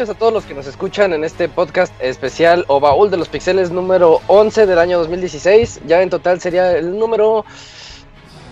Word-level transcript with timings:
noches 0.00 0.16
a 0.16 0.18
todos 0.18 0.32
los 0.32 0.46
que 0.46 0.54
nos 0.54 0.66
escuchan 0.66 1.12
en 1.12 1.24
este 1.24 1.46
podcast 1.50 1.92
especial 2.00 2.64
o 2.68 2.80
baúl 2.80 3.10
de 3.10 3.18
los 3.18 3.28
pixeles 3.28 3.70
número 3.70 4.22
11 4.28 4.64
del 4.64 4.78
año 4.78 4.98
2016. 4.98 5.82
Ya 5.86 6.00
en 6.00 6.08
total 6.08 6.40
sería 6.40 6.72
el 6.72 6.98
número 6.98 7.44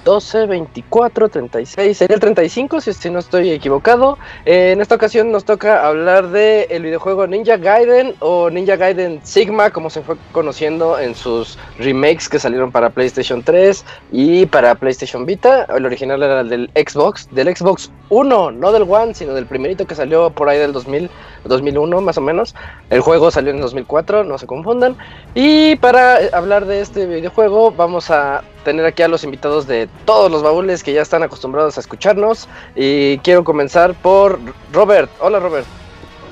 12, 0.09 0.47
24, 0.47 1.29
36, 1.29 1.99
sería 1.99 2.15
el 2.15 2.21
35 2.21 2.81
si, 2.81 2.95
si 2.95 3.11
no 3.11 3.19
estoy 3.19 3.51
equivocado. 3.51 4.17
Eh, 4.47 4.71
en 4.73 4.81
esta 4.81 4.95
ocasión 4.95 5.31
nos 5.31 5.45
toca 5.45 5.87
hablar 5.87 6.29
del 6.29 6.65
el 6.71 6.83
videojuego 6.85 7.27
Ninja 7.27 7.59
Gaiden 7.59 8.15
o 8.21 8.49
Ninja 8.49 8.77
Gaiden 8.77 9.21
Sigma, 9.23 9.69
como 9.69 9.91
se 9.91 10.01
fue 10.01 10.17
conociendo 10.33 10.99
en 10.99 11.15
sus 11.15 11.59
remakes 11.79 12.27
que 12.31 12.39
salieron 12.39 12.73
para 12.73 12.89
PlayStation 12.89 13.43
3 13.43 13.85
y 14.11 14.47
para 14.47 14.77
PlayStation 14.77 15.27
Vita. 15.27 15.67
El 15.77 15.85
original 15.85 16.23
era 16.23 16.41
el 16.41 16.49
del 16.49 16.71
Xbox, 16.75 17.29
del 17.33 17.55
Xbox 17.55 17.91
1, 18.09 18.53
no 18.53 18.73
del 18.73 18.85
One, 18.89 19.13
sino 19.13 19.35
del 19.35 19.45
primerito 19.45 19.87
que 19.87 19.95
salió 19.95 20.31
por 20.31 20.49
ahí 20.49 20.59
del 20.59 20.73
2000, 20.73 21.11
2001 21.45 22.01
más 22.01 22.17
o 22.17 22.23
menos. 22.23 22.55
El 22.89 23.03
juego 23.03 23.31
salió 23.31 23.51
en 23.51 23.61
2004, 23.61 24.25
no 24.25 24.39
se 24.39 24.47
confundan. 24.47 24.97
Y 25.35 25.77
para 25.77 26.17
hablar 26.33 26.65
de 26.65 26.81
este 26.81 27.05
videojuego 27.05 27.73
vamos 27.73 28.11
a 28.11 28.43
tener 28.65 28.85
aquí 28.87 29.03
a 29.03 29.09
los 29.09 29.25
invitados 29.25 29.67
de 29.67 29.89
todos 30.05 30.31
los 30.31 30.43
baúles 30.43 30.83
que 30.83 30.93
ya 30.93 31.03
están 31.03 31.23
acostumbrados 31.23 31.77
a 31.77 31.81
escucharnos. 31.81 32.49
Y 32.77 33.19
quiero 33.19 33.45
comenzar 33.45 33.95
por 33.95 34.39
Robert. 34.73 35.11
Hola 35.21 35.39
Robert. 35.39 35.67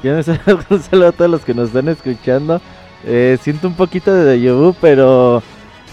Un 0.71 0.83
saludo 0.83 1.09
a 1.09 1.13
todos 1.13 1.31
los 1.31 1.45
que 1.45 1.55
nos 1.55 1.69
están 1.69 1.89
escuchando. 1.89 2.61
Eh, 3.05 3.39
siento 3.41 3.69
un 3.69 3.75
poquito 3.75 4.13
de 4.13 4.39
déjà 4.39 4.75
pero 4.81 5.43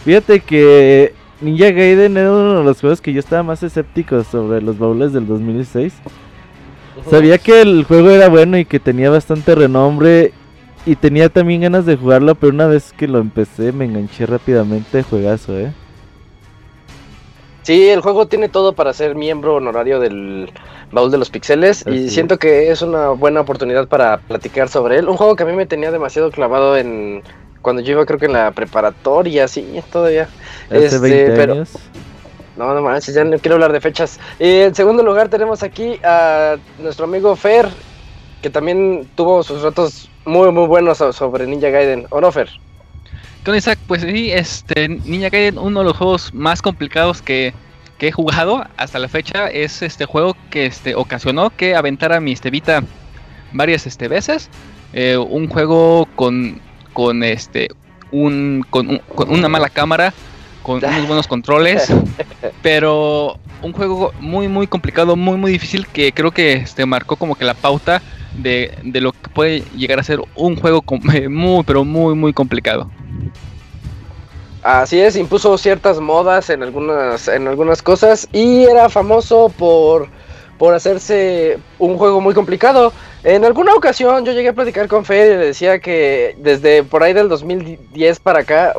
fíjate 0.03 0.39
que 0.39 1.13
Ninja 1.41 1.71
Gaiden 1.71 2.17
era 2.17 2.31
uno 2.31 2.59
de 2.59 2.63
los 2.63 2.79
juegos 2.79 3.01
que 3.01 3.13
yo 3.13 3.19
estaba 3.19 3.43
más 3.43 3.61
escéptico 3.63 4.23
sobre 4.23 4.61
los 4.61 4.77
baúles 4.77 5.13
del 5.13 5.27
2006. 5.27 5.93
Sabía 7.09 7.37
que 7.37 7.61
el 7.61 7.83
juego 7.83 8.11
era 8.11 8.29
bueno 8.29 8.57
y 8.57 8.65
que 8.65 8.79
tenía 8.79 9.09
bastante 9.09 9.55
renombre 9.55 10.31
y 10.85 10.95
tenía 10.95 11.29
también 11.29 11.61
ganas 11.61 11.85
de 11.85 11.95
jugarlo, 11.95 12.35
pero 12.35 12.53
una 12.53 12.67
vez 12.67 12.93
que 12.93 13.07
lo 13.07 13.19
empecé 13.19 13.71
me 13.71 13.85
enganché 13.85 14.25
rápidamente, 14.25 15.03
juegazo, 15.03 15.57
eh. 15.57 15.73
Sí, 17.63 17.89
el 17.89 18.01
juego 18.01 18.27
tiene 18.27 18.49
todo 18.49 18.73
para 18.73 18.93
ser 18.93 19.15
miembro 19.15 19.55
honorario 19.55 19.99
del 19.99 20.51
baúl 20.91 21.11
de 21.11 21.17
los 21.17 21.29
pixeles 21.29 21.85
y 21.87 22.09
siento 22.09 22.37
que 22.37 22.69
es 22.69 22.81
una 22.81 23.09
buena 23.09 23.41
oportunidad 23.41 23.87
para 23.87 24.17
platicar 24.17 24.67
sobre 24.67 24.97
él. 24.97 25.07
Un 25.07 25.15
juego 25.15 25.35
que 25.35 25.43
a 25.43 25.45
mí 25.45 25.53
me 25.53 25.65
tenía 25.65 25.89
demasiado 25.89 26.29
clavado 26.29 26.77
en 26.77 27.23
cuando 27.61 27.81
yo 27.81 27.93
iba 27.93 28.05
creo 28.05 28.19
que 28.19 28.25
en 28.25 28.33
la 28.33 28.51
preparatoria, 28.51 29.47
sí, 29.47 29.81
todavía. 29.91 30.27
Hace 30.69 30.85
este, 30.85 30.99
20 30.99 31.31
pero... 31.31 31.53
años. 31.53 31.71
No, 32.57 32.71
no 32.73 32.81
manches, 32.81 33.15
ya 33.15 33.23
no 33.23 33.39
quiero 33.39 33.55
hablar 33.55 33.71
de 33.71 33.81
fechas. 33.81 34.19
Y 34.39 34.59
en 34.59 34.75
segundo 34.75 35.01
lugar 35.01 35.29
tenemos 35.29 35.63
aquí 35.63 35.99
a 36.03 36.57
nuestro 36.79 37.05
amigo 37.05 37.35
Fer, 37.35 37.67
que 38.41 38.49
también 38.49 39.09
tuvo 39.15 39.41
sus 39.41 39.63
ratos 39.63 40.09
muy, 40.25 40.51
muy 40.51 40.67
buenos 40.67 40.97
sobre 40.97 41.47
Ninja 41.47 41.69
Gaiden. 41.69 42.05
¿O 42.11 42.21
no, 42.21 42.31
Fer? 42.31 42.49
Con 43.43 43.57
Isaac, 43.57 43.77
pues 43.87 44.03
sí, 44.03 44.31
este, 44.31 44.87
Ninja 44.87 45.27
Gaiden, 45.29 45.57
uno 45.57 45.81
de 45.81 45.85
los 45.85 45.97
juegos 45.97 46.33
más 46.33 46.61
complicados 46.61 47.21
que, 47.21 47.53
he 47.99 48.11
jugado 48.11 48.65
hasta 48.75 48.99
la 48.99 49.07
fecha, 49.07 49.47
es 49.47 49.81
este 49.81 50.03
juego 50.03 50.35
que 50.49 50.65
este, 50.65 50.93
ocasionó 50.93 51.51
que 51.51 51.73
aventara 51.73 52.19
mi 52.19 52.33
este, 52.33 52.49
Vita 52.49 52.83
varias 53.53 53.87
este, 53.87 54.09
veces. 54.09 54.49
Eh, 54.91 55.15
un 55.15 55.47
juego 55.47 56.05
con, 56.15 56.59
con, 56.91 57.23
este, 57.23 57.69
un, 58.11 58.65
con, 58.69 58.99
una 59.29 59.47
mala 59.47 59.69
cámara, 59.69 60.13
con 60.63 60.83
unos 60.83 61.07
buenos 61.07 61.27
controles, 61.27 61.93
pero 62.61 63.39
un 63.61 63.71
juego 63.71 64.13
muy, 64.19 64.49
muy 64.49 64.67
complicado, 64.67 65.15
muy, 65.15 65.37
muy 65.37 65.51
difícil 65.53 65.87
que 65.87 66.11
creo 66.11 66.31
que 66.31 66.53
este, 66.53 66.85
marcó 66.85 67.15
como 67.15 67.35
que 67.35 67.45
la 67.45 67.53
pauta 67.53 68.01
de, 68.37 68.77
de 68.83 68.99
lo 68.99 69.13
que 69.13 69.29
puede 69.29 69.63
llegar 69.77 69.99
a 69.99 70.03
ser 70.03 70.19
un 70.35 70.57
juego 70.57 70.83
muy, 71.29 71.63
pero 71.63 71.85
muy, 71.85 72.15
muy 72.15 72.33
complicado. 72.33 72.89
Así 74.63 75.01
es, 75.01 75.17
impuso 75.17 75.57
ciertas 75.57 75.99
modas 75.99 76.49
en 76.49 76.63
algunas, 76.63 77.27
en 77.27 77.49
algunas 77.49 77.81
cosas 77.81 78.29
y 78.31 78.63
era 78.63 78.87
famoso 78.87 79.49
por, 79.49 80.07
por 80.57 80.73
hacerse 80.73 81.59
un 81.79 81.97
juego 81.97 82.21
muy 82.21 82.33
complicado. 82.33 82.93
En 83.25 83.43
alguna 83.43 83.73
ocasión 83.73 84.23
yo 84.23 84.31
llegué 84.31 84.49
a 84.49 84.53
platicar 84.53 84.87
con 84.87 85.03
Fede 85.03 85.33
y 85.33 85.37
le 85.37 85.45
decía 85.47 85.79
que 85.79 86.37
desde 86.39 86.83
por 86.83 87.03
ahí 87.03 87.11
del 87.11 87.27
2010 87.27 88.19
para 88.21 88.39
acá, 88.39 88.73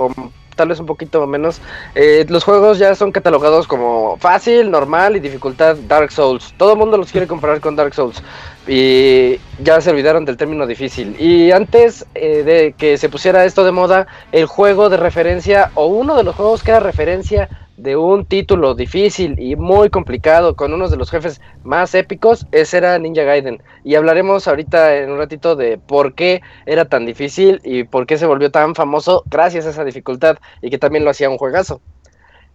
tal 0.55 0.69
vez 0.69 0.81
un 0.81 0.87
poquito 0.87 1.27
menos, 1.27 1.61
eh, 1.95 2.25
los 2.29 2.45
juegos 2.45 2.79
ya 2.79 2.95
son 2.95 3.12
catalogados 3.12 3.67
como 3.67 4.17
fácil, 4.19 4.71
normal 4.71 5.17
y 5.17 5.21
dificultad 5.21 5.77
Dark 5.89 6.12
Souls. 6.12 6.55
Todo 6.56 6.73
el 6.73 6.79
mundo 6.79 6.97
los 6.97 7.11
quiere 7.11 7.27
comparar 7.27 7.61
con 7.61 7.77
Dark 7.77 7.95
Souls 7.95 8.23
y 8.67 9.39
ya 9.62 9.81
se 9.81 9.91
olvidaron 9.91 10.25
del 10.25 10.37
término 10.37 10.67
difícil. 10.67 11.17
Y 11.21 11.51
antes 11.53 12.06
eh, 12.15 12.43
de 12.43 12.75
que 12.77 12.97
se 12.99 13.09
pusiera 13.09 13.45
esto 13.45 13.65
de 13.65 13.73
moda, 13.73 14.06
el 14.33 14.47
juego 14.47 14.89
de 14.89 14.97
referencia 14.97 15.71
o 15.75 15.87
uno 15.87 16.17
de 16.17 16.25
los 16.25 16.35
juegos 16.35 16.62
que 16.62 16.71
era 16.71 16.81
referencia 16.81 17.49
de 17.76 17.97
un 17.97 18.25
título 18.25 18.75
difícil 18.75 19.38
y 19.38 19.56
muy 19.56 19.91
complicado 19.91 20.55
con 20.55 20.73
uno 20.73 20.88
de 20.88 20.97
los 20.97 21.11
jefes 21.11 21.41
más 21.65 21.94
épicos, 21.94 22.47
ese 22.53 22.79
era 22.79 22.99
Ninja 22.99 23.23
Gaiden. 23.23 23.62
Y 23.82 23.97
hablaremos 23.97 24.47
ahorita 24.47 24.97
en 24.97 25.11
un 25.11 25.19
ratito 25.19 25.56
de 25.56 25.79
por 25.79 26.15
qué 26.15 26.41
era 26.67 26.85
tan 26.85 27.06
difícil 27.06 27.61
y 27.65 27.85
por 27.85 28.06
qué 28.06 28.17
se 28.17 28.26
volvió 28.26 28.50
tan 28.50 28.75
famoso 28.75 29.25
gracias 29.26 29.67
a 29.67 29.71
esa 29.71 29.85
dificultad 29.85 30.38
y 30.62 30.71
que 30.71 30.79
también 30.79 31.05
lo 31.05 31.11
hacía 31.11 31.31
un 31.31 31.38
juegazo. 31.38 31.81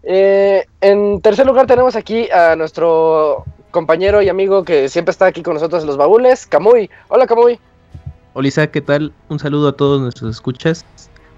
Eh, 0.03 0.65
en 0.79 1.19
tercer 1.21 1.45
lugar 1.45 1.67
tenemos 1.67 1.95
aquí 1.95 2.29
a 2.31 2.55
nuestro 2.55 3.43
compañero 3.71 4.21
y 4.21 4.29
amigo 4.29 4.63
que 4.63 4.87
siempre 4.87 5.11
está 5.11 5.25
aquí 5.25 5.43
con 5.43 5.55
nosotros 5.55 5.83
en 5.83 5.87
los 5.87 5.97
baúles, 5.97 6.47
Camuy. 6.47 6.89
Hola 7.09 7.27
Camuy. 7.27 7.59
Hola 8.33 8.67
¿qué 8.67 8.81
tal? 8.81 9.11
Un 9.27 9.39
saludo 9.39 9.69
a 9.69 9.73
todos 9.73 9.99
nuestros 9.99 10.35
escuchas. 10.35 10.85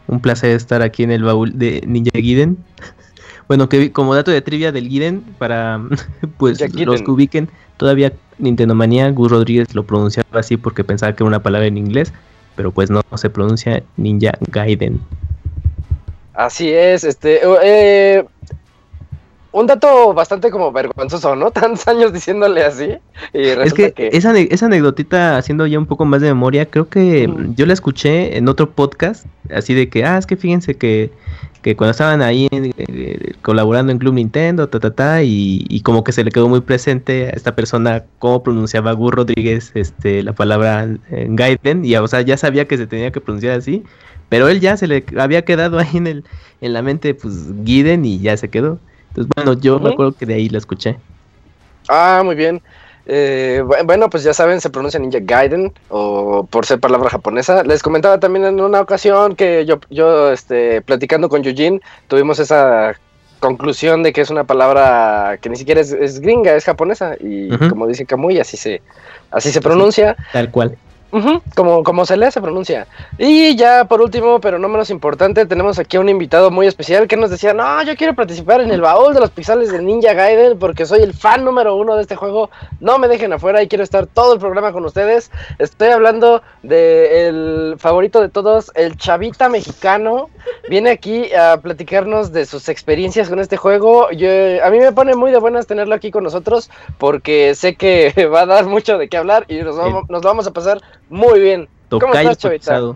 Un 0.08 0.20
placer 0.20 0.52
estar 0.52 0.82
aquí 0.82 1.04
en 1.04 1.12
el 1.12 1.24
baúl 1.24 1.58
de 1.58 1.82
Ninja 1.88 2.12
Gaiden. 2.14 2.58
Bueno, 3.52 3.68
que 3.68 3.92
como 3.92 4.16
dato 4.16 4.32
de 4.32 4.42
trivia 4.42 4.72
del 4.72 4.88
Guiden, 4.88 5.26
para 5.38 5.82
pues 6.38 6.62
los 6.74 7.02
que 7.02 7.12
ubiquen, 7.12 7.50
todavía 7.76 8.14
Nintendo 8.38 8.76
Manía, 8.76 9.12
Gus 9.12 9.30
Rodríguez 9.30 9.76
lo 9.76 9.84
pronunciaba 9.84 10.40
así 10.40 10.56
porque 10.56 10.86
pensaba 10.86 11.12
que 11.14 11.22
era 11.22 11.28
una 11.28 11.44
palabra 11.44 11.68
en 11.68 11.78
inglés, 11.78 12.14
pero 12.56 12.72
pues 12.72 12.90
no, 12.90 13.02
se 13.16 13.30
pronuncia 13.30 13.84
Ninja 13.98 14.32
Gaiden. 14.40 15.02
Así 16.34 16.72
es, 16.72 17.04
este, 17.04 17.42
eh, 17.62 18.24
un 19.52 19.68
dato 19.68 20.14
bastante 20.14 20.50
como 20.50 20.72
vergonzoso, 20.72 21.36
¿no? 21.36 21.52
Tantos 21.52 21.88
años 21.88 22.14
diciéndole 22.14 22.64
así. 22.64 22.98
es 23.34 23.74
que, 23.74 23.94
Esa, 23.98 24.38
esa 24.38 24.66
anécdotita, 24.66 25.38
haciendo 25.38 25.68
ya 25.68 25.80
un 25.80 25.86
poco 25.86 26.06
más 26.06 26.22
de 26.22 26.28
memoria, 26.28 26.66
creo 26.66 26.88
que 26.88 27.32
yo 27.56 27.66
la 27.66 27.74
escuché 27.74 28.38
en 28.38 28.48
otro 28.48 28.70
podcast, 28.70 29.26
así 29.54 29.74
de 29.74 29.90
que, 29.90 30.06
ah, 30.06 30.18
es 30.18 30.26
que 30.26 30.38
fíjense 30.38 30.76
que 30.76 31.12
que 31.62 31.76
cuando 31.76 31.92
estaban 31.92 32.22
ahí 32.22 32.48
eh, 32.52 33.34
colaborando 33.42 33.92
en 33.92 34.00
Club 34.00 34.16
Nintendo, 34.16 34.68
ta, 34.68 34.80
ta, 34.80 34.92
ta, 34.94 35.24
y, 35.24 35.82
como 35.84 36.04
que 36.04 36.12
se 36.12 36.24
le 36.24 36.32
quedó 36.32 36.50
muy 36.50 36.62
presente 36.62 37.28
a 37.28 37.30
esta 37.32 37.56
persona 37.56 38.04
cómo 38.20 38.44
pronunciaba 38.44 38.94
Gus 38.94 39.14
Rodríguez 39.14 39.72
este, 39.76 40.24
la 40.24 40.34
palabra 40.34 40.88
eh, 41.12 41.28
Gaiden, 41.30 41.86
y 41.86 41.96
o 41.96 42.08
sea, 42.08 42.22
ya 42.22 42.38
sabía 42.38 42.68
que 42.68 42.78
se 42.78 42.88
tenía 42.88 43.12
que 43.12 43.22
pronunciar 43.22 43.58
así, 43.58 43.84
pero 44.30 44.50
él 44.50 44.60
ya 44.60 44.76
se 44.78 44.88
le 44.88 45.06
había 45.20 45.44
quedado 45.44 45.78
ahí 45.78 45.90
en, 45.94 46.08
el, 46.08 46.24
en 46.62 46.74
la 46.74 46.82
mente, 46.82 47.14
pues, 47.14 47.64
Guiden 47.64 48.06
y 48.06 48.20
ya 48.20 48.36
se 48.38 48.50
quedó. 48.50 48.80
Entonces, 49.12 49.32
bueno, 49.36 49.54
yo 49.54 49.80
me 49.80 49.90
acuerdo 49.90 50.14
que 50.14 50.26
de 50.26 50.36
ahí 50.36 50.50
la 50.50 50.58
escuché. 50.58 50.98
Ah, 51.90 52.22
muy 52.24 52.36
bien. 52.36 52.62
Eh, 53.06 53.64
bueno, 53.86 54.10
pues 54.10 54.24
ya 54.24 54.34
saben, 54.34 54.62
se 54.62 54.70
pronuncia 54.70 55.00
Ninja 55.00 55.20
Gaiden 55.22 55.74
o 55.90 56.48
por 56.50 56.66
ser 56.66 56.80
palabra 56.80 57.10
japonesa. 57.10 57.64
Les 57.64 57.84
comentaba 57.84 58.20
también 58.20 58.46
en 58.46 58.62
una 58.62 58.80
ocasión 58.80 59.36
que 59.36 59.66
yo, 59.66 59.80
yo 59.90 60.32
este, 60.32 60.82
platicando 60.82 61.28
con 61.28 61.44
Yujin, 61.44 61.82
tuvimos 62.08 62.40
esa 62.40 62.96
conclusión 63.40 64.04
de 64.04 64.14
que 64.14 64.22
es 64.22 64.30
una 64.30 64.44
palabra 64.44 65.40
que 65.42 65.50
ni 65.50 65.56
siquiera 65.58 65.82
es, 65.82 66.20
gringa, 66.20 66.56
es 66.56 66.64
japonesa 66.64 67.16
y 67.20 67.50
como 67.70 67.88
dice 67.88 68.06
Kamui, 68.06 68.40
así 68.40 68.56
se, 68.56 68.82
así 69.32 69.52
se 69.52 69.62
pronuncia. 69.62 70.16
Tal 70.32 70.52
cual 70.52 70.78
como, 71.56 71.84
como 71.84 72.06
se 72.06 72.18
lee, 72.18 72.32
se 72.32 72.42
pronuncia. 72.42 72.88
Y 73.18 73.56
ya 73.56 73.86
por 73.86 74.02
último, 74.02 74.40
pero 74.40 74.60
no 74.60 74.70
menos 74.70 74.90
importante, 74.90 75.46
tenemos 75.46 75.78
aquí 75.80 75.98
a 75.98 76.00
un 76.00 76.10
invitado 76.10 76.52
muy 76.52 76.68
especial 76.68 77.08
que 77.08 77.18
nos 77.18 77.30
decía, 77.30 77.54
no, 77.54 77.84
yo 77.84 77.96
quiero 77.96 78.16
participar 78.16 78.62
en 78.62 78.72
el 78.72 78.82
baúl 78.82 79.14
de 79.14 79.20
los 79.20 79.30
pixeles 79.32 79.72
de 79.72 79.82
Ninja 79.82 80.14
Gaiden 80.14 80.58
porque 80.58 80.86
soy 80.86 81.02
el 81.02 81.14
fan 81.14 81.44
número 81.44 81.76
uno 81.76 81.96
de 81.96 82.04
este 82.04 82.16
juego. 82.16 82.50
No 82.80 82.98
me 82.98 83.08
dejen 83.08 83.34
afuera 83.34 83.62
y 83.62 83.68
quiero 83.68 83.84
estar 83.84 84.08
todo 84.08 84.34
el 84.34 84.40
programa 84.40 84.72
con 84.72 84.86
ustedes. 84.86 85.32
Estoy 85.60 85.90
hablando 85.90 86.42
del 86.64 87.76
favorito 87.78 88.22
de 88.22 88.30
todos, 88.30 88.72
el 88.76 88.98
chavita 88.98 89.50
mexicano. 89.50 90.30
Viene 90.70 90.92
aquí 90.92 91.34
a 91.34 91.58
platicarnos 91.58 92.32
de 92.32 92.46
sus 92.46 92.70
experiencias 92.70 93.30
con 93.30 93.40
este 93.40 93.58
juego. 93.58 94.12
Yo, 94.12 94.30
a 94.64 94.70
mí 94.70 94.80
me 94.80 94.92
pone 94.92 95.16
muy 95.16 95.32
de 95.32 95.40
buenas 95.40 95.68
tenerlo 95.68 95.96
aquí 95.96 96.12
con 96.12 96.24
nosotros 96.24 96.70
porque 96.98 97.56
sé 97.56 97.76
que 97.76 98.14
va 98.34 98.42
a 98.42 98.46
dar 98.46 98.66
mucho 98.66 98.98
de 98.98 99.10
qué 99.10 99.18
hablar 99.18 99.46
y 99.48 99.62
nos 99.62 99.78
vamos, 99.78 100.10
nos 100.10 100.22
vamos 100.22 100.48
a 100.48 100.52
pasar 100.52 100.82
muy 101.12 101.40
bien. 101.40 101.70
¿Cómo 101.90 102.14
estás, 102.14 102.38
Chavita? 102.38 102.96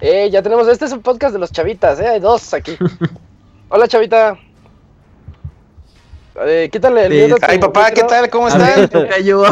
Eh, 0.00 0.30
ya 0.30 0.42
tenemos, 0.42 0.68
este 0.68 0.84
es 0.84 0.92
un 0.92 1.02
podcast 1.02 1.32
de 1.32 1.40
los 1.40 1.50
chavitas, 1.50 1.98
¿eh? 1.98 2.06
Hay 2.06 2.20
dos 2.20 2.54
aquí. 2.54 2.78
Hola, 3.68 3.88
Chavita. 3.88 4.38
Eh, 6.46 6.68
quítale 6.70 7.06
el 7.06 7.34
sí. 7.34 7.34
Ay, 7.42 7.58
papá, 7.58 7.90
¿qué 7.90 8.04
tal? 8.04 8.30
¿Cómo 8.30 8.46
están? 8.46 8.86
Cayó, 9.10 9.44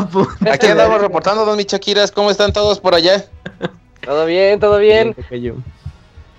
Aquí 0.48 0.66
andamos 0.68 1.00
reportando, 1.02 1.44
don 1.44 1.56
Michaquiras. 1.56 2.12
¿Cómo 2.12 2.30
están 2.30 2.52
todos 2.52 2.78
por 2.78 2.94
allá? 2.94 3.26
Todo 4.04 4.24
bien, 4.24 4.60
todo 4.60 4.78
bien. 4.78 5.16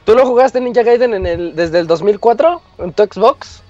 ¿Tú 0.06 0.16
lo 0.16 0.26
jugaste 0.26 0.62
Ninja 0.62 0.84
Gaiden 0.84 1.14
en 1.14 1.26
el, 1.26 1.54
desde 1.54 1.80
el 1.80 1.88
2004 1.88 2.62
en 2.78 2.94
tu 2.94 3.04
Xbox? 3.04 3.62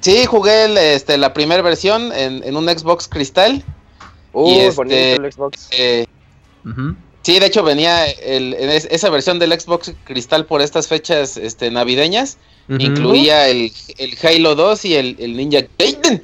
Sí, 0.00 0.24
jugué 0.24 0.64
el, 0.64 0.78
este, 0.78 1.18
la 1.18 1.34
primera 1.34 1.60
versión 1.60 2.12
en, 2.12 2.42
en, 2.42 2.56
un 2.56 2.66
Xbox 2.66 3.08
Cristal. 3.08 3.62
Uh, 4.32 4.48
y 4.50 4.58
este, 4.60 4.76
bonito 4.76 4.96
el 4.96 5.32
Xbox. 5.32 5.68
Eh, 5.72 6.06
uh 6.64 6.68
-huh. 6.68 6.96
Sí, 7.22 7.38
de 7.38 7.46
hecho 7.46 7.62
venía 7.62 8.06
el, 8.06 8.54
esa 8.54 9.08
versión 9.08 9.38
del 9.38 9.58
Xbox 9.58 9.92
Cristal 10.04 10.44
por 10.44 10.60
estas 10.60 10.88
fechas 10.88 11.36
este, 11.36 11.70
navideñas. 11.70 12.36
Uh 12.68 12.74
-huh. 12.74 12.82
Incluía 12.82 13.48
el, 13.48 13.72
el, 13.98 14.18
Halo 14.22 14.54
2 14.54 14.84
y 14.86 14.96
el, 14.96 15.16
el, 15.20 15.36
Ninja 15.36 15.60
Gaiden. 15.78 16.22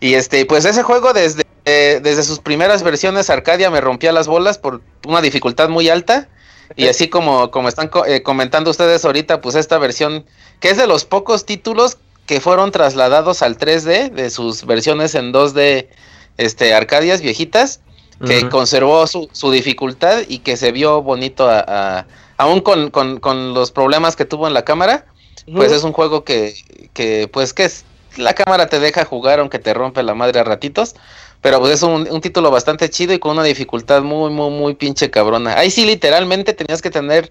Y 0.00 0.14
este, 0.14 0.46
pues 0.46 0.64
ese 0.64 0.82
juego 0.82 1.12
desde, 1.12 1.42
eh, 1.64 2.00
desde 2.02 2.22
sus 2.22 2.38
primeras 2.38 2.82
versiones 2.82 3.28
Arcadia 3.28 3.70
me 3.70 3.80
rompía 3.80 4.12
las 4.12 4.28
bolas 4.28 4.56
por 4.56 4.80
una 5.06 5.20
dificultad 5.20 5.68
muy 5.68 5.88
alta. 5.88 6.28
Y 6.76 6.86
así 6.86 7.08
como, 7.08 7.50
como 7.50 7.68
están 7.68 7.90
eh, 8.06 8.22
comentando 8.22 8.70
ustedes 8.70 9.04
ahorita, 9.04 9.40
pues 9.40 9.56
esta 9.56 9.76
versión, 9.78 10.24
que 10.60 10.70
es 10.70 10.76
de 10.76 10.86
los 10.86 11.04
pocos 11.04 11.44
títulos 11.44 11.98
que 12.26 12.40
fueron 12.40 12.70
trasladados 12.70 13.42
al 13.42 13.58
3D 13.58 14.12
de 14.12 14.30
sus 14.30 14.64
versiones 14.64 15.16
en 15.16 15.32
2D 15.32 15.88
este, 16.36 16.74
Arcadias 16.74 17.20
viejitas, 17.20 17.80
que 18.24 18.38
uh 18.38 18.42
-huh. 18.42 18.48
conservó 18.50 19.06
su, 19.06 19.28
su, 19.32 19.50
dificultad 19.50 20.22
y 20.28 20.38
que 20.38 20.56
se 20.56 20.72
vio 20.72 21.02
bonito 21.02 21.48
a, 21.48 21.64
a, 21.66 22.06
aún 22.36 22.60
con, 22.60 22.90
con, 22.90 23.18
con, 23.18 23.54
los 23.54 23.70
problemas 23.70 24.14
que 24.14 24.26
tuvo 24.26 24.46
en 24.46 24.54
la 24.54 24.64
cámara, 24.64 25.06
uh 25.46 25.50
-huh. 25.50 25.56
pues 25.56 25.72
es 25.72 25.84
un 25.84 25.92
juego 25.92 26.22
que, 26.24 26.54
que 26.92 27.28
pues 27.32 27.54
que 27.54 27.64
es, 27.64 27.84
la 28.16 28.34
cámara 28.34 28.66
te 28.66 28.78
deja 28.78 29.04
jugar 29.04 29.40
aunque 29.40 29.58
te 29.58 29.72
rompe 29.72 30.02
la 30.02 30.14
madre 30.14 30.40
a 30.40 30.44
ratitos, 30.44 30.94
pero 31.40 31.60
pues 31.60 31.72
es 31.72 31.82
un, 31.82 32.06
un, 32.10 32.20
título 32.20 32.50
bastante 32.50 32.90
chido 32.90 33.14
y 33.14 33.18
con 33.18 33.32
una 33.32 33.44
dificultad 33.44 34.02
muy, 34.02 34.30
muy, 34.30 34.50
muy 34.50 34.74
pinche 34.74 35.10
cabrona. 35.10 35.58
Ahí 35.58 35.70
sí 35.70 35.86
literalmente 35.86 36.52
tenías 36.52 36.82
que 36.82 36.90
tener 36.90 37.30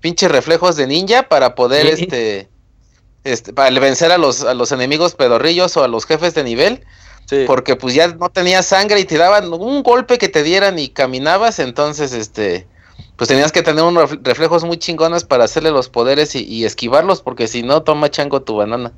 pinches 0.00 0.30
reflejos 0.30 0.76
de 0.76 0.86
ninja 0.86 1.24
para 1.24 1.54
poder 1.54 1.86
este, 1.86 2.48
este, 3.24 3.52
para 3.52 3.70
vencer 3.80 4.12
a 4.12 4.18
los, 4.18 4.44
a 4.44 4.54
los 4.54 4.72
enemigos 4.72 5.14
pedorrillos 5.14 5.76
o 5.76 5.84
a 5.84 5.88
los 5.88 6.04
jefes 6.04 6.34
de 6.34 6.44
nivel. 6.44 6.84
Sí. 7.26 7.44
Porque 7.46 7.76
pues 7.76 7.94
ya 7.94 8.08
no 8.08 8.28
tenías 8.30 8.66
sangre 8.66 9.00
y 9.00 9.04
te 9.04 9.18
daban 9.18 9.52
un 9.52 9.82
golpe 9.82 10.18
que 10.18 10.28
te 10.28 10.42
dieran 10.42 10.78
y 10.78 10.88
caminabas, 10.88 11.58
entonces 11.58 12.12
este 12.12 12.66
pues 13.16 13.28
tenías 13.28 13.52
que 13.52 13.62
tener 13.62 13.82
unos 13.82 14.18
reflejos 14.22 14.64
muy 14.64 14.76
chingones 14.76 15.24
para 15.24 15.44
hacerle 15.44 15.70
los 15.70 15.88
poderes 15.88 16.34
y, 16.34 16.44
y 16.44 16.64
esquivarlos, 16.64 17.22
porque 17.22 17.48
si 17.48 17.62
no, 17.62 17.82
toma 17.82 18.10
chango 18.10 18.42
tu 18.42 18.56
banana. 18.56 18.92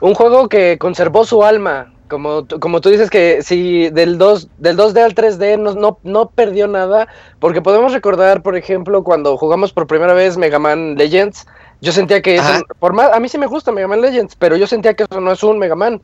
Un 0.00 0.14
juego 0.14 0.48
que 0.48 0.78
conservó 0.78 1.24
su 1.26 1.44
alma, 1.44 1.92
como, 2.08 2.46
como 2.58 2.80
tú 2.80 2.90
dices 2.90 3.08
que 3.08 3.42
si 3.42 3.88
del 3.90 4.18
2 4.18 4.48
del 4.58 4.76
2D 4.76 4.98
al 4.98 5.14
3D 5.14 5.58
no, 5.58 5.74
no, 5.74 5.98
no 6.02 6.30
perdió 6.30 6.66
nada, 6.66 7.06
porque 7.38 7.62
podemos 7.62 7.92
recordar, 7.92 8.42
por 8.42 8.56
ejemplo, 8.56 9.04
cuando 9.04 9.36
jugamos 9.36 9.72
por 9.72 9.86
primera 9.86 10.12
vez 10.12 10.36
Mega 10.36 10.58
Man 10.58 10.96
Legends, 10.96 11.46
yo 11.80 11.92
sentía 11.92 12.20
que 12.20 12.36
eso, 12.36 12.62
por 12.78 12.92
más, 12.92 13.12
a 13.12 13.20
mí 13.20 13.28
sí 13.28 13.38
me 13.38 13.46
gusta 13.46 13.72
Mega 13.72 13.88
Man 13.88 14.02
Legends, 14.02 14.36
pero 14.36 14.56
yo 14.56 14.66
sentía 14.66 14.94
que 14.94 15.04
eso 15.04 15.20
no 15.20 15.32
es 15.32 15.42
un 15.42 15.58
Mega 15.58 15.76
Man. 15.76 16.02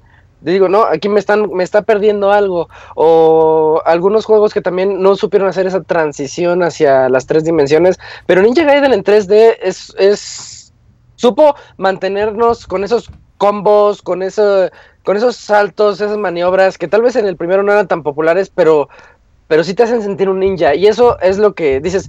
Digo, 0.52 0.68
no, 0.68 0.84
aquí 0.84 1.08
me 1.08 1.18
están, 1.18 1.50
me 1.52 1.64
está 1.64 1.82
perdiendo 1.82 2.30
algo. 2.30 2.68
O 2.94 3.82
algunos 3.84 4.24
juegos 4.24 4.54
que 4.54 4.60
también 4.60 5.02
no 5.02 5.16
supieron 5.16 5.48
hacer 5.48 5.66
esa 5.66 5.82
transición 5.82 6.62
hacia 6.62 7.08
las 7.08 7.26
tres 7.26 7.44
dimensiones. 7.44 7.98
Pero 8.26 8.42
Ninja 8.42 8.64
Gaiden 8.64 8.92
en 8.92 9.02
3D 9.02 9.56
es, 9.60 9.94
es 9.98 10.72
supo 11.16 11.56
mantenernos 11.78 12.66
con 12.66 12.84
esos 12.84 13.10
combos, 13.38 14.02
con 14.02 14.22
eso, 14.22 14.70
con 15.04 15.16
esos 15.16 15.36
saltos, 15.36 16.00
esas 16.00 16.16
maniobras 16.16 16.78
que 16.78 16.88
tal 16.88 17.02
vez 17.02 17.16
en 17.16 17.26
el 17.26 17.36
primero 17.36 17.62
no 17.62 17.72
eran 17.72 17.88
tan 17.88 18.02
populares, 18.02 18.50
pero, 18.54 18.88
pero 19.48 19.64
sí 19.64 19.74
te 19.74 19.82
hacen 19.82 20.00
sentir 20.00 20.28
un 20.28 20.38
ninja. 20.38 20.74
Y 20.74 20.86
eso 20.86 21.18
es 21.20 21.38
lo 21.38 21.54
que 21.54 21.80
dices, 21.80 22.08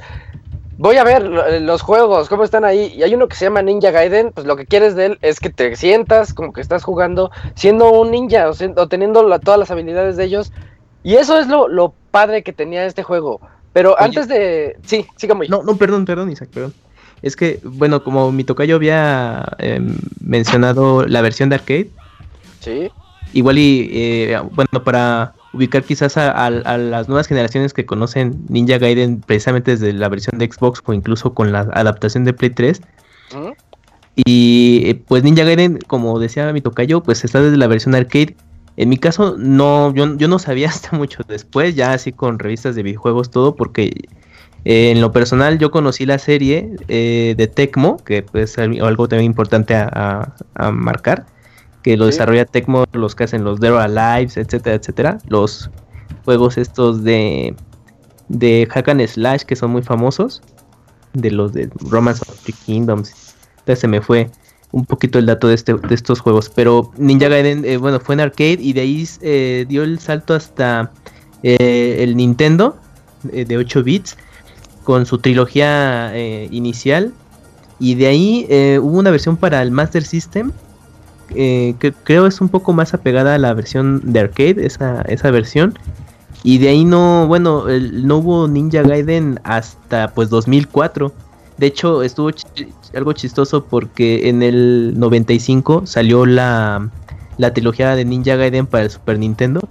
voy 0.78 0.98
a 0.98 1.04
ver 1.04 1.24
los 1.62 1.82
juegos, 1.82 2.30
cómo 2.30 2.44
están 2.44 2.66
ahí. 2.66 2.94
Y 2.96 3.04
hay 3.04 3.14
uno 3.14 3.28
que 3.28 3.36
se 3.36 3.46
llama 3.46 3.62
Ninja 3.62 3.92
Gaiden, 3.92 4.32
pues 4.32 4.46
lo 4.48 4.56
que 4.56 4.66
quieres 4.66 4.96
de 4.96 5.08
él 5.08 5.20
es 5.22 5.40
que 5.40 5.50
te 5.50 5.76
sientas 5.76 6.34
como 6.34 6.54
que 6.54 6.62
estás 6.62 6.84
jugando 6.84 7.32
siendo 7.56 7.92
un 7.92 8.12
ninja 8.12 8.50
o, 8.50 8.54
o 8.82 8.88
teniendo 8.88 9.28
la, 9.28 9.40
todas 9.40 9.60
las 9.60 9.72
habilidades 9.72 10.18
de 10.18 10.26
ellos. 10.26 10.52
Y 11.04 11.16
eso 11.16 11.40
es 11.40 11.48
lo, 11.48 11.68
lo 11.68 11.94
padre 12.12 12.44
que 12.44 12.54
tenía 12.54 12.86
este 12.86 13.04
juego. 13.04 13.40
Pero 13.74 13.94
Oye, 13.94 14.04
antes 14.04 14.28
de... 14.28 14.78
Sí, 14.86 15.06
sigamos. 15.16 15.50
No, 15.50 15.64
no, 15.64 15.78
perdón, 15.78 16.06
perdón, 16.06 16.32
Isaac, 16.32 16.50
perdón. 16.54 16.74
Es 17.22 17.36
que, 17.36 17.60
bueno, 17.64 18.04
como 18.04 18.32
mi 18.32 18.44
tocayo 18.44 18.76
había 18.76 19.46
eh, 19.60 19.82
mencionado 20.20 21.06
la 21.06 21.22
versión 21.22 21.50
de 21.50 21.56
arcade. 21.56 21.90
Sí. 22.60 22.92
Igual 23.34 23.58
y, 23.58 23.90
eh, 23.92 24.42
bueno, 24.52 24.84
para 24.84 25.34
ubicar 25.54 25.84
quizás 25.84 26.18
a, 26.18 26.32
a, 26.32 26.46
a, 26.46 26.78
las 26.78 27.08
nuevas 27.08 27.28
generaciones 27.28 27.74
que 27.74 27.86
conocen 27.86 28.46
Ninja 28.50 28.78
Gaiden 28.78 29.22
precisamente 29.22 29.72
desde 29.72 29.94
la 29.94 30.10
versión 30.10 30.38
de 30.40 30.50
Xbox 30.52 30.82
o 30.86 30.94
incluso 30.94 31.34
con 31.34 31.52
la 31.52 31.62
adaptación 31.74 32.24
de 32.24 32.34
Play 32.34 32.52
3. 32.52 32.82
¿Mm? 33.36 33.52
Y 34.16 34.94
pues 35.08 35.24
Ninja 35.24 35.44
Gaiden, 35.44 35.80
como 35.88 36.20
decía 36.20 36.52
mi 36.52 36.62
tocayo, 36.62 37.04
pues 37.04 37.24
está 37.24 37.42
desde 37.42 37.58
la 37.58 37.68
versión 37.68 37.96
arcade. 37.96 38.36
En 38.76 38.90
mi 38.90 38.98
caso, 38.98 39.36
no, 39.38 39.94
yo, 39.94 40.18
yo 40.18 40.28
no 40.28 40.40
sabía 40.40 40.70
hasta 40.70 40.96
mucho 40.96 41.24
después, 41.28 41.76
ya 41.76 41.94
así 41.94 42.12
con 42.12 42.40
revistas 42.40 42.76
de 42.76 42.84
videojuegos, 42.84 43.30
todo, 43.30 43.56
porque 43.56 43.94
eh, 44.66 44.92
en 44.92 45.02
lo 45.02 45.12
personal 45.12 45.60
yo 45.60 45.72
conocí 45.72 46.06
la 46.06 46.20
serie 46.20 46.72
eh, 46.88 47.36
de 47.38 47.48
Tecmo, 47.48 47.98
que 48.04 48.26
es 48.34 48.58
algo 48.58 49.08
también 49.08 49.26
importante 49.26 49.76
a, 49.76 49.90
a, 49.94 50.34
a 50.56 50.72
marcar 50.72 51.26
que 51.88 51.96
lo 51.96 52.04
¿Sí? 52.04 52.12
desarrolla 52.12 52.44
Tecmo, 52.44 52.84
los 52.92 53.16
que 53.16 53.24
hacen 53.24 53.46
los 53.46 53.62
Dead 53.62 53.74
Alive, 53.78 54.34
etcétera, 54.36 54.76
etcétera. 54.76 55.20
Los 55.30 55.70
juegos 56.26 56.58
estos 56.58 57.02
de, 57.06 57.56
de 58.28 58.68
Hack 58.70 58.90
and 58.90 59.08
Slash 59.08 59.44
que 59.44 59.56
son 59.56 59.72
muy 59.72 59.82
famosos, 59.82 60.42
de 61.14 61.32
los 61.32 61.54
de 61.54 61.70
Romance 61.90 62.22
of 62.28 62.44
the 62.44 62.52
Kingdoms. 62.52 63.36
Entonces 63.60 63.80
se 63.80 63.88
me 63.88 64.02
fue 64.02 64.30
un 64.72 64.86
poquito 64.86 65.18
el 65.18 65.28
dato 65.28 65.48
de, 65.48 65.56
este, 65.56 65.76
de 65.76 65.96
estos 65.96 66.20
juegos. 66.20 66.52
Pero 66.54 66.92
Ninja 66.98 67.30
Gaiden, 67.30 67.64
eh, 67.64 67.78
bueno, 67.78 68.02
fue 68.02 68.16
en 68.16 68.20
arcade 68.20 68.58
y 68.60 68.74
de 68.74 68.82
ahí 68.82 69.08
eh, 69.22 69.66
dio 69.70 69.84
el 69.84 69.98
salto 70.00 70.34
hasta 70.34 70.92
eh, 71.42 72.00
el 72.00 72.18
Nintendo 72.18 72.78
de 73.24 73.58
8 73.58 73.84
bits 73.84 74.18
con 74.84 75.06
su 75.06 75.20
trilogía 75.20 76.12
inicial. 76.52 77.14
Y 77.80 77.96
de 77.96 78.08
ahí 78.08 78.78
hubo 78.82 78.98
una 78.98 79.12
versión 79.12 79.38
para 79.38 79.62
el 79.62 79.72
Master 79.72 80.04
System 80.04 80.52
eh, 81.36 81.76
que 81.80 81.92
creo 81.92 82.28
es 82.28 82.42
un 82.42 82.50
poco 82.50 82.74
más 82.74 82.94
apegada 82.94 83.36
a 83.36 83.38
la 83.38 83.54
versión 83.54 84.02
de 84.04 84.20
arcade, 84.20 84.66
esa, 84.66 85.02
esa 85.04 85.32
versión. 85.32 85.78
Y 86.44 86.60
de 86.60 86.70
ahí 86.70 86.86
no, 86.86 87.28
bueno, 87.28 87.68
el, 87.68 88.08
no 88.08 88.18
hubo 88.18 88.48
Ninja 88.48 88.84
Gaiden 88.84 89.40
hasta 89.44 90.10
pues 90.10 90.30
2004. 90.30 91.12
De 91.58 91.68
hecho, 91.68 92.04
estuvo 92.04 92.32
ch 92.32 92.46
algo 92.96 93.14
chistoso 93.14 93.66
porque 93.66 94.30
en 94.30 94.42
el 94.44 94.94
95 94.98 95.86
salió 95.86 96.26
la, 96.26 96.90
la 97.38 97.54
trilogía 97.54 97.96
de 97.96 98.06
Ninja 98.06 98.36
Gaiden 98.36 98.66
para 98.66 98.86
el 98.86 98.90
Super 98.90 99.20
Nintendo. 99.20 99.62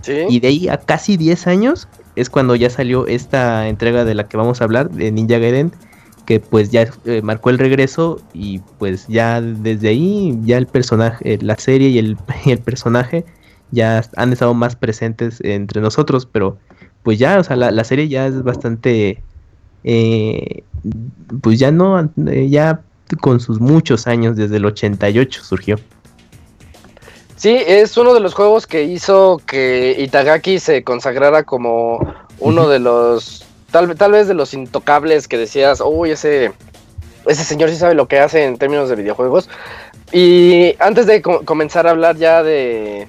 ¿Sí? 0.00 0.24
Y 0.28 0.40
de 0.40 0.48
ahí 0.48 0.68
a 0.68 0.78
casi 0.78 1.16
10 1.16 1.46
años 1.46 1.88
es 2.16 2.30
cuando 2.30 2.54
ya 2.54 2.70
salió 2.70 3.06
esta 3.06 3.68
entrega 3.68 4.04
de 4.04 4.14
la 4.14 4.28
que 4.28 4.36
vamos 4.36 4.60
a 4.60 4.64
hablar, 4.64 4.90
de 4.90 5.12
Ninja 5.12 5.38
Gaiden 5.38 5.72
que 6.24 6.40
pues 6.40 6.70
ya 6.70 6.88
eh, 7.04 7.22
marcó 7.22 7.50
el 7.50 7.58
regreso 7.58 8.20
y 8.32 8.60
pues 8.78 9.06
ya 9.08 9.40
desde 9.40 9.88
ahí 9.88 10.38
ya 10.44 10.58
el 10.58 10.66
personaje, 10.66 11.34
eh, 11.34 11.38
la 11.40 11.56
serie 11.56 11.88
y 11.88 11.98
el, 11.98 12.16
y 12.44 12.50
el, 12.50 12.58
personaje 12.58 13.24
ya 13.70 14.02
han 14.16 14.32
estado 14.32 14.54
más 14.54 14.76
presentes 14.76 15.40
entre 15.42 15.80
nosotros, 15.80 16.26
pero 16.26 16.58
pues 17.02 17.18
ya, 17.18 17.38
o 17.38 17.44
sea, 17.44 17.56
la, 17.56 17.70
la 17.70 17.84
serie 17.84 18.08
ya 18.08 18.26
es 18.26 18.42
bastante, 18.42 19.22
eh, 19.82 20.62
pues 21.40 21.58
ya 21.58 21.72
no, 21.72 22.12
ya 22.16 22.82
con 23.20 23.40
sus 23.40 23.60
muchos 23.60 24.06
años, 24.06 24.36
desde 24.36 24.58
el 24.58 24.64
88 24.64 25.42
surgió. 25.42 25.78
Sí, 27.36 27.58
es 27.66 27.96
uno 27.96 28.14
de 28.14 28.20
los 28.20 28.34
juegos 28.34 28.68
que 28.68 28.84
hizo 28.84 29.40
que 29.44 29.96
Itagaki 29.98 30.60
se 30.60 30.84
consagrara 30.84 31.42
como 31.42 32.14
uno 32.38 32.68
de 32.68 32.78
los 32.78 33.44
Tal, 33.72 33.94
tal, 33.96 34.12
vez 34.12 34.28
de 34.28 34.34
los 34.34 34.54
intocables 34.54 35.26
que 35.26 35.38
decías, 35.38 35.82
uy, 35.84 36.12
ese, 36.12 36.52
ese 37.26 37.44
señor 37.44 37.70
sí 37.70 37.76
sabe 37.76 37.94
lo 37.94 38.06
que 38.06 38.20
hace 38.20 38.44
en 38.44 38.58
términos 38.58 38.88
de 38.88 38.96
videojuegos. 38.96 39.48
Y 40.12 40.76
antes 40.78 41.06
de 41.06 41.22
co 41.22 41.44
comenzar 41.44 41.86
a 41.86 41.90
hablar 41.90 42.16
ya 42.16 42.42
de, 42.42 43.08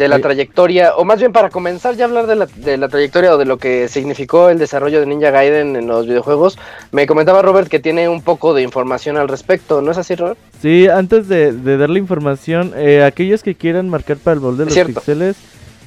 de 0.00 0.08
la 0.08 0.16
sí. 0.16 0.22
trayectoria, 0.22 0.96
o 0.96 1.04
más 1.04 1.20
bien 1.20 1.30
para 1.30 1.50
comenzar 1.50 1.94
ya 1.94 2.06
a 2.06 2.08
hablar 2.08 2.26
de 2.26 2.36
la, 2.36 2.46
de 2.46 2.78
la, 2.78 2.88
trayectoria 2.88 3.34
o 3.34 3.36
de 3.36 3.44
lo 3.44 3.58
que 3.58 3.86
significó 3.86 4.48
el 4.48 4.58
desarrollo 4.58 4.98
de 4.98 5.04
Ninja 5.04 5.30
Gaiden 5.30 5.76
en 5.76 5.86
los 5.86 6.06
videojuegos, 6.06 6.58
me 6.90 7.06
comentaba 7.06 7.42
Robert 7.42 7.68
que 7.68 7.80
tiene 7.80 8.08
un 8.08 8.22
poco 8.22 8.54
de 8.54 8.62
información 8.62 9.18
al 9.18 9.28
respecto, 9.28 9.82
¿no 9.82 9.90
es 9.90 9.98
así, 9.98 10.14
Robert? 10.14 10.38
Sí, 10.62 10.88
antes 10.88 11.28
de, 11.28 11.52
de 11.52 11.76
darle 11.76 11.98
información, 11.98 12.72
eh, 12.76 13.04
aquellos 13.04 13.42
que 13.42 13.54
quieran 13.54 13.90
marcar 13.90 14.16
para 14.16 14.34
el 14.34 14.40
bol 14.40 14.56
de 14.56 14.64
los 14.64 14.74
pixeles, 14.74 15.36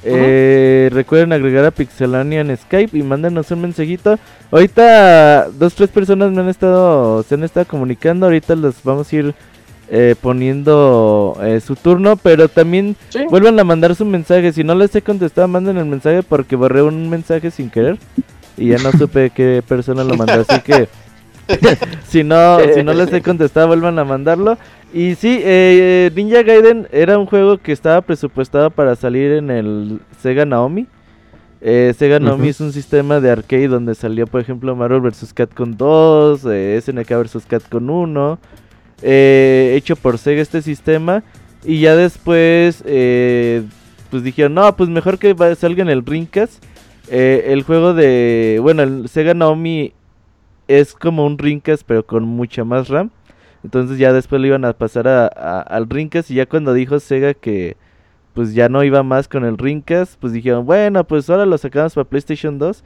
eh. 0.04 0.90
Recuerden 0.92 1.32
agregar 1.32 1.64
a 1.64 1.70
Pixelania 1.70 2.40
en 2.40 2.56
Skype 2.56 2.96
y 2.96 3.02
mándenos 3.02 3.50
un 3.50 3.62
mensajito. 3.62 4.18
Ahorita 4.50 5.48
dos 5.50 5.74
tres 5.74 5.90
personas 5.90 6.30
me 6.32 6.40
han 6.40 6.48
estado 6.48 7.22
se 7.22 7.34
han 7.34 7.44
estado 7.44 7.66
comunicando. 7.66 8.26
Ahorita 8.26 8.54
los 8.54 8.82
vamos 8.82 9.12
a 9.12 9.16
ir 9.16 9.34
eh, 9.90 10.14
poniendo 10.20 11.38
eh, 11.42 11.60
su 11.60 11.76
turno, 11.76 12.16
pero 12.16 12.48
también 12.48 12.96
vuelvan 13.30 13.58
a 13.60 13.64
mandar 13.64 13.94
su 13.94 14.04
mensaje. 14.04 14.52
Si 14.52 14.64
no 14.64 14.74
les 14.74 14.94
he 14.94 15.02
contestado, 15.02 15.48
manden 15.48 15.76
el 15.76 15.86
mensaje 15.86 16.22
porque 16.22 16.56
borré 16.56 16.82
un 16.82 17.08
mensaje 17.10 17.50
sin 17.50 17.70
querer 17.70 17.98
y 18.56 18.68
ya 18.68 18.78
no 18.78 18.92
supe 18.98 19.30
qué 19.30 19.62
persona 19.66 20.04
lo 20.04 20.14
mandó. 20.16 20.44
Así 20.48 20.60
que 20.60 20.88
si 22.08 22.24
no 22.24 22.58
si 22.74 22.82
no 22.82 22.94
les 22.94 23.12
he 23.12 23.22
contestado, 23.22 23.68
vuelvan 23.68 23.98
a 23.98 24.04
mandarlo. 24.04 24.58
Y 24.94 25.16
sí, 25.16 25.40
eh, 25.42 26.10
Ninja 26.14 26.42
Gaiden 26.42 26.88
era 26.90 27.18
un 27.18 27.26
juego 27.26 27.58
que 27.58 27.72
estaba 27.72 28.00
presupuestado 28.00 28.70
para 28.70 28.96
salir 28.96 29.32
en 29.32 29.50
el 29.50 30.00
Sega 30.20 30.46
Naomi. 30.46 30.86
Sega 31.60 32.20
Naomi 32.20 32.48
es 32.48 32.60
un 32.60 32.72
sistema 32.72 33.20
de 33.20 33.30
arcade 33.30 33.68
donde 33.68 33.94
salió, 33.94 34.26
por 34.26 34.40
ejemplo, 34.40 34.76
Marvel 34.76 35.00
vs. 35.00 35.32
Capcom 35.32 35.72
2, 35.72 36.40
SNK 36.40 37.08
vs. 37.08 37.46
Capcom 37.46 37.90
1. 37.90 38.38
Eh, 39.02 39.74
hecho 39.76 39.96
por 39.96 40.18
Sega 40.18 40.40
este 40.40 40.62
sistema. 40.62 41.22
Y 41.64 41.80
ya 41.80 41.96
después, 41.96 42.82
eh, 42.86 43.62
pues 44.10 44.22
dijeron, 44.22 44.54
no, 44.54 44.76
pues 44.76 44.88
mejor 44.88 45.18
que 45.18 45.34
salga 45.56 45.82
en 45.82 45.88
el 45.88 46.04
Rinkas 46.04 46.60
eh, 47.08 47.46
el 47.48 47.62
juego 47.62 47.94
de, 47.94 48.58
bueno, 48.62 48.82
el 48.82 49.08
Sega 49.08 49.34
Naomi 49.34 49.92
es 50.68 50.94
como 50.94 51.26
un 51.26 51.36
Rinkas 51.36 51.84
pero 51.84 52.04
con 52.04 52.24
mucha 52.24 52.64
más 52.64 52.88
RAM. 52.88 53.10
Entonces 53.64 53.98
ya 53.98 54.12
después 54.12 54.40
lo 54.40 54.46
iban 54.46 54.64
a 54.64 54.74
pasar 54.74 55.08
a, 55.08 55.26
al 55.26 55.88
Rinkas 55.88 56.30
y 56.30 56.34
ya 56.34 56.46
cuando 56.46 56.74
dijo 56.74 57.00
Sega 57.00 57.34
que 57.34 57.76
pues 58.34 58.52
ya 58.54 58.68
no 58.68 58.84
iba 58.84 59.02
más 59.02 59.26
con 59.26 59.44
el 59.44 59.58
Rinkas 59.58 60.16
pues 60.20 60.32
dijeron, 60.32 60.66
bueno, 60.66 61.04
pues 61.04 61.28
ahora 61.30 61.46
lo 61.46 61.58
sacamos 61.58 61.94
para 61.94 62.08
PlayStation 62.08 62.58
2. 62.58 62.84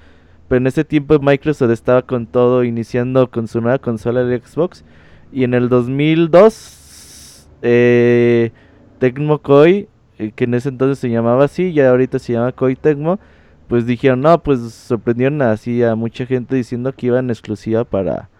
Pero 0.49 0.59
en 0.59 0.67
ese 0.67 0.85
tiempo 0.85 1.19
Microsoft 1.21 1.71
estaba 1.71 2.03
con 2.03 2.27
todo, 2.27 2.65
iniciando 2.65 3.31
con 3.31 3.49
su 3.49 3.61
nueva 3.61 3.79
consola 3.79 4.25
de 4.25 4.41
Xbox. 4.41 4.83
Y 5.31 5.45
en 5.45 5.53
el 5.53 5.69
2002, 5.69 7.49
eh, 7.61 8.51
Tecmo 8.99 9.41
Koi, 9.41 9.89
eh, 10.19 10.33
que 10.35 10.45
en 10.45 10.55
ese 10.55 10.71
entonces 10.71 10.99
se 10.99 11.11
llamaba 11.11 11.45
así, 11.45 11.75
ya 11.75 11.91
ahorita 11.91 12.19
se 12.19 12.33
llama 12.33 12.53
Koi 12.53 12.77
Tecmo, 12.77 13.21
pues 13.69 13.85
dijeron, 13.85 14.23
no, 14.23 14.43
pues 14.43 14.61
sorprendieron 14.73 15.43
así 15.43 15.83
a 15.83 15.95
mucha 15.95 16.25
gente 16.25 16.57
diciendo 16.57 16.95
que 16.95 17.09
iban 17.09 17.29
exclusiva 17.29 17.85
para, 17.85 18.31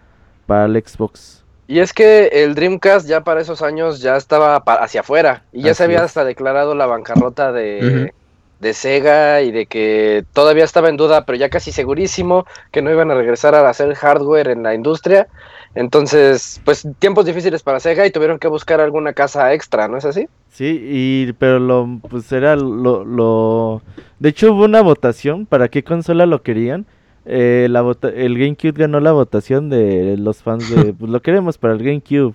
para 0.47 0.65
el 0.65 0.83
Xbox. 0.83 1.45
Y 1.69 1.81
es 1.81 1.93
que 1.93 2.29
el 2.29 2.55
Dreamcast 2.55 3.07
ya 3.07 3.23
para 3.23 3.43
esos 3.43 3.61
años 3.61 4.01
ya 4.01 4.17
estaba 4.17 4.57
hacia 4.57 5.03
afuera 5.03 5.45
y 5.53 5.63
ya 5.63 5.75
se 5.75 5.85
había 5.85 6.03
hasta 6.03 6.25
declarado 6.25 6.75
la 6.75 6.87
bancarrota 6.87 7.53
de, 7.53 8.11
de 8.59 8.73
Sega 8.73 9.43
y 9.43 9.53
de 9.53 9.67
que 9.67 10.25
todavía 10.33 10.65
estaba 10.65 10.89
en 10.89 10.97
duda, 10.97 11.27
pero 11.27 11.37
ya 11.37 11.51
casi 11.51 11.71
segurísimo 11.71 12.47
que 12.73 12.81
no 12.81 12.91
iban 12.91 13.11
a 13.11 13.15
regresar 13.15 13.55
a 13.55 13.69
hacer 13.69 13.95
hardware 13.95 14.49
en 14.49 14.63
la 14.63 14.75
industria. 14.75 15.29
Entonces, 15.75 16.59
pues 16.65 16.89
tiempos 16.99 17.27
difíciles 17.27 17.63
para 17.63 17.81
Sega 17.81 18.07
y 18.07 18.11
tuvieron 18.11 18.39
que 18.39 18.49
buscar 18.49 18.81
alguna 18.81 19.13
casa 19.13 19.53
extra, 19.53 19.89
¿no 19.89 19.99
es 19.99 20.07
así? 20.07 20.27
Sí, 20.51 20.81
y 20.83 21.33
pero 21.35 21.59
lo 21.59 22.01
pues 22.09 22.33
era 22.33 22.57
lo, 22.57 23.05
lo... 23.05 23.83
de 24.19 24.31
hecho 24.31 24.55
hubo 24.55 24.65
una 24.65 24.81
votación 24.81 25.45
para 25.45 25.69
qué 25.69 25.85
consola 25.85 26.25
lo 26.25 26.43
querían. 26.43 26.87
Eh, 27.31 27.67
la 27.69 27.81
el 28.15 28.39
GameCube 28.39 28.73
ganó 28.73 29.01
la 29.01 29.13
votación 29.13 29.69
de 29.69 30.17
los 30.17 30.43
fans 30.43 30.75
de 30.75 30.93
pues 30.99 31.11
lo 31.11 31.21
queremos 31.21 31.59
para 31.59 31.75
el 31.75 31.83
GameCube. 31.83 32.35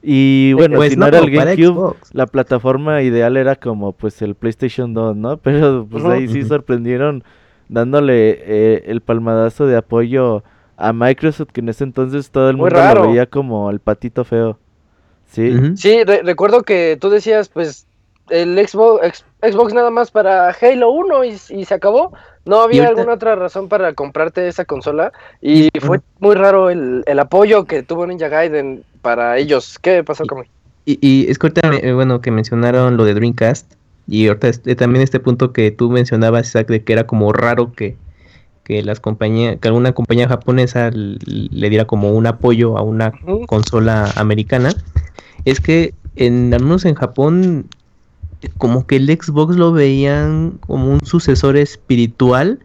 Y 0.00 0.52
bueno, 0.52 0.76
pues 0.76 0.92
si 0.92 0.96
no, 0.96 1.06
era 1.06 1.18
el 1.18 1.30
GameCube, 1.30 1.96
la 2.12 2.26
plataforma 2.26 3.02
ideal 3.02 3.36
era 3.36 3.56
como 3.56 3.92
pues 3.92 4.22
el 4.22 4.36
PlayStation 4.36 4.94
2, 4.94 5.16
¿no? 5.16 5.36
Pero 5.42 5.86
pues 5.90 6.04
ahí 6.04 6.28
sí 6.28 6.44
sorprendieron 6.44 7.24
dándole 7.68 8.38
eh, 8.42 8.84
el 8.86 9.00
palmadazo 9.00 9.66
de 9.66 9.76
apoyo 9.76 10.44
a 10.76 10.92
Microsoft, 10.92 11.50
que 11.52 11.60
en 11.60 11.70
ese 11.70 11.84
entonces 11.84 12.30
todo 12.30 12.48
el 12.50 12.56
mundo 12.56 12.76
lo 12.94 13.08
veía 13.08 13.26
como 13.26 13.70
el 13.70 13.80
patito 13.80 14.24
feo. 14.24 14.58
Sí, 15.26 15.52
sí 15.76 16.04
recuerdo 16.04 16.62
que 16.62 16.98
tú 17.00 17.08
decías, 17.08 17.48
pues, 17.48 17.86
el 18.28 18.56
Xbox, 18.66 19.24
Xbox 19.40 19.72
nada 19.72 19.90
más 19.90 20.10
para 20.10 20.50
Halo 20.50 20.90
1 20.90 21.24
y, 21.24 21.64
se 21.64 21.74
acabó. 21.74 22.12
No 22.44 22.60
había 22.60 22.88
alguna 22.88 23.14
otra 23.14 23.36
razón 23.36 23.68
para 23.68 23.94
comprarte 23.94 24.48
esa 24.48 24.64
consola. 24.64 25.12
Y, 25.40 25.68
fue 25.80 26.00
muy 26.18 26.34
raro 26.34 26.70
el, 26.70 27.04
apoyo 27.18 27.64
que 27.64 27.82
tuvo 27.82 28.06
Ninja 28.06 28.28
Gaiden 28.28 28.84
para 29.00 29.38
ellos. 29.38 29.78
¿Qué 29.80 30.02
pasó 30.02 30.26
con 30.26 30.44
Y, 30.84 30.98
y 31.00 31.30
es 31.30 31.38
que 31.38 31.52
eh, 31.82 31.92
bueno, 31.92 32.20
que 32.20 32.30
mencionaron 32.30 32.96
lo 32.96 33.04
de 33.04 33.14
Dreamcast. 33.14 33.74
Y 34.08 34.26
ahorita 34.26 34.48
este, 34.48 34.74
también 34.74 35.02
este 35.02 35.20
punto 35.20 35.52
que 35.52 35.70
tú 35.70 35.90
mencionabas, 35.90 36.48
Isaac, 36.48 36.66
de 36.66 36.82
que 36.82 36.92
era 36.92 37.06
como 37.06 37.32
raro 37.32 37.72
que 37.72 37.96
que 38.64 38.82
las 38.82 39.00
compañías, 39.00 39.58
que 39.60 39.68
alguna 39.68 39.92
compañía 39.92 40.28
japonesa 40.28 40.90
le 40.92 41.70
diera 41.70 41.84
como 41.84 42.12
un 42.12 42.26
apoyo 42.26 42.78
a 42.78 42.82
una 42.82 43.12
consola 43.46 44.12
americana, 44.16 44.72
es 45.44 45.60
que 45.60 45.94
en 46.16 46.54
al 46.54 46.62
menos 46.62 46.84
en 46.84 46.94
Japón 46.94 47.66
como 48.58 48.86
que 48.86 48.96
el 48.96 49.06
Xbox 49.06 49.56
lo 49.56 49.72
veían 49.72 50.58
como 50.66 50.90
un 50.90 51.00
sucesor 51.04 51.56
espiritual 51.56 52.60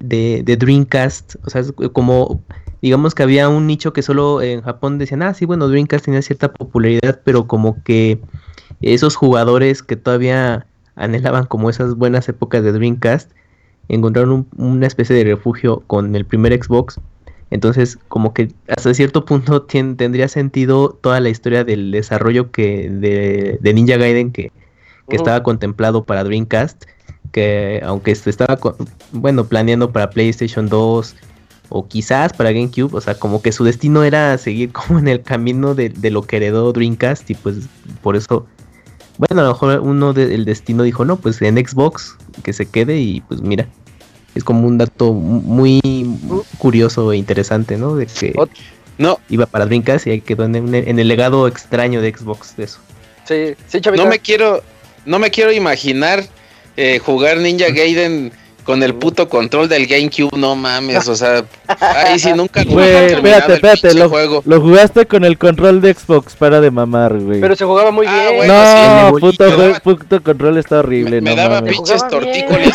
de, 0.00 0.42
de 0.44 0.56
Dreamcast, 0.56 1.36
o 1.44 1.50
sea, 1.50 1.62
como 1.92 2.42
digamos 2.82 3.14
que 3.14 3.22
había 3.22 3.48
un 3.48 3.66
nicho 3.66 3.92
que 3.92 4.02
solo 4.02 4.42
en 4.42 4.60
Japón 4.60 4.98
decían, 4.98 5.22
ah, 5.22 5.32
sí, 5.32 5.46
bueno, 5.46 5.68
Dreamcast 5.68 6.04
tenía 6.04 6.20
cierta 6.20 6.52
popularidad, 6.52 7.20
pero 7.24 7.46
como 7.46 7.82
que 7.82 8.20
esos 8.82 9.16
jugadores 9.16 9.82
que 9.82 9.96
todavía 9.96 10.66
anhelaban 10.96 11.46
como 11.46 11.70
esas 11.70 11.94
buenas 11.94 12.28
épocas 12.28 12.62
de 12.62 12.72
Dreamcast, 12.72 13.30
encontraron 13.88 14.46
una 14.56 14.86
especie 14.86 15.16
de 15.16 15.24
refugio 15.24 15.82
con 15.86 16.14
el 16.14 16.24
primer 16.24 16.62
Xbox. 16.62 17.00
Entonces, 17.50 17.98
como 18.08 18.34
que 18.34 18.48
hasta 18.68 18.94
cierto 18.94 19.24
punto 19.24 19.62
tendría 19.96 20.28
sentido 20.28 20.90
toda 20.90 21.20
la 21.20 21.28
historia 21.28 21.64
del 21.64 21.90
desarrollo 21.90 22.50
que 22.50 22.88
de, 22.90 23.72
Ninja 23.72 23.96
Gaiden 23.96 24.32
que, 24.32 24.52
estaba 25.08 25.42
contemplado 25.42 26.04
para 26.04 26.24
Dreamcast, 26.24 26.84
que 27.32 27.80
aunque 27.84 28.14
se 28.14 28.30
estaba, 28.30 28.58
bueno, 29.12 29.44
planeando 29.44 29.92
para 29.92 30.10
PlayStation 30.10 30.68
2 30.68 31.16
o 31.70 31.88
quizás 31.88 32.32
para 32.32 32.52
GameCube, 32.52 32.94
o 32.94 33.00
sea, 33.00 33.14
como 33.14 33.42
que 33.42 33.52
su 33.52 33.64
destino 33.64 34.04
era 34.04 34.36
seguir 34.38 34.72
como 34.72 34.98
en 34.98 35.08
el 35.08 35.22
camino 35.22 35.74
de, 35.74 35.88
de 35.88 36.10
lo 36.10 36.22
que 36.22 36.36
heredó 36.36 36.72
Dreamcast 36.72 37.30
y 37.30 37.34
pues 37.34 37.68
por 38.02 38.16
eso 38.16 38.46
bueno, 39.16 39.42
a 39.42 39.44
lo 39.44 39.50
mejor 39.50 39.80
uno 39.80 40.12
del 40.12 40.44
destino 40.44 40.82
dijo, 40.82 41.04
no, 41.04 41.16
pues 41.16 41.40
en 41.42 41.56
Xbox 41.56 42.16
que 42.42 42.52
se 42.52 42.66
quede 42.66 42.98
y 42.98 43.20
pues 43.20 43.40
mira, 43.42 43.68
es 44.34 44.42
como 44.42 44.66
un 44.66 44.78
dato 44.78 45.12
muy 45.12 45.80
curioso 46.58 47.12
e 47.12 47.16
interesante, 47.16 47.76
¿no? 47.76 47.94
De 47.94 48.06
que 48.06 48.34
no. 48.98 49.20
iba 49.28 49.46
para 49.46 49.66
Dreamcast 49.66 50.06
y 50.08 50.20
quedó 50.20 50.44
en, 50.44 50.74
en, 50.74 50.98
el 50.98 51.08
legado 51.08 51.46
extraño 51.46 52.00
de 52.00 52.12
Xbox 52.12 52.56
de 52.56 52.64
eso. 52.64 52.80
Sí, 53.24 53.54
sí, 53.68 53.80
chavita. 53.80 54.02
No 54.02 54.10
me 54.10 54.18
quiero, 54.18 54.62
no 55.04 55.18
me 55.18 55.30
quiero 55.30 55.52
imaginar 55.52 56.24
eh, 56.76 56.98
jugar 56.98 57.38
Ninja 57.38 57.70
Gaiden 57.70 58.32
con 58.64 58.82
el 58.82 58.94
puto 58.94 59.28
control 59.28 59.68
del 59.68 59.86
GameCube, 59.86 60.36
no 60.36 60.56
mames, 60.56 61.06
o 61.06 61.14
sea, 61.14 61.44
ahí 61.68 62.18
sí 62.18 62.32
nunca 62.32 62.64
Güey, 62.64 63.12
espérate, 63.12 63.54
espérate, 63.54 63.94
lo, 63.94 64.08
juego. 64.08 64.42
lo 64.46 64.60
jugaste 64.60 65.06
con 65.06 65.24
el 65.24 65.38
control 65.38 65.80
de 65.80 65.94
Xbox, 65.94 66.34
para 66.34 66.60
de 66.60 66.70
mamar, 66.70 67.18
güey. 67.18 67.40
Pero 67.40 67.54
se 67.54 67.64
jugaba 67.64 67.90
muy 67.90 68.06
ah, 68.08 68.30
bien. 68.32 68.48
no, 68.48 69.18
puto, 69.18 69.44
puto, 69.82 70.22
control 70.22 70.56
está 70.56 70.78
horrible, 70.78 71.20
me, 71.20 71.30
no 71.30 71.36
me 71.36 71.42
daba 71.42 71.62
pinches 71.62 72.08
tortícolis. 72.08 72.74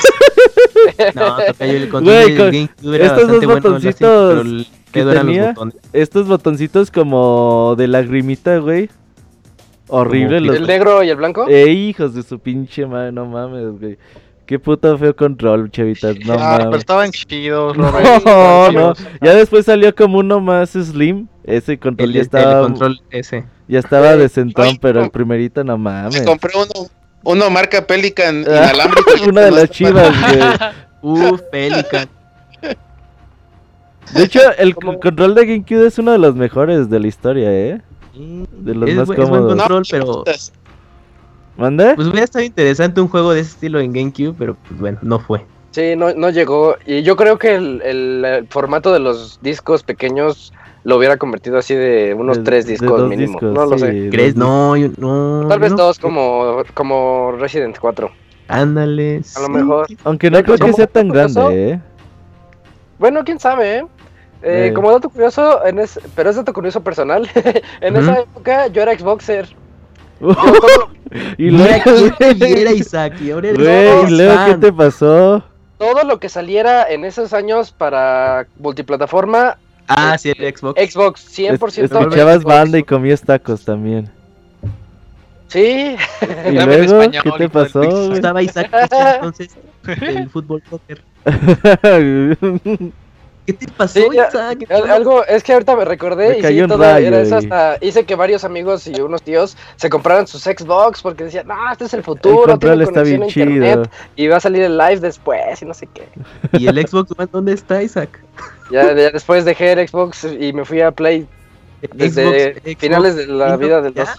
no, 1.16 1.38
el 1.60 1.90
control 1.90 2.16
del 2.16 2.38
GameCube 2.38 2.96
era 2.96 3.06
estos 3.08 3.28
dos 3.28 3.46
botoncitos 3.46 4.68
que 4.92 5.04
tenía, 5.04 5.56
estos 5.94 6.28
botoncitos 6.28 6.92
como 6.92 7.76
de 7.78 7.88
lagrimita, 7.88 8.58
güey. 8.60 8.90
Horrible. 9.90 10.56
¿El 10.56 10.68
negro 10.68 11.04
y 11.04 11.10
el 11.10 11.18
blanco? 11.18 11.48
Eh, 11.48 11.70
hijos 11.70 12.14
de 12.14 12.24
su 12.24 12.40
pinche 12.40 12.86
madre, 12.86 13.12
no 13.12 13.26
mames, 13.26 13.80
güey. 13.80 13.98
Qué 14.46 14.58
puto 14.58 14.98
feo 14.98 15.16
control, 15.16 15.70
chavitas. 15.70 16.18
No, 16.26 16.34
ah, 16.34 16.58
pero 16.58 16.78
estaban 16.78 17.12
chidos, 17.12 17.78
No, 17.78 18.72
no. 18.72 18.94
Ya 19.22 19.36
después 19.36 19.66
salió 19.66 19.94
como 19.94 20.18
uno 20.18 20.40
más 20.40 20.72
slim. 20.72 21.28
Ese 21.44 21.78
control 21.78 22.14
ya 22.14 22.22
estaba. 22.22 22.62
control 22.64 23.00
ese. 23.12 23.46
Ya 23.68 23.78
estaba 23.78 24.16
decentón, 24.18 24.78
pero 24.82 25.04
el 25.04 25.12
primerito 25.12 25.64
no 25.64 25.78
mames. 25.78 26.20
Me 26.20 26.26
compré 26.26 26.52
uno, 26.56 26.90
uno 27.24 27.50
marca 27.52 27.86
Pelican 27.86 28.44
ah, 28.50 28.72
Una 29.28 29.42
de 29.42 29.52
las 29.52 29.70
chivas, 29.70 30.16
güey. 31.02 31.32
Uf, 31.32 31.42
Pelican. 31.52 32.10
De 34.14 34.24
hecho, 34.24 34.40
el 34.58 34.74
control 34.74 35.36
de 35.36 35.46
GameCube 35.46 35.86
es 35.86 36.00
uno 36.00 36.12
de 36.12 36.18
los 36.18 36.34
mejores 36.34 36.90
de 36.90 37.00
la 37.00 37.08
historia, 37.08 37.52
¿eh? 37.52 37.82
De 38.20 38.76
los 38.76 39.08
más 39.08 39.18
cómodos. 39.18 39.56
control, 39.56 39.84
pero 39.90 40.24
¿Mande? 41.58 41.94
Pues 41.96 42.08
hubiera 42.08 42.24
estado 42.24 42.46
interesante 42.46 43.02
un 43.02 43.10
juego 43.10 43.34
de 43.34 43.42
ese 43.42 43.52
estilo 43.52 43.80
en 43.80 43.92
GameCube, 43.92 44.34
pero 44.38 44.56
pues 44.68 44.80
bueno, 44.80 44.98
no 45.02 45.20
fue. 45.20 45.46
Sí, 45.72 45.96
no, 45.96 46.14
no 46.14 46.30
llegó. 46.30 46.76
Y 46.86 47.04
yo 47.04 47.16
creo 47.16 47.38
que 47.38 47.56
el, 47.56 48.48
formato 48.50 48.94
de 48.94 49.00
los 49.00 49.40
discos 49.42 49.84
pequeños 49.84 50.54
lo 50.84 50.98
hubiera 50.98 51.18
convertido 51.18 51.58
así 51.58 51.76
de 51.76 52.14
unos 52.14 52.44
tres 52.44 52.66
discos 52.66 53.08
mínimo. 53.08 53.40
no 53.42 53.66
lo 53.66 53.78
sé. 53.78 54.10
¿Crees? 54.10 54.36
No, 54.36 54.76
no. 54.98 55.46
Tal 55.48 55.60
vez 55.60 55.76
dos 55.76 56.00
como, 56.00 56.64
como 56.74 57.34
Resident 57.34 57.78
4. 57.78 58.10
Ándale. 58.48 59.22
A 59.36 59.42
lo 59.42 59.50
mejor. 59.50 59.88
Aunque 60.06 60.32
no 60.32 60.42
creo 60.44 60.58
que 60.58 60.74
sea 60.74 60.88
tan 60.88 61.10
grande, 61.10 61.72
¿eh? 61.72 61.82
Bueno, 62.98 63.24
quién 63.24 63.40
sabe, 63.40 63.78
¿eh? 63.78 63.86
Eh, 64.42 64.72
como 64.74 64.92
dato 64.92 65.10
curioso, 65.10 65.66
en 65.66 65.80
es, 65.80 66.00
pero 66.16 66.30
es 66.30 66.36
dato 66.38 66.54
curioso 66.54 66.82
personal, 66.82 67.30
en 67.82 67.96
esa 67.96 68.20
época 68.20 68.68
yo 68.68 68.82
era 68.82 68.98
Xboxer. 68.98 69.50
y 71.38 71.50
luego, 71.50 71.92
era 72.20 72.72
Isaac, 72.72 73.20
y 73.22 73.32
ahora 73.32 73.50
¿y 73.50 73.56
luego 73.56 74.46
qué 74.46 74.58
te 74.60 74.72
pasó? 74.72 75.44
Todo 75.78 76.04
lo 76.04 76.20
que 76.20 76.30
saliera 76.30 76.90
en 76.90 77.06
esos 77.06 77.34
años 77.34 77.72
para 77.72 78.48
multiplataforma. 78.58 79.58
Ah, 79.88 80.18
sí, 80.18 80.34
el 80.38 80.56
Xbox. 80.56 80.92
Xbox, 80.92 81.40
100%. 81.40 81.84
Escuchabas 81.84 82.44
banda 82.44 82.78
y 82.78 82.84
comías 82.84 83.22
tacos 83.22 83.64
también. 83.66 84.10
Sí. 85.48 85.96
¿Y 86.48 86.52
luego 86.52 87.00
qué 87.10 87.32
te 87.38 87.50
pasó? 87.50 88.14
Estaba 88.14 88.44
Isaac 88.44 88.70
entonces 89.16 89.58
el 89.88 90.30
fútbol 90.30 90.62
soccer. 90.70 91.02
¿Qué 93.50 93.66
te 93.66 93.68
pasó, 93.72 94.00
Algo, 94.92 95.26
es 95.26 95.42
que 95.42 95.54
ahorita 95.54 95.76
me 95.76 95.84
recordé 95.84 96.38
y 96.38 96.44
sí, 96.44 96.68
todo 96.68 96.84
era 96.84 97.22
eso 97.22 97.38
hasta 97.38 97.78
hice 97.82 98.06
que 98.06 98.14
varios 98.14 98.44
amigos 98.44 98.86
y 98.86 99.02
unos 99.02 99.24
tíos 99.24 99.58
se 99.76 99.90
compraran 99.90 100.28
sus 100.28 100.44
Xbox 100.44 101.02
porque 101.02 101.24
decían, 101.24 101.48
no, 101.48 101.72
este 101.72 101.86
es 101.86 101.96
el 101.96 102.04
futuro, 102.04 102.54
el 102.54 102.60
tiene 102.60 102.84
está 102.84 103.02
bien 103.02 103.24
a 103.24 103.26
internet 103.26 103.90
y 104.16 104.28
va 104.28 104.38
a 104.38 104.40
salir 104.40 104.62
el 104.62 104.78
live 104.78 105.00
después 105.00 105.60
y 105.64 105.66
no 105.66 105.74
sé 105.74 105.88
qué. 105.92 106.08
¿Y 106.60 106.68
el 106.68 106.88
Xbox 106.88 107.12
dónde 107.32 107.54
está, 107.54 107.82
Isaac? 107.82 108.24
Ya, 108.70 108.94
después 108.94 109.46
dejé 109.46 109.72
el 109.72 109.88
Xbox 109.88 110.28
y 110.40 110.54
me 110.54 110.64
fui 110.64 110.82
a 110.82 110.92
Play 110.92 111.26
desde 111.92 112.62
finales 112.76 113.16
de 113.16 113.26
la 113.26 113.58
vida 113.58 113.82
del 113.82 113.96
2. 113.96 114.10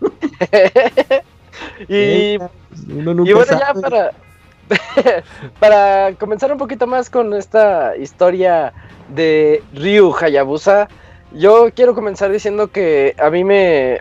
y, 1.88 1.94
y 1.94 2.38
bueno, 2.96 3.26
ya 3.26 3.74
para 3.74 4.12
para 5.60 6.14
comenzar 6.14 6.52
un 6.52 6.58
poquito 6.58 6.86
más 6.86 7.10
con 7.10 7.34
esta 7.34 7.96
historia 7.96 8.72
de 9.08 9.62
Ryu 9.74 10.14
Hayabusa, 10.14 10.88
yo 11.32 11.70
quiero 11.74 11.94
comenzar 11.94 12.30
diciendo 12.30 12.68
que 12.68 13.14
a 13.18 13.30
mí 13.30 13.44
me... 13.44 14.00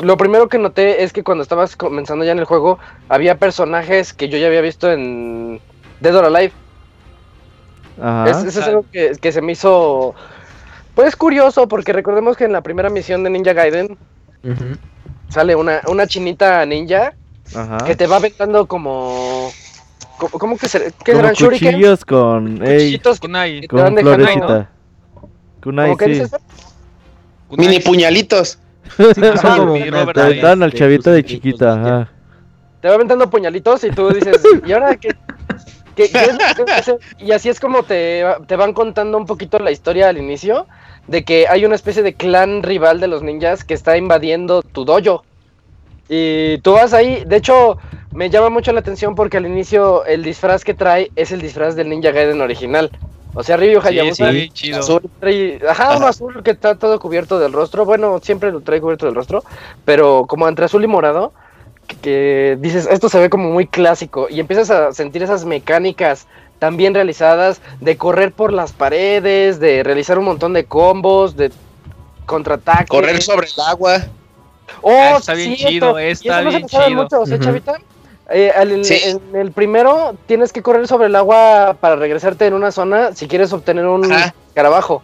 Lo 0.00 0.16
primero 0.16 0.48
que 0.48 0.58
noté 0.58 1.04
es 1.04 1.12
que 1.12 1.22
cuando 1.22 1.42
estabas 1.42 1.76
comenzando 1.76 2.24
ya 2.24 2.32
en 2.32 2.40
el 2.40 2.44
juego, 2.46 2.78
había 3.08 3.38
personajes 3.38 4.12
que 4.12 4.28
yo 4.28 4.38
ya 4.38 4.48
había 4.48 4.60
visto 4.60 4.90
en 4.90 5.60
Dead 6.00 6.16
or 6.16 6.24
Alive. 6.24 6.52
eso 8.26 8.46
es 8.46 8.58
algo 8.58 8.84
que, 8.90 9.32
se 9.32 9.40
me 9.40 9.52
hizo... 9.52 10.14
Pues 10.94 11.16
curioso, 11.16 11.68
porque 11.68 11.92
recordemos 11.92 12.36
que 12.36 12.44
en 12.44 12.52
la 12.52 12.62
primera 12.62 12.88
misión 12.88 13.24
de 13.24 13.30
Ninja 13.30 13.52
Gaiden 13.52 13.96
sale 15.28 15.56
una, 15.56 15.80
una 15.88 16.06
chinita 16.06 16.64
ninja 16.66 17.14
que 17.86 17.96
te 17.96 18.06
va 18.06 18.16
aventando 18.16 18.66
como. 18.66 19.50
¿Cómo, 20.18 20.56
que 20.56 20.68
se 20.68 20.92
¿Qué 21.04 21.12
como 21.12 21.28
cuchillos 21.28 22.04
con. 22.04 22.58
Cuchillitos 22.58 23.20
kunai. 23.20 23.66
Con 23.66 23.96
florecita. 23.96 24.70
Kunai, 25.62 25.96
sí. 25.98 26.22
Mini 27.50 27.80
puñalitos. 27.80 28.58
Sí, 28.96 29.20
te 29.20 30.40
dan 30.40 30.62
al 30.62 30.72
chavito 30.72 31.10
de 31.10 31.24
chiquita. 31.24 31.72
Ajá. 31.72 32.10
Te 32.80 32.88
va 32.88 32.94
aventando 32.94 33.30
puñalitos 33.30 33.82
y 33.84 33.90
tú 33.90 34.10
dices, 34.10 34.40
¿y 34.66 34.72
ahora 34.72 34.96
qué? 34.96 35.16
¿Qué, 35.96 36.10
qué 36.10 36.18
es 36.18 36.58
lo 36.58 36.64
que 36.64 36.72
hacer? 36.72 36.98
Y 37.18 37.32
así 37.32 37.48
es 37.48 37.60
como 37.60 37.82
te, 37.84 38.24
te 38.46 38.56
van 38.56 38.72
contando 38.72 39.16
un 39.16 39.26
poquito 39.26 39.58
la 39.58 39.70
historia 39.70 40.08
al 40.08 40.18
inicio 40.18 40.66
de 41.06 41.24
que 41.24 41.46
hay 41.48 41.64
una 41.64 41.76
especie 41.76 42.02
de 42.02 42.14
clan 42.14 42.62
rival 42.62 43.00
de 43.00 43.08
los 43.08 43.22
ninjas 43.22 43.64
que 43.64 43.74
está 43.74 43.96
invadiendo 43.96 44.62
tu 44.62 44.84
dojo. 44.84 45.24
Y 46.08 46.58
tú 46.58 46.72
vas 46.72 46.92
ahí, 46.92 47.24
de 47.26 47.36
hecho, 47.36 47.78
me 48.12 48.30
llama 48.30 48.50
mucho 48.50 48.72
la 48.72 48.80
atención 48.80 49.14
porque 49.14 49.38
al 49.38 49.46
inicio 49.46 50.04
el 50.04 50.22
disfraz 50.22 50.64
que 50.64 50.74
trae 50.74 51.10
es 51.16 51.32
el 51.32 51.40
disfraz 51.40 51.74
del 51.74 51.88
Ninja 51.88 52.10
Gaiden 52.10 52.40
original. 52.40 52.90
O 53.34 53.42
sea, 53.42 53.56
Ryu 53.56 53.80
Hayabusa. 53.80 54.30
Sí, 54.30 54.48
chido. 54.50 54.78
Azul, 54.78 55.10
ajá, 55.68 55.96
uno 55.96 56.06
azul 56.06 56.42
que 56.44 56.52
está 56.52 56.76
todo 56.76 57.00
cubierto 57.00 57.38
del 57.40 57.52
rostro. 57.52 57.84
Bueno, 57.84 58.20
siempre 58.22 58.52
lo 58.52 58.60
trae 58.60 58.80
cubierto 58.80 59.06
del 59.06 59.14
rostro. 59.14 59.42
Pero 59.84 60.26
como 60.28 60.46
entre 60.46 60.66
azul 60.66 60.84
y 60.84 60.86
morado, 60.86 61.32
que, 62.00 62.56
dices, 62.60 62.86
esto 62.88 63.08
se 63.08 63.18
ve 63.18 63.28
como 63.28 63.50
muy 63.50 63.66
clásico. 63.66 64.28
Y 64.30 64.38
empiezas 64.38 64.70
a 64.70 64.92
sentir 64.92 65.22
esas 65.24 65.44
mecánicas 65.44 66.28
tan 66.60 66.76
bien 66.76 66.94
realizadas 66.94 67.60
de 67.80 67.96
correr 67.96 68.30
por 68.30 68.52
las 68.52 68.72
paredes, 68.72 69.58
de 69.58 69.82
realizar 69.82 70.16
un 70.18 70.26
montón 70.26 70.52
de 70.52 70.64
combos, 70.64 71.36
de 71.36 71.50
contraataques. 72.26 72.88
Correr 72.88 73.20
sobre 73.20 73.48
el 73.48 73.62
agua. 73.66 73.96
Oh, 74.82 74.90
ah, 74.90 75.16
está 75.18 75.34
bien 75.34 75.56
chido, 75.56 75.98
está 75.98 76.40
bien 76.42 76.66
chido. 76.66 77.08
Chavita? 77.40 77.78
Eh, 78.30 78.52
en 78.56 79.36
el 79.36 79.52
primero 79.52 80.16
tienes 80.26 80.52
que 80.52 80.62
correr 80.62 80.88
sobre 80.88 81.08
el 81.08 81.16
agua 81.16 81.76
para 81.78 81.96
regresarte 81.96 82.46
en 82.46 82.54
una 82.54 82.72
zona 82.72 83.14
si 83.14 83.28
quieres 83.28 83.52
obtener 83.52 83.86
un 83.86 84.10
carabajo. 84.54 85.02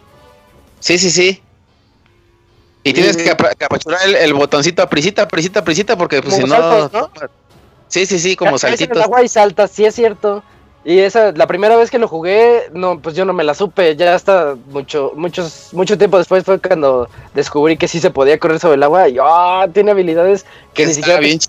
Sí, 0.79 0.97
sí, 0.97 1.11
sí. 1.11 1.41
Y 2.83 2.93
tienes 2.93 3.15
que 3.15 3.29
apachurar 3.29 3.99
el, 4.07 4.33
botoncito 4.33 4.81
a 4.81 4.89
prisita, 4.89 5.27
prisita, 5.27 5.63
prisita, 5.63 5.95
porque 5.95 6.21
pues 6.21 6.35
si 6.35 6.43
no... 6.43 6.89
Sí, 7.87 8.05
sí, 8.05 8.19
sí, 8.19 8.35
como 8.37 8.57
saltitos. 8.57 8.97
el 8.97 9.03
agua 9.03 9.21
y 9.21 9.27
saltas, 9.27 9.69
sí 9.69 9.85
es 9.85 9.93
cierto. 9.93 10.43
Y 10.83 10.99
esa, 10.99 11.31
la 11.33 11.45
primera 11.45 11.75
vez 11.75 11.91
que 11.91 11.99
lo 11.99 12.07
jugué, 12.07 12.63
no, 12.73 12.99
pues 12.99 13.15
yo 13.15 13.23
no 13.23 13.33
me 13.33 13.43
la 13.43 13.53
supe. 13.53 13.95
Ya 13.95 14.15
hasta 14.15 14.55
mucho, 14.71 15.11
muchos, 15.15 15.69
mucho 15.73 15.97
tiempo 15.97 16.17
después 16.17 16.43
fue 16.43 16.59
cuando 16.59 17.07
descubrí 17.35 17.77
que 17.77 17.87
sí 17.87 17.99
se 17.99 18.09
podía 18.09 18.39
correr 18.39 18.59
sobre 18.59 18.75
el 18.75 18.83
agua. 18.83 19.07
Y 19.07 19.17
ah, 19.21 19.67
tiene 19.71 19.91
habilidades 19.91 20.45
que 20.73 20.87
ni 20.87 20.93
siquiera 20.93 21.19
bien 21.19 21.39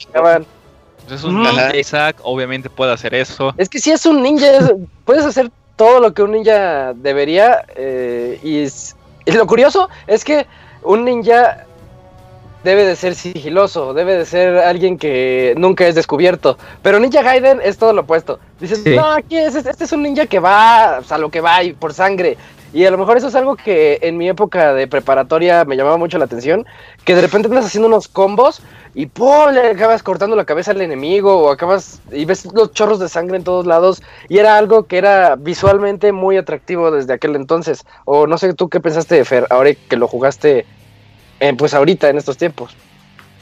pues 1.03 1.21
es 1.21 1.25
un 1.25 1.43
ninja, 1.43 1.77
Isaac, 1.77 2.17
obviamente 2.23 2.71
puede 2.71 2.93
hacer 2.93 3.15
eso. 3.15 3.53
Es 3.57 3.69
que 3.69 3.81
si 3.81 3.91
es 3.91 4.07
un 4.07 4.23
ninja, 4.23 4.47
puedes 5.05 5.25
hacer 5.25 5.51
todo 5.77 6.01
lo 6.01 6.15
que 6.15 6.23
un 6.23 6.33
ninja 6.33 6.93
debería. 6.95 7.65
Eh, 7.75 8.39
y, 8.43 8.63
y 9.29 9.33
lo 9.33 9.47
curioso 9.47 9.89
es 10.07 10.25
que 10.25 10.47
un 10.83 11.05
ninja 11.05 11.67
debe 12.65 12.85
de 12.85 12.97
ser 12.97 13.15
sigiloso, 13.15 13.95
debe 13.95 14.17
de 14.17 14.27
ser 14.27 14.59
alguien 14.59 14.99
que 14.99 15.55
nunca 15.57 15.87
es 15.87 15.95
descubierto. 15.95 16.59
Pero 16.83 16.99
Ninja 17.01 17.23
Gaiden 17.23 17.61
es 17.63 17.79
todo 17.79 17.93
lo 17.93 18.03
opuesto. 18.03 18.39
Dices, 18.61 18.85
no, 18.87 19.07
aquí 19.13 19.37
es, 19.37 19.55
este 19.55 19.85
es 19.85 19.93
un 19.93 20.03
ninja 20.03 20.27
que 20.27 20.39
va 20.39 20.99
a 20.99 21.19
lo 21.19 21.31
que 21.31 21.41
va 21.41 21.63
y 21.63 21.73
por 21.73 21.95
sangre. 21.95 22.37
Y 22.75 22.87
a 22.87 22.91
lo 22.91 22.97
mejor 22.97 23.19
eso 23.19 23.29
es 23.29 23.35
algo 23.35 23.55
que 23.55 23.99
en 24.01 24.17
mi 24.17 24.31
época 24.31 24.73
de 24.73 24.87
preparatoria 24.87 25.67
me 25.67 25.77
llamaba 25.77 25.99
mucho 25.99 26.17
la 26.17 26.25
atención, 26.25 26.65
que 27.05 27.15
de 27.15 27.21
repente 27.21 27.49
andas 27.49 27.67
haciendo 27.67 27.87
unos 27.87 28.09
combos 28.09 28.63
y 28.95 29.07
¡pum! 29.07 29.51
le 29.53 29.73
acabas 29.73 30.03
cortando 30.03 30.37
la 30.37 30.47
cabeza 30.47 30.71
al 30.71 30.81
enemigo 30.81 31.37
o 31.37 31.51
acabas 31.51 32.01
y 32.11 32.25
ves 32.25 32.47
los 32.55 32.73
chorros 32.73 32.99
de 32.99 33.11
sangre 33.11 33.37
en 33.37 33.45
todos 33.45 33.67
lados 33.67 34.03
y 34.31 34.39
era 34.39 34.57
algo 34.57 34.85
que 34.85 34.97
era 34.97 35.37
visualmente 35.37 36.13
muy 36.13 36.39
atractivo 36.39 36.91
desde 36.91 37.13
aquel 37.13 37.37
entonces. 37.37 37.85
O 38.07 38.27
no 38.27 38.39
sé 38.39 38.55
tú 38.55 38.71
qué 38.71 38.81
pensaste, 38.81 39.23
Fer, 39.27 39.47
ahora 39.51 39.75
que 39.75 39.97
lo 39.97 40.09
jugaste 40.09 40.65
eh, 41.43 41.53
pues 41.55 41.75
ahorita, 41.75 42.09
en 42.09 42.19
estos 42.19 42.37
tiempos. 42.37 42.71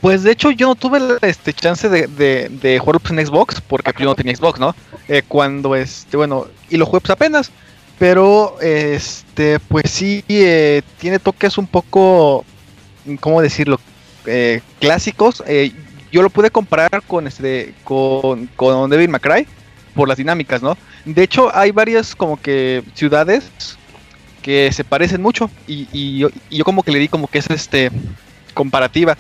Pues 0.01 0.23
de 0.23 0.33
hecho 0.33 0.51
yo 0.51 0.69
no 0.69 0.75
tuve 0.75 0.99
este 1.21 1.53
chance 1.53 1.87
de, 1.91 2.07
de, 2.07 2.49
de 2.49 2.79
jugar 2.79 2.99
pues, 2.99 3.13
en 3.13 3.27
Xbox, 3.27 3.61
porque 3.61 3.93
yo 3.99 4.07
no 4.07 4.15
tenía 4.15 4.35
Xbox, 4.35 4.59
¿no? 4.59 4.75
Eh, 5.07 5.23
cuando 5.29 5.77
este, 5.77 6.17
bueno, 6.17 6.47
y 6.71 6.79
lo 6.79 6.87
jugué 6.87 7.01
pues 7.01 7.11
apenas, 7.11 7.51
pero 7.99 8.59
este, 8.63 9.61
pues 9.61 9.91
sí, 9.91 10.25
eh, 10.29 10.81
tiene 10.99 11.19
toques 11.19 11.59
un 11.59 11.67
poco, 11.67 12.47
¿cómo 13.21 13.43
decirlo? 13.43 13.79
clásicos. 14.79 15.43
yo 16.13 16.23
lo 16.23 16.31
pude 16.31 16.51
comparar 16.51 17.03
con 17.07 17.27
este, 17.27 17.75
con, 17.85 18.47
con 18.57 18.89
Devil 18.89 19.09
May 19.09 19.21
Cry 19.21 19.47
por 19.95 20.09
las 20.09 20.17
dinámicas, 20.17 20.63
¿no? 20.63 20.77
De 21.05 21.23
hecho 21.23 21.55
hay 21.55 21.71
varias 21.71 22.15
como 22.15 22.41
que 22.41 22.83
ciudades 22.95 23.51
que 24.43 24.73
se 24.73 24.85
parecen 24.85 25.23
mucho 25.23 25.51
y, 25.67 26.19
yo, 26.19 26.65
como 26.65 26.83
que 26.83 26.93
le 26.93 26.99
di 26.99 27.09
como 27.09 27.29
que 27.29 27.39
es 27.39 27.51
este 27.51 27.91
comparativa. 28.55 29.17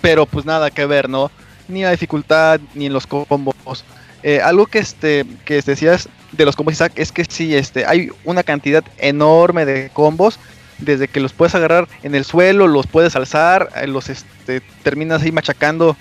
Pero 0.00 0.26
pues 0.26 0.44
nada 0.44 0.70
que 0.70 0.86
ver, 0.86 1.08
¿no? 1.08 1.30
Ni 1.68 1.82
la 1.82 1.90
dificultad, 1.90 2.60
ni 2.74 2.86
en 2.86 2.92
los 2.92 3.06
combos. 3.06 3.84
Eh, 4.22 4.40
algo 4.40 4.66
que 4.66 4.78
este 4.78 5.26
que 5.44 5.60
decías 5.60 6.08
de 6.30 6.44
los 6.44 6.54
combos 6.54 6.74
Isaac 6.74 6.92
es 6.96 7.10
que 7.10 7.24
sí, 7.24 7.54
este, 7.54 7.84
hay 7.86 8.08
una 8.24 8.42
cantidad 8.42 8.84
enorme 8.98 9.64
de 9.64 9.90
combos. 9.92 10.38
Desde 10.78 11.06
que 11.06 11.20
los 11.20 11.32
puedes 11.32 11.54
agarrar 11.54 11.86
en 12.02 12.14
el 12.14 12.24
suelo, 12.24 12.66
los 12.66 12.88
puedes 12.88 13.14
alzar, 13.14 13.68
eh, 13.76 13.86
los 13.86 14.08
este, 14.08 14.60
terminas 14.82 15.22
ahí 15.22 15.30
machacando 15.30 15.96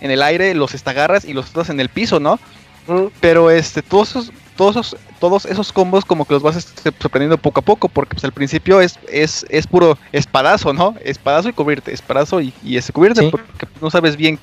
en 0.00 0.10
el 0.10 0.22
aire, 0.22 0.54
los 0.54 0.74
agarras 0.86 1.24
y 1.24 1.34
los 1.34 1.46
estás 1.46 1.70
en 1.70 1.80
el 1.80 1.88
piso, 1.88 2.20
¿no? 2.20 2.38
Pero 3.20 3.50
este, 3.50 3.82
todos 3.82 4.10
esos, 4.10 4.32
todos 4.58 4.74
esos, 4.74 4.96
todos 5.20 5.46
esos 5.46 5.72
combos 5.72 6.04
como 6.04 6.24
que 6.24 6.34
los 6.34 6.42
vas 6.42 6.56
este, 6.56 6.92
sorprendiendo 6.98 7.38
poco 7.38 7.60
a 7.60 7.62
poco, 7.62 7.88
porque 7.88 8.14
pues 8.16 8.24
al 8.24 8.32
principio 8.32 8.80
es, 8.80 8.98
es, 9.08 9.46
es 9.48 9.68
puro 9.68 9.96
espadazo, 10.10 10.72
¿no? 10.72 10.96
Espadazo 11.04 11.48
y 11.48 11.52
cubrirte, 11.52 11.92
espadazo 11.92 12.40
y, 12.40 12.52
y 12.64 12.76
ese 12.76 12.92
cubrirte, 12.92 13.30
porque 13.30 13.68
no 13.80 13.88
sabes 13.88 14.16
bien 14.16 14.36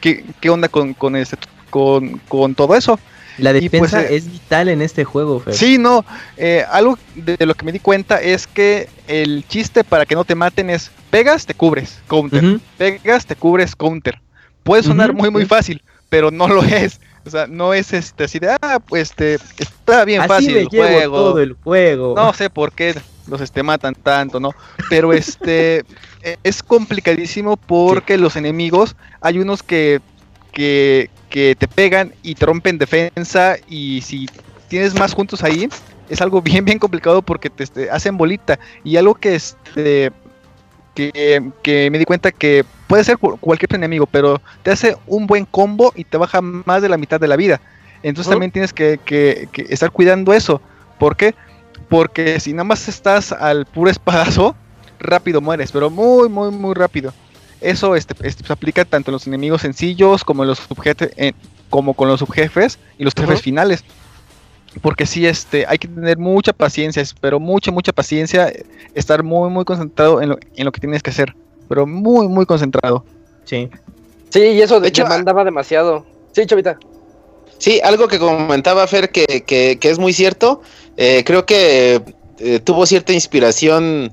qué, 0.00 0.24
qué 0.40 0.50
onda 0.50 0.68
con, 0.68 0.94
con, 0.94 1.16
este, 1.16 1.36
con, 1.68 2.18
con 2.28 2.54
todo 2.54 2.76
eso. 2.76 3.00
La 3.38 3.50
pues, 3.50 3.62
defensa 3.62 4.02
eh, 4.04 4.14
es 4.16 4.30
vital 4.30 4.68
en 4.68 4.82
este 4.82 5.02
juego, 5.02 5.40
Fer. 5.40 5.54
Sí, 5.54 5.78
no. 5.78 6.04
Eh, 6.36 6.64
algo 6.70 6.96
de 7.16 7.44
lo 7.44 7.54
que 7.54 7.64
me 7.64 7.72
di 7.72 7.80
cuenta 7.80 8.20
es 8.20 8.46
que 8.46 8.88
el 9.08 9.44
chiste 9.48 9.82
para 9.82 10.06
que 10.06 10.14
no 10.14 10.24
te 10.24 10.36
maten 10.36 10.70
es 10.70 10.92
pegas, 11.10 11.44
te 11.44 11.54
cubres, 11.54 11.98
counter. 12.06 12.60
Pegas, 12.78 13.26
te 13.26 13.34
cubres, 13.34 13.74
counter. 13.74 14.20
Puede 14.62 14.84
sonar 14.84 15.12
muy, 15.12 15.30
muy 15.30 15.44
fácil, 15.44 15.82
pero 16.08 16.30
no 16.30 16.46
lo 16.46 16.62
es. 16.62 17.00
O 17.24 17.30
sea, 17.30 17.46
no 17.46 17.74
es 17.74 17.92
este 17.92 18.24
así 18.24 18.38
de, 18.38 18.56
ah, 18.60 18.80
pues 18.86 19.10
este, 19.10 19.38
está 19.58 20.04
bien 20.04 20.20
Así 20.22 20.28
fácil 20.28 20.54
me 20.54 20.60
el 20.60 20.68
llevo 20.68 20.88
juego. 20.88 21.16
todo 21.16 21.38
el 21.40 21.52
juego. 21.52 22.14
No 22.16 22.32
sé 22.32 22.48
por 22.50 22.72
qué 22.72 22.94
los 23.26 23.40
este 23.40 23.62
matan 23.62 23.94
tanto, 23.94 24.40
¿no? 24.40 24.52
Pero 24.88 25.12
este 25.12 25.84
e- 26.22 26.38
es 26.42 26.62
complicadísimo 26.62 27.56
porque 27.56 28.16
los 28.16 28.36
enemigos 28.36 28.96
hay 29.20 29.38
unos 29.38 29.62
que, 29.62 30.00
que 30.52 31.10
que 31.30 31.54
te 31.56 31.68
pegan 31.68 32.12
y 32.22 32.34
te 32.34 32.44
rompen 32.44 32.76
defensa 32.76 33.56
y 33.68 34.02
si 34.02 34.28
tienes 34.68 34.94
más 34.98 35.14
juntos 35.14 35.44
ahí 35.44 35.68
es 36.08 36.20
algo 36.20 36.42
bien 36.42 36.64
bien 36.64 36.78
complicado 36.78 37.22
porque 37.22 37.48
te 37.48 37.62
este, 37.62 37.88
hacen 37.88 38.16
bolita 38.18 38.58
y 38.82 38.96
algo 38.96 39.14
que 39.14 39.36
este 39.36 40.10
que, 40.94 41.50
que 41.62 41.88
me 41.90 41.98
di 41.98 42.04
cuenta 42.04 42.32
que 42.32 42.64
puede 42.90 43.04
ser 43.04 43.16
cu- 43.18 43.38
cualquier 43.38 43.74
enemigo, 43.74 44.06
pero 44.06 44.40
te 44.62 44.70
hace 44.70 44.96
un 45.06 45.26
buen 45.26 45.46
combo 45.46 45.92
y 45.96 46.04
te 46.04 46.16
baja 46.18 46.40
más 46.42 46.82
de 46.82 46.88
la 46.88 46.98
mitad 46.98 47.18
de 47.18 47.28
la 47.28 47.36
vida. 47.36 47.60
Entonces 48.02 48.26
también 48.34 48.50
tienes 48.50 48.72
que, 48.72 48.98
que- 49.04 49.48
que 49.52 49.62
estar 49.70 49.90
cuidando 49.90 50.32
eso. 50.34 50.60
¿Por 50.98 51.16
qué? 51.16 51.34
Porque 51.88 52.38
si 52.40 52.52
nada 52.52 52.64
más 52.64 52.88
estás 52.88 53.32
al 53.32 53.64
puro 53.66 53.90
espadazo, 53.90 54.54
rápido 54.98 55.40
mueres, 55.40 55.72
pero 55.72 55.88
muy, 55.90 56.28
muy, 56.28 56.50
muy 56.50 56.74
rápido. 56.74 57.12
Eso 57.60 57.94
este, 57.96 58.14
este, 58.26 58.44
se 58.46 58.52
aplica 58.52 58.84
tanto 58.84 59.10
en 59.10 59.14
los 59.14 59.26
enemigos 59.26 59.62
sencillos 59.62 60.24
como 60.24 60.42
en 60.42 60.48
los 60.48 60.58
subjete- 60.68 61.12
en- 61.16 61.34
como 61.70 61.94
con 61.94 62.08
los 62.08 62.20
subjefes 62.20 62.78
y 62.98 63.04
los 63.04 63.14
jefes 63.14 63.42
finales. 63.42 63.84
Porque 64.82 65.04
sí, 65.04 65.26
este, 65.26 65.66
hay 65.68 65.78
que 65.78 65.88
tener 65.88 66.16
mucha 66.16 66.52
paciencia, 66.52 67.02
pero 67.20 67.40
mucha, 67.40 67.70
mucha 67.72 67.92
paciencia, 67.92 68.52
estar 68.94 69.22
muy, 69.24 69.50
muy 69.50 69.64
concentrado 69.64 70.22
en 70.22 70.28
lo, 70.30 70.38
en 70.56 70.64
lo 70.64 70.70
que 70.72 70.80
tienes 70.80 71.02
que 71.02 71.10
hacer, 71.10 71.34
pero 71.70 71.86
muy, 71.86 72.26
muy 72.26 72.46
concentrado. 72.46 73.04
Sí. 73.44 73.70
Sí, 74.28 74.40
y 74.40 74.60
eso 74.60 74.80
De 74.80 74.88
hecho, 74.88 75.04
demandaba 75.04 75.44
demasiado. 75.44 76.04
Sí, 76.32 76.44
Chavita. 76.46 76.78
Sí, 77.58 77.80
algo 77.84 78.08
que 78.08 78.18
comentaba 78.18 78.86
Fer 78.88 79.10
que, 79.10 79.44
que- 79.46 79.78
que 79.80 79.90
es 79.90 79.98
muy 80.00 80.12
cierto. 80.12 80.62
eh, 80.96 81.22
creo 81.24 81.46
que 81.46 82.02
eh, 82.40 82.58
tuvo 82.60 82.86
cierta 82.86 83.12
inspiración 83.12 84.10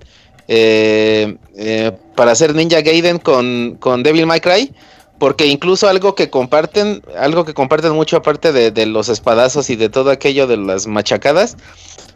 eh, 0.48 1.36
eh, 1.56 1.92
para 2.16 2.32
hacer 2.32 2.54
Ninja 2.56 2.82
Gaiden 2.82 3.18
con, 3.20 3.78
con 3.80 4.04
Devil 4.04 4.28
May 4.28 4.40
Cry. 4.40 4.72
Porque 5.20 5.48
incluso 5.48 5.88
algo 5.88 6.14
que 6.14 6.30
comparten, 6.30 7.02
algo 7.18 7.44
que 7.44 7.56
comparten 7.56 7.94
mucho 7.94 8.18
aparte 8.18 8.52
de, 8.52 8.70
de 8.70 8.86
los 8.86 9.10
espadazos 9.10 9.72
y 9.72 9.76
de 9.76 9.90
todo 9.90 10.12
aquello 10.12 10.46
de 10.46 10.58
las 10.58 10.86
machacadas, 10.86 11.58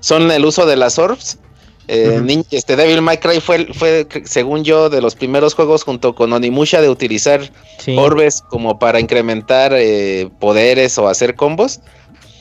son 0.02 0.30
el 0.30 0.46
uso 0.46 0.68
de 0.68 0.76
las 0.76 1.00
orbs. 1.00 1.40
Eh, 1.88 2.44
este 2.52 2.76
Devil 2.76 3.02
May 3.02 3.18
Cry 3.18 3.42
fue, 3.42 3.74
fue, 3.74 4.08
según 4.26 4.64
yo, 4.64 4.90
de 4.90 5.02
los 5.02 5.16
primeros 5.16 5.56
juegos 5.56 5.84
junto 5.84 6.16
con 6.16 6.32
Onimusha 6.32 6.82
de 6.82 6.90
utilizar 6.90 7.42
Sí. 7.80 7.96
orbes 7.98 8.42
como 8.42 8.80
para 8.80 9.00
incrementar 9.00 9.74
eh, 9.76 10.30
poderes 10.40 10.98
o 10.98 11.08
hacer 11.10 11.36
combos. 11.36 11.82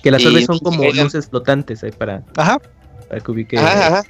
Que 0.02 0.10
las 0.10 0.22
y- 0.22 0.26
orbes 0.26 0.46
son 0.46 0.58
como 0.60 0.82
luces 0.84 1.28
flotantes 1.28 1.82
ahí 1.82 1.90
para, 1.92 2.22
Ajá. 2.36 2.58
para 3.08 3.20
que 3.20 3.30
ubique. 3.30 3.58
Ajá, 3.58 3.86
ajá. 3.86 4.02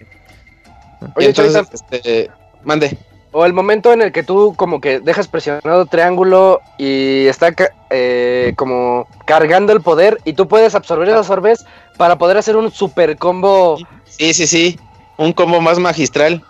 Oye, 1.16 1.28
Entonces, 1.28 1.66
este, 1.72 2.30
mande. 2.62 2.98
o 3.32 3.46
el 3.46 3.52
momento 3.54 3.92
en 3.92 4.02
el 4.02 4.12
que 4.12 4.22
tú 4.22 4.54
como 4.56 4.80
que 4.80 5.00
dejas 5.00 5.28
presionado 5.28 5.86
triángulo 5.86 6.60
y 6.76 7.26
está 7.26 7.54
eh, 7.90 8.52
como 8.56 9.06
cargando 9.24 9.72
el 9.72 9.80
poder 9.80 10.18
y 10.24 10.34
tú 10.34 10.46
puedes 10.48 10.74
absorber 10.74 11.08
esas 11.08 11.30
orbes 11.30 11.64
para 11.96 12.18
poder 12.18 12.36
hacer 12.36 12.56
un 12.56 12.70
super 12.70 13.16
combo. 13.16 13.78
Sí, 14.04 14.34
sí, 14.34 14.46
sí. 14.46 14.78
Un 15.20 15.32
combo 15.32 15.60
más 15.60 15.78
magistral. 15.78 16.42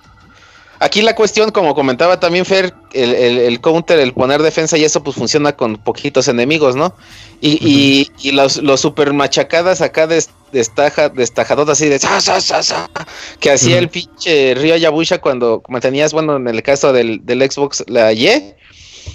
Aquí 0.83 1.03
la 1.03 1.15
cuestión, 1.15 1.51
como 1.51 1.75
comentaba 1.75 2.21
también 2.21 2.47
Fer, 2.47 2.73
el, 2.95 3.13
el- 3.15 3.39
el 3.39 3.61
counter, 3.61 3.99
el 3.99 4.15
poner 4.15 4.41
defensa 4.43 4.79
y 4.79 4.85
eso 4.85 5.03
pues 5.03 5.15
funciona 5.15 5.53
con 5.55 5.77
poquitos 5.77 6.27
enemigos, 6.29 6.75
¿no? 6.75 6.95
Y, 7.43 7.59
y- 7.61 8.11
y 8.27 8.33
los, 8.33 8.57
los 8.63 8.81
super 8.81 9.13
machacadas 9.13 9.83
acá 9.83 10.07
des- 10.07 10.31
destaja, 10.53 11.11
destajadotas 11.11 11.79
así 11.79 11.89
de 11.91 11.99
sa, 11.99 12.19
sa, 12.23 12.41
sa, 12.41 12.63
sa, 12.63 12.89
que 13.41 13.51
hacía 13.51 13.79
el 13.79 13.89
pinche 13.91 14.55
Ryo 14.55 14.77
Yabusha 14.77 15.19
cuando 15.21 15.61
como 15.61 15.81
tenías, 15.81 16.15
bueno, 16.15 16.37
en 16.37 16.49
el 16.49 16.63
caso 16.63 16.95
del, 16.95 17.27
del 17.27 17.43
Xbox, 17.51 17.85
la 17.87 18.13
Y. 18.15 18.29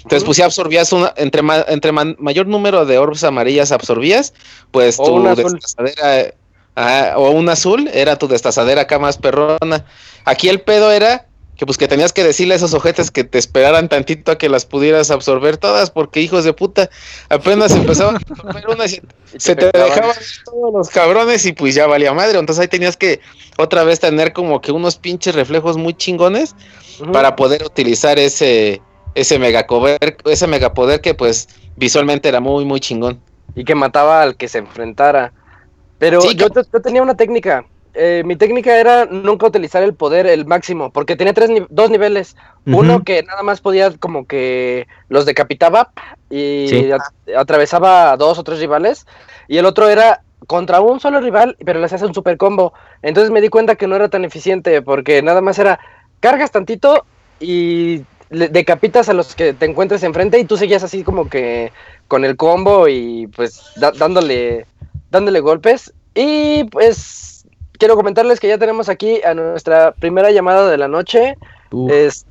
Entonces, 0.04 0.24
pues 0.24 0.36
si 0.38 0.44
absorbías 0.44 0.92
una, 0.94 1.14
entre, 1.18 1.42
ma- 1.42 1.66
entre 1.68 1.92
ma- 1.92 2.14
mayor 2.20 2.46
número 2.46 2.86
de 2.86 3.00
orbes 3.00 3.24
amarillas 3.24 3.72
absorbías, 3.72 4.34
pues 4.70 4.98
O 5.00 5.06
tu 5.06 5.12
destazadera, 5.36 6.34
ah, 6.76 7.14
o 7.18 7.32
un 7.32 7.50
azul, 7.50 7.90
era 7.94 8.18
tu 8.18 8.28
destazadera 8.28 8.82
acá 8.82 9.00
más 9.00 9.18
perrona. 9.18 9.86
Aquí 10.26 10.50
el 10.50 10.62
pedo 10.62 10.92
era 10.92 11.28
que 11.56 11.66
pues 11.66 11.78
que 11.78 11.88
tenías 11.88 12.12
que 12.12 12.24
decirle 12.24 12.54
a 12.54 12.58
esos 12.58 12.74
ojetes 12.74 13.12
que 13.12 13.24
te 13.24 13.38
esperaran 13.38 13.88
tantito 13.88 14.32
a 14.32 14.38
que 14.38 14.50
las 14.50 14.66
pudieras 14.66 15.10
absorber 15.10 15.58
todas, 15.58 15.90
porque 15.90 16.22
hijos 16.22 16.44
de 16.44 16.54
puta, 16.54 16.90
apenas 17.30 17.72
empezaban 17.74 18.16
a 18.16 18.18
absorber 18.18 18.66
una 18.70 18.86
y 18.86 19.02
se, 19.38 19.56
te 19.56 19.72
dejaban 19.72 20.16
todos 20.44 20.74
los 20.74 20.90
cabrones 20.90 21.46
y 21.46 21.54
pues 21.54 21.76
ya 21.76 21.88
valía 21.88 22.14
madre. 22.14 22.38
Entonces 22.38 22.62
ahí 22.62 22.68
tenías 22.68 22.98
que 22.98 23.22
otra 23.58 23.84
vez 23.84 24.00
tener 24.00 24.34
como 24.34 24.60
que 24.62 24.72
unos 24.72 24.98
pinches 24.98 25.36
reflejos 25.36 25.78
muy 25.78 25.94
chingones 25.94 26.56
para 27.14 27.36
poder 27.36 27.64
utilizar 27.64 28.20
ese 28.20 28.82
ese 29.16 29.40
megapoder, 29.40 30.18
ese 30.26 30.46
megapoder 30.48 31.00
que 31.00 31.14
pues 31.14 31.48
visualmente 31.78 32.28
era 32.28 32.42
muy 32.42 32.66
muy 32.66 32.82
chingón. 32.82 33.22
y 33.56 33.64
que 33.64 33.76
mataba 33.76 34.22
al 34.22 34.36
que 34.36 34.50
se 34.50 34.58
enfrentara. 34.58 35.32
Pero 36.00 36.22
Sí, 36.22 36.36
yo, 36.36 36.48
yo 36.50 36.82
tenía 36.82 37.02
una 37.02 37.16
técnica. 37.16 37.66
Eh, 37.98 38.24
mi 38.26 38.36
técnica 38.36 38.78
era 38.78 39.06
nunca 39.06 39.48
utilizar 39.48 39.82
el 39.82 39.94
poder 39.94 40.28
el 40.28 40.46
máximo, 40.46 40.92
porque 40.92 41.16
tenía 41.16 41.34
tres 41.34 41.50
dos 41.70 41.90
niveles. 41.90 42.36
Uno 42.66 43.04
que 43.04 43.24
nada 43.24 43.42
más 43.42 43.62
podía 43.62 43.90
como 43.98 44.26
que 44.26 44.86
los 45.08 45.26
decapitaba 45.26 45.92
y 46.30 46.68
Sí. 46.68 46.92
at- 46.92 47.38
atravesaba 47.38 48.12
a 48.12 48.18
dos 48.18 48.38
o 48.38 48.44
tres 48.44 48.60
rivales. 48.60 49.06
Y 49.48 49.58
el 49.58 49.66
otro 49.66 49.88
era 49.88 50.22
contra 50.48 50.82
un 50.82 51.00
solo 51.00 51.22
rival, 51.22 51.56
pero 51.66 51.80
les 51.80 51.94
hace 51.94 52.06
un 52.06 52.14
super 52.14 52.38
combo. 52.38 52.74
Entonces 53.02 53.32
me 53.32 53.40
di 53.40 53.48
cuenta 53.48 53.76
que 53.76 53.88
no 53.88 53.96
era 53.96 54.10
tan 54.10 54.26
eficiente, 54.26 54.82
porque 54.82 55.22
nada 55.22 55.40
más 55.42 55.58
era 55.58 55.80
cargas 56.20 56.52
tantito 56.52 57.06
y 57.40 58.02
le- 58.30 58.50
decapitas 58.50 59.08
a 59.08 59.14
los 59.14 59.36
que 59.36 59.54
te 59.54 59.66
encuentres 59.66 60.04
enfrente 60.04 60.38
y 60.40 60.44
tú 60.46 60.58
seguías 60.58 60.84
así 60.84 61.04
como 61.04 61.30
que 61.30 61.72
con 62.10 62.26
el 62.26 62.36
combo 62.36 62.90
y 62.90 63.28
pues 63.28 63.62
da- 63.78 63.92
dándole 63.92 64.66
dándole 65.16 65.40
golpes 65.40 65.94
y 66.14 66.64
pues 66.66 67.46
quiero 67.78 67.96
comentarles 67.96 68.40
que 68.40 68.48
ya 68.48 68.58
tenemos 68.58 68.90
aquí 68.90 69.22
a 69.24 69.34
nuestra 69.34 69.92
primera 69.94 70.32
llamada 70.32 70.70
de 70.70 70.78
la 70.78 70.88
noche 70.88 71.36
Uf. 71.72 71.92
es 71.92 72.26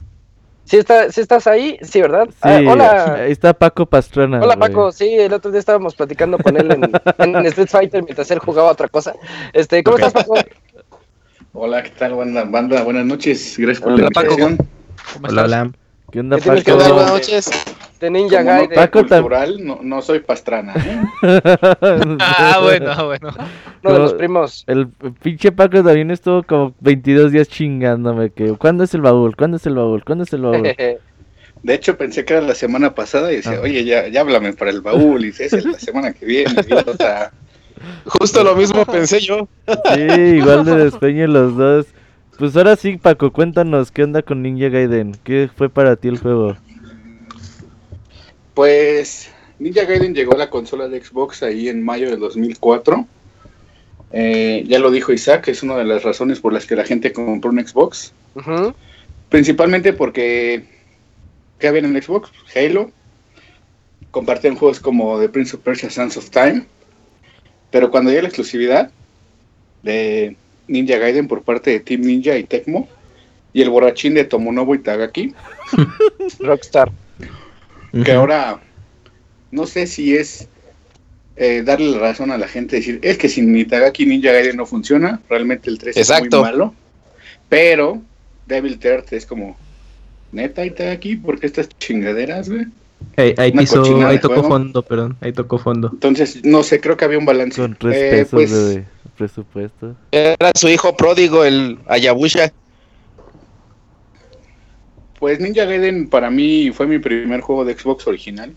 ¿sí, 0.64 0.78
está, 0.78 1.10
sí 1.12 1.20
estás 1.20 1.46
ahí? 1.46 1.78
Sí, 1.82 2.00
¿verdad? 2.00 2.26
Sí, 2.30 2.36
Ah, 2.42 2.60
hola. 2.66 3.14
ahí 3.24 3.32
está 3.32 3.52
Paco 3.52 3.84
Pastrana. 3.86 4.38
Hola 4.42 4.56
güey. 4.56 4.70
Paco, 4.70 4.92
sí, 4.92 5.14
el 5.14 5.32
otro 5.32 5.50
día 5.50 5.60
estábamos 5.60 5.94
platicando 5.94 6.38
con 6.38 6.56
él 6.56 6.70
en, 6.72 7.36
en 7.36 7.46
Street 7.46 7.68
Fighter 7.68 8.02
mientras 8.02 8.30
él 8.30 8.38
jugaba 8.38 8.70
otra 8.70 8.88
cosa. 8.88 9.14
Este, 9.52 9.82
¿cómo 9.82 9.98
estás 9.98 10.12
Paco? 10.14 10.34
Hola, 11.52 11.82
¿qué 11.82 11.90
tal, 11.90 12.14
banda? 12.14 12.44
banda? 12.44 12.82
Buenas 12.82 13.04
noches, 13.06 13.56
gracias 13.58 13.82
por 13.82 13.92
Hola, 13.92 14.04
la 14.04 14.10
Paco. 14.10 14.32
invitación. 14.32 14.56
¿Cómo 15.14 15.28
Hola, 15.28 15.42
estás? 15.42 15.44
hola. 15.62 15.83
¿Qué 16.14 16.20
onda, 16.20 16.36
¿Qué 16.36 16.42
tienes 16.42 16.62
¿Qué 16.62 16.70
que 16.70 16.78
tal? 16.78 16.86
ver? 16.86 16.92
Buenas 16.92 17.12
noches. 17.12 17.50
De 17.98 18.08
Ninja 18.08 18.42
Gaiden. 18.44 18.68
nota 18.70 18.80
Paco 18.82 19.00
cultural, 19.00 19.56
no, 19.64 19.80
no 19.82 20.00
soy 20.00 20.20
pastrana, 20.20 20.72
¿eh? 20.76 21.00
Ah, 22.20 22.60
bueno, 22.62 23.06
bueno. 23.06 23.30
uno 23.82 23.92
de 23.92 23.98
los 23.98 24.14
primos. 24.14 24.62
El 24.68 24.86
pinche 25.22 25.50
Paco 25.50 25.82
también 25.82 26.12
estuvo 26.12 26.44
como 26.44 26.72
22 26.78 27.32
días 27.32 27.48
chingándome 27.48 28.30
que 28.30 28.52
¿cuándo 28.52 28.84
es 28.84 28.94
el 28.94 29.00
baúl? 29.00 29.34
¿Cuándo 29.34 29.56
es 29.56 29.66
el 29.66 29.74
baúl? 29.74 30.04
¿Cuándo 30.04 30.22
es 30.22 30.32
el 30.32 30.42
baúl? 30.42 30.62
De 31.64 31.74
hecho, 31.74 31.96
pensé 31.96 32.24
que 32.24 32.34
era 32.34 32.42
la 32.46 32.54
semana 32.54 32.94
pasada 32.94 33.32
y 33.32 33.36
decía, 33.36 33.54
Ah. 33.56 33.62
oye, 33.62 33.84
ya, 33.84 34.06
ya 34.06 34.20
háblame 34.20 34.52
para 34.52 34.70
el 34.70 34.82
baúl, 34.82 35.22
y 35.24 35.26
dice, 35.28 35.46
es 35.46 35.64
la 35.64 35.80
semana 35.80 36.12
que 36.12 36.26
viene, 36.26 36.52
idiota. 36.64 37.32
Justo 38.04 38.44
lo 38.44 38.54
mismo 38.54 38.84
pensé 38.84 39.18
yo. 39.18 39.48
Sí, 39.94 40.00
igual 40.02 40.64
de 40.64 40.76
despeño 40.76 41.26
los 41.26 41.56
dos. 41.56 41.86
Pues 42.38 42.56
ahora 42.56 42.74
sí, 42.74 42.96
Paco, 42.96 43.32
cuéntanos 43.32 43.92
qué 43.92 44.02
onda 44.02 44.22
con 44.22 44.42
Ninja 44.42 44.68
Gaiden. 44.68 45.16
¿Qué 45.22 45.48
fue 45.54 45.68
para 45.68 45.94
ti 45.94 46.08
el 46.08 46.18
juego? 46.18 46.56
Pues 48.54 49.30
Ninja 49.60 49.84
Gaiden 49.84 50.14
llegó 50.14 50.34
a 50.34 50.38
la 50.38 50.50
consola 50.50 50.88
de 50.88 51.02
Xbox 51.02 51.42
ahí 51.44 51.68
en 51.68 51.84
mayo 51.84 52.10
de 52.10 52.16
2004. 52.16 53.06
Eh, 54.12 54.64
ya 54.66 54.78
lo 54.80 54.90
dijo 54.90 55.12
Isaac, 55.12 55.48
es 55.48 55.62
una 55.62 55.76
de 55.76 55.84
las 55.84 56.02
razones 56.02 56.40
por 56.40 56.52
las 56.52 56.66
que 56.66 56.76
la 56.76 56.84
gente 56.84 57.12
compró 57.12 57.50
un 57.50 57.64
Xbox. 57.64 58.12
Principalmente 59.28 59.92
porque, 59.92 60.64
¿qué 61.58 61.68
había 61.68 61.80
en 61.80 61.94
el 61.94 62.02
Xbox? 62.02 62.30
Halo. 62.54 62.90
Compartían 64.10 64.56
juegos 64.56 64.80
como 64.80 65.20
The 65.20 65.28
Prince 65.28 65.56
of 65.56 65.62
Persia, 65.62 65.90
Sands 65.90 66.16
of 66.16 66.30
Time. 66.30 66.66
Pero 67.70 67.90
cuando 67.90 68.10
llega 68.10 68.22
la 68.22 68.28
exclusividad 68.28 68.90
de 69.82 70.36
Ninja 70.68 70.98
Gaiden 70.98 71.28
por 71.28 71.42
parte 71.42 71.70
de 71.70 71.80
Team 71.80 72.02
Ninja 72.02 72.36
y 72.36 72.44
Tecmo, 72.44 72.88
y 73.52 73.62
el 73.62 73.70
borrachín 73.70 74.14
de 74.14 74.24
Tomonobu 74.24 74.74
Itagaki, 74.74 75.34
Rockstar. 76.40 76.90
que 78.04 78.12
ahora 78.12 78.60
no 79.50 79.66
sé 79.66 79.86
si 79.86 80.16
es 80.16 80.48
eh, 81.36 81.62
darle 81.64 81.90
la 81.92 81.98
razón 81.98 82.30
a 82.30 82.38
la 82.38 82.48
gente, 82.48 82.76
decir, 82.76 82.98
es 83.02 83.18
que 83.18 83.28
sin 83.28 83.56
Itagaki 83.56 84.06
Ninja 84.06 84.32
Gaiden 84.32 84.56
no 84.56 84.66
funciona, 84.66 85.20
realmente 85.28 85.70
el 85.70 85.78
3 85.78 85.96
Exacto. 85.96 86.36
es 86.36 86.42
muy 86.42 86.50
malo, 86.50 86.74
pero 87.48 88.02
Devil 88.46 88.78
Third 88.78 89.04
es 89.12 89.26
como, 89.26 89.56
neta 90.32 90.64
Itagaki, 90.64 91.16
¿por 91.16 91.38
qué 91.38 91.46
estas 91.46 91.68
chingaderas, 91.78 92.48
güey? 92.48 92.66
Ahí, 93.16 93.34
ahí, 93.36 93.52
piso, 93.52 94.06
ahí 94.06 94.18
tocó 94.18 94.42
fondo, 94.42 94.82
perdón, 94.82 95.16
ahí 95.20 95.32
tocó 95.32 95.58
fondo. 95.58 95.90
Entonces, 95.92 96.44
no 96.44 96.62
sé, 96.62 96.80
creo 96.80 96.96
que 96.96 97.04
había 97.04 97.18
un 97.18 97.26
balance. 97.26 97.60
Con 97.60 97.76
tres 97.76 97.96
eh, 97.96 98.10
pesos 98.10 98.30
pues, 98.30 98.50
de 98.50 98.84
presupuesto. 99.16 99.96
Era 100.12 100.52
su 100.54 100.68
hijo 100.68 100.96
pródigo, 100.96 101.44
el 101.44 101.78
Ayabusha. 101.86 102.52
Pues 105.18 105.40
Ninja 105.40 105.64
Gaiden 105.64 106.08
para 106.08 106.30
mí 106.30 106.70
fue 106.72 106.86
mi 106.86 106.98
primer 106.98 107.40
juego 107.40 107.64
de 107.64 107.76
Xbox 107.76 108.06
original. 108.06 108.52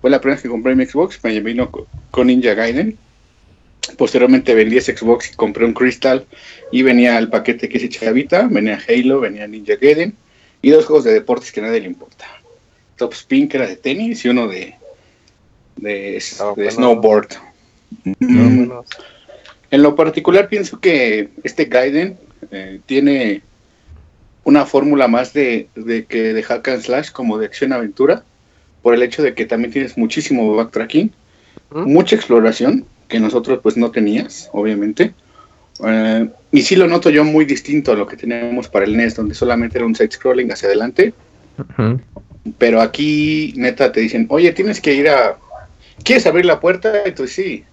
Fue 0.00 0.10
la 0.10 0.20
primera 0.20 0.36
vez 0.36 0.42
que 0.42 0.48
compré 0.48 0.74
mi 0.74 0.86
Xbox, 0.86 1.18
me 1.22 1.38
vino 1.40 1.70
con 2.10 2.26
Ninja 2.28 2.54
Gaiden. 2.54 2.96
Posteriormente 3.96 4.54
vendí 4.54 4.76
ese 4.76 4.96
Xbox 4.96 5.32
y 5.32 5.34
compré 5.34 5.64
un 5.64 5.74
Crystal 5.74 6.24
y 6.70 6.82
venía 6.82 7.18
el 7.18 7.28
paquete 7.28 7.68
que 7.68 7.78
es 7.78 7.88
Chavita, 7.88 8.48
venía 8.50 8.78
Halo, 8.88 9.20
venía 9.20 9.46
Ninja 9.46 9.74
Gaiden 9.80 10.14
y 10.62 10.70
dos 10.70 10.86
juegos 10.86 11.04
de 11.04 11.12
deportes 11.12 11.52
que 11.52 11.60
a 11.60 11.64
nadie 11.64 11.80
le 11.80 11.86
importa. 11.86 12.26
Top 12.96 13.12
Spin 13.12 13.48
que 13.48 13.56
era 13.56 13.66
de 13.66 13.76
tenis 13.76 14.24
y 14.24 14.28
uno 14.28 14.48
de, 14.48 14.74
de, 15.76 16.22
ah, 16.40 16.54
snowboard. 16.70 17.28
En 19.70 19.82
lo 19.82 19.94
particular 19.94 20.48
pienso 20.48 20.80
que 20.80 21.28
este 21.42 21.66
Gaiden 21.66 22.16
eh, 22.50 22.80
tiene 22.86 23.42
una 24.44 24.64
fórmula 24.64 25.08
más 25.08 25.32
de, 25.32 25.68
de, 25.74 26.06
que 26.06 26.32
de 26.32 26.42
hack 26.42 26.68
and 26.68 26.82
slash 26.82 27.10
como 27.10 27.38
de 27.38 27.46
acción 27.46 27.72
aventura 27.72 28.24
por 28.82 28.94
el 28.94 29.02
hecho 29.02 29.22
de 29.22 29.34
que 29.34 29.44
también 29.44 29.72
tienes 29.72 29.98
muchísimo 29.98 30.54
backtracking, 30.54 31.12
mucha 31.70 32.16
exploración 32.16 32.86
que 33.08 33.20
nosotros 33.20 33.60
pues 33.62 33.76
no 33.76 33.90
tenías, 33.90 34.48
obviamente. 34.52 35.12
Eh, 35.84 36.28
y 36.52 36.62
sí 36.62 36.76
lo 36.76 36.86
noto 36.86 37.10
yo 37.10 37.24
muy 37.24 37.44
distinto 37.44 37.92
a 37.92 37.96
lo 37.96 38.06
que 38.06 38.16
teníamos 38.16 38.68
para 38.68 38.86
el 38.86 38.96
NES, 38.96 39.16
donde 39.16 39.34
solamente 39.34 39.78
era 39.78 39.86
un 39.86 39.94
side 39.94 40.10
scrolling 40.10 40.50
hacia 40.50 40.68
adelante. 40.68 41.12
Pero 42.56 42.80
aquí, 42.80 43.52
neta, 43.56 43.92
te 43.92 44.00
dicen, 44.00 44.26
oye, 44.30 44.52
tienes 44.52 44.80
que 44.80 44.94
ir 44.94 45.08
a. 45.08 45.36
¿Quieres 46.04 46.26
abrir 46.26 46.46
la 46.46 46.60
puerta? 46.60 47.02
Y 47.06 47.12
tú 47.12 47.26
sí. 47.26 47.64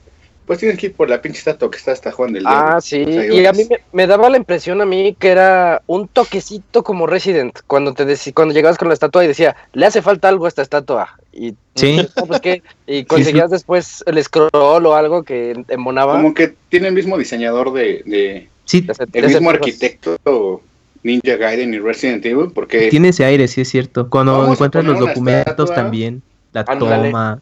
Pues 0.46 0.60
tienes 0.60 0.78
que 0.78 0.88
ir 0.88 0.94
por 0.94 1.10
la 1.10 1.22
pinche 1.22 1.40
estatua 1.40 1.72
que 1.72 1.78
está 1.78 1.92
hasta 1.92 2.12
Juan 2.12 2.34
del 2.34 2.44
Ah, 2.46 2.80
sí. 2.80 3.04
y 3.04 3.46
a 3.46 3.52
mí 3.52 3.68
me, 3.92 4.06
daba 4.08 4.30
la 4.30 4.38
impresión 4.38 4.80
a 4.80 4.86
mí 4.86 5.16
que 5.18 5.30
era 5.30 5.82
un 5.88 6.08
toquecito 6.08 6.84
como 6.84 7.08
Resident. 7.08 7.60
Cuando 7.66 7.94
te 7.94 8.06
cuando 8.32 8.54
llegabas 8.54 8.78
con 8.78 8.88
la 8.88 8.94
estatua 8.94 9.26
y 9.26 9.28
decía, 9.28 9.56
le 9.74 9.86
hace 9.88 10.04
falta 10.04 10.30
algo 10.30 10.46
a 10.46 10.50
esta 10.50 10.62
estatua. 10.62 11.18
Y, 11.34 11.56
¿Sí? 11.74 12.08
pues, 12.28 12.42
y 12.88 13.06
conseguías 13.06 13.50
después 13.50 14.04
el 14.06 14.24
scroll 14.24 14.52
o 14.54 14.96
algo 14.96 15.24
que 15.24 15.64
embonaba. 15.70 16.14
Como 16.18 16.34
que 16.36 16.54
tiene 16.70 16.90
el 16.90 16.94
mismo 16.94 17.18
diseñador 17.18 17.74
de. 17.74 18.04
de 18.06 18.48
sí, 18.66 18.86
el 19.14 19.28
mismo 19.28 19.50
arquitecto. 19.50 20.62
Ninja 21.02 21.36
Gaiden 21.36 21.72
y 21.72 21.78
Resident 21.78 22.26
Evil, 22.26 22.50
porque... 22.52 22.90
Tiene 22.90 23.10
ese 23.10 23.24
aire, 23.26 23.48
sí 23.48 23.62
es 23.62 23.70
cierto. 23.70 24.10
Cuando 24.10 24.52
encuentras 24.52 24.84
los 24.84 24.98
documentos 24.98 25.72
también, 25.72 26.24
la 26.52 26.66
toma... 26.66 27.40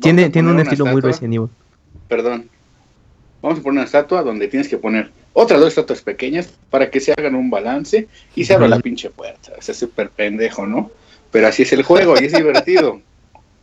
Tiene, 0.00 0.28
tiene 0.28 0.50
un 0.50 0.60
estilo 0.60 0.84
muy 0.84 1.00
Resident 1.00 1.32
Evil 1.32 1.48
perdón, 2.10 2.50
vamos 3.40 3.60
a 3.60 3.62
poner 3.62 3.78
una 3.78 3.84
estatua 3.84 4.22
donde 4.22 4.48
tienes 4.48 4.68
que 4.68 4.76
poner 4.76 5.12
otras 5.32 5.60
dos 5.60 5.68
estatuas 5.68 6.02
pequeñas 6.02 6.52
para 6.70 6.90
que 6.90 6.98
se 6.98 7.12
hagan 7.12 7.36
un 7.36 7.50
balance 7.50 8.08
y 8.34 8.44
se 8.44 8.52
abra 8.52 8.66
la 8.66 8.80
pinche 8.80 9.10
puerta. 9.10 9.52
O 9.56 9.62
sea, 9.62 9.74
súper 9.74 10.10
pendejo, 10.10 10.66
¿no? 10.66 10.90
Pero 11.30 11.46
así 11.46 11.62
es 11.62 11.72
el 11.72 11.84
juego 11.84 12.14
y 12.20 12.24
es 12.24 12.32
divertido. 12.32 13.00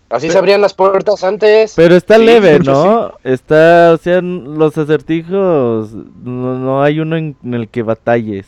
Así 0.10 0.30
se 0.30 0.38
abrían 0.38 0.62
las 0.62 0.74
puertas 0.74 1.22
antes. 1.26 1.74
Pero 1.76 1.94
está 1.94 2.18
leve, 2.18 2.60
¿no? 2.60 3.12
Está, 3.26 3.92
o 3.94 3.98
sea, 3.98 4.22
los 4.22 4.78
acertijos, 4.78 5.92
no, 5.92 6.82
hay 6.82 7.02
uno 7.02 7.18
en, 7.18 7.36
el 7.52 7.68
que 7.68 7.84
batalles. 7.84 8.46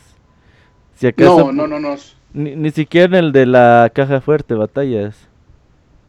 Si 0.96 1.06
acaso, 1.06 1.52
no, 1.52 1.66
no, 1.66 1.78
no, 1.78 1.78
no. 1.78 1.96
Ni, 2.32 2.56
ni 2.56 2.70
siquiera 2.70 3.18
en 3.18 3.26
el 3.26 3.32
de 3.32 3.44
la 3.44 3.92
caja 3.94 4.22
fuerte 4.22 4.54
batallas. 4.54 5.29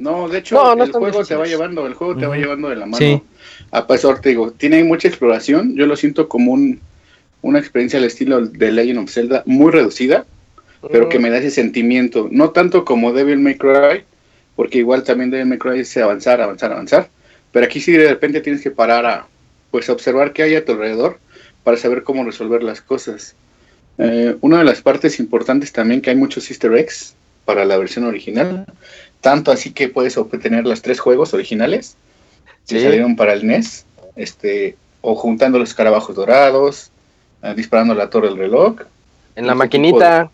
No, 0.01 0.27
de 0.27 0.39
hecho, 0.39 0.73
el 0.73 0.91
juego 0.91 1.23
te 1.23 1.35
va 1.35 1.45
llevando, 1.45 1.85
el 1.85 1.93
juego 1.93 2.17
te 2.17 2.25
va 2.25 2.35
llevando 2.35 2.69
de 2.69 2.75
la 2.75 2.87
mano. 2.87 3.23
A 3.69 3.85
pesar, 3.85 4.19
te 4.19 4.29
digo, 4.29 4.51
tiene 4.51 4.83
mucha 4.83 5.07
exploración. 5.07 5.75
Yo 5.75 5.85
lo 5.85 5.95
siento 5.95 6.27
como 6.27 6.53
un, 6.53 6.81
una 7.43 7.59
experiencia 7.59 7.99
al 7.99 8.05
estilo 8.05 8.41
de 8.45 8.71
Legend 8.71 8.99
of 8.99 9.11
Zelda 9.11 9.43
muy 9.45 9.71
reducida, 9.71 10.25
pero 10.91 11.07
que 11.07 11.19
me 11.19 11.29
da 11.29 11.37
ese 11.37 11.51
sentimiento. 11.51 12.27
No 12.31 12.49
tanto 12.49 12.83
como 12.83 13.13
Devil 13.13 13.37
May 13.37 13.57
Cry, 13.57 14.03
porque 14.55 14.79
igual 14.79 15.03
también 15.03 15.29
Devil 15.29 15.45
May 15.45 15.59
Cry 15.59 15.81
es 15.81 15.95
avanzar, 15.97 16.41
avanzar, 16.41 16.71
avanzar. 16.71 17.09
Pero 17.51 17.67
aquí 17.67 17.79
sí 17.79 17.91
de 17.91 18.09
repente 18.09 18.41
tienes 18.41 18.63
que 18.63 18.71
parar 18.71 19.05
a 19.05 19.27
pues 19.69 19.87
observar 19.89 20.33
qué 20.33 20.41
hay 20.41 20.55
a 20.55 20.65
tu 20.65 20.71
alrededor 20.71 21.19
para 21.63 21.77
saber 21.77 22.01
cómo 22.01 22.23
resolver 22.23 22.63
las 22.63 22.81
cosas. 22.81 23.35
Eh, 23.99 24.35
una 24.41 24.57
de 24.57 24.63
las 24.63 24.81
partes 24.81 25.19
importantes 25.19 25.71
también 25.71 26.01
que 26.01 26.09
hay 26.09 26.15
muchos 26.15 26.49
easter 26.49 26.73
eggs 26.73 27.13
para 27.45 27.65
la 27.65 27.77
versión 27.77 28.05
original. 28.05 28.65
Tanto 29.21 29.51
así 29.51 29.71
que 29.71 29.87
puedes 29.87 30.17
obtener 30.17 30.65
los 30.65 30.81
tres 30.81 30.99
juegos 30.99 31.33
originales 31.33 31.95
que 32.67 32.81
salieron 32.81 33.15
para 33.15 33.33
el 33.33 33.45
NES, 33.45 33.85
este, 34.15 34.75
o 35.01 35.15
juntando 35.15 35.59
los 35.59 35.69
escarabajos 35.69 36.15
dorados, 36.15 36.91
ah, 37.41 37.53
disparando 37.53 37.93
la 37.93 38.09
torre 38.09 38.29
del 38.29 38.37
reloj. 38.37 38.81
En 39.35 39.47
la 39.47 39.55
maquinita. 39.55 40.31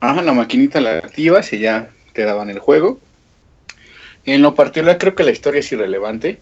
Ajá, 0.00 0.20
en 0.20 0.26
la 0.26 0.32
maquinita 0.32 0.80
la 0.80 0.98
activas 0.98 1.52
y 1.52 1.60
ya 1.60 1.90
te 2.12 2.24
daban 2.24 2.50
el 2.50 2.58
juego. 2.58 2.98
En 4.24 4.42
lo 4.42 4.54
particular 4.54 4.98
creo 4.98 5.14
que 5.14 5.24
la 5.24 5.30
historia 5.30 5.60
es 5.60 5.72
irrelevante. 5.72 6.40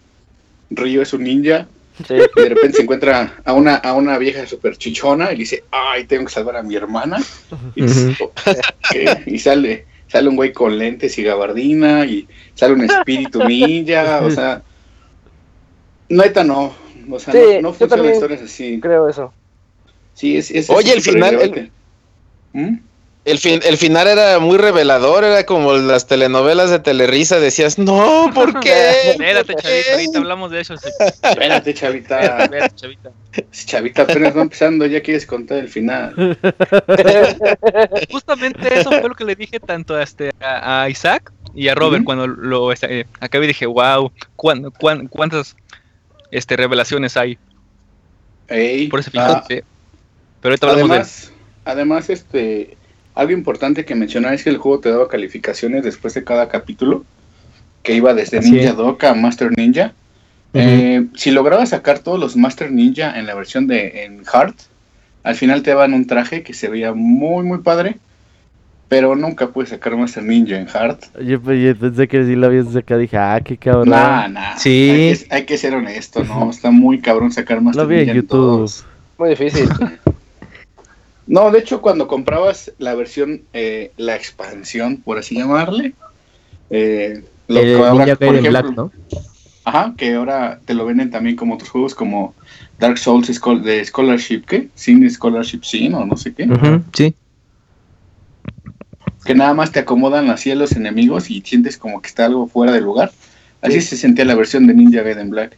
Ryo 0.71 1.03
es 1.03 1.13
un 1.13 1.25
ninja 1.25 1.67
y 2.09 2.15
de 2.15 2.49
repente 2.49 2.73
se 2.77 2.83
encuentra 2.83 3.41
a 3.45 3.53
una, 3.53 3.77
a 3.77 3.95
una 3.95 4.17
vieja 4.19 4.47
super 4.47 4.77
chichona 4.77 5.33
y 5.33 5.39
dice, 5.39 5.65
ay, 5.71 6.05
tengo 6.05 6.27
que 6.27 6.33
salvar 6.33 6.57
a 6.57 6.63
mi 6.63 6.77
hermana. 6.77 7.19
y 9.27 9.39
sale 9.39 9.87
sale 10.11 10.29
un 10.29 10.37
güey 10.37 10.53
con 10.53 10.77
lentes 10.77 11.17
y 11.19 11.23
gabardina 11.23 12.05
y 12.05 12.27
sale 12.55 12.75
un 12.75 12.83
espíritu 12.83 13.45
ninja, 13.47 14.21
o 14.23 14.31
sea, 14.31 14.63
neta 16.09 16.43
no, 16.43 16.75
o 17.09 17.19
sea, 17.19 17.33
no, 17.33 17.63
no 17.63 17.73
funcionan 17.73 18.13
historias 18.13 18.43
así. 18.43 18.81
Creo 18.81 19.09
eso. 19.09 19.33
Sí, 20.15 20.37
es, 20.37 20.51
es 20.51 20.69
Oye, 20.69 20.93
el 20.93 21.01
final, 21.01 21.41
el, 21.41 21.71
¿Mm? 22.53 22.79
El, 23.25 23.39
fin, 23.39 23.61
el 23.65 23.77
final 23.77 24.09
era 24.09 24.39
muy 24.39 24.57
revelador, 24.57 25.25
era 25.25 25.45
como 25.45 25.75
las 25.75 26.07
telenovelas 26.07 26.71
de 26.71 26.79
Telerisa, 26.79 27.39
decías, 27.39 27.79
no, 27.79 28.31
¿por 28.35 28.61
qué? 28.61 29.11
Espérate, 29.11 29.55
chavita, 29.57 29.93
ahorita 29.93 30.19
hablamos 30.19 30.51
de 30.51 30.61
eso. 30.61 30.75
Espérate, 30.75 31.75
chavita. 31.75 32.45
Espérate, 32.45 32.75
chavita. 32.75 33.11
Chavita 33.53 34.03
apenas 34.03 34.35
va 34.35 34.41
empezando, 34.41 34.87
ya 34.87 35.03
quieres 35.03 35.27
contar 35.27 35.59
el 35.59 35.69
final. 35.69 36.15
Justamente 38.11 38.81
eso 38.81 38.91
fue 38.91 39.09
lo 39.09 39.15
que 39.15 39.25
le 39.25 39.37
dije 39.37 39.61
tanto 39.61 39.97
a, 39.97 40.03
este, 40.03 40.33
a, 40.41 40.89
Isaac 40.89 41.31
y 41.55 41.69
a 41.69 41.75
Robert 41.75 42.05
cuando 42.05 42.27
lo 42.27 42.73
este, 42.73 43.07
acabé 43.21 43.45
y 43.45 43.49
dije, 43.49 43.67
wow, 43.67 44.11
cuántas 44.35 45.57
este, 46.31 46.57
revelaciones 46.57 47.19
hay? 47.19 47.39
Por 48.89 49.01
ese 49.01 49.11
final, 49.11 49.31
ah, 49.37 49.45
Pero 49.47 49.65
ahorita 50.43 50.67
hablamos 50.71 50.91
además, 50.91 51.27
de 51.27 51.41
Además, 51.71 52.11
este 52.11 52.77
algo 53.21 53.33
importante 53.33 53.85
que 53.85 53.95
mencionar 53.95 54.33
es 54.33 54.45
que 54.45 54.49
el 54.49 54.57
juego 54.57 54.81
te 54.81 54.89
daba 54.89 55.07
calificaciones 55.07 55.85
después 55.85 56.15
de 56.15 56.25
cada 56.25 56.49
capítulo, 56.49 57.05
que 57.83 57.95
iba 57.95 58.15
desde 58.15 58.41
Ninja 58.41 58.73
Doka 58.73 59.11
a 59.11 59.15
Master 59.15 59.51
Ninja. 59.55 59.93
Eh, 60.55 61.05
si 61.15 61.31
lograbas 61.31 61.69
sacar 61.69 61.99
todos 61.99 62.19
los 62.19 62.35
Master 62.35 62.73
Ninja 62.73 63.19
en 63.19 63.27
la 63.27 63.35
versión 63.35 63.67
de 63.67 64.05
en 64.05 64.25
Heart, 64.25 64.57
al 65.23 65.35
final 65.35 65.63
te 65.63 65.69
daban 65.69 65.93
un 65.93 66.07
traje 66.07 66.43
que 66.43 66.55
se 66.55 66.69
veía 66.69 66.95
muy, 66.95 67.45
muy 67.45 67.59
padre. 67.59 67.99
Pero 68.89 69.15
nunca 69.15 69.49
pude 69.51 69.67
sacar 69.67 69.97
Master 69.99 70.23
Ninja 70.23 70.59
en 70.59 70.67
Heart. 70.67 71.21
Yo, 71.23 71.43
pensé 71.43 72.09
que 72.09 72.25
sí 72.25 72.35
lo 72.37 72.47
habías 72.47 72.73
sacado. 72.73 73.01
Dije, 73.01 73.19
ah, 73.19 73.39
qué 73.45 73.59
cabrón. 73.59 73.91
Nah, 73.91 74.29
nah. 74.29 74.57
Sí. 74.57 75.13
Hay 75.29 75.45
que, 75.45 75.59
ser 75.59 75.75
honesto, 75.75 76.25
¿no? 76.25 76.49
Está 76.49 76.71
muy 76.71 77.01
cabrón 77.01 77.31
sacar 77.31 77.61
Master 77.61 77.87
Ninja. 77.87 77.99
Lo 77.99 78.05
vi 78.05 78.11
en 78.11 78.17
YouTube. 78.17 78.73
Muy 79.19 79.29
difícil. 79.29 79.69
No, 81.31 81.53
de 81.53 81.61
hecho, 81.61 81.81
cuando 81.81 82.09
comprabas 82.09 82.73
la 82.79 82.93
versión, 82.97 83.43
eh, 83.53 83.93
la 83.97 84.17
expansión, 84.17 84.97
por 84.97 85.17
así 85.17 85.37
llamarle, 85.37 85.95
eh, 86.71 87.23
lo 87.47 87.61
que 87.61 87.75
ahora, 87.77 88.17
por 88.17 88.35
ejemplo, 88.35 88.51
Black, 88.51 88.77
¿no? 88.77 88.93
Ajá, 89.63 89.95
que 89.97 90.15
ahora 90.15 90.59
te 90.65 90.75
lo 90.75 90.85
venden 90.87 91.13
también 91.13 91.37
como 91.37 91.55
otros 91.55 91.71
juegos 91.71 91.95
como 91.95 92.35
Dark 92.81 92.99
Souls 92.99 93.29
de 93.29 93.85
Scholarship, 93.85 94.43
¿qué? 94.45 94.71
Sin 94.75 95.09
Scholarship 95.09 95.61
Sin 95.63 95.95
o 95.95 96.05
no 96.05 96.17
sé 96.17 96.35
qué. 96.35 96.49
sí. 96.95 97.15
Que 99.25 99.37
nada 99.37 99.55
más 99.55 99.71
te 99.71 99.79
acomodan 99.79 100.31
así 100.31 100.51
a 100.51 100.57
los 100.57 100.73
enemigos 100.73 101.31
y 101.31 101.43
sientes 101.43 101.79
como 101.79 102.03
que 102.03 102.09
está 102.09 102.25
algo 102.25 102.49
fuera 102.49 102.73
de 102.73 102.81
lugar. 102.81 103.13
Así 103.63 103.81
se 103.81 103.97
sentía 103.97 104.25
la 104.25 104.35
versión 104.35 104.67
de 104.67 104.75
Ninja 104.75 105.03
Gaiden 105.03 105.31
Black 105.31 105.57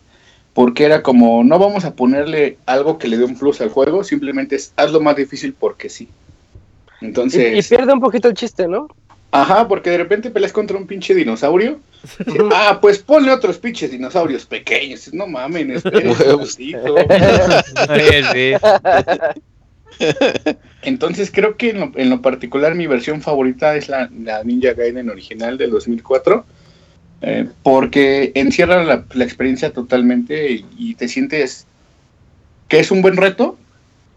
porque 0.54 0.84
era 0.84 1.02
como, 1.02 1.42
no 1.44 1.58
vamos 1.58 1.84
a 1.84 1.94
ponerle 1.94 2.58
algo 2.66 2.98
que 2.98 3.08
le 3.08 3.16
dé 3.16 3.24
un 3.24 3.38
plus 3.38 3.60
al 3.60 3.70
juego, 3.70 4.04
simplemente 4.04 4.56
es 4.56 4.72
hazlo 4.76 5.00
más 5.00 5.16
difícil 5.16 5.54
porque 5.58 5.88
sí. 5.88 6.08
Entonces... 7.00 7.66
Y, 7.66 7.68
pierde 7.68 7.92
un 7.92 8.00
poquito 8.00 8.28
el 8.28 8.34
chiste, 8.34 8.68
¿no? 8.68 8.88
Ajá, 9.30 9.66
porque 9.66 9.90
de 9.90 9.98
repente 9.98 10.30
peleas 10.30 10.52
contra 10.52 10.76
un 10.76 10.86
pinche 10.86 11.14
dinosaurio. 11.14 11.80
ah, 12.54 12.78
pues 12.82 12.98
ponle 12.98 13.32
otros 13.32 13.56
pinches 13.56 13.90
dinosaurios 13.90 14.44
pequeños. 14.44 15.12
No 15.14 15.26
mamen, 15.26 15.70
este 15.76 15.90
Entonces 20.82 21.30
creo 21.32 21.56
que 21.56 21.70
en 21.70 22.10
lo, 22.10 22.20
particular 22.20 22.74
mi 22.74 22.86
versión 22.86 23.22
favorita 23.22 23.74
es 23.76 23.88
la, 23.88 24.10
la 24.22 24.44
Ninja 24.44 24.74
Gaiden 24.74 25.08
original 25.08 25.56
del 25.56 25.70
2004 25.70 26.44
Eh, 27.24 27.48
porque 27.62 28.32
encierra 28.34 28.82
la, 28.82 29.04
experiencia 29.24 29.72
totalmente 29.72 30.64
y, 30.76 30.94
te 30.96 31.06
sientes 31.06 31.68
que 32.66 32.80
es 32.80 32.90
un 32.90 33.00
buen 33.00 33.16
reto, 33.16 33.56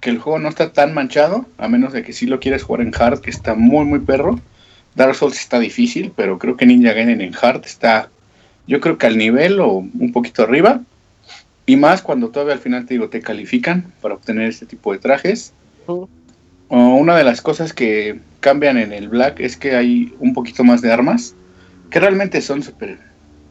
que 0.02 0.10
el 0.10 0.18
juego 0.18 0.40
no 0.40 0.50
está 0.50 0.74
tan 0.74 0.94
manchado, 0.96 1.46
a 1.60 1.68
menos 1.68 1.94
de 1.94 2.02
que 2.02 2.14
si 2.14 2.26
lo 2.26 2.40
quieres 2.40 2.64
jugar 2.64 2.82
en 2.82 2.92
hard, 2.98 3.22
que 3.22 3.30
está 3.30 3.54
muy, 3.54 3.86
muy 3.86 4.00
perro. 4.00 4.40
Dark 4.96 5.14
Souls 5.14 5.40
está 5.40 5.60
difícil, 5.60 6.14
pero 6.16 6.40
creo 6.40 6.58
que 6.58 6.66
Ninja 6.66 6.94
Gaiden 6.94 7.22
en 7.22 7.36
hard 7.40 7.64
está, 7.66 8.10
yo 8.66 8.80
creo 8.80 8.98
que 8.98 9.06
al 9.06 9.18
nivel 9.18 9.60
o 9.60 9.74
un 9.74 10.12
poquito 10.12 10.42
arriba. 10.42 10.82
Y 11.68 11.76
más 11.76 12.02
cuando 12.02 12.30
todavía 12.30 12.54
al 12.54 12.60
final 12.60 12.86
te 12.86 12.96
digo, 12.96 13.10
te 13.10 13.22
califican 13.22 13.94
para 14.02 14.16
obtener 14.16 14.50
este 14.50 14.66
tipo 14.66 14.94
de 14.94 15.00
trajes. 15.00 15.54
una 16.70 17.16
de 17.16 17.24
las 17.24 17.42
cosas 17.42 17.74
que 17.74 18.20
cambian 18.40 18.78
en 18.78 18.94
el 18.94 19.10
Black 19.10 19.40
es 19.42 19.58
que 19.58 19.76
hay 19.76 20.14
un 20.20 20.34
poquito 20.34 20.64
más 20.64 20.82
de 20.82 20.92
armas, 20.92 21.36
que 21.90 22.00
realmente 22.00 22.42
son 22.42 22.64
súper 22.64 22.98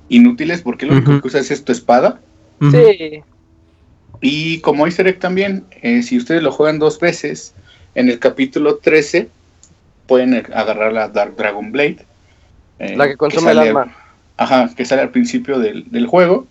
inútiles 0.08 0.62
porque 0.62 0.86
lo 0.86 0.94
único 0.94 1.20
que 1.20 1.28
usas 1.28 1.50
es 1.50 1.64
tu 1.64 1.72
espada. 1.72 2.20
Sí. 2.60 3.22
Y 4.20 4.60
como 4.60 4.86
easter 4.86 5.06
egg 5.06 5.18
también, 5.18 5.64
eh, 5.82 6.02
si 6.02 6.16
ustedes 6.16 6.42
lo 6.42 6.52
juegan 6.52 6.78
dos 6.78 6.98
veces, 6.98 7.54
en 7.94 8.08
el 8.08 8.18
capítulo 8.18 8.76
13 8.76 9.28
pueden 10.06 10.34
agarrar 10.34 10.92
la 10.92 11.08
Dark 11.08 11.36
Dragon 11.36 11.72
Blade. 11.72 11.98
Eh, 12.78 12.96
la 12.96 13.08
que 13.08 13.16
consume 13.16 13.52
el 13.52 13.58
arma. 13.58 13.96
Ajá, 14.36 14.70
que 14.76 14.84
sale 14.84 15.02
al 15.02 15.10
principio 15.10 15.58
del, 15.58 16.06
juego 16.06 16.46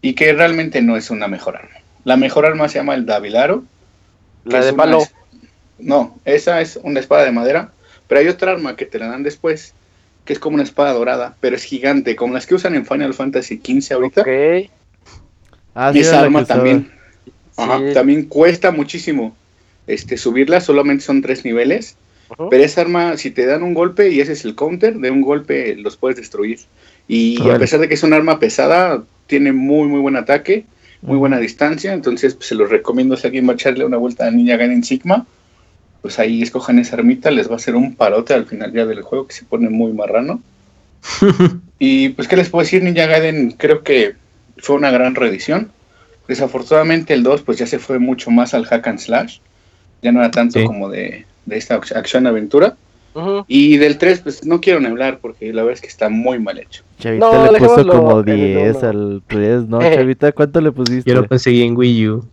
y 0.00 0.14
que 0.14 0.32
realmente 0.32 0.80
no 0.80 0.96
es 0.96 1.10
una 1.10 1.28
mejor 1.28 1.56
arma. 1.56 1.80
La 2.04 2.16
mejor 2.16 2.46
arma 2.46 2.68
se 2.68 2.78
llama 2.78 2.94
el 2.94 3.04
Davilaro. 3.04 3.64
La 4.44 4.64
de 4.64 4.72
palo. 4.72 5.02
No, 5.78 6.18
esa 6.24 6.60
es 6.60 6.78
una 6.82 7.00
espada 7.00 7.24
de 7.24 7.32
madera, 7.32 7.72
pero 8.06 8.20
hay 8.20 8.28
otra 8.28 8.52
arma 8.52 8.76
que 8.76 8.86
te 8.86 8.98
la 8.98 9.08
dan 9.08 9.22
después, 9.22 9.74
que 10.26 10.34
es 10.34 10.38
como 10.38 10.54
una 10.54 10.64
espada 10.64 10.92
dorada, 10.92 11.36
pero 11.40 11.56
es 11.56 11.62
gigante, 11.62 12.16
como 12.16 12.34
las 12.34 12.46
que 12.46 12.54
usan 12.54 12.74
en 12.74 12.84
Final 12.84 13.14
Fantasy 13.14 13.60
XV 13.64 13.94
ahorita. 13.94 14.20
Ok. 14.20 14.70
Ah, 15.74 15.92
esa 15.94 16.20
arma 16.20 16.44
también, 16.44 16.90
también 17.94 18.24
cuesta 18.24 18.72
muchísimo 18.72 19.36
este, 19.86 20.16
subirla, 20.16 20.60
solamente 20.60 21.04
son 21.04 21.22
tres 21.22 21.44
niveles. 21.44 21.96
Pero 22.50 22.64
esa 22.64 22.80
arma, 22.80 23.16
si 23.16 23.30
te 23.30 23.46
dan 23.46 23.62
un 23.62 23.72
golpe 23.72 24.10
y 24.10 24.20
ese 24.20 24.32
es 24.32 24.44
el 24.44 24.56
counter, 24.56 24.96
de 24.98 25.12
un 25.12 25.20
golpe 25.22 25.76
los 25.76 25.96
puedes 25.96 26.16
destruir. 26.16 26.58
Y 27.06 27.40
a 27.48 27.56
pesar 27.56 27.78
de 27.78 27.88
que 27.88 27.94
es 27.94 28.02
un 28.02 28.12
arma 28.12 28.40
pesada, 28.40 29.04
tiene 29.28 29.52
muy, 29.52 29.86
muy 29.86 30.00
buen 30.00 30.16
ataque, 30.16 30.64
muy 31.02 31.18
buena 31.18 31.38
distancia. 31.38 31.92
Entonces, 31.92 32.34
pues, 32.34 32.48
se 32.48 32.56
los 32.56 32.68
recomiendo 32.68 33.16
si 33.16 33.28
alguien 33.28 33.46
va 33.46 33.52
a 33.52 33.54
echarle 33.54 33.84
una 33.84 33.96
vuelta 33.96 34.26
a 34.26 34.30
Ninja 34.32 34.56
Gaiden 34.56 34.82
Sigma. 34.82 35.24
Pues 36.06 36.20
ahí 36.20 36.40
escojan 36.40 36.78
esa 36.78 36.94
armita, 36.94 37.32
les 37.32 37.48
va 37.48 37.54
a 37.54 37.56
hacer 37.56 37.74
un 37.74 37.96
parote 37.96 38.32
al 38.32 38.46
final 38.46 38.72
ya 38.72 38.86
del 38.86 39.02
juego 39.02 39.26
que 39.26 39.34
se 39.34 39.44
pone 39.44 39.68
muy 39.70 39.92
marrano. 39.92 40.40
y 41.80 42.10
pues, 42.10 42.28
¿qué 42.28 42.36
les 42.36 42.48
puedo 42.48 42.62
decir? 42.62 42.80
Ninja 42.80 43.06
Gaiden 43.06 43.50
creo 43.58 43.82
que 43.82 44.14
fue 44.58 44.76
una 44.76 44.92
gran 44.92 45.16
reedición. 45.16 45.72
Desafortunadamente 46.28 47.12
el 47.12 47.24
2 47.24 47.42
pues 47.42 47.58
ya 47.58 47.66
se 47.66 47.80
fue 47.80 47.98
mucho 47.98 48.30
más 48.30 48.54
al 48.54 48.66
hack 48.66 48.86
and 48.86 49.00
slash. 49.00 49.38
Ya 50.00 50.12
no 50.12 50.20
era 50.20 50.30
tanto 50.30 50.64
como 50.64 50.88
de, 50.88 51.26
de 51.44 51.56
esta 51.56 51.74
acción-aventura. 51.74 52.76
Y 53.48 53.78
del 53.78 53.98
3, 53.98 54.20
pues 54.20 54.46
no 54.46 54.60
quiero 54.60 54.78
ni 54.78 54.86
hablar 54.86 55.18
porque 55.20 55.52
la 55.52 55.62
verdad 55.62 55.74
es 55.74 55.80
que 55.80 55.88
está 55.88 56.08
muy 56.08 56.38
mal 56.38 56.58
hecho. 56.58 56.84
Chavita 57.00 57.50
le 57.50 57.58
puso 57.58 57.88
como 57.88 58.22
10 58.22 58.84
al 58.84 59.22
3, 59.26 59.66
¿no? 59.66 59.82
Eh. 59.82 59.90
Chavita, 59.96 60.30
¿cuánto 60.30 60.60
le 60.60 60.70
pusiste? 60.70 61.10
Yo 61.10 61.20
lo 61.20 61.26
conseguí 61.26 61.62
en 61.62 61.76
Wii 61.76 62.08
U. 62.08 62.28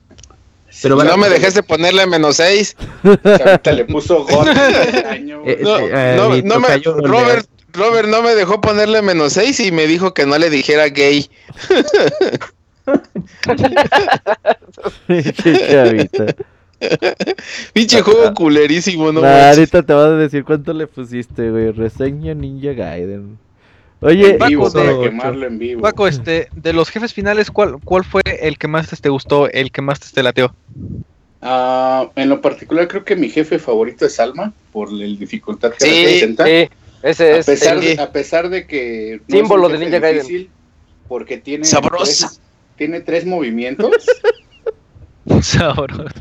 Pero 0.82 1.04
no 1.04 1.18
me 1.18 1.30
dejaste 1.30 1.64
ponerle 1.64 2.06
menos 2.08 2.38
6. 2.38 2.76
Chavita 3.24 3.72
le 3.72 3.86
puso 3.86 4.26
God 4.26 4.48
año. 4.48 5.44
Eh, 5.46 5.60
no, 5.62 5.78
eh, 5.80 6.42
no, 6.44 6.60
me, 6.60 6.78
Robert, 7.08 7.48
Robert 7.72 8.08
no 8.08 8.22
me 8.22 8.36
dejó 8.36 8.62
ponerle 8.62 9.02
menos 9.02 9.34
6 9.34 9.60
y 9.62 9.72
me 9.72 9.88
dijo 9.88 10.14
que 10.14 10.26
no 10.26 10.38
le 10.38 10.50
dijera 10.50 10.90
gay. 10.90 11.30
Pinche 17.74 18.02
juego 18.02 18.34
culerísimo, 18.34 19.12
¿no? 19.12 19.26
ahorita 19.26 19.84
te 19.84 19.94
vas 19.94 20.10
a 20.10 20.16
decir 20.16 20.44
cuánto 20.44 20.74
le 20.74 20.88
pusiste, 20.88 21.50
güey. 21.50 21.72
Reseña 21.72 22.34
Ninja 22.34 22.74
Gaiden. 22.74 23.38
Oye, 24.04 24.34
Paco, 24.36 24.70
de, 24.70 25.78
Paco, 25.82 26.08
este, 26.08 26.50
de 26.56 26.74
los 26.74 26.90
jefes 26.90 27.14
finales, 27.14 27.50
¿cuál, 27.50 27.78
¿cuál 27.84 28.04
fue 28.04 28.22
el 28.42 28.58
que 28.58 28.68
más 28.68 28.90
te 28.90 29.10
gustó, 29.10 29.50
el 29.50 29.72
que 29.72 29.82
más 29.82 30.00
te 30.00 30.22
lateó? 30.22 30.54
Uh, 31.42 32.10
en 32.16 32.30
lo 32.30 32.42
particular, 32.42 32.88
creo 32.88 33.04
que 33.04 33.16
mi 33.16 33.30
jefe 33.30 33.60
favorito 33.60 34.06
es 34.06 34.20
Alma, 34.20 34.54
por 34.72 34.92
la 34.92 35.06
dificultad 35.06 35.72
que 35.72 35.86
sí, 35.86 36.04
representa. 36.06 36.46
Sí, 36.46 36.70
ese 37.02 37.34
a 37.34 37.38
es. 37.38 37.46
Pesar 37.46 37.80
de, 37.80 38.02
a 38.02 38.12
pesar 38.12 38.50
de 38.50 38.66
que. 38.66 39.22
símbolo 39.30 39.68
de 39.70 39.78
Ninja 39.80 40.00
Gaiden. 40.00 40.50
Porque 41.08 41.38
tiene. 41.38 41.66
Sabrosa. 41.66 42.32
tiene 42.78 43.02
tres 43.02 43.26
movimientos. 43.26 44.06
Sabroso. 45.42 46.14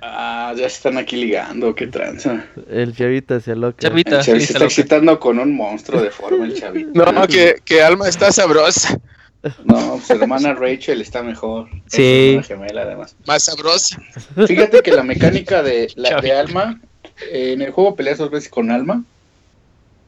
Ah, 0.00 0.52
ya 0.56 0.68
se 0.68 0.76
están 0.76 0.98
aquí 0.98 1.16
ligando, 1.16 1.74
qué 1.74 1.86
tranza. 1.86 2.46
El 2.70 2.94
chavita 2.94 3.40
se 3.40 3.56
loca. 3.56 3.78
Chavita, 3.78 4.22
se 4.22 4.36
está 4.36 4.64
excitando 4.64 5.18
con 5.18 5.38
un 5.38 5.54
monstruo 5.54 6.00
de 6.00 6.10
forma, 6.10 6.44
el 6.44 6.54
chavita. 6.54 7.12
No, 7.12 7.26
que, 7.26 7.56
que 7.64 7.82
Alma 7.82 8.08
está 8.08 8.30
sabrosa. 8.30 8.98
No, 9.64 10.00
su 10.00 10.12
hermana 10.14 10.54
Rachel 10.54 11.00
está 11.00 11.22
mejor. 11.22 11.68
Sí. 11.86 12.40
gemela, 12.44 12.82
además. 12.82 13.16
Más 13.26 13.44
sabrosa. 13.44 14.00
Fíjate 14.46 14.82
que 14.82 14.92
la 14.92 15.02
mecánica 15.02 15.62
de 15.62 15.90
la 15.94 16.20
de 16.20 16.32
Alma, 16.32 16.80
eh, 17.30 17.52
en 17.52 17.62
el 17.62 17.70
juego 17.70 17.94
peleas 17.94 18.18
dos 18.18 18.30
veces 18.30 18.50
con 18.50 18.70
Alma. 18.70 19.04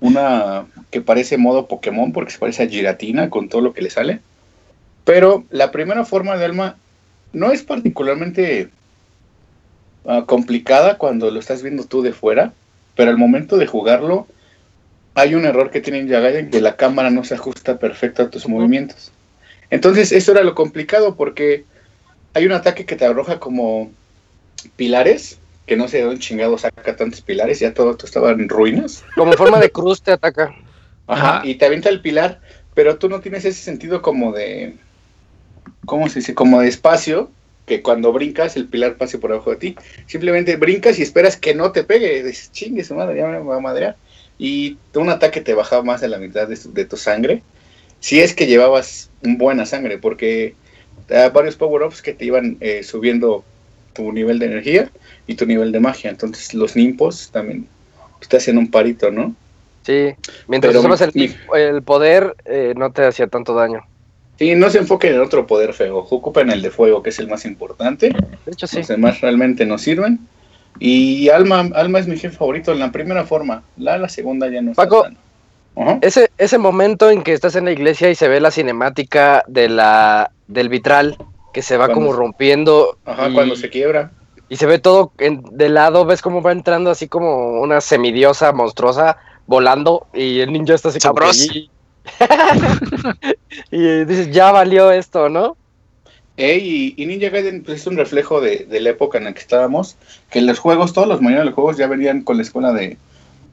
Una 0.00 0.66
que 0.90 1.00
parece 1.00 1.36
modo 1.36 1.68
Pokémon 1.68 2.12
porque 2.12 2.32
se 2.32 2.38
parece 2.38 2.62
a 2.62 2.68
Giratina 2.68 3.28
con 3.28 3.48
todo 3.48 3.60
lo 3.60 3.72
que 3.72 3.82
le 3.82 3.90
sale. 3.90 4.20
Pero 5.04 5.44
la 5.50 5.70
primera 5.70 6.04
forma 6.04 6.36
de 6.36 6.44
Alma 6.46 6.76
no 7.32 7.52
es 7.52 7.62
particularmente 7.62 8.70
uh, 10.04 10.24
complicada 10.24 10.98
cuando 10.98 11.30
lo 11.30 11.40
estás 11.40 11.62
viendo 11.62 11.84
tú 11.84 12.02
de 12.02 12.12
fuera, 12.12 12.52
pero 12.94 13.10
al 13.10 13.18
momento 13.18 13.56
de 13.56 13.66
jugarlo 13.66 14.26
hay 15.14 15.34
un 15.34 15.44
error 15.44 15.70
que 15.70 15.80
tienen 15.80 16.12
en 16.12 16.50
que 16.50 16.60
la 16.60 16.76
cámara 16.76 17.10
no 17.10 17.24
se 17.24 17.34
ajusta 17.34 17.78
perfecto 17.78 18.22
a 18.22 18.30
tus 18.30 18.48
movimientos. 18.48 19.12
Entonces 19.70 20.12
eso 20.12 20.32
era 20.32 20.42
lo 20.42 20.54
complicado 20.54 21.16
porque 21.16 21.64
hay 22.34 22.46
un 22.46 22.52
ataque 22.52 22.86
que 22.86 22.96
te 22.96 23.04
arroja 23.04 23.38
como 23.38 23.90
pilares, 24.76 25.38
que 25.66 25.76
no 25.76 25.88
sé 25.88 25.98
de 25.98 26.04
dónde 26.04 26.20
chingado 26.20 26.58
saca 26.58 26.96
tantos 26.96 27.20
pilares, 27.20 27.60
ya 27.60 27.74
todo 27.74 27.92
esto 27.92 28.06
estaba 28.06 28.30
en 28.30 28.48
ruinas. 28.48 29.04
Como 29.14 29.32
en 29.32 29.38
forma 29.38 29.58
de 29.60 29.70
cruz 29.70 30.02
te 30.02 30.12
ataca. 30.12 30.54
Ajá, 31.06 31.42
y 31.44 31.56
te 31.56 31.66
avienta 31.66 31.88
el 31.88 32.00
pilar, 32.00 32.40
pero 32.74 32.96
tú 32.96 33.08
no 33.08 33.20
tienes 33.20 33.44
ese 33.44 33.62
sentido 33.62 34.00
como 34.00 34.32
de 34.32 34.76
¿cómo 35.86 36.08
se 36.08 36.20
dice? 36.20 36.34
Como 36.34 36.60
de 36.60 36.68
espacio, 36.68 37.30
que 37.70 37.82
cuando 37.82 38.12
brincas 38.12 38.56
el 38.56 38.66
pilar 38.66 38.96
pase 38.96 39.16
por 39.16 39.30
abajo 39.30 39.52
de 39.52 39.56
ti. 39.56 39.76
Simplemente 40.06 40.56
brincas 40.56 40.98
y 40.98 41.02
esperas 41.02 41.36
que 41.36 41.54
no 41.54 41.70
te 41.70 41.84
pegue. 41.84 42.24
Dices, 42.24 42.50
chingue 42.50 42.82
su 42.82 42.96
madre, 42.96 43.18
ya 43.18 43.28
me 43.28 43.38
va 43.38 43.58
a 43.58 43.60
madrear. 43.60 43.96
Y 44.40 44.76
un 44.94 45.08
ataque 45.08 45.40
te 45.40 45.54
bajaba 45.54 45.84
más 45.84 46.00
de 46.00 46.08
la 46.08 46.18
mitad 46.18 46.48
de 46.48 46.84
tu, 46.84 46.96
sangre. 46.96 47.44
Si 48.00 48.18
es 48.18 48.34
que 48.34 48.48
llevabas 48.48 49.10
buena 49.22 49.66
sangre, 49.66 49.98
porque 49.98 50.56
hay 51.08 51.30
varios 51.30 51.54
power-ups 51.54 52.02
que 52.02 52.12
te 52.12 52.24
iban 52.24 52.56
eh, 52.58 52.82
subiendo 52.82 53.44
tu 53.92 54.10
nivel 54.10 54.40
de 54.40 54.46
energía 54.46 54.90
y 55.28 55.36
tu 55.36 55.46
nivel 55.46 55.70
de 55.70 55.78
magia. 55.78 56.10
Entonces 56.10 56.52
los 56.54 56.74
nimpos 56.74 57.30
también 57.30 57.68
te 58.28 58.36
hacían 58.36 58.58
un 58.58 58.68
parito, 58.68 59.12
¿no? 59.12 59.36
Sí, 59.82 60.08
mientras 60.48 60.74
usabas 60.74 61.02
el, 61.02 61.82
poder 61.84 62.34
eh, 62.46 62.74
no 62.76 62.90
te 62.90 63.04
hacía 63.04 63.28
tanto 63.28 63.54
daño. 63.54 63.86
Sí, 64.40 64.54
no 64.54 64.70
se 64.70 64.78
enfoquen 64.78 65.16
en 65.16 65.20
otro 65.20 65.46
poder 65.46 65.74
feo, 65.74 65.98
ocupen 65.98 66.48
el 66.48 66.62
de 66.62 66.70
fuego, 66.70 67.02
que 67.02 67.10
es 67.10 67.18
el 67.18 67.28
más 67.28 67.44
importante. 67.44 68.08
De 68.08 68.50
hecho, 68.50 68.66
sí. 68.66 68.78
Los 68.78 68.88
demás 68.88 69.20
realmente 69.20 69.66
no 69.66 69.76
sirven. 69.76 70.18
Y 70.78 71.28
Alma, 71.28 71.68
Alma 71.74 71.98
es 71.98 72.08
mi 72.08 72.16
jefe 72.16 72.38
favorito 72.38 72.72
en 72.72 72.78
la 72.78 72.90
primera 72.90 73.26
forma. 73.26 73.62
La, 73.76 73.98
la 73.98 74.08
segunda 74.08 74.48
ya 74.48 74.62
no 74.62 74.72
Paco, 74.72 75.04
ese, 76.00 76.30
ese 76.38 76.56
momento 76.56 77.10
en 77.10 77.22
que 77.22 77.34
estás 77.34 77.54
en 77.54 77.66
la 77.66 77.72
iglesia 77.72 78.08
y 78.08 78.14
se 78.14 78.28
ve 78.28 78.40
la 78.40 78.50
cinemática 78.50 79.44
de 79.46 79.68
la, 79.68 80.30
del 80.48 80.70
vitral 80.70 81.18
que 81.52 81.60
se 81.60 81.76
va 81.76 81.92
como 81.92 82.14
rompiendo. 82.14 82.96
Ajá, 83.04 83.30
cuando 83.34 83.56
se 83.56 83.68
quiebra. 83.68 84.10
Y 84.48 84.56
se 84.56 84.64
ve 84.64 84.78
todo 84.78 85.12
en, 85.18 85.42
de 85.52 85.68
lado, 85.68 86.06
ves 86.06 86.22
cómo 86.22 86.40
va 86.40 86.52
entrando 86.52 86.90
así 86.90 87.08
como 87.08 87.60
una 87.60 87.82
semidiosa 87.82 88.52
monstruosa 88.52 89.18
volando 89.46 90.06
y 90.14 90.40
el 90.40 90.50
ninja 90.50 90.72
está 90.72 90.88
así 90.88 90.98
como 90.98 91.20
y 93.70 94.04
dices, 94.04 94.30
ya 94.30 94.52
valió 94.52 94.90
esto, 94.90 95.28
¿no? 95.28 95.56
y, 96.36 96.94
Ninja 97.06 97.28
Gaiden 97.28 97.62
pues, 97.62 97.80
es 97.80 97.86
un 97.86 97.96
reflejo 97.96 98.40
de, 98.40 98.66
la 98.70 98.90
época 98.90 99.18
en 99.18 99.24
la 99.24 99.32
que 99.32 99.40
estábamos, 99.40 99.96
que 100.30 100.40
los 100.40 100.58
juegos, 100.58 100.92
todos 100.92 101.08
los 101.08 101.20
mañana 101.20 101.44
los 101.44 101.54
juegos 101.54 101.76
ya 101.76 101.86
venían 101.86 102.22
con 102.22 102.36
la 102.36 102.42
escuela 102.42 102.72
de, 102.72 102.96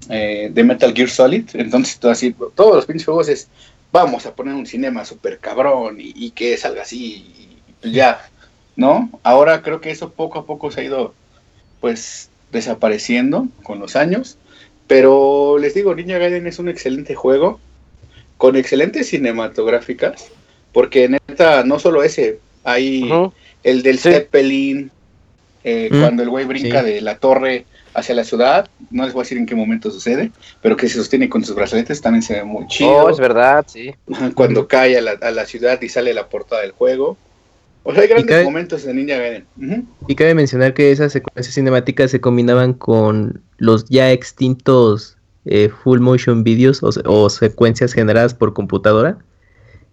eh, 0.10 0.50
de 0.54 0.64
Metal 0.64 0.94
Gear 0.94 1.10
Solid, 1.10 1.50
entonces 1.54 2.00
todo 2.00 2.12
así, 2.12 2.34
todos 2.56 2.76
los 2.76 2.86
pinches 2.86 3.06
juegos 3.06 3.30
es, 3.30 3.50
vamos 3.92 4.26
a 4.26 4.34
poner 4.34 4.54
un 4.54 4.66
cinema 4.66 5.06
súper 5.06 5.40
cabrón 5.40 5.98
y, 6.00 6.32
que 6.32 6.56
salga 6.58 6.84
así, 6.84 7.26
y, 7.38 7.58
pues 7.82 7.94
ya, 7.94 8.30
¿no? 8.76 9.10
Ahora 9.24 9.62
creo 9.62 9.82
que 9.82 9.92
eso 9.92 10.12
poco 10.12 10.40
a 10.40 10.46
poco 10.46 10.72
se 10.72 10.82
ha 10.82 10.84
ido, 10.84 11.14
pues, 11.82 12.30
desapareciendo 12.52 13.48
con 13.64 13.80
los 13.80 13.96
años, 13.96 14.38
pero 14.88 15.58
les 15.60 15.74
digo, 15.74 15.94
Ninja 15.94 16.18
Gaiden 16.18 16.48
es 16.48 16.60
un 16.60 16.70
excelente 16.70 17.16
juego, 17.16 17.60
con 18.38 18.56
excelentes 18.56 19.10
cinematográficas, 19.10 20.30
porque 20.74 21.10
neta, 21.10 21.64
no 21.64 21.80
solo 21.80 22.04
ese, 22.04 22.40
hay 22.64 23.10
el 23.64 23.84
del 23.84 24.00
Zeppelin, 24.00 24.92
eh, 25.64 25.90
mm, 25.92 26.00
cuando 26.00 26.24
el 26.24 26.30
güey 26.30 26.46
brinca 26.46 26.84
de 26.84 27.02
la 27.02 27.18
torre 27.18 27.66
hacia 27.94 28.14
la 28.14 28.24
ciudad, 28.24 28.70
no 28.92 29.04
les 29.04 29.14
voy 29.14 29.22
a 29.22 29.24
decir 29.24 29.38
en 29.38 29.46
qué 29.46 29.56
momento 29.56 29.90
sucede, 29.90 30.32
pero 30.62 30.78
que 30.78 30.88
se 30.88 30.96
sostiene 30.96 31.30
con 31.30 31.44
sus 31.44 31.56
brazaletes 31.56 32.00
también 32.00 32.22
se 32.22 32.36
ve 32.36 32.44
muy 32.44 32.68
chido. 32.68 32.92
Oh, 32.92 33.10
es 33.10 33.18
verdad, 33.18 33.66
sí. 33.68 33.94
Cuando 34.36 34.68
cae 34.68 34.98
a 34.98 35.02
la, 35.02 35.12
a 35.12 35.32
la 35.32 35.46
ciudad 35.46 35.82
y 35.82 35.90
sale 35.90 36.14
la 36.14 36.30
portada 36.30 36.62
del 36.62 36.72
juego. 36.72 37.18
O 37.84 37.94
sea, 37.94 38.04
hay 38.04 38.10
grandes 38.10 38.44
momentos 38.44 38.84
de 38.84 38.94
Ninja 38.94 39.18
Gaiden. 39.18 39.88
Y 40.08 40.16
cabe 40.16 40.36
mencionar 40.36 40.74
que 40.74 40.92
esas 40.92 41.12
secuencias 41.12 41.56
cinemáticas 41.56 42.12
se 42.12 42.22
combinaban 42.22 42.74
con 42.74 43.42
los 43.58 43.86
ya 43.86 44.12
extintos 44.12 45.17
eh, 45.50 45.70
full 45.70 46.00
motion 46.00 46.44
videos 46.44 46.82
o, 46.84 47.30
secuencias 47.30 47.94
generadas 47.94 48.34
por 48.34 48.54
computadora. 48.54 49.18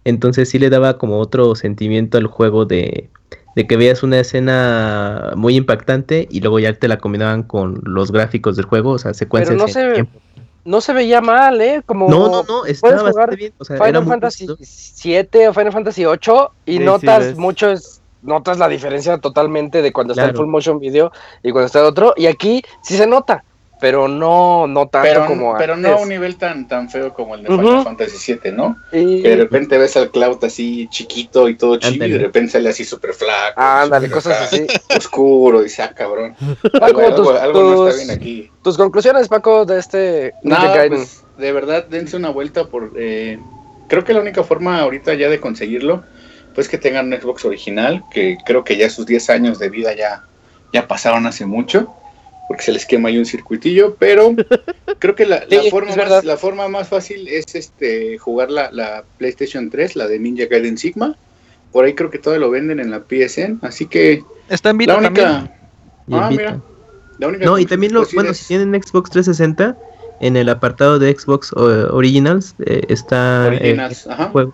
Entonces 0.03 0.49
sí 0.49 0.59
le 0.59 0.69
daba 0.69 0.97
como 0.97 1.19
otro 1.19 1.55
sentimiento 1.55 2.17
al 2.17 2.27
juego 2.27 2.65
de, 2.65 3.09
que 3.55 3.77
veías 3.77 4.03
una 4.03 4.19
escena 4.19 5.33
muy 5.35 5.55
impactante 5.55 6.27
y 6.29 6.41
luego 6.41 6.59
ya 6.59 6.73
te 6.73 6.87
la 6.87 6.97
combinaban 6.97 7.43
con 7.43 7.81
los 7.83 8.11
gráficos 8.11 8.55
del 8.55 8.65
juego, 8.65 8.91
o 8.91 8.97
sea, 8.99 9.13
secuencias. 9.13 9.57
no, 9.57 9.67
se, 9.67 10.05
no 10.63 10.81
se 10.81 10.93
veía 10.93 11.21
mal, 11.21 11.59
¿eh? 11.61 11.81
Como 11.85 12.09
no, 12.09 12.27
no, 12.29 12.43
no, 12.43 12.65
estaba 12.65 13.03
bastante 13.03 13.35
bien. 13.35 13.53
Final 13.59 14.05
Fantasy 14.05 14.47
7 14.61 15.47
o 15.47 15.53
Final 15.53 15.71
Fantasy 15.71 16.05
8 16.05 16.51
y 16.65 16.79
notas 16.79 17.35
mucho, 17.35 17.73
notas 18.21 18.59
la 18.59 18.67
diferencia 18.67 19.17
totalmente 19.17 19.81
de 19.81 19.91
cuando 19.91 20.13
está 20.13 20.25
el 20.25 20.35
full 20.35 20.47
motion 20.47 20.79
video 20.79 21.11
y 21.41 21.51
cuando 21.51 21.67
está 21.67 21.79
el 21.79 21.85
otro. 21.85 22.13
Y 22.15 22.27
aquí 22.27 22.61
sí 22.83 22.97
se 22.97 23.07
nota 23.07 23.43
pero 23.79 24.07
no, 24.07 24.67
no 24.67 24.87
tanto 24.87 25.07
pero, 25.07 25.25
como 25.25 25.57
Pero 25.57 25.75
no 25.75 25.89
a 25.89 25.95
un 25.97 26.09
nivel 26.09 26.37
tan, 26.37 26.67
tan 26.67 26.89
feo 26.89 27.13
como 27.13 27.35
el 27.35 27.43
de 27.43 27.49
Final 27.49 27.83
Fantasy 27.83 28.33
VII, 28.33 28.51
¿no? 28.51 28.77
Que 28.91 29.21
de 29.21 29.35
repente 29.35 29.77
ves 29.77 29.97
al 29.97 30.11
Cloud 30.11 30.43
así 30.43 30.87
chiquito 30.89 31.49
y 31.49 31.55
todo 31.55 31.77
chido 31.77 32.05
y 32.05 32.11
de 32.11 32.19
repente 32.19 32.53
sale 32.53 32.69
así 32.69 32.85
súper 32.85 33.13
flaco. 33.13 33.59
Ándale, 33.59 34.09
cosas 34.09 34.41
así. 34.41 34.65
Oscuro 34.97 35.63
y 35.63 35.69
sea 35.69 35.93
cabrón. 35.93 36.35
algo, 36.81 37.01
algo, 37.31 37.61
no 37.61 37.87
está 37.89 38.03
bien 38.03 38.11
aquí. 38.17 38.51
¿Tus 38.63 38.77
conclusiones, 38.77 39.27
Paco, 39.27 39.65
de 39.65 39.79
este 39.79 40.33
no, 40.43 40.57
pues, 40.87 41.23
de 41.37 41.51
verdad, 41.51 41.85
dense 41.85 42.15
una 42.15 42.29
vuelta 42.29 42.67
por... 42.67 42.93
Eh, 42.95 43.39
creo 43.89 44.03
que 44.05 44.13
la 44.13 44.21
única 44.21 44.43
forma 44.43 44.79
ahorita 44.79 45.13
ya 45.15 45.29
de 45.29 45.39
conseguirlo, 45.39 46.03
pues 46.53 46.69
que 46.69 46.77
tengan 46.77 47.11
un 47.11 47.19
Xbox 47.19 47.43
original, 47.43 48.03
que 48.09 48.37
creo 48.45 48.63
que 48.63 48.77
ya 48.77 48.89
sus 48.89 49.05
10 49.05 49.29
años 49.29 49.59
de 49.59 49.69
vida 49.69 49.93
ya, 49.93 50.23
ya 50.71 50.87
pasaron 50.87 51.27
hace 51.27 51.45
mucho 51.45 51.93
porque 52.47 52.63
se 52.63 52.71
les 52.71 52.85
quema 52.85 53.09
ahí 53.09 53.17
un 53.17 53.25
circuitillo, 53.25 53.95
pero 53.95 54.35
creo 54.99 55.15
que 55.15 55.25
la, 55.25 55.43
forma, 55.69 55.95
más, 55.95 56.23
la 56.23 56.37
forma 56.37 56.67
más 56.67 56.87
fácil 56.87 57.27
es 57.27 57.55
este 57.55 58.17
jugar 58.17 58.51
la, 58.51 59.03
PlayStation 59.17 59.69
3, 59.69 59.95
la 59.95 60.07
de 60.07 60.19
Ninja 60.19 60.45
Gaiden 60.45 60.77
Sigma. 60.77 61.15
Por 61.71 61.85
ahí 61.85 61.93
creo 61.93 62.09
que 62.09 62.19
todo 62.19 62.37
lo 62.37 62.49
venden 62.49 62.79
en 62.79 62.91
la 62.91 62.99
PSN, 63.01 63.59
así 63.61 63.85
que... 63.87 64.23
Está 64.47 64.69
en 64.69 64.77
Vita 64.77 64.93
la 64.93 65.07
única... 65.07 65.51
Ah, 66.11 66.29
mira. 66.31 66.61
no, 67.19 67.57
y 67.57 67.65
también 67.65 67.93
lo, 67.93 68.05
bueno, 68.13 68.33
si 68.33 68.45
tienen 68.45 68.79
Xbox 68.81 69.09
360, 69.09 69.75
en 70.21 70.37
el 70.37 70.47
apartado 70.49 70.99
de 70.99 71.13
Xbox 71.13 71.51
Originals 71.53 72.55
eh, 72.65 72.83
está 72.87 73.47
Originals, 73.47 74.07
ajá. 74.07 74.29
juego. 74.29 74.53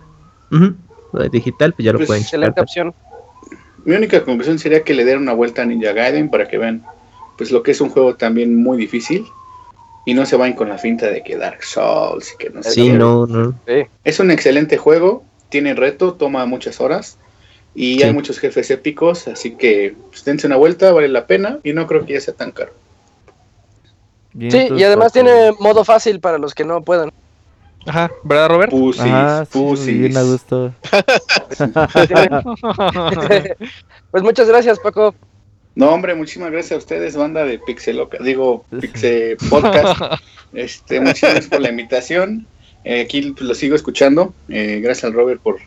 digital, 1.30 1.74
pues 1.74 1.84
ya 1.84 1.92
lo 1.92 1.98
pues, 1.98 2.06
pueden 2.08 2.22
Excelente 2.22 2.60
opción. 2.60 2.94
Mi 3.84 3.94
única 3.94 4.24
conclusión 4.24 4.58
sería 4.58 4.82
que 4.82 4.94
le 4.94 5.04
den 5.04 5.18
una 5.18 5.34
vuelta 5.34 5.62
a 5.62 5.66
Ninja 5.66 5.92
Gaiden 5.92 6.30
para 6.30 6.48
que 6.48 6.56
vean 6.56 6.82
pues 7.42 7.50
lo 7.50 7.64
que 7.64 7.72
es 7.72 7.80
un 7.80 7.90
juego 7.90 8.14
también 8.14 8.54
muy 8.54 8.78
difícil 8.78 9.26
y 10.06 10.14
no 10.14 10.24
se 10.26 10.36
vayan 10.36 10.54
con 10.54 10.68
la 10.68 10.78
finta 10.78 11.08
de 11.08 11.24
que 11.24 11.36
Dark 11.36 11.64
Souls 11.64 12.32
y 12.32 12.36
que 12.36 12.50
no 12.50 12.62
sé. 12.62 12.70
Sí, 12.70 12.90
no, 12.90 13.26
no. 13.26 13.52
Es 14.04 14.20
un 14.20 14.30
excelente 14.30 14.76
juego, 14.76 15.24
tiene 15.48 15.74
reto, 15.74 16.14
toma 16.14 16.46
muchas 16.46 16.80
horas 16.80 17.18
y 17.74 18.00
hay 18.04 18.12
muchos 18.12 18.38
jefes 18.38 18.70
épicos, 18.70 19.26
así 19.26 19.56
que 19.56 19.96
pues, 20.10 20.24
dense 20.24 20.46
una 20.46 20.54
vuelta, 20.54 20.92
vale 20.92 21.08
la 21.08 21.26
pena 21.26 21.58
y 21.64 21.72
no 21.72 21.88
creo 21.88 22.06
que 22.06 22.12
ya 22.12 22.20
sea 22.20 22.34
tan 22.34 22.52
caro. 22.52 22.74
sí, 24.38 24.68
y 24.76 24.84
además 24.84 25.12
tiene 25.12 25.50
modo 25.58 25.84
fácil 25.84 26.20
para 26.20 26.38
los 26.38 26.54
que 26.54 26.64
no 26.64 26.80
puedan. 26.84 27.10
Ajá, 27.86 28.08
¿verdad, 28.22 28.50
Robert? 28.50 28.70
Pusis, 28.70 29.02
pusis. 29.50 29.98
bien 29.98 30.16
a 30.16 30.22
gusto. 30.22 30.72
pues 34.12 34.22
muchas 34.22 34.46
gracias, 34.46 34.78
Paco. 34.78 35.12
No, 35.74 35.90
hombre, 35.90 36.14
muchísimas 36.14 36.50
gracias 36.50 36.72
a 36.72 36.76
ustedes, 36.78 37.16
banda 37.16 37.44
de 37.44 37.58
Pixeloca, 37.58 38.18
digo, 38.22 38.64
Pixel 38.80 39.36
Podcast. 39.48 40.20
este, 40.52 41.00
muchas 41.00 41.30
gracias 41.30 41.46
por 41.46 41.60
la 41.60 41.70
invitación. 41.70 42.46
Eh, 42.84 43.00
aquí 43.00 43.22
pues, 43.32 43.42
lo 43.42 43.54
sigo 43.54 43.74
escuchando. 43.74 44.34
Eh, 44.48 44.80
gracias 44.82 45.04
al 45.04 45.14
Robert 45.14 45.40
por, 45.40 45.58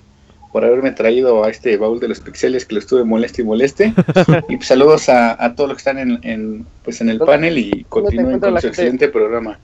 por 0.52 0.64
haberme 0.64 0.92
traído 0.92 1.44
a 1.44 1.50
este 1.50 1.78
baúl 1.78 2.00
de 2.00 2.08
los 2.08 2.20
pixeles 2.20 2.66
que 2.66 2.76
lo 2.76 2.80
estuve 2.80 3.04
moleste 3.04 3.42
y 3.42 3.46
moleste. 3.46 3.94
y 4.50 4.58
pues, 4.58 4.68
saludos 4.68 5.10
a, 5.10 5.44
a, 5.44 5.56
todos 5.56 5.70
los 5.70 5.78
que 5.78 5.90
están 5.90 5.98
en, 5.98 6.20
en, 6.22 6.68
pues, 6.84 7.02
en 7.02 7.10
el 7.10 7.20
panel 7.20 7.58
y 7.58 7.86
continúen 7.90 8.40
con 8.40 8.62
su 8.62 8.68
excelente 8.68 9.08
programa. 9.08 9.60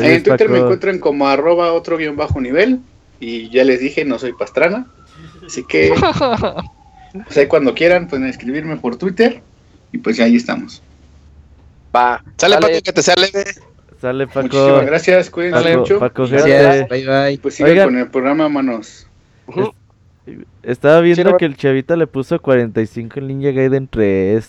en 0.00 0.22
Twitter 0.22 0.48
me 0.48 0.58
encuentran 0.58 0.98
como 0.98 1.28
arroba 1.28 1.72
otro 1.74 1.98
guion 1.98 2.16
bajo 2.16 2.40
nivel. 2.40 2.80
Y 3.20 3.50
ya 3.50 3.64
les 3.64 3.80
dije, 3.80 4.04
no 4.04 4.18
soy 4.18 4.32
pastrana. 4.32 4.86
Así 5.44 5.64
que, 5.64 5.92
pues 7.24 7.36
ahí 7.36 7.46
cuando 7.48 7.74
quieran, 7.74 8.08
pueden 8.08 8.26
escribirme 8.26 8.76
por 8.76 8.96
Twitter. 8.96 9.42
Y 9.92 9.98
pues 9.98 10.16
ya 10.16 10.24
ahí 10.24 10.36
estamos. 10.36 10.82
Va. 11.94 12.22
Sale, 12.36 12.56
Paco, 12.56 12.68
que 12.84 12.92
te 12.92 13.02
sale. 13.02 13.28
Sale, 14.00 14.26
Paco. 14.26 14.42
Muchísimas 14.42 14.86
gracias, 14.86 15.30
cuídense 15.30 15.76
mucho. 15.76 15.98
Paco, 15.98 16.26
gracias. 16.26 16.88
Bye, 16.88 17.06
bye. 17.06 17.38
Pues 17.38 17.54
sigan 17.54 17.88
con 17.88 17.98
el 17.98 18.08
programa, 18.10 18.48
manos. 18.48 19.06
Estaba 20.62 21.00
viendo 21.00 21.36
que 21.36 21.46
el 21.46 21.56
chavita 21.56 21.96
le 21.96 22.06
puso 22.06 22.38
45 22.40 23.18
en 23.20 23.26
Ninja 23.28 23.50
Gaiden 23.50 23.88
3. 23.88 24.48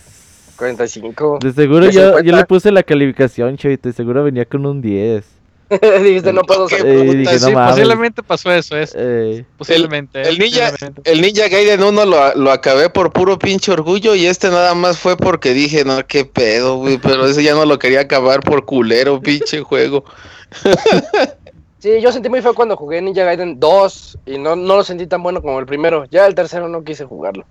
45. 0.56 1.38
De 1.40 1.52
seguro 1.52 1.90
yo, 1.90 2.20
yo 2.20 2.36
le 2.36 2.44
puse 2.44 2.70
la 2.70 2.82
calificación, 2.82 3.56
chavita, 3.56 3.88
y 3.88 3.92
seguro 3.92 4.22
venía 4.22 4.44
con 4.44 4.66
un 4.66 4.82
10. 4.82 5.39
Dijiste, 6.02 6.32
no 6.32 6.42
puedo 6.42 6.68
ser. 6.68 6.82
Eh, 6.84 7.38
sí, 7.38 7.52
posiblemente 7.52 8.22
pasó 8.24 8.50
eso, 8.50 8.76
es. 8.76 8.92
Eh. 8.96 9.44
Posiblemente. 9.56 10.20
El, 10.22 10.38
ninja, 10.38 10.72
el 11.04 11.20
Ninja 11.20 11.48
Gaiden 11.48 11.82
1 11.82 12.04
lo, 12.06 12.34
lo, 12.34 12.50
acabé 12.50 12.90
por 12.90 13.12
puro 13.12 13.38
pinche 13.38 13.70
orgullo 13.70 14.16
y 14.16 14.26
este 14.26 14.48
nada 14.48 14.74
más 14.74 14.98
fue 14.98 15.16
porque 15.16 15.54
dije, 15.54 15.84
no, 15.84 16.04
qué 16.06 16.24
pedo, 16.24 16.78
güey, 16.78 16.98
pero 16.98 17.24
ese 17.26 17.44
ya 17.44 17.54
no 17.54 17.64
lo 17.64 17.78
quería 17.78 18.00
acabar 18.00 18.40
por 18.40 18.64
culero, 18.64 19.20
pinche 19.20 19.60
juego. 19.60 20.04
sí, 21.78 22.00
yo 22.00 22.10
sentí 22.10 22.28
muy 22.28 22.42
feo 22.42 22.54
cuando 22.54 22.76
jugué 22.76 23.00
Ninja 23.00 23.22
Gaiden 23.22 23.60
2 23.60 24.18
y 24.26 24.38
no, 24.38 24.56
no 24.56 24.76
lo 24.76 24.82
sentí 24.82 25.06
tan 25.06 25.22
bueno 25.22 25.40
como 25.40 25.60
el 25.60 25.66
primero. 25.66 26.04
Ya 26.06 26.26
el 26.26 26.34
tercero 26.34 26.68
no 26.68 26.82
quise 26.82 27.04
jugarlo. 27.04 27.44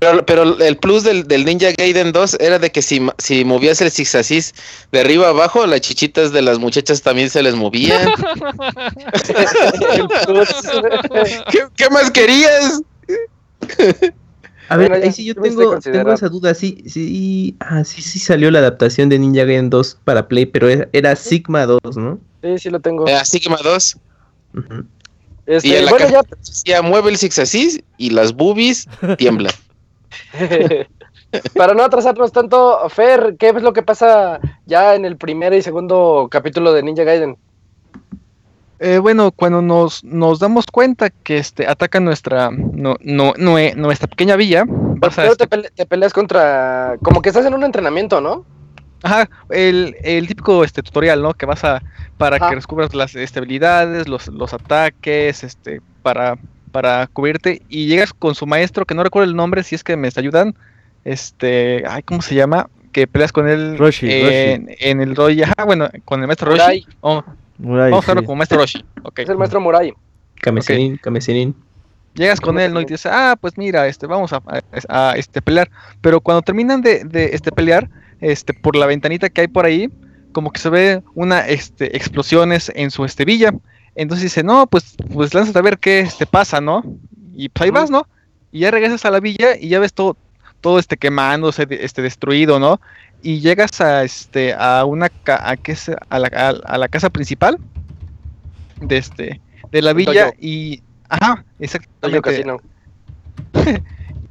Pero, 0.00 0.26
pero 0.26 0.58
el 0.58 0.76
plus 0.76 1.04
del, 1.04 1.26
del, 1.28 1.44
Ninja 1.44 1.68
Gaiden 1.76 2.12
2 2.12 2.38
era 2.40 2.58
de 2.58 2.70
que 2.70 2.82
si, 2.82 3.00
si 3.18 3.44
movías 3.44 3.80
el 3.80 3.90
zigzasis 3.90 4.54
de 4.92 5.00
arriba 5.00 5.26
a 5.26 5.30
abajo, 5.30 5.66
las 5.66 5.80
chichitas 5.80 6.32
de 6.32 6.42
las 6.42 6.58
muchachas 6.58 7.02
también 7.02 7.30
se 7.30 7.42
les 7.42 7.54
movían. 7.54 8.08
¿Qué, 11.76 11.90
más 11.90 12.10
querías? 12.10 12.82
A 14.68 14.76
ver, 14.76 14.92
ahí 14.92 15.12
sí 15.12 15.24
yo 15.24 15.34
tengo, 15.34 15.78
tengo 15.78 16.12
esa 16.12 16.28
duda. 16.28 16.54
Sí, 16.54 16.82
sí, 16.86 17.54
ah, 17.60 17.84
sí, 17.84 18.02
sí 18.02 18.18
salió 18.18 18.50
la 18.50 18.58
adaptación 18.58 19.08
de 19.08 19.18
Ninja 19.18 19.44
Gaiden 19.44 19.70
2 19.70 19.98
para 20.04 20.26
Play, 20.26 20.46
pero 20.46 20.68
era, 20.92 21.16
Sigma 21.16 21.66
2, 21.66 21.80
¿no? 21.96 22.18
Sí, 22.42 22.58
sí 22.58 22.70
lo 22.70 22.80
tengo. 22.80 23.06
Era 23.06 23.24
Sigma 23.24 23.58
2. 23.62 23.96
Este, 25.46 25.68
y 25.68 25.74
en 25.74 25.84
la 25.84 25.90
bueno, 25.92 26.22
ya... 26.64 26.82
mueve 26.82 27.10
el 27.10 27.18
zigzasis 27.18 27.80
y 27.98 28.10
las 28.10 28.32
boobies 28.32 28.88
tiemblan. 29.16 29.52
Para 31.54 31.74
no 31.74 31.82
atrasarnos 31.82 32.32
tanto, 32.32 32.88
Fer, 32.88 33.36
¿qué 33.38 33.48
es 33.48 33.62
lo 33.62 33.72
que 33.72 33.82
pasa 33.82 34.40
ya 34.64 34.94
en 34.94 35.04
el 35.04 35.16
primer 35.16 35.52
y 35.54 35.62
segundo 35.62 36.28
capítulo 36.30 36.72
de 36.72 36.82
Ninja 36.82 37.04
Gaiden? 37.04 37.36
Eh, 38.78 38.98
bueno, 38.98 39.32
cuando 39.32 39.62
nos, 39.62 40.04
nos 40.04 40.38
damos 40.38 40.66
cuenta 40.66 41.08
que 41.10 41.38
este 41.38 41.66
ataca 41.66 41.98
nuestra 41.98 42.50
no, 42.50 42.96
no, 43.00 43.34
nuestra 43.36 44.06
pequeña 44.06 44.36
villa, 44.36 44.66
pero 45.00 45.32
este 45.32 45.46
te, 45.46 45.86
peleas 45.86 46.12
contra 46.12 46.96
como 47.02 47.22
que 47.22 47.30
estás 47.30 47.46
en 47.46 47.54
un 47.54 47.64
entrenamiento, 47.64 48.20
¿no? 48.20 48.44
Ajá, 49.02 49.28
el, 49.50 49.96
el 50.02 50.26
típico 50.26 50.62
este 50.62 50.82
tutorial, 50.82 51.22
¿no? 51.22 51.32
Que 51.32 51.46
vas 51.46 51.64
a 51.64 51.82
para 52.18 52.38
que 52.38 52.54
descubras 52.54 52.94
las 52.94 53.14
estabilidades, 53.14 54.08
los, 54.08 54.28
los 54.28 54.52
ataques, 54.52 55.42
este 55.42 55.80
para 56.02 56.36
para 56.76 57.06
cubrirte 57.06 57.62
y 57.70 57.86
llegas 57.86 58.12
con 58.12 58.34
su 58.34 58.46
maestro, 58.46 58.84
que 58.84 58.94
no 58.94 59.02
recuerdo 59.02 59.30
el 59.30 59.34
nombre, 59.34 59.62
si 59.62 59.74
es 59.74 59.82
que 59.82 59.96
me 59.96 60.10
ayudan, 60.14 60.54
este, 61.06 61.82
ay, 61.88 62.02
¿cómo 62.02 62.20
se 62.20 62.34
llama? 62.34 62.68
Que 62.92 63.06
peleas 63.06 63.32
con 63.32 63.48
él 63.48 63.78
en, 64.02 65.00
el 65.00 65.16
Roshi, 65.16 65.42
ajá, 65.42 65.64
bueno, 65.64 65.88
con 66.04 66.20
el 66.20 66.26
maestro 66.26 66.50
Roshi. 66.50 66.86
vamos 67.00 68.04
a 68.04 68.08
verlo 68.08 68.24
como 68.24 68.36
maestro 68.36 68.58
Roshi, 68.58 68.84
Es 69.16 69.26
el 69.30 69.38
maestro 69.38 69.58
Murai. 69.58 69.94
Kamesinin, 70.42 71.54
Llegas 72.12 72.42
con 72.42 72.60
él, 72.60 72.74
¿no? 72.74 72.82
Y 72.82 72.84
dices, 72.84 73.06
ah, 73.06 73.38
pues 73.40 73.56
mira, 73.56 73.86
este, 73.86 74.06
vamos 74.06 74.34
a, 74.34 74.42
a, 74.90 75.14
este, 75.16 75.40
pelear. 75.40 75.70
Pero 76.02 76.20
cuando 76.20 76.42
terminan 76.42 76.82
de, 76.82 77.04
de 77.04 77.30
este, 77.32 77.52
pelear, 77.52 77.88
este, 78.20 78.52
por 78.52 78.76
la 78.76 78.84
ventanita 78.84 79.30
que 79.30 79.40
hay 79.40 79.48
por 79.48 79.64
ahí, 79.64 79.88
como 80.32 80.50
que 80.50 80.60
se 80.60 80.68
ve 80.68 81.02
una, 81.14 81.48
este, 81.48 81.96
explosiones 81.96 82.70
en 82.74 82.90
su 82.90 83.06
este, 83.06 83.24
villa. 83.24 83.54
Entonces 83.96 84.24
dice, 84.24 84.42
no, 84.42 84.66
pues, 84.66 84.94
pues 85.12 85.32
lánzate 85.32 85.58
a 85.58 85.62
ver 85.62 85.78
qué 85.78 86.02
te 86.02 86.08
este, 86.08 86.26
pasa, 86.26 86.60
¿no? 86.60 86.82
Y 87.34 87.48
pues 87.48 87.64
ahí 87.64 87.70
vas, 87.70 87.90
¿no? 87.90 88.06
Y 88.52 88.60
ya 88.60 88.70
regresas 88.70 89.04
a 89.06 89.10
la 89.10 89.20
villa 89.20 89.56
y 89.58 89.68
ya 89.68 89.80
ves 89.80 89.94
todo, 89.94 90.16
todo 90.60 90.78
este 90.78 90.98
quemándose, 90.98 91.66
este 91.70 92.02
destruido, 92.02 92.60
¿no? 92.60 92.78
Y 93.22 93.40
llegas 93.40 93.80
a 93.80 94.04
este, 94.04 94.52
a 94.52 94.84
una 94.84 95.10
a, 95.26 95.56
a, 96.10 96.18
la, 96.18 96.28
a, 96.28 96.78
la 96.78 96.88
casa 96.88 97.08
principal 97.08 97.58
de 98.80 98.98
este, 98.98 99.40
de 99.72 99.82
la 99.82 99.94
villa 99.94 100.32
y 100.38 100.82
ajá, 101.08 101.44
exactamente. 101.58 102.44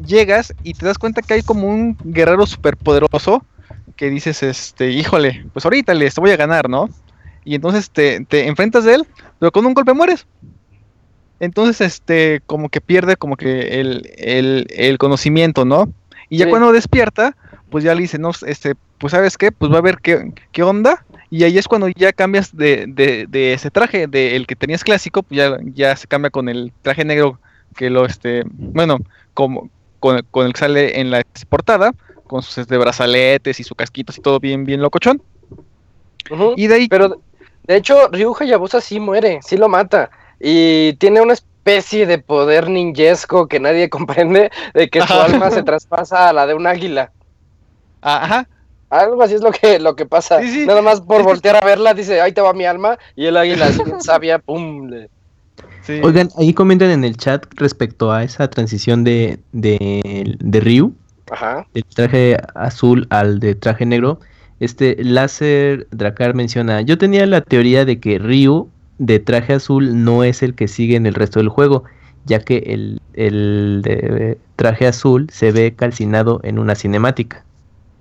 Llegas 0.06 0.54
y 0.62 0.74
te 0.74 0.86
das 0.86 0.98
cuenta 0.98 1.22
que 1.22 1.36
hay 1.36 1.42
como 1.42 1.68
un 1.68 1.98
guerrero 2.04 2.46
superpoderoso 2.46 3.44
que 3.96 4.10
dices, 4.10 4.44
este, 4.44 4.92
híjole, 4.92 5.46
pues 5.54 5.66
ahorita 5.66 5.94
le 5.94 6.12
voy 6.18 6.32
a 6.32 6.38
ganar, 6.38 6.70
¿no? 6.70 6.90
Y 7.44 7.56
entonces 7.56 7.90
te, 7.90 8.26
te 8.26 8.48
enfrentas 8.48 8.84
de 8.84 8.96
él, 8.96 9.08
pero 9.40 9.52
con 9.52 9.66
un 9.66 9.74
golpe 9.74 9.94
mueres. 9.94 10.26
Entonces, 11.40 11.82
este, 11.82 12.42
como 12.46 12.70
que 12.70 12.82
pierde 12.82 13.18
como 13.18 13.36
que 13.36 13.80
el, 13.82 14.10
el, 14.18 14.68
el 14.70 14.98
conocimiento, 14.98 15.66
¿no? 15.66 15.92
Y 16.30 16.38
ya 16.38 16.50
cuando 16.50 16.72
despierta, 16.72 17.36
pues 17.70 17.84
ya 17.84 17.94
le 17.94 18.02
dice, 18.02 18.18
no, 18.18 18.32
este, 18.48 18.76
pues 18.98 19.12
sabes 19.12 19.38
qué, 19.38 19.52
pues 19.52 19.72
va 19.72 19.78
a 19.78 19.82
ver 19.82 20.00
qué, 20.02 20.34
qué 20.52 20.64
onda. 20.64 21.06
Y 21.30 21.44
ahí 21.44 21.58
es 21.58 21.68
cuando 21.68 21.90
ya 21.90 22.14
cambias 22.14 22.56
de, 22.56 22.86
de, 22.88 23.26
de 23.28 23.54
ese 23.54 23.70
traje, 23.70 24.08
del 24.08 24.34
el 24.34 24.48
que 24.48 24.56
tenías 24.56 24.84
clásico, 24.84 25.24
pues 25.24 25.38
ya, 25.38 25.58
ya 25.74 25.96
se 25.96 26.08
cambia 26.08 26.30
con 26.30 26.50
el 26.50 26.72
traje 26.82 27.04
negro 27.04 27.40
que 27.76 27.90
lo, 27.90 28.06
este, 28.06 28.44
bueno, 28.48 29.00
como, 29.34 29.70
con, 30.00 30.26
con 30.32 30.48
el 30.48 30.54
que 30.54 30.60
sale 30.60 31.00
en 31.00 31.12
la 31.12 31.22
portada, 31.50 31.92
con 32.28 32.42
sus 32.42 32.60
este, 32.60 32.78
brazaletes 32.78 33.60
y 33.60 33.64
su 33.64 33.76
casquito 33.76 34.14
y 34.16 34.22
todo 34.22 34.40
bien, 34.40 34.64
bien 34.64 34.82
locochón. 34.82 35.22
Y 36.56 36.68
de 36.68 36.76
ahí... 36.76 36.88
Pero, 36.88 37.22
de 37.68 37.76
hecho, 37.76 38.10
Ryu 38.10 38.36
Hayabusa 38.40 38.82
sí 38.82 39.00
muere, 39.00 39.40
sí 39.44 39.58
lo 39.58 39.70
mata. 39.70 40.10
Y 40.40 40.94
tiene 40.94 41.22
una 41.22 41.34
especie 41.34 42.06
de 42.06 42.20
poder 42.20 42.70
ninjesco 42.70 43.48
que 43.48 43.60
nadie 43.60 43.90
comprende, 43.90 44.52
de 44.74 44.90
que 44.90 45.02
su 45.02 45.14
alma 45.14 45.52
se 45.52 45.64
traspasa 45.64 46.30
a 46.30 46.34
la 46.34 46.46
de 46.48 46.54
un 46.54 46.68
águila. 46.68 47.12
Ajá. 48.02 48.48
Algo 48.90 49.22
así 49.24 49.34
es 49.34 49.42
lo 49.42 49.52
que, 49.52 49.80
lo 49.80 49.96
que 49.96 50.06
pasa. 50.06 50.40
Nada 50.42 50.82
más 50.82 51.02
por 51.02 51.24
voltear 51.24 51.56
a 51.56 51.66
verla, 51.66 51.94
dice, 51.94 52.22
ahí 52.22 52.32
te 52.32 52.42
va 52.42 52.54
mi 52.54 52.66
alma, 52.66 52.98
y 53.16 53.26
el 53.26 53.36
águila 53.36 53.70
sabia, 54.00 54.40
pum. 54.46 54.90
Oigan, 56.04 56.30
ahí 56.38 56.54
comentan 56.54 56.90
en 56.90 57.04
el 57.04 57.18
chat 57.18 57.46
respecto 57.56 58.12
a 58.12 58.24
esa 58.24 58.48
transición 58.50 59.04
de, 59.04 59.40
de, 59.52 60.38
de 60.40 60.60
Ryu, 60.60 60.94
Ajá. 61.32 61.66
del 61.74 61.86
traje 61.86 62.38
azul 62.54 63.08
al 63.10 63.40
de 63.40 63.56
traje 63.56 63.86
negro. 63.86 64.20
Este 64.60 64.96
Láser 65.04 65.88
Dracar 65.92 66.34
menciona, 66.34 66.82
yo 66.82 66.98
tenía 66.98 67.26
la 67.26 67.42
teoría 67.42 67.86
de 67.86 68.00
que 68.00 68.20
Ryu 68.20 68.70
de 68.98 69.20
traje 69.20 69.54
azul 69.54 70.04
no 70.04 70.24
es 70.24 70.42
el 70.44 70.56
que 70.56 70.68
sigue 70.68 70.96
en 70.96 71.06
el 71.06 71.14
resto 71.14 71.40
del 71.40 71.50
juego, 71.50 71.84
ya 72.26 72.40
que 72.40 72.58
el, 72.68 73.02
el 73.14 73.82
de 73.84 74.38
traje 74.56 74.88
azul 74.88 75.28
se 75.32 75.52
ve 75.52 75.74
calcinado 75.76 76.40
en 76.44 76.60
una 76.60 76.76
cinemática. 76.76 77.44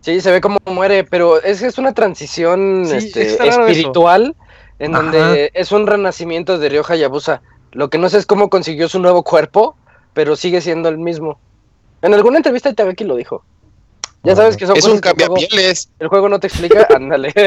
Sí, 0.00 0.20
se 0.20 0.30
ve 0.30 0.40
como 0.40 0.58
muere, 0.66 1.04
pero 1.04 1.42
es, 1.42 1.62
es 1.62 1.78
una 1.78 1.94
transición 1.94 2.84
este, 2.84 3.36
espiritual 3.48 4.36
en 4.78 4.92
donde 4.92 5.50
es 5.54 5.72
un 5.72 5.86
renacimiento 5.86 6.58
de 6.58 6.68
Ryo 6.68 6.82
Hayabusa. 6.86 7.40
Lo 7.72 7.90
que 7.90 7.98
no 7.98 8.08
sé 8.08 8.18
es 8.18 8.26
cómo 8.26 8.50
consiguió 8.50 8.88
su 8.88 9.00
nuevo 9.00 9.22
cuerpo, 9.22 9.76
pero 10.12 10.36
sigue 10.36 10.60
siendo 10.60 10.88
el 10.88 10.98
mismo. 10.98 11.38
En 12.02 12.12
alguna 12.12 12.36
entrevista 12.36 12.68
de 12.68 12.74
Tabeki 12.74 13.04
lo 13.04 13.16
dijo. 13.16 13.44
Ya 14.24 14.34
sabes 14.34 14.56
que 14.56 14.66
son 14.66 14.76
es 14.76 14.86
un 14.86 14.98
cambiapieles. 14.98 15.90
El 15.98 16.08
juego 16.08 16.28
no 16.28 16.40
te 16.40 16.46
explica, 16.46 16.86
ándale. 16.94 17.32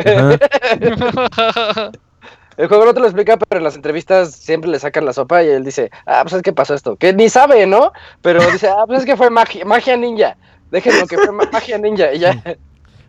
El 2.57 2.67
juego 2.67 2.85
no 2.85 2.93
te 2.93 2.99
lo 2.99 3.05
explica, 3.05 3.37
pero 3.37 3.59
en 3.59 3.63
las 3.63 3.75
entrevistas 3.75 4.31
siempre 4.33 4.71
le 4.71 4.79
sacan 4.79 5.05
la 5.05 5.13
sopa 5.13 5.43
y 5.43 5.47
él 5.47 5.63
dice, 5.63 5.91
ah, 6.07 6.21
pues 6.23 6.33
es 6.33 6.41
que 6.41 6.53
pasó 6.53 6.73
esto. 6.73 6.95
Que 6.95 7.13
ni 7.13 7.29
sabe, 7.29 7.67
¿no? 7.67 7.91
Pero 8.23 8.39
dice, 8.51 8.67
ah, 8.67 8.83
pues 8.87 9.01
es 9.01 9.05
que 9.05 9.15
fue 9.15 9.29
magia, 9.29 9.63
magia 9.63 9.95
ninja. 9.95 10.35
Déjenlo 10.71 11.05
que 11.05 11.17
fue 11.17 11.31
magia 11.51 11.77
ninja 11.77 12.11
y 12.13 12.19
ya. 12.19 12.43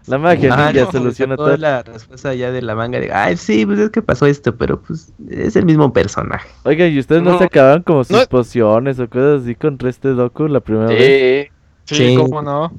La 0.06 0.18
magia 0.18 0.54
ninja 0.54 0.90
soluciona 0.92 1.34
toda 1.34 1.56
la 1.56 1.82
respuesta 1.82 2.34
ya 2.34 2.50
de 2.50 2.60
la 2.60 2.74
manga 2.74 3.00
de, 3.00 3.10
ay, 3.10 3.38
sí, 3.38 3.64
pues 3.64 3.78
es 3.78 3.88
que 3.88 4.02
pasó 4.02 4.26
esto, 4.26 4.54
pero 4.54 4.82
pues 4.82 5.12
es 5.30 5.56
el 5.56 5.64
mismo 5.64 5.94
personaje. 5.94 6.48
Oiga, 6.64 6.86
¿y 6.86 6.98
ustedes 6.98 7.22
no, 7.22 7.38
se 7.38 7.44
acaban 7.44 7.82
como 7.82 8.04
sus 8.04 8.26
pociones 8.26 9.00
o 9.00 9.08
cosas 9.08 9.42
así 9.42 9.54
contra 9.54 9.88
este 9.88 10.10
Doku 10.10 10.46
la 10.46 10.60
primera 10.60 10.88
vez? 10.88 11.48
Sí, 11.84 11.94
sí, 11.94 12.16
cómo 12.16 12.42
no. 12.42 12.70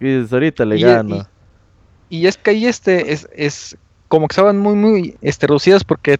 Y 0.00 0.26
ahorita 0.32 0.64
le 0.64 0.78
gano. 0.78 1.26
Y, 2.08 2.26
es 2.26 2.36
que 2.36 2.50
ahí 2.50 2.66
este 2.66 3.12
es, 3.12 3.28
es 3.34 3.76
como 4.08 4.26
que 4.26 4.32
estaban 4.32 4.58
muy, 4.58 4.74
muy 4.74 5.16
este, 5.20 5.46
reducidas 5.46 5.84
porque 5.84 6.18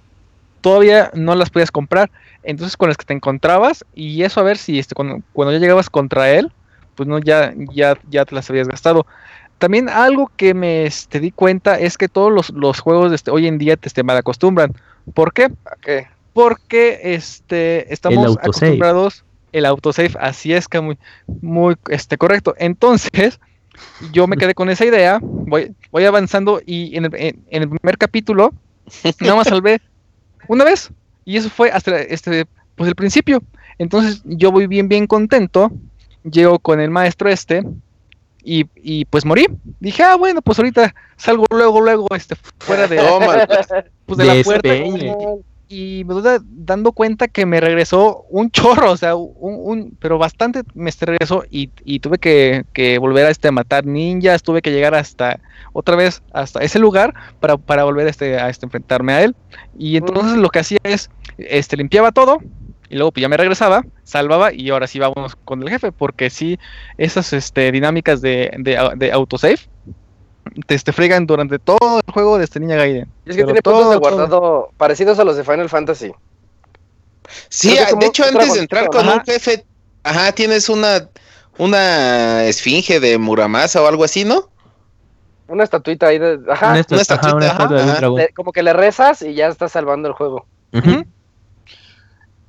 todavía 0.61 1.11
no 1.15 1.35
las 1.35 1.51
podías 1.51 1.71
comprar. 1.71 2.11
Entonces 2.43 2.77
con 2.77 2.89
las 2.89 2.97
que 2.97 3.05
te 3.05 3.15
encontrabas 3.15 3.85
y 3.95 4.23
eso 4.23 4.41
a 4.41 4.45
ver 4.45 4.57
si 4.57 4.79
este, 4.79 4.95
cuando, 4.95 5.23
cuando 5.33 5.53
ya 5.53 5.59
llegabas 5.59 5.91
contra 5.91 6.31
él, 6.31 6.53
pues 6.95 7.09
no, 7.09 7.19
ya, 7.19 7.53
ya, 7.73 7.99
ya 8.11 8.25
te 8.25 8.35
las 8.35 8.49
habías 8.51 8.69
gastado. 8.69 9.07
También 9.59 9.89
algo 9.89 10.31
que 10.37 10.55
me 10.55 10.87
este, 10.87 11.21
di 11.21 11.33
cuenta 11.33 11.79
es 11.79 11.99
que 11.99 12.09
todos 12.09 12.33
los, 12.33 12.51
los 12.51 12.81
juegos 12.81 13.13
este, 13.13 13.31
hoy 13.31 13.47
en 13.47 13.59
día 13.59 13.77
te 13.77 13.89
este, 13.89 14.03
mal 14.03 14.17
acostumbran. 14.17 14.75
¿Por 15.15 15.33
qué? 15.33 15.51
qué? 15.83 16.07
Porque 16.33 17.01
este, 17.03 17.93
estamos 17.93 18.37
acostumbrados 18.39 19.25
el 19.53 19.67
autosave, 19.67 20.13
así 20.21 20.53
es 20.53 20.69
que 20.69 20.81
muy, 20.81 20.99
muy 21.43 21.77
este, 21.89 22.17
correcto. 22.17 22.55
Entonces, 22.59 23.41
yo 24.13 24.27
me 24.27 24.37
quedé 24.37 24.55
con 24.55 24.71
esa 24.71 24.85
idea, 24.85 25.19
voy, 25.23 25.75
voy 25.91 26.05
avanzando 26.05 26.61
y 26.65 26.97
en 26.97 27.05
el, 27.05 27.69
primer 27.69 27.99
capítulo 27.99 28.53
nada 29.21 29.37
más 29.37 29.49
salvé 29.49 29.81
una 30.49 30.65
vez 30.65 30.91
y 31.25 31.37
eso 31.37 31.51
fue 31.51 31.71
hasta 31.71 32.01
este 32.01 32.47
pues 32.77 32.89
el 32.89 32.95
principio. 32.95 33.43
Entonces 33.79 34.23
yo 34.25 34.51
voy 34.53 34.67
bien 34.67 34.89
bien 34.89 35.07
contento, 35.07 35.71
llego 36.23 36.59
con 36.59 36.81
el 36.81 36.91
maestro 36.91 37.29
este 37.29 37.63
y, 38.43 38.67
y 38.77 39.05
pues 39.07 39.25
morí. 39.25 39.47
Dije, 39.81 40.03
ah 40.03 40.17
bueno, 40.17 40.43
pues 40.43 40.59
ahorita 40.59 40.95
salgo 41.17 41.45
luego 41.51 41.81
luego 41.81 42.07
este 42.15 42.37
fuera 42.59 42.87
de, 42.87 42.97
pues, 44.07 44.19
de 44.19 44.25
la 44.25 44.43
puerta 44.43 44.69
y 45.71 46.03
me 46.05 46.15
voy 46.15 46.23
dando 46.43 46.91
cuenta 46.91 47.29
que 47.29 47.47
me 47.47 47.61
regresó 47.61 48.25
un 48.29 48.51
chorro, 48.51 48.91
o 48.91 48.97
sea, 48.97 49.15
un, 49.15 49.31
un 49.39 49.97
pero 50.01 50.19
bastante 50.19 50.63
me 50.75 50.91
regresó 51.01 51.45
y, 51.49 51.71
y 51.85 52.01
tuve 52.01 52.19
que, 52.19 52.65
que, 52.73 52.99
volver 52.99 53.27
a 53.27 53.31
este 53.31 53.53
matar 53.53 53.87
ninjas, 53.87 54.43
tuve 54.43 54.63
que 54.63 54.73
llegar 54.73 54.97
hasta 54.97 55.39
otra 55.73 55.95
vez 55.95 56.23
hasta 56.33 56.59
ese 56.61 56.81
lugar 56.81 57.15
para, 57.39 57.57
para 57.57 57.85
volver 57.85 58.09
a 58.09 58.11
este, 58.11 58.41
a 58.41 58.49
este 58.49 58.67
enfrentarme 58.67 59.13
a 59.13 59.23
él. 59.23 59.37
Y 59.79 59.97
entonces 59.97 60.39
lo 60.39 60.49
que 60.49 60.59
hacía 60.59 60.79
es 60.83 61.09
este 61.39 61.77
limpiaba 61.77 62.11
todo 62.11 62.39
y 62.89 62.97
luego 62.97 63.13
pues 63.13 63.23
ya 63.23 63.29
me 63.29 63.37
regresaba, 63.37 63.85
salvaba 64.03 64.53
y 64.53 64.71
ahora 64.71 64.89
sí 64.89 64.99
vamos 64.99 65.37
con 65.37 65.63
el 65.63 65.71
jefe, 65.71 65.93
porque 65.93 66.31
sí, 66.31 66.59
esas 66.99 67.33
este, 67.33 67.71
dinámicas 67.71 68.21
de, 68.21 68.51
de, 68.59 68.77
de 68.97 69.13
autosave 69.13 69.61
te, 70.67 70.79
te 70.79 70.93
fregan 70.93 71.27
durante 71.27 71.59
todo 71.59 72.01
el 72.07 72.13
juego 72.13 72.39
de 72.39 72.45
este 72.45 72.61
Niña 72.61 72.77
Gaiden. 72.77 73.09
Y 73.27 73.31
es 73.31 73.37
que 73.37 73.45
tiene 73.45 73.63
puntos 73.63 73.91
de 73.91 73.97
guardado 73.97 74.71
parecidos 74.77 75.19
a 75.19 75.25
los 75.25 75.37
de 75.37 75.45
Final 75.45 75.69
Fantasy. 75.69 76.13
Sí, 77.49 77.77
de 77.77 78.07
hecho, 78.07 78.25
antes 78.25 78.55
de 78.55 78.61
entrar 78.61 78.89
con 78.89 79.09
un 79.09 79.21
jefe, 79.25 79.65
ajá, 80.03 80.33
tienes 80.33 80.69
una, 80.69 81.09
una 81.59 82.45
esfinge 82.45 83.01
de 83.01 83.19
Muramasa 83.19 83.83
o 83.83 83.87
algo 83.87 84.05
así, 84.05 84.25
¿no? 84.25 84.49
Una 85.49 85.65
estatuita 85.65 86.07
ahí 86.07 86.19
de. 86.19 86.41
Ajá. 86.49 86.71
Una, 86.71 86.81
estatuita, 86.81 87.69
como 88.35 88.53
que 88.53 88.63
le 88.63 88.73
rezas 88.73 89.23
y 89.23 89.35
ya 89.35 89.49
estás 89.49 89.73
salvando 89.73 90.09
el 90.09 90.15
juego. 90.15 90.47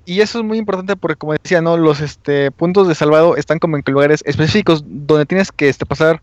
Y 0.06 0.22
eso 0.22 0.40
es 0.40 0.46
muy 0.46 0.58
importante 0.58 0.96
porque, 0.96 1.16
como 1.16 1.34
decía, 1.34 1.62
¿no? 1.62 1.78
Los 1.78 2.02
este, 2.02 2.52
puntos 2.52 2.88
de 2.88 2.96
salvado 2.96 3.38
están 3.38 3.60
como 3.60 3.78
en 3.78 3.84
lugares 3.86 4.24
específicos 4.26 4.84
donde 4.86 5.26
tienes 5.26 5.52
que 5.52 5.70
este, 5.70 5.86
pasar 5.86 6.22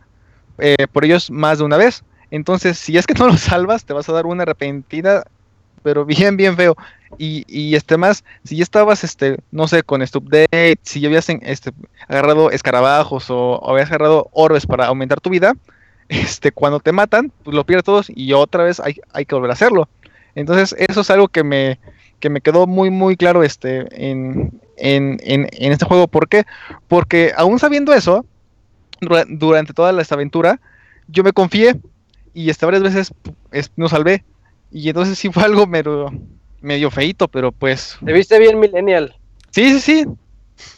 eh, 0.59 0.87
por 0.93 1.05
ellos 1.05 1.31
más 1.31 1.59
de 1.59 1.65
una 1.65 1.77
vez. 1.77 2.05
Entonces, 2.31 2.79
si 2.79 2.97
es 2.97 3.07
que 3.07 3.15
no 3.15 3.27
los 3.27 3.41
salvas, 3.41 3.85
te 3.85 3.93
vas 3.93 4.09
a 4.09 4.13
dar 4.13 4.27
una 4.27 4.45
repentina, 4.45 5.23
pero 5.83 6.05
bien, 6.05 6.37
bien 6.37 6.57
feo. 6.57 6.77
Y, 7.17 7.45
y 7.49 7.75
este 7.75 7.97
más, 7.97 8.25
si 8.45 8.57
ya 8.57 8.63
estabas, 8.63 9.03
este, 9.03 9.39
no 9.51 9.67
sé, 9.67 9.83
con 9.83 10.03
este 10.03 10.19
si 10.83 11.01
ya 11.01 11.09
habías 11.09 11.29
este, 11.29 11.73
agarrado 12.07 12.51
escarabajos 12.51 13.31
o, 13.31 13.67
habías 13.69 13.89
agarrado 13.89 14.29
orbes 14.33 14.67
para 14.67 14.87
aumentar 14.87 15.21
tu 15.21 15.31
vida, 15.31 15.55
este, 16.09 16.53
cuando 16.53 16.81
te 16.81 16.93
matan, 16.93 17.33
pues 17.45 17.55
lo 17.55 17.65
pierdes 17.65 17.85
todos 17.85 18.11
y 18.15 18.33
otra 18.35 18.65
vez 18.65 18.81
hay, 18.81 19.01
hay 19.13 19.25
que 19.25 19.35
volver 19.35 19.51
a 19.51 19.55
hacerlo. 19.55 19.89
Entonces, 20.35 20.75
eso 20.79 21.01
es 21.01 21.11
algo 21.11 21.29
que 21.29 21.43
me, 21.43 21.79
que 22.21 22.31
me 22.31 22.41
quedó 22.41 22.67
muy, 22.67 22.91
muy 22.91 23.17
claro 23.17 23.43
este, 23.43 23.87
en, 23.91 24.61
en, 24.77 25.19
en, 25.23 25.49
en 25.51 25.73
este 25.73 25.87
juego. 25.87 26.09
¿Por 26.09 26.29
qué? 26.29 26.45
Porque 26.87 27.33
aún 27.37 27.59
sabiendo 27.59 27.93
eso, 27.95 28.25
durante 29.01 29.73
toda 29.73 30.01
esta 30.01 30.15
aventura, 30.15 30.61
yo 31.09 31.23
me 31.25 31.33
confié 31.33 31.77
y 32.35 32.51
hasta 32.51 32.67
varias 32.67 32.83
veces 32.83 33.13
no 33.77 33.89
salvé. 33.89 34.25
Y 34.71 34.89
entonces 34.89 35.19
sí 35.19 35.31
fue 35.31 35.45
algo 35.45 35.67
medio, 35.67 36.13
medio 36.61 36.91
feito, 36.91 37.29
pero 37.29 37.53
pues... 37.53 37.99
Te 38.05 38.13
viste 38.13 38.39
bien 38.39 38.59
Millennial. 38.61 39.15
Sí, 39.51 39.71
sí, 39.73 39.81
sí. 39.81 40.07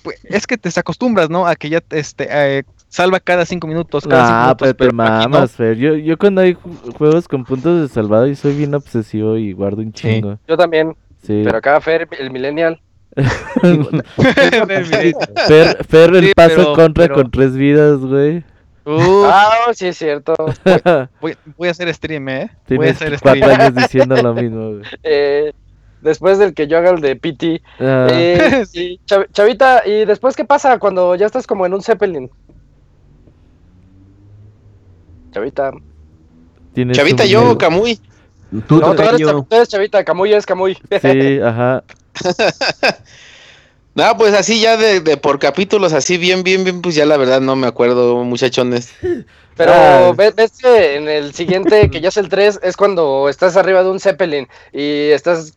Pues, 0.02 0.24
es 0.24 0.46
que 0.46 0.58
te 0.58 0.68
acostumbras, 0.78 1.30
¿no? 1.30 1.46
A 1.46 1.56
que 1.56 1.70
ya 1.70 1.82
este, 1.90 2.28
eh, 2.30 2.64
salva 2.88 3.18
cada 3.20 3.46
cinco 3.46 3.66
minutos. 3.66 4.06
Cada 4.06 4.50
ah, 4.50 4.56
pero, 4.56 4.92
mamas, 4.92 5.56
Yo, 5.56 5.96
yo 5.96 6.18
cuando 6.18 6.42
hay 6.42 6.56
juegos 6.96 7.26
con 7.26 7.44
puntos 7.44 7.80
de 7.80 7.88
salvado 7.88 8.26
y 8.26 8.36
soy 8.36 8.54
bien 8.54 8.74
obsesivo 8.74 9.36
y 9.36 9.52
guardo 9.52 9.80
un 9.82 9.92
chingo. 9.92 10.38
Yo 10.46 10.56
también. 10.56 10.94
Sí. 11.22 11.42
Pero 11.44 11.58
acá 11.58 11.80
Fer, 11.80 12.08
el 12.18 12.30
millennial. 12.30 12.80
Fer, 15.48 15.84
Fer, 15.84 16.14
el 16.14 16.32
paso 16.34 16.74
contra 16.74 17.08
con 17.08 17.30
tres 17.30 17.56
vidas, 17.56 17.98
güey. 17.98 18.44
ah, 18.86 19.70
sí 19.72 19.88
es 19.88 19.98
cierto. 19.98 20.34
Voy, 21.20 21.36
voy, 21.56 21.68
a 21.68 21.70
hacer 21.72 21.92
stream, 21.92 22.28
¿eh? 22.28 22.50
voy 22.68 22.88
a 22.88 22.90
hacer 22.90 23.18
cuatro 23.20 23.50
años 23.50 23.74
diciendo 23.74 24.16
lo 24.16 24.34
mismo, 24.34 24.70
güey. 24.70 24.82
Eh, 25.02 25.52
después 26.00 26.38
del 26.38 26.54
que 26.54 26.66
yo 26.66 26.78
haga 26.78 26.90
el 26.90 27.00
de 27.00 27.16
PT. 27.16 27.62
Ah. 27.78 28.08
Eh, 28.10 28.98
Chavita, 29.32 29.86
¿y 29.86 30.04
después 30.04 30.36
qué 30.36 30.44
pasa 30.44 30.78
cuando 30.78 31.14
ya 31.14 31.26
estás 31.26 31.46
como 31.46 31.66
en 31.66 31.74
un 31.74 31.82
Zeppelin? 31.82 32.30
Chavita. 35.32 35.72
Chavita, 36.92 37.24
yo, 37.24 37.58
Camuy. 37.58 38.00
Tú, 38.66 38.80
no, 38.80 38.94
tú 38.94 39.02
eres, 39.50 39.68
Chavita, 39.68 40.04
Camuy 40.04 40.32
es 40.32 40.46
Camuy. 40.46 40.76
Sí, 41.00 41.40
ajá. 41.40 41.84
no, 43.94 44.16
pues 44.16 44.34
así 44.34 44.60
ya 44.60 44.76
de, 44.76 45.00
de, 45.00 45.16
por 45.16 45.38
capítulos, 45.38 45.92
así 45.92 46.18
bien, 46.18 46.42
bien, 46.42 46.64
bien, 46.64 46.82
pues 46.82 46.94
ya 46.94 47.06
la 47.06 47.16
verdad 47.16 47.40
no 47.40 47.56
me 47.56 47.66
acuerdo, 47.66 48.22
muchachones. 48.24 48.92
Pero 49.56 49.72
ah. 49.74 50.12
ves, 50.16 50.52
que 50.62 50.96
en 50.96 51.08
el 51.08 51.34
siguiente, 51.34 51.90
que 51.90 52.00
ya 52.00 52.08
es 52.08 52.16
el 52.16 52.28
3, 52.28 52.60
es 52.62 52.76
cuando 52.76 53.28
estás 53.28 53.56
arriba 53.56 53.82
de 53.82 53.90
un 53.90 54.00
Zeppelin 54.00 54.48
y 54.72 55.10
estás 55.10 55.54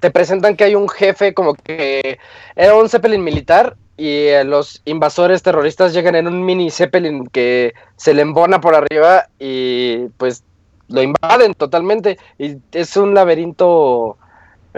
te 0.00 0.10
presentan 0.10 0.56
que 0.56 0.64
hay 0.64 0.74
un 0.74 0.88
jefe 0.88 1.34
como 1.34 1.54
que 1.54 2.18
era 2.54 2.74
un 2.76 2.88
Zeppelin 2.88 3.24
militar 3.24 3.76
y 3.96 4.26
eh, 4.28 4.44
los 4.44 4.80
invasores 4.84 5.42
terroristas 5.42 5.92
llegan 5.92 6.14
en 6.14 6.28
un 6.28 6.44
mini 6.44 6.70
Zeppelin 6.70 7.26
que 7.26 7.74
se 7.96 8.14
le 8.14 8.22
embona 8.22 8.60
por 8.60 8.74
arriba 8.74 9.28
y 9.38 10.08
pues 10.16 10.44
lo 10.88 11.02
invaden 11.02 11.54
totalmente 11.54 12.18
y 12.38 12.58
es 12.72 12.96
un 12.96 13.14
laberinto 13.14 14.16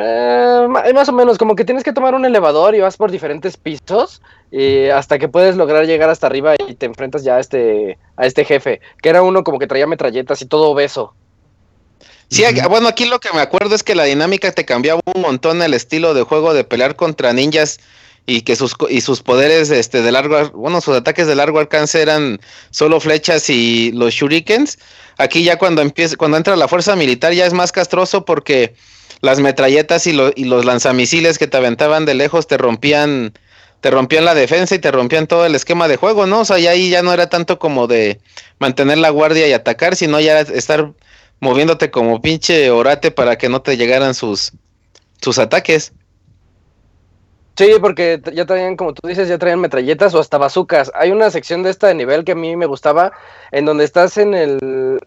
eh, 0.01 0.93
más 0.95 1.09
o 1.09 1.13
menos 1.13 1.39
como 1.39 1.55
que 1.55 1.65
tienes 1.65 1.85
que 1.85 1.93
tomar 1.93 2.15
un 2.15 2.25
elevador 2.25 2.75
y 2.75 2.81
vas 2.81 2.97
por 2.97 3.11
diferentes 3.11 3.57
pisos 3.57 4.23
y 4.51 4.87
hasta 4.89 5.19
que 5.19 5.29
puedes 5.29 5.57
lograr 5.57 5.87
llegar 5.87 6.11
hasta 6.11 6.27
arriba 6.27 6.55
y 6.67 6.75
te 6.75 6.87
enfrentas 6.87 7.23
ya 7.23 7.37
a 7.37 7.41
este 7.41 7.99
a 8.17 8.27
este 8.27 8.45
jefe 8.45 8.81
que 9.03 9.09
era 9.09 9.23
uno 9.23 9.45
como 9.45 9.59
que 9.59 9.67
traía 9.67 9.87
metralletas 9.87 10.43
y 10.43 10.47
todo 10.47 10.71
obeso. 10.71 11.15
Sí, 12.29 12.45
bueno, 12.69 12.87
aquí 12.87 13.07
lo 13.07 13.19
que 13.19 13.33
me 13.33 13.41
acuerdo 13.41 13.75
es 13.75 13.83
que 13.83 13.97
la 13.97 14.05
dinámica 14.05 14.53
te 14.53 14.65
cambiaba 14.65 15.01
un 15.15 15.21
montón 15.21 15.63
el 15.63 15.75
estilo 15.75 16.15
de 16.15 16.23
juego 16.23 16.55
de 16.55 16.63
pelear 16.63 16.95
contra 16.95 17.33
ninjas 17.33 17.81
y 18.25 18.43
que 18.43 18.55
sus 18.55 18.77
y 18.89 19.01
sus 19.01 19.23
poderes 19.23 19.71
este 19.71 20.03
de 20.03 20.13
largo 20.13 20.51
bueno 20.51 20.81
sus 20.81 20.97
ataques 20.97 21.27
de 21.27 21.35
largo 21.35 21.59
alcance 21.59 22.01
eran 22.01 22.41
solo 22.71 23.01
flechas 23.01 23.51
y 23.51 23.91
los 23.93 24.15
shurikens. 24.15 24.79
Aquí 25.19 25.43
ya 25.43 25.59
cuando 25.59 25.83
empieza 25.83 26.17
cuando 26.17 26.37
entra 26.37 26.55
la 26.55 26.69
fuerza 26.69 26.95
militar 26.95 27.33
ya 27.33 27.47
es 27.47 27.53
más 27.53 27.73
castroso 27.73 28.25
porque 28.25 28.75
las 29.21 29.41
metralletas 29.41 30.07
y, 30.07 30.19
y 30.35 30.45
los 30.45 30.65
lanzamisiles 30.65 31.39
que 31.39 31.47
te 31.47 31.57
aventaban 31.57 32.07
de 32.07 32.15
lejos 32.15 32.47
te 32.47 32.57
rompían 32.57 33.33
te 33.81 33.91
rompían 33.91 34.27
la 34.27 34.35
defensa 34.35 34.75
y 34.75 34.79
te 34.79 34.91
rompían 34.91 35.27
todo 35.27 35.47
el 35.47 35.55
esquema 35.55 35.89
de 35.89 35.97
juego 35.97 36.27
no 36.27 36.41
o 36.41 36.45
sea 36.45 36.59
ya 36.59 36.71
ahí 36.73 36.91
ya 36.91 37.03
no 37.03 37.13
era 37.13 37.29
tanto 37.29 37.59
como 37.59 37.87
de 37.87 38.21
mantener 38.59 38.99
la 38.99 39.11
guardia 39.11 39.49
y 39.49 39.53
atacar 39.53 39.97
sino 39.97 40.21
ya 40.21 40.41
estar 40.41 40.93
moviéndote 41.41 41.91
como 41.91 42.21
pinche 42.21 42.71
orate 42.71 43.11
para 43.11 43.37
que 43.37 43.49
no 43.49 43.63
te 43.63 43.77
llegaran 43.77 44.15
sus, 44.15 44.53
sus 45.21 45.39
ataques. 45.39 45.93
Sí, 47.57 47.73
porque 47.81 48.23
ya 48.33 48.47
traían, 48.47 48.77
como 48.77 48.95
tú 48.95 49.07
dices, 49.07 49.29
ya 49.29 49.39
traían 49.39 49.61
metralletas 49.61 50.15
o 50.15 50.21
hasta 50.21 50.39
bazucas. 50.39 50.91
Hay 50.95 51.11
una 51.11 51.31
sección 51.31 51.63
de 51.63 51.71
esta 51.71 51.89
de 51.89 51.95
nivel 51.95 52.25
que 52.25 52.33
a 52.33 52.37
mí 52.37 52.57
me 52.57 52.67
gustaba, 52.67 53.13
en 53.51 53.65
donde 53.65 53.85
estás 53.85 54.17
en 54.17 54.35
el... 54.35 55.01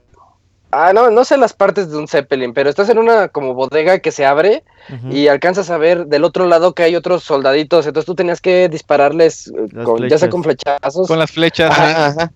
Ah, 0.74 0.91
no, 0.93 1.11
no 1.11 1.24
sé 1.24 1.38
las 1.38 1.53
partes 1.53 1.91
de 1.91 1.97
un 1.97 2.07
Zeppelin, 2.07 2.53
pero 2.53 2.69
estás 2.69 2.89
en 2.89 2.97
una 2.97 3.28
como 3.28 3.53
bodega 3.53 3.99
que 3.99 4.11
se 4.11 4.26
abre 4.26 4.63
y 5.09 5.28
alcanzas 5.28 5.69
a 5.69 5.78
ver 5.78 6.07
del 6.07 6.24
otro 6.24 6.47
lado 6.47 6.74
que 6.74 6.84
hay 6.84 6.95
otros 6.95 7.24
soldaditos, 7.24 7.86
entonces 7.86 8.05
tú 8.05 8.15
tenías 8.15 8.41
que 8.41 8.69
dispararles, 8.69 9.51
con, 9.84 10.07
ya 10.07 10.17
sea 10.17 10.30
con 10.30 10.43
flechazos. 10.43 11.07
Con 11.07 11.19
las 11.19 11.32
flechas. 11.32 11.71
ajá. 11.71 12.32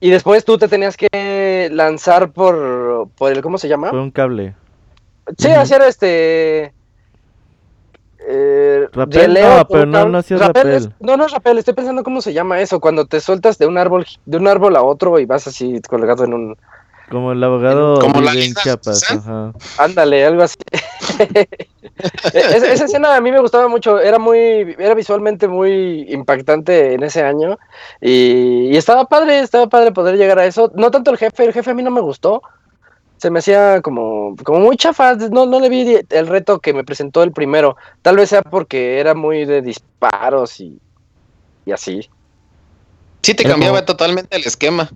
Y 0.00 0.10
después 0.10 0.44
tú 0.44 0.58
te 0.58 0.68
tenías 0.68 0.96
que 0.96 1.70
lanzar 1.72 2.30
por, 2.32 3.08
por 3.16 3.32
el, 3.32 3.40
¿cómo 3.40 3.58
se 3.58 3.68
llama? 3.68 3.90
Por 3.90 4.00
un 4.00 4.10
cable. 4.10 4.54
Sí, 5.38 5.48
hacer 5.48 5.82
este... 5.82 6.72
Eh, 8.28 8.88
rapel, 8.92 9.34
no, 9.34 9.66
pero 9.68 9.86
no, 9.86 10.08
no 10.08 10.18
hacías 10.18 10.40
rapel. 10.40 10.92
no, 10.98 11.16
no 11.16 11.26
es 11.26 11.32
rapel, 11.32 11.58
estoy 11.58 11.74
pensando 11.74 12.02
cómo 12.02 12.20
se 12.20 12.32
llama 12.32 12.60
eso, 12.60 12.80
cuando 12.80 13.06
te 13.06 13.20
sueltas 13.20 13.56
de 13.56 13.66
un 13.66 13.78
árbol, 13.78 14.04
de 14.26 14.36
un 14.36 14.48
árbol 14.48 14.74
a 14.74 14.82
otro 14.82 15.18
y 15.20 15.26
vas 15.26 15.46
así 15.46 15.80
colgado 15.88 16.24
en 16.24 16.34
un... 16.34 16.56
Como 17.10 17.32
el 17.32 17.42
abogado 17.42 18.00
como 18.00 18.20
la 18.20 18.32
en 18.32 18.54
Chiapas, 18.54 19.10
ajá. 19.10 19.52
Ándale, 19.78 20.24
algo 20.24 20.42
así. 20.42 20.56
E-, 22.32 22.38
esa, 22.56 22.84
escena 22.84 23.16
a 23.16 23.20
mí 23.20 23.30
me 23.30 23.40
gustaba 23.40 23.68
mucho, 23.68 24.00
era 24.00 24.18
muy, 24.18 24.74
era 24.78 24.94
visualmente 24.94 25.48
muy 25.48 26.04
impactante 26.12 26.94
en 26.94 27.02
ese 27.02 27.22
año 27.22 27.58
y, 28.00 28.76
estaba 28.76 29.06
padre, 29.06 29.40
estaba 29.40 29.68
padre 29.68 29.92
poder 29.92 30.16
llegar 30.16 30.38
a 30.38 30.46
eso. 30.46 30.70
No 30.74 30.90
tanto 30.90 31.10
el 31.10 31.16
jefe, 31.16 31.44
el 31.44 31.52
jefe 31.52 31.70
a 31.70 31.74
mí 31.74 31.82
no 31.82 31.90
me 31.90 32.00
gustó, 32.00 32.42
se 33.16 33.30
me 33.30 33.38
hacía 33.38 33.80
como, 33.82 34.36
como 34.44 34.60
muy 34.60 34.76
chafa, 34.76 35.14
no, 35.14 35.46
no 35.46 35.60
le 35.60 35.68
vi 35.68 35.98
el 36.10 36.26
reto 36.26 36.58
que 36.58 36.74
me 36.74 36.84
presentó 36.84 37.22
el 37.22 37.32
primero, 37.32 37.76
tal 38.02 38.16
vez 38.16 38.30
sea 38.30 38.42
porque 38.42 38.98
era 38.98 39.14
muy 39.14 39.44
de 39.46 39.62
disparos 39.62 40.60
y, 40.60 40.78
y 41.64 41.72
así. 41.72 42.10
Sí, 43.22 43.34
te 43.34 43.44
cambiaba 43.44 43.84
totalmente 43.84 44.36
el 44.36 44.44
esquema. 44.44 44.90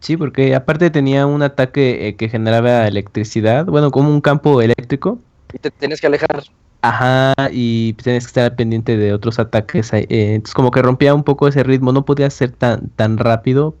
Sí, 0.00 0.16
porque 0.16 0.54
aparte 0.54 0.90
tenía 0.90 1.26
un 1.26 1.42
ataque 1.42 2.08
eh, 2.08 2.16
que 2.16 2.28
generaba 2.28 2.86
electricidad, 2.86 3.66
bueno, 3.66 3.90
como 3.90 4.08
un 4.10 4.20
campo 4.20 4.62
eléctrico, 4.62 5.18
y 5.52 5.58
te 5.58 5.70
tienes 5.70 6.00
que 6.00 6.06
alejar. 6.06 6.44
Ajá, 6.82 7.34
y 7.50 7.94
tienes 7.94 8.24
que 8.24 8.28
estar 8.28 8.54
pendiente 8.54 8.96
de 8.96 9.12
otros 9.12 9.38
ataques. 9.38 9.92
Eh, 9.92 10.06
entonces 10.08 10.54
como 10.54 10.70
que 10.70 10.82
rompía 10.82 11.14
un 11.14 11.24
poco 11.24 11.48
ese 11.48 11.62
ritmo, 11.62 11.92
no 11.92 12.04
podía 12.04 12.30
ser 12.30 12.52
tan, 12.52 12.90
tan 12.90 13.18
rápido 13.18 13.74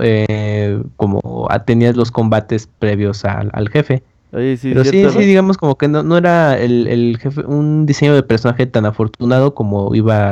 eh, 0.00 0.82
como 0.96 1.48
tenías 1.66 1.96
los 1.96 2.10
combates 2.10 2.68
previos 2.78 3.24
al 3.24 3.68
jefe. 3.68 4.02
Pero 4.36 4.84
sí, 4.84 5.08
sí, 5.08 5.18
digamos 5.20 5.56
como 5.56 5.78
que 5.78 5.88
no, 5.88 6.02
no 6.02 6.18
era 6.18 6.58
el, 6.58 6.86
el, 6.88 7.16
jefe, 7.18 7.40
un 7.46 7.86
diseño 7.86 8.14
de 8.14 8.22
personaje 8.22 8.66
tan 8.66 8.84
afortunado 8.84 9.54
como 9.54 9.94
iba 9.94 10.30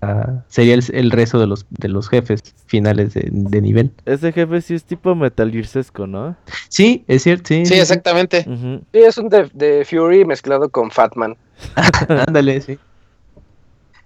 sería 0.48 0.74
el, 0.74 1.10
resto 1.10 1.38
de 1.38 1.46
los 1.46 1.64
de 1.70 1.88
los 1.88 2.10
jefes 2.10 2.42
finales 2.66 3.14
de, 3.14 3.62
nivel. 3.62 3.92
Ese 4.04 4.30
jefe 4.30 4.60
sí 4.60 4.74
es 4.74 4.84
tipo 4.84 5.14
Metal 5.14 5.50
Gear 5.50 5.64
¿no? 6.06 6.36
Sí, 6.68 7.02
es 7.08 7.22
cierto, 7.22 7.48
sí. 7.48 7.64
Sí, 7.64 7.74
exactamente. 7.76 8.44
Sí, 8.44 8.98
es 8.98 9.16
un 9.16 9.30
de, 9.30 9.86
Fury 9.88 10.26
mezclado 10.26 10.68
con 10.68 10.90
Fatman. 10.90 11.38
Ándale, 12.26 12.60
sí. 12.60 12.78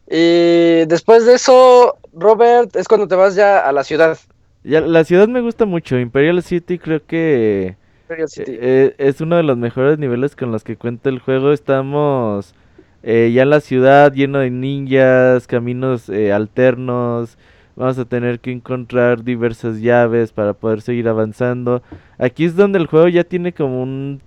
Y 0.09 0.86
después 0.86 1.26
de 1.26 1.34
eso, 1.34 1.99
Robert, 2.12 2.76
es 2.76 2.86
cuando 2.86 3.09
te 3.09 3.16
vas 3.16 3.34
ya 3.34 3.59
a 3.59 3.72
la 3.72 3.82
ciudad. 3.82 4.16
Ya, 4.62 4.80
la 4.80 5.03
ciudad 5.03 5.26
me 5.26 5.40
gusta 5.40 5.66
mucho. 5.66 5.99
Imperial 5.99 6.40
City 6.44 6.78
creo 6.78 7.05
que 7.05 7.76
eh, 8.11 8.25
eh, 8.47 8.95
es 8.99 9.21
uno 9.21 9.37
de 9.37 9.43
los 9.43 9.57
mejores 9.57 9.99
niveles 9.99 10.37
con 10.37 10.53
los 10.53 10.65
que 10.65 10.77
cuenta 10.77 11.09
el 11.09 11.19
juego. 11.19 11.53
Estamos 11.53 12.55
eh, 13.03 13.31
ya 13.35 13.43
en 13.43 13.51
la 13.51 13.61
ciudad 13.61 14.13
lleno 14.13 14.39
de 14.39 14.51
ninjas, 14.51 15.47
caminos 15.47 16.09
alternos. 16.09 17.39
Vamos 17.77 17.99
a 17.99 18.05
tener 18.05 18.41
que 18.41 18.51
encontrar 18.51 19.23
diversas 19.23 19.81
llaves 19.81 20.33
para 20.33 20.53
poder 20.53 20.81
seguir 20.81 21.09
avanzando. 21.09 21.83
Aquí 22.19 22.45
es 22.45 22.57
donde 22.57 22.79
el 22.79 22.87
juego 22.87 23.09
ya 23.09 23.23
tiene 23.23 23.53
como 23.53 23.83
un 23.83 24.21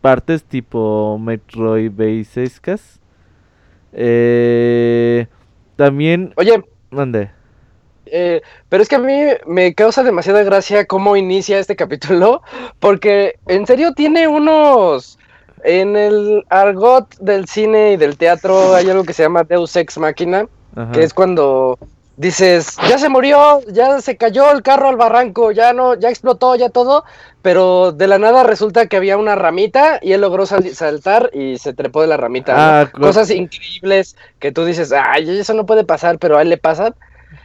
partes 0.00 0.44
tipo 0.44 1.18
Metroid 1.18 1.90
Basescas. 1.90 3.00
Eh, 3.92 5.26
también. 5.76 6.32
Oye, 6.36 6.62
mande. 6.90 7.30
Eh, 8.12 8.42
pero 8.68 8.82
es 8.82 8.88
que 8.88 8.96
a 8.96 9.00
mí 9.00 9.14
me 9.46 9.74
causa 9.74 10.02
demasiada 10.02 10.42
gracia 10.42 10.86
cómo 10.86 11.16
inicia 11.16 11.58
este 11.58 11.76
capítulo, 11.84 12.42
porque 12.78 13.36
en 13.46 13.66
serio 13.66 13.92
tiene 13.94 14.28
unos... 14.28 15.18
En 15.62 15.94
el 15.94 16.42
argot 16.48 17.14
del 17.18 17.46
cine 17.46 17.92
y 17.92 17.96
del 17.98 18.16
teatro 18.16 18.74
hay 18.74 18.88
algo 18.88 19.04
que 19.04 19.12
se 19.12 19.24
llama 19.24 19.44
Deus 19.44 19.76
Ex 19.76 19.98
Machina, 19.98 20.46
que 20.94 21.02
es 21.02 21.12
cuando 21.12 21.78
dices, 22.16 22.76
ya 22.88 22.98
se 22.98 23.08
murió, 23.08 23.60
ya 23.70 24.00
se 24.00 24.16
cayó 24.16 24.52
el 24.52 24.62
carro 24.62 24.88
al 24.88 24.96
barranco, 24.96 25.52
ya 25.52 25.72
no, 25.72 25.94
ya 25.94 26.08
explotó, 26.10 26.54
ya 26.54 26.68
todo, 26.68 27.04
pero 27.42 27.92
de 27.92 28.06
la 28.06 28.18
nada 28.18 28.42
resulta 28.42 28.86
que 28.86 28.96
había 28.96 29.16
una 29.16 29.36
ramita 29.36 29.98
y 30.02 30.12
él 30.12 30.20
logró 30.20 30.44
saltar 30.46 31.30
y 31.32 31.58
se 31.58 31.72
trepó 31.72 32.02
de 32.02 32.08
la 32.08 32.16
ramita. 32.18 32.54
Ah, 32.56 32.90
Cosas 32.90 33.30
increíbles 33.30 34.16
que 34.38 34.52
tú 34.52 34.64
dices, 34.64 34.92
ay, 34.92 35.28
eso 35.38 35.54
no 35.54 35.66
puede 35.66 35.84
pasar, 35.84 36.18
pero 36.18 36.36
a 36.36 36.42
él 36.42 36.50
le 36.50 36.58
pasa. 36.58 36.94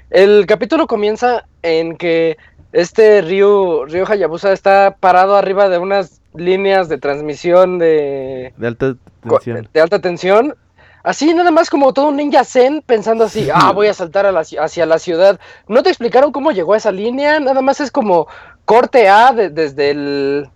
El 0.10 0.46
capítulo 0.46 0.88
comienza 0.88 1.46
en 1.62 1.98
que 1.98 2.38
este 2.72 3.22
río, 3.22 3.86
río 3.86 4.06
Hayabusa 4.08 4.52
está 4.52 4.98
parado 5.00 5.36
arriba 5.36 5.70
de 5.70 5.78
unas 5.78 6.22
líneas 6.34 6.90
de 6.90 6.98
transmisión 6.98 7.80
de, 7.80 8.54
de 8.58 8.68
alta 8.68 8.96
tensión. 9.22 9.70
De 9.74 9.82
alta 9.82 10.00
tensión. 10.00 10.56
Así 11.04 11.34
nada 11.34 11.52
más 11.52 11.70
como 11.70 11.94
todo 11.94 12.08
un 12.08 12.18
ninja 12.18 12.44
zen 12.44 12.84
pensando 12.86 13.26
así, 13.26 13.48
ah, 13.54 13.72
voy 13.72 13.88
a 13.88 13.94
saltar 13.94 14.26
hacia 14.26 14.86
la 14.86 15.00
ciudad. 15.00 15.40
No 15.68 15.84
te 15.84 15.90
explicaron 15.90 16.32
cómo 16.32 16.52
llegó 16.52 16.74
a 16.74 16.78
esa 16.78 16.92
línea, 16.92 17.40
nada 17.40 17.62
más 17.62 17.80
es 17.80 17.92
como 17.92 18.28
corte 18.66 19.08
A 19.08 19.32
desde 19.32 19.92
el 19.92 20.50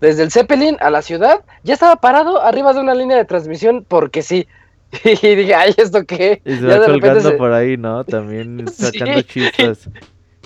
desde 0.00 0.22
el 0.22 0.30
Zeppelin 0.30 0.76
a 0.80 0.90
la 0.90 1.02
ciudad, 1.02 1.40
ya 1.62 1.74
estaba 1.74 1.96
parado 1.96 2.40
arriba 2.40 2.72
de 2.72 2.80
una 2.80 2.94
línea 2.94 3.16
de 3.16 3.24
transmisión 3.24 3.84
porque 3.86 4.22
sí. 4.22 4.46
Y 5.22 5.34
dije, 5.36 5.54
ay, 5.54 5.74
¿esto 5.76 6.04
qué? 6.04 6.42
Y 6.44 6.56
se 6.56 6.62
Ya 6.66 6.78
va 6.80 6.86
colgando 6.86 7.20
se- 7.20 7.32
por 7.36 7.52
ahí, 7.52 7.76
¿no? 7.76 8.04
También 8.04 8.66
sacando 8.72 9.20
Sí. 9.20 9.24
chispas. 9.24 9.88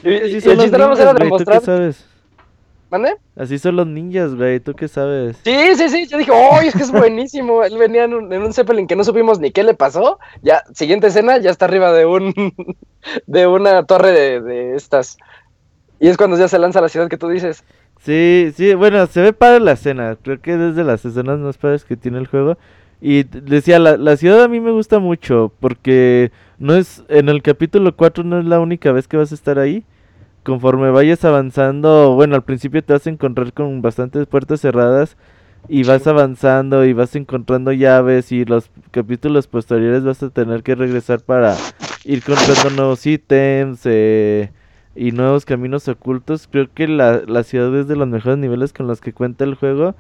Y, 0.02 0.10
y- 0.10 0.16
Así 0.16 0.36
y 0.36 0.40
son 0.40 0.50
el 0.52 0.56
los 0.56 0.64
chiste 0.64 0.78
nada 0.78 0.92
era 0.94 1.12
güey, 1.12 1.14
¿tú 1.14 1.18
qué 1.18 1.24
demostrar. 1.24 1.62
sabes? 1.62 2.06
¿Mande? 2.90 3.16
Así 3.34 3.58
son 3.58 3.74
los 3.76 3.86
ninjas, 3.86 4.34
güey, 4.36 4.60
¿tú 4.60 4.74
qué 4.74 4.86
sabes? 4.86 5.36
Sí, 5.42 5.56
sí, 5.74 5.88
sí. 5.88 6.06
Yo 6.06 6.18
dije, 6.18 6.30
¡ay, 6.32 6.68
es 6.68 6.74
que 6.76 6.82
es 6.82 6.92
buenísimo! 6.92 7.64
Él 7.64 7.76
venía 7.78 8.04
en 8.04 8.14
un, 8.14 8.32
en 8.32 8.42
un 8.42 8.52
Zeppelin 8.52 8.86
que 8.86 8.94
no 8.94 9.02
supimos 9.02 9.40
ni 9.40 9.50
qué 9.50 9.64
le 9.64 9.74
pasó. 9.74 10.18
Ya, 10.42 10.62
siguiente 10.74 11.08
escena, 11.08 11.38
ya 11.38 11.50
está 11.50 11.64
arriba 11.64 11.92
de 11.92 12.06
un 12.06 12.32
de 13.26 13.46
una 13.46 13.84
torre 13.84 14.12
de, 14.12 14.40
de 14.42 14.76
estas. 14.76 15.16
Y 15.98 16.08
es 16.08 16.16
cuando 16.16 16.36
ya 16.36 16.46
se 16.48 16.58
lanza 16.58 16.78
a 16.80 16.82
la 16.82 16.88
ciudad 16.88 17.08
que 17.08 17.16
tú 17.16 17.28
dices. 17.28 17.64
Sí, 18.00 18.52
sí, 18.54 18.74
bueno, 18.74 19.06
se 19.06 19.22
ve 19.22 19.32
padre 19.32 19.60
la 19.60 19.72
escena. 19.72 20.16
Creo 20.22 20.40
que 20.40 20.52
es 20.52 20.76
de 20.76 20.84
las 20.84 21.04
escenas 21.04 21.38
más 21.38 21.56
padres 21.56 21.84
que 21.84 21.96
tiene 21.96 22.18
el 22.18 22.26
juego. 22.26 22.58
Y 23.00 23.24
decía, 23.24 23.78
la, 23.78 23.96
la 23.96 24.16
ciudad 24.16 24.42
a 24.42 24.48
mí 24.48 24.60
me 24.60 24.70
gusta 24.70 24.98
mucho 24.98 25.52
porque 25.60 26.32
no 26.58 26.74
es, 26.74 27.04
en 27.08 27.28
el 27.28 27.42
capítulo 27.42 27.94
4 27.94 28.24
no 28.24 28.38
es 28.38 28.44
la 28.44 28.60
única 28.60 28.92
vez 28.92 29.08
que 29.08 29.16
vas 29.16 29.32
a 29.32 29.34
estar 29.34 29.58
ahí. 29.58 29.84
Conforme 30.42 30.90
vayas 30.90 31.24
avanzando, 31.24 32.14
bueno, 32.14 32.34
al 32.34 32.44
principio 32.44 32.82
te 32.82 32.92
vas 32.92 33.06
a 33.06 33.10
encontrar 33.10 33.52
con 33.52 33.80
bastantes 33.80 34.26
puertas 34.26 34.60
cerradas 34.60 35.16
y 35.68 35.84
vas 35.84 36.06
avanzando 36.06 36.84
y 36.84 36.92
vas 36.92 37.16
encontrando 37.16 37.72
llaves 37.72 38.32
y 38.32 38.44
los 38.44 38.70
capítulos 38.90 39.46
posteriores 39.46 40.04
vas 40.04 40.22
a 40.22 40.30
tener 40.30 40.62
que 40.62 40.74
regresar 40.74 41.20
para 41.20 41.56
ir 42.04 42.22
comprando 42.22 42.70
nuevos 42.76 43.06
ítems 43.06 43.80
eh, 43.84 44.50
y 44.94 45.12
nuevos 45.12 45.44
caminos 45.44 45.88
ocultos. 45.88 46.48
Creo 46.50 46.68
que 46.72 46.88
la, 46.88 47.22
la 47.26 47.42
ciudad 47.42 47.74
es 47.78 47.88
de 47.88 47.96
los 47.96 48.08
mejores 48.08 48.38
niveles 48.38 48.72
con 48.72 48.86
los 48.86 49.00
que 49.00 49.12
cuenta 49.12 49.44
el 49.44 49.54
juego. 49.54 49.94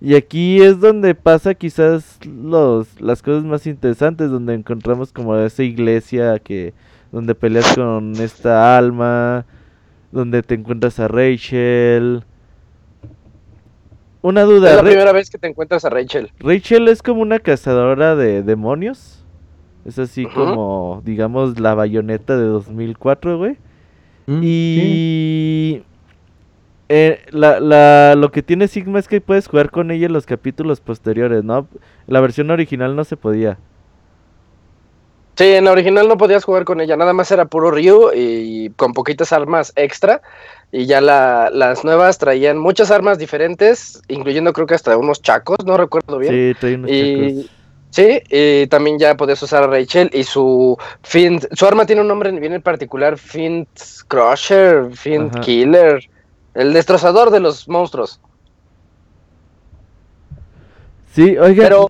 Y 0.00 0.14
aquí 0.14 0.62
es 0.62 0.80
donde 0.80 1.14
pasa 1.14 1.54
quizás 1.54 2.18
los, 2.26 3.00
las 3.00 3.22
cosas 3.22 3.44
más 3.44 3.66
interesantes, 3.66 4.30
donde 4.30 4.54
encontramos 4.54 5.12
como 5.12 5.36
esa 5.36 5.62
iglesia 5.62 6.38
que 6.38 6.72
donde 7.12 7.34
peleas 7.34 7.74
con 7.74 8.14
esta 8.16 8.78
alma, 8.78 9.44
donde 10.10 10.42
te 10.42 10.54
encuentras 10.54 10.98
a 11.00 11.08
Rachel. 11.08 12.24
Una 14.22 14.42
duda, 14.44 14.70
Es 14.70 14.76
la 14.76 14.82
Ra- 14.82 14.88
primera 14.88 15.12
vez 15.12 15.28
que 15.30 15.38
te 15.38 15.48
encuentras 15.48 15.84
a 15.84 15.90
Rachel. 15.90 16.30
Rachel 16.38 16.88
es 16.88 17.02
como 17.02 17.22
una 17.22 17.38
cazadora 17.38 18.16
de 18.16 18.42
demonios. 18.42 19.24
Es 19.86 19.98
así 19.98 20.26
como, 20.26 21.00
digamos, 21.06 21.58
la 21.58 21.74
bayoneta 21.74 22.36
de 22.36 22.44
2004, 22.44 23.38
güey. 23.38 23.56
Mm, 24.26 24.40
sí. 24.42 25.82
Eh, 26.92 27.24
la, 27.30 27.60
la, 27.60 28.16
lo 28.16 28.32
que 28.32 28.42
tiene 28.42 28.66
Sigma 28.66 28.98
es 28.98 29.06
que 29.06 29.20
puedes 29.20 29.46
jugar 29.46 29.70
con 29.70 29.92
ella 29.92 30.06
en 30.06 30.12
los 30.12 30.26
capítulos 30.26 30.80
posteriores, 30.80 31.44
¿no? 31.44 31.68
La 32.08 32.20
versión 32.20 32.50
original 32.50 32.96
no 32.96 33.04
se 33.04 33.16
podía. 33.16 33.58
Sí, 35.36 35.44
en 35.54 35.64
la 35.64 35.72
original 35.72 36.06
no 36.06 36.18
podías 36.18 36.44
jugar 36.44 36.64
con 36.64 36.80
ella, 36.82 36.96
nada 36.96 37.14
más 37.14 37.30
era 37.30 37.46
puro 37.46 37.70
Ryu 37.70 38.10
y 38.14 38.70
con 38.70 38.92
poquitas 38.92 39.32
armas 39.32 39.72
extra. 39.76 40.20
Y 40.70 40.84
ya 40.86 41.00
la- 41.00 41.50
las 41.52 41.82
nuevas 41.84 42.18
traían 42.18 42.58
muchas 42.58 42.90
armas 42.90 43.18
diferentes, 43.18 44.02
incluyendo 44.08 44.52
creo 44.52 44.66
que 44.66 44.74
hasta 44.74 44.96
unos 44.98 45.22
chacos, 45.22 45.58
no 45.64 45.76
recuerdo 45.78 46.18
bien. 46.18 46.34
Sí, 46.34 46.54
trae 46.58 46.74
unos 46.74 46.90
Y 46.90 47.36
chacos. 47.36 47.50
sí, 47.90 48.20
y 48.30 48.66
también 48.66 48.98
ya 48.98 49.16
podías 49.16 49.42
usar 49.42 49.62
a 49.64 49.66
Rachel 49.68 50.10
y 50.12 50.24
su 50.24 50.76
Fint, 51.02 51.46
su 51.52 51.66
arma 51.66 51.86
tiene 51.86 52.02
un 52.02 52.08
nombre 52.08 52.30
bien 52.32 52.52
en 52.52 52.62
particular, 52.62 53.16
Fint 53.16 53.68
Crusher, 54.08 54.90
Ajá. 55.28 55.40
Killer, 55.40 56.00
el 56.54 56.72
destrozador 56.72 57.30
de 57.30 57.40
los 57.40 57.68
monstruos. 57.68 58.20
Sí, 61.12 61.36
oiga. 61.36 61.64
Pero 61.64 61.86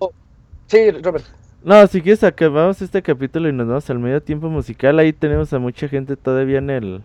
sí, 0.67 0.91
Robert. 0.91 1.25
No, 1.63 1.85
si 1.85 2.01
quieres 2.01 2.23
acabamos 2.23 2.81
este 2.81 3.03
capítulo 3.03 3.47
y 3.47 3.53
nos 3.53 3.67
vamos 3.67 3.89
al 3.89 3.99
medio 3.99 4.21
tiempo 4.21 4.49
musical. 4.49 4.97
Ahí 4.97 5.13
tenemos 5.13 5.53
a 5.53 5.59
mucha 5.59 5.87
gente 5.87 6.15
todavía 6.15 6.57
en 6.57 6.69
el 6.71 7.03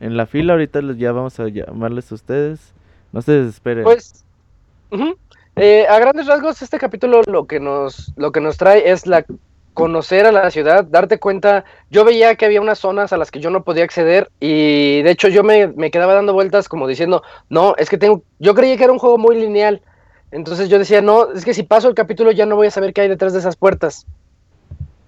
en 0.00 0.16
la 0.16 0.26
fila. 0.26 0.52
Ahorita 0.52 0.80
les, 0.80 0.96
ya 0.96 1.12
vamos 1.12 1.38
a 1.40 1.48
llamarles 1.48 2.12
a 2.12 2.14
ustedes. 2.14 2.72
No 3.12 3.22
se 3.22 3.32
desesperen. 3.32 3.84
Pues. 3.84 4.24
Eh, 5.56 5.86
a 5.88 5.98
grandes 5.98 6.26
rasgos, 6.26 6.60
este 6.60 6.78
capítulo 6.78 7.22
lo 7.26 7.46
que 7.46 7.58
nos, 7.60 8.12
lo 8.16 8.30
que 8.30 8.40
nos 8.40 8.58
trae 8.58 8.90
es 8.90 9.06
la 9.06 9.24
conocer 9.76 10.24
a 10.24 10.32
la 10.32 10.50
ciudad, 10.50 10.84
darte 10.84 11.18
cuenta. 11.18 11.66
Yo 11.90 12.06
veía 12.06 12.34
que 12.34 12.46
había 12.46 12.62
unas 12.62 12.78
zonas 12.78 13.12
a 13.12 13.18
las 13.18 13.30
que 13.30 13.40
yo 13.40 13.50
no 13.50 13.62
podía 13.62 13.84
acceder 13.84 14.30
y 14.40 15.02
de 15.02 15.10
hecho 15.10 15.28
yo 15.28 15.44
me, 15.44 15.66
me 15.66 15.90
quedaba 15.90 16.14
dando 16.14 16.32
vueltas 16.32 16.66
como 16.66 16.88
diciendo, 16.88 17.22
no, 17.50 17.74
es 17.76 17.90
que 17.90 17.98
tengo, 17.98 18.22
yo 18.38 18.54
creía 18.54 18.78
que 18.78 18.84
era 18.84 18.92
un 18.94 18.98
juego 18.98 19.18
muy 19.18 19.36
lineal. 19.36 19.82
Entonces 20.30 20.70
yo 20.70 20.78
decía, 20.78 21.02
no, 21.02 21.30
es 21.30 21.44
que 21.44 21.52
si 21.52 21.62
paso 21.62 21.88
el 21.88 21.94
capítulo 21.94 22.32
ya 22.32 22.46
no 22.46 22.56
voy 22.56 22.68
a 22.68 22.70
saber 22.70 22.94
qué 22.94 23.02
hay 23.02 23.08
detrás 23.08 23.34
de 23.34 23.40
esas 23.40 23.54
puertas. 23.54 24.06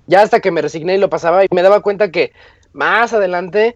Ya 0.07 0.21
hasta 0.21 0.41
que 0.41 0.51
me 0.51 0.61
resigné 0.61 0.97
y 0.97 0.99
lo 0.99 1.09
pasaba 1.09 1.45
y 1.45 1.49
me 1.51 1.63
daba 1.63 1.81
cuenta 1.81 2.11
que 2.11 2.33
más 2.75 3.15
adelante 3.15 3.75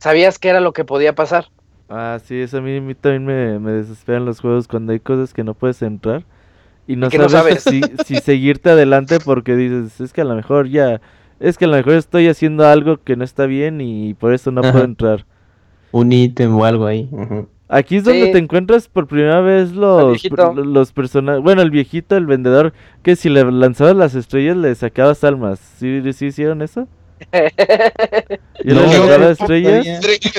sabías 0.00 0.38
qué 0.38 0.50
era 0.50 0.60
lo 0.60 0.74
que 0.74 0.84
podía 0.84 1.14
pasar. 1.14 1.46
Ah, 1.88 2.18
sí, 2.22 2.42
eso 2.42 2.58
a 2.58 2.60
mí, 2.60 2.76
a 2.76 2.94
también 2.94 3.24
me, 3.24 3.58
me 3.58 3.72
desesperan 3.72 4.26
los 4.26 4.40
juegos 4.40 4.68
cuando 4.68 4.92
hay 4.92 5.00
cosas 5.00 5.32
que 5.32 5.44
no 5.44 5.54
puedes 5.54 5.80
entrar 5.80 6.24
y 6.92 6.96
no 6.96 7.08
que 7.08 7.18
no 7.18 7.28
sabes. 7.28 7.62
Si, 7.62 7.80
si 8.04 8.16
seguirte 8.16 8.70
adelante 8.70 9.18
porque 9.24 9.56
dices, 9.56 10.00
es 10.00 10.12
que 10.12 10.20
a 10.22 10.24
lo 10.24 10.34
mejor 10.34 10.68
ya, 10.68 11.00
es 11.38 11.56
que 11.58 11.64
a 11.66 11.68
lo 11.68 11.76
mejor 11.76 11.94
estoy 11.94 12.28
haciendo 12.28 12.66
algo 12.66 12.98
que 13.02 13.16
no 13.16 13.24
está 13.24 13.46
bien 13.46 13.80
y 13.80 14.14
por 14.14 14.34
eso 14.34 14.50
no 14.50 14.62
puedo 14.62 14.84
entrar. 14.84 15.24
Un 15.92 16.12
ítem 16.12 16.54
o 16.56 16.64
algo 16.64 16.86
ahí. 16.86 17.08
Aquí 17.68 17.96
es 17.96 18.04
donde 18.04 18.26
Sí. 18.26 18.32
te 18.32 18.38
encuentras 18.38 18.88
por 18.88 19.06
primera 19.06 19.40
vez 19.40 19.72
los, 19.72 20.20
los 20.56 20.92
personajes, 20.92 21.40
bueno, 21.42 21.62
el 21.62 21.70
viejito, 21.70 22.16
el 22.16 22.26
vendedor, 22.26 22.72
que 23.02 23.14
si 23.14 23.28
le 23.28 23.44
lanzabas 23.50 23.94
las 23.94 24.14
estrellas 24.16 24.56
le 24.56 24.74
sacabas 24.74 25.22
almas. 25.22 25.60
¿Sí, 25.78 26.02
sí 26.12 26.26
hicieron 26.26 26.62
eso? 26.62 26.88
Yo 28.64 28.74
No, 28.74 28.80
le 28.82 28.98
lanzaba 28.98 29.18
no 29.18 29.28
estrellas. 29.30 29.86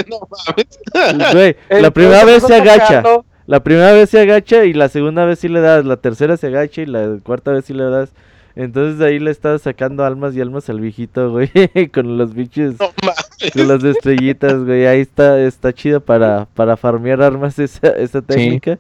No. 0.10 1.32
Güey, 1.34 1.56
El 1.70 1.82
la 1.84 1.92
primera 1.92 2.26
vez 2.26 2.44
se 2.44 2.56
agacha. 2.56 3.02
tocando, 3.02 3.26
La 3.52 3.60
primera 3.62 3.92
vez 3.92 4.10
se 4.10 4.18
agacha 4.18 4.64
y 4.64 4.72
la 4.72 4.88
segunda 4.88 5.26
vez 5.26 5.40
sí 5.40 5.50
le 5.50 5.60
das, 5.60 5.84
la 5.84 5.98
tercera 5.98 6.38
se 6.38 6.48
agacha 6.48 6.84
y 6.84 6.86
la 6.86 7.18
cuarta 7.22 7.52
vez 7.52 7.66
sí 7.66 7.74
le 7.74 7.84
das. 7.84 8.14
Entonces 8.56 8.98
de 8.98 9.08
ahí 9.08 9.20
le 9.20 9.30
estás 9.30 9.64
sacando 9.64 10.06
almas 10.06 10.34
y 10.38 10.40
almas 10.40 10.70
al 10.70 10.80
viejito, 10.80 11.32
güey, 11.32 11.50
con 11.94 12.18
los 12.18 12.34
bichos, 12.34 12.76
No 12.80 12.92
mames. 13.04 13.52
con 13.54 13.68
las 13.68 13.84
estrellitas, 13.84 14.64
güey. 14.64 14.86
Ahí 14.86 15.02
está, 15.02 15.38
está 15.42 15.74
chido 15.74 16.00
para, 16.00 16.48
para 16.54 16.78
farmear 16.78 17.22
armas 17.22 17.60
esa, 17.60 17.90
esa 17.90 18.22
técnica. 18.22 18.80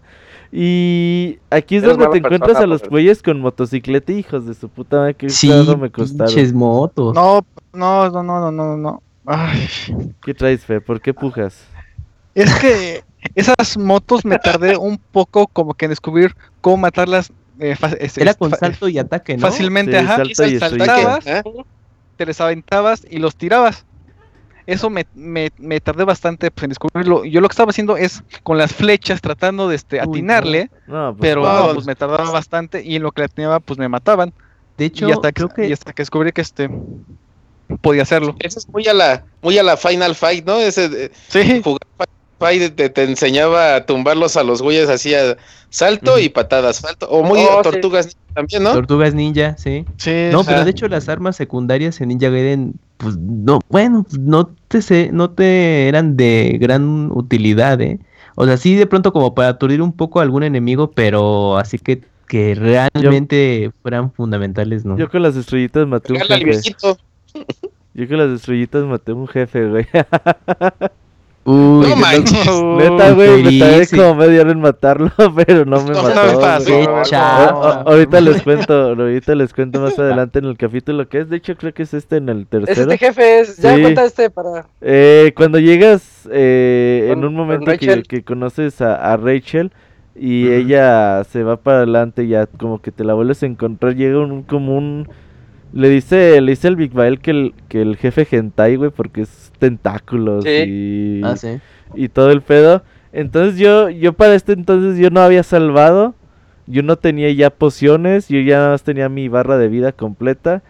Y 0.54 1.40
aquí 1.50 1.76
es 1.76 1.84
Eres 1.84 1.98
donde 1.98 2.12
te 2.14 2.18
encuentras 2.20 2.52
persona, 2.54 2.64
a 2.64 2.68
los 2.68 2.84
güeyes 2.88 3.22
con 3.22 3.42
motocicleta, 3.42 4.14
hijos 4.14 4.46
de 4.46 4.54
su 4.54 4.70
puta 4.70 5.00
madre, 5.00 5.16
que 5.16 5.30
Sí, 5.30 5.50
me 5.78 5.92
costaron. 5.92 6.34
pinches 6.34 6.54
motos. 6.54 7.14
No, 7.14 7.46
no, 7.74 8.10
no, 8.10 8.24
no, 8.24 8.40
no, 8.40 8.52
no, 8.52 8.78
no. 8.78 9.04
Ay, 9.26 9.68
¿Qué 10.24 10.34
traes, 10.34 10.64
Fe? 10.64 10.80
¿Por 10.80 11.02
qué 11.02 11.14
pujas? 11.14 11.68
es 12.36 12.54
que 12.56 13.04
esas 13.36 13.78
motos 13.78 14.26
me 14.26 14.38
tardé 14.40 14.78
un 14.78 14.98
poco 14.98 15.48
como 15.48 15.74
que 15.74 15.86
en 15.86 15.90
descubrir 15.92 16.36
cómo 16.62 16.78
matarlas. 16.78 17.32
eh, 17.60 17.76
este, 18.00 18.22
Era 18.24 18.34
con 18.34 18.50
fa- 18.52 18.58
salto 18.58 18.88
y 18.90 18.98
ataque, 18.98 19.38
¿no? 19.38 19.42
Fácilmente, 19.48 19.92
Sí, 19.92 19.98
ajá. 20.06 20.16
salto 20.18 20.46
y 20.46 20.60
saltabas, 20.60 21.28
¿Eh? 21.28 21.44
te 22.18 22.26
les 22.26 22.42
aventabas 22.42 23.06
y 23.10 23.18
los 23.20 23.36
tirabas. 23.36 23.86
Eso 24.68 24.90
me, 24.90 25.06
me, 25.16 25.50
me 25.58 25.80
tardé 25.82 26.04
bastante 26.06 26.52
pues, 26.52 26.64
en 26.66 26.70
descubrirlo. 26.70 27.26
Yo 27.26 27.42
lo 27.42 27.48
que 27.50 27.54
estaba 27.54 27.72
haciendo 27.72 27.98
es 27.98 28.24
con 28.44 28.58
las 28.58 28.74
flechas 28.74 29.20
tratando 29.20 29.68
de 29.68 29.76
este, 29.76 29.98
Uy, 29.98 30.06
no. 30.06 30.12
atinarle, 30.12 30.70
No, 30.88 31.16
pues, 31.18 31.22
pero 31.30 31.42
wow. 31.42 31.68
no, 31.68 31.74
pues 31.74 31.86
me 31.88 31.96
tardaba 31.96 32.30
bastante 32.32 32.84
y 32.84 32.96
en 32.96 33.04
lo 33.04 33.12
que 33.12 33.22
le 33.22 33.26
atinaba 33.26 33.60
pues 33.60 33.80
me 33.80 33.90
mataban. 33.90 34.34
De 34.78 34.86
hecho, 34.86 35.08
y, 35.10 35.12
hasta 35.12 35.30
que, 35.30 35.34
creo 35.34 35.50
que 35.50 35.68
y 35.68 35.74
hasta 35.74 35.94
que 35.94 36.04
descubrí 36.04 36.32
que 36.32 36.42
este 36.42 36.70
podía 37.82 38.04
hacerlo. 38.04 38.36
Ese 38.40 38.60
es 38.60 38.70
muy 38.70 38.88
a 38.88 38.94
la, 38.94 39.26
muy 39.42 39.58
a 39.58 39.64
la 39.64 39.78
Final 39.78 40.16
Fight, 40.16 40.46
¿no? 40.46 40.60
Ese 40.60 40.90
de- 40.90 41.12
Sí, 41.28 41.62
jugar 41.64 41.80
Te, 42.42 42.90
te 42.90 43.04
enseñaba 43.04 43.76
a 43.76 43.86
tumbarlos 43.86 44.36
a 44.36 44.44
los 44.44 44.62
güeyes 44.62 44.90
hacía 44.90 45.38
salto 45.70 46.14
Ujú. 46.14 46.22
y 46.22 46.30
patadas, 46.30 46.78
salto, 46.78 47.08
o 47.10 47.24
muy 47.24 47.40
Oh, 47.40 47.62
sí. 47.64 47.70
tortugas 47.72 48.06
Ninja 48.08 48.20
también, 48.34 48.64
¿no? 48.64 48.74
Tortugas 48.74 49.14
Ninja, 49.14 49.56
sí. 49.58 49.86
sí. 49.98 50.30
No, 50.32 50.44
pero 50.44 50.64
de 50.64 50.72
hecho 50.72 50.88
las 50.88 51.08
armas 51.08 51.36
secundarias 51.36 52.02
en 52.02 52.10
Ninja 52.10 52.30
Gaiden, 52.30 52.74
pues 52.98 53.18
no, 53.18 53.60
bueno, 53.70 54.04
pues, 54.04 54.20
no 54.20 54.50
te 54.68 54.82
sé, 54.82 55.10
no 55.14 55.30
te 55.32 55.88
eran 55.88 56.18
de 56.18 56.58
gran 56.60 57.12
utilidad, 57.12 57.80
¿eh? 57.80 58.00
O 58.36 58.46
sea, 58.46 58.58
sí 58.58 58.76
de 58.76 58.88
pronto 58.88 59.14
como 59.14 59.36
para 59.36 59.50
aturdir 59.50 59.82
un 59.82 59.94
poco 59.94 60.20
a 60.20 60.24
algún 60.24 60.44
enemigo, 60.44 60.92
pero 60.92 61.58
así 61.58 61.78
que 61.78 62.02
que 62.28 62.56
realmente 62.56 63.72
fueran 63.82 64.14
fundamentales, 64.14 64.86
¿no? 64.86 64.98
Yo 64.98 65.10
con 65.10 65.22
las 65.22 65.36
estrellitas 65.36 65.86
maté 65.86 66.14
un 66.14 66.22
jefe. 66.22 66.62
Yo 67.94 68.08
con 68.08 68.18
las 68.18 68.30
estrellitas 68.30 68.86
maté 68.86 69.12
un 69.12 69.28
jefe, 69.28 69.68
güey. 69.68 69.86
Uy, 71.44 71.88
No 71.90 71.96
manches. 71.96 72.46
Neta, 72.78 73.12
güey, 73.14 73.44
me 73.44 73.60
tardé 73.60 73.86
sí. 73.86 73.98
como 73.98 74.14
media 74.16 74.42
hora 74.42 74.52
en 74.52 74.60
matarlo, 74.62 75.12
pero 75.36 75.66
no 75.66 75.82
me 75.82 75.90
No, 75.92 76.04
mató. 76.04 76.14
no 76.16 76.32
me 76.34 76.38
pasó, 76.38 77.16
a- 77.16 77.82
ahorita 77.88 78.22
les 78.22 78.42
cuento, 78.44 78.74
ahorita 78.90 79.34
les 79.34 79.52
cuento 79.54 79.80
más 79.80 79.98
adelante 79.98 80.38
en 80.40 80.46
el 80.46 80.56
capítulo 80.58 81.10
que 81.10 81.22
es, 81.22 81.30
de 81.30 81.38
hecho 81.38 81.56
creo 81.56 81.74
que 81.74 81.82
es 81.84 81.94
este 81.96 82.18
en 82.18 82.30
el 82.30 82.42
Es 82.42 82.48
tercero. 82.50 82.92
este 82.92 82.98
jefe, 83.06 83.40
es, 83.40 83.58
ya 83.58 83.76
Sí. 83.76 83.82
cuenta 83.82 84.06
este 84.06 84.30
para... 84.30 84.68
Eh, 84.82 85.34
cuando 85.36 85.58
llegas 85.58 86.30
eh, 86.32 87.10
en 87.12 87.26
un 87.26 87.34
momento 87.34 87.66
que, 87.66 87.72
Rachel. 87.72 88.04
que 88.08 88.24
conoces 88.24 88.80
a, 88.82 88.96
a 89.12 89.18
Rachel, 89.18 89.72
y 90.16 90.48
ella 90.52 91.24
se 91.24 91.42
va 91.42 91.58
para 91.58 91.78
adelante 91.78 92.28
ya 92.28 92.46
como 92.46 92.82
que 92.82 92.92
te 92.92 93.04
la 93.04 93.14
vuelves 93.16 93.42
a 93.42 93.46
encontrar 93.48 93.96
llega 93.96 94.20
un 94.20 94.44
como 94.44 94.78
un 94.78 95.08
le 95.74 95.90
dice 95.90 96.40
le 96.42 96.52
dice 96.52 96.68
el 96.68 96.76
Big 96.76 96.92
Bael 96.94 97.20
que 97.20 97.32
el 97.32 97.54
que 97.70 97.82
el 97.82 97.96
jefe 97.98 98.28
hentai 98.30 98.76
güey 98.76 98.90
porque 98.92 99.22
es 99.22 99.52
tentáculos 99.60 100.46
y 100.46 101.22
Ah, 101.24 101.36
sí. 101.38 101.60
y 101.96 102.10
todo 102.10 102.32
el 102.32 102.42
pedo. 102.42 102.84
Entonces 103.14 103.58
yo 103.58 103.90
yo 103.90 104.14
para 104.14 104.36
este 104.36 104.54
entonces 104.54 104.98
yo 105.00 105.10
no 105.10 105.22
había 105.22 105.44
salvado. 105.44 106.16
Yo 106.68 106.84
no 106.84 106.96
tenía 106.96 107.30
ya 107.32 107.50
pociones. 107.50 108.28
Yo 108.30 108.40
ya 108.40 108.58
nada 108.58 108.70
más 108.72 108.84
tenía 108.84 109.10
mi 109.10 109.28
barra 109.28 109.58
de 109.58 109.68
vida 109.68 109.92
completa. 109.92 110.62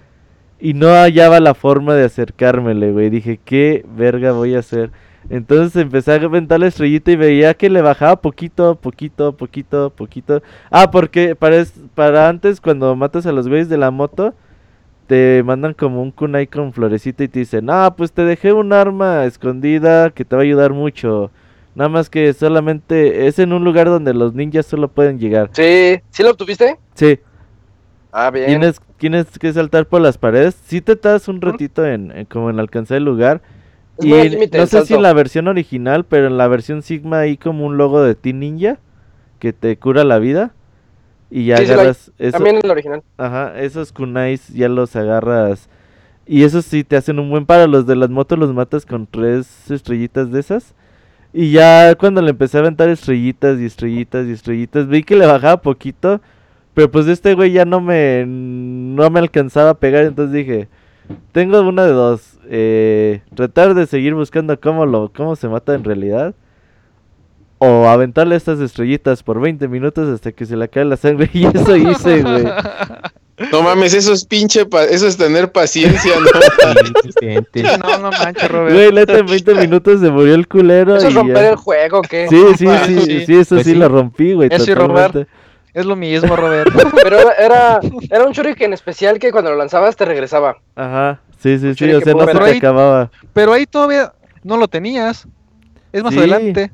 Y 0.59 0.73
no 0.73 0.89
hallaba 0.93 1.39
la 1.39 1.53
forma 1.53 1.95
de 1.95 2.05
acercármele 2.05 2.91
güey. 2.91 3.09
Dije 3.09 3.39
qué 3.43 3.85
verga 3.95 4.31
voy 4.31 4.55
a 4.55 4.59
hacer 4.59 4.91
entonces 5.29 5.79
empecé 5.79 6.13
a 6.13 6.15
aventar 6.15 6.59
la 6.59 6.65
estrellita 6.65 7.11
y 7.11 7.15
veía 7.15 7.53
que 7.53 7.69
le 7.69 7.83
bajaba 7.83 8.15
poquito, 8.21 8.73
poquito, 8.75 9.37
poquito, 9.37 9.91
poquito. 9.91 10.41
Ah, 10.71 10.89
porque 10.89 11.35
para, 11.35 11.57
es- 11.57 11.79
para 11.93 12.27
antes, 12.27 12.59
cuando 12.59 12.95
matas 12.95 13.27
a 13.27 13.31
los 13.31 13.47
güeyes 13.47 13.69
de 13.69 13.77
la 13.77 13.91
moto, 13.91 14.33
te 15.07 15.43
mandan 15.43 15.73
como 15.73 16.01
un 16.01 16.11
kunai 16.11 16.47
con 16.47 16.71
florecita 16.73 17.23
y 17.23 17.27
te 17.27 17.39
dicen, 17.39 17.69
ah, 17.69 17.93
pues 17.95 18.11
te 18.11 18.23
dejé 18.23 18.53
un 18.53 18.71
arma 18.73 19.25
escondida 19.25 20.09
que 20.11 20.23
te 20.25 20.35
va 20.35 20.41
a 20.41 20.45
ayudar 20.45 20.71
mucho. 20.73 21.31
Nada 21.75 21.89
más 21.89 22.09
que 22.09 22.33
solamente 22.33 23.27
es 23.27 23.39
en 23.39 23.53
un 23.53 23.63
lugar 23.63 23.87
donde 23.87 24.13
los 24.13 24.33
ninjas 24.33 24.65
solo 24.65 24.89
pueden 24.89 25.19
llegar. 25.19 25.49
Sí, 25.53 25.99
¿sí 26.09 26.23
lo 26.23 26.31
obtuviste? 26.31 26.77
Sí, 26.95 27.19
Ah, 28.11 28.29
bien. 28.29 28.47
tienes, 28.47 28.81
tienes 28.97 29.39
que 29.39 29.53
saltar 29.53 29.85
por 29.85 30.01
las 30.01 30.17
paredes. 30.17 30.55
Si 30.65 30.81
te 30.81 30.95
das 30.95 31.27
un 31.27 31.39
ratito 31.39 31.85
en, 31.85 32.11
en 32.11 32.25
como 32.25 32.49
en 32.49 32.59
alcanzar 32.59 32.97
el 32.97 33.05
lugar. 33.05 33.41
Es 33.97 34.05
Y 34.05 34.47
no 34.57 34.65
sé 34.65 34.85
si 34.85 34.95
en 34.95 35.01
la 35.01 35.13
versión 35.13 35.47
original, 35.47 36.05
pero 36.05 36.27
en 36.27 36.37
la 36.37 36.47
versión 36.47 36.81
Sigma 36.81 37.19
hay 37.19 37.37
como 37.37 37.65
un 37.65 37.77
logo 37.77 38.01
de 38.01 38.15
Team 38.15 38.39
Ninja 38.39 38.79
que 39.39 39.53
te 39.53 39.77
cura 39.77 40.03
la 40.03 40.19
vida. 40.19 40.53
Y 41.33 41.45
ya 41.45 41.57
Sí, 41.57 41.63
agarras 41.71 42.11
eso- 42.19 42.31
También 42.33 42.57
en 42.57 42.61
el 42.65 42.71
original. 42.71 43.03
ajá, 43.17 43.57
esos 43.59 43.91
kunais 43.93 44.49
ya 44.49 44.67
los 44.69 44.95
agarras. 44.97 45.69
Y 46.27 46.43
esos 46.43 46.65
sí 46.65 46.83
te 46.83 46.97
hacen 46.97 47.19
un 47.19 47.29
buen 47.29 47.45
paro. 47.45 47.67
Los 47.67 47.85
de 47.87 47.95
las 47.95 48.09
motos 48.09 48.37
los 48.37 48.53
matas 48.53 48.85
con 48.85 49.07
tres 49.07 49.71
estrellitas 49.71 50.31
de 50.31 50.39
esas. 50.41 50.75
Y 51.33 51.51
ya 51.51 51.95
cuando 51.95 52.21
le 52.21 52.31
empecé 52.31 52.57
a 52.57 52.59
aventar 52.61 52.89
estrellitas 52.89 53.57
y 53.59 53.65
estrellitas 53.65 54.27
y 54.27 54.31
estrellitas, 54.33 54.87
vi 54.87 55.03
que 55.03 55.15
le 55.15 55.25
bajaba 55.25 55.61
poquito. 55.61 56.19
Pero 56.73 56.91
pues 56.91 57.07
este 57.07 57.33
güey 57.33 57.51
ya 57.53 57.63
no 57.65 57.79
me, 57.81 58.25
no 58.27 59.09
me 59.09 59.19
alcanzaba 59.19 59.71
a 59.71 59.79
pegar. 59.79 60.03
Entonces 60.05 60.33
dije, 60.33 60.67
tengo 61.31 61.61
una 61.61 61.85
de 61.85 61.91
dos. 61.93 62.37
eh, 62.53 63.21
tratar 63.35 63.73
de 63.73 63.85
seguir 63.87 64.13
buscando 64.13 64.59
cómo, 64.59 64.85
lo, 64.85 65.09
cómo 65.15 65.37
se 65.37 65.47
mata 65.47 65.73
en 65.75 65.85
realidad. 65.85 66.33
O 67.63 67.87
aventarle 67.87 68.35
estas 68.35 68.59
estrellitas 68.59 69.21
por 69.21 69.39
20 69.39 69.67
minutos 69.67 70.09
hasta 70.09 70.31
que 70.31 70.47
se 70.47 70.55
le 70.57 70.65
acabe 70.65 70.85
la 70.87 70.97
sangre. 70.97 71.29
Y 71.33 71.45
eso 71.45 71.75
hice, 71.75 72.23
güey. 72.23 72.43
No 73.51 73.61
mames, 73.61 73.93
eso 73.93 74.13
es 74.13 74.25
pinche, 74.25 74.65
pa- 74.65 74.83
eso 74.83 75.05
es 75.07 75.15
tener 75.17 75.51
paciencia, 75.51 76.11
¿no? 76.19 76.25
Sí, 76.81 76.91
sí, 77.03 77.09
siente. 77.19 77.63
No, 77.77 77.97
no 77.99 78.09
manches, 78.11 78.49
Robert. 78.49 78.73
Güey, 78.75 78.91
neta, 78.91 79.17
en 79.19 79.25
20 79.27 79.55
minutos 79.55 79.99
se 79.99 80.09
murió 80.09 80.33
el 80.35 80.47
culero. 80.47 80.95
¿Eso 80.97 81.07
es 81.07 81.13
y 81.13 81.17
romper 81.17 81.35
ya. 81.43 81.49
el 81.49 81.55
juego 81.55 82.01
qué? 82.01 82.27
Sí, 82.29 82.43
sí, 82.57 82.67
Ah, 82.67 82.83
sí, 82.85 82.99
sí. 83.01 83.25
sí, 83.27 83.35
eso 83.39 83.55
Pues 83.55 83.65
sí, 83.67 83.73
sí. 83.73 83.77
lo 83.77 83.89
rompí, 83.89 84.33
güey. 84.33 84.49
Eso 84.51 84.69
y 84.69 84.73
robar. 84.73 85.07
totalmente. 85.11 85.31
Es 85.73 85.85
lo 85.85 85.95
mismo, 85.95 86.35
Robert. 86.35 86.69
Pero 87.03 87.17
era, 87.39 87.79
era 88.09 88.25
un 88.25 88.31
shuriken 88.33 88.73
especial 88.73 89.19
que 89.19 89.31
cuando 89.31 89.51
lo 89.51 89.55
lanzabas 89.57 89.95
te 89.95 90.03
regresaba. 90.05 90.57
Ajá, 90.75 91.19
sí, 91.39 91.57
sí, 91.59 91.73
sí, 91.75 91.91
o 91.93 92.01
sea, 92.01 92.13
no 92.13 92.25
se 92.25 92.33
te 92.33 92.43
ahí. 92.43 92.57
acababa. 92.57 93.09
Pero 93.33 93.53
ahí 93.53 93.65
todavía 93.67 94.11
no 94.43 94.57
lo 94.57 94.67
tenías. 94.67 95.27
Es 95.93 96.03
más 96.03 96.13
Sí. 96.13 96.19
adelante. 96.19 96.71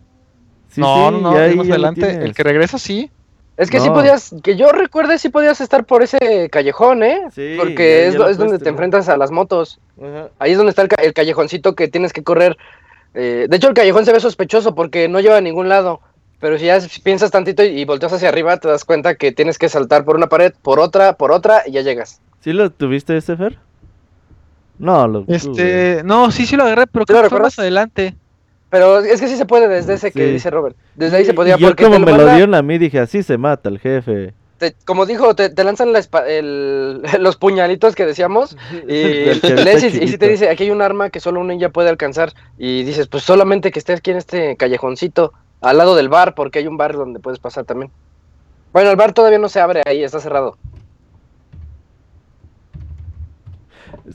Sí, 0.69 0.81
no, 0.81 0.95
sí, 0.95 1.01
no, 1.21 1.31
no, 1.31 1.39
es 1.41 1.55
más 1.55 1.69
adelante. 1.69 2.09
El 2.23 2.33
que 2.35 2.43
regresa, 2.43 2.77
sí. 2.77 3.09
Es 3.57 3.71
que 3.71 3.79
sí 3.79 3.89
podías, 3.89 4.35
que 4.43 4.55
yo 4.55 4.71
recuerde 4.71 5.17
sí 5.17 5.29
podías 5.29 5.59
estar 5.61 5.83
por 5.85 6.03
ese 6.03 6.47
callejón, 6.51 7.01
¿eh? 7.01 7.21
Sí, 7.33 7.55
Porque 7.57 8.01
ya- 8.01 8.07
es, 8.07 8.13
ya 8.13 8.19
lo 8.19 8.29
es 8.29 8.37
donde 8.37 8.59
te 8.59 8.69
enfrentas 8.69 9.09
a 9.09 9.17
las 9.17 9.31
motos. 9.31 9.79
Ajá. 9.99 10.29
Ahí 10.37 10.51
es 10.51 10.57
donde 10.57 10.69
está 10.69 10.83
el, 10.83 10.89
el 11.01 11.13
callejoncito 11.13 11.73
que 11.73 11.87
tienes 11.87 12.13
que 12.13 12.21
correr. 12.23 12.55
Eh, 13.15 13.47
de 13.49 13.57
hecho, 13.57 13.67
el 13.69 13.73
callejón 13.73 14.05
se 14.05 14.13
ve 14.13 14.19
sospechoso 14.19 14.75
porque 14.75 15.07
no 15.07 15.19
lleva 15.21 15.37
a 15.37 15.41
ningún 15.41 15.69
lado. 15.69 16.01
Pero 16.39 16.59
si 16.59 16.65
ya 16.65 16.77
piensas 17.03 17.31
tantito 17.31 17.63
y, 17.63 17.69
y 17.79 17.85
volteas 17.85 18.13
hacia 18.13 18.29
arriba, 18.29 18.57
te 18.57 18.67
das 18.67 18.85
cuenta 18.85 19.15
que 19.15 19.31
tienes 19.31 19.57
que 19.57 19.69
saltar 19.69 20.05
por 20.05 20.17
una 20.17 20.27
pared, 20.27 20.53
por 20.61 20.79
otra, 20.79 21.13
por 21.13 21.31
otra, 21.31 21.63
y 21.65 21.71
ya 21.71 21.81
llegas. 21.81 22.21
¿Sí 22.41 22.53
lo 22.53 22.69
tuviste 22.69 23.17
ese, 23.17 23.35
Fer? 23.35 23.57
No, 24.77 25.07
lo 25.07 25.23
tuve. 25.23 25.35
Este, 25.35 26.01
no, 26.03 26.29
sí, 26.29 26.45
sí 26.45 26.55
lo 26.55 26.63
agarré, 26.63 26.85
pero 26.85 27.05
¿Sí 27.07 27.13
lo 27.13 27.19
creo 27.19 27.23
que 27.23 27.29
fue 27.35 27.39
más 27.39 27.57
adelante. 27.57 28.15
Pero 28.69 28.99
es 28.99 29.21
que 29.21 29.27
sí 29.27 29.37
se 29.37 29.45
puede 29.45 29.67
desde 29.69 29.93
ese 29.93 30.11
que 30.11 30.25
Sí. 30.27 30.31
dice 30.33 30.49
Robert. 30.49 30.75
Desde 30.95 31.17
ahí 31.17 31.25
se 31.25 31.33
podía 31.33 31.55
y 31.55 31.59
yo 31.59 31.67
porque 31.67 31.85
como 31.85 31.99
me 31.99 32.11
lo 32.11 32.17
manda- 32.17 32.35
dieron 32.35 32.53
a 32.55 32.61
mí, 32.61 32.77
dije, 32.77 32.99
así 32.99 33.23
se 33.23 33.37
mata 33.37 33.69
el 33.69 33.79
jefe. 33.79 34.33
te- 34.57 34.75
como 34.85 35.05
dijo, 35.05 35.35
te, 35.35 35.49
te 35.49 35.63
lanzan 35.63 35.93
la 35.93 36.01
el- 36.27 37.01
los 37.19 37.37
puñalitos 37.37 37.95
que 37.95 38.05
decíamos 38.05 38.57
y, 38.87 38.89
lees 39.63 39.83
y, 39.83 40.03
y 40.03 40.07
si 40.09 40.17
te 40.17 40.27
dice, 40.27 40.49
aquí 40.49 40.63
hay 40.63 40.71
un 40.71 40.81
arma 40.81 41.09
que 41.11 41.19
solo 41.19 41.39
un 41.39 41.47
ninja 41.47 41.69
puede 41.69 41.89
alcanzar 41.89 42.33
y 42.57 42.83
dices, 42.83 43.07
pues 43.07 43.23
solamente 43.23 43.71
que 43.71 43.79
esté 43.79 43.93
aquí 43.93 44.11
en 44.11 44.17
este 44.17 44.57
callejoncito, 44.57 45.31
al 45.61 45.77
lado 45.77 45.95
del 45.95 46.09
bar, 46.09 46.33
porque 46.35 46.59
hay 46.59 46.67
un 46.67 46.75
bar 46.77 46.93
donde 46.93 47.19
puedes 47.19 47.39
pasar 47.39 47.65
también. 47.65 47.91
Bueno, 48.73 48.89
el 48.91 48.95
bar 48.97 49.13
todavía 49.13 49.39
no 49.39 49.47
se 49.47 49.59
abre 49.61 49.81
ahí, 49.85 50.03
está 50.03 50.19
cerrado. 50.19 50.57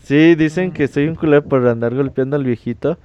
Sí, 0.05 0.35
dicen 0.35 0.73
que 0.73 0.89
soy 0.89 1.07
un 1.09 1.15
culero 1.15 1.43
por 1.45 1.67
andar 1.67 1.95
golpeando 1.95 2.37
al 2.37 2.45
viejito. 2.45 2.99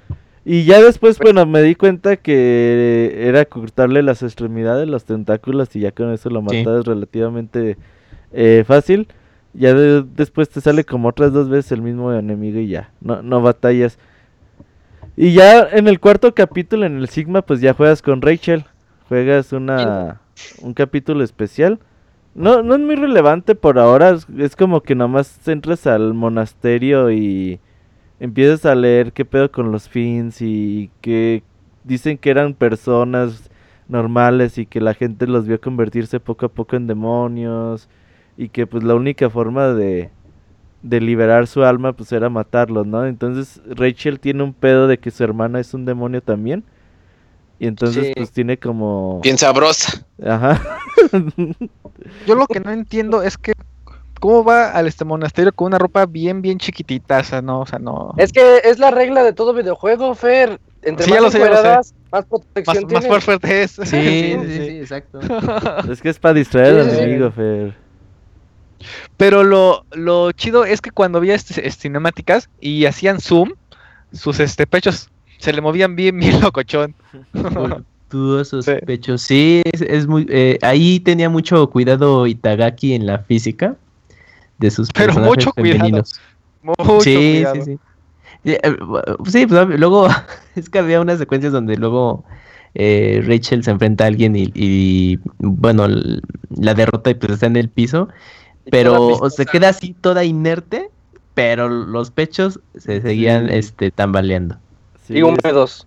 Y 0.50 0.64
ya 0.64 0.82
después, 0.82 1.20
bueno, 1.20 1.46
me 1.46 1.62
di 1.62 1.76
cuenta 1.76 2.16
que 2.16 3.18
era 3.28 3.44
cortarle 3.44 4.02
las 4.02 4.24
extremidades, 4.24 4.88
los 4.88 5.04
tentáculos, 5.04 5.76
y 5.76 5.82
ya 5.82 5.92
con 5.92 6.14
eso 6.14 6.30
lo 6.30 6.40
Sí. 6.50 6.64
matas 6.64 6.86
relativamente 6.86 7.76
eh, 8.32 8.64
fácil. 8.66 9.08
Ya 9.54 9.74
de- 9.74 10.04
después 10.16 10.48
te 10.48 10.62
sale 10.62 10.86
como 10.86 11.10
otras 11.10 11.34
dos 11.34 11.50
veces 11.50 11.74
el 11.74 11.82
mismo 11.82 12.14
enemigo 12.14 12.60
y 12.60 12.68
ya, 12.70 12.92
no, 13.02 13.22
no 13.22 13.42
batallas. 13.42 13.98
Y 15.18 15.34
ya 15.34 15.68
en 15.72 15.88
el 15.90 16.00
cuarto 16.00 16.34
capítulo, 16.34 16.86
en 16.86 16.98
el 16.98 17.10
Sigma, 17.10 17.42
pues 17.42 17.60
ya 17.60 17.74
juegas 17.74 18.02
con 18.02 18.22
Rachel. 18.22 18.64
Juegas 19.10 19.52
una 19.52 20.22
un 20.62 20.74
capítulo 20.74 21.24
especial. 21.24 21.80
No, 22.36 22.62
no 22.62 22.76
es 22.76 22.82
muy 22.82 22.96
relevante 22.96 23.56
por 23.56 23.80
ahora. 23.80 24.12
Es, 24.12 24.28
es 24.38 24.56
como 24.56 24.82
que 24.82 24.94
nomás 24.96 25.46
entras 25.48 25.88
al 25.88 26.14
monasterio 26.14 27.10
y 27.12 27.60
empiezas 28.20 28.66
a 28.66 28.76
leer 28.76 29.14
qué 29.14 29.26
pedo 29.26 29.52
con 29.52 29.72
los 29.72 29.90
fins 29.90 30.42
y 30.42 30.90
que 31.02 31.44
dicen 31.84 32.18
que 32.18 32.30
eran 32.30 32.54
personas 32.54 33.50
normales 33.88 34.58
y 34.58 34.66
que 34.66 34.82
la 34.82 34.94
gente 34.94 35.28
los 35.28 35.48
vio 35.48 35.62
convertirse 35.62 36.20
poco 36.20 36.48
a 36.48 36.50
poco 36.50 36.76
en 36.76 36.88
demonios 36.88 37.88
y 38.38 38.50
que 38.50 38.68
pues 38.68 38.84
la 38.84 38.96
única 38.96 39.30
forma 39.30 39.68
de, 39.70 40.10
de 40.82 41.02
liberar 41.02 41.48
su 41.48 41.64
alma 41.64 41.94
pues 41.94 42.12
era 42.12 42.30
matarlos, 42.30 42.86
¿no? 42.86 43.06
Entonces 43.06 43.62
Rachel 43.68 44.20
tiene 44.20 44.44
un 44.44 44.54
pedo 44.54 44.88
de 44.88 44.98
que 44.98 45.12
su 45.12 45.24
hermana 45.24 45.60
es 45.60 45.74
un 45.74 45.86
demonio 45.86 46.22
también 46.22 46.64
y 47.60 47.68
entonces 47.68 48.08
Sí. 48.08 48.14
pues 48.16 48.32
tiene 48.32 48.58
como... 48.58 49.22
Bien 49.24 49.38
sabrosa. 49.38 50.06
Ajá. 50.24 50.62
Yo 52.28 52.36
lo 52.36 52.46
que 52.48 52.60
no 52.60 52.72
entiendo 52.72 53.24
es 53.24 53.38
que 53.38 53.54
cómo 54.20 54.44
va 54.44 54.72
al 54.72 54.88
este 54.88 55.06
monasterio 55.06 55.52
con 55.54 55.68
una 55.68 55.78
ropa 55.78 56.06
bien, 56.06 56.42
bien 56.42 56.58
chiquitita, 56.58 57.20
o 57.20 57.24
sea, 57.24 57.42
no, 57.42 57.62
o 57.62 57.66
sea, 57.66 57.80
no. 57.80 58.14
Es 58.18 58.32
que 58.32 58.58
es 58.64 58.80
la 58.80 58.92
regla 58.92 59.24
de 59.24 59.34
todo 59.34 59.54
videojuego, 59.54 60.14
Fer. 60.16 60.60
Entre 60.84 61.06
Sí, 61.06 61.12
ya 61.12 61.16
más 61.22 61.24
lo 61.24 61.32
sé, 61.32 61.40
lo 61.40 61.46
más 61.56 61.94
Más, 62.12 62.26
protección 62.26 62.84
más 62.86 63.02
tienes. 63.04 63.24
fuerte 63.24 63.64
es. 63.64 63.72
Sí, 63.72 63.82
sí, 63.86 64.38
sí, 64.46 64.78
exacto. 64.80 65.20
es 65.92 66.02
que 66.02 66.10
es 66.10 66.20
para 66.20 66.34
distraer 66.36 66.76
Sí, 66.84 66.90
al 66.90 66.98
enemigo, 67.00 67.32
Fer. 67.32 67.74
Pero 69.18 69.44
lo, 69.44 69.84
lo 69.92 70.32
chido 70.34 70.64
es 70.66 70.82
que 70.82 70.92
cuando 70.92 71.18
había 71.18 71.34
este, 71.34 71.68
este, 71.68 71.82
cinemáticas 71.84 72.50
y 72.62 72.86
hacían 72.86 73.20
zoom, 73.20 73.54
sus 74.14 74.40
este 74.40 74.68
pechos 74.68 75.10
se 75.40 75.52
le 75.52 75.62
movían 75.62 75.96
bien, 75.96 76.18
bien 76.20 76.40
locochón. 76.42 76.94
Voluptuosos 77.34 78.66
Sí. 78.66 78.74
pechos. 78.86 79.22
Sí, 79.24 79.62
es, 79.66 79.82
es 79.82 80.08
muy. 80.08 80.26
eh, 80.30 80.60
ahí 80.62 81.00
tenía 81.00 81.30
mucho 81.30 81.68
cuidado 81.70 82.28
Itagaki 82.28 82.94
en 82.94 83.06
la 83.08 83.20
física 83.20 83.76
de 84.60 84.72
sus 84.72 84.90
Pero 84.92 85.08
personajes 85.08 85.38
mucho 85.46 85.54
cuidado. 85.54 85.78
femeninos. 85.80 86.20
Mucho 86.62 87.02
sí, 87.02 87.16
cuidado. 87.16 87.56
sí, 87.56 87.62
sí. 87.64 87.80
Sí, 88.44 88.52
eh, 88.52 88.78
sí, 89.26 89.48
pues 89.48 89.68
luego 89.80 90.08
es 90.56 90.70
que 90.70 90.80
había 90.80 91.02
unas 91.02 91.20
secuencias 91.20 91.54
donde 91.54 91.76
luego 91.78 92.24
eh, 92.76 93.24
Rachel 93.26 93.64
se 93.64 93.72
enfrenta 93.72 94.04
a 94.04 94.08
alguien 94.08 94.36
y, 94.36 94.52
y, 94.54 95.20
bueno, 95.40 95.88
la 96.50 96.74
derrota 96.74 97.10
y 97.10 97.16
pues 97.16 97.34
está 97.34 97.48
en 97.48 97.56
el 97.56 97.70
piso, 97.70 98.08
pero 98.70 99.30
se 99.30 99.46
queda 99.46 99.70
así 99.70 99.96
toda 100.02 100.24
inerte, 100.24 100.90
pero 101.34 101.70
los 101.70 102.12
pechos 102.12 102.60
se 102.76 103.02
seguían 103.02 103.48
Sí. 103.48 103.56
este 103.56 103.92
tambaleando. 103.92 104.58
Sí, 105.08 105.18
Y 105.18 105.22
húmedos. 105.24 105.87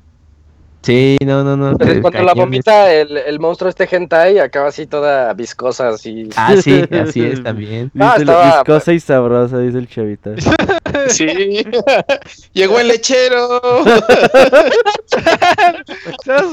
Sí, 0.83 1.19
no, 1.27 1.45
no, 1.45 1.57
no. 1.57 1.77
Pero 1.77 2.01
cuando 2.01 2.23
la 2.23 2.33
vomita 2.33 2.91
el, 2.93 3.19
el, 3.19 3.39
monstruo 3.39 3.69
este 3.69 3.87
hentai 3.91 4.39
acaba 4.39 4.69
así 4.69 4.87
toda 4.87 5.33
viscosa 5.35 5.91
así. 5.91 6.31
Ah, 6.37 6.55
sí, 6.57 6.83
así 6.91 7.23
es 7.23 7.43
también. 7.43 7.91
Ah, 8.01 8.17
viscosa 8.17 8.93
y 8.93 9.01
sabrosa, 9.01 9.59
dice 9.59 9.79
el 9.79 9.89
chavita. 9.89 10.31
Sí. 11.09 11.27
Llegó 12.53 12.79
el 12.81 12.89
lechero. 12.89 13.61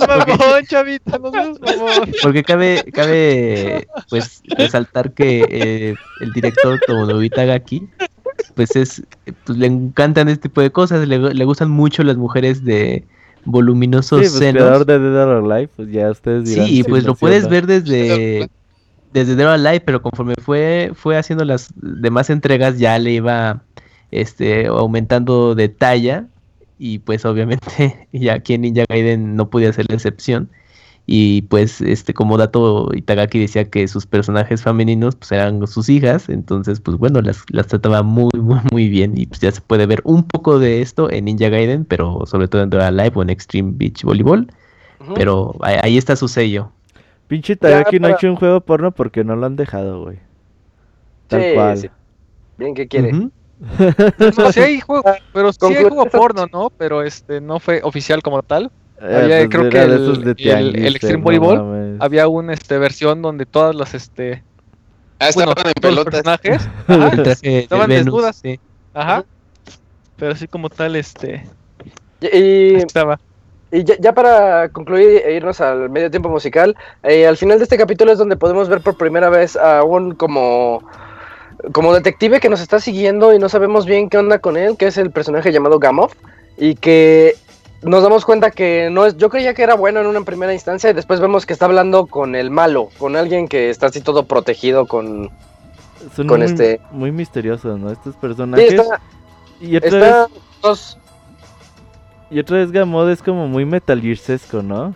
mamón, 0.07 0.65
chavita, 0.67 1.17
no 1.17 1.32
seas 1.32 1.59
mamón. 1.59 2.11
Porque 2.21 2.43
cabe, 2.43 2.84
cabe 2.93 3.88
pues 4.09 4.41
resaltar 4.57 5.11
que 5.11 5.45
eh, 5.49 5.95
el 6.21 6.34
director 6.34 6.80
Tomonobita 6.86 7.45
Gaki 7.45 7.88
pues 8.55 8.75
es 8.75 9.03
pues 9.45 9.57
le 9.57 9.67
encantan 9.67 10.30
este 10.30 10.43
tipo 10.43 10.61
de 10.61 10.71
cosas, 10.71 11.07
le, 11.07 11.17
le 11.17 11.45
gustan 11.45 11.69
mucho 11.69 12.03
las 12.03 12.17
mujeres 12.17 12.63
de 12.63 13.05
voluminosos 13.47 14.19
sí, 14.19 14.27
pues, 14.27 14.33
senos. 14.33 14.85
de 14.85 14.99
Dead 14.99 15.27
or 15.27 15.51
Alive, 15.51 15.69
pues 15.75 15.89
ya 15.91 16.11
ustedes 16.11 16.49
dirán. 16.49 16.67
Sí, 16.67 16.83
pues 16.83 17.03
lo 17.05 17.15
puedes 17.15 17.49
ver 17.49 17.65
desde 17.65 18.49
desde 19.13 19.35
Dead 19.35 19.47
or 19.47 19.53
Alive, 19.53 19.81
pero 19.81 20.01
conforme 20.01 20.35
fue 20.43 20.91
fue 20.93 21.17
haciendo 21.17 21.45
las 21.45 21.73
demás 21.75 22.29
entregas 22.29 22.77
ya 22.77 22.99
le 22.99 23.13
iba 23.13 23.63
este 24.11 24.67
aumentando 24.67 25.55
de 25.55 25.69
talla 25.69 26.27
y 26.77 26.99
pues 26.99 27.25
obviamente 27.25 28.07
ya 28.13 28.35
aquí 28.35 28.53
en 28.53 28.61
Ninja 28.61 28.85
Gaiden 28.87 29.35
no 29.35 29.49
podía 29.49 29.73
ser 29.73 29.85
la 29.89 29.95
excepción 29.95 30.49
y 31.10 31.43
pues 31.43 31.82
este 31.82 32.14
como 32.14 32.38
dato 32.38 32.89
Itagaki 32.93 33.39
decía 33.39 33.70
que 33.70 33.88
sus 33.88 34.05
personajes 34.05 34.62
femeninos 34.62 35.16
pues 35.16 35.32
eran 35.32 35.66
sus 35.66 35.88
hijas 35.89 36.28
entonces 36.30 36.82
pues 36.82 36.97
bueno 36.97 37.22
las, 37.22 37.43
las 37.49 37.68
trataba 37.68 38.03
muy 38.03 38.30
muy 38.38 38.60
muy 38.72 38.89
bien 38.89 39.14
y 39.18 39.26
pues 39.26 39.39
ya 39.39 39.51
se 39.51 39.62
puede 39.62 39.86
ver 39.86 40.01
un 40.03 40.24
poco 40.24 40.60
de 40.60 40.82
esto 40.82 41.10
en 41.10 41.26
Ninja 41.26 41.49
Gaiden 41.49 41.86
pero 41.86 42.26
sobre 42.26 42.47
todo 42.47 42.62
en 42.62 42.70
Dora 42.70 42.91
Live 42.91 43.14
o 43.16 43.22
en 43.22 43.30
Extreme 43.30 43.72
Beach 43.76 44.03
Volleyball 44.03 44.47
pero 45.16 45.55
ahí, 45.62 45.97
está 45.97 46.16
su 46.16 46.28
sello. 46.28 46.72
Pinche 47.28 47.53
Itagaki 47.53 47.99
no 47.99 48.08
ha 48.08 48.12
hecho 48.12 48.28
un 48.28 48.36
juego 48.36 48.60
porno 48.60 48.91
porque 48.91 49.24
no 49.24 49.36
lo 49.36 49.45
han 49.45 49.55
dejado 49.55 50.03
güey. 50.03 50.20
Tal 51.28 51.53
cual. 51.53 51.91
bien 52.58 52.74
que 52.74 52.88
quiere 52.88 53.30
no, 53.60 54.51
sí 54.51 54.60
hay 54.60 54.80
juego, 54.80 55.03
pero 55.34 55.51
sí 55.51 55.60
hay 55.66 55.84
juego 55.84 56.05
porno, 56.05 56.45
¿no? 56.51 56.70
Pero 56.70 57.01
este 57.01 57.41
no 57.41 57.60
fue 57.60 57.82
oficial 57.84 58.22
como 58.22 58.43
tal. 58.43 58.72
Eh, 59.01 59.15
había, 59.15 59.37
pues 59.37 59.49
creo 59.49 59.69
que 59.69 59.81
el, 60.53 60.75
el, 60.75 60.95
Extreme 60.95 61.23
Volleyball 61.23 61.97
había 61.99 62.27
una 62.27 62.53
este, 62.53 62.77
versión 62.79 63.21
donde 63.21 63.45
todas 63.45 63.75
las 63.75 63.93
este 63.93 64.43
ah, 65.19 65.29
estaban 65.29 65.55
en 65.67 65.73
pelotas. 65.73 66.05
personajes 66.05 66.69
ajá, 66.87 67.11
estaban 67.41 67.89
desnudas. 67.89 68.37
Sí. 68.37 68.59
Ajá. 68.93 69.23
Pero 70.17 70.31
así 70.31 70.47
como 70.47 70.69
tal 70.69 70.95
este 70.95 71.45
y, 72.21 72.75
estaba. 72.75 73.19
Y 73.71 73.83
ya, 73.83 73.95
ya, 73.99 74.13
para 74.13 74.69
concluir 74.69 75.21
e 75.25 75.35
irnos 75.35 75.59
al 75.61 75.89
medio 75.89 76.09
tiempo 76.09 76.29
musical, 76.29 76.75
eh, 77.03 77.27
al 77.27 77.37
final 77.37 77.59
de 77.59 77.65
este 77.65 77.77
capítulo 77.77 78.11
es 78.11 78.17
donde 78.17 78.37
podemos 78.37 78.69
ver 78.69 78.81
por 78.81 78.97
primera 78.97 79.29
vez 79.29 79.55
a 79.55 79.83
un 79.83 80.15
como 80.15 80.81
como 81.71 81.93
detective 81.93 82.39
que 82.39 82.49
nos 82.49 82.61
está 82.61 82.79
siguiendo 82.79 83.33
y 83.33 83.39
no 83.39 83.49
sabemos 83.49 83.85
bien 83.85 84.09
qué 84.09 84.17
onda 84.17 84.39
con 84.39 84.57
él, 84.57 84.77
que 84.77 84.87
es 84.87 84.97
el 84.97 85.11
personaje 85.11 85.51
llamado 85.51 85.79
Gamov 85.79 86.11
y 86.57 86.75
que 86.75 87.35
nos 87.82 88.03
damos 88.03 88.25
cuenta 88.25 88.51
que 88.51 88.89
no 88.91 89.05
es, 89.05 89.17
yo 89.17 89.30
creía 89.30 89.53
que 89.53 89.63
era 89.63 89.75
bueno 89.75 90.01
en 90.01 90.07
una 90.07 90.21
primera 90.21 90.53
instancia 90.53 90.89
y 90.89 90.93
después 90.93 91.19
vemos 91.19 91.45
que 91.45 91.53
está 91.53 91.65
hablando 91.65 92.07
con 92.07 92.36
el 92.36 92.49
malo, 92.49 92.89
con 92.97 93.15
alguien 93.15 93.47
que 93.47 93.69
está 93.69 93.88
así 93.88 94.01
todo 94.01 94.25
protegido 94.25 94.88
con, 94.88 95.30
con 96.15 96.28
muy, 96.28 96.41
este. 96.43 96.82
Muy 96.91 97.11
misteriosos, 97.11 97.80
¿no? 97.80 97.91
Estos 97.91 98.15
personajes. 98.15 98.73
y 99.59 99.75
otra 99.75 100.28
vez. 100.63 100.97
Y 102.30 102.39
otra 102.39 102.57
vez 102.57 102.71
Gamod 102.71 103.09
es 103.09 103.21
como 103.21 103.47
muy 103.47 103.65
Metal 103.65 104.01
¿no? 104.63 104.93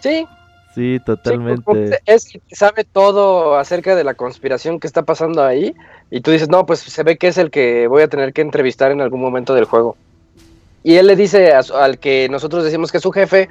Sí. 0.00 0.26
Sí, 0.74 1.00
totalmente. 1.04 1.98
es 2.06 2.28
que 2.28 2.40
sabe 2.54 2.84
todo 2.84 3.56
acerca 3.56 3.96
de 3.96 4.04
la 4.04 4.14
conspiración 4.14 4.78
que 4.78 4.86
está 4.86 5.02
pasando 5.02 5.42
ahí. 5.42 5.74
Y 6.10 6.20
tú 6.20 6.30
dices, 6.30 6.48
no, 6.48 6.66
pues 6.66 6.78
se 6.80 7.02
ve 7.02 7.18
que 7.18 7.28
es 7.28 7.38
el 7.38 7.50
que 7.50 7.88
voy 7.88 8.02
a 8.02 8.08
tener 8.08 8.32
que 8.32 8.42
entrevistar 8.42 8.92
en 8.92 9.00
algún 9.00 9.20
momento 9.20 9.54
del 9.54 9.64
juego. 9.64 9.96
Y 10.82 10.96
él 10.96 11.06
le 11.06 11.16
dice 11.16 11.52
al 11.52 11.98
que 11.98 12.28
nosotros 12.30 12.64
decimos 12.64 12.90
que 12.90 12.98
es 12.98 13.02
su 13.02 13.12
jefe 13.12 13.48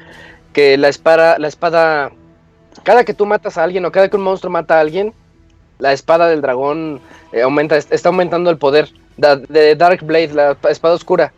que 0.54 0.78
la 0.78 0.88
espada, 0.88 1.38
la 1.38 1.48
espada, 1.48 2.12
cada 2.84 3.04
que 3.04 3.14
tú 3.14 3.26
matas 3.26 3.58
a 3.58 3.64
alguien 3.64 3.86
o 3.86 3.92
cada 3.92 4.10
que 4.10 4.18
un 4.18 4.24
monstruo 4.24 4.52
mata 4.52 4.78
a 4.78 4.80
alguien, 4.80 5.14
la 5.80 5.94
espada 5.94 6.28
del 6.28 6.42
dragón 6.42 7.00
eh, 7.32 7.42
aumenta, 7.42 7.78
está 7.78 8.10
aumentando 8.10 8.50
el 8.50 8.58
poder. 8.58 8.90
De 9.18 9.76
Dark 9.76 10.06
Blade, 10.06 10.34
la 10.34 10.56
espada 10.70 10.94
oscura, 10.94 11.34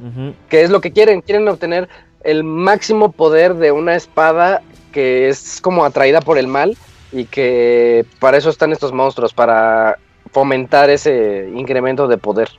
que 0.49 0.63
es 0.63 0.69
lo 0.69 0.81
que 0.81 0.91
quieren, 0.91 1.21
quieren 1.21 1.47
obtener 1.47 1.87
el 2.25 2.43
máximo 2.43 3.13
poder 3.13 3.53
de 3.55 3.71
una 3.71 3.95
espada 3.95 4.61
que 4.91 5.29
es 5.29 5.61
como 5.61 5.85
atraída 5.85 6.19
por 6.19 6.37
el 6.37 6.47
mal 6.47 6.75
y 7.13 7.23
que 7.23 8.05
para 8.19 8.37
eso 8.37 8.49
están 8.49 8.73
estos 8.73 8.91
monstruos, 8.91 9.33
para 9.33 9.97
fomentar 10.31 10.89
ese 10.89 11.49
incremento 11.55 12.09
de 12.09 12.17
poder. 12.17 12.49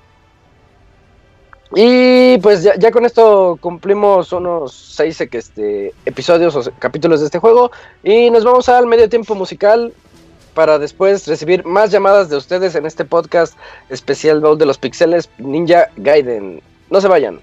Y 1.74 2.38
pues 2.38 2.64
ya, 2.64 2.90
con 2.90 3.04
esto 3.06 3.56
cumplimos 3.60 4.32
unos 4.32 4.74
seis 4.74 5.20
este, 5.20 5.94
episodios 6.04 6.56
o 6.56 6.72
capítulos 6.78 7.20
de 7.20 7.26
este 7.26 7.38
juego 7.38 7.70
y 8.02 8.28
nos 8.30 8.44
vamos 8.44 8.68
al 8.68 8.86
medio 8.86 9.08
tiempo 9.08 9.36
musical 9.36 9.92
para 10.54 10.80
después 10.80 11.28
recibir 11.28 11.64
más 11.64 11.92
llamadas 11.92 12.28
de 12.28 12.36
ustedes 12.36 12.74
en 12.74 12.86
este 12.86 13.04
podcast 13.04 13.56
especial 13.88 14.40
Baúl 14.40 14.58
de 14.58 14.66
los 14.66 14.78
Pixeles 14.78 15.30
Ninja 15.38 15.88
Gaiden. 15.96 16.60
No 16.90 17.00
se 17.00 17.06
vayan. 17.06 17.40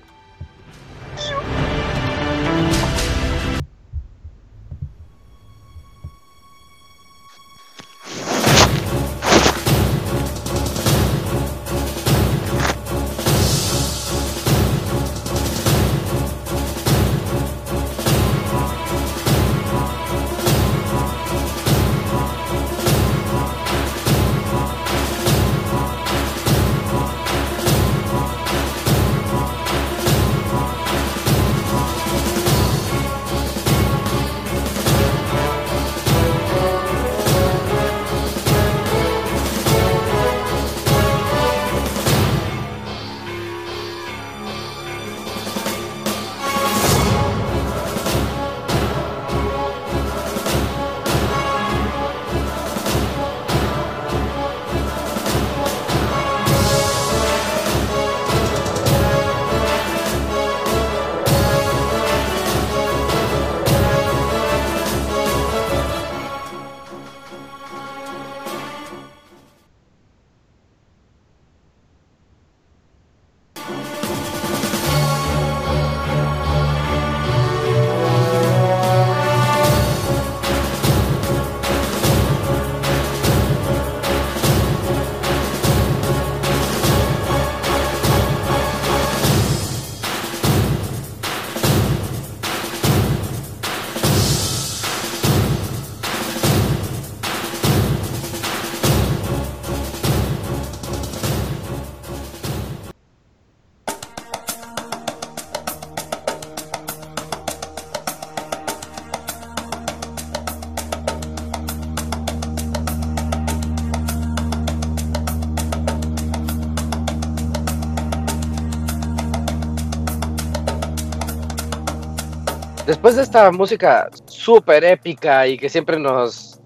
Después 123.08 123.16
de 123.16 123.24
esta 123.24 123.52
música 123.52 124.10
súper 124.26 124.84
épica 124.84 125.48
y 125.48 125.58
que 125.58 125.70
siempre 125.70 125.98
nos 125.98 126.60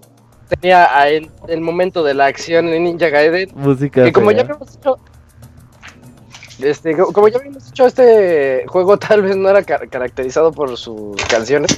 tenía 0.48 0.86
el, 1.08 1.30
el, 1.46 1.60
momento 1.60 2.02
de 2.02 2.14
la 2.14 2.26
acción 2.26 2.68
en 2.68 2.82
Ninja 2.82 3.10
Gaiden, 3.10 3.50
música 3.54 4.02
que 4.02 4.12
como 4.12 4.32
ya 4.32 4.40
habíamos 4.40 4.72
dicho, 4.72 4.96
este, 6.60 6.96
como 6.96 7.28
ya 7.28 7.38
habíamos 7.38 7.66
dicho, 7.66 7.86
este 7.86 8.64
juego 8.66 8.98
tal 8.98 9.22
vez 9.22 9.36
no 9.36 9.48
era 9.50 9.62
caracterizado 9.62 10.50
por 10.50 10.76
sus 10.76 11.14
canciones. 11.26 11.76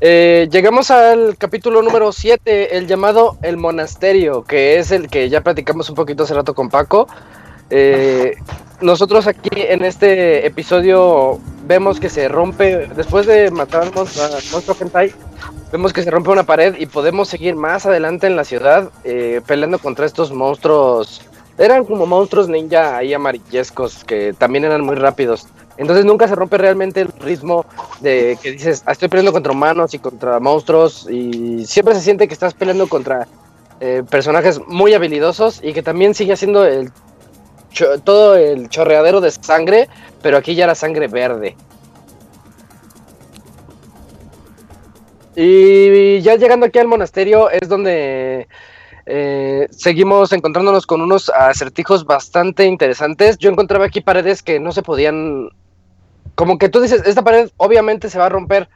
Eh, 0.00 0.48
llegamos 0.50 0.90
al 0.90 1.36
capítulo 1.36 1.82
número 1.82 2.10
7, 2.10 2.78
el 2.78 2.86
llamado 2.86 3.36
El 3.42 3.58
Monasterio, 3.58 4.44
que 4.44 4.78
es 4.78 4.92
el 4.92 5.10
que 5.10 5.28
ya 5.28 5.42
platicamos 5.42 5.90
un 5.90 5.94
poquito 5.94 6.22
hace 6.22 6.32
rato 6.32 6.54
con 6.54 6.70
Paco. 6.70 7.06
Eh, 7.70 8.36
nosotros 8.80 9.26
aquí 9.26 9.50
en 9.52 9.84
este 9.84 10.46
episodio 10.46 11.38
vemos 11.66 12.00
que 12.00 12.08
se 12.08 12.28
rompe, 12.28 12.88
después 12.96 13.26
de 13.26 13.50
matar 13.50 13.82
al 13.82 13.92
monstruo, 13.92 14.26
monstruo 14.52 14.76
hentai, 14.80 15.12
vemos 15.70 15.92
que 15.92 16.02
se 16.02 16.10
rompe 16.10 16.30
una 16.30 16.42
pared 16.44 16.74
y 16.78 16.86
podemos 16.86 17.28
seguir 17.28 17.54
más 17.56 17.86
adelante 17.86 18.26
en 18.26 18.36
la 18.36 18.44
ciudad 18.44 18.90
eh, 19.04 19.40
peleando 19.46 19.78
contra 19.78 20.06
estos 20.06 20.32
monstruos 20.32 21.22
eran 21.60 21.84
como 21.84 22.06
monstruos 22.06 22.48
ninja 22.48 22.96
ahí 22.96 23.12
amarillescos 23.12 24.02
que 24.04 24.32
también 24.32 24.64
eran 24.64 24.80
muy 24.80 24.96
rápidos. 24.96 25.46
Entonces 25.76 26.06
nunca 26.06 26.26
se 26.26 26.34
rompe 26.34 26.56
realmente 26.56 27.02
el 27.02 27.08
ritmo 27.08 27.66
de 28.00 28.38
que 28.42 28.52
dices, 28.52 28.82
ah, 28.86 28.92
estoy 28.92 29.08
peleando 29.08 29.32
contra 29.32 29.52
humanos 29.52 29.92
y 29.92 29.98
contra 29.98 30.40
monstruos 30.40 31.06
y 31.10 31.66
siempre 31.66 31.94
se 31.94 32.00
siente 32.00 32.26
que 32.28 32.34
estás 32.34 32.54
peleando 32.54 32.88
contra 32.88 33.28
eh, 33.80 34.02
personajes 34.10 34.58
muy 34.68 34.94
habilidosos 34.94 35.60
y 35.62 35.74
que 35.74 35.82
también 35.82 36.14
sigue 36.14 36.34
siendo 36.34 36.64
el 36.64 36.90
todo 38.04 38.36
el 38.36 38.68
chorreadero 38.68 39.20
de 39.20 39.30
sangre, 39.30 39.88
pero 40.22 40.36
aquí 40.36 40.54
ya 40.54 40.66
la 40.66 40.74
sangre 40.74 41.08
verde. 41.08 41.56
Y 45.36 46.20
ya 46.20 46.36
llegando 46.36 46.66
aquí 46.66 46.78
al 46.78 46.88
monasterio 46.88 47.50
es 47.50 47.68
donde 47.68 48.48
eh, 49.06 49.68
seguimos 49.70 50.32
encontrándonos 50.32 50.86
con 50.86 51.00
unos 51.00 51.30
acertijos 51.30 52.04
bastante 52.04 52.64
interesantes. 52.66 53.38
Yo 53.38 53.50
encontraba 53.50 53.86
aquí 53.86 54.00
paredes 54.00 54.42
que 54.42 54.60
no 54.60 54.72
se 54.72 54.82
podían... 54.82 55.50
Como 56.34 56.58
que 56.58 56.68
tú 56.68 56.80
dices, 56.80 57.02
esta 57.06 57.22
pared 57.22 57.50
obviamente 57.56 58.10
se 58.10 58.18
va 58.18 58.26
a 58.26 58.28
romper. 58.28 58.68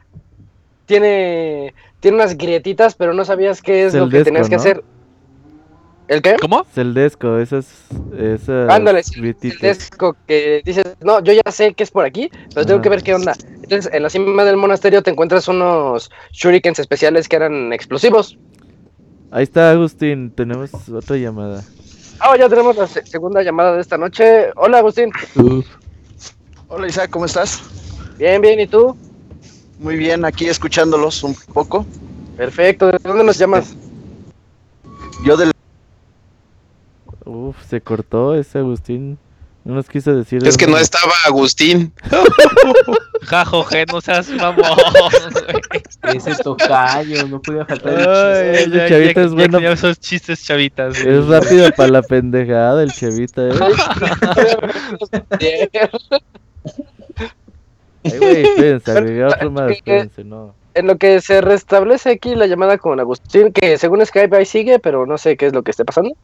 Tiene, 0.85 1.73
tiene 1.99 2.15
unas 2.15 2.37
grietitas, 2.37 2.95
pero 2.95 3.13
no 3.13 3.25
sabías 3.25 3.61
qué 3.61 3.85
es 3.85 3.93
lo 3.93 4.09
que 4.09 4.23
tenías 4.23 4.49
que 4.49 4.55
hacer. 4.55 4.83
¿El 6.07 6.21
qué? 6.21 6.35
¿Cómo? 6.39 6.65
Celdesco, 6.65 7.39
esas, 7.39 7.65
esas 8.17 8.69
Ándale, 8.69 9.01
Celdesco, 9.03 10.15
que 10.27 10.61
dices, 10.63 10.85
no, 11.01 11.23
yo 11.23 11.33
ya 11.33 11.51
sé 11.51 11.73
que 11.73 11.83
es 11.83 11.89
por 11.89 12.05
aquí, 12.05 12.29
pero 12.53 12.65
tengo 12.65 12.81
que 12.81 12.89
ver 12.89 13.01
qué 13.01 13.15
onda. 13.15 13.33
Entonces, 13.63 13.91
en 13.91 14.03
la 14.03 14.09
cima 14.09 14.43
del 14.43 14.57
monasterio 14.57 15.01
te 15.01 15.09
encuentras 15.09 15.47
unos 15.47 16.11
shurikens 16.31 16.77
especiales 16.77 17.27
que 17.27 17.37
eran 17.37 17.73
explosivos. 17.73 18.37
Ahí 19.31 19.43
está 19.43 19.71
Agustín, 19.71 20.31
tenemos 20.31 20.71
otra 20.89 21.17
llamada. 21.17 21.63
Ah, 22.19 22.37
ya 22.37 22.47
tenemos 22.47 22.77
la 22.77 22.87
segunda 22.87 23.41
llamada 23.41 23.73
de 23.73 23.81
esta 23.81 23.97
noche. 23.97 24.51
Hola 24.55 24.77
Agustín. 24.77 25.11
Hola 26.67 26.87
Isaac, 26.87 27.09
¿cómo 27.09 27.25
estás? 27.25 27.63
Bien, 28.17 28.41
bien, 28.41 28.59
¿y 28.59 28.67
tú? 28.67 28.95
Muy 29.79 29.97
bien, 29.97 30.23
aquí 30.23 30.45
escuchándolos 30.45 31.23
un 31.23 31.35
poco. 31.53 31.85
Perfecto, 32.37 32.87
¿de 32.87 32.99
dónde 33.01 33.23
nos 33.23 33.37
llamas? 33.37 33.75
Yo 35.25 35.35
del... 35.35 35.54
Uf, 37.25 37.57
se 37.67 37.81
cortó 37.81 38.35
ese 38.35 38.59
Agustín. 38.59 39.17
No 39.63 39.73
nos 39.73 39.89
quiso 39.89 40.15
decir. 40.15 40.47
Es 40.47 40.57
que 40.57 40.67
no 40.67 40.77
estaba 40.77 41.11
Agustín. 41.25 41.91
Jajo, 43.23 43.65
no 43.91 43.99
seas 43.99 44.29
mamón. 44.29 44.77
Ese 46.13 46.35
tocayo, 46.35 47.27
no 47.27 47.41
podía 47.41 47.65
faltar 47.65 47.93
el 47.93 48.65
chiste. 48.65 48.83
el 48.83 48.89
chavita 48.89 49.23
es 49.23 49.33
bueno. 49.33 49.59
Ya 49.59 49.71
esos 49.71 49.99
chistes 49.99 50.45
chavitas. 50.45 50.99
Es 50.99 51.25
rápido 51.25 51.71
para 51.71 51.89
la 51.89 52.03
pendejada 52.03 52.83
el 52.83 52.93
chavita, 52.93 53.41
eh. 53.41 53.53
Ay, 58.03 58.19
güey, 58.19 58.43
más, 59.49 59.71
espérense, 59.71 60.23
no. 60.23 60.53
En 60.75 60.85
lo 60.85 60.97
que 60.97 61.21
se 61.21 61.41
restablece 61.41 62.11
aquí 62.11 62.35
la 62.35 62.45
llamada 62.45 62.77
con 62.77 62.99
Agustín, 62.99 63.51
que 63.51 63.79
según 63.79 64.05
Skype 64.05 64.35
ahí 64.35 64.45
sigue, 64.45 64.77
pero 64.77 65.07
no 65.07 65.17
sé 65.17 65.37
qué 65.37 65.47
es 65.47 65.53
lo 65.53 65.63
que 65.63 65.71
esté 65.71 65.85
pasando. 65.85 66.15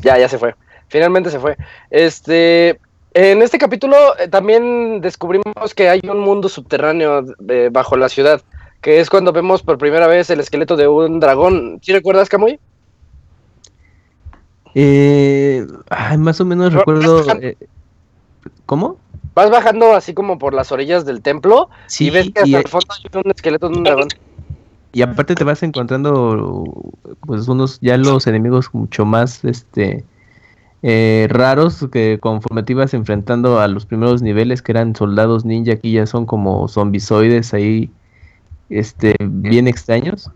Ya, 0.00 0.18
ya 0.18 0.28
se 0.28 0.38
fue. 0.38 0.54
Finalmente 0.88 1.30
se 1.30 1.38
fue. 1.40 1.56
Este, 1.90 2.78
en 3.14 3.42
este 3.42 3.58
capítulo 3.58 3.96
eh, 4.18 4.28
también 4.28 5.00
descubrimos 5.00 5.74
que 5.74 5.88
hay 5.88 6.00
un 6.08 6.20
mundo 6.20 6.48
subterráneo 6.48 7.24
eh, 7.48 7.70
bajo 7.72 7.96
la 7.96 8.08
ciudad, 8.08 8.42
que 8.80 9.00
es 9.00 9.10
cuando 9.10 9.32
vemos 9.32 9.62
por 9.62 9.78
primera 9.78 10.06
vez 10.06 10.30
el 10.30 10.40
esqueleto 10.40 10.76
de 10.76 10.86
un 10.88 11.18
dragón. 11.20 11.80
¿Sí 11.82 11.92
recuerdas, 11.92 12.28
Camuy? 12.28 12.58
Eh, 14.74 15.66
ay, 15.88 16.18
más 16.18 16.40
o 16.40 16.44
menos 16.44 16.72
No, 16.72 16.78
recuerdo. 16.80 17.24
eh, 17.40 17.56
¿Cómo? 18.66 18.98
Vas 19.34 19.50
bajando 19.50 19.94
así 19.94 20.14
como 20.14 20.38
por 20.38 20.54
las 20.54 20.72
orillas 20.72 21.04
del 21.04 21.20
templo 21.22 21.68
Sí, 21.86 22.06
y 22.06 22.10
ves 22.10 22.24
que 22.32 22.40
hasta 22.40 22.46
y- 22.48 22.54
el 22.54 22.68
fondo 22.68 22.86
hay 22.94 23.20
un 23.24 23.30
esqueleto 23.30 23.68
de 23.68 23.76
un 23.76 23.84
dragón. 23.84 24.08
Y 24.96 25.02
aparte 25.02 25.34
te 25.34 25.44
vas 25.44 25.62
encontrando 25.62 26.64
pues 27.26 27.46
unos 27.48 27.78
ya 27.82 27.98
los 27.98 28.26
enemigos 28.26 28.70
mucho 28.72 29.04
más 29.04 29.44
este 29.44 30.06
eh, 30.82 31.26
raros 31.28 31.86
que 31.92 32.18
conforme 32.18 32.62
te 32.62 32.72
ibas 32.72 32.94
enfrentando 32.94 33.60
a 33.60 33.68
los 33.68 33.84
primeros 33.84 34.22
niveles 34.22 34.62
que 34.62 34.72
eran 34.72 34.96
soldados 34.96 35.44
ninja 35.44 35.74
aquí 35.74 35.92
ya 35.92 36.06
son 36.06 36.24
como 36.24 36.66
zombizoides 36.66 37.52
ahí 37.52 37.90
este 38.70 39.14
bien 39.20 39.68
extraños 39.68 40.30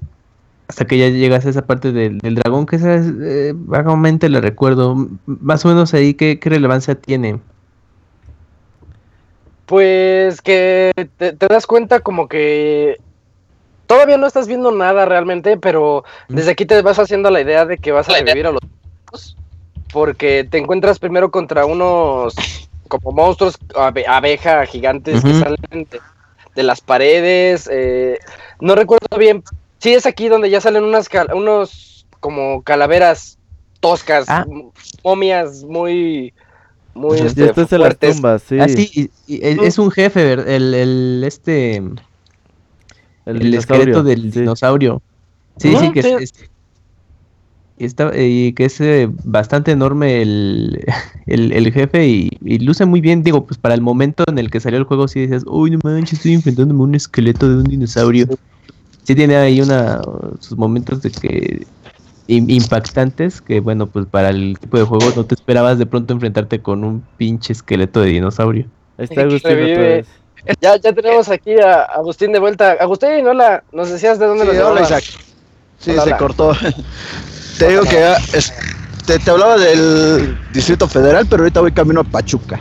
hasta 0.68 0.84
que 0.84 0.98
ya 0.98 1.08
llegas 1.08 1.46
a 1.46 1.48
esa 1.48 1.66
parte 1.66 1.90
del, 1.90 2.18
del 2.18 2.34
dragón 2.34 2.66
que 2.66 2.76
esa 2.76 2.96
es, 2.96 3.06
eh, 3.22 3.54
vagamente 3.56 4.28
le 4.28 4.42
recuerdo. 4.42 4.94
Más 5.24 5.64
o 5.64 5.68
menos 5.68 5.94
ahí 5.94 6.12
qué, 6.12 6.38
qué 6.38 6.50
relevancia 6.50 6.96
tiene 6.96 7.40
Pues 9.64 10.42
que 10.42 10.92
te 11.16 11.48
das 11.48 11.66
cuenta 11.66 12.00
como 12.00 12.28
que 12.28 12.98
todavía 13.90 14.16
no 14.16 14.28
estás 14.28 14.46
viendo 14.46 14.70
nada 14.70 15.04
realmente, 15.04 15.56
pero 15.56 16.04
desde 16.28 16.52
aquí 16.52 16.64
te 16.64 16.80
vas 16.80 17.00
haciendo 17.00 17.28
la 17.28 17.40
idea 17.40 17.66
de 17.66 17.76
que 17.76 17.90
vas 17.90 18.08
a 18.08 18.12
revivir 18.12 18.46
a 18.46 18.52
los 18.52 18.60
porque 19.92 20.46
te 20.48 20.58
encuentras 20.58 21.00
primero 21.00 21.32
contra 21.32 21.66
unos 21.66 22.34
como 22.86 23.10
monstruos 23.10 23.58
abe- 23.74 24.06
abeja 24.06 24.64
gigantes 24.66 25.24
que 25.24 25.32
salen 25.34 25.56
de, 25.90 26.00
de 26.54 26.62
las 26.62 26.80
paredes. 26.80 27.68
eh, 27.72 28.18
no 28.60 28.76
recuerdo 28.76 29.18
bien. 29.18 29.42
Sí, 29.78 29.92
es 29.92 30.06
aquí 30.06 30.28
donde 30.28 30.50
ya 30.50 30.60
salen 30.60 30.84
unas 30.84 31.08
cal- 31.08 31.34
unos 31.34 32.06
como 32.20 32.62
calaveras 32.62 33.38
toscas, 33.80 34.26
Ah. 34.28 34.46
momias 35.02 35.64
muy 35.64 36.32
muy. 36.94 37.18
Y 37.18 37.22
este, 37.26 37.46
esto 37.46 37.62
es 37.62 37.72
en 37.72 37.80
las 37.80 37.98
tumbas, 37.98 38.42
sí. 38.42 38.60
ah 38.60 38.68
sí 38.68 38.88
y- 38.94 39.10
y 39.34 39.44
es, 39.44 39.58
es 39.58 39.78
un 39.78 39.90
jefe 39.90 40.32
el 40.34 41.24
este 41.26 41.82
el, 43.36 43.54
esqueleto 43.54 44.02
dinosaurio, 44.02 44.02
del 44.02 44.32
sí. 44.32 44.40
dinosaurio. 44.40 45.02
Sí, 45.58 45.76
sí, 45.76 45.92
que 45.92 46.02
sí. 46.02 46.08
es, 46.10 46.22
es- 46.22 46.50
está, 47.76 48.12
y 48.16 48.52
que 48.52 48.66
es 48.66 48.80
eh, 48.80 49.08
bastante 49.24 49.72
enorme 49.72 50.22
el, 50.22 50.84
el, 51.26 51.52
el 51.52 51.72
jefe 51.72 52.06
y, 52.08 52.30
y 52.42 52.58
luce 52.58 52.84
muy 52.86 53.00
bien, 53.00 53.22
digo, 53.22 53.46
pues 53.46 53.58
para 53.58 53.74
el 53.74 53.80
momento 53.80 54.24
en 54.28 54.38
el 54.38 54.50
que 54.50 54.60
salió 54.60 54.78
el 54.78 54.84
juego 54.84 55.08
sí 55.08 55.20
decías, 55.20 55.44
uy, 55.46 55.70
no 55.70 55.78
manches, 55.82 56.14
estoy 56.18 56.34
enfrentándome 56.34 56.80
a 56.80 56.84
un 56.84 56.94
esqueleto 56.94 57.48
de 57.48 57.56
un 57.56 57.64
dinosaurio. 57.64 58.26
Sí 59.04 59.14
tiene 59.14 59.36
ahí 59.36 59.60
una 59.60 60.02
sus 60.40 60.58
momentos 60.58 61.02
de 61.02 61.10
que 61.10 61.66
im- 62.28 62.50
impactantes 62.50 63.40
que 63.40 63.60
bueno, 63.60 63.90
pues 63.90 64.06
para 64.06 64.30
el 64.30 64.58
tipo 64.60 64.78
de 64.78 64.84
juego 64.84 65.12
no 65.16 65.26
te 65.26 65.34
esperabas 65.34 65.78
de 65.78 65.86
pronto 65.86 66.14
enfrentarte 66.14 66.62
con 66.62 66.84
un 66.84 67.06
pinche 67.16 67.52
esqueleto 67.52 68.00
de 68.02 68.10
dinosaurio. 68.10 68.70
Está 68.98 69.22
Agustín 69.22 69.56
Revive. 69.56 70.04
Ya, 70.60 70.76
ya 70.76 70.92
tenemos 70.92 71.28
aquí 71.28 71.58
a 71.60 71.82
Agustín 71.82 72.32
de 72.32 72.38
vuelta. 72.38 72.72
Agustín, 72.80 73.26
hola, 73.26 73.62
nos 73.72 73.90
decías 73.90 74.18
de 74.18 74.26
dónde 74.26 74.44
Sí, 74.44 74.48
nos 74.48 74.56
hola 74.58 74.80
llamabas? 74.80 74.90
Isaac. 74.90 75.04
Sí, 75.78 75.90
Hola, 75.92 76.02
se 76.02 76.08
hola. 76.08 76.18
cortó. 76.18 76.52
te 77.58 77.68
digo 77.68 77.82
que 77.82 78.12
es- 78.32 78.52
te, 79.06 79.18
te 79.18 79.30
hablaba 79.30 79.56
del 79.58 80.36
Distrito 80.52 80.86
Federal, 80.88 81.26
pero 81.28 81.42
ahorita 81.42 81.60
voy 81.60 81.72
camino 81.72 82.00
a 82.00 82.04
Pachuca. 82.04 82.60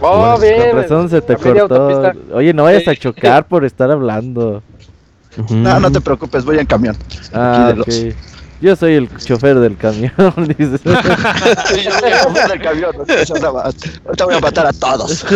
Oh, 0.00 0.38
bien. 0.38 0.70
Con 0.70 0.82
razón 0.82 1.08
se 1.10 1.20
te 1.20 1.36
cortó. 1.36 2.12
Oye, 2.32 2.52
no 2.54 2.62
vayas 2.64 2.86
a 2.88 2.94
chocar 2.94 3.46
por 3.46 3.64
estar 3.64 3.90
hablando. 3.90 4.62
No, 5.50 5.78
no 5.78 5.92
te 5.92 6.00
preocupes, 6.00 6.44
voy 6.44 6.58
en 6.58 6.66
camión. 6.66 6.96
Ah, 7.32 7.72
de 7.72 7.80
ok. 7.80 7.86
los- 7.86 8.37
Yo 8.60 8.74
soy 8.74 8.94
el 8.94 9.08
chofer 9.18 9.58
del 9.58 9.76
camión, 9.76 10.12
dices. 10.58 10.80
Sí, 10.82 11.82
yo 11.84 11.90
voy 12.00 12.10
a 12.12 12.24
comer 12.24 12.48
del 12.48 12.62
camión. 12.62 12.94
Ahorita 12.96 14.24
voy 14.24 14.34
a 14.34 14.40
matar 14.40 14.66
a 14.66 14.72
todos. 14.72 15.24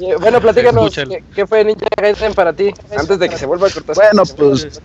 Eh, 0.00 0.14
bueno, 0.20 0.40
platícanos, 0.40 0.92
Se 0.92 1.00
escucha 1.00 1.18
¿qué, 1.18 1.34
qué 1.34 1.46
fue 1.46 1.64
Ninja 1.64 1.86
Gaiden 1.96 2.34
para 2.34 2.52
ti? 2.52 2.70
Antes 2.96 3.18
de 3.18 3.28
que 3.28 3.38
se 3.38 3.46
vuelva 3.46 3.66
a 3.66 3.70
cortar. 3.70 3.96
Bueno, 3.96 4.22
pues 4.36 4.80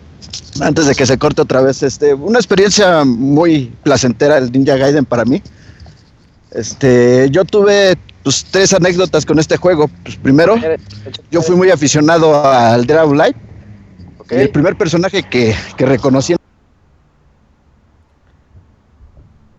antes 0.62 0.88
de 0.88 0.96
que 0.96 1.06
se 1.06 1.18
corte 1.18 1.42
otra 1.42 1.62
vez, 1.62 1.84
este, 1.84 2.14
una 2.14 2.40
experiencia 2.40 3.04
muy 3.04 3.74
placentera 3.84 4.38
el 4.38 4.52
Ninja 4.52 4.78
Gaiden 4.78 5.06
para 5.06 5.26
mí. 5.26 5.42
Este, 6.52 7.30
yo 7.32 7.44
tuve 7.46 7.98
pues, 8.24 8.46
tres 8.50 8.74
anécdotas 8.74 9.26
con 9.26 9.40
este 9.40 9.58
juego. 9.58 9.90
Pues 10.04 10.16
primero, 10.18 10.56
yo 11.32 11.42
fui 11.42 11.56
muy 11.56 11.72
aficionado 11.72 12.48
al 12.50 12.86
Dragon 12.86 13.18
Light. 13.18 13.36
Y 14.34 14.42
el 14.42 14.50
primer 14.50 14.76
personaje 14.76 15.24
que, 15.24 15.54
que 15.78 15.86
reconocí 15.86 16.36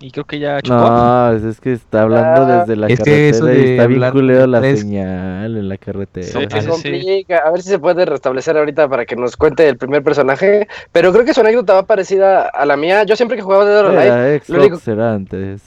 Y 0.01 0.11
creo 0.11 0.25
que 0.27 0.39
ya 0.39 0.61
chocó. 0.61 0.79
No, 0.79 1.33
es 1.33 1.61
que 1.61 1.73
está 1.73 2.03
hablando 2.03 2.43
Ah, 2.43 2.59
desde 2.61 2.77
la 2.77 2.89
es 2.89 2.99
que 2.99 3.05
carretera 3.05 3.29
eso 3.31 3.51
y 3.51 3.57
de 3.57 3.71
está 3.73 3.83
hablar 3.85 4.13
culero 4.13 4.41
de 4.43 4.47
la 4.49 4.61
tres- 4.61 4.81
señal 4.81 5.57
en 5.57 5.69
la 5.69 5.79
carretera. 5.79 6.27
Sí, 6.27 6.33
Se 6.33 6.41
sí, 6.51 6.61
sí. 6.61 6.69
complica. 6.69 7.39
A 7.39 7.51
ver 7.51 7.63
si 7.63 7.71
se 7.71 7.79
puede 7.79 8.05
restablecer 8.05 8.59
ahorita 8.59 8.87
para 8.89 9.07
que 9.07 9.17
nos 9.17 9.35
cuente 9.37 9.67
el 9.67 9.79
primer 9.79 10.03
personaje. 10.03 10.69
Pero 10.93 11.11
creo 11.13 11.25
que 11.25 11.33
su 11.33 11.41
anécdota 11.41 11.75
va 11.75 11.83
parecida 11.85 12.43
a 12.49 12.67
la 12.67 12.77
mía. 12.77 13.05
Yo 13.05 13.17
siempre 13.17 13.37
que 13.39 13.43
jugaba 13.43 13.65
Dead 13.65 13.79
or 13.81 13.87
Alive, 13.87 14.05
Era 14.07 14.41
lo 14.49 14.59
único- 14.59 14.77
Xbox 14.77 14.89
era 14.89 15.15
antes. 15.15 15.63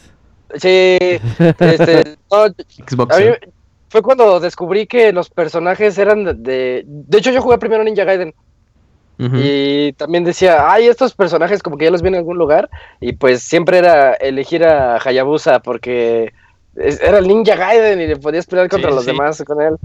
sí, 0.56 0.98
este, 1.00 2.18
no, 2.32 2.46
Xbox. 2.88 3.16
a 3.16 3.20
mí 3.20 3.26
fue 3.90 4.02
cuando 4.04 4.40
descubrí 4.40 4.86
que 4.86 5.12
los 5.14 5.30
personajes 5.32 5.98
eran 5.98 6.24
de, 6.26 6.34
de... 6.36 6.84
de 6.86 7.18
hecho, 7.18 7.32
yo 7.32 7.42
jugué 7.42 7.58
primero 7.58 7.84
Ninja 7.84 8.04
Gaiden. 8.04 8.36
Y 9.20 9.94
también 9.94 10.24
decía, 10.24 10.72
ay, 10.72 10.88
estos 10.88 11.14
personajes 11.16 11.64
como 11.64 11.78
que 11.78 11.86
ya 11.86 11.92
los 11.92 12.02
vi 12.04 12.10
en 12.10 12.16
algún 12.16 12.38
lugar. 12.38 12.70
Y 13.00 13.14
pues 13.14 13.42
siempre 13.42 13.80
era 13.80 14.14
elegir 14.14 14.64
a 14.64 14.98
Hayabusa 15.04 15.60
porque 15.60 16.34
es- 16.76 17.02
era 17.02 17.18
el 17.18 17.28
Ninja 17.28 17.56
Gaiden 17.56 18.00
y 18.00 18.08
le 18.08 18.18
podías 18.18 18.46
pelear 18.46 18.70
contra 18.70 18.92
Sí, 18.92 18.96
los 18.96 19.06
sí. 19.06 19.12
demás 19.12 19.44
con 19.46 19.60
él. 19.62 19.76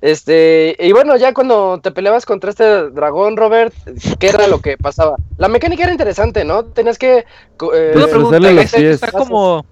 Este, 0.00 0.74
y 0.80 0.90
bueno, 0.92 1.16
ya 1.16 1.32
cuando 1.32 1.78
te 1.80 1.92
peleabas 1.92 2.26
contra 2.26 2.50
este 2.50 2.90
dragón, 2.90 3.36
Robert, 3.36 3.72
¿qué 4.18 4.28
era 4.30 4.48
lo 4.48 4.58
que 4.60 4.76
pasaba? 4.76 5.16
La 5.36 5.46
mecánica 5.48 5.84
era 5.84 5.92
interesante, 5.92 6.44
¿no? 6.44 6.64
Tenías 6.64 6.98
que... 6.98 7.18
eh, 7.18 7.24
Una 7.60 7.70
Destrozarle 7.70 8.08
pregunta, 8.08 8.50
los 8.52 8.64
¿este 8.64 8.78
pies. 8.78 8.94
está 8.94 9.12
como, 9.12 9.64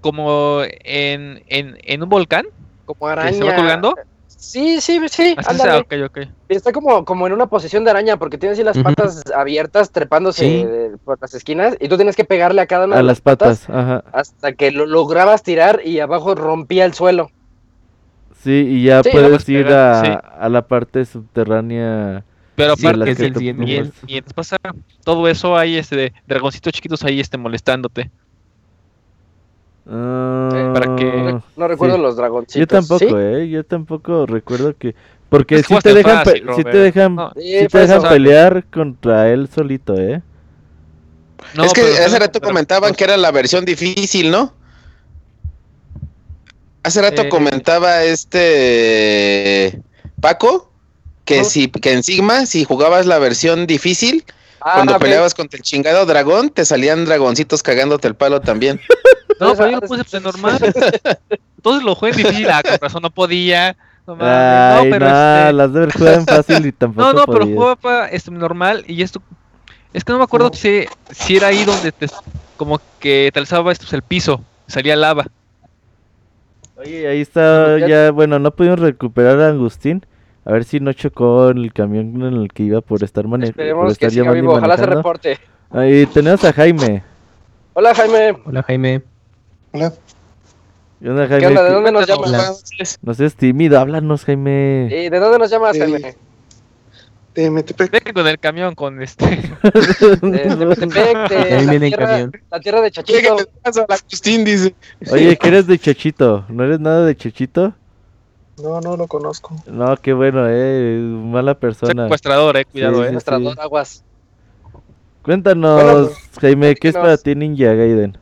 como 0.00 0.62
en, 0.84 1.42
en, 1.48 1.76
en 1.82 2.02
un 2.02 2.08
volcán? 2.08 2.46
como 2.86 3.00
¿Que 3.06 3.12
araña. 3.12 3.32
se 3.32 3.44
va 3.44 3.56
colgando? 3.56 3.94
Sí, 4.44 4.80
sí, 4.80 5.00
sí, 5.08 5.34
Así 5.36 5.50
ándale. 5.50 5.84
sea, 5.88 6.04
ok, 6.04 6.10
ok. 6.10 6.18
Está 6.48 6.72
como, 6.72 7.04
como 7.04 7.26
en 7.26 7.32
una 7.32 7.46
posición 7.46 7.82
de 7.84 7.90
araña, 7.90 8.16
porque 8.18 8.38
tiene 8.38 8.52
así 8.52 8.62
las 8.62 8.78
patas 8.78 9.22
abiertas, 9.34 9.90
trepándose 9.90 10.44
Sí. 10.44 10.64
de- 10.64 10.96
por 11.04 11.18
las 11.20 11.34
esquinas, 11.34 11.76
y 11.80 11.88
tú 11.88 11.96
tienes 11.96 12.14
que 12.14 12.24
pegarle 12.24 12.60
a 12.60 12.66
cada 12.66 12.84
una 12.86 12.94
A 12.96 12.98
de 12.98 13.04
las 13.04 13.20
patas, 13.20 13.68
ajá. 13.68 14.04
hasta 14.12 14.52
que 14.52 14.70
lo 14.70 14.86
lograbas 14.86 15.42
tirar 15.42 15.80
y 15.84 15.98
abajo 16.00 16.34
rompía 16.34 16.84
el 16.84 16.94
suelo. 16.94 17.30
Sí, 18.42 18.52
y 18.52 18.84
ya 18.84 19.02
Sí, 19.02 19.08
puedes 19.10 19.48
ir 19.48 19.66
a, 19.68 20.04
sí. 20.04 20.10
a 20.38 20.48
la 20.48 20.62
parte 20.62 21.04
subterránea. 21.04 22.24
Pero 22.56 22.74
aparte, 22.74 23.10
es 23.10 23.18
el 23.20 23.42
y, 23.42 23.50
ocupas. 23.50 23.68
y 24.06 24.16
entonces 24.18 24.32
pasa 24.34 24.56
todo 25.02 25.26
eso 25.26 25.56
ahí, 25.56 25.76
este, 25.76 26.12
dragoncitos 26.26 26.72
chiquitos 26.72 27.02
ahí, 27.02 27.18
este, 27.18 27.36
molestándote. 27.38 28.10
Ah, 29.86 30.70
para 30.72 30.96
que- 30.96 31.36
No 31.56 31.68
recuerdo 31.68 31.96
sí. 31.96 32.02
los 32.02 32.16
dragoncitos. 32.16 32.60
Yo 32.60 32.66
tampoco, 32.66 32.98
¿sí? 32.98 33.14
eh. 33.16 33.48
Yo 33.50 33.64
tampoco 33.64 34.26
recuerdo 34.26 34.74
que. 34.76 34.94
Porque 35.28 35.62
si 35.62 35.76
te 35.78 35.92
dejan, 35.94 36.24
fácil, 36.24 36.40
sí 36.40 36.62
te 36.62 36.70
Robert. 36.70 36.76
dejan, 36.94 37.14
No, 37.16 37.32
Sí, 37.34 37.42
sí 37.60 37.66
te 37.68 37.78
dejan 37.78 37.98
eso. 37.98 38.08
pelear 38.08 38.64
contra 38.72 39.30
él 39.30 39.48
solito, 39.52 39.94
eh. 39.98 40.22
No, 41.54 41.64
es 41.64 41.72
que 41.72 41.82
pero- 41.82 42.04
hace 42.06 42.18
rato 42.18 42.40
pero- 42.40 42.48
comentaban 42.50 42.94
que 42.94 43.04
era 43.04 43.16
la 43.16 43.30
versión 43.32 43.64
difícil, 43.64 44.30
¿no? 44.30 44.54
Hace 46.82 47.00
rato 47.02 47.22
Eh. 47.22 47.28
comentaba 47.28 48.04
este 48.04 49.80
Paco 50.20 50.70
que 51.24 51.44
si 51.44 51.68
que 51.68 51.92
en 51.92 52.02
Sigma 52.02 52.46
si 52.46 52.64
jugabas 52.64 53.06
la 53.06 53.18
versión 53.18 53.66
difícil, 53.66 54.24
Ah, 54.60 54.72
cuando 54.76 54.98
peleabas 54.98 55.34
contra 55.34 55.56
el 55.58 55.62
chingado 55.62 56.06
dragón, 56.06 56.48
te 56.50 56.64
salían 56.64 57.04
dragoncitos 57.04 57.62
cagándote 57.62 58.08
el 58.08 58.14
palo 58.14 58.40
también. 58.40 58.80
No, 59.40 59.54
pero 59.54 59.66
yo 59.70 59.76
lo 59.76 59.80
puse 59.82 60.04
pues, 60.04 60.22
normal. 60.22 60.58
Entonces 61.56 61.82
lo 61.84 61.94
jugué 61.94 62.10
en 62.12 62.16
difícil, 62.18 62.48
ah, 62.50 62.62
con 62.62 62.78
razón 62.80 63.02
no 63.02 63.10
podía. 63.10 63.76
No, 64.06 64.16
mames, 64.16 64.28
no, 64.28 64.80
Ay, 64.82 64.90
pero 64.90 65.06
nah, 65.06 65.40
este- 65.40 65.52
las 65.54 65.72
de 65.72 66.14
en 66.14 66.26
fácil 66.26 66.66
y 66.66 66.72
tampoco 66.72 67.06
No, 67.06 67.12
no, 67.14 67.24
pero 67.26 67.38
podías. 67.40 67.56
jugaba 67.56 67.76
para 67.76 68.06
este, 68.08 68.30
normal 68.30 68.84
y 68.86 69.02
esto. 69.02 69.22
Es 69.94 70.04
que 70.04 70.12
no 70.12 70.18
me 70.18 70.24
acuerdo 70.24 70.50
si, 70.52 70.84
si 71.10 71.36
era 71.36 71.46
ahí 71.48 71.64
donde 71.64 71.90
te. 71.92 72.06
Como 72.56 72.80
que 73.00 73.30
te 73.32 73.40
alzaba 73.40 73.72
esto, 73.72 73.86
el 73.96 74.02
piso, 74.02 74.42
salía 74.66 74.94
lava. 74.96 75.24
Oye, 76.76 77.06
ahí 77.08 77.20
está 77.20 77.62
Bueno, 77.70 77.78
ya- 77.78 77.88
ya, 78.06 78.10
bueno, 78.10 78.38
no 78.38 78.50
pudimos 78.54 78.78
recuperar 78.80 79.40
a 79.40 79.48
Agustín. 79.48 80.04
A 80.44 80.52
ver 80.52 80.64
si 80.64 80.78
no 80.80 80.92
chocó 80.92 81.48
en 81.50 81.58
el 81.58 81.72
camión 81.72 82.20
en 82.22 82.34
el 82.34 82.52
que 82.52 82.64
iba 82.64 82.80
por 82.82 83.02
estar 83.02 83.26
manejando. 83.26 83.54
por 83.56 83.62
Esperemos 83.62 83.86
que 83.86 83.92
estar 83.92 84.10
siga 84.10 84.22
llevando 84.24 84.38
y 84.38 84.40
vivo. 84.42 84.52
Ojalá 84.54 84.76
se 84.76 84.86
reporte. 84.86 85.38
Ahí 85.70 86.04
tenemos 86.06 86.44
a 86.44 86.52
Jaime. 86.52 87.02
Hola, 87.72 87.94
Jaime. 87.94 88.36
Hola 88.44 88.62
Jaime. 88.62 89.02
Hola. 89.74 89.92
¿Qué 91.02 91.10
onda, 91.10 91.24
¿Qué 91.24 91.28
Jaime? 91.30 91.46
onda? 91.48 91.62
¿De 91.64 91.68
¿Qué- 91.68 91.74
dónde 91.74 91.92
nos 91.92 92.06
llamas? 92.06 92.64
No 93.02 93.14
seas 93.14 93.34
tímido, 93.34 93.80
háblanos, 93.80 94.24
Jaime. 94.24 94.88
¿Y 94.88 95.08
de 95.10 95.18
dónde 95.18 95.38
nos 95.40 95.50
llamas, 95.50 95.72
Sí. 95.74 95.80
Jaime? 95.80 96.14
De 97.34 97.50
Metepec. 97.50 97.90
Ve 97.90 98.00
que 98.00 98.12
con 98.12 98.24
el 98.28 98.38
camión, 98.38 98.76
con 98.76 99.02
este. 99.02 99.24
De, 100.22 100.56
Metepec, 100.64 101.28
de 101.28 101.36
Ahí 101.36 101.64
la 101.66 101.70
viene 101.72 101.86
en 101.88 101.92
tierra, 101.92 102.06
camión. 102.06 102.32
la 102.52 102.60
tierra 102.60 102.80
de 102.82 102.90
Chachito. 102.92 103.36
La 103.64 103.94
Agustín, 103.96 104.44
dice. 104.44 104.76
Oye, 105.10 105.36
que 105.36 105.48
eres 105.48 105.66
de 105.66 105.76
Chachito. 105.80 106.44
¿No 106.48 106.62
eres 106.62 106.78
nada 106.78 107.04
de 107.04 107.16
Chachito? 107.16 107.74
No, 108.62 108.80
no 108.80 108.96
lo 108.96 109.08
conozco. 109.08 109.56
No, 109.66 109.96
qué 109.96 110.12
bueno, 110.12 110.44
eh. 110.48 110.96
Mala 111.00 111.54
persona. 111.58 112.04
Secuestrador, 112.04 112.56
eh, 112.56 112.64
cuidado, 112.66 112.98
Sí, 112.98 113.02
eh. 113.02 113.06
sí. 113.06 113.12
Nuestrador 113.12 113.60
Aguas. 113.60 114.04
Cuéntanos, 115.22 115.82
Bueno, 115.82 116.10
Jaime, 116.40 116.74
¿qué 116.76 116.88
es 116.88 116.94
para 116.94 117.16
ti 117.16 117.34
Ninja 117.34 117.74
Gaiden? 117.74 118.16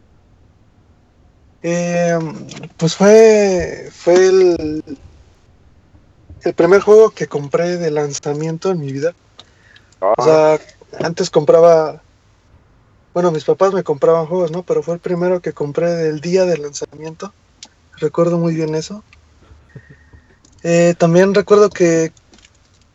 Eh, 1.62 2.18
pues 2.76 2.96
fue, 2.96 3.88
fue 3.92 4.14
el, 4.14 4.82
el 6.42 6.54
primer 6.54 6.80
juego 6.80 7.10
que 7.10 7.28
compré 7.28 7.76
de 7.76 7.90
lanzamiento 7.90 8.70
en 8.70 8.80
mi 8.80 8.92
vida. 8.92 9.14
O 10.00 10.24
sea, 10.24 10.58
antes 11.00 11.30
compraba, 11.30 12.02
bueno, 13.14 13.30
mis 13.30 13.44
papás 13.44 13.72
me 13.72 13.84
compraban 13.84 14.26
juegos, 14.26 14.50
¿no? 14.50 14.64
Pero 14.64 14.82
fue 14.82 14.94
el 14.94 15.00
primero 15.00 15.40
que 15.40 15.52
compré 15.52 15.90
del 15.90 16.20
día 16.20 16.44
del 16.44 16.62
lanzamiento. 16.62 17.32
Recuerdo 17.98 18.38
muy 18.38 18.54
bien 18.54 18.74
eso. 18.74 19.04
Eh, 20.64 20.94
también 20.98 21.34
recuerdo 21.34 21.70
que 21.70 22.12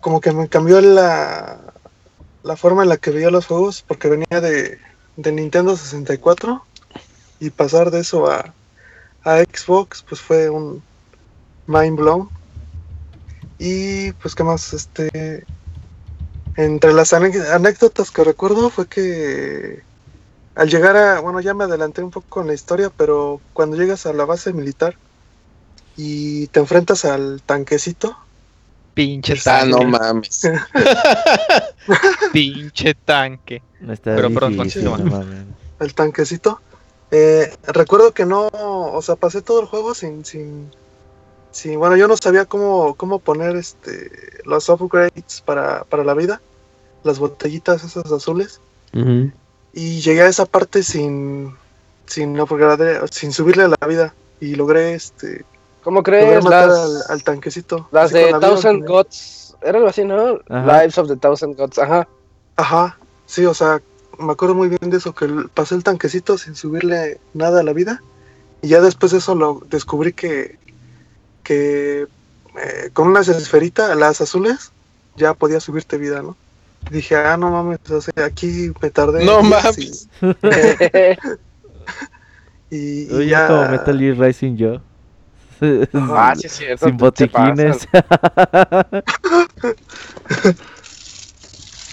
como 0.01 0.19
que 0.19 0.31
me 0.31 0.49
cambió 0.49 0.81
la, 0.81 1.59
la 2.43 2.55
forma 2.57 2.83
en 2.83 2.89
la 2.89 2.97
que 2.97 3.11
veía 3.11 3.29
los 3.29 3.45
juegos, 3.45 3.83
porque 3.87 4.09
venía 4.09 4.41
de, 4.41 4.77
de 5.15 5.31
Nintendo 5.31 5.75
64 5.77 6.66
y 7.39 7.49
pasar 7.49 7.91
de 7.91 7.99
eso 8.01 8.29
a, 8.31 8.53
a 9.23 9.39
Xbox, 9.43 10.03
pues 10.07 10.21
fue 10.21 10.49
un 10.49 10.81
mind 11.67 11.97
blown. 11.97 12.29
Y 13.59 14.11
pues 14.13 14.35
qué 14.35 14.43
más, 14.43 14.73
este, 14.73 15.43
entre 16.55 16.93
las 16.93 17.13
anécdotas 17.13 18.11
que 18.11 18.23
recuerdo 18.23 18.69
fue 18.69 18.87
que 18.87 19.81
al 20.55 20.69
llegar 20.69 20.95
a, 20.97 21.19
bueno, 21.19 21.39
ya 21.39 21.53
me 21.53 21.63
adelanté 21.65 22.01
un 22.03 22.11
poco 22.11 22.27
con 22.29 22.47
la 22.47 22.53
historia, 22.53 22.91
pero 22.95 23.39
cuando 23.53 23.77
llegas 23.77 24.05
a 24.05 24.13
la 24.13 24.25
base 24.25 24.53
militar 24.53 24.95
y 25.95 26.47
te 26.47 26.59
enfrentas 26.59 27.05
al 27.05 27.41
tanquecito, 27.45 28.17
Pinche 28.93 29.33
Ah, 29.45 29.59
tanque. 29.61 29.69
no 29.69 29.83
mames. 29.83 30.41
Pinche 32.33 32.95
tanque. 32.95 33.61
No 33.81 33.93
está 33.93 34.15
Pero, 34.15 34.31
perdón, 34.33 34.53
difícil, 34.57 34.85
no 34.85 34.97
mames. 34.97 35.45
el 35.79 35.93
tanquecito, 35.93 36.59
eh, 37.11 37.53
recuerdo 37.67 38.11
que 38.13 38.25
no, 38.25 38.49
o 38.53 39.01
sea, 39.01 39.15
pasé 39.15 39.41
todo 39.41 39.61
el 39.61 39.67
juego 39.67 39.93
sin, 39.93 40.25
sin, 40.25 40.69
sin, 41.51 41.79
bueno, 41.79 41.95
yo 41.95 42.07
no 42.07 42.17
sabía 42.17 42.45
cómo, 42.45 42.95
cómo 42.95 43.19
poner 43.19 43.55
este, 43.55 44.11
los 44.45 44.67
upgrades 44.69 45.41
para, 45.45 45.83
para 45.85 46.03
la 46.03 46.13
vida, 46.13 46.41
las 47.03 47.19
botellitas 47.19 47.83
esas 47.83 48.11
azules. 48.11 48.59
Y 49.73 49.99
llegué 50.01 50.21
a 50.23 50.27
esa 50.27 50.45
parte 50.45 50.81
sin 50.83 51.55
sin 52.07 52.37
upgrade- 52.39 53.05
sin 53.11 53.31
subirle 53.33 53.63
a 53.65 53.67
la 53.79 53.87
vida 53.87 54.13
y 54.39 54.55
logré 54.55 54.93
este 54.93 55.43
¿Cómo 55.83 55.99
logré 55.99 56.21
crees? 56.23 56.43
matar 56.43 56.69
Las, 56.69 56.79
al, 56.79 57.01
al 57.09 57.23
tanquecito 57.23 57.87
las 57.91 58.11
de 58.11 58.31
Thousand. 58.39 58.87
Gods. 58.87 59.55
Era 59.61 59.77
algo 59.77 59.89
así, 59.89 60.03
¿no? 60.05 60.39
Ajá. 60.49 60.81
Lives 60.81 60.97
of 60.97 61.07
the 61.09 61.17
Thousand 61.17 61.55
Gods. 61.57 61.77
Ajá. 61.79 62.07
ajá 62.55 62.97
sí 63.25 63.45
o 63.45 63.53
sea 63.53 63.81
me 64.19 64.31
acuerdo 64.31 64.55
muy 64.55 64.69
bien 64.69 64.89
de 64.89 64.97
eso 64.97 65.13
que 65.13 65.27
pasé 65.53 65.75
el 65.75 65.83
tanquecito 65.83 66.37
sin 66.37 66.55
subirle 66.55 67.19
nada 67.33 67.59
a 67.61 67.63
la 67.63 67.73
vida 67.73 68.01
y 68.61 68.69
ya 68.69 68.81
después 68.81 69.11
de 69.11 69.19
eso 69.19 69.35
lo 69.35 69.61
descubrí 69.69 70.13
que 70.13 70.57
que 71.43 72.07
eh, 72.61 72.89
con 72.93 73.07
unas 73.07 73.27
esferitas 73.27 73.95
las 73.95 74.19
azules 74.21 74.71
ya 75.15 75.33
podía 75.33 75.59
subirte 75.59 75.97
vida 75.97 76.21
no 76.21 76.35
dije 76.89 77.15
ah 77.15 77.37
no 77.37 77.51
mames 77.51 77.79
o 77.89 78.01
sea, 78.01 78.25
aquí 78.25 78.71
me 78.81 78.89
tardé 78.89 79.25
No 79.25 79.41
mames. 79.43 80.07
y, 80.21 80.27
y- 82.69 83.03
y 83.03 83.15
Oye, 83.15 83.29
ya 83.29 83.47
como 83.47 83.69
Metal 83.69 83.99
Gear 83.99 84.17
Rising 84.17 84.55
yo. 84.57 84.81
ah, 85.93 86.35
sí, 86.35 86.49
cierto. 86.49 86.85
Sin 86.85 86.97
botiquines. 86.97 87.87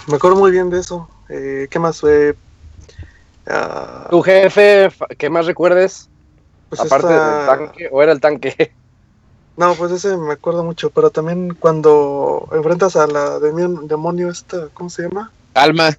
Me 0.09 0.17
acuerdo 0.17 0.37
muy 0.37 0.51
bien 0.51 0.69
de 0.71 0.81
eso. 0.81 1.09
Eh, 1.29 1.69
¿Qué 1.71 1.79
más? 1.79 2.03
Eh, 2.05 2.35
¿Tu 4.11 4.23
jefe 4.23 4.89
que 5.19 5.31
más 5.31 5.47
recuerdes? 5.47 6.09
pues 6.69 6.81
aparte 6.81 7.09
esta- 7.09 7.29
del 7.29 7.47
tanque, 7.47 7.89
o 7.91 8.03
era 8.03 8.13
el 8.13 8.21
tanque. 8.21 8.55
No, 9.57 9.77
pues 9.77 9.93
ese 9.93 10.17
me 10.17 10.33
acuerdo 10.33 10.65
mucho, 10.65 10.91
pero 10.91 11.11
también 11.11 11.55
cuando 11.61 12.49
enfrentas 12.51 12.97
a 12.97 13.07
la 13.07 13.39
demonio 13.39 14.29
esta, 14.29 14.69
¿cómo 14.71 14.91
se 14.91 15.03
llama? 15.03 15.31
Alma. 15.55 15.97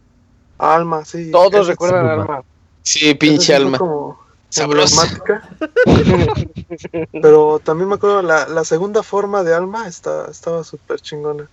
Alma, 0.57 1.05
sí. 1.05 1.31
Todos 1.31 1.67
recuerdan 1.67 2.05
a 2.05 2.13
Alma. 2.13 2.43
Sí, 2.81 3.13
pinche 3.15 3.55
Alma. 3.55 3.79
Sabrosa. 4.49 5.07
pero 7.21 7.59
también 7.59 7.89
me 7.89 7.95
acuerdo 7.95 8.21
la, 8.21 8.47
la 8.47 8.65
segunda 8.65 9.03
forma 9.03 9.43
de 9.43 9.53
Alma 9.53 9.87
está, 9.87 10.29
estaba 10.29 10.63
súper 10.63 10.99
chingona. 10.99 11.49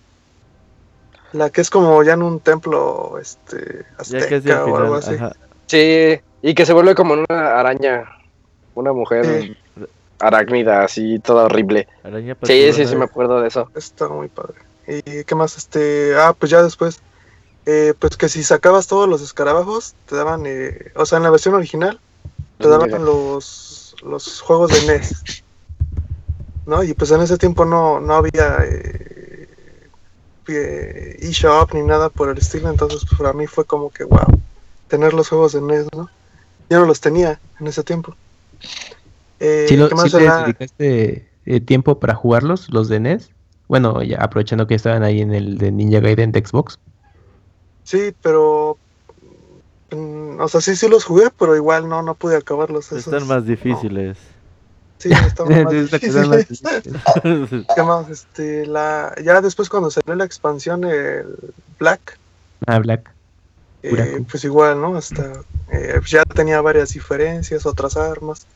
La 1.33 1.49
que 1.49 1.61
es 1.61 1.69
como 1.69 2.03
ya 2.03 2.13
en 2.13 2.21
un 2.21 2.39
templo 2.39 3.17
este 3.19 3.85
azteca 3.97 4.65
o 4.65 4.77
algo 4.77 4.95
así. 4.95 5.15
Sí, 5.65 6.19
y 6.41 6.53
que 6.53 6.65
se 6.65 6.73
vuelve 6.73 6.93
como 6.93 7.13
una 7.13 7.59
araña, 7.59 8.05
una 8.75 8.93
mujer 8.93 9.57
arácnida, 10.19 10.83
así, 10.83 11.19
toda 11.19 11.45
horrible. 11.45 11.87
sí, 12.43 12.71
sí, 12.73 12.85
sí, 12.85 12.95
me 12.95 13.05
acuerdo 13.05 13.41
de 13.41 13.47
eso. 13.47 13.69
Está 13.75 14.07
muy 14.07 14.27
padre. 14.27 14.55
¿Y 14.87 15.23
qué 15.23 15.35
más? 15.35 15.57
Este, 15.57 16.15
ah, 16.15 16.35
pues 16.37 16.51
ya 16.51 16.61
después, 16.61 16.99
eh, 17.65 17.93
pues 17.97 18.17
que 18.17 18.29
si 18.29 18.43
sacabas 18.43 18.87
todos 18.87 19.07
los 19.07 19.21
escarabajos, 19.21 19.95
te 20.07 20.15
daban, 20.15 20.43
eh, 20.45 20.91
o 20.95 21.05
sea, 21.05 21.17
en 21.17 21.23
la 21.23 21.29
versión 21.29 21.55
original, 21.55 21.99
te 22.59 22.67
daban 22.67 22.91
los, 23.03 23.95
los 24.03 24.41
juegos 24.41 24.71
de 24.71 24.93
NES. 24.93 25.43
¿No? 26.65 26.83
Y 26.83 26.93
pues 26.93 27.11
en 27.11 27.21
ese 27.21 27.37
tiempo 27.37 27.65
no, 27.65 27.99
no 27.99 28.15
había 28.15 28.57
eh, 28.63 29.32
eh, 30.47 31.17
eShop 31.21 31.73
ni 31.73 31.81
nada 31.81 32.09
por 32.09 32.29
el 32.29 32.37
estilo, 32.37 32.69
entonces 32.69 33.05
pues 33.05 33.19
para 33.19 33.33
mí 33.33 33.47
fue 33.47 33.65
como 33.65 33.89
que, 33.89 34.03
wow, 34.03 34.27
tener 34.87 35.13
los 35.13 35.29
juegos 35.29 35.53
de 35.53 35.61
NES, 35.61 35.87
¿no? 35.95 36.09
Yo 36.69 36.79
no 36.79 36.85
los 36.85 37.01
tenía 37.01 37.39
en 37.59 37.67
ese 37.67 37.83
tiempo. 37.83 38.15
Eh, 39.39 39.65
¿Sí, 39.67 39.75
lo, 39.75 39.89
te 39.89 40.17
dedicaste 40.17 41.29
eh, 41.45 41.59
tiempo 41.61 41.99
para 41.99 42.15
jugarlos, 42.15 42.69
los 42.69 42.87
de 42.89 42.99
NES? 42.99 43.31
Bueno, 43.67 44.03
ya 44.03 44.17
aprovechando 44.17 44.67
que 44.67 44.75
estaban 44.75 45.03
ahí 45.03 45.21
en 45.21 45.33
el 45.33 45.57
de 45.57 45.71
Ninja 45.71 45.99
Gaiden 45.99 46.31
de 46.31 46.45
Xbox. 46.45 46.77
Sí, 47.83 48.13
pero. 48.21 48.77
Mm, 49.91 50.39
o 50.39 50.47
sea, 50.47 50.61
sí, 50.61 50.75
sí 50.75 50.87
los 50.87 51.05
jugué, 51.05 51.29
pero 51.37 51.55
igual 51.55 51.87
no, 51.87 52.01
no 52.01 52.15
pude 52.15 52.37
acabarlos. 52.37 52.91
Están 52.91 53.27
más 53.27 53.45
difíciles. 53.45 54.17
Sí, 55.03 55.11
están 55.11 55.63
más 55.63 55.73
difíciles. 55.73 56.61
¿Qué 57.75 57.83
más? 57.83 58.09
Este, 58.09 58.65
la... 58.65 59.13
Ya 59.23 59.41
después, 59.41 59.69
cuando 59.69 59.91
salió 59.91 60.15
la 60.15 60.25
expansión, 60.25 60.83
el 60.85 61.37
Black. 61.79 62.17
Ah, 62.65 62.79
Black. 62.79 63.11
Eh, 63.83 64.23
pues 64.29 64.43
igual, 64.45 64.79
¿no? 64.79 64.95
Hasta. 64.95 65.33
ya 66.07 66.23
tenía 66.23 66.61
varias 66.61 66.93
diferencias, 66.93 67.65
otras 67.65 67.97
armas 67.97 68.47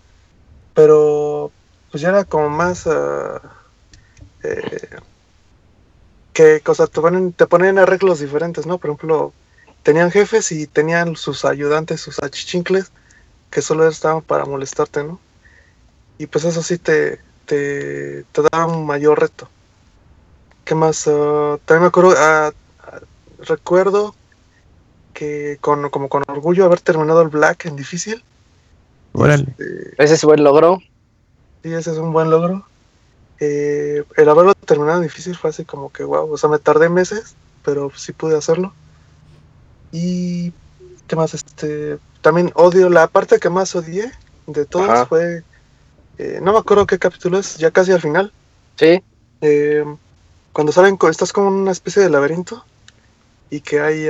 pero 0.78 1.52
pues 1.90 2.02
ya 2.04 2.10
era 2.10 2.24
como 2.24 2.52
más 2.52 2.86
uh, 2.86 3.40
eh, 4.44 4.90
que 6.34 6.62
cosa 6.62 6.86
te 6.86 7.02
ponen 7.02 7.34
te 7.34 7.48
ponen 7.48 7.80
arreglos 7.80 8.20
diferentes 8.20 8.68
no 8.68 8.78
por 8.78 8.92
ejemplo 8.92 9.34
tenían 9.82 10.12
jefes 10.12 10.52
y 10.52 10.68
tenían 10.68 11.16
sus 11.16 11.46
ayudantes 11.46 12.02
sus 12.02 12.22
achichincles 12.22 12.92
que 13.50 13.64
solo 13.64 13.88
estaban 13.88 14.22
para 14.22 14.46
molestarte 14.46 15.04
no 15.04 15.20
y 16.18 16.28
pues 16.28 16.46
eso 16.46 16.62
sí 16.62 16.78
te 16.78 17.20
te, 17.46 18.24
te 18.32 18.42
daba 18.52 18.66
un 18.66 18.86
mayor 18.86 19.20
reto 19.20 19.50
qué 20.66 20.76
más 20.76 21.08
uh, 21.08 21.60
también 21.66 21.84
me 21.84 21.88
acuerdo 21.88 22.12
uh, 22.12 23.44
recuerdo 23.44 24.16
que 25.14 25.58
con 25.62 25.90
como 25.90 26.10
con 26.10 26.24
orgullo 26.28 26.66
haber 26.66 26.82
terminado 26.82 27.22
el 27.22 27.30
black 27.30 27.66
en 27.66 27.76
difícil 27.76 28.24
este, 29.26 29.96
ese 29.98 30.14
es 30.14 30.24
un 30.24 30.30
buen 30.30 30.44
logro. 30.44 30.80
Sí, 31.64 31.74
ese 31.74 31.92
es 31.92 31.98
un 31.98 32.14
buen 32.14 32.30
logro. 32.30 32.66
Eh, 33.40 34.04
el 34.16 34.30
haberlo 34.30 34.54
terminado 34.54 35.02
difícil 35.02 35.36
fue 35.36 35.50
así 35.50 35.66
como 35.66 35.92
que 35.92 36.04
wow. 36.04 36.32
O 36.32 36.38
sea, 36.38 36.50
me 36.50 36.60
tardé 36.60 36.90
meses, 36.90 37.36
pero 37.64 37.92
sí 37.96 38.14
pude 38.14 38.38
hacerlo. 38.38 38.74
Y 39.92 40.54
qué 41.08 41.16
más, 41.16 41.34
este, 41.34 41.98
también 42.22 42.52
odio, 42.56 42.90
la 42.90 43.08
parte 43.08 43.40
que 43.40 43.50
más 43.50 43.76
odié 43.76 44.12
de 44.46 44.66
todos 44.66 45.08
fue, 45.08 45.44
eh, 46.18 46.40
no 46.42 46.54
me 46.54 46.60
acuerdo 46.60 46.88
qué 46.88 47.00
capítulo 47.00 47.40
es, 47.40 47.58
ya 47.58 47.72
casi 47.72 47.92
al 47.92 48.02
final. 48.02 48.32
Sí. 48.76 49.02
Eh, 49.42 49.86
cuando 50.54 50.72
saben, 50.72 50.98
estás 51.10 51.34
como 51.34 51.50
en 51.50 51.56
una 51.56 51.72
especie 51.72 52.02
de 52.02 52.10
laberinto 52.10 52.64
y 53.50 53.62
que 53.62 53.80
hay 53.80 54.08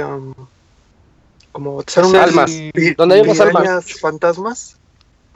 como 1.51 1.83
ser 1.85 2.05
unas 2.05 2.29
almas, 2.29 2.51
donde 2.97 3.15
hay 3.15 3.21
unas 3.21 3.39
almas 3.39 3.99
fantasmas 3.99 4.77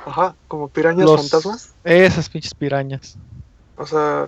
Ajá, 0.05 0.35
como 0.47 0.67
pirañas 0.67 1.09
fantasmas. 1.09 1.69
Esas 1.83 2.29
pinches 2.29 2.53
pirañas. 2.53 3.15
O 3.77 3.85
sea, 3.85 4.27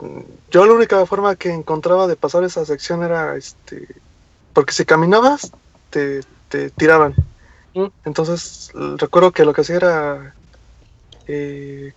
yo 0.52 0.65
la 0.65 0.74
única 0.74 1.06
forma 1.06 1.36
que 1.36 1.52
encontraba 1.52 2.07
de 2.07 2.15
pasar 2.15 2.44
esa 2.44 2.65
sección 2.65 3.03
era 3.03 3.36
este. 3.36 3.88
Porque 4.53 4.74
si 4.74 4.86
caminabas, 4.86 5.52
te, 5.90 6.22
te 6.49 6.70
tiraban. 6.72 7.15
Mm. 7.74 7.88
Entonces, 8.06 8.72
recuerdo 8.98 9.32
que 9.32 9.45
lo 9.45 9.53
que 9.53 9.61
hacía 9.61 9.76
era. 9.78 10.36
Eh, 11.28 11.94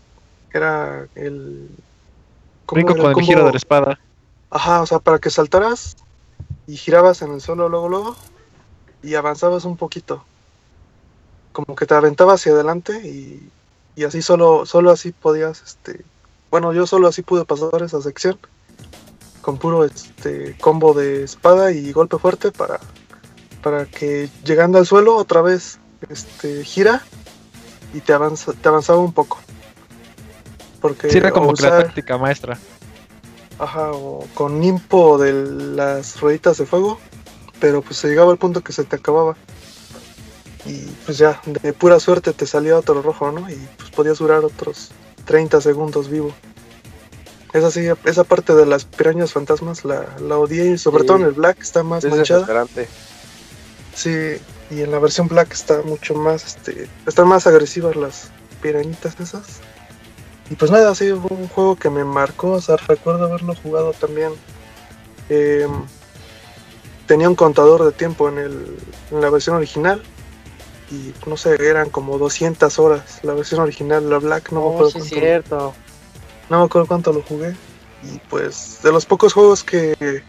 era 0.52 1.06
el. 1.14 1.68
Rico 2.68 2.96
con 2.96 3.06
el 3.06 3.24
giro 3.24 3.44
de 3.44 3.52
la 3.52 3.56
espada. 3.56 3.98
Ajá, 4.50 4.82
o 4.82 4.86
sea, 4.86 4.98
para 4.98 5.18
que 5.18 5.30
saltaras 5.30 5.96
y 6.66 6.76
girabas 6.76 7.22
en 7.22 7.32
el 7.32 7.40
suelo 7.40 7.68
luego, 7.68 7.88
luego. 7.88 8.16
Y 9.02 9.14
avanzabas 9.14 9.64
un 9.64 9.76
poquito. 9.76 10.24
Como 11.52 11.76
que 11.76 11.86
te 11.86 11.94
aventabas 11.94 12.40
hacia 12.40 12.52
adelante 12.52 13.06
y 13.06 13.50
y 13.96 14.04
así 14.04 14.20
solo, 14.20 14.66
solo 14.66 14.90
así 14.90 15.10
podías, 15.10 15.62
este, 15.62 16.04
bueno, 16.50 16.72
yo 16.74 16.86
solo 16.86 17.08
así 17.08 17.22
pude 17.22 17.46
pasar 17.46 17.82
esa 17.82 18.02
sección 18.02 18.38
con 19.40 19.56
puro 19.58 19.84
este 19.84 20.56
combo 20.60 20.92
de 20.92 21.24
espada 21.24 21.72
y 21.72 21.92
golpe 21.92 22.18
fuerte 22.18 22.52
para, 22.52 22.78
para 23.62 23.86
que 23.86 24.28
llegando 24.44 24.78
al 24.78 24.86
suelo 24.86 25.16
otra 25.16 25.40
vez 25.40 25.78
este 26.10 26.62
gira 26.62 27.02
y 27.94 28.00
te 28.00 28.12
avanza, 28.12 28.52
te 28.52 28.68
avanzaba 28.68 28.98
un 28.98 29.14
poco. 29.14 29.38
Porque 30.80 31.08
era 31.08 31.30
como 31.30 31.52
la 31.52 31.78
táctica 31.82 32.18
maestra. 32.18 32.58
Ajá, 33.58 33.92
o 33.92 34.26
con 34.34 34.62
impo 34.62 35.18
de 35.18 35.32
las 35.32 36.20
rueditas 36.20 36.58
de 36.58 36.66
fuego, 36.66 36.98
pero 37.58 37.80
pues 37.82 37.96
se 37.96 38.08
llegaba 38.08 38.30
al 38.30 38.38
punto 38.38 38.62
que 38.62 38.72
se 38.72 38.84
te 38.84 38.96
acababa 38.96 39.36
y 40.66 40.86
pues 41.04 41.18
ya, 41.18 41.40
de 41.44 41.72
pura 41.72 42.00
suerte 42.00 42.32
te 42.32 42.46
salía 42.46 42.76
otro 42.76 43.00
rojo, 43.00 43.30
¿no? 43.30 43.48
Y 43.48 43.56
pues 43.76 43.90
podías 43.90 44.18
durar 44.18 44.44
otros 44.44 44.90
30 45.24 45.60
segundos 45.60 46.10
vivo. 46.10 46.32
Esa 47.52 47.70
sí, 47.70 47.86
esa 48.04 48.24
parte 48.24 48.54
de 48.54 48.66
las 48.66 48.84
pirañas 48.84 49.32
fantasmas 49.32 49.84
la, 49.84 50.04
la 50.20 50.36
odié 50.36 50.72
y 50.72 50.78
sobre 50.78 51.04
todo 51.04 51.18
en 51.18 51.24
el 51.24 51.32
Black 51.32 51.58
está 51.60 51.82
más 51.82 52.04
manchada. 52.04 52.66
Sí, 53.94 54.36
y 54.70 54.82
en 54.82 54.90
la 54.90 54.98
versión 54.98 55.28
Black 55.28 55.52
está 55.52 55.82
mucho 55.82 56.14
más, 56.14 56.44
este, 56.44 56.88
están 57.06 57.28
más 57.28 57.46
agresivas 57.46 57.96
las 57.96 58.30
pirañitas 58.60 59.18
esas. 59.20 59.60
Y 60.50 60.54
pues 60.54 60.70
nada, 60.70 60.94
sí, 60.94 61.10
fue 61.10 61.36
un 61.36 61.48
juego 61.48 61.76
que 61.76 61.90
me 61.90 62.04
marcó, 62.04 62.52
o 62.52 62.60
sea, 62.60 62.76
recuerdo 62.76 63.24
haberlo 63.24 63.54
jugado 63.54 63.92
también. 63.92 64.32
Em, 65.28 65.72
tenía 67.06 67.28
un 67.28 67.34
contador 67.34 67.84
de 67.84 67.92
tiempo 67.92 68.28
en, 68.28 68.38
el, 68.38 68.76
en 69.10 69.20
la 69.20 69.30
versión 69.30 69.56
original 69.56 70.02
y 70.90 71.12
no 71.28 71.36
sé, 71.36 71.56
eran 71.60 71.90
como 71.90 72.16
200 72.18 72.78
horas 72.78 73.20
la 73.24 73.34
versión 73.34 73.60
original, 73.60 74.08
la 74.08 74.18
Black, 74.18 74.52
no 74.52 74.60
me 74.60 74.66
oh, 74.66 74.70
acuerdo 74.70 74.92
cuánto. 74.92 75.08
Cierto. 75.08 75.74
No 76.48 76.58
me 76.60 76.64
acuerdo 76.64 76.86
cuánto 76.86 77.12
lo 77.12 77.22
jugué. 77.22 77.56
Y 78.02 78.18
pues 78.30 78.80
de 78.82 78.92
los 78.92 79.04
pocos 79.04 79.32
juegos 79.32 79.64
que, 79.64 80.22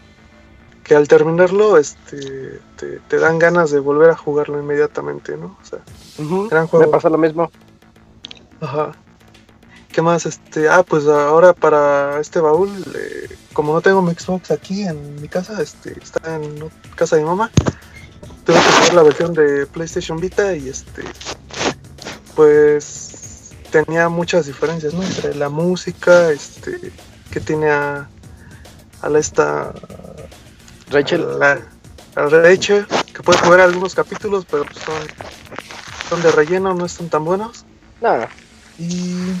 que 0.82 0.94
al 0.96 1.06
terminarlo 1.06 1.76
este, 1.76 2.60
te, 3.08 3.18
dan 3.18 3.38
ganas 3.38 3.70
de 3.70 3.78
volver 3.78 4.10
a 4.10 4.16
jugarlo 4.16 4.58
inmediatamente, 4.58 5.36
¿no? 5.36 5.56
O 5.62 5.64
sea. 5.64 5.78
Me 6.18 6.88
pasa 6.88 7.08
lo 7.08 7.18
mismo. 7.18 7.50
Ajá. 8.60 8.92
¿Qué 9.98 10.02
más? 10.02 10.26
Este, 10.26 10.68
ah, 10.68 10.84
pues 10.84 11.08
ahora 11.08 11.52
para 11.52 12.20
este 12.20 12.38
baúl, 12.38 12.70
eh, 12.94 13.36
como 13.52 13.72
no 13.72 13.80
tengo 13.80 14.00
mi 14.00 14.14
Xbox 14.14 14.52
aquí 14.52 14.84
en 14.84 15.20
mi 15.20 15.26
casa, 15.26 15.60
este, 15.60 15.98
está 16.00 16.36
en 16.36 16.70
casa 16.94 17.16
de 17.16 17.22
mi 17.22 17.28
mamá, 17.28 17.50
tuve 18.46 18.54
que 18.58 18.62
jugar 18.62 18.94
la 18.94 19.02
versión 19.02 19.34
de 19.34 19.66
PlayStation 19.66 20.20
Vita 20.20 20.54
y 20.54 20.68
este 20.68 21.02
pues 22.36 23.50
tenía 23.72 24.08
muchas 24.08 24.46
diferencias 24.46 24.94
¿no? 24.94 25.02
entre 25.02 25.34
la 25.34 25.48
música 25.48 26.30
este 26.30 26.92
que 27.32 27.40
tiene 27.40 27.68
a, 27.68 28.08
a 29.02 29.08
la 29.08 29.18
esta 29.18 29.74
Rachel 30.90 31.26
a, 31.42 31.58
Rachel 32.14 32.86
que 33.12 33.24
puedes 33.24 33.40
jugar 33.40 33.62
algunos 33.62 33.96
capítulos 33.96 34.46
pero 34.48 34.64
pues 34.64 34.78
son 34.78 34.94
son 36.08 36.22
de 36.22 36.30
relleno 36.30 36.72
no 36.72 36.86
están 36.86 37.08
tan 37.08 37.24
buenos 37.24 37.64
nada 38.00 38.28
y 38.78 39.32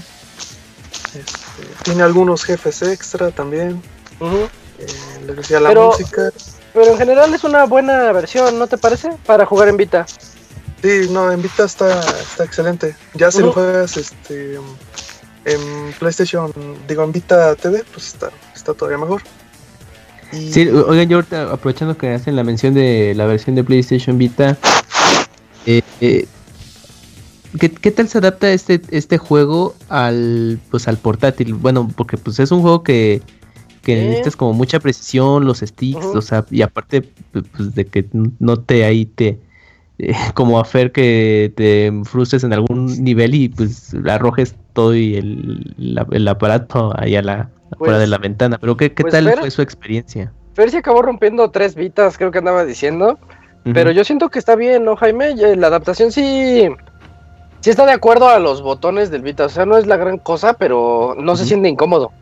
este, 1.14 1.82
tiene 1.84 2.02
algunos 2.02 2.44
jefes 2.44 2.82
extra 2.82 3.30
también 3.30 3.82
eh, 4.20 4.86
les 5.26 5.36
decía 5.36 5.60
la 5.60 5.72
música 5.72 6.32
pero 6.72 6.92
en 6.92 6.98
general 6.98 7.34
es 7.34 7.44
una 7.44 7.64
buena 7.64 8.12
versión, 8.12 8.58
¿no 8.58 8.66
te 8.66 8.78
parece? 8.78 9.10
Para 9.26 9.46
jugar 9.46 9.68
en 9.68 9.76
Vita. 9.76 10.06
Sí, 10.82 11.08
no, 11.10 11.32
en 11.32 11.42
Vita 11.42 11.64
está, 11.64 12.00
está 12.00 12.44
excelente. 12.44 12.94
Ya 13.14 13.30
si 13.30 13.40
lo 13.40 13.52
juegas 13.52 13.96
este, 13.96 14.60
en 15.44 15.92
PlayStation, 15.98 16.52
digo 16.86 17.02
en 17.02 17.12
Vita 17.12 17.56
TV, 17.56 17.82
pues 17.92 18.08
está, 18.08 18.30
está 18.54 18.74
todavía 18.74 18.98
mejor. 18.98 19.22
Sí, 20.30 20.68
oigan, 20.68 21.08
yo 21.08 21.16
ahorita 21.16 21.52
aprovechando 21.52 21.96
que 21.96 22.12
hacen 22.12 22.36
la 22.36 22.44
mención 22.44 22.74
de 22.74 23.14
la 23.16 23.24
versión 23.26 23.56
de 23.56 23.64
PlayStation 23.64 24.18
Vita, 24.18 24.58
eh, 25.66 25.82
eh, 26.00 26.28
¿qué, 27.58 27.90
tal 27.90 28.08
se 28.08 28.18
adapta 28.18 28.50
este, 28.52 28.80
este 28.90 29.18
juego 29.18 29.74
al 29.88 30.58
pues 30.70 30.88
al 30.88 30.96
portátil? 30.98 31.54
Bueno, 31.54 31.88
porque 31.96 32.16
pues 32.16 32.38
es 32.40 32.50
un 32.50 32.62
juego 32.62 32.82
que, 32.82 33.22
que 33.82 33.96
necesitas 33.96 34.36
como 34.36 34.52
mucha 34.52 34.80
precisión, 34.80 35.44
los 35.44 35.60
sticks, 35.60 36.04
o 36.04 36.22
sea, 36.22 36.44
y 36.50 36.62
aparte 36.62 37.08
pues, 37.32 37.74
de 37.74 37.86
que 37.86 38.06
no 38.12 38.60
te 38.60 38.84
ahí 38.84 39.06
te 39.06 39.38
eh, 39.98 40.12
como 40.34 40.58
a 40.60 40.64
Fer 40.64 40.92
que 40.92 41.52
te 41.56 41.92
frustres 42.04 42.44
en 42.44 42.52
algún 42.52 43.02
nivel 43.02 43.34
y 43.34 43.48
pues 43.48 43.94
arrojes 44.08 44.54
todo 44.72 44.94
y 44.94 45.16
el, 45.16 46.28
aparato 46.28 46.92
ahí 46.96 47.16
a 47.16 47.22
la 47.22 47.50
fuera 47.76 47.98
de 47.98 48.04
pues, 48.04 48.10
la 48.10 48.18
ventana. 48.18 48.58
Pero 48.58 48.76
¿qué, 48.76 48.92
qué 48.92 49.02
pues 49.02 49.12
tal 49.12 49.32
fue 49.38 49.50
su 49.50 49.62
experiencia? 49.62 50.32
Fer 50.54 50.70
se 50.70 50.78
acabó 50.78 51.02
rompiendo 51.02 51.50
tres 51.50 51.74
vitas, 51.74 52.18
creo 52.18 52.30
que 52.30 52.38
andaba 52.38 52.64
diciendo. 52.64 53.18
Pero 53.74 53.90
yo 53.90 54.02
siento 54.02 54.30
que 54.30 54.38
está 54.38 54.56
bien, 54.56 54.84
¿no, 54.84 54.96
Jaime? 54.96 55.34
La 55.56 55.66
adaptación 55.66 56.10
sí, 56.10 56.68
sí 57.60 57.70
está 57.70 57.86
de 57.86 57.92
acuerdo 57.92 58.28
a 58.28 58.38
los 58.38 58.62
botones 58.62 59.10
del 59.10 59.22
Vita. 59.22 59.46
O 59.46 59.48
sea, 59.48 59.66
no 59.66 59.76
es 59.76 59.86
la 59.86 59.96
gran 59.96 60.18
cosa, 60.18 60.54
pero 60.54 61.14
no 61.18 61.36
se 61.36 61.46
siente 61.46 61.68
incómodo. 61.68 62.12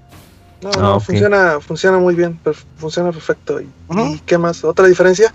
No, 0.63 0.71
no, 0.73 0.95
ah, 0.95 1.01
funciona, 1.01 1.61
funciona 1.61 1.99
muy 1.99 2.15
bien, 2.15 2.39
funciona 2.77 3.13
perfecto. 3.13 3.61
¿Y, 3.61 3.69
qué 4.25 4.39
más? 4.39 4.65
¿Otra 4.65 4.87
diferencia? 4.87 5.33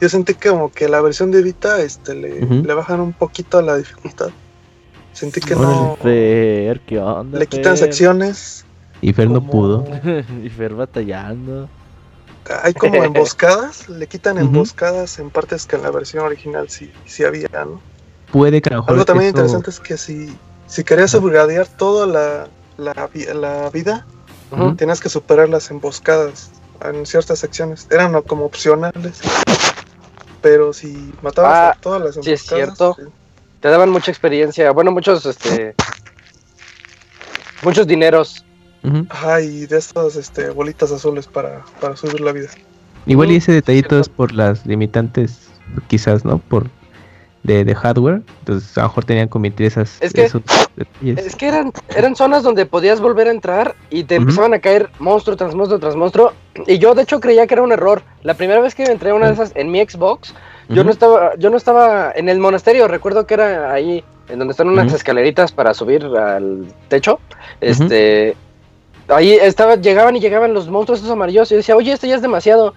Yo 0.00 0.08
sentí 0.08 0.34
que 0.34 0.48
como 0.50 0.72
que 0.72 0.88
la 0.88 1.00
versión 1.00 1.30
de 1.30 1.42
Vita 1.42 1.80
este, 1.80 2.14
le, 2.14 2.40
le 2.40 2.74
bajan 2.74 3.00
un 3.00 3.12
poquito 3.12 3.62
la 3.62 3.76
dificultad. 3.76 4.30
Sentí 5.12 5.40
que 5.40 5.54
no. 5.54 5.96
Fer, 6.02 6.80
¿qué 6.80 6.98
onda, 6.98 7.38
le 7.38 7.46
quitan 7.46 7.76
secciones. 7.76 8.64
Y 9.00 9.12
Fer 9.12 9.30
no 9.30 9.46
pudo. 9.46 9.86
y 10.42 10.50
Fer 10.50 10.74
batallando. 10.74 11.68
Hay 12.62 12.74
como 12.74 12.94
emboscadas, 13.04 13.88
le 13.88 14.06
quitan 14.08 14.38
emboscadas 14.38 15.18
en 15.20 15.30
partes 15.30 15.66
que 15.66 15.76
en 15.76 15.82
la 15.82 15.90
versión 15.90 16.24
original 16.24 16.68
sí, 16.68 16.90
sí 17.06 17.24
había, 17.24 17.48
¿no? 17.52 17.80
Puede 18.34 18.60
que 18.60 18.74
Algo 18.74 19.04
también 19.04 19.28
interesante 19.28 19.70
es 19.70 19.78
que 19.78 19.96
si, 19.96 20.36
si 20.66 20.82
querías 20.82 21.14
upgradear 21.14 21.68
toda 21.68 22.04
la, 22.04 22.48
la, 22.76 23.08
la 23.32 23.70
vida, 23.70 24.04
tienes 24.76 25.00
que 25.00 25.08
superar 25.08 25.48
las 25.48 25.70
emboscadas 25.70 26.50
en 26.82 27.06
ciertas 27.06 27.38
secciones. 27.38 27.86
Eran 27.92 28.20
como 28.22 28.44
opcionales. 28.44 29.20
Pero 30.42 30.72
si 30.72 31.14
matabas 31.22 31.52
a 31.52 31.70
ah, 31.70 31.76
todas 31.80 32.00
las 32.02 32.16
emboscadas. 32.16 32.24
Sí, 32.24 32.32
es 32.32 32.42
cierto. 32.42 32.96
Te 33.60 33.68
daban 33.68 33.90
mucha 33.90 34.10
experiencia. 34.10 34.72
Bueno, 34.72 34.90
muchos, 34.90 35.24
este. 35.26 35.76
Muchos 37.62 37.86
dineros. 37.86 38.44
Ajá, 39.10 39.42
y 39.42 39.66
de 39.66 39.78
estas 39.78 40.16
este, 40.16 40.50
bolitas 40.50 40.90
azules 40.90 41.28
para, 41.28 41.64
para 41.80 41.94
subir 41.94 42.20
la 42.20 42.32
vida. 42.32 42.48
Igual 43.06 43.30
y 43.30 43.36
ese 43.36 43.52
detallito 43.52 44.00
es 44.00 44.08
por 44.08 44.32
las 44.32 44.66
limitantes, 44.66 45.50
quizás, 45.86 46.24
¿no? 46.24 46.38
Por 46.38 46.68
de, 47.44 47.74
hardware. 47.74 48.22
Entonces 48.40 48.76
a 48.76 48.82
lo 48.82 48.88
mejor 48.88 49.04
tenían 49.04 49.28
que 49.28 49.38
omitir 49.38 49.66
esas. 49.66 50.00
Es 50.00 50.12
que, 50.12 50.24
es 50.24 51.36
que 51.36 51.46
eran, 51.46 51.72
eran 51.94 52.16
zonas 52.16 52.42
donde 52.42 52.66
podías 52.66 53.00
volver 53.00 53.28
a 53.28 53.30
entrar 53.30 53.76
y 53.90 54.04
te 54.04 54.16
empezaban 54.16 54.54
a 54.54 54.58
caer 54.58 54.90
monstruo 54.98 55.36
tras 55.36 55.54
monstruo 55.54 55.78
tras 55.78 55.94
monstruo. 55.94 56.32
Y 56.66 56.78
yo 56.78 56.94
de 56.94 57.02
hecho 57.02 57.20
creía 57.20 57.46
que 57.46 57.54
era 57.54 57.62
un 57.62 57.72
error. 57.72 58.02
La 58.22 58.34
primera 58.34 58.60
vez 58.60 58.74
que 58.74 58.84
entré 58.84 59.10
a 59.10 59.14
una 59.14 59.26
de 59.26 59.34
esas 59.34 59.52
en 59.54 59.70
mi 59.70 59.80
Xbox, 59.84 60.34
yo 60.68 60.82
no 60.82 60.90
estaba, 60.90 61.36
yo 61.36 61.50
no 61.50 61.56
estaba 61.56 62.12
en 62.14 62.28
el 62.28 62.38
monasterio, 62.38 62.88
recuerdo 62.88 63.26
que 63.26 63.34
era 63.34 63.72
ahí, 63.72 64.02
en 64.28 64.38
donde 64.38 64.52
están 64.52 64.68
unas 64.68 64.92
escaleritas 64.92 65.52
para 65.52 65.74
subir 65.74 66.04
al 66.04 66.66
techo. 66.88 67.20
Este 67.60 68.36
ahí 69.08 69.32
estaba, 69.32 69.76
llegaban 69.76 70.16
y 70.16 70.20
llegaban 70.20 70.54
los 70.54 70.68
monstruos 70.68 71.00
esos 71.00 71.10
amarillos. 71.10 71.50
Y 71.50 71.54
yo 71.54 71.56
decía, 71.58 71.76
oye, 71.76 71.92
esto 71.92 72.06
ya 72.06 72.14
es 72.14 72.22
demasiado. 72.22 72.74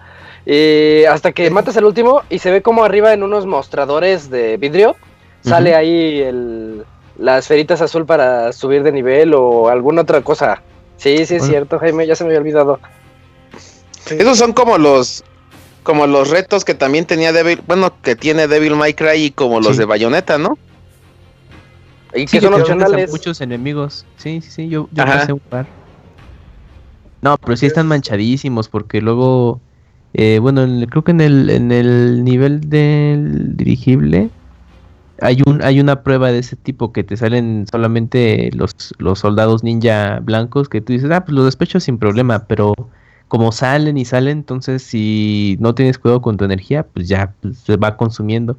Y 0.50 1.04
hasta 1.04 1.32
que 1.32 1.50
matas 1.50 1.76
al 1.76 1.84
último 1.84 2.22
y 2.30 2.38
se 2.38 2.50
ve 2.50 2.62
como 2.62 2.82
arriba 2.82 3.12
en 3.12 3.22
unos 3.22 3.44
mostradores 3.44 4.30
de 4.30 4.56
vidrio 4.56 4.96
sale 5.42 5.74
ahí 5.74 6.22
el, 6.22 6.84
las 7.18 7.40
esferitas 7.44 7.82
azul 7.82 8.06
para 8.06 8.50
subir 8.54 8.82
de 8.82 8.90
nivel 8.90 9.34
o 9.34 9.68
alguna 9.68 10.02
otra 10.02 10.22
cosa. 10.22 10.62
Sí, 10.96 11.26
sí 11.26 11.34
es 11.34 11.44
cierto, 11.44 11.78
Jaime, 11.78 12.06
ya 12.06 12.16
se 12.16 12.24
me 12.24 12.28
había 12.30 12.40
olvidado. 12.40 12.80
Esos 14.06 14.38
son 14.38 14.54
como 14.54 14.78
los 14.78 15.22
como 15.82 16.06
los 16.06 16.30
retos 16.30 16.64
que 16.64 16.74
también 16.74 17.04
tenía 17.04 17.30
Devil, 17.34 17.60
bueno, 17.66 17.92
que 18.00 18.16
tiene 18.16 18.48
Devil 18.48 18.74
May 18.74 18.94
Cry 18.94 19.24
y 19.24 19.30
como 19.30 19.60
los 19.60 19.76
de 19.76 19.84
Bayonetta, 19.84 20.38
¿no? 20.38 20.56
Y 22.14 22.24
que 22.24 22.40
son 22.40 22.54
opcionales. 22.54 23.10
Muchos 23.10 23.42
enemigos. 23.42 24.06
Sí, 24.16 24.40
sí, 24.40 24.50
sí, 24.50 24.68
yo, 24.70 24.88
yo 24.92 25.04
pasé 25.04 25.34
un 25.34 25.40
par. 25.40 25.66
No, 27.20 27.36
pero 27.36 27.54
sí 27.58 27.66
están 27.66 27.86
manchadísimos 27.86 28.68
porque 28.68 29.02
luego 29.02 29.60
eh, 30.14 30.38
bueno, 30.40 30.66
creo 30.88 31.04
que 31.04 31.10
en 31.12 31.20
el, 31.20 31.50
en 31.50 31.70
el 31.72 32.24
nivel 32.24 32.68
del 32.68 33.56
dirigible 33.56 34.30
hay 35.20 35.42
un 35.46 35.62
hay 35.62 35.80
una 35.80 36.02
prueba 36.02 36.30
de 36.32 36.38
ese 36.38 36.56
tipo 36.56 36.92
que 36.92 37.04
te 37.04 37.16
salen 37.16 37.66
solamente 37.70 38.50
los, 38.54 38.72
los 38.98 39.18
soldados 39.18 39.64
ninja 39.64 40.20
blancos 40.20 40.68
que 40.68 40.80
tú 40.80 40.92
dices, 40.92 41.10
ah, 41.10 41.24
pues 41.24 41.34
los 41.34 41.44
despecho 41.44 41.80
sin 41.80 41.98
problema, 41.98 42.46
pero 42.46 42.74
como 43.28 43.52
salen 43.52 43.98
y 43.98 44.04
salen, 44.04 44.38
entonces 44.38 44.82
si 44.82 45.56
no 45.60 45.74
tienes 45.74 45.98
cuidado 45.98 46.22
con 46.22 46.36
tu 46.36 46.44
energía, 46.44 46.84
pues 46.84 47.08
ya 47.08 47.34
pues, 47.40 47.58
se 47.58 47.76
va 47.76 47.96
consumiendo. 47.96 48.56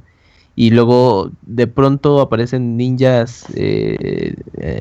Y 0.56 0.72
luego 0.72 1.32
de 1.44 1.68
pronto 1.68 2.20
aparecen 2.20 2.76
ninjas 2.76 3.46
eh, 3.56 4.36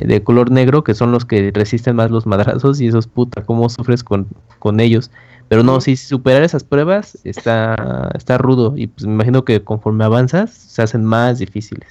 de 0.04 0.22
color 0.24 0.50
negro 0.50 0.82
que 0.82 0.94
son 0.94 1.12
los 1.12 1.24
que 1.24 1.52
resisten 1.54 1.94
más 1.96 2.10
los 2.10 2.26
madrazos 2.26 2.80
y 2.80 2.88
esos 2.88 3.06
puta, 3.06 3.42
¿cómo 3.44 3.68
sufres 3.68 4.02
con, 4.02 4.26
con 4.58 4.80
ellos? 4.80 5.10
Pero 5.48 5.62
no, 5.62 5.80
si 5.80 5.96
superar 5.96 6.42
esas 6.42 6.62
pruebas 6.62 7.18
está, 7.24 8.10
está 8.14 8.36
rudo 8.36 8.74
y 8.76 8.86
pues 8.86 9.06
me 9.06 9.14
imagino 9.14 9.44
que 9.44 9.64
conforme 9.64 10.04
avanzas 10.04 10.50
se 10.50 10.82
hacen 10.82 11.04
más 11.04 11.38
difíciles. 11.38 11.88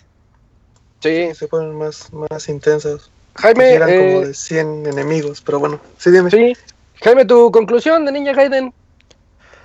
Sí, 0.99 1.33
se 1.33 1.47
ponen 1.47 1.75
más, 1.75 2.11
más 2.13 2.49
intensas. 2.49 3.09
Jaime, 3.35 3.73
eran 3.73 3.89
como 3.89 4.21
eh, 4.21 4.27
de 4.27 4.33
100 4.33 4.85
enemigos, 4.87 5.41
pero 5.41 5.59
bueno, 5.59 5.79
sí 5.97 6.11
dime. 6.11 6.29
Sí, 6.29 6.53
Jaime, 7.03 7.25
tu 7.25 7.51
conclusión 7.51 8.05
de 8.05 8.11
Ninja 8.11 8.33
Gaiden. 8.33 8.73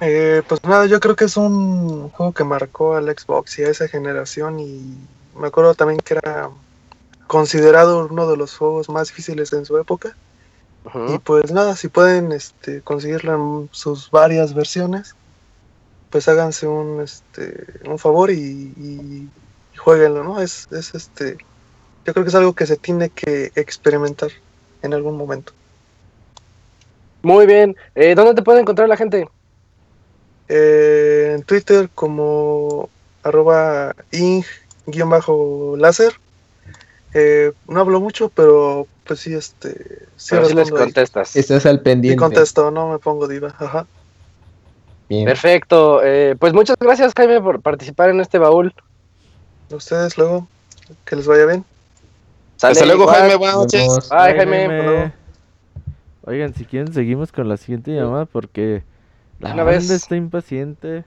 Eh, 0.00 0.42
pues 0.48 0.62
nada, 0.64 0.86
yo 0.86 0.98
creo 0.98 1.14
que 1.14 1.26
es 1.26 1.36
un 1.36 2.08
juego 2.10 2.32
que 2.32 2.44
marcó 2.44 2.96
al 2.96 3.06
Xbox 3.06 3.58
y 3.58 3.62
a 3.62 3.68
esa 3.68 3.88
generación 3.88 4.58
y 4.58 4.96
me 5.38 5.46
acuerdo 5.46 5.74
también 5.74 6.00
que 6.00 6.14
era 6.14 6.50
considerado 7.26 8.08
uno 8.10 8.28
de 8.28 8.36
los 8.36 8.56
juegos 8.56 8.88
más 8.88 9.08
difíciles 9.08 9.52
en 9.52 9.64
su 9.64 9.78
época. 9.78 10.16
Y 11.08 11.18
pues 11.18 11.52
nada, 11.52 11.76
si 11.76 11.88
pueden 11.88 12.32
este, 12.32 12.82
conseguirla 12.82 13.34
en 13.34 13.68
sus 13.72 14.10
varias 14.10 14.52
versiones, 14.52 15.14
pues 16.10 16.28
háganse 16.28 16.66
un, 16.66 17.00
este, 17.00 17.66
un 17.88 17.98
favor 17.98 18.30
y, 18.30 18.74
y, 18.76 19.28
jueguenlo, 19.78 20.24
¿no? 20.24 20.40
Es, 20.40 20.68
es 20.72 20.94
este, 20.94 21.38
yo 22.04 22.12
creo 22.12 22.24
que 22.24 22.28
es 22.28 22.34
algo 22.34 22.54
que 22.54 22.66
se 22.66 22.76
tiene 22.76 23.10
que 23.10 23.52
experimentar 23.54 24.30
en 24.82 24.92
algún 24.92 25.16
momento. 25.16 25.52
Muy 27.22 27.46
bien, 27.46 27.76
eh, 27.94 28.14
¿dónde 28.14 28.34
te 28.34 28.42
puede 28.42 28.60
encontrar 28.60 28.88
la 28.88 28.96
gente? 28.96 29.28
Eh, 30.48 31.34
en 31.36 31.44
Twitter 31.44 31.88
como 31.94 32.90
arroba 33.22 33.94
ing-láser. 34.10 36.12
Eh, 37.14 37.52
no 37.68 37.80
hablo 37.80 38.00
mucho, 38.00 38.30
pero 38.30 38.86
pues 39.04 39.20
sí, 39.20 39.34
este. 39.34 40.06
Sí, 40.16 40.34
les 40.54 40.70
contestas. 40.70 41.36
Estás 41.36 41.66
al 41.66 41.80
pendiente. 41.80 42.14
Y 42.14 42.16
contesto, 42.16 42.70
no 42.70 42.90
me 42.90 42.98
pongo 42.98 43.28
diva. 43.28 43.54
Ajá. 43.58 43.86
Perfecto. 45.08 46.00
Eh, 46.02 46.36
pues 46.38 46.52
muchas 46.52 46.76
gracias, 46.80 47.12
Jaime, 47.14 47.40
por 47.40 47.60
participar 47.60 48.10
en 48.10 48.20
este 48.20 48.38
baúl. 48.38 48.72
A 49.70 49.76
ustedes 49.76 50.16
luego. 50.16 50.48
Que 51.04 51.16
les 51.16 51.26
vaya 51.26 51.46
bien. 51.46 51.64
Hasta 52.62 52.86
luego, 52.86 53.06
Jaime. 53.06 53.36
Buenas 53.36 53.56
noches. 53.56 54.08
Bye, 54.08 54.36
Jaime. 54.36 55.12
Oigan, 56.24 56.54
si 56.54 56.64
quieren, 56.64 56.92
seguimos 56.94 57.32
con 57.32 57.48
la 57.48 57.56
siguiente 57.56 57.90
llamada 57.90 58.26
porque 58.26 58.84
la 59.40 59.54
Una 59.54 59.64
vez... 59.64 59.90
está 59.90 60.14
impaciente. 60.14 61.04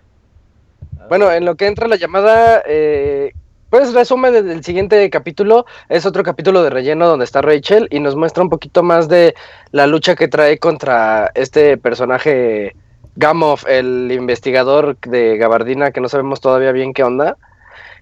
Bueno, 1.08 1.32
en 1.32 1.46
lo 1.46 1.56
que 1.56 1.68
entra 1.68 1.88
la 1.88 1.96
llamada, 1.96 2.62
eh, 2.68 3.34
pues 3.76 3.92
resumen 3.92 4.32
del 4.32 4.64
siguiente 4.64 5.10
capítulo, 5.10 5.66
es 5.90 6.06
otro 6.06 6.24
capítulo 6.24 6.64
de 6.64 6.70
relleno 6.70 7.10
donde 7.10 7.26
está 7.26 7.42
Rachel 7.42 7.90
y 7.92 8.00
nos 8.00 8.16
muestra 8.16 8.42
un 8.42 8.50
poquito 8.50 8.84
más 8.84 9.10
de 9.10 9.36
la 9.72 9.86
lucha 9.86 10.16
que 10.16 10.30
trae 10.30 10.60
contra 10.60 11.30
este 11.36 11.76
personaje 11.78 12.74
Gamoff, 13.18 13.66
el 13.68 14.14
investigador 14.14 14.98
de 15.02 15.36
Gabardina, 15.36 15.92
que 15.92 16.00
no 16.00 16.08
sabemos 16.08 16.40
todavía 16.40 16.72
bien 16.72 16.94
qué 16.94 17.04
onda. 17.04 17.36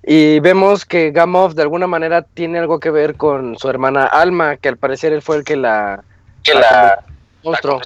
Y 0.04 0.40
vemos 0.42 0.86
que 0.86 1.10
Gamoff 1.10 1.56
de 1.56 1.64
alguna 1.64 1.88
manera 1.88 2.22
tiene 2.22 2.60
algo 2.60 2.80
que 2.80 2.92
ver 2.92 3.16
con 3.16 3.58
su 3.58 3.68
hermana 3.68 4.06
Alma, 4.06 4.58
que 4.58 4.70
al 4.70 4.78
parecer 4.78 5.12
él 5.12 5.24
fue 5.24 5.38
el 5.38 5.44
que 5.44 5.56
la... 5.56 6.04
Que 6.44 6.54
la... 6.54 7.04
Monstruo. 7.44 7.82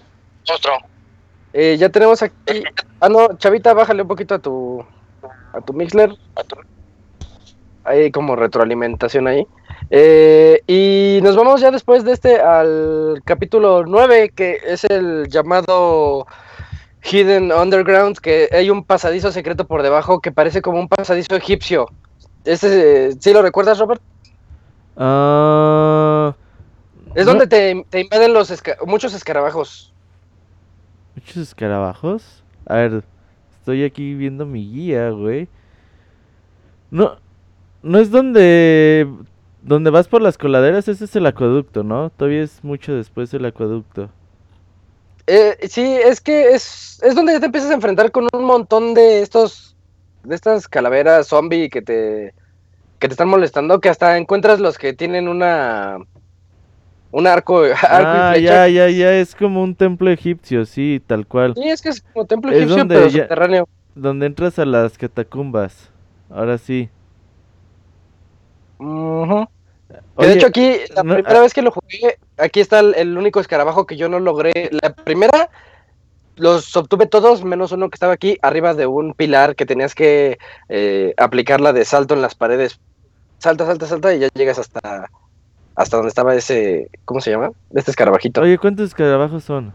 Eh, 1.54 1.78
ya 1.80 1.88
tenemos 1.88 2.22
aquí... 2.22 2.66
Ah, 3.00 3.08
no, 3.08 3.38
Chavita, 3.38 3.74
bájale 3.74 4.02
un 4.02 4.10
poquito 4.10 4.36
a 4.36 4.40
tu... 4.40 4.86
A 5.54 5.62
tu 5.62 5.72
Mixler. 5.72 6.14
A 6.36 6.44
tu 6.44 6.58
hay 7.88 8.12
como 8.12 8.36
retroalimentación 8.36 9.28
ahí. 9.28 9.48
Eh, 9.90 10.62
y 10.68 11.20
nos 11.24 11.36
vamos 11.36 11.62
ya 11.62 11.72
después 11.72 12.04
de 12.04 12.12
este 12.12 12.40
al 12.40 13.22
capítulo 13.24 13.86
9, 13.86 14.32
que 14.36 14.60
es 14.66 14.84
el 14.84 15.28
llamado 15.30 16.28
Hidden 17.04 17.52
Underground, 17.52 18.18
que 18.18 18.50
hay 18.52 18.70
un 18.70 18.84
pasadizo 18.84 19.32
secreto 19.32 19.66
por 19.66 19.82
debajo 19.82 20.20
que 20.20 20.32
parece 20.32 20.62
como 20.62 20.80
un 20.80 20.88
pasadizo 20.88 21.36
egipcio. 21.36 21.88
¿Este, 22.44 23.14
¿Sí 23.20 23.34
lo 23.34 23.42
recuerdas, 23.42 23.80
Robert? 23.80 24.02
Ah, 24.98 26.36
es 27.16 27.26
donde 27.26 27.48
te, 27.48 27.86
te, 27.90 28.02
invaden 28.02 28.34
los 28.34 28.54
muchos 28.86 29.14
escarabajos. 29.14 29.94
¿Muchos 31.16 31.38
escarabajos? 31.38 32.44
A 32.66 32.76
ver, 32.76 33.04
estoy 33.60 33.84
aquí 33.84 34.14
viendo 34.14 34.46
mi 34.46 34.70
guía, 34.72 35.10
güey. 35.10 35.48
No, 36.90 37.18
no 37.88 38.00
es 38.00 38.12
donde 38.12 39.08
donde 39.62 39.90
vas 39.90 40.08
por 40.08 40.22
las 40.22 40.38
coladeras, 40.38 40.88
ese 40.88 41.06
es 41.06 41.16
el 41.16 41.26
acueducto, 41.26 41.84
¿no? 41.84 42.10
Todavía 42.10 42.42
es 42.42 42.64
mucho 42.64 42.94
después 42.94 43.32
del 43.32 43.46
acueducto. 43.46 44.10
Eh, 45.26 45.58
sí, 45.68 45.84
es 45.84 46.22
que 46.22 46.52
es, 46.52 47.02
es 47.04 47.16
donde 47.16 47.34
ya 47.34 47.40
te 47.42 47.48
empiezas 47.48 47.72
a 47.72 47.74
enfrentar 47.74 48.12
con 48.12 48.28
un 48.32 48.46
montón 48.46 48.94
de 48.94 49.22
estos, 49.22 49.76
de 50.24 50.36
estas 50.36 50.70
calaveras 50.70 51.28
zombie 51.28 51.70
que 51.70 51.82
te, 51.82 52.34
que 53.00 53.08
te 53.10 53.14
están 53.14 53.28
molestando, 53.28 53.82
que 53.82 53.90
hasta 53.90 54.18
encuentras 54.18 54.62
los 54.62 54.78
que 54.78 54.94
tienen 54.94 55.28
una, 55.28 55.98
un 57.12 57.28
arco, 57.28 57.64
ah, 57.84 58.38
ya, 58.38 58.70
ya, 58.70 58.90
ya, 58.90 59.14
es 59.16 59.36
como 59.36 59.62
un 59.62 59.76
templo 59.76 60.10
egipcio, 60.10 60.66
sí, 60.66 61.02
tal 61.06 61.28
cual. 61.28 61.56
Sí, 61.56 61.68
es 61.68 61.82
que 61.82 61.90
es 61.90 62.02
como 62.02 62.26
templo 62.26 62.52
egipcio, 62.54 62.88
pero 62.88 63.10
subterráneo. 63.10 63.68
Donde 63.96 64.28
entras 64.28 64.60
a 64.60 64.66
las 64.66 64.98
catacumbas, 64.98 65.90
ahora 66.30 66.58
sí. 66.58 66.90
De 68.80 70.34
hecho 70.34 70.48
aquí, 70.48 70.76
la 70.96 71.04
primera 71.04 71.40
ah 71.40 71.42
vez 71.42 71.54
que 71.54 71.62
lo 71.62 71.72
jugué, 71.72 72.18
aquí 72.38 72.60
está 72.60 72.80
el, 72.80 73.18
único 73.18 73.40
escarabajo 73.40 73.86
que 73.86 73.98
yo 73.98 74.10
no 74.10 74.20
logré. 74.20 74.70
La 74.72 74.94
primera 74.94 75.50
los 76.36 76.76
obtuve 76.76 77.08
todos, 77.08 77.44
menos 77.44 77.72
uno 77.72 77.90
que 77.90 77.96
estaba 77.96 78.14
aquí, 78.14 78.38
arriba 78.42 78.74
de 78.74 78.86
un 78.86 79.14
pilar 79.14 79.56
que 79.56 79.66
tenías 79.66 79.96
que 79.96 80.38
eh, 80.70 81.14
aplicar 81.18 81.62
la 81.62 81.74
de 81.74 81.86
salto 81.86 82.14
en 82.14 82.22
las 82.22 82.36
paredes. 82.36 82.80
Salta, 83.40 83.66
salta, 83.66 83.86
salta 83.88 84.14
y 84.14 84.20
ya 84.20 84.30
llegas 84.34 84.60
hasta 84.60 85.10
hasta 85.76 85.98
donde 85.98 86.10
estaba 86.10 86.34
ese, 86.34 86.90
¿cómo 87.06 87.22
se 87.22 87.30
llama? 87.30 87.52
Este 87.74 87.92
escarabajito. 87.92 88.42
Oye, 88.42 88.58
¿cuántos 88.58 88.88
escarabajos 88.88 89.44
son? 89.44 89.74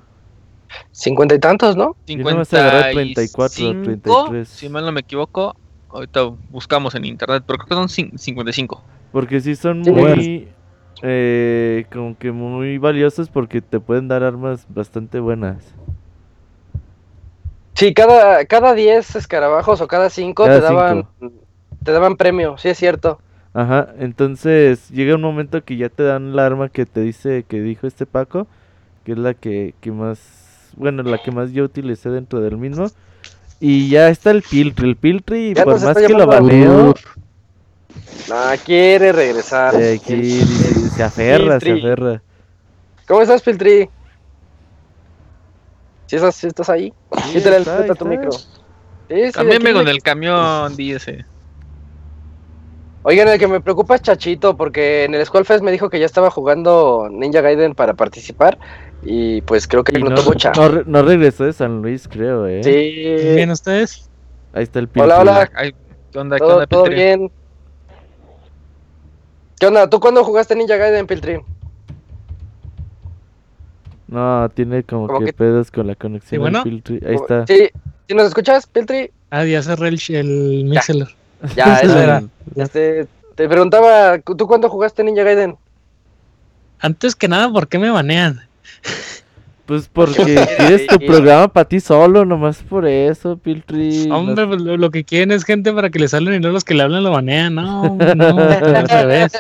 Cincuenta 0.91 1.37
y 1.37 1.39
tantos, 1.39 1.77
¿no? 1.77 1.97
Cincuenta 2.07 3.23
y 3.23 3.29
cuatro, 3.29 4.45
Si 4.45 4.69
mal 4.69 4.85
no 4.85 4.91
me 4.91 5.01
equivoco, 5.01 5.55
ahorita 5.93 6.23
buscamos 6.51 6.95
en 6.95 7.05
internet, 7.05 7.45
pero 7.47 7.59
creo 7.59 7.69
que 7.69 7.89
son 7.89 8.19
55. 8.19 8.83
Porque 9.13 9.41
sí 9.41 9.55
son 9.57 9.81
muy, 9.81 10.49
eh, 11.03 11.85
como 11.93 12.17
que 12.17 12.33
muy 12.33 12.79
valiosos 12.79 13.29
porque 13.29 13.61
te 13.61 13.81
pueden 13.81 14.09
dar 14.09 14.23
armas 14.23 14.67
bastante 14.69 15.21
buenas. 15.21 15.75
Sí, 17.75 17.95
cada, 17.95 18.45
cada 18.45 18.75
10 18.75 19.17
escarabajos 19.17 19.81
o 19.81 19.89
cada 19.89 20.11
5 20.11 20.45
te 20.45 20.61
daban 20.61 21.07
te 21.83 21.93
daban 21.93 22.17
premio, 22.17 22.57
sí 22.59 22.69
es 22.69 22.79
cierto. 22.79 23.19
Ajá, 23.55 23.89
entonces 23.99 24.89
llega 24.91 25.15
un 25.15 25.21
momento 25.21 25.63
que 25.63 25.77
ya 25.77 25.89
te 25.89 26.03
dan 26.05 26.35
la 26.35 26.47
arma 26.47 26.69
que 26.69 26.87
te 26.87 27.01
dice 27.01 27.45
que 27.47 27.61
dijo 27.61 27.87
este 27.87 28.07
Paco, 28.07 28.47
que 29.05 29.13
es 29.13 29.19
la 29.19 29.35
que, 29.35 29.75
que 29.81 29.93
más, 29.93 30.73
bueno, 30.77 31.03
la 31.03 31.19
que 31.19 31.33
más 31.33 31.53
yo 31.53 31.65
utilicé 31.65 32.09
dentro 32.09 32.41
del 32.41 32.57
mismo. 32.57 32.87
Y 33.65 33.91
ya 33.91 34.09
está 34.09 34.33
el 34.33 34.43
Piltri, 34.43 34.89
el 34.89 34.97
Piltri, 34.97 35.55
por 35.55 35.81
más 35.81 35.97
que 35.97 36.09
lo 36.09 36.27
baneo, 36.27 36.95
no, 38.29 38.37
quiere 38.65 39.13
regresar. 39.13 39.73
se 39.73 41.01
aferra, 41.01 41.61
se 41.61 41.71
aferra. 41.71 42.21
¿Cómo 43.07 43.23
estás, 43.23 43.41
Piltri? 43.41 43.89
¿Sí 46.07 46.17
estás, 46.17 46.43
estás 46.43 46.71
ahí? 46.71 46.93
Sí, 47.27 47.35
Quítale 47.35 47.59
el 47.59 47.69
a 47.69 47.95
tu 47.95 48.05
micro. 48.05 48.33
Sí, 48.33 48.47
sí, 49.09 49.73
con 49.73 49.87
el 49.87 50.03
camión, 50.03 50.75
dice. 50.75 51.25
Oigan, 53.05 53.29
el 53.29 53.39
que 53.39 53.49
me 53.49 53.61
preocupa 53.61 53.97
es 53.97 54.03
Chachito, 54.03 54.57
porque 54.57 55.05
en 55.05 55.15
el 55.15 55.27
Fest 55.27 55.63
me 55.63 55.73
dijo 55.73 55.91
que 55.91 55.99
ya 55.99 56.07
estaba 56.07 56.31
jugando 56.31 57.09
Ninja 57.11 57.41
Gaiden 57.41 57.75
para 57.75 57.95
participar. 57.95 58.59
Y 59.03 59.41
pues 59.43 59.67
creo 59.67 59.83
que 59.83 59.99
no, 59.99 60.11
no, 60.11 60.15
tuvo 60.15 60.35
no, 60.57 60.83
no, 60.87 61.03
regresó 61.03 61.45
de 61.45 61.53
San 61.53 61.83
Luis, 61.83 62.07
creo, 62.07 62.47
¿eh? 62.47 62.63
Sí. 62.63 63.35
¿Bien 63.35 63.51
ustedes? 63.51 64.09
Ahí 64.53 64.63
está 64.63 64.79
el 64.79 64.87
Piltri. 64.87 65.11
Hola, 65.11 65.21
hola. 65.21 65.51
¿Qué 66.13 66.19
onda? 66.19 66.37
¿Qué 66.37 66.45
onda, 66.45 66.67
¿Todo 66.69 66.85
bien? 66.85 67.33
¿Qué 69.59 69.67
onda? 69.67 69.91
¿Tú 69.91 69.99
cuándo 69.99 70.23
jugaste 70.23 70.55
Ninja 70.55 70.77
Gaiden, 70.77 71.09
Piltri? 71.09 71.41
No, 74.07 74.49
tiene 74.51 74.85
como 74.85 75.19
que, 75.19 75.33
pedos 75.33 75.73
con 75.73 75.89
la 75.89 75.97
conexión 75.97 76.43
bueno? 76.43 76.63
Piltri. 76.63 77.01
Ahí 77.05 77.17
está. 77.17 77.47
Sí, 77.49 77.71
¿Sí 78.09 78.15
nos 78.15 78.29
escuchas, 78.29 78.67
Piltri? 78.67 79.11
Ah, 79.31 79.45
ya 79.45 79.63
cerré 79.63 79.89
el, 79.89 80.01
el 80.11 80.65
Mixler. 80.67 81.09
Ya, 81.57 81.77
eso 81.79 81.99
era. 81.99 82.23
Este, 82.55 83.07
te 83.35 83.49
preguntaba, 83.49 84.19
¿tú 84.19 84.47
cuándo 84.47 84.69
jugaste 84.69 85.03
Ninja 85.03 85.23
Gaiden? 85.23 85.57
Antes 86.79 87.15
que 87.15 87.29
nada, 87.29 87.51
¿por 87.51 87.69
qué 87.69 87.79
me 87.79 87.91
banean? 87.91 88.43
Pues 89.67 89.89
porque 89.89 90.35
quieres 90.57 90.87
tu 90.87 90.99
programa 90.99 91.49
para 91.49 91.69
ti 91.69 91.81
solo, 91.81 92.25
nomás 92.25 92.59
por 92.59 92.87
eso, 92.87 93.37
Piltri. 93.37 94.11
Hombre, 94.11 94.47
pues, 94.47 94.61
lo, 94.61 94.91
que 94.91 95.05
quieren 95.05 95.31
es 95.31 95.45
gente 95.45 95.73
para 95.73 95.91
que 95.91 95.99
le 95.99 96.09
salen 96.09 96.35
y 96.35 96.41
no 96.41 96.51
los 96.51 96.65
que 96.65 96.75
le 96.75 96.83
hablan 96.83 97.05
lo 97.05 97.13
banean, 97.13 97.55
no, 97.55 97.97
no, 98.17 98.27
al 98.27 98.89
revés. 98.89 99.33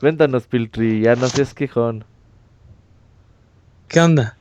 Cuéntanos, 0.00 0.46
Piltri, 0.46 1.02
ya 1.02 1.14
no 1.14 1.28
seas 1.28 1.54
quejón. 1.54 2.04
¿Qué 3.88 4.00
onda? 4.00 4.36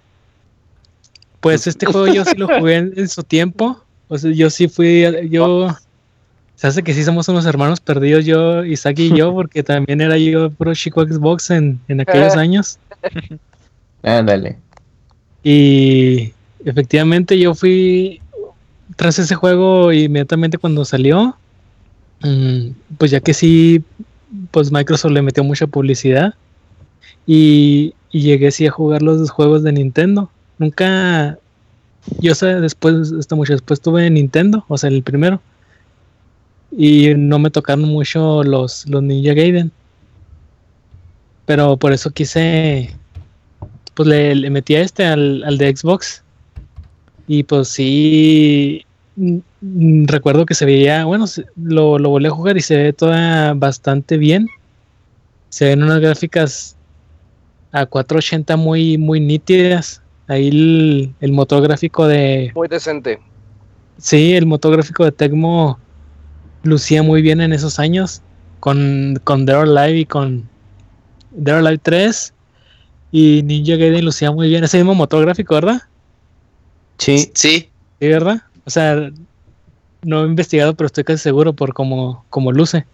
Pues 1.40 1.68
este 1.68 1.86
juego 1.86 2.07
yo 2.07 2.26
sí 2.26 2.36
lo 2.36 2.48
jugué 2.48 2.77
en, 2.77 3.07
su 3.07 3.23
tiempo. 3.23 3.80
O 4.07 4.18
sea, 4.18 4.32
yo 4.32 4.49
sí 4.49 4.68
fui, 4.68 5.06
yo... 5.30 5.76
Se 6.56 6.68
hace 6.68 6.84
que 6.84 6.94
sí 6.94 7.03
somos 7.03 7.27
unos 7.27 7.45
hermanos 7.45 7.80
perdidos, 7.82 8.26
yo, 8.26 8.64
Isaac 8.64 8.99
y 8.99 9.15
yo, 9.15 9.34
porque 9.34 9.64
también 9.64 10.02
era 10.02 10.18
yo 10.18 10.49
pro 10.49 10.73
chico 10.73 11.03
Xbox 11.06 11.52
en, 11.52 11.80
en 11.88 12.02
aquellos 12.02 12.36
años. 12.36 12.80
Ándale. 14.03 14.57
Y 15.44 16.34
efectivamente 16.64 17.38
yo 17.38 17.53
fui 17.53 18.22
tras 18.95 19.19
ese 19.19 19.36
juego 19.36 19.91
inmediatamente 19.91 20.57
cuando 20.57 20.86
salió. 20.86 21.36
Mm, 22.22 22.69
pues 22.98 23.11
ya 23.11 23.19
que 23.19 23.34
sí, 23.34 23.84
pues 24.52 24.72
Microsoft 24.72 25.11
le 25.11 25.22
metió 25.22 25.44
mucha 25.44 25.68
publicidad. 25.68 26.34
Y, 27.27 27.94
llegué 28.11 28.49
sí 28.52 28.65
a 28.65 28.72
jugar 28.72 29.02
los 29.02 29.30
juegos 29.30 29.64
de 29.64 29.73
Nintendo. 29.73 30.30
Nunca, 30.57 31.38
yo 32.19 32.34
sé, 32.34 32.61
después, 32.61 33.11
hasta 33.11 33.36
mucho 33.36 33.52
después 33.52 33.82
tuve 33.82 34.10
Nintendo, 34.10 34.64
o 34.69 34.77
sea, 34.77 34.90
el 34.90 35.03
primero. 35.03 35.41
Y 36.78 37.14
no 37.16 37.40
me 37.40 37.52
tocaron 37.52 37.86
mucho 37.86 38.44
los, 38.44 38.88
los 38.90 39.02
Ninja 39.02 39.34
Gaiden. 39.34 39.72
Pero 41.46 41.78
por 41.78 41.94
eso 41.94 42.10
quise 42.12 42.96
pues 43.96 44.10
le, 44.10 44.36
le 44.36 44.50
metí 44.50 44.76
a 44.76 44.82
este 44.82 45.06
al, 45.06 45.44
al, 45.44 45.58
de 45.58 45.76
Xbox. 45.76 46.22
Y 47.28 47.44
pues 47.44 47.70
sí, 47.70 48.86
mm, 49.16 50.06
recuerdo 50.06 50.46
que 50.46 50.54
se 50.54 50.66
veía, 50.66 51.06
bueno, 51.06 51.26
lo, 51.56 51.98
lo 51.98 52.10
volví 52.10 52.28
a 52.28 52.32
jugar 52.32 52.58
y 52.58 52.62
se 52.62 52.76
ve 52.76 52.94
toda 52.94 53.54
bastante 53.54 54.18
bien. 54.18 54.48
Se 55.50 55.66
ven 55.66 55.82
unas 55.82 56.02
gráficas 56.02 56.76
a 57.72 57.86
480 57.86 58.58
muy, 58.58 58.98
muy 58.98 59.20
nítidas. 59.20 60.02
Ahí 60.28 60.50
el, 60.50 61.14
el 61.22 61.32
motor 61.32 61.64
gráfico 61.64 62.06
de... 62.08 62.52
Muy 62.54 62.68
decente. 62.68 63.20
Sí, 63.98 64.34
el 64.34 64.46
motor 64.46 64.74
gráfico 64.74 65.06
de 65.06 65.12
Tecmo 65.14 65.80
lucía 66.66 67.04
muy 67.04 67.22
bien 67.22 67.42
en 67.42 67.54
esos 67.54 67.80
años. 67.80 68.22
Con, 68.60 69.20
con 69.24 69.46
Dead 69.46 69.66
Live 69.66 70.00
y 70.00 70.06
con 70.06 70.50
Dead 71.32 71.62
Live 71.62 71.80
3 71.84 72.34
y 73.12 73.44
Ninja 73.44 73.76
Gaiden 73.76 74.04
lucía 74.04 74.32
muy 74.32 74.50
bien. 74.50 74.64
Ese 74.64 74.78
mismo 74.78 74.96
motor 74.96 75.24
gráfico, 75.24 75.56
¿verdad? 75.56 75.82
Sí. 76.98 77.32
Sí. 77.34 77.70
Sí, 78.00 78.08
¿verdad? 78.08 78.42
O 78.66 78.70
sea, 78.70 79.12
no 80.04 80.24
he 80.24 80.28
investigado, 80.28 80.76
pero 80.76 80.88
estoy 80.88 81.04
casi 81.04 81.20
seguro 81.20 81.54
por 81.54 81.74
cómo, 81.74 82.26
cómo 82.30 82.52
luce. 82.52 82.86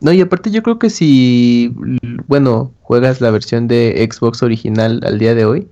No, 0.00 0.12
y 0.12 0.20
aparte 0.20 0.50
yo 0.50 0.62
creo 0.62 0.78
que 0.78 0.90
si, 0.90 1.74
bueno, 2.26 2.72
juegas 2.82 3.20
la 3.20 3.30
versión 3.30 3.68
de 3.68 4.08
Xbox 4.10 4.42
original 4.42 5.00
al 5.04 5.18
día 5.18 5.34
de 5.34 5.44
hoy, 5.44 5.68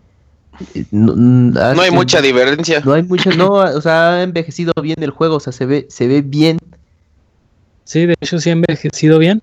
eh, 0.75 0.85
no, 0.91 1.59
hay 1.81 1.91
mucha 1.91 2.21
diferencia. 2.21 2.81
No 2.85 2.93
hay 2.93 3.03
mucha, 3.03 3.31
no, 3.31 3.53
o 3.53 3.81
sea, 3.81 4.15
ha 4.15 4.23
envejecido 4.23 4.73
bien 4.83 5.03
el 5.03 5.11
juego, 5.11 5.37
o 5.37 5.41
sea, 5.41 5.53
se 5.53 5.65
ve, 5.65 5.87
se 5.89 6.09
ve 6.09 6.21
bien. 6.21 6.59
Sí, 7.89 8.05
de 8.05 8.17
hecho 8.21 8.39
sí 8.39 8.51
ha 8.51 8.53
envejecido 8.53 9.19
bien. 9.19 9.41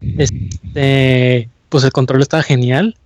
Este, 0.00 1.48
pues 1.68 1.84
el 1.84 1.92
control 1.92 2.22
está 2.22 2.42
genial. 2.42 2.96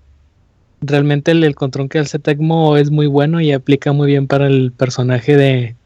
Realmente 0.80 1.32
el, 1.32 1.54
control 1.54 1.90
que 1.90 1.98
hace 1.98 2.18
Tecmo 2.18 2.78
es 2.78 2.90
muy 2.90 3.06
bueno 3.06 3.42
y 3.42 3.52
aplica 3.52 3.92
muy 3.92 4.06
bien 4.06 4.28
para 4.28 4.46
el 4.46 4.72
personaje 4.72 5.36
de... 5.36 5.76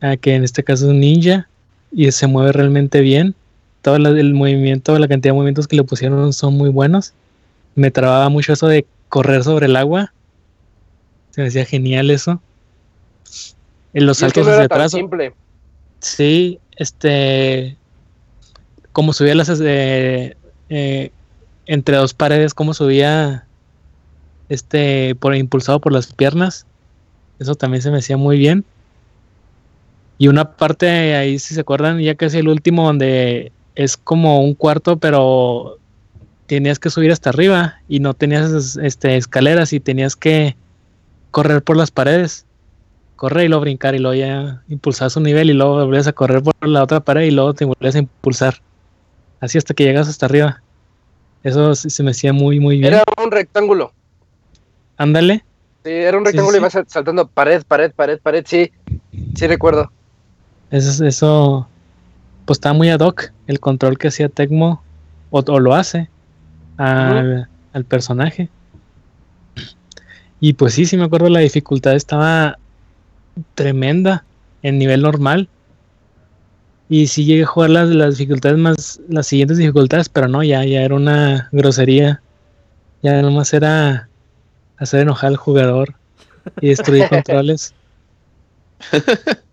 A 0.00 0.16
que 0.16 0.36
en 0.36 0.44
este 0.44 0.62
caso 0.62 0.84
es 0.84 0.90
un 0.92 1.00
ninja. 1.00 1.48
y 1.90 2.08
se 2.12 2.28
mueve 2.28 2.52
realmente 2.52 3.00
bien. 3.00 3.34
Todo 3.82 3.96
el 3.96 4.34
movimiento, 4.34 4.96
la 5.00 5.08
cantidad 5.08 5.32
de 5.32 5.38
movimientos 5.38 5.66
que 5.66 5.74
le 5.74 5.82
pusieron 5.82 6.32
son 6.32 6.54
muy 6.54 6.70
buenos. 6.70 7.12
Me 7.74 7.90
trababa 7.90 8.28
mucho 8.28 8.52
eso 8.52 8.68
de 8.68 8.86
correr 9.08 9.42
sobre 9.42 9.66
el 9.66 9.74
agua. 9.74 10.12
Se 11.30 11.40
me 11.40 11.46
decía 11.46 11.64
genial 11.64 12.12
eso. 12.12 12.40
En 13.92 14.06
los 14.06 14.18
saltos 14.18 14.46
hacia 14.46 14.62
atrás. 14.62 14.92
Simple. 14.92 15.34
Sí, 16.04 16.60
este. 16.76 17.78
Como 18.92 19.14
subía 19.14 19.34
las. 19.34 19.48
Eh, 19.58 20.36
eh, 20.68 21.10
entre 21.64 21.96
dos 21.96 22.12
paredes, 22.12 22.52
como 22.52 22.74
subía. 22.74 23.46
Este. 24.50 25.14
Por, 25.14 25.34
impulsado 25.34 25.80
por 25.80 25.92
las 25.92 26.12
piernas. 26.12 26.66
Eso 27.38 27.54
también 27.54 27.80
se 27.80 27.90
me 27.90 27.98
hacía 27.98 28.18
muy 28.18 28.36
bien. 28.36 28.66
Y 30.18 30.28
una 30.28 30.56
parte 30.56 31.16
ahí, 31.16 31.38
si 31.38 31.54
se 31.54 31.62
acuerdan, 31.62 31.98
ya 31.98 32.14
casi 32.16 32.36
el 32.36 32.48
último, 32.48 32.84
donde 32.84 33.50
es 33.74 33.96
como 33.96 34.42
un 34.44 34.54
cuarto, 34.54 34.98
pero 34.98 35.78
tenías 36.46 36.78
que 36.78 36.90
subir 36.90 37.12
hasta 37.12 37.30
arriba 37.30 37.80
y 37.88 38.00
no 38.00 38.12
tenías 38.12 38.76
este, 38.76 39.16
escaleras 39.16 39.72
y 39.72 39.80
tenías 39.80 40.16
que 40.16 40.54
correr 41.30 41.64
por 41.64 41.78
las 41.78 41.90
paredes. 41.90 42.44
Correr 43.24 43.46
y 43.46 43.48
luego 43.48 43.62
brincar 43.62 43.94
y 43.94 44.00
luego 44.00 44.14
ya 44.14 44.62
impulsar 44.68 45.08
su 45.08 45.18
nivel 45.18 45.48
y 45.48 45.54
luego 45.54 45.76
volvías 45.76 46.06
a 46.06 46.12
correr 46.12 46.42
por 46.42 46.52
la 46.68 46.82
otra 46.82 47.00
pared 47.00 47.22
y 47.22 47.30
luego 47.30 47.54
te 47.54 47.64
volvías 47.64 47.94
a 47.94 48.00
impulsar. 48.00 48.60
Así 49.40 49.56
hasta 49.56 49.72
que 49.72 49.82
llegas 49.82 50.08
hasta 50.08 50.26
arriba. 50.26 50.60
Eso 51.42 51.74
se 51.74 52.02
me 52.02 52.10
hacía 52.10 52.34
muy, 52.34 52.60
muy 52.60 52.76
bien. 52.76 52.92
Era 52.92 53.02
un 53.16 53.30
rectángulo. 53.30 53.94
Ándale. 54.98 55.42
Sí, 55.84 55.90
era 55.90 56.18
un 56.18 56.26
rectángulo 56.26 56.58
y 56.58 56.60
vas 56.60 56.76
saltando 56.86 57.26
pared, 57.26 57.62
pared, 57.66 57.92
pared, 57.92 58.18
pared. 58.18 58.44
Sí, 58.46 58.70
sí 59.34 59.46
recuerdo. 59.46 59.90
Eso, 60.70 61.02
eso 61.06 61.66
pues 62.44 62.58
estaba 62.58 62.74
muy 62.74 62.90
ad 62.90 63.00
hoc 63.00 63.32
el 63.46 63.58
control 63.58 63.96
que 63.96 64.08
hacía 64.08 64.28
Tecmo, 64.28 64.82
o, 65.30 65.60
lo 65.60 65.74
hace, 65.74 66.10
al, 66.76 67.48
personaje. 67.88 68.50
Y 70.40 70.52
pues 70.52 70.74
sí, 70.74 70.84
sí 70.84 70.98
me 70.98 71.04
acuerdo 71.04 71.30
la 71.30 71.40
dificultad 71.40 71.94
estaba 71.94 72.58
tremenda 73.54 74.24
en 74.62 74.78
nivel 74.78 75.02
normal. 75.02 75.48
Y 76.88 77.06
sí 77.06 77.24
llegué 77.24 77.44
a 77.44 77.46
jugar 77.46 77.70
las, 77.70 77.88
las 77.88 78.18
dificultades 78.18 78.58
más, 78.58 79.00
las 79.08 79.26
siguientes 79.26 79.58
dificultades, 79.58 80.08
pero 80.08 80.28
no, 80.28 80.42
ya, 80.42 80.64
ya 80.64 80.82
era 80.82 80.94
una 80.94 81.48
grosería. 81.52 82.20
Ya 83.02 83.20
nomás 83.22 83.52
era 83.52 84.08
hacer 84.76 85.00
enojar 85.00 85.28
al 85.28 85.36
jugador 85.36 85.94
y 86.60 86.68
destruir 86.68 87.08
controles. 87.10 87.74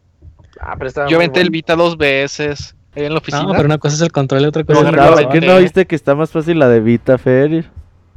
Ah, 0.63 0.77
Yo 1.09 1.17
aventé 1.17 1.41
el 1.41 1.49
Vita 1.49 1.75
dos 1.75 1.97
veces 1.97 2.75
en 2.93 3.13
la 3.13 3.17
oficina. 3.17 3.41
No, 3.41 3.51
pero 3.53 3.65
una 3.65 3.79
cosa 3.79 3.95
es 3.95 4.01
el 4.01 4.11
control 4.11 4.43
y 4.43 4.45
otra 4.45 4.63
cosa 4.63 4.81
es 4.81 5.19
el 5.19 5.29
¿Qué 5.29 5.41
no 5.41 5.57
viste 5.57 5.87
que 5.87 5.95
está 5.95 6.13
más 6.13 6.29
fácil 6.29 6.59
la 6.59 6.69
de 6.69 6.79
Vita, 6.79 7.17
Fer? 7.17 7.65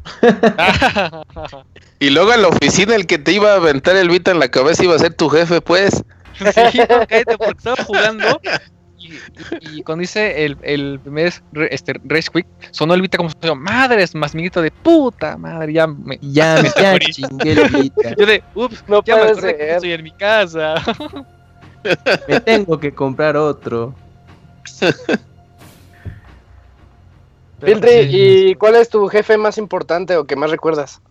y 1.98 2.10
luego 2.10 2.32
en 2.32 2.42
la 2.42 2.48
oficina 2.48 2.94
el 2.94 3.06
que 3.06 3.18
te 3.18 3.32
iba 3.32 3.52
a 3.52 3.56
aventar 3.56 3.96
el 3.96 4.08
Vita 4.08 4.30
en 4.30 4.38
la 4.38 4.48
cabeza 4.48 4.84
iba 4.84 4.94
a 4.94 4.98
ser 4.98 5.14
tu 5.14 5.28
jefe, 5.28 5.60
pues. 5.60 6.04
Sí, 6.38 6.78
cállate, 6.88 7.38
porque 7.38 7.58
estaba 7.58 7.84
jugando 7.84 8.40
y, 9.60 9.82
cuando 9.82 10.02
hice 10.02 10.44
el, 10.44 10.56
el 10.62 10.98
primer 11.00 11.32
este, 11.70 11.94
Race 12.04 12.30
Quick, 12.32 12.46
sonó 12.70 12.94
el 12.94 13.02
Vita 13.02 13.18
como 13.18 13.30
si 13.30 13.54
madres, 13.54 14.14
más 14.14 14.34
miguito 14.34 14.62
de 14.62 14.70
puta 14.70 15.36
madre, 15.36 15.72
ya 15.72 15.86
me, 15.86 16.18
ya 16.22 16.62
me 16.62 16.70
ya 16.80 16.98
chingué 16.98 17.52
el 17.52 17.68
Vita. 17.68 18.14
Yo 18.16 18.26
de, 18.26 18.42
ups, 18.54 18.84
no 18.88 19.02
ya 19.04 19.16
me 19.16 19.22
acordé 19.22 19.56
que 19.56 19.74
estoy 19.74 19.92
en 19.92 20.02
mi 20.02 20.12
casa. 20.12 20.74
Me 22.26 22.40
tengo 22.40 22.80
que 22.80 22.94
comprar 22.94 23.36
otro. 23.36 23.94
Piltri, 27.62 27.90
¿y 28.08 28.54
cuál 28.54 28.76
es 28.76 28.88
tu 28.88 29.06
jefe 29.08 29.36
más 29.36 29.58
importante 29.58 30.16
o 30.16 30.24
que 30.24 30.34
más 30.34 30.50
recuerdas? 30.50 31.02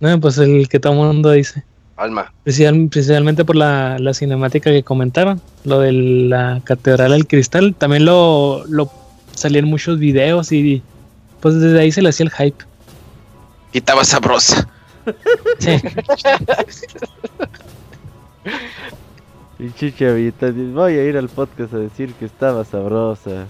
No, 0.00 0.20
pues 0.20 0.38
el 0.38 0.68
que 0.68 0.78
todo 0.78 0.92
el 0.92 0.98
mundo 0.98 1.30
dice. 1.30 1.64
Alma. 1.96 2.30
principalmente 2.44 3.44
por 3.44 3.56
la, 3.56 3.98
cinemática 4.12 4.70
que 4.70 4.82
comentaron, 4.82 5.40
lo 5.64 5.80
de 5.80 5.92
la 5.92 6.60
Catedral 6.62 7.12
del 7.12 7.26
Cristal. 7.26 7.74
También 7.74 8.04
lo, 8.04 8.64
lo 8.66 8.90
salían 9.34 9.64
muchos 9.64 9.98
videos 9.98 10.52
y 10.52 10.82
pues 11.40 11.58
desde 11.58 11.80
ahí 11.80 11.90
se 11.90 12.02
le 12.02 12.10
hacía 12.10 12.26
el 12.26 12.32
hype. 12.32 12.64
Y 13.72 13.78
estaba 13.78 14.04
sabrosa. 14.04 14.68
Sí. 15.58 15.80
Pinche 19.58 19.94
chavita, 19.94 20.50
voy 20.50 20.92
a 20.98 21.04
ir 21.04 21.16
al 21.16 21.30
podcast 21.30 21.72
a 21.72 21.78
decir 21.78 22.12
que 22.14 22.26
estaba 22.26 22.62
sabrosa. 22.64 23.46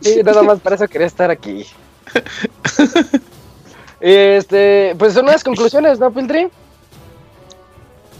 Sí, 0.00 0.22
nada 0.24 0.42
más 0.42 0.58
para 0.60 0.76
eso 0.76 0.88
quería 0.88 1.06
estar 1.06 1.30
aquí. 1.30 1.66
este, 4.00 4.94
pues 4.98 5.14
son 5.14 5.24
unas 5.24 5.44
conclusiones, 5.44 5.98
¿no, 5.98 6.12
Piltri? 6.12 6.48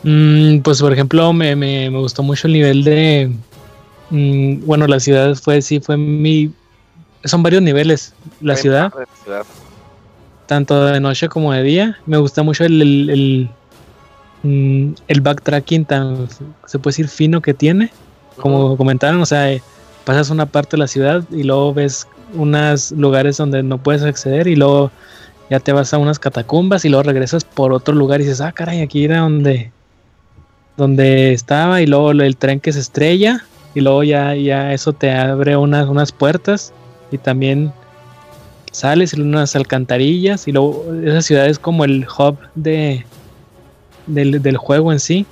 Mm, 0.02 0.61
pues 0.61 0.81
por 0.81 0.93
ejemplo, 0.93 1.32
me, 1.32 1.55
me, 1.57 1.90
me, 1.90 1.98
gustó 1.98 2.23
mucho 2.23 2.47
el 2.47 2.55
nivel 2.55 2.85
de. 2.85 3.32
Mm, 4.11 4.65
bueno, 4.66 4.86
la 4.86 5.01
ciudad 5.01 5.35
fue, 5.35 5.62
sí, 5.62 5.81
fue 5.81 5.97
mi. 5.97 6.52
Son 7.24 7.43
varios 7.43 7.62
niveles. 7.62 8.15
La 8.40 8.57
ciudad, 8.57 8.93
Tanto 10.47 10.86
de 10.86 11.01
noche 11.01 11.28
como 11.28 11.52
de 11.52 11.62
día. 11.62 11.98
Me 12.07 12.16
gusta 12.16 12.43
mucho 12.43 12.65
el 12.65 13.51
Mm, 14.43 14.93
el 15.09 15.20
backtracking 15.20 15.85
tan, 15.85 16.28
se 16.66 16.78
puede 16.78 16.93
decir, 16.93 17.09
fino 17.09 17.40
que 17.43 17.55
tiene. 17.55 17.90
Como 18.36 18.77
comentaron, 18.77 19.20
o 19.20 19.27
sea, 19.27 19.52
eh, 19.52 19.62
pasas 20.05 20.31
una 20.31 20.47
parte 20.47 20.77
de 20.77 20.78
la 20.78 20.86
ciudad 20.86 21.24
y 21.31 21.43
luego 21.43 21.74
ves 21.74 22.07
unos 22.35 22.93
lugares 22.93 23.36
donde 23.36 23.62
no 23.62 23.78
puedes 23.78 24.02
acceder 24.02 24.47
y 24.47 24.57
luego 24.57 24.90
ya 25.51 25.59
te 25.59 25.72
vas 25.72 25.93
a 25.93 25.98
unas 25.98 26.20
catacumbas 26.20 26.85
y 26.85 26.89
luego 26.89 27.02
regresas 27.02 27.44
por 27.44 27.72
otro 27.72 27.93
lugar 27.94 28.20
y 28.20 28.24
dices, 28.24 28.40
ah, 28.40 28.52
caray, 28.52 28.82
aquí 28.82 29.05
era 29.05 29.18
donde, 29.18 29.72
donde 30.77 31.32
estaba 31.32 31.82
y 31.82 31.86
luego 31.86 32.12
el 32.12 32.36
tren 32.36 32.60
que 32.60 32.72
se 32.72 32.78
estrella 32.78 33.44
y 33.74 33.81
luego 33.81 34.05
ya, 34.05 34.35
ya 34.36 34.72
eso 34.72 34.93
te 34.93 35.10
abre 35.12 35.56
unas, 35.56 35.89
unas 35.89 36.12
puertas 36.12 36.72
y 37.10 37.18
también 37.18 37.72
sales 38.70 39.12
en 39.12 39.22
unas 39.22 39.56
alcantarillas 39.56 40.47
y 40.47 40.52
luego 40.52 40.86
esa 41.05 41.20
ciudad 41.20 41.47
es 41.47 41.59
como 41.59 41.85
el 41.85 42.06
hub 42.06 42.39
de, 42.55 43.05
del, 44.06 44.56
juego 44.56 44.93
en 44.93 45.01
sí. 45.01 45.27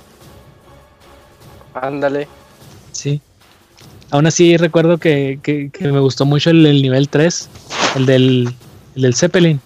Ándale. 1.73 2.27
Sí. 2.91 3.21
Aún 4.11 4.27
así 4.27 4.57
recuerdo 4.57 4.97
que, 4.97 5.39
que, 5.41 5.71
me 5.79 5.99
gustó 5.99 6.25
mucho 6.25 6.49
el, 6.49 6.81
nivel 6.81 7.07
3, 7.07 7.49
el 7.95 8.05
del, 8.05 8.53
el 8.95 9.01
del 9.01 9.15
Zeppelin. 9.15 9.61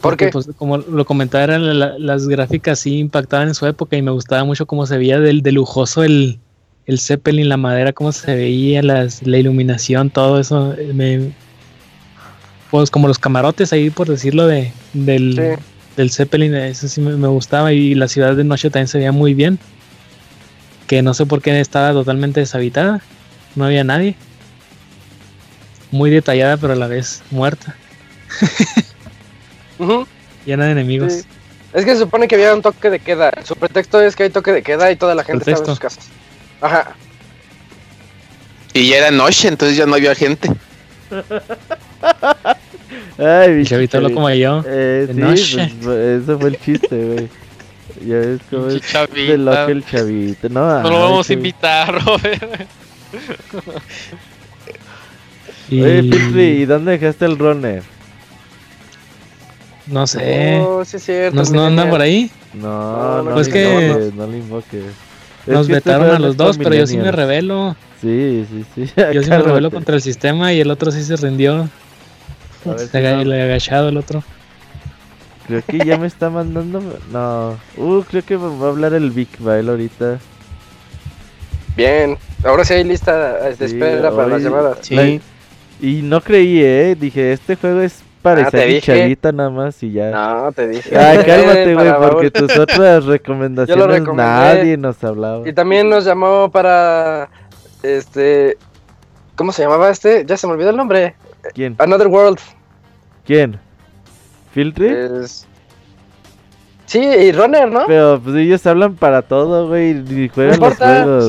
Porque, 0.00 0.28
pues, 0.28 0.48
como 0.56 0.78
lo 0.78 1.04
comentaba, 1.04 1.44
eran 1.44 2.06
las 2.06 2.28
gráficas 2.28 2.78
sí 2.78 2.98
impactaban 2.98 3.48
en 3.48 3.54
su 3.54 3.66
época 3.66 3.96
y 3.96 4.02
me 4.02 4.12
gustaba 4.12 4.44
mucho 4.44 4.66
cómo 4.66 4.86
se 4.86 4.96
veía 4.96 5.18
del, 5.18 5.42
de 5.42 5.50
lujoso 5.50 6.04
el, 6.04 6.38
el 6.86 7.00
Zeppelin, 7.00 7.48
la 7.48 7.56
madera, 7.56 7.92
cómo 7.92 8.12
se 8.12 8.34
veía, 8.34 8.82
las, 8.82 9.26
la 9.26 9.38
iluminación, 9.38 10.10
todo 10.10 10.38
eso. 10.38 10.74
Me, 10.94 11.32
pues 12.70 12.90
como 12.90 13.08
los 13.08 13.18
camarotes 13.18 13.72
ahí, 13.72 13.90
por 13.90 14.08
decirlo, 14.08 14.46
de, 14.46 14.72
del, 14.92 15.58
del 15.96 16.10
Zeppelin, 16.10 16.54
eso 16.54 16.86
sí 16.86 17.00
me, 17.00 17.28
gustaba 17.28 17.72
y 17.72 17.94
la 17.94 18.08
ciudad 18.08 18.36
de 18.36 18.44
noche 18.44 18.70
también 18.70 18.88
se 18.88 18.98
veía 18.98 19.12
muy 19.12 19.34
bien. 19.34 19.58
Que 20.86 21.02
no 21.02 21.12
sé 21.12 21.26
por 21.26 21.42
qué 21.42 21.58
estaba 21.60 21.92
totalmente 21.92 22.40
deshabitada, 22.40 23.02
no 23.56 23.64
había 23.64 23.84
nadie. 23.84 24.16
Muy 25.90 26.10
detallada, 26.10 26.56
pero 26.56 26.74
a 26.74 26.76
la 26.76 26.86
vez 26.86 27.22
muerta. 27.30 27.74
Llena 30.46 30.66
de 30.66 30.72
enemigos. 30.72 31.24
Es 31.72 31.84
que 31.84 31.92
se 31.92 31.98
supone 31.98 32.28
que 32.28 32.34
había 32.34 32.54
un 32.54 32.62
toque 32.62 32.90
de 32.90 32.98
queda. 32.98 33.32
Su 33.44 33.56
pretexto 33.56 34.00
es 34.00 34.16
que 34.16 34.24
hay 34.24 34.30
toque 34.30 34.52
de 34.52 34.62
queda 34.62 34.90
y 34.90 34.96
toda 34.96 35.14
la 35.14 35.24
gente 35.24 35.50
está 35.50 35.62
en 35.62 35.66
sus 35.66 35.78
casas. 35.78 36.08
Ajá. 36.60 36.94
Y 38.72 38.88
ya 38.88 38.98
era 38.98 39.10
noche, 39.10 39.48
entonces 39.48 39.76
ya 39.76 39.86
no 39.86 39.94
había 39.94 40.14
gente. 40.14 40.50
Ay, 43.18 43.50
mi 43.50 43.64
chavito 43.64 44.00
lo 44.00 44.12
como 44.12 44.30
yo. 44.30 44.62
Eh, 44.66 45.06
sí, 45.08 45.20
pues, 45.20 45.56
pues, 45.82 46.22
eso 46.22 46.38
fue 46.38 46.50
el 46.50 46.60
chiste, 46.60 47.04
güey. 47.04 47.28
Ya 48.06 48.16
ves 48.16 48.40
cómo 48.48 48.68
es 48.68 48.80
de 49.12 49.38
loco 49.38 49.70
el 49.70 49.84
chavito. 49.84 50.48
No, 50.48 50.82
no 50.82 50.90
lo 50.90 51.00
vamos 51.00 51.28
a 51.28 51.32
invitar, 51.32 52.04
Robert. 52.04 52.68
y... 55.68 55.82
Oye, 55.82 56.02
Pitri, 56.04 56.42
¿y 56.42 56.64
dónde 56.64 56.92
dejaste 56.92 57.24
el 57.24 57.38
runner? 57.38 57.82
No 59.88 60.06
sé. 60.06 60.60
Oh, 60.60 60.84
sí 60.84 60.96
es 60.96 61.04
cierto, 61.04 61.42
¿No, 61.52 61.66
anda 61.66 61.88
por 61.88 62.00
ahí? 62.00 62.30
No, 62.54 63.22
no, 63.22 63.34
pues 63.34 63.48
que 63.48 64.10
no 64.14 64.26
le 64.26 64.38
invoques. 64.38 64.84
Nos 65.46 65.68
vetaron 65.68 66.10
a 66.10 66.18
los 66.18 66.36
dos, 66.36 66.58
pero 66.58 66.74
yo 66.74 66.86
sí 66.86 66.96
me 66.96 67.10
revelo. 67.10 67.76
Sí, 68.00 68.46
sí, 68.48 68.64
sí. 68.74 68.92
Yo 69.12 69.22
sí 69.24 69.30
me 69.30 69.38
revelo 69.38 69.72
contra 69.72 69.96
el 69.96 70.02
sistema 70.02 70.52
y 70.52 70.60
el 70.60 70.70
otro 70.70 70.92
sí 70.92 71.02
se 71.02 71.16
rindió. 71.16 71.68
Se 72.76 73.00
le 73.00 73.42
agachado 73.42 73.88
el 73.88 73.96
otro. 73.96 74.22
Creo 75.48 75.62
que 75.66 75.78
ya 75.78 75.96
me 75.96 76.06
está 76.06 76.30
mandando. 76.30 76.80
No. 77.10 77.56
Uh, 77.76 78.02
creo 78.02 78.24
que 78.24 78.36
va 78.36 78.66
a 78.66 78.68
hablar 78.68 78.94
el 78.94 79.10
Big 79.10 79.28
Bail 79.40 79.68
ahorita. 79.68 80.20
Bien. 81.76 82.18
Ahora 82.44 82.64
sí 82.64 82.74
hay 82.74 82.84
lista 82.84 83.48
de 83.48 83.64
espera 83.64 84.12
para 84.12 84.28
las 84.28 84.42
llamadas. 84.42 84.78
Sí. 84.82 85.20
Y 85.80 86.02
no 86.02 86.20
creí, 86.20 86.60
eh. 86.60 86.96
Dije, 86.98 87.32
este 87.32 87.56
juego 87.56 87.80
es 87.80 88.02
para 88.34 88.48
ah, 88.48 88.80
chavita 88.80 89.32
nada 89.32 89.50
más 89.50 89.82
y 89.82 89.92
ya. 89.92 90.10
No, 90.10 90.52
te 90.52 90.68
dije. 90.68 90.96
Ay, 90.96 91.18
cálmate, 91.26 91.74
güey, 91.74 91.92
porque 92.10 92.30
tus 92.30 92.56
otras 92.58 93.04
recomendaciones 93.04 94.02
nadie 94.14 94.76
nos 94.76 95.02
hablaba. 95.02 95.48
Y 95.48 95.52
también 95.52 95.88
nos 95.88 96.04
llamó 96.04 96.50
para. 96.50 97.28
Este. 97.82 98.56
¿Cómo 99.36 99.52
se 99.52 99.62
llamaba 99.62 99.90
este? 99.90 100.24
Ya 100.26 100.36
se 100.36 100.46
me 100.46 100.54
olvidó 100.54 100.70
el 100.70 100.76
nombre. 100.76 101.14
¿Quién? 101.54 101.76
Another 101.78 102.08
World. 102.08 102.38
¿Quién? 103.24 103.58
¿Filtry? 104.52 104.94
Sí, 106.88 107.00
y 107.00 107.32
Runner, 107.32 107.70
¿no? 107.70 107.86
Pero 107.86 108.18
pues 108.24 108.34
ellos 108.36 108.66
hablan 108.66 108.94
para 108.94 109.20
todo, 109.20 109.68
güey, 109.68 109.90
y 109.90 110.30
juegan 110.30 110.58
los 110.58 110.74
juegos. 110.74 111.28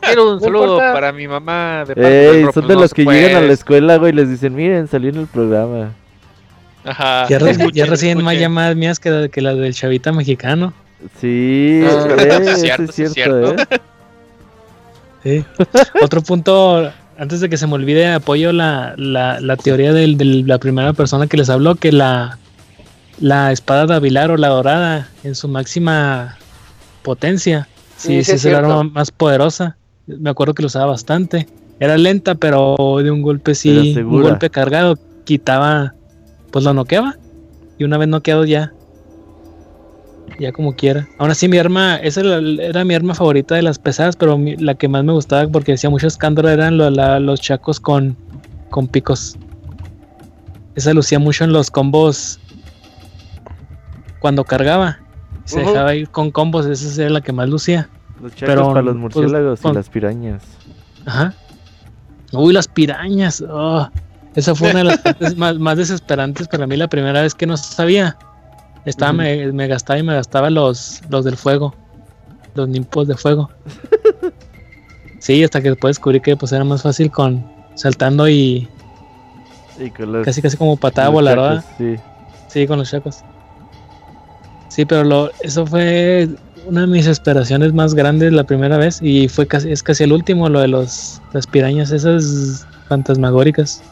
quiero 0.00 0.32
un 0.34 0.40
saludo 0.40 0.78
para 0.78 1.10
mi 1.10 1.26
mamá 1.26 1.84
de 1.84 2.38
Ey, 2.38 2.46
son 2.54 2.68
de 2.68 2.76
los 2.76 2.94
que 2.94 3.04
llegan 3.04 3.42
a 3.42 3.46
la 3.46 3.52
escuela, 3.52 3.96
güey, 3.96 4.12
y 4.12 4.14
les 4.14 4.30
dicen, 4.30 4.54
miren, 4.54 4.86
salió 4.86 5.10
en 5.10 5.16
el 5.16 5.26
programa. 5.26 5.90
Ajá. 6.86 7.26
Ya, 7.28 7.38
recién 7.86 8.22
más 8.22 8.38
llamadas 8.38 8.76
mías 8.76 8.98
que, 8.98 9.28
que 9.30 9.40
las 9.40 9.56
del 9.56 9.74
chavita 9.74 10.12
mexicano. 10.12 10.72
Sí, 11.20 11.82
ah, 11.84 12.38
es 12.40 12.60
cierto, 12.60 12.90
es 12.90 13.12
cierto, 13.12 13.54
¿eh? 13.54 13.66
Sí. 15.22 15.44
Otro 16.00 16.22
punto, 16.22 16.90
antes 17.18 17.40
de 17.40 17.48
que 17.48 17.56
se 17.56 17.66
me 17.66 17.74
olvide, 17.74 18.12
apoyo 18.12 18.52
la, 18.52 18.94
la, 18.96 19.40
la 19.40 19.56
teoría 19.56 19.92
de 19.92 20.06
la 20.46 20.58
primera 20.58 20.92
persona 20.92 21.26
que 21.26 21.36
les 21.36 21.50
habló, 21.50 21.74
que 21.74 21.92
la 21.92 22.38
la 23.18 23.52
espada 23.52 23.86
de 23.86 23.94
Avilar 23.94 24.30
o 24.30 24.36
la 24.36 24.48
dorada 24.48 25.08
en 25.24 25.34
su 25.34 25.48
máxima 25.48 26.36
potencia. 27.02 27.68
Sí, 27.96 28.22
sí, 28.22 28.32
es 28.32 28.44
el 28.44 28.54
arma 28.54 28.82
más 28.84 29.10
poderosa. 29.10 29.76
Me 30.06 30.30
acuerdo 30.30 30.54
que 30.54 30.62
lo 30.62 30.66
usaba 30.66 30.86
bastante. 30.86 31.48
Era 31.80 31.96
lenta, 31.96 32.34
pero 32.34 32.76
de 33.02 33.10
un 33.10 33.22
golpe 33.22 33.54
sí, 33.54 33.94
un 33.98 34.22
golpe 34.22 34.50
cargado, 34.50 34.98
quitaba, 35.24 35.94
pues 36.50 36.64
lo 36.64 36.74
noqueaba. 36.74 37.16
Y 37.78 37.84
una 37.84 37.98
vez 37.98 38.08
noqueado 38.08 38.44
ya, 38.44 38.72
ya 40.38 40.52
como 40.52 40.74
quiera. 40.74 41.06
Aún 41.18 41.30
así 41.30 41.48
mi 41.48 41.58
arma, 41.58 41.96
esa 41.96 42.20
era, 42.20 42.84
mi 42.84 42.94
arma 42.94 43.14
favorita 43.14 43.54
de 43.54 43.62
las 43.62 43.78
pesadas, 43.78 44.16
pero 44.16 44.38
la 44.58 44.74
que 44.74 44.88
más 44.88 45.04
me 45.04 45.12
gustaba 45.12 45.46
porque 45.48 45.74
hacía 45.74 45.90
mucho 45.90 46.06
escándalo 46.06 46.48
eran 46.48 46.78
los 46.78 47.40
chacos 47.40 47.80
con, 47.80 48.16
con 48.70 48.88
picos. 48.88 49.36
Esa 50.74 50.92
lucía 50.92 51.18
mucho 51.18 51.44
en 51.44 51.52
los 51.52 51.70
combos 51.70 52.38
cuando 54.20 54.44
cargaba. 54.44 54.98
Se 55.44 55.60
dejaba 55.60 55.94
ir 55.94 56.08
con 56.08 56.30
combos, 56.32 56.66
esa 56.66 57.02
era 57.02 57.10
la 57.10 57.20
que 57.20 57.32
más 57.32 57.48
lucía. 57.48 57.88
Los 58.20 58.32
Pero, 58.38 58.68
para 58.68 58.82
los 58.82 58.94
pues, 58.94 59.14
murciélagos 59.14 59.60
y 59.64 59.72
las 59.72 59.88
pirañas. 59.88 60.42
Ajá. 61.04 61.34
Uy, 62.32 62.52
las 62.52 62.66
pirañas. 62.66 63.44
Oh, 63.48 63.88
esa 64.36 64.54
fue 64.54 64.70
una 64.70 64.78
de 64.80 64.84
las 64.84 64.98
partes 65.02 65.36
más, 65.36 65.76
desesperantes 65.76 66.46
para 66.46 66.66
mí 66.66 66.76
la 66.76 66.88
primera 66.88 67.22
vez 67.22 67.34
que 67.34 67.46
no 67.46 67.56
sabía. 67.56 68.16
Estaba, 68.84 69.12
me, 69.12 69.52
me, 69.52 69.66
gastaba 69.66 69.98
y 69.98 70.04
me 70.04 70.14
gastaba 70.14 70.48
los, 70.48 71.00
los 71.08 71.24
del 71.24 71.36
fuego. 71.36 71.74
Los 72.54 72.68
nimpos 72.68 73.08
de 73.08 73.16
fuego. 73.16 73.50
sí, 75.18 75.42
hasta 75.42 75.60
que 75.60 75.70
después 75.70 75.96
descubrí 75.96 76.20
que 76.20 76.36
pues 76.36 76.52
era 76.52 76.62
más 76.62 76.82
fácil 76.82 77.10
con 77.10 77.44
saltando 77.74 78.28
y, 78.28 78.68
casi 80.24 80.40
casi 80.42 80.56
como 80.56 80.76
patada 80.76 81.08
voladora. 81.08 81.64
Sí. 81.78 81.96
sí, 82.48 82.66
con 82.66 82.78
los 82.78 82.90
chacos. 82.90 83.24
Sí, 84.68 84.84
pero 84.84 85.04
lo, 85.04 85.30
eso 85.40 85.66
fue 85.66 86.28
una 86.66 86.82
de 86.82 86.86
mis 86.86 87.06
esperaciones 87.06 87.72
más 87.72 87.94
grandes 87.94 88.32
la 88.32 88.44
primera 88.44 88.76
vez 88.76 89.00
y 89.00 89.28
fue 89.28 89.46
casi, 89.46 89.70
es 89.70 89.82
casi 89.82 90.04
el 90.04 90.12
último, 90.12 90.48
lo 90.48 90.60
de 90.60 90.68
los, 90.68 91.20
las 91.32 91.46
pirañas 91.46 91.90
esas 91.90 92.66
fantasmagóricas. 92.88 93.82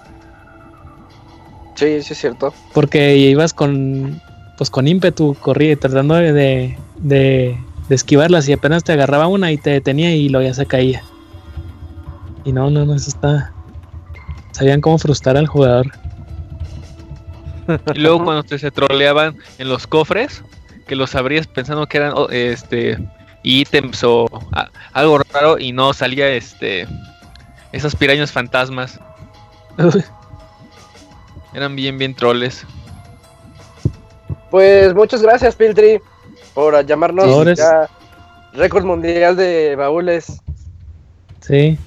Sí, 1.74 2.02
sí 2.02 2.12
es 2.12 2.18
cierto. 2.18 2.54
Porque 2.72 3.16
ibas 3.16 3.52
con, 3.52 4.20
pues 4.56 4.70
con 4.70 4.86
ímpetu, 4.86 5.34
corría 5.40 5.76
tratando 5.76 6.14
de, 6.14 6.32
de, 6.32 6.76
de, 6.98 7.58
esquivarlas 7.90 8.48
y 8.48 8.52
apenas 8.52 8.84
te 8.84 8.92
agarraba 8.92 9.26
una 9.26 9.50
y 9.52 9.58
te 9.58 9.70
detenía 9.70 10.14
y 10.14 10.28
luego 10.28 10.46
ya 10.46 10.54
se 10.54 10.66
caía. 10.66 11.02
Y 12.44 12.52
no, 12.52 12.70
no, 12.70 12.84
no, 12.84 12.94
eso 12.94 13.08
está... 13.08 13.52
Sabían 14.52 14.80
cómo 14.80 14.98
frustrar 14.98 15.36
al 15.36 15.48
jugador. 15.48 15.90
Y 17.94 17.98
luego 17.98 18.22
cuando 18.24 18.44
te 18.44 18.58
se 18.58 18.70
troleaban 18.70 19.36
en 19.58 19.68
los 19.68 19.86
cofres, 19.86 20.44
que 20.86 20.96
los 20.96 21.14
abrías 21.14 21.46
pensando 21.46 21.86
que 21.86 21.96
eran 21.96 22.12
oh, 22.14 22.28
este 22.28 22.98
ítems 23.42 24.02
o 24.04 24.26
algo 24.92 25.18
raro 25.32 25.58
y 25.58 25.72
no 25.72 25.92
salía 25.92 26.28
este 26.28 26.86
esos 27.72 27.96
pirañas 27.96 28.32
fantasmas. 28.32 29.00
eran 31.54 31.76
bien 31.76 31.98
bien 31.98 32.14
troles. 32.14 32.66
Pues 34.50 34.94
muchas 34.94 35.22
gracias 35.22 35.56
Piltri 35.56 36.00
por 36.54 36.84
llamarnos 36.86 37.56
ya 37.56 37.88
récord 38.54 38.84
mundial 38.84 39.36
de 39.36 39.74
baúles. 39.76 40.40
Sí. 41.40 41.78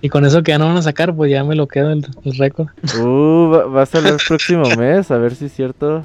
Y 0.00 0.08
con 0.10 0.24
eso 0.24 0.42
que 0.42 0.52
ya 0.52 0.58
no 0.58 0.66
van 0.66 0.76
a 0.76 0.82
sacar, 0.82 1.14
pues 1.14 1.30
ya 1.30 1.42
me 1.44 1.54
lo 1.54 1.66
quedo 1.66 1.90
el, 1.90 2.04
récord. 2.38 2.68
Uh, 2.98 3.72
va, 3.74 3.82
a 3.82 3.86
salir 3.86 4.12
el 4.12 4.18
próximo 4.26 4.64
mes, 4.78 5.10
a 5.10 5.16
ver 5.16 5.34
si 5.34 5.46
es 5.46 5.52
cierto. 5.54 6.02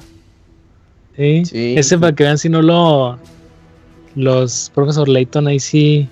Sí. 1.16 1.42
Ese 1.76 1.98
para 1.98 2.14
que 2.14 2.24
vean 2.24 2.38
si 2.38 2.48
no 2.48 2.62
lo. 2.62 3.18
Los 4.16 4.72
profesor 4.74 5.08
Layton 5.08 5.46
ahí 5.46 5.60
sí. 5.60 6.08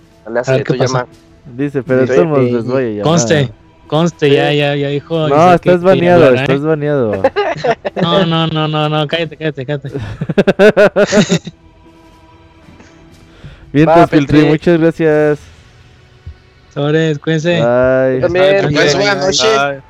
Dice, 1.57 1.83
pero 1.83 2.03
estamos 2.03 2.41
les 2.41 2.65
voy 2.65 3.01
Conste, 3.01 3.51
conste, 3.89 4.31
ya, 4.31 4.53
ya, 4.53 4.77
ya 4.77 4.89
dijo. 4.89 5.29
No, 5.29 5.53
estás 5.53 5.83
baneado, 5.83 6.33
estás 6.35 6.63
baneado. 6.63 7.23
No, 8.01 8.25
no, 8.25 8.47
no, 8.47 8.69
no, 8.69 8.89
no, 8.89 9.07
cállate, 9.09 9.37
cállate, 9.37 9.67
cállate. 9.67 9.91
Bien, 13.73 13.87
pues, 13.93 14.11
Filtri, 14.11 14.45
muchas 14.45 14.79
gracias. 14.79 15.41
Sobres, 16.73 17.19
cuídense. 17.19 17.55
Bye. 17.55 18.21
También. 18.21 18.73
Buenas 18.73 19.17
noches. 19.17 19.43
Bye. 19.43 19.83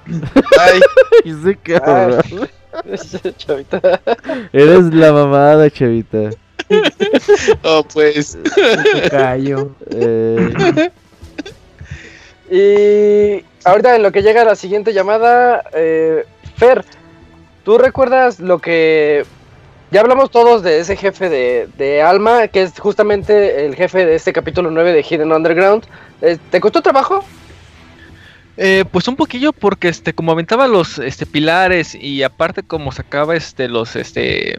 Bye. 0.57 0.81
chavita. 3.37 4.01
Eres 4.53 4.95
la 4.95 5.13
mamada, 5.13 5.71
chavita. 5.71 6.31
Oh, 7.63 7.85
pues. 7.93 8.39
Callo. 9.11 9.75
Eh. 9.91 10.91
Y 12.51 13.45
ahorita 13.71 13.97
en 13.97 14.03
lo 14.03 14.13
que 14.13 14.23
llega 14.23 14.45
la 14.45 14.57
siguiente 14.57 14.93
llamada, 14.93 15.65
eh, 15.75 16.25
Fer, 16.57 16.85
¿tú 17.65 17.79
recuerdas 17.79 18.41
lo 18.41 18.59
que... 18.59 19.25
Ya 19.91 20.03
hablamos 20.03 20.31
todos 20.31 20.63
de 20.63 20.81
ese 20.81 20.97
jefe 20.97 21.31
de, 21.31 21.69
de, 21.79 22.03
Alma, 22.03 22.49
que 22.49 22.61
es 22.61 22.79
justamente 22.79 23.65
el 23.65 23.75
jefe 23.75 24.05
de 24.05 24.17
este 24.17 24.35
capítulo 24.35 24.71
9 24.71 24.93
de 24.93 25.03
Hidden 25.03 25.33
Underground. 25.33 25.85
Eh, 26.21 26.37
¿Te 26.51 26.61
costó 26.61 26.83
trabajo? 26.83 27.25
Eh, 28.59 28.85
pues 28.91 29.09
un 29.09 29.17
poquillo 29.17 29.53
porque 29.53 29.89
este 29.89 30.13
como 30.13 30.33
aventaba 30.33 30.67
los 30.67 30.99
este 30.99 31.27
pilares 31.27 31.95
y 31.95 32.25
aparte 32.25 32.65
como 32.65 32.91
sacaba 32.91 33.37
este 33.37 33.69
los 33.69 33.95
este 33.95 34.59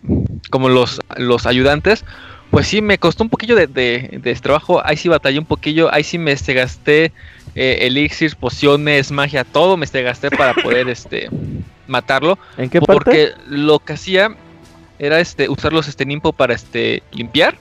como 0.49 0.69
los 0.69 1.02
los 1.18 1.45
ayudantes 1.45 2.06
pues 2.50 2.68
sí 2.68 2.82
me 2.82 2.98
costó 2.98 3.24
un 3.24 3.30
poquillo 3.30 3.56
de, 3.56 3.68
de, 3.68 4.36
trabajo 4.36 4.82
ahí 4.84 4.98
sí 4.98 5.08
batallé 5.08 5.40
un 5.40 5.46
poquillo 5.46 5.94
ahí 5.94 6.04
sí 6.04 6.18
me 6.18 6.32
este, 6.32 6.54
gasté 6.54 7.12
eh, 7.56 7.80
elixirs 7.82 8.36
pociones 8.36 9.12
magia 9.12 9.44
todo 9.44 9.78
me 9.78 9.86
este, 9.86 10.02
gasté 10.02 10.32
para 10.32 10.54
poder 10.54 10.90
este 10.90 11.30
matarlo. 11.90 12.38
¿En 12.58 12.70
qué 12.70 12.80
porque 12.80 13.32
lo 13.48 13.80
que 13.80 13.94
hacía 13.94 14.36
era 15.00 15.20
este 15.20 15.50
usar 15.50 15.74
los 15.74 15.88
este 15.88 16.06
nimpo 16.06 16.32
para 16.32 16.54
este 16.54 17.04
limpiar 17.12 17.58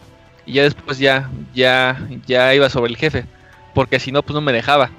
y 0.47 0.55
ya 0.55 0.63
después 0.63 0.99
ya 0.99 1.31
ya 1.55 2.09
ya 2.27 2.55
iba 2.55 2.69
sobre 2.69 2.91
el 2.91 2.97
jefe 2.97 3.25
porque 3.75 3.99
si 3.99 4.13
no 4.13 4.23
pues 4.23 4.35
no 4.35 4.41
me 4.41 4.53
dejaba. 4.53 4.91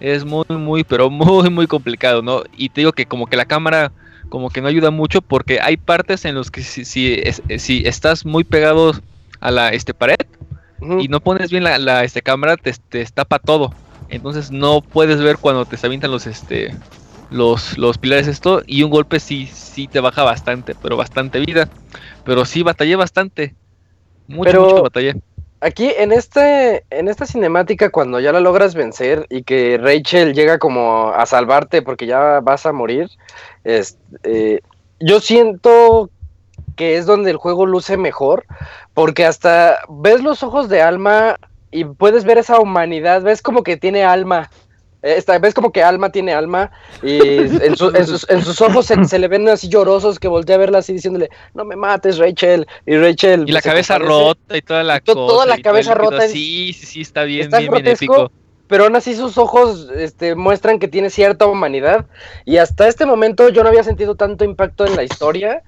Es 0.00 0.24
muy, 0.24 0.44
muy, 0.50 0.84
pero 0.84 1.10
muy, 1.10 1.50
muy 1.50 1.66
complicado, 1.66 2.22
¿no? 2.22 2.44
Y 2.56 2.68
te 2.68 2.82
digo 2.82 2.92
que 2.92 3.06
como 3.06 3.26
que 3.26 3.36
la 3.36 3.46
cámara 3.46 3.90
como 4.28 4.50
que 4.50 4.60
no 4.60 4.68
ayuda 4.68 4.90
mucho 4.90 5.22
porque 5.22 5.60
hay 5.60 5.76
partes 5.76 6.24
en 6.24 6.34
los 6.34 6.50
que 6.50 6.62
si, 6.62 6.84
si, 6.84 7.20
si 7.56 7.82
estás 7.86 8.26
muy 8.26 8.44
pegado 8.44 8.92
a 9.40 9.50
la 9.50 9.70
este 9.70 9.94
pared 9.94 10.16
y 11.00 11.08
no 11.08 11.20
pones 11.20 11.50
bien 11.50 11.64
la, 11.64 11.78
la 11.78 12.04
este 12.04 12.22
cámara 12.22 12.56
te, 12.56 12.72
te 12.88 13.04
tapa 13.06 13.38
todo. 13.38 13.72
Entonces 14.08 14.50
no 14.50 14.80
puedes 14.80 15.20
ver 15.20 15.38
cuando 15.38 15.64
te 15.66 15.76
avientan 15.84 16.10
los 16.10 16.26
este 16.26 16.74
los, 17.30 17.76
los 17.76 17.98
pilares 17.98 18.26
esto 18.26 18.62
y 18.66 18.82
un 18.82 18.90
golpe 18.90 19.20
sí 19.20 19.46
sí 19.52 19.86
te 19.86 20.00
baja 20.00 20.22
bastante 20.22 20.74
pero 20.80 20.96
bastante 20.96 21.40
vida. 21.40 21.68
Pero 22.24 22.44
sí 22.44 22.62
batallé 22.62 22.96
bastante. 22.96 23.54
Mucho 24.28 24.60
mucho 24.60 24.82
batallé. 24.82 25.14
aquí 25.60 25.90
en 25.96 26.12
este 26.12 26.84
en 26.90 27.08
esta 27.08 27.26
cinemática 27.26 27.90
cuando 27.90 28.20
ya 28.20 28.32
la 28.32 28.40
logras 28.40 28.74
vencer 28.74 29.26
y 29.30 29.42
que 29.42 29.78
Rachel 29.78 30.34
llega 30.34 30.58
como 30.58 31.08
a 31.08 31.26
salvarte 31.26 31.82
porque 31.82 32.06
ya 32.06 32.40
vas 32.40 32.66
a 32.66 32.72
morir 32.72 33.08
eh, 33.64 34.60
yo 35.00 35.20
siento 35.20 36.10
que 36.76 36.96
es 36.96 37.06
donde 37.06 37.30
el 37.30 37.36
juego 37.36 37.66
luce 37.66 37.96
mejor 37.96 38.44
porque 38.94 39.24
hasta 39.26 39.80
ves 39.88 40.22
los 40.22 40.42
ojos 40.42 40.68
de 40.68 40.82
Alma 40.82 41.36
y 41.70 41.84
puedes 41.84 42.24
ver 42.24 42.38
esa 42.38 42.58
humanidad, 42.60 43.22
ves 43.22 43.42
como 43.42 43.62
que 43.62 43.76
tiene 43.76 44.04
alma. 44.04 44.50
Esta, 45.00 45.38
ves 45.38 45.54
como 45.54 45.70
que 45.70 45.80
Alma 45.80 46.10
tiene 46.10 46.32
alma 46.34 46.72
y 47.04 47.20
en, 47.62 47.76
sus, 47.76 48.60
ojos 48.60 48.86
se, 48.86 49.18
le 49.18 49.28
ven 49.28 49.48
así 49.48 49.68
llorosos 49.68 50.18
que 50.18 50.26
voltea 50.26 50.56
a 50.56 50.58
verla 50.58 50.78
así 50.78 50.92
diciéndole, 50.92 51.30
no 51.54 51.64
me 51.64 51.76
mates 51.76 52.18
Rachel. 52.18 52.66
Y 52.84 52.96
Rachel... 52.96 53.44
Y 53.46 53.52
la 53.52 53.62
cabeza 53.62 53.98
rota 53.98 54.56
y 54.56 54.62
toda 54.62 54.82
la 54.82 54.98
cosa. 54.98 55.14
Toda 55.14 55.46
la 55.46 55.58
cabeza 55.58 55.94
rota. 55.94 56.26
Sí, 56.26 56.72
sí, 56.72 56.86
sí, 56.86 57.00
está 57.02 57.22
bien, 57.22 57.48
bien, 57.48 57.70
bien 57.70 57.86
épico. 57.86 58.32
Pero 58.66 58.84
aún 58.84 58.96
así 58.96 59.14
sus 59.14 59.38
ojos 59.38 59.88
este, 59.94 60.34
muestran 60.34 60.80
que 60.80 60.88
tiene 60.88 61.10
cierta 61.10 61.46
humanidad. 61.46 62.06
Y 62.44 62.56
hasta 62.56 62.88
este 62.88 63.06
momento 63.06 63.48
yo 63.50 63.62
no 63.62 63.68
había 63.68 63.84
sentido 63.84 64.16
tanto 64.16 64.44
impacto 64.44 64.84
en 64.84 64.96
la 64.96 65.04
historia 65.04 65.62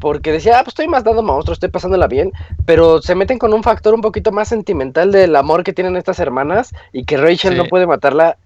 porque 0.00 0.32
decía, 0.32 0.58
ah, 0.58 0.62
pues 0.62 0.72
estoy 0.72 0.88
más 0.88 1.04
dando 1.04 1.22
monstruos, 1.22 1.56
estoy 1.56 1.70
pasándola 1.70 2.06
bien, 2.06 2.32
pero 2.66 3.02
se 3.02 3.14
meten 3.14 3.38
con 3.38 3.52
un 3.52 3.62
factor 3.62 3.94
un 3.94 4.00
poquito 4.00 4.32
más 4.32 4.48
sentimental 4.48 5.12
del 5.12 5.34
amor 5.36 5.64
que 5.64 5.72
tienen 5.72 5.96
estas 5.96 6.20
hermanas 6.20 6.72
y 6.92 7.04
que 7.04 7.16
Rachel 7.16 7.56
no 7.56 7.64
puede 7.66 7.86
matarla. 7.86 8.36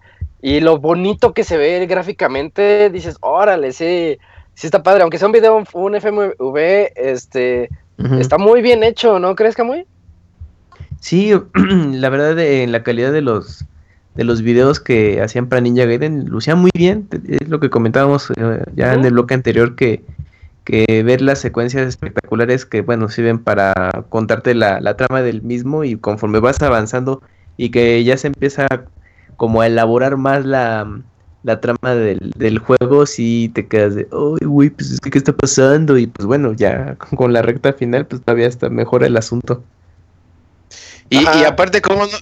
Y 0.41 0.61
lo 0.61 0.79
bonito 0.79 1.35
que 1.35 1.45
se 1.45 1.57
ve 1.57 1.87
gráficamente, 1.87 2.91
dices, 2.91 3.17
órale, 3.21 3.73
sí, 3.73 4.19
sí 4.55 4.67
está 4.67 4.83
padre, 4.83 5.03
aunque 5.03 5.19
sea 5.19 5.29
un 5.29 5.33
video, 5.33 5.63
un 5.73 5.95
FMV, 5.95 6.57
este, 6.97 7.69
está 8.19 8.39
muy 8.39 8.61
bien 8.61 8.83
hecho, 8.83 9.19
¿no 9.19 9.37
crees, 9.37 9.55
Camuy? 9.55 9.87
Sí, 11.01 11.33
la 11.55 12.09
verdad, 12.09 12.35
de, 12.35 12.67
la 12.67 12.83
calidad 12.83 13.13
de 13.13 13.23
los 13.23 13.65
de 14.15 14.25
los 14.25 14.43
videos 14.43 14.79
que 14.79 15.23
hacían 15.23 15.49
para 15.49 15.63
Ninja 15.63 15.87
Gaiden, 15.87 16.27
lucían 16.27 16.59
muy 16.59 16.71
bien, 16.75 17.09
es 17.29 17.49
lo 17.49 17.61
que 17.61 17.71
comentábamos 17.71 18.31
eh, 18.37 18.63
ya 18.75 18.93
en 18.93 19.05
el 19.05 19.13
bloque 19.13 19.33
anterior, 19.33 19.75
que, 19.75 20.05
que 20.65 21.03
ver 21.03 21.21
las 21.21 21.41
secuencias 21.41 21.89
espectaculares 21.89 22.67
que, 22.67 22.83
bueno, 22.83 23.09
sirven 23.09 23.39
para 23.39 24.05
contarte 24.09 24.55
la, 24.55 24.81
la 24.81 24.97
trama 24.97 25.23
del 25.23 25.43
mismo 25.43 25.85
y 25.85 25.97
conforme 25.97 26.41
vas 26.41 26.61
avanzando 26.63 27.23
y 27.57 27.71
que 27.71 28.03
ya 28.05 28.17
se 28.17 28.29
empieza 28.29 28.67
como 29.37 29.61
a 29.61 29.67
elaborar 29.67 30.17
más 30.17 30.45
la, 30.45 31.03
trama 31.61 31.95
del, 31.95 32.59
juego, 32.59 33.07
si 33.07 33.51
te 33.55 33.67
quedas 33.67 33.95
de, 33.95 34.07
uy, 34.13 34.39
güey, 34.43 34.71
pues 34.71 34.93
es 34.93 35.01
que, 35.01 35.11
¿qué 35.11 35.19
está 35.19 35.33
pasando? 35.33 35.99
Y 35.99 36.07
pues 36.07 36.27
bueno, 36.27 36.53
ya 36.53 36.97
con 37.17 37.33
la 37.33 37.43
recta 37.43 37.73
final, 37.73 38.07
pues 38.07 38.23
todavía 38.23 38.47
está 38.47 38.69
mejor 38.71 39.05
el 39.05 39.17
asunto. 39.17 39.65
Y, 41.11 41.27
aparte, 41.45 41.83
¿cómo 41.83 42.07
no, 42.07 42.19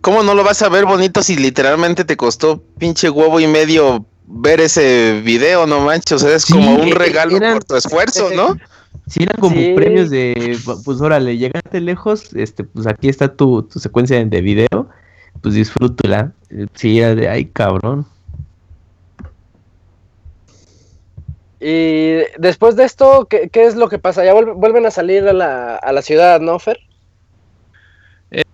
¿cómo 0.00 0.22
no 0.24 0.34
lo 0.34 0.42
vas 0.42 0.62
a 0.62 0.68
ver 0.68 0.86
bonito 0.86 1.22
si 1.22 1.36
literalmente 1.36 2.04
te 2.04 2.16
costó 2.16 2.60
pinche 2.78 3.10
huevo 3.10 3.38
y 3.38 3.46
medio 3.46 4.06
ver 4.34 4.60
ese 4.60 5.20
video, 5.24 5.66
no 5.66 5.80
manches? 5.80 6.12
O 6.12 6.18
sea, 6.18 6.34
es 6.36 6.46
como 6.46 6.74
un 6.74 6.88
e, 6.88 6.94
regalo 6.94 7.38
por 7.38 7.64
tu 7.64 7.76
esfuerzo, 7.76 8.30
¿no? 8.34 8.56
Sí, 9.06 9.22
eran 9.22 9.36
como 9.38 9.54
premios 9.74 10.10
de, 10.10 10.56
pues 10.84 11.00
órale, 11.00 11.36
llegaste 11.36 11.80
lejos, 11.80 12.32
este, 12.34 12.64
pues 12.64 12.86
aquí 12.86 13.08
está 13.08 13.34
tu, 13.34 13.62
tu 13.62 13.78
secuencia 13.78 14.24
de 14.24 14.40
video 14.40 14.88
pues 15.42 15.54
disfrútela. 15.54 16.32
Sí, 16.74 17.00
de 17.00 17.28
ay, 17.28 17.46
cabrón. 17.46 18.06
Y 21.60 22.18
después 22.38 22.76
de 22.76 22.84
esto, 22.84 23.28
¿qué, 23.28 23.50
es 23.52 23.76
lo 23.76 23.88
que 23.88 23.98
pasa? 23.98 24.24
Ya 24.24 24.34
vuelven 24.34 24.86
a 24.86 24.90
salir 24.90 25.28
a 25.28 25.32
la, 25.32 25.76
a 25.76 25.92
la 25.92 26.02
ciudad, 26.02 26.40
¿no, 26.40 26.58
Fer? 26.58 26.80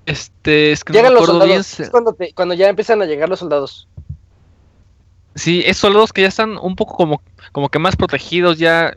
Este, 0.04 0.72
es 0.72 0.84
que 0.84 0.92
Llegan 0.92 1.14
los 1.14 1.26
soldados. 1.26 1.80
Es 1.80 1.90
cuando, 1.90 2.16
cuando 2.34 2.54
ya 2.54 2.68
empiezan 2.68 3.00
a 3.02 3.06
llegar 3.06 3.28
los 3.28 3.38
soldados. 3.38 3.88
Sí, 5.38 5.62
es 5.64 5.76
soldados 5.76 6.12
que 6.12 6.22
ya 6.22 6.28
están 6.28 6.58
un 6.58 6.74
poco 6.74 6.96
como, 6.96 7.22
como 7.52 7.68
que 7.68 7.78
más 7.78 7.94
protegidos, 7.94 8.58
ya, 8.58 8.92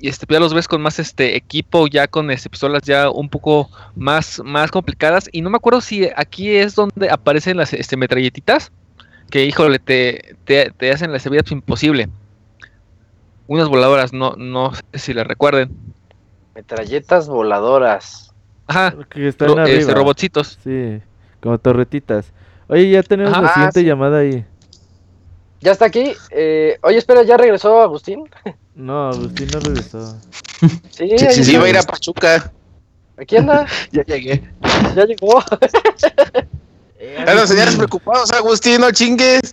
este, 0.00 0.26
ya 0.28 0.38
los 0.38 0.52
ves 0.52 0.68
con 0.68 0.82
más 0.82 0.98
este 0.98 1.34
equipo, 1.34 1.86
ya 1.86 2.06
con 2.06 2.30
este, 2.30 2.50
pistolas 2.50 2.82
ya 2.82 3.08
un 3.08 3.30
poco 3.30 3.70
más, 3.96 4.42
más 4.44 4.70
complicadas. 4.70 5.30
Y 5.32 5.40
no 5.40 5.48
me 5.48 5.56
acuerdo 5.56 5.80
si 5.80 6.10
aquí 6.14 6.50
es 6.50 6.74
donde 6.74 7.08
aparecen 7.08 7.56
las 7.56 7.72
este, 7.72 7.96
metralletitas, 7.96 8.70
que 9.30 9.46
híjole, 9.46 9.78
te, 9.78 10.36
te, 10.44 10.90
hacen 10.90 11.10
la 11.10 11.18
vida 11.18 11.42
imposible. 11.50 12.10
Unas 13.46 13.70
voladoras, 13.70 14.12
no, 14.12 14.34
no 14.36 14.74
sé 14.74 14.82
si 14.98 15.14
las 15.14 15.26
recuerden. 15.26 15.74
Metralletas 16.54 17.28
voladoras. 17.28 18.34
Ajá, 18.66 18.94
que 19.08 19.26
están 19.26 19.58
este, 19.66 19.94
robotcitos. 19.94 20.58
Sí, 20.62 21.00
como 21.40 21.56
torretitas. 21.56 22.30
Oye, 22.68 22.90
ya 22.90 23.02
tenemos 23.02 23.40
la 23.40 23.54
siguiente 23.54 23.80
ah, 23.80 23.82
llamada 23.82 24.18
ahí. 24.18 24.44
Ya 25.62 25.72
está 25.72 25.86
aquí. 25.86 26.12
Eh, 26.30 26.76
oye, 26.82 26.98
espera, 26.98 27.22
¿ya 27.22 27.36
regresó 27.36 27.80
Agustín? 27.80 28.28
No, 28.74 29.08
Agustín 29.10 29.48
no 29.52 29.60
regresó. 29.60 30.18
Sí, 30.90 31.10
sí, 31.18 31.44
sí, 31.44 31.54
iba 31.54 31.64
a 31.64 31.68
ir 31.70 31.76
a 31.76 31.82
Pachuca. 31.82 32.52
¿Aquí 33.16 33.36
anda? 33.36 33.66
ya 33.90 34.04
llegué. 34.04 34.48
Ya 34.94 35.04
llegó. 35.04 35.42
Bueno, 37.24 37.44
señores 37.48 37.74
preocupados, 37.74 38.30
Agustín, 38.30 38.80
no 38.80 38.92
chingues. 38.92 39.52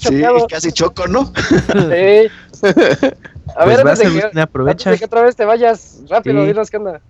sí, 0.00 0.22
casi 0.48 0.72
choco, 0.72 1.06
¿no? 1.06 1.32
Sí. 1.32 2.28
A 3.54 3.64
ver, 3.64 3.82
pues 3.82 4.00
antes 4.00 4.14
de 4.14 4.30
que, 4.32 4.40
aprovecha. 4.40 4.96
que 4.96 5.04
otra 5.04 5.22
vez 5.22 5.36
te 5.36 5.44
vayas, 5.44 6.00
rápido, 6.08 6.44
dinos 6.44 6.68
qué 6.68 6.78
onda. 6.78 7.00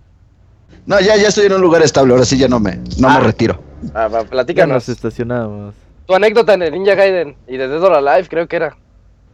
No, 0.85 0.99
ya, 0.99 1.15
ya 1.15 1.29
estoy 1.29 1.47
en 1.47 1.53
un 1.53 1.61
lugar 1.61 1.81
estable, 1.81 2.13
ahora 2.13 2.23
sí 2.23 2.37
ya 2.37 2.47
no 2.47 2.59
me, 2.59 2.75
no 2.99 3.09
me 3.09 3.15
ah. 3.15 3.19
retiro. 3.19 3.59
Ah, 3.95 4.07
va, 4.07 4.23
platícanos. 4.23 4.75
nos 4.75 4.89
estacionamos. 4.89 5.73
Tu 6.09 6.15
anécdota 6.15 6.55
en 6.55 6.63
el 6.63 6.71
Ninja 6.71 6.95
Gaiden 6.95 7.35
y 7.47 7.57
de 7.57 7.67
Dead 7.67 7.83
or 7.83 7.93
Alive 7.93 8.27
creo 8.27 8.47
que 8.47 8.55
era. 8.55 8.75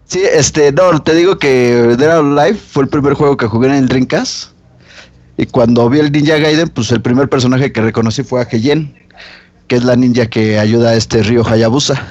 Sí, 0.07 0.23
este, 0.25 0.73
no, 0.73 1.01
te 1.01 1.15
digo 1.15 1.37
que 1.37 1.95
Dead 1.97 2.19
or 2.19 2.37
Alive 2.37 2.59
fue 2.59 2.83
el 2.83 2.89
primer 2.89 3.13
juego 3.13 3.37
que 3.37 3.47
jugué 3.47 3.69
en 3.69 3.75
el 3.75 3.87
Dreamcast. 3.87 4.51
Y 5.37 5.45
cuando 5.45 5.89
vi 5.89 5.99
el 5.99 6.11
Ninja 6.11 6.35
Gaiden, 6.35 6.67
pues 6.67 6.91
el 6.91 7.01
primer 7.01 7.29
personaje 7.29 7.71
que 7.71 7.79
reconocí 7.79 8.23
fue 8.23 8.41
a 8.41 8.47
Heyen, 8.51 8.93
que 9.69 9.77
es 9.77 9.85
la 9.85 9.95
ninja 9.95 10.25
que 10.25 10.59
ayuda 10.59 10.89
a 10.89 10.95
este 10.95 11.23
río 11.23 11.47
Hayabusa. 11.47 12.05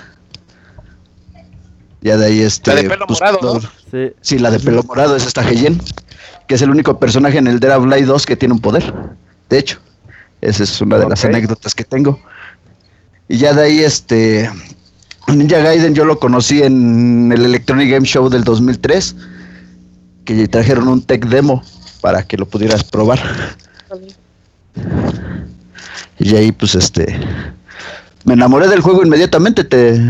Ya 2.01 2.17
de 2.17 2.25
ahí 2.25 2.41
este. 2.41 2.75
La 2.75 2.81
de 2.81 2.89
pelo 2.89 3.07
pues, 3.07 3.21
morado, 3.21 3.61
sí. 3.91 4.13
sí. 4.23 4.39
la 4.39 4.51
de 4.51 4.61
pelo 4.61 4.83
morado 4.85 5.15
es 5.15 5.27
esta 5.27 5.47
Heyen, 5.47 5.79
que 6.49 6.55
es 6.55 6.63
el 6.63 6.71
único 6.71 6.99
personaje 6.99 7.37
en 7.37 7.49
el 7.49 7.61
Dead 7.61 7.79
or 7.79 7.93
Alive 7.93 8.07
2 8.07 8.25
que 8.25 8.35
tiene 8.35 8.55
un 8.55 8.61
poder. 8.61 8.95
De 9.51 9.59
hecho, 9.59 9.79
esa 10.41 10.63
es 10.63 10.81
una 10.81 10.97
de 10.97 11.07
las 11.07 11.23
anécdotas 11.23 11.75
que 11.75 11.85
tengo. 11.85 12.19
Y 13.29 13.39
ya 13.39 13.55
de 13.55 13.63
ahí, 13.63 13.79
este, 13.81 14.51
Ninja 15.29 15.59
Gaiden 15.59 15.95
yo 15.95 16.05
lo 16.05 16.19
conocí 16.19 16.63
en 16.63 17.33
el 17.33 17.45
Electronic 17.45 17.91
Game 17.91 18.07
Show 18.07 18.29
del 18.29 18.45
2003, 18.45 19.17
que 20.25 20.49
trajeron 20.49 20.89
un 20.89 21.03
tech 21.03 21.27
demo 21.27 21.63
para 22.01 22.23
que 22.23 22.37
lo 22.37 22.47
pudieras 22.47 22.85
probar. 22.85 23.21
Y 26.19 26.37
ahí 26.37 26.53
pues 26.53 26.75
este 26.75 27.19
me 28.25 28.35
enamoré 28.35 28.69
del 28.69 28.81
juego 28.81 29.05
inmediatamente 29.05 29.65
te, 29.65 30.01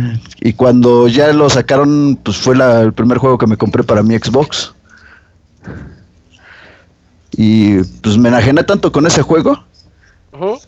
y 0.41 0.53
cuando 0.53 1.09
ya 1.09 1.32
lo 1.32 1.51
sacaron 1.51 2.19
pues 2.23 2.36
fue 2.36 2.55
el 2.55 2.93
primer 2.93 3.19
juego 3.19 3.39
que 3.39 3.47
me 3.47 3.57
compré 3.57 3.82
para 3.82 4.03
mi 4.03 4.16
Xbox. 4.16 4.73
Y 7.36 7.82
pues 8.03 8.16
me 8.16 8.28
enajené 8.28 8.62
tanto 8.62 8.93
con 8.93 9.07
ese 9.07 9.23
juego 9.23 9.65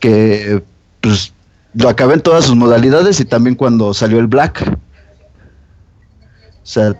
que 0.00 0.62
pues 1.00 1.32
lo 1.76 1.90
acabé 1.90 2.14
en 2.14 2.22
todas 2.22 2.46
sus 2.46 2.56
modalidades 2.56 3.20
y 3.20 3.24
también 3.24 3.54
cuando 3.54 3.92
salió 3.92 4.18
el 4.18 4.26
Black. 4.26 4.64
O 4.66 6.68
sea, 6.68 6.94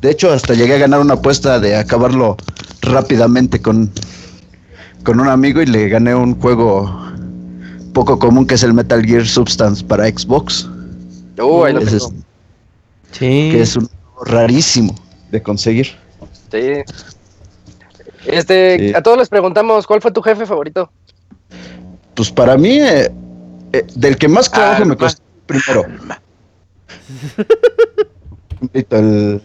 de 0.00 0.10
hecho 0.10 0.32
hasta 0.32 0.54
llegué 0.54 0.74
a 0.74 0.78
ganar 0.78 1.00
una 1.00 1.14
apuesta 1.14 1.58
de 1.58 1.76
acabarlo 1.76 2.36
rápidamente 2.82 3.60
con, 3.60 3.90
con 5.02 5.20
un 5.20 5.28
amigo 5.28 5.60
y 5.60 5.66
le 5.66 5.88
gané 5.88 6.14
un 6.14 6.40
juego 6.40 7.04
poco 7.92 8.18
común 8.18 8.46
que 8.46 8.54
es 8.54 8.62
el 8.62 8.74
Metal 8.74 9.04
Gear 9.04 9.26
Substance 9.26 9.84
para 9.84 10.06
Xbox. 10.06 10.68
Ahí 11.38 11.72
lo 11.72 11.80
sí. 11.84 13.50
Que 13.50 13.62
es 13.62 13.76
un 13.76 13.88
rarísimo 14.24 14.94
de 15.32 15.42
conseguir. 15.42 15.88
Sí. 16.50 16.84
Este, 18.24 18.96
a 18.96 19.02
todos 19.02 19.18
les 19.18 19.28
preguntamos, 19.28 19.86
¿cuál 19.86 20.00
fue 20.00 20.12
tu 20.12 20.22
jefe 20.22 20.46
favorito? 20.46 20.90
Pues 22.16 22.32
para 22.32 22.56
mí, 22.56 22.80
eh, 22.80 23.12
eh, 23.72 23.86
del 23.94 24.16
que 24.16 24.26
más 24.26 24.50
trabajo 24.50 24.86
me 24.86 24.96
costó 24.96 25.22
primero. 25.46 25.84
el, 28.72 29.42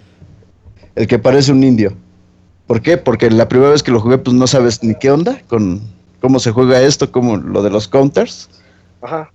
el 0.95 1.07
que 1.07 1.19
parece 1.19 1.51
un 1.51 1.63
indio. 1.63 1.93
¿Por 2.67 2.81
qué? 2.81 2.97
Porque 2.97 3.29
la 3.29 3.49
primera 3.49 3.71
vez 3.71 3.83
que 3.83 3.91
lo 3.91 3.99
jugué, 3.99 4.17
pues 4.17 4.33
no 4.33 4.47
sabes 4.47 4.81
ni 4.81 4.95
qué 4.95 5.11
onda 5.11 5.41
con 5.49 5.81
cómo 6.21 6.39
se 6.39 6.51
juega 6.51 6.81
esto, 6.81 7.11
como 7.11 7.35
lo 7.35 7.61
de 7.61 7.69
los 7.69 7.89
counters. 7.89 8.49
Ajá. 9.01 9.29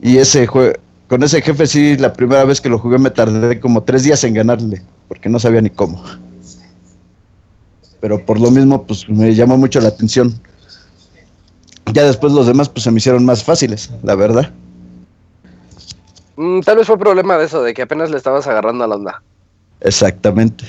Y 0.00 0.18
ese 0.18 0.46
juego, 0.46 0.72
con 1.08 1.24
ese 1.24 1.42
jefe 1.42 1.66
sí, 1.66 1.96
la 1.96 2.12
primera 2.12 2.44
vez 2.44 2.60
que 2.60 2.68
lo 2.68 2.78
jugué 2.78 2.98
me 2.98 3.10
tardé 3.10 3.58
como 3.58 3.82
tres 3.82 4.04
días 4.04 4.22
en 4.22 4.34
ganarle, 4.34 4.82
porque 5.08 5.28
no 5.28 5.40
sabía 5.40 5.60
ni 5.60 5.70
cómo. 5.70 6.00
Pero 8.00 8.24
por 8.24 8.38
lo 8.38 8.52
mismo, 8.52 8.84
pues 8.84 9.08
me 9.08 9.34
llamó 9.34 9.56
mucho 9.56 9.80
la 9.80 9.88
atención 9.88 10.40
ya 11.92 12.04
después 12.04 12.32
los 12.32 12.46
demás 12.46 12.68
pues 12.68 12.84
se 12.84 12.90
me 12.90 12.98
hicieron 12.98 13.24
más 13.24 13.42
fáciles, 13.42 13.90
la 14.02 14.14
verdad. 14.14 14.50
Mm, 16.36 16.60
tal 16.60 16.76
vez 16.76 16.86
fue 16.86 16.98
problema 16.98 17.36
de 17.38 17.44
eso, 17.44 17.62
de 17.62 17.74
que 17.74 17.82
apenas 17.82 18.10
le 18.10 18.16
estabas 18.16 18.46
agarrando 18.46 18.84
a 18.84 18.86
la 18.88 18.94
onda. 18.94 19.22
Exactamente. 19.80 20.64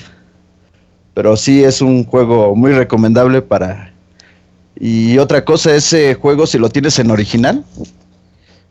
Pero 1.14 1.36
sí 1.36 1.62
es 1.62 1.80
un 1.80 2.04
juego 2.04 2.54
muy 2.56 2.72
recomendable 2.72 3.40
para 3.40 3.92
Y 4.78 5.18
otra 5.18 5.44
cosa, 5.44 5.74
ese 5.74 6.14
juego 6.14 6.46
si 6.46 6.58
lo 6.58 6.68
tienes 6.68 6.98
en 6.98 7.10
original, 7.10 7.64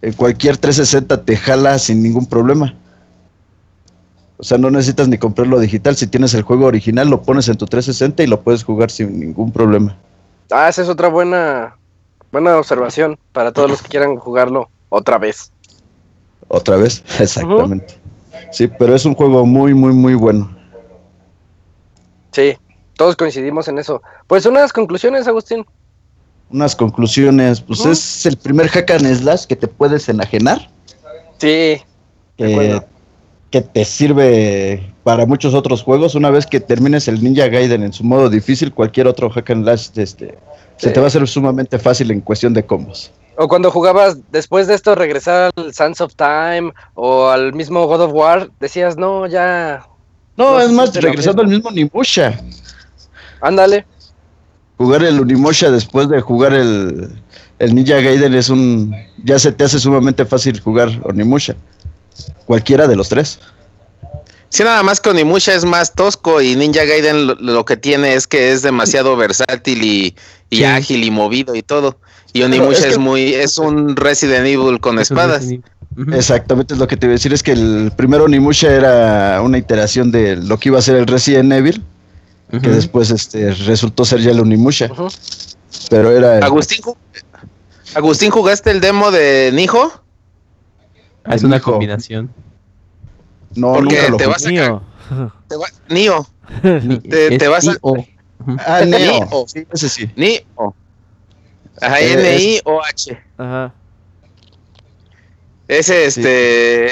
en 0.01 0.13
cualquier 0.13 0.57
360 0.57 1.23
te 1.23 1.37
jala 1.37 1.79
sin 1.79 2.03
ningún 2.03 2.25
problema. 2.25 2.75
O 4.37 4.43
sea, 4.43 4.57
no 4.57 4.69
necesitas 4.69 5.07
ni 5.07 5.17
comprarlo 5.17 5.57
digital. 5.57 5.95
Si 5.95 6.07
tienes 6.07 6.33
el 6.33 6.41
juego 6.41 6.65
original, 6.65 7.09
lo 7.09 7.21
pones 7.21 7.47
en 7.47 7.55
tu 7.55 7.65
360 7.65 8.23
y 8.23 8.27
lo 8.27 8.41
puedes 8.41 8.65
jugar 8.65 8.91
sin 8.91 9.17
ningún 9.17 9.53
problema. 9.53 9.95
Ah, 10.51 10.67
esa 10.67 10.81
es 10.81 10.89
otra 10.89 11.07
buena, 11.07 11.77
buena 12.33 12.57
observación 12.57 13.17
para 13.31 13.53
todos 13.53 13.69
los 13.69 13.81
que 13.81 13.89
quieran 13.89 14.17
jugarlo 14.17 14.67
otra 14.89 15.19
vez. 15.19 15.51
Otra 16.49 16.75
vez, 16.75 17.03
exactamente. 17.19 17.99
Sí, 18.51 18.67
pero 18.67 18.95
es 18.95 19.05
un 19.05 19.13
juego 19.13 19.45
muy, 19.45 19.73
muy, 19.73 19.93
muy 19.93 20.15
bueno. 20.15 20.53
Sí, 22.31 22.57
todos 22.97 23.15
coincidimos 23.15 23.67
en 23.67 23.77
eso. 23.77 24.01
Pues 24.27 24.45
unas 24.47 24.73
conclusiones, 24.73 25.27
Agustín. 25.27 25.63
Unas 26.49 26.75
conclusiones, 26.75 27.61
pues 27.61 27.85
es 27.85 28.25
el 28.25 28.35
primer 28.35 28.67
hack 28.67 28.91
and 28.91 29.15
slash 29.15 29.45
que 29.45 29.55
te 29.55 29.67
puedes 29.67 30.09
enajenar. 30.09 30.69
Sí. 31.37 31.81
Que, 32.37 32.81
que 33.51 33.61
te 33.61 33.85
sirve 33.85 34.91
para 35.03 35.27
muchos 35.27 35.53
otros 35.53 35.83
juegos. 35.83 36.15
Una 36.15 36.31
vez 36.31 36.47
que 36.47 36.59
termines 36.59 37.07
el 37.07 37.23
Ninja 37.23 37.47
Gaiden 37.47 37.83
en 37.83 37.93
su 37.93 38.03
modo 38.03 38.29
difícil, 38.29 38.73
cualquier 38.73 39.07
otro 39.07 39.29
hack 39.29 39.51
and 39.51 39.63
slash 39.63 39.89
este, 39.95 40.37
se 40.77 40.91
te 40.91 40.99
va 40.99 41.05
a 41.05 41.07
hacer 41.07 41.27
sumamente 41.27 41.79
fácil 41.79 42.11
en 42.11 42.21
cuestión 42.21 42.53
de 42.53 42.65
combos. 42.65 43.11
O 43.37 43.47
cuando 43.47 43.71
jugabas 43.71 44.17
después 44.31 44.67
de 44.67 44.75
esto 44.75 44.93
regresar 44.95 45.51
al 45.55 45.73
Sands 45.73 46.01
of 46.01 46.13
Time 46.15 46.71
o 46.93 47.29
al 47.29 47.53
mismo 47.53 47.87
God 47.87 48.01
of 48.01 48.11
War, 48.13 48.51
decías, 48.59 48.95
no, 48.97 49.25
ya. 49.27 49.87
No, 50.37 50.59
es 50.59 50.71
más, 50.71 50.93
regresando 50.93 51.41
al 51.41 51.47
mismo 51.47 51.71
Nimusha. 51.71 52.39
Ándale. 53.41 53.85
Jugar 54.77 55.03
el 55.03 55.19
Unimusha 55.19 55.69
después 55.71 56.09
de 56.09 56.21
jugar 56.21 56.53
el, 56.53 57.09
el 57.59 57.75
Ninja 57.75 58.01
Gaiden 58.01 58.33
es 58.33 58.49
un. 58.49 58.95
Ya 59.23 59.39
se 59.39 59.51
te 59.51 59.63
hace 59.63 59.79
sumamente 59.79 60.25
fácil 60.25 60.59
jugar 60.59 60.89
Onimusha. 61.03 61.55
Cualquiera 62.45 62.87
de 62.87 62.95
los 62.95 63.09
tres. 63.09 63.39
Sí, 64.49 64.63
nada 64.63 64.83
más 64.83 65.01
que 65.01 65.09
Onimusha 65.09 65.55
es 65.55 65.65
más 65.65 65.93
tosco 65.93 66.41
y 66.41 66.55
Ninja 66.55 66.85
Gaiden 66.85 67.27
lo, 67.27 67.35
lo 67.35 67.65
que 67.65 67.77
tiene 67.77 68.13
es 68.13 68.27
que 68.27 68.51
es 68.51 68.61
demasiado 68.61 69.15
versátil 69.15 69.83
y, 69.83 70.15
y 70.53 70.57
Sí. 70.57 70.63
ágil 70.63 71.03
y 71.03 71.11
movido 71.11 71.55
y 71.55 71.61
todo. 71.63 71.97
Y 72.33 72.41
Onimusha 72.43 72.79
es 72.79 72.85
es, 72.85 72.93
que- 72.93 72.99
muy, 72.99 73.33
es 73.33 73.57
un 73.57 73.95
Resident 73.95 74.45
Evil 74.47 74.79
con 74.79 74.99
espadas. 74.99 75.45
Exactamente 76.13 76.73
es 76.73 76.79
lo 76.79 76.87
que 76.87 76.97
te 76.97 77.05
iba 77.05 77.11
a 77.13 77.17
decir. 77.17 77.33
Es 77.33 77.43
que 77.43 77.51
el 77.51 77.91
primero 77.95 78.23
Onimusha 78.23 78.71
era 78.73 79.41
una 79.43 79.57
iteración 79.59 80.11
de 80.11 80.35
lo 80.37 80.57
que 80.57 80.69
iba 80.69 80.79
a 80.79 80.81
ser 80.81 80.95
el 80.95 81.05
Resident 81.07 81.51
Evil. 81.53 81.83
Que 82.61 82.69
después 82.69 83.09
este, 83.09 83.51
resultó 83.51 84.05
ser 84.05 84.19
ya 84.21 84.29
el 84.31 84.39
Onimusha. 84.39 84.87
Pero 85.89 86.11
era. 86.11 86.37
el- 86.37 86.43
Agustín, 86.43 86.81
Agustín, 87.95 88.29
¿jugaste 88.29 88.69
el 88.71 88.79
demo 88.79 89.09
de 89.11 89.49
Nijo? 89.53 89.91
Ah, 91.23 91.33
es 91.35 91.43
una 91.43 91.59
combinación. 91.59 92.29
No, 93.55 93.73
porque 93.73 93.95
nunca 93.95 94.09
lo 94.09 94.17
te 94.17 94.25
vas 94.27 94.45
a 94.45 94.49
Mío. 94.49 94.81
Te 95.47 95.55
va- 95.55 95.67
Nio. 95.89 96.27
Ni- 96.63 96.97
Te- 97.09 97.37
te 97.37 97.47
vas 97.47 97.67
a-. 97.67 97.77
Ah, 98.65 98.81
Neo. 98.85 99.25
Neo. 99.25 99.45
Sí, 99.47 99.65
ese 99.73 99.89
sí. 99.89 100.09
Ajá, 101.81 101.99
Eh, 101.99 102.13
N-I-O-H. 102.13 103.17
Ajá. 103.37 103.73
Ese, 105.67 106.05
este. 106.05 106.91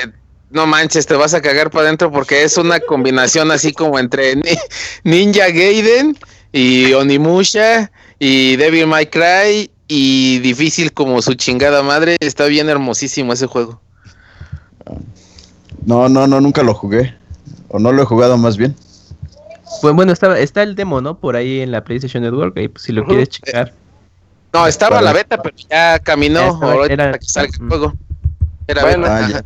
No 0.50 0.68
manches, 0.68 1.06
te 1.06 1.14
vas 1.16 1.34
a 1.34 1.42
cagar 1.42 1.70
para 1.72 1.86
adentro 1.86 2.12
porque 2.12 2.44
es 2.44 2.58
una 2.58 2.80
combinación 2.82 3.52
así 3.52 3.72
como 3.72 3.98
entre 4.00 4.36
Ni- 4.36 4.44
Ninja 5.04 5.48
Gaiden 5.48 6.18
y 6.52 6.92
Onimusha 6.92 7.90
y 8.20 8.58
Devil 8.58 8.88
May 8.88 9.06
Cry 9.08 9.72
y 9.88 10.40
difícil 10.40 10.92
como 10.92 11.22
su 11.22 11.36
chingada 11.36 11.84
madre. 11.84 12.18
Está 12.20 12.46
bien 12.48 12.68
hermosísimo 12.70 13.32
ese 13.32 13.46
juego. 13.48 13.80
No, 15.86 16.10
no, 16.10 16.28
no, 16.28 16.42
nunca 16.42 16.64
lo 16.64 16.74
jugué. 16.74 17.16
O 17.70 17.80
no 17.80 17.94
lo 17.94 18.04
he 18.04 18.06
jugado 18.06 18.38
más 18.38 18.58
bien. 18.58 18.76
Pues 19.82 19.94
bueno, 19.96 20.12
está, 20.12 20.38
está 20.40 20.64
el 20.64 20.76
demo, 20.76 21.02
¿no? 21.02 21.18
Por 21.18 21.36
ahí 21.36 21.62
en 21.62 21.72
la 21.72 21.84
PlayStation 21.84 22.24
Network, 22.24 22.58
ahí, 22.58 22.68
pues, 22.68 22.84
si 22.84 22.92
lo 22.92 23.06
quieres 23.06 23.30
checar. 23.30 23.74
No, 24.54 24.68
estaba 24.68 24.96
Vale. 24.98 25.06
la 25.06 25.14
beta, 25.14 25.42
pero 25.42 25.56
ya 25.70 25.98
caminó. 26.00 26.40
Ya 26.42 26.48
estaba- 26.50 26.74
ahorita 26.74 26.94
era- 26.94 27.18
que 27.18 27.26
salga 27.26 27.52
el 27.60 27.68
juego. 27.70 27.94
Era 28.68 28.82
Bueno. 28.84 29.04
beta. 29.04 29.26
Ah, 29.26 29.30
ya. 29.30 29.44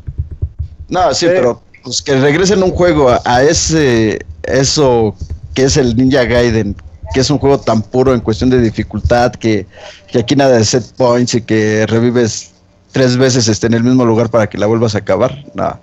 No, 0.89 1.13
sí, 1.13 1.25
Sí. 1.27 1.31
pero 1.33 1.61
pues 1.83 2.01
que 2.01 2.15
regresen 2.19 2.63
un 2.63 2.71
juego 2.71 3.09
a, 3.09 3.21
a 3.25 3.43
ese 3.43 4.19
eso 4.43 5.15
que 5.53 5.63
es 5.65 5.77
el 5.77 5.95
Ninja 5.95 6.23
Gaiden, 6.25 6.75
que 7.13 7.19
es 7.19 7.29
un 7.29 7.37
juego 7.37 7.59
tan 7.59 7.81
puro 7.83 8.13
en 8.13 8.19
cuestión 8.19 8.49
de 8.49 8.59
dificultad, 8.59 9.31
que, 9.33 9.65
que 10.11 10.19
aquí 10.19 10.35
nada 10.35 10.57
de 10.57 10.65
set 10.65 10.83
points 10.97 11.35
y 11.35 11.41
que 11.41 11.85
revives 11.87 12.51
tres 12.91 13.15
veces 13.17 13.47
este, 13.47 13.67
en 13.67 13.73
el 13.75 13.83
mismo 13.83 14.05
lugar 14.05 14.29
para 14.29 14.47
que 14.47 14.57
la 14.57 14.65
vuelvas 14.65 14.95
a 14.95 14.99
acabar. 14.99 15.43
No. 15.53 15.79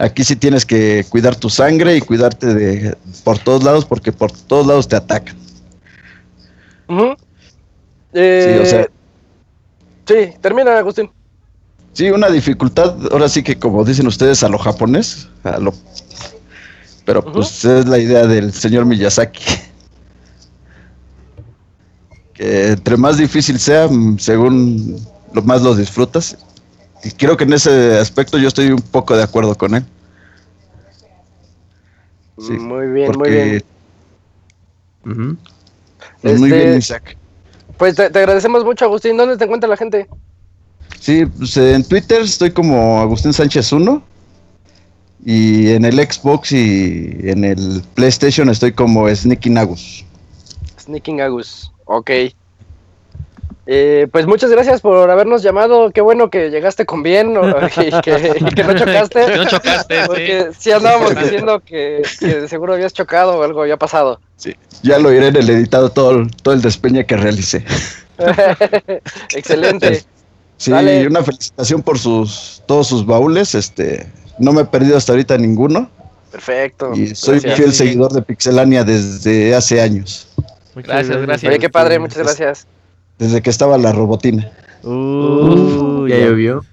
Aquí 0.00 0.24
sí 0.24 0.34
tienes 0.34 0.64
que 0.64 1.04
cuidar 1.10 1.36
tu 1.36 1.50
sangre 1.50 1.94
y 1.94 2.00
cuidarte 2.00 2.54
de 2.54 2.96
por 3.22 3.38
todos 3.38 3.62
lados, 3.62 3.84
porque 3.84 4.12
por 4.12 4.32
todos 4.32 4.66
lados 4.66 4.88
te 4.88 4.96
atacan. 4.96 5.36
Eh, 8.14 8.60
o 8.62 8.66
sea, 8.66 8.88
sí, 10.06 10.32
termina, 10.40 10.78
Agustín. 10.78 11.10
sí, 11.92 12.10
una 12.10 12.30
dificultad, 12.30 12.96
ahora 13.12 13.28
sí 13.28 13.42
que 13.42 13.58
como 13.58 13.84
dicen 13.84 14.06
ustedes, 14.06 14.42
a 14.42 14.48
lo 14.48 14.56
japonés, 14.56 15.28
a 15.44 15.58
lo 15.58 15.74
pero 17.04 17.22
pues 17.22 17.62
es 17.66 17.86
la 17.86 17.98
idea 17.98 18.26
del 18.26 18.54
señor 18.54 18.86
Miyazaki. 18.86 19.44
Que 22.32 22.68
entre 22.68 22.96
más 22.96 23.18
difícil 23.18 23.58
sea, 23.58 23.86
según 24.16 24.98
lo 25.34 25.42
más 25.42 25.60
lo 25.60 25.74
disfrutas. 25.74 26.38
Y 27.04 27.10
creo 27.12 27.36
que 27.36 27.44
en 27.44 27.52
ese 27.52 27.98
aspecto 27.98 28.38
yo 28.38 28.48
estoy 28.48 28.70
un 28.70 28.80
poco 28.82 29.16
de 29.16 29.22
acuerdo 29.22 29.54
con 29.56 29.74
él. 29.74 29.84
Sí, 32.38 32.52
muy 32.52 32.86
bien, 32.88 33.12
muy 33.18 33.30
bien. 33.30 33.64
Pues, 35.02 36.38
muy 36.38 36.48
Este- 36.50 36.64
bien, 36.64 36.78
Isaac. 36.78 37.16
Pues 37.76 37.94
te, 37.94 38.10
te 38.10 38.18
agradecemos 38.18 38.64
mucho, 38.64 38.84
Agustín. 38.84 39.16
¿Dónde 39.16 39.36
te 39.36 39.44
encuentra 39.44 39.68
la 39.68 39.76
gente? 39.76 40.06
Sí, 41.00 41.24
pues, 41.24 41.56
en 41.56 41.82
Twitter 41.84 42.20
estoy 42.22 42.50
como 42.50 43.00
Agustín 43.00 43.32
Sánchez 43.32 43.72
1. 43.72 44.02
Y 45.24 45.68
en 45.72 45.84
el 45.84 45.96
Xbox 45.98 46.52
y 46.52 47.16
en 47.24 47.44
el 47.44 47.82
PlayStation 47.94 48.48
estoy 48.48 48.72
como 48.72 49.06
Sneaky 49.14 49.50
Nagus. 49.50 50.04
Sneaking 50.78 51.20
Agus. 51.20 51.70
Ok. 51.84 52.10
Eh, 53.72 54.08
pues 54.10 54.26
muchas 54.26 54.50
gracias 54.50 54.80
por 54.80 55.08
habernos 55.10 55.44
llamado. 55.44 55.92
Qué 55.92 56.00
bueno 56.00 56.28
que 56.28 56.50
llegaste 56.50 56.86
con 56.86 57.04
bien 57.04 57.36
o- 57.36 57.48
y, 57.48 58.00
que, 58.02 58.36
y 58.40 58.44
que 58.46 58.64
no 58.64 58.74
chocaste. 58.76 59.26
Que 59.26 59.36
no 59.36 59.44
chocaste, 59.44 59.94
sí. 60.00 60.06
Porque 60.08 60.48
sí 60.58 60.72
andábamos 60.72 61.14
diciendo 61.14 61.60
que, 61.60 62.02
que 62.18 62.48
seguro 62.48 62.74
habías 62.74 62.92
chocado 62.92 63.38
o 63.38 63.42
algo 63.44 63.62
había 63.62 63.76
pasado. 63.76 64.20
Ya 64.82 64.98
lo 64.98 65.12
iré 65.12 65.28
en 65.28 65.36
el 65.36 65.48
editado 65.50 65.90
todo, 65.90 66.10
el- 66.18 66.34
todo 66.42 66.52
el 66.54 66.62
despeñe 66.62 67.06
que 67.06 67.16
realicé. 67.16 67.64
Excelente. 69.36 70.04
Sí, 70.56 70.70
Dale. 70.72 71.06
una 71.06 71.22
felicitación 71.22 71.82
por 71.82 71.96
sus 71.98 72.62
todos 72.66 72.88
sus 72.88 73.06
baúles. 73.06 73.54
Este, 73.54 74.06
no 74.38 74.52
me 74.52 74.62
he 74.62 74.64
perdido 74.64 74.96
hasta 74.96 75.12
ahorita 75.12 75.38
ninguno. 75.38 75.88
Perfecto. 76.32 76.92
Y 76.94 77.14
soy 77.14 77.34
Gracias. 77.40 77.56
fiel 77.56 77.72
seguidor 77.72 78.12
de 78.12 78.22
Pixelania 78.22 78.82
desde 78.84 79.54
hace 79.54 79.80
años. 79.80 80.28
Muchas 80.74 80.88
Gracias, 80.88 81.22
gracias. 81.22 81.50
Oye, 81.50 81.58
qué 81.60 81.70
padre, 81.70 81.98
muchas 82.00 82.18
gracias. 82.18 82.66
Desde 83.20 83.40
que 83.42 83.50
estaba 83.50 83.78
la 83.78 83.92
robotina. 83.92 84.50
Uh, 84.82 86.06
ya 86.08 86.16
ya- 86.18 86.26
llovió. 86.26 86.64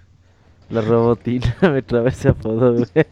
La 0.69 0.81
robotina 0.81 1.55
me 1.61 1.81
traba 1.81 2.09
ese 2.09 2.29
apodo, 2.29 2.73
güey. 2.73 2.85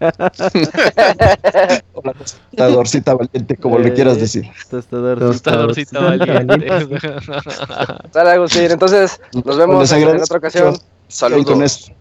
La 2.51 2.67
dorcita 2.67 3.13
valiente, 3.13 3.55
como 3.57 3.79
le 3.79 3.93
quieras 3.93 4.19
decir. 4.19 4.45
Tostadorcito 4.69 5.27
Tostadorcito. 5.31 6.01
valiente. 6.01 6.67
Sale, 8.13 8.29
Agustín. 8.31 8.71
Entonces, 8.71 9.19
nos 9.45 9.57
vemos 9.57 9.91
en, 9.91 10.21
otra 10.21 10.37
ocasión. 10.37 10.73
Y 10.73 10.77
con 10.77 10.81
Saludos. 11.07 11.61
esto. 11.61 11.93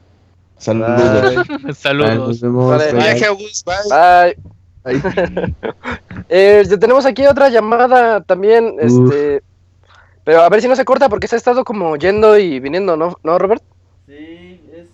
Saludos. 0.58 1.34
Bye. 1.62 1.74
Saludos. 1.74 2.16
nos 2.28 2.40
vemos. 2.40 2.70
Vale. 2.70 2.92
bye. 2.92 3.02
Viaje, 3.02 3.26
bye. 3.64 4.36
Bye. 4.84 5.54
Eh, 6.28 6.62
ya 6.68 6.76
tenemos 6.78 7.06
aquí 7.06 7.26
otra 7.26 7.48
llamada 7.48 8.20
también, 8.22 8.74
Uf. 8.82 9.12
este, 9.12 9.42
pero 10.24 10.40
a 10.42 10.48
ver 10.48 10.60
si 10.62 10.68
no 10.68 10.76
se 10.76 10.84
corta 10.84 11.08
porque 11.08 11.28
se 11.28 11.36
ha 11.36 11.38
estado 11.38 11.64
como 11.64 11.96
yendo 11.96 12.38
y 12.38 12.60
viniendo, 12.60 12.96
¿no, 12.96 13.16
¿No 13.22 13.38
Robert? 13.38 13.62
Sí, 14.06 14.60
es... 14.72 14.88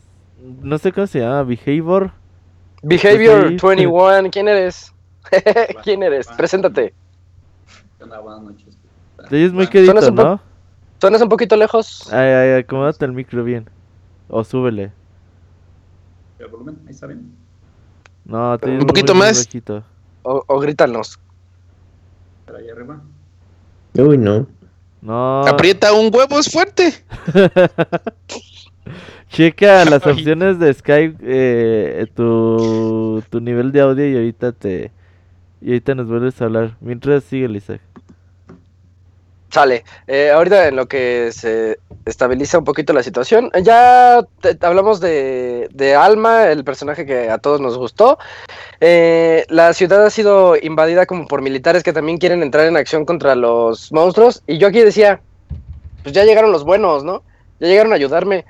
No 0.63 0.79
sé 0.79 0.93
cómo 0.93 1.07
se 1.07 1.21
llama, 1.21 1.43
Behavior. 1.45 2.13
Behavior 2.83 3.59
Pues 3.61 3.65
ahí, 3.65 3.77
21, 3.77 4.31
¿quién 4.31 4.49
eres? 4.49 4.93
¿Quién 5.85 6.03
eres? 6.03 6.29
Preséntate. 6.29 6.95
Sí, 9.29 9.45
es 9.45 9.53
muy 9.53 9.67
quedito, 9.69 9.95
po- 10.15 10.23
¿no? 10.25 10.41
¿Suenas 11.01 11.23
un 11.23 11.29
poquito 11.29 11.57
lejos? 11.57 12.13
Ay, 12.13 12.29
ay, 12.29 12.61
acomódate 12.61 13.05
el 13.05 13.13
micro 13.13 13.45
bien. 13.45 13.69
O 14.29 14.45
súbele. 14.45 14.93
El 16.39 16.49
volumen, 16.49 16.79
ahí 16.87 16.91
está 16.91 17.07
bien. 17.07 17.33
No, 18.25 18.59
te 18.59 18.69
Un 18.71 18.87
poquito 18.87 19.15
muy 19.15 19.27
más. 19.27 19.49
O, 20.23 20.45
o 20.47 20.59
grítanos. 20.59 21.19
Pero 22.47 22.59
ahí 22.59 22.69
arriba. 22.69 23.01
Uy, 23.95 24.19
no. 24.19 24.47
No. 25.03 25.47
Aprieta 25.47 25.93
un 25.93 26.11
huevo, 26.15 26.39
es 26.39 26.51
fuerte. 26.51 26.93
Checa 29.31 29.85
las 29.91 30.07
opciones 30.07 30.59
de 30.59 30.75
Skype, 30.75 31.17
eh, 31.23 32.07
tu, 32.15 33.23
tu 33.31 33.41
nivel 33.41 33.73
de 33.73 33.81
audio 33.81 34.09
y 34.09 34.15
ahorita 34.15 34.53
te 34.53 34.91
y 35.63 35.69
ahorita 35.69 35.95
nos 35.95 36.07
vuelves 36.07 36.41
a 36.41 36.47
hablar. 36.47 36.77
Mientras 36.81 37.25
sigue 37.25 37.47
Isaac. 37.57 37.90
Sale. 39.53 39.85
Eh, 40.07 40.31
ahorita 40.31 40.69
en 40.69 40.77
lo 40.77 40.87
que 40.87 41.31
se 41.33 41.81
estabiliza 42.07 42.59
un 42.59 42.65
poquito 42.65 42.93
la 42.93 43.03
situación, 43.03 43.51
ya 43.63 44.25
te- 44.41 44.57
hablamos 44.65 45.01
de, 45.01 45.69
de 45.73 45.95
Alma, 45.97 46.47
el 46.49 46.63
personaje 46.63 47.05
que 47.05 47.29
a 47.31 47.39
todos 47.39 47.61
nos 47.61 47.77
gustó. 47.77 48.19
Eh, 48.81 49.45
la 49.49 49.73
ciudad 49.73 50.07
ha 50.07 50.11
sido 50.11 50.55
invadida 50.57 51.05
como 51.05 51.27
por 51.27 51.43
militares 51.43 51.83
que 51.83 51.93
también 51.93 52.19
quieren 52.19 52.43
entrar 52.43 52.67
en 52.67 52.77
acción 52.77 53.05
contra 53.05 53.35
los 53.35 53.91
monstruos. 53.93 54.43
Y 54.47 54.59
yo 54.59 54.69
aquí 54.69 54.81
decía, 54.81 55.21
pues 56.05 56.15
ya 56.15 56.25
llegaron 56.25 56.53
los 56.53 56.63
buenos, 56.65 57.03
¿no? 57.03 57.25
Ya 57.59 57.67
llegaron 57.67 57.93
a 57.93 57.97
ayudarme. 57.97 58.45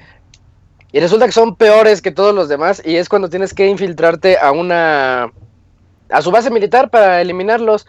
Y 0.92 1.00
resulta 1.00 1.24
que 1.24 1.32
son 1.32 1.56
peores 1.56 2.02
que 2.02 2.10
todos 2.12 2.34
los 2.34 2.48
demás. 2.50 2.82
Y 2.84 2.96
es 2.96 3.08
cuando 3.08 3.30
tienes 3.30 3.54
que 3.54 3.66
infiltrarte 3.68 4.36
a 4.38 4.52
una... 4.52 5.32
a 6.10 6.20
su 6.22 6.30
base 6.30 6.50
militar 6.50 6.90
para 6.90 7.22
eliminarlos. 7.22 7.86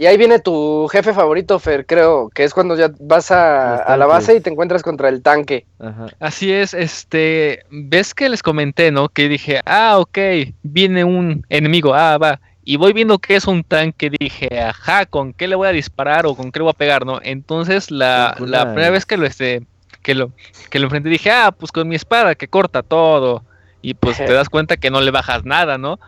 Y 0.00 0.06
ahí 0.06 0.16
viene 0.16 0.38
tu 0.38 0.86
jefe 0.92 1.12
favorito, 1.12 1.58
Fer, 1.58 1.84
creo, 1.84 2.30
que 2.32 2.44
es 2.44 2.54
cuando 2.54 2.76
ya 2.76 2.92
vas 3.00 3.32
a, 3.32 3.78
a 3.78 3.96
la 3.96 4.06
base 4.06 4.36
y 4.36 4.40
te 4.40 4.48
encuentras 4.48 4.84
contra 4.84 5.08
el 5.08 5.22
tanque. 5.22 5.66
Ajá. 5.80 6.06
Así 6.20 6.52
es, 6.52 6.72
este, 6.72 7.64
ves 7.68 8.14
que 8.14 8.28
les 8.28 8.44
comenté, 8.44 8.92
¿no? 8.92 9.08
Que 9.08 9.28
dije, 9.28 9.60
ah, 9.66 9.98
ok, 9.98 10.18
viene 10.62 11.02
un 11.02 11.44
enemigo, 11.48 11.94
ah, 11.94 12.16
va. 12.16 12.40
Y 12.64 12.76
voy 12.76 12.92
viendo 12.92 13.18
que 13.18 13.34
es 13.34 13.48
un 13.48 13.64
tanque, 13.64 14.08
dije, 14.20 14.60
ajá, 14.60 15.04
¿con 15.06 15.32
qué 15.32 15.48
le 15.48 15.56
voy 15.56 15.66
a 15.66 15.72
disparar 15.72 16.26
o 16.26 16.36
con 16.36 16.52
qué 16.52 16.60
le 16.60 16.64
voy 16.64 16.70
a 16.70 16.78
pegar, 16.78 17.04
no? 17.04 17.18
Entonces, 17.24 17.90
la, 17.90 18.36
la 18.38 18.66
primera 18.66 18.90
vez 18.90 19.04
que 19.04 19.16
lo, 19.16 19.26
este, 19.26 19.66
que 20.02 20.14
lo, 20.14 20.30
que 20.70 20.78
lo 20.78 20.84
enfrenté, 20.84 21.08
dije, 21.08 21.32
ah, 21.32 21.50
pues 21.50 21.72
con 21.72 21.88
mi 21.88 21.96
espada, 21.96 22.36
que 22.36 22.46
corta 22.46 22.84
todo. 22.84 23.42
Y 23.82 23.94
pues 23.94 24.18
te 24.18 24.32
das 24.32 24.48
cuenta 24.48 24.76
que 24.76 24.90
no 24.90 25.00
le 25.00 25.10
bajas 25.10 25.44
nada, 25.44 25.76
¿no? 25.76 25.98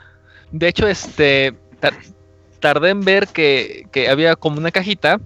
De 0.52 0.68
hecho, 0.68 0.86
este, 0.86 1.54
tardé 2.60 2.90
en 2.90 3.00
ver 3.00 3.28
que, 3.28 3.86
que 3.92 4.08
había 4.08 4.36
como 4.36 4.58
una 4.58 4.70
cajita 4.70 5.20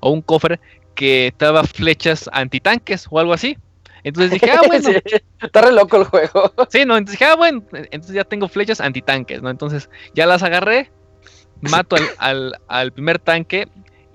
o 0.00 0.10
un 0.10 0.22
cofre 0.22 0.60
que 0.94 1.28
estaba 1.28 1.64
flechas 1.64 2.28
antitanques 2.32 3.06
o 3.10 3.18
algo 3.18 3.32
así. 3.32 3.56
Entonces 4.04 4.32
dije, 4.32 4.50
ah, 4.50 4.62
bueno, 4.66 4.88
Sí, 4.88 5.16
está 5.40 5.62
re 5.62 5.72
loco 5.72 5.96
el 5.98 6.04
juego. 6.04 6.52
Sí, 6.68 6.84
no, 6.84 6.96
entonces 6.96 7.18
dije, 7.18 7.30
ah, 7.30 7.36
bueno, 7.36 7.62
entonces 7.72 8.14
ya 8.14 8.24
tengo 8.24 8.48
flechas 8.48 8.80
antitanques, 8.80 9.42
¿no? 9.42 9.50
Entonces 9.50 9.90
ya 10.14 10.26
las 10.26 10.42
agarré, 10.42 10.90
mato 11.60 11.96
al, 11.96 12.04
al, 12.18 12.54
al 12.68 12.92
primer 12.92 13.18
tanque 13.18 13.68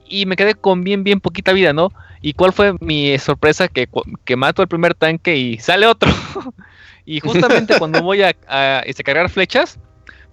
y 0.08 0.26
me 0.26 0.36
quedé 0.36 0.56
con 0.56 0.84
bien, 0.84 1.04
bien 1.04 1.20
poquita 1.20 1.54
vida, 1.54 1.74
¿no? 1.74 1.92
¿Y 2.22 2.34
cuál 2.34 2.54
fue 2.54 2.74
mi 2.80 3.18
sorpresa? 3.20 3.68
Que, 3.68 3.88
que 4.24 4.36
mato 4.36 4.62
al 4.62 4.68
primer 4.68 4.96
tanque 4.96 5.36
y 5.36 5.58
sale 5.60 5.86
otro. 5.86 6.12
y 7.06 7.20
justamente 7.20 7.78
cuando 7.78 8.02
voy 8.02 8.24
a, 8.24 8.36
a, 8.48 8.80
este, 8.86 9.04
cargar 9.04 9.30
flechas, 9.30 9.80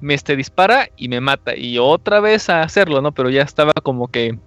me 0.03 0.15
este, 0.15 0.37
dispara 0.37 0.89
y 0.97 1.09
me 1.09 1.21
mata. 1.21 1.57
Y 1.57 1.79
otra 1.79 2.21
vez 2.21 2.51
a 2.51 2.63
hacerlo, 2.63 3.01
¿no? 3.01 3.13
Pero 3.13 3.31
ya 3.31 3.43
estaba 3.43 3.73
como 3.83 4.09
que, 4.09 4.39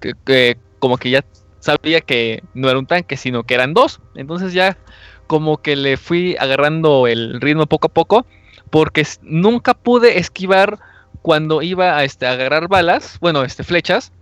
que- 0.00 0.14
que- 0.24 0.56
como 0.78 0.96
que 0.96 1.10
ya 1.10 1.24
sabía 1.60 2.00
que 2.00 2.42
no 2.54 2.68
era 2.70 2.78
un 2.78 2.86
tanque, 2.86 3.16
sino 3.16 3.42
que 3.42 3.54
eran 3.54 3.74
dos. 3.74 4.00
Entonces 4.14 4.52
ya 4.52 4.78
como 5.26 5.58
que 5.58 5.76
le 5.76 5.96
fui 5.96 6.36
agarrando 6.38 7.06
el 7.06 7.40
ritmo 7.40 7.66
poco 7.66 7.86
a 7.88 7.92
poco, 7.92 8.26
porque 8.70 9.06
nunca 9.22 9.74
pude 9.74 10.18
esquivar 10.18 10.78
cuando 11.22 11.62
iba 11.62 11.96
a 11.96 12.04
este, 12.04 12.26
agarrar 12.26 12.68
balas, 12.68 13.18
bueno, 13.20 13.42
este, 13.44 13.64
flechas, 13.64 14.12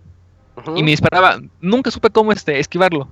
y 0.77 0.83
me 0.83 0.91
disparaba. 0.91 1.39
Nunca 1.59 1.91
supe 1.91 2.09
cómo 2.11 2.31
este, 2.31 2.59
esquivarlo. 2.59 3.09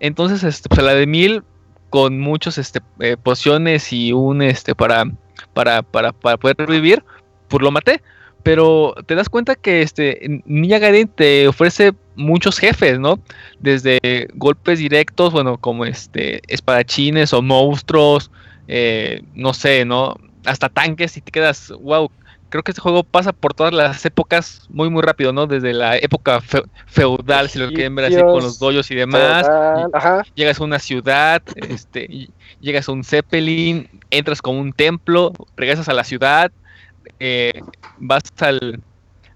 Entonces, 0.00 0.44
este, 0.44 0.68
pues 0.68 0.78
a 0.78 0.82
la 0.82 0.94
de 0.94 1.06
mil, 1.06 1.42
con 1.90 2.20
muchos 2.20 2.56
este, 2.58 2.80
eh, 3.00 3.16
pociones 3.22 3.92
y 3.92 4.12
un 4.12 4.42
este 4.42 4.74
para, 4.74 5.04
para, 5.52 5.82
para, 5.82 6.12
para 6.12 6.36
poder 6.36 6.66
vivir, 6.66 7.04
pues 7.48 7.62
lo 7.62 7.70
maté. 7.70 8.02
Pero 8.42 8.94
te 9.06 9.14
das 9.14 9.28
cuenta 9.28 9.56
que 9.56 9.82
este 9.82 10.42
Ninja 10.46 10.78
Gaiden 10.78 11.08
te 11.08 11.48
ofrece 11.48 11.92
muchos 12.14 12.58
jefes, 12.58 12.98
¿no? 12.98 13.18
Desde 13.58 14.28
golpes 14.34 14.78
directos, 14.78 15.32
bueno, 15.32 15.58
como 15.58 15.84
este 15.84 16.40
espadachines 16.46 17.32
o 17.32 17.42
monstruos, 17.42 18.30
eh, 18.68 19.22
no 19.34 19.52
sé, 19.54 19.84
¿no? 19.84 20.16
Hasta 20.44 20.68
tanques 20.68 21.16
y 21.16 21.20
te 21.20 21.32
quedas, 21.32 21.72
wow, 21.80 22.10
creo 22.48 22.62
que 22.62 22.70
este 22.72 22.80
juego 22.80 23.04
pasa 23.04 23.32
por 23.32 23.54
todas 23.54 23.72
las 23.72 24.04
épocas 24.06 24.62
muy 24.68 24.88
muy 24.90 25.02
rápido, 25.02 25.32
¿no? 25.32 25.46
Desde 25.46 25.72
la 25.74 25.96
época 25.96 26.40
fe- 26.40 26.62
feudal, 26.86 27.48
si 27.48 27.58
lo 27.58 27.68
quieren 27.68 27.94
ver 27.94 28.06
así, 28.06 28.16
con 28.32 28.42
los 28.42 28.58
doyos 28.58 28.90
y 28.90 28.94
demás. 28.94 29.46
Ajá. 29.92 30.24
Llegas 30.34 30.60
a 30.60 30.64
una 30.64 30.78
ciudad, 30.78 31.42
este, 31.56 32.06
y 32.08 32.30
llegas 32.60 32.88
a 32.88 32.92
un 32.92 33.04
zeppelin, 33.04 33.88
entras 34.10 34.40
con 34.42 34.56
un 34.56 34.72
templo, 34.72 35.32
regresas 35.56 35.88
a 35.88 35.92
la 35.94 36.04
ciudad, 36.04 36.50
eh, 37.20 37.52
vas 37.98 38.22
al, 38.40 38.80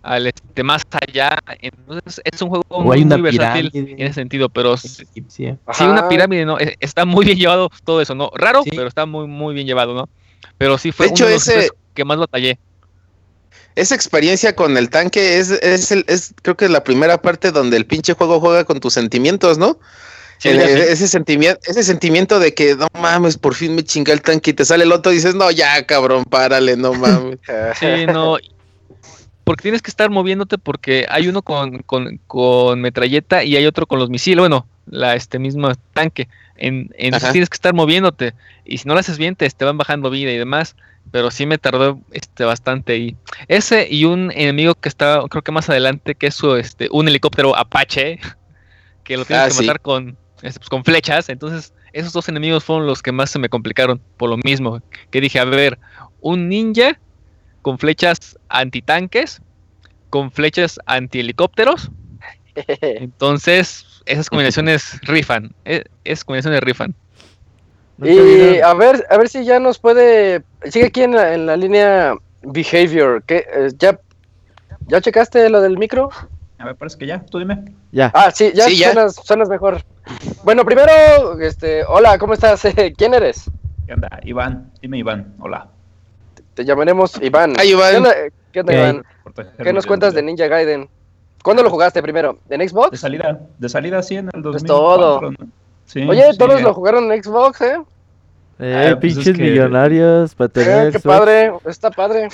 al 0.02 0.26
este, 0.26 0.62
más 0.62 0.82
allá. 1.06 1.36
Entonces 1.60 2.20
es 2.24 2.43
un 2.43 2.48
juego 2.48 2.64
O 2.68 2.82
muy, 2.82 3.02
una 3.02 3.16
versátil 3.18 3.70
pirámide. 3.70 3.93
en 3.93 4.06
ese 4.06 4.14
sentido, 4.14 4.48
pero 4.48 4.76
sí, 4.76 5.05
una 5.80 6.09
pirámide, 6.09 6.44
¿no? 6.44 6.56
Está 6.80 7.05
muy 7.05 7.24
bien 7.26 7.39
llevado 7.39 7.68
todo 7.84 8.01
eso, 8.01 8.14
¿no? 8.14 8.30
Raro, 8.34 8.62
Sí. 8.64 8.70
pero 8.74 8.89
está 8.89 9.06
muy, 9.06 9.26
muy 9.26 9.55
bien 9.55 9.66
llevado, 9.66 9.94
¿no? 9.94 10.09
Pero 10.59 10.78
sí 10.78 10.93
fue 10.93 11.06
De 11.06 11.12
hecho, 11.12 11.24
uno 11.24 11.28
de 11.28 11.34
los 11.34 11.48
ese- 11.48 11.70
que 11.94 12.05
más 12.05 12.18
batallé. 12.18 12.59
Esa 13.74 13.94
experiencia 13.94 14.55
con 14.55 14.77
el 14.77 14.90
tanque 14.90 15.39
es, 15.39 15.51
es, 15.51 15.90
el- 15.93 16.05
es 16.09 16.35
creo 16.43 16.57
que 16.57 16.69
la 16.69 16.85
primera 16.85 17.20
parte 17.23 17.53
donde 17.53 17.77
el 17.77 17.86
pinche 17.86 18.12
juego 18.15 18.39
juega 18.40 18.65
con 18.65 18.81
tus 18.81 18.93
sentimientos, 18.94 19.59
¿no? 19.59 19.78
Sí, 20.39 20.49
El- 20.49 20.61
sí. 20.61 20.85
ese 20.90 21.09
sentimiento, 21.09 21.61
ese 21.66 21.82
sentimiento 21.82 22.39
de 22.40 22.53
que 22.53 22.74
no 22.74 22.89
mames, 23.01 23.39
por 23.39 23.55
fin 23.55 23.74
me 23.74 23.85
chinga 23.85 24.12
el 24.12 24.20
tanque 24.23 24.51
y 24.51 24.55
te 24.55 24.65
sale 24.65 24.85
el 24.85 24.93
otro 24.93 25.12
y 25.12 25.16
dices, 25.16 25.35
no, 25.35 25.51
ya 25.51 25.86
cabrón, 25.86 26.24
párale, 26.24 26.77
no 26.77 26.93
mames. 26.94 27.39
Sí, 27.81 28.07
no. 28.07 28.36
Porque 29.44 29.62
tienes 29.62 29.82
que 29.82 29.90
estar 29.90 30.09
moviéndote 30.11 30.57
porque 30.59 31.07
hay 31.09 31.28
uno 31.28 31.43
con, 31.43 31.78
con, 31.81 32.19
con 32.28 32.81
metralleta 32.81 33.43
y 33.43 33.57
hay 33.57 33.66
otro 33.66 33.86
con 33.86 33.99
los 33.99 34.09
misiles. 34.09 34.39
Bueno, 34.39 34.66
la 34.86 35.15
este 35.16 35.39
mismo 35.39 35.73
tanque. 35.93 36.28
En, 36.57 36.90
entonces 36.97 37.24
Ajá. 37.24 37.32
tienes 37.32 37.51
que 37.51 37.57
estar 37.57 37.74
moviéndote. 37.74 38.35
Y 38.65 38.78
si 38.78 38.86
no 38.86 38.94
lo 38.94 39.01
haces 39.01 39.19
bien, 39.19 39.35
te, 39.35 39.49
te 39.51 39.65
van 39.65 39.77
bajando 39.78 40.11
vida 40.11 40.31
y 40.31 40.39
demás. 40.39 40.77
Pero 41.11 41.31
sí 41.31 41.45
me 41.45 41.59
tardó 41.59 42.01
este 42.12 42.45
bastante 42.45 42.93
ahí. 42.95 43.16
Ese 43.49 43.87
y 43.91 44.05
un 44.05 44.31
enemigo 44.31 44.74
que 44.74 44.89
está, 44.89 45.23
creo 45.29 45.43
que 45.43 45.53
más 45.53 45.69
adelante, 45.69 46.15
que 46.15 46.29
es 46.29 46.35
su, 46.35 46.55
este, 46.57 46.89
un 46.91 47.09
helicóptero 47.09 47.57
Apache. 47.57 48.19
Que 49.05 49.16
lo 49.16 49.24
tienes 49.24 49.45
Ah, 49.45 49.49
que 49.49 49.55
sí. 49.55 49.66
matar 49.66 49.81
con, 49.81 50.16
este, 50.43 50.61
pues, 50.61 50.69
con 50.69 50.85
flechas. 50.85 51.29
Entonces, 51.29 51.74
esos 51.93 52.12
dos 52.12 52.29
enemigos 52.29 52.62
fueron 52.62 52.87
los 52.87 53.03
que 53.03 53.11
más 53.11 53.31
se 53.31 53.41
me 53.41 53.49
complicaron. 53.49 54.01
Por 54.16 54.31
lo 54.31 54.37
mismo. 54.45 54.81
Que 55.11 55.20
dije, 55.20 55.41
a 55.41 55.45
ver, 55.45 55.77
un 56.20 56.49
ninja 56.49 57.01
con 57.62 57.79
flechas 57.81 58.39
antitanques, 58.49 59.43
con 60.09 60.31
flechas 60.31 60.79
antihelicópteros. 60.87 61.91
Entonces, 62.81 64.03
esas 64.07 64.29
combinaciones 64.31 65.01
rifan. 65.03 65.53
eh, 65.65 65.85
Esas 66.05 66.24
combinaciones 66.24 66.61
rifan. 66.61 66.95
Y 68.01 68.59
a 68.60 68.74
ver, 68.74 69.06
a 69.10 69.16
ver 69.16 69.28
si 69.28 69.44
ya 69.44 69.59
nos 69.60 69.78
puede. 69.78 70.43
Sigue 70.64 70.86
aquí 70.86 71.02
en 71.02 71.14
la, 71.14 71.35
en 71.35 71.47
la 71.47 71.56
línea 71.56 72.14
Behavior. 72.43 73.23
¿qué, 73.24 73.47
eh, 73.52 73.69
ya, 73.78 73.98
¿Ya 74.89 75.01
checaste 75.01 75.48
lo 75.51 75.60
del 75.60 75.78
micro? 75.78 76.10
A 76.59 76.64
ver, 76.66 76.77
parece 76.77 76.98
que 76.98 77.06
ya, 77.06 77.20
tú 77.27 77.39
dime. 77.39 77.64
Ya. 77.93 78.10
Ah, 78.14 78.31
sí, 78.31 78.52
ya, 78.55 78.64
Sí, 78.66 78.78
ya. 78.78 78.93
Suenas, 78.93 79.14
suenas 79.16 79.48
mejor. 79.48 79.82
Bueno, 80.44 80.64
primero, 80.64 80.93
este, 81.40 81.85
hola, 81.85 82.19
¿cómo 82.19 82.35
estás? 82.35 82.62
¿Quién 82.97 83.14
eres? 83.14 83.51
¿Qué 83.86 83.94
onda? 83.94 84.09
Iván, 84.24 84.70
dime 84.81 84.98
Iván, 84.98 85.35
hola. 85.40 85.69
Te 86.55 86.64
llamaremos 86.64 87.20
Iván. 87.23 87.55
Ay, 87.59 87.70
Iván. 87.70 88.05
¿Qué 88.52 88.60
onda, 88.60 88.73
¿Qué. 88.73 88.78
Iván? 88.78 89.02
¿Qué 89.62 89.73
nos 89.73 89.85
de- 89.85 89.89
cuentas 89.89 90.14
de 90.14 90.23
Ninja 90.23 90.47
Gaiden? 90.47 90.89
¿Cuándo 91.43 91.62
lo 91.62 91.70
jugaste 91.70 92.02
primero? 92.02 92.39
¿En 92.48 92.60
De 92.60 92.69
Xbox? 92.69 93.01
salida, 93.01 93.40
de 93.59 93.69
salida 93.69 94.02
sí 94.02 94.16
en 94.16 94.28
el 94.32 94.43
2004. 94.43 94.56
Es 94.56 94.64
todo. 94.64 95.31
¿no? 95.31 95.36
Sí, 95.86 96.02
Oye, 96.09 96.32
sí, 96.32 96.38
todos 96.38 96.62
lo 96.62 96.72
jugaron 96.74 97.10
en 97.12 97.22
Xbox, 97.22 97.60
¿eh? 97.60 97.76
Eh, 98.59 98.90
Ah, 98.92 98.98
pues 99.00 99.12
es 99.12 99.18
pinches 99.18 99.36
que- 99.36 99.42
millonarios 99.42 100.34
para 100.34 100.46
Eh, 100.46 100.50
tener 100.50 100.92
qué 100.92 100.98
Xbox. 100.98 101.18
padre, 101.18 101.52
está 101.66 101.90
padre. 101.90 102.28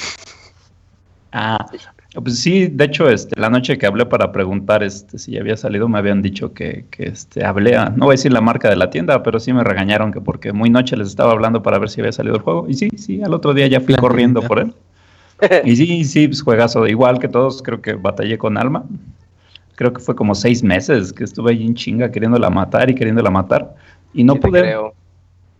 Ah, 1.32 1.66
pues 2.22 2.38
sí, 2.40 2.68
de 2.68 2.84
hecho, 2.84 3.08
este, 3.10 3.38
la 3.38 3.50
noche 3.50 3.76
que 3.76 3.86
hablé 3.86 4.06
para 4.06 4.32
preguntar 4.32 4.82
este, 4.82 5.18
si 5.18 5.32
ya 5.32 5.40
había 5.40 5.56
salido, 5.56 5.88
me 5.88 5.98
habían 5.98 6.22
dicho 6.22 6.54
que, 6.54 6.86
que 6.90 7.04
este, 7.08 7.44
hablé 7.44 7.76
a, 7.76 7.90
no 7.90 8.06
voy 8.06 8.14
a 8.14 8.16
decir 8.16 8.32
la 8.32 8.40
marca 8.40 8.70
de 8.70 8.76
la 8.76 8.88
tienda, 8.90 9.22
pero 9.22 9.38
sí 9.38 9.52
me 9.52 9.62
regañaron 9.62 10.10
que 10.12 10.20
porque 10.20 10.52
muy 10.52 10.70
noche 10.70 10.96
les 10.96 11.08
estaba 11.08 11.32
hablando 11.32 11.62
para 11.62 11.78
ver 11.78 11.90
si 11.90 12.00
había 12.00 12.12
salido 12.12 12.36
el 12.36 12.42
juego. 12.42 12.66
Y 12.68 12.74
sí, 12.74 12.88
sí, 12.96 13.22
al 13.22 13.34
otro 13.34 13.52
día 13.52 13.66
ya 13.66 13.80
fui 13.80 13.94
La 13.94 14.00
corriendo 14.00 14.40
tienda. 14.40 14.48
por 14.48 14.58
él. 14.60 14.74
Y 15.64 15.76
sí, 15.76 16.04
sí, 16.04 16.26
pues 16.28 16.42
juegazo, 16.42 16.86
igual 16.88 17.18
que 17.18 17.28
todos, 17.28 17.62
creo 17.62 17.80
que 17.82 17.92
batallé 17.94 18.38
con 18.38 18.56
Alma. 18.58 18.84
Creo 19.78 19.92
que 19.92 20.00
fue 20.00 20.16
como 20.16 20.34
seis 20.34 20.64
meses 20.64 21.12
que 21.12 21.22
estuve 21.22 21.52
ahí 21.52 21.64
en 21.64 21.72
chinga 21.72 22.10
queriéndola 22.10 22.50
matar 22.50 22.90
y 22.90 22.96
queriéndola 22.96 23.30
matar. 23.30 23.76
Y 24.12 24.24
no 24.24 24.32
Sí 24.32 24.40
pude, 24.40 24.60
creo. 24.62 24.92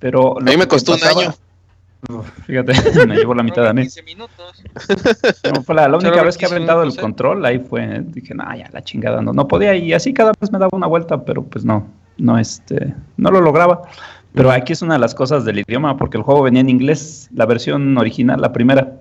pero... 0.01 0.40
A 0.40 0.43
mí 0.43 0.57
me 0.57 0.66
costó 0.66 0.97
un 0.97 1.05
año. 1.05 1.35
fíjate, 2.47 2.73
me 3.07 3.15
llevó 3.15 3.32
la 3.32 3.45
mitad 3.45 3.65
a 3.65 3.73
mí. 3.73 3.82
15 3.82 4.03
minutos. 4.03 4.65
fue 5.65 5.74
la, 5.77 5.97
única 5.97 6.20
vez 6.24 6.36
que 6.36 6.47
he 6.47 6.49
aventado 6.49 6.82
el 6.82 6.97
control, 6.97 7.47
ahí 7.47 7.61
fue, 7.61 8.03
dije, 8.09 8.35
no, 8.35 8.43
ya 8.57 8.69
la 8.73 8.82
chingada, 8.82 9.23
no, 9.23 9.32
no 9.32 9.47
podía, 9.47 9.77
y 9.77 9.93
así 9.93 10.12
cada 10.12 10.32
vez 10.40 10.51
me 10.51 10.59
daba 10.59 10.70
una 10.73 10.89
vuelta, 10.89 11.24
pero 11.24 11.45
pues 11.45 11.65
no, 11.65 11.86
no, 12.16 12.40
este, 12.40 12.97
no 13.19 13.31
lo 13.31 13.40
lograba. 13.40 13.82
Pero 14.35 14.51
aquí 14.51 14.73
es 14.73 14.82
una 14.82 14.95
de 14.95 15.01
las 15.01 15.15
cosas 15.15 15.45
del 15.45 15.61
idioma, 15.61 15.97
porque 15.97 16.16
el 16.16 16.24
juego 16.24 16.43
venía 16.43 16.61
en 16.61 16.69
inglés, 16.69 17.28
la 17.32 17.47
versión 17.47 17.97
original, 17.97 18.40
la 18.40 18.53
primera. 18.53 18.95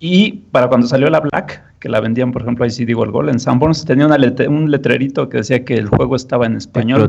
Y 0.00 0.32
para 0.52 0.68
cuando 0.68 0.88
salió 0.88 1.08
la 1.10 1.20
Black, 1.20 1.69
que 1.80 1.88
la 1.88 2.00
vendían, 2.00 2.30
por 2.30 2.42
ejemplo, 2.42 2.64
ahí 2.64 2.70
sí 2.70 2.84
digo 2.84 3.02
el 3.04 3.10
gol, 3.10 3.30
en 3.30 3.40
Sanborns 3.40 3.84
tenía 3.84 4.06
una 4.06 4.16
un 4.48 4.70
letrerito 4.70 5.28
que 5.28 5.38
decía 5.38 5.64
que 5.64 5.74
el 5.74 5.88
juego 5.88 6.14
estaba 6.14 6.46
en 6.46 6.56
español. 6.56 7.08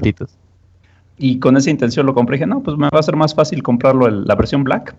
Y 1.17 1.37
con 1.37 1.55
esa 1.55 1.69
intención 1.69 2.05
lo 2.05 2.15
compré. 2.15 2.37
dije, 2.37 2.47
no, 2.47 2.63
pues 2.63 2.77
me 2.77 2.89
va 2.89 2.99
a 2.99 3.03
ser 3.03 3.15
más 3.15 3.35
fácil 3.35 3.61
comprarlo 3.61 4.09
la 4.09 4.33
versión 4.33 4.63
Black. 4.63 4.95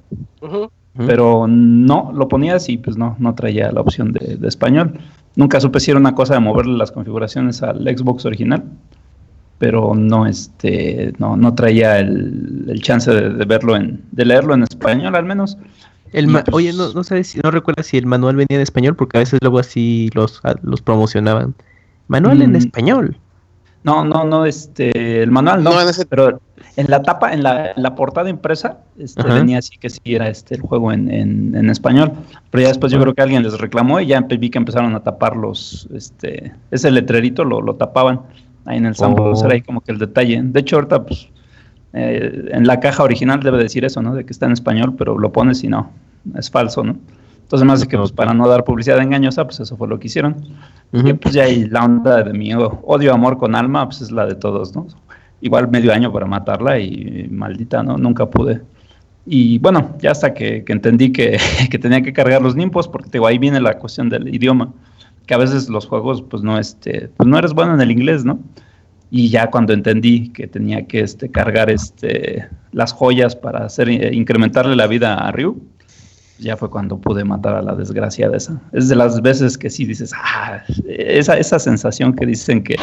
Pero 0.95 1.47
no, 1.49 2.13
lo 2.15 2.29
ponías 2.29 2.69
y 2.69 2.77
pues 2.77 2.99
no, 2.99 3.17
no 3.19 3.35
traía 3.35 3.73
la 3.73 3.81
opción 3.81 4.13
de, 4.13 4.39
español. 4.47 4.93
Nunca 5.35 5.59
supe 5.59 5.81
si 5.81 5.91
era 5.91 5.99
una 5.99 6.15
cosa 6.15 6.35
de 6.35 6.41
moverle 6.41 6.77
las 6.77 6.93
configuraciones 6.93 7.63
al 7.63 7.83
Xbox 7.83 8.27
original. 8.27 8.63
Pero 9.59 9.95
no, 9.95 10.27
este, 10.27 11.13
no, 11.19 11.37
no 11.37 11.55
traía 11.55 11.99
el, 11.99 12.79
chance 12.83 13.11
de, 13.11 13.45
verlo 13.47 13.75
en, 13.75 14.03
de 14.13 14.25
leerlo 14.27 14.55
en 14.55 14.65
español 14.65 15.17
al 15.17 15.25
menos. 15.25 15.57
El 16.13 16.31
pues 16.31 16.45
Oye, 16.53 16.73
no, 16.73 16.93
no 16.93 17.05
sabes, 17.05 17.37
no 17.43 17.51
recuerdas 17.51 17.87
si 17.87 17.97
el 17.97 18.07
manual 18.07 18.37
venía 18.37 18.57
en 18.57 18.61
español, 18.61 18.97
porque 18.97 19.17
a 19.19 19.21
veces 19.21 19.39
luego 19.43 19.59
así 19.59 20.11
los, 20.15 20.41
los 20.63 20.83
promocionaban. 20.83 21.55
Manual 22.09 22.43
en 22.43 22.53
mm. 22.53 22.57
español. 22.57 23.17
No, 23.85 24.05
no, 24.05 24.25
no, 24.25 24.47
este, 24.47 25.23
el 25.23 25.31
manual 25.31 25.65
no, 25.65 25.73
pero 26.09 26.41
en 26.77 26.87
la 26.89 27.03
tapa, 27.03 27.33
en 27.33 27.43
la, 27.43 27.73
la 27.75 27.95
portada 27.97 28.31
impresa, 28.31 28.79
este, 28.97 29.23
venía 29.25 29.59
así 29.59 29.77
que 29.77 29.91
sí 29.91 30.01
era 30.05 30.29
este 30.29 30.55
el 30.55 30.61
juego 30.61 30.93
en, 30.93 31.11
en, 31.11 31.69
español, 31.69 32.13
pero 32.51 32.63
ya 32.63 32.69
después 32.69 32.93
yo 32.93 33.01
creo 33.01 33.13
que 33.13 33.23
alguien 33.23 33.43
les 33.43 33.59
reclamó 33.59 33.99
y 33.99 34.07
ya 34.07 34.21
vi 34.21 34.51
que 34.51 34.59
empezaron 34.59 34.95
a 34.95 35.01
tapar 35.01 35.37
los, 35.37 35.89
este, 35.93 36.53
ese 36.71 36.93
letrerito 36.93 37.45
lo, 37.45 37.61
lo 37.61 37.75
tapaban 37.75 38.21
ahí 38.67 38.79
en 38.79 38.87
el 38.87 38.95
sample, 38.95 39.25
oh. 39.25 39.45
era 39.45 39.55
ahí 39.55 39.63
como 39.63 39.81
que 39.81 39.91
el 39.91 39.99
detalle. 39.99 40.41
De 40.41 40.61
hecho 40.61 40.77
ahorita 40.77 41.05
pues 41.05 41.29
eh, 41.93 42.49
en 42.53 42.67
la 42.67 42.81
caja 42.81 43.03
original 43.03 43.41
debe 43.41 43.59
decir 43.59 43.85
eso, 43.85 44.01
¿no? 44.03 44.15
De 44.15 44.25
que 44.25 44.33
está 44.33 44.47
en 44.47 44.53
español, 44.53 44.95
pero 44.97 45.19
lo 45.19 45.33
pones 45.33 45.63
y 45.65 45.69
no, 45.69 45.91
es 46.37 46.51
falso, 46.51 46.83
¿no? 46.83 46.97
Entonces, 47.53 47.67
más 47.67 47.81
de 47.81 47.87
que 47.87 47.99
pues, 47.99 48.13
para 48.13 48.33
no 48.33 48.49
dar 48.49 48.65
publicidad 48.65 48.99
engañosa, 48.99 49.45
pues 49.45 49.61
eso 49.61 49.77
fue 49.77 49.87
lo 49.87 49.99
que 49.99 50.07
hicieron. 50.07 50.37
Y 50.91 51.13
pues 51.13 51.35
ya 51.35 51.45
ahí 51.45 51.67
la 51.67 51.85
onda 51.85 52.23
de 52.23 52.33
mi 52.33 52.55
odio, 52.55 53.13
amor 53.13 53.37
con 53.37 53.55
alma, 53.55 53.85
pues 53.87 54.01
es 54.01 54.11
la 54.11 54.25
de 54.25 54.35
todos, 54.35 54.75
¿no? 54.75 54.87
Igual 55.43 55.69
medio 55.69 55.93
año 55.93 56.11
para 56.11 56.25
matarla 56.25 56.79
y, 56.79 57.29
maldita, 57.31 57.83
¿no? 57.83 57.99
Nunca 57.99 58.25
pude. 58.25 58.63
Y 59.27 59.59
bueno, 59.59 59.97
ya 60.01 60.13
hasta 60.13 60.33
que, 60.33 60.65
entendí 60.67 61.13
que, 61.13 61.39
que, 61.71 61.79
tenía 61.79 62.01
que 62.01 62.15
cargar 62.15 62.41
los 62.41 62.57
nimpos, 62.57 62.89
porque 62.89 63.11
digo, 63.13 63.27
ahí 63.27 63.37
viene 63.37 63.61
la 63.61 63.79
cuestión 63.79 64.09
del 64.09 64.35
idioma, 64.35 64.73
que 65.27 65.35
a 65.35 65.39
veces 65.39 65.69
los 65.69 65.87
juegos, 65.87 66.23
pues 66.23 66.43
no, 66.43 66.59
este, 66.59 67.11
pues 67.19 67.29
no 67.29 67.37
eres 67.39 67.53
bueno 67.53 67.75
en 67.75 67.83
el 67.83 67.91
inglés, 67.91 68.25
¿no? 68.25 68.39
Y 69.15 69.29
ya 69.29 69.51
cuando 69.51 69.75
entendí 69.75 70.31
que 70.31 70.47
tenía 70.47 70.87
que 70.87 71.01
este, 71.01 71.31
cargar 71.31 71.69
este, 71.69 72.49
las 72.73 72.95
joyas 72.95 73.37
para 73.37 73.67
hacer 73.67 73.91
eh, 73.91 74.09
incrementarle 74.15 74.75
la 74.75 74.87
vida 74.87 75.13
a 75.17 75.31
Ryu, 75.31 75.63
ya 76.39 76.57
fue 76.57 76.71
cuando 76.71 76.97
pude 76.99 77.23
matar 77.23 77.57
a 77.57 77.61
la 77.61 77.75
desgracia 77.75 78.31
de 78.31 78.39
esa. 78.39 78.59
Es 78.73 78.89
de 78.89 78.97
las 78.97 79.21
veces 79.21 79.59
que 79.59 79.69
sí 79.69 79.85
dices, 79.85 80.15
ah, 80.17 80.63
esa, 80.87 81.37
esa 81.37 81.59
sensación 81.59 82.15
que 82.15 82.25
dicen 82.25 82.65
que, 82.65 82.77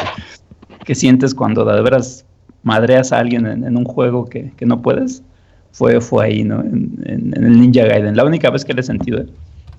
que 0.84 0.94
sientes 0.94 1.34
cuando 1.34 1.64
de 1.64 1.82
veras 1.82 2.24
madreas 2.62 3.12
a 3.12 3.18
alguien 3.18 3.44
en, 3.44 3.76
un 3.76 3.84
juego 3.84 4.24
que, 4.26 4.52
que, 4.56 4.66
no 4.66 4.80
puedes, 4.80 5.24
fue, 5.72 6.00
fue 6.00 6.26
ahí, 6.26 6.44
¿no? 6.44 6.60
En, 6.60 7.34
el 7.36 7.60
Ninja 7.60 7.86
Gaiden. 7.86 8.16
La 8.16 8.24
única 8.24 8.50
vez 8.50 8.64
que 8.64 8.72
le 8.72 8.82
he 8.82 8.84
sentido. 8.84 9.24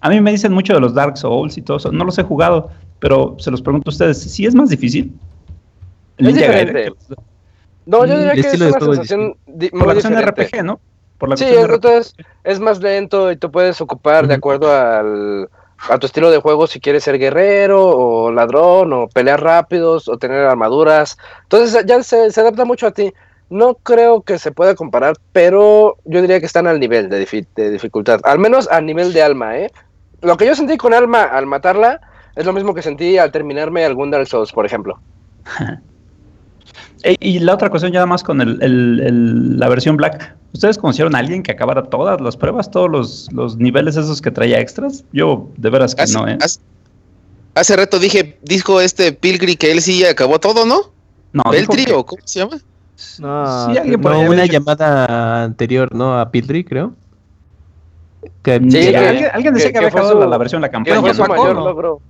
A 0.02 0.10
mí 0.10 0.20
me 0.20 0.32
dicen 0.32 0.52
mucho 0.52 0.74
de 0.74 0.82
los 0.82 0.94
Dark 0.94 1.18
Souls 1.18 1.58
y 1.58 1.62
todo 1.62 1.78
eso. 1.78 1.94
No 1.94 2.04
los 2.04 2.20
he 2.20 2.24
jugado, 2.24 2.72
pero 3.00 3.38
se 3.40 3.52
los 3.52 3.62
pregunto 3.62 3.90
a 3.90 3.92
ustedes, 3.92 4.22
¿sí 4.22 4.46
es 4.46 4.54
más 4.54 4.70
difícil? 4.70 5.14
Es 6.18 6.36
diferente. 6.36 6.94
No, 7.86 8.06
yo 8.06 8.18
diría 8.18 8.34
que 8.34 8.42
es 8.42 8.62
una 8.62 8.80
sensación 8.80 9.36
Por 9.72 9.88
la 9.88 9.94
diferente. 9.94 10.26
RPG, 10.26 10.64
¿no? 10.64 10.80
Por 11.18 11.30
la 11.30 11.38
sí, 11.38 11.46
es, 11.46 12.16
es 12.44 12.60
más 12.60 12.80
lento 12.80 13.32
y 13.32 13.38
tú 13.38 13.52
puedes 13.52 13.82
ocupar 13.82 14.28
de 14.28 14.36
acuerdo 14.36 14.72
al, 14.72 15.50
a 15.90 15.98
tu 15.98 16.06
estilo 16.06 16.32
de 16.32 16.40
juego 16.40 16.68
si 16.68 16.80
quieres 16.80 17.04
ser 17.04 17.18
guerrero 17.18 17.88
o 17.88 18.32
ladrón 18.32 18.94
o 18.94 19.08
pelear 19.08 19.42
rápidos 19.42 20.08
o 20.08 20.18
tener 20.18 20.46
armaduras. 20.46 21.18
Entonces 21.44 21.86
ya 21.86 22.02
se, 22.04 22.28
adapta 22.40 22.66
mucho 22.66 22.88
a 22.88 22.92
ti. 22.92 23.14
No 23.50 23.76
creo 23.76 24.22
que 24.22 24.40
se 24.40 24.52
pueda 24.52 24.76
comparar, 24.76 25.18
pero 25.34 25.98
yo 26.06 26.22
diría 26.22 26.40
que 26.40 26.46
están 26.46 26.68
al 26.68 26.80
nivel 26.80 27.10
de, 27.10 27.46
de 27.56 27.72
dificultad. 27.72 28.22
Al 28.24 28.40
menos 28.40 28.70
a 28.72 28.80
nivel 28.80 29.12
de 29.12 29.22
alma, 29.22 29.58
¿eh? 29.58 29.72
Lo 30.22 30.38
que 30.38 30.46
yo 30.46 30.56
sentí 30.56 30.78
con 30.78 30.94
alma 30.94 31.24
al 31.24 31.48
matarla 31.48 32.00
es 32.36 32.46
lo 32.46 32.54
mismo 32.54 32.74
que 32.74 32.82
sentí 32.82 33.18
al 33.18 33.32
terminarme 33.32 33.84
algún 33.84 34.12
Dark 34.12 34.28
Souls, 34.28 34.54
por 34.54 34.66
ejemplo. 34.66 35.00
Eh, 37.04 37.16
y 37.20 37.40
la 37.40 37.54
otra 37.54 37.70
cuestión 37.70 37.92
ya 37.92 38.06
más 38.06 38.24
con 38.24 38.42
el, 38.42 39.60
la 39.60 39.70
versión 39.70 39.98
Black. 39.98 40.36
¿Ustedes 40.54 40.78
conocieron 40.78 41.16
a 41.16 41.20
alguien 41.20 41.44
que 41.44 41.52
acabara 41.52 41.84
todas 41.84 42.20
las 42.22 42.38
pruebas, 42.38 42.70
todos 42.70 43.30
los, 43.32 43.58
niveles 43.58 43.96
esos 43.96 44.22
que 44.22 44.32
traía 44.32 44.60
extras? 44.60 45.04
Yo 45.12 45.50
de 45.58 45.70
veras 45.70 45.96
que 45.96 46.06
no, 46.14 46.28
¿eh? 46.28 46.38
Hace, 47.54 47.76
rato 47.76 48.00
dije, 48.00 48.38
dijo 48.44 48.80
este 48.80 49.12
Pilgrim 49.12 49.58
que 49.58 49.72
él 49.72 49.82
sí 49.82 50.06
acabó 50.06 50.40
todo, 50.40 50.66
¿no? 50.66 50.92
No. 51.34 51.44
¿El 51.54 51.68
trío? 51.68 52.06
¿Cómo 52.06 52.22
se 52.26 52.40
llama? 52.40 52.58
No, 53.20 53.72
sí, 53.72 53.78
alguien 53.78 54.00
por 54.00 54.14
una 54.14 54.46
llamada 54.46 55.44
anterior, 55.44 55.94
¿no? 55.94 56.20
A 56.20 56.30
Pilgrim, 56.30 56.64
creo. 56.64 56.94
Que, 58.44 58.60
sí, 58.70 58.96
alguien, 58.96 59.54
decía 59.54 59.72
que, 59.72 59.78
había 59.78 59.90
acabado 59.90 60.28
la, 60.28 60.38
versión, 60.38 60.62
la 60.62 60.70
campaña. 60.70 61.02
Fue 61.02 61.14
su 61.14 61.24
mayor 61.24 61.56
logro. 61.56 62.02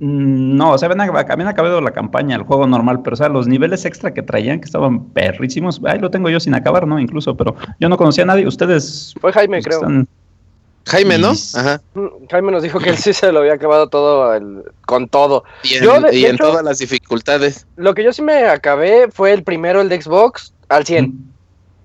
Mm, 0.00 0.56
no, 0.56 0.72
o 0.72 0.78
sea, 0.78 0.88
habían, 0.88 1.48
acabado 1.48 1.80
la 1.80 1.90
campaña, 1.90 2.36
el 2.36 2.42
juego 2.42 2.66
normal, 2.66 3.00
pero 3.02 3.14
o 3.14 3.16
sea, 3.16 3.28
los 3.28 3.48
niveles 3.48 3.84
extra 3.84 4.14
que 4.14 4.22
traían, 4.22 4.60
que 4.60 4.66
estaban 4.66 5.06
perrísimos, 5.06 5.80
ahí 5.84 5.98
lo 5.98 6.10
tengo 6.10 6.30
yo 6.30 6.38
sin 6.38 6.54
acabar, 6.54 6.86
¿no? 6.86 7.00
Incluso, 7.00 7.36
pero 7.36 7.56
yo 7.80 7.88
no 7.88 7.96
conocía 7.96 8.24
a 8.24 8.28
nadie, 8.28 8.46
ustedes... 8.46 9.14
Fue 9.20 9.32
Jaime, 9.32 9.60
creo. 9.62 9.80
Jaime, 10.86 11.18
¿no? 11.18 11.32
Ajá. 11.54 11.80
Mm, 11.94 12.06
Jaime 12.30 12.52
nos 12.52 12.62
dijo 12.62 12.78
que 12.78 12.90
él 12.90 12.96
sí 12.96 13.12
se 13.12 13.32
lo 13.32 13.40
había 13.40 13.54
acabado 13.54 13.88
todo 13.88 14.40
con 14.86 15.08
todo. 15.08 15.44
Y 15.62 15.76
en, 16.24 16.36
todas 16.38 16.64
las 16.64 16.78
dificultades. 16.78 17.66
Lo 17.76 17.94
que 17.94 18.04
yo 18.04 18.12
sí 18.12 18.22
me 18.22 18.46
acabé 18.48 19.08
fue 19.10 19.32
el 19.32 19.42
primero, 19.42 19.80
el 19.80 19.88
de 19.88 20.00
Xbox, 20.00 20.54
al 20.68 20.86
100. 20.86 21.06
Mm. 21.06 21.32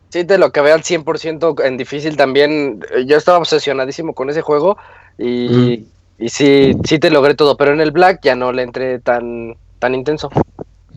Sí, 0.10 0.23
te 0.23 0.38
lo 0.38 0.45
acabé 0.45 0.72
al 0.72 0.84
100% 0.84 1.65
en 1.65 1.77
difícil 1.77 2.15
también. 2.15 2.85
Yo 3.07 3.18
estaba 3.18 3.40
obsesionadísimo 3.40 4.14
con 4.14 4.30
ese 4.30 4.41
juego 4.41 4.77
y... 5.18 5.88
Y 6.19 6.30
sí, 6.30 6.76
sí 6.84 6.99
te 6.99 7.10
logré 7.10 7.35
todo, 7.35 7.57
pero 7.57 7.73
en 7.73 7.81
el 7.81 7.91
Black 7.91 8.19
ya 8.23 8.35
no 8.35 8.52
le 8.52 8.64
entré 8.64 8.99
tan, 8.99 9.56
tan 9.80 9.95
intenso. 9.95 10.30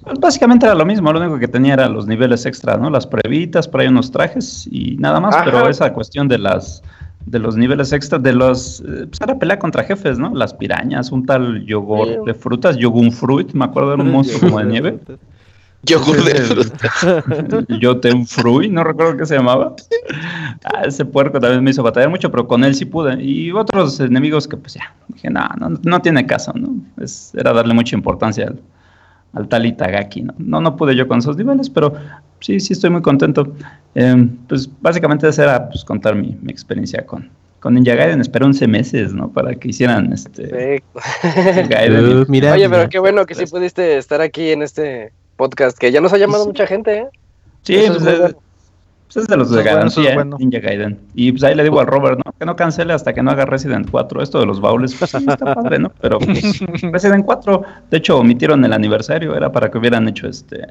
Pues 0.04 0.20
básicamente 0.20 0.66
era 0.66 0.74
lo 0.74 0.84
mismo, 0.84 1.12
lo 1.12 1.20
único 1.20 1.38
que 1.38 1.48
tenía 1.48 1.74
era 1.74 1.88
los 1.88 2.06
niveles 2.06 2.46
extra, 2.46 2.76
¿no? 2.76 2.90
Las 2.90 3.06
pruebitas, 3.06 3.66
por 3.66 3.80
ahí 3.80 3.88
unos 3.88 4.12
trajes 4.12 4.68
y 4.70 4.96
nada 4.98 5.18
más, 5.18 5.34
pero 5.44 5.68
esa 5.68 5.92
cuestión 5.92 6.28
de 6.28 6.38
las 6.38 6.82
de 7.24 7.40
los 7.40 7.56
niveles 7.56 7.92
extra, 7.92 8.20
de 8.20 8.32
los 8.32 8.80
eh, 8.80 9.06
pues 9.08 9.20
era 9.20 9.36
pelea 9.36 9.58
contra 9.58 9.82
jefes, 9.82 10.16
¿no? 10.16 10.32
Las 10.32 10.54
pirañas, 10.54 11.10
un 11.10 11.26
tal 11.26 11.64
yogur 11.66 12.24
de 12.24 12.34
frutas, 12.34 12.76
yogun 12.76 13.10
fruit, 13.10 13.52
me 13.52 13.64
acuerdo 13.64 13.96
de 13.96 14.02
un 14.02 14.10
monstruo 14.12 14.40
como 14.40 14.60
de 14.60 14.66
nieve. 14.66 14.98
Yogur 15.82 16.24
de 16.24 16.34
fruta. 16.34 16.90
Jotenfruy, 17.82 18.68
no 18.68 18.82
recuerdo 18.82 19.16
qué 19.16 19.26
se 19.26 19.36
llamaba. 19.36 19.74
Ah, 20.64 20.82
ese 20.86 21.04
puerco 21.04 21.38
también 21.38 21.62
me 21.62 21.70
hizo 21.70 21.82
batallar 21.82 22.10
mucho, 22.10 22.30
pero 22.30 22.46
con 22.46 22.64
él 22.64 22.74
sí 22.74 22.84
pude. 22.84 23.22
Y 23.22 23.52
otros 23.52 24.00
enemigos 24.00 24.48
que 24.48 24.56
pues 24.56 24.74
ya, 24.74 24.94
dije, 25.08 25.30
no, 25.30 25.48
no, 25.82 26.02
tiene 26.02 26.26
caso, 26.26 26.52
¿no? 26.54 26.74
Es, 27.00 27.32
era 27.34 27.52
darle 27.52 27.74
mucha 27.74 27.94
importancia 27.94 28.46
al, 28.46 28.60
al 29.34 29.48
tal 29.48 29.66
Itagaki, 29.66 30.22
¿no? 30.22 30.34
¿no? 30.38 30.60
No 30.60 30.76
pude 30.76 30.96
yo 30.96 31.06
con 31.06 31.18
esos 31.18 31.36
niveles, 31.36 31.70
pero 31.70 31.94
sí, 32.40 32.58
sí 32.58 32.72
estoy 32.72 32.90
muy 32.90 33.02
contento. 33.02 33.54
Em, 33.94 34.28
pues 34.48 34.68
básicamente 34.80 35.28
esa 35.28 35.44
era 35.44 35.68
pues, 35.68 35.84
contar 35.84 36.16
mi, 36.16 36.36
mi 36.42 36.50
experiencia 36.50 37.06
con, 37.06 37.30
con 37.60 37.74
Ninja 37.74 37.94
Gaiden. 37.94 38.20
Esperé 38.20 38.44
11 38.44 38.66
meses, 38.66 39.12
¿no? 39.12 39.30
Para 39.30 39.54
que 39.54 39.68
hicieran 39.68 40.12
este... 40.12 40.82
Gaiden. 41.68 42.24
mira, 42.28 42.52
Oye, 42.52 42.68
pero 42.68 42.88
qué 42.88 42.98
bueno 42.98 43.24
que 43.26 43.34
sí 43.34 43.46
pudiste 43.46 43.98
estar 43.98 44.20
aquí 44.20 44.50
en 44.50 44.62
este 44.62 45.12
podcast, 45.36 45.78
que 45.78 45.92
ya 45.92 46.00
nos 46.00 46.12
ha 46.12 46.18
llamado 46.18 46.46
mucha 46.46 46.66
gente, 46.66 46.98
¿eh? 46.98 47.08
Sí, 47.62 47.76
pues, 47.86 48.06
es, 48.06 48.36
pues 49.06 49.16
es, 49.16 49.26
de 49.26 49.36
los 49.36 49.50
de 49.50 49.62
garantía, 49.62 50.24
Ninja 50.24 50.60
Gaiden. 50.60 50.98
Y 51.14 51.32
pues 51.32 51.44
ahí 51.44 51.54
le 51.54 51.62
digo 51.62 51.80
al 51.80 51.86
Robert, 51.86 52.20
¿no? 52.24 52.32
Que 52.38 52.44
no 52.44 52.56
cancele 52.56 52.92
hasta 52.92 53.12
que 53.12 53.22
no 53.22 53.30
haga 53.30 53.44
Resident 53.44 53.88
4. 53.90 54.22
Esto 54.22 54.40
de 54.40 54.46
los 54.46 54.60
baúles, 54.60 54.94
pues 54.94 55.10
sí, 55.10 55.18
está 55.18 55.54
padre, 55.54 55.78
¿no? 55.78 55.92
Pero 56.00 56.18
pues, 56.18 56.60
Resident 56.92 57.24
4, 57.24 57.62
de 57.90 57.96
hecho, 57.96 58.18
omitieron 58.18 58.64
el 58.64 58.72
aniversario, 58.72 59.36
era 59.36 59.50
para 59.52 59.70
que 59.70 59.78
hubieran 59.78 60.08
hecho 60.08 60.28
este 60.28 60.66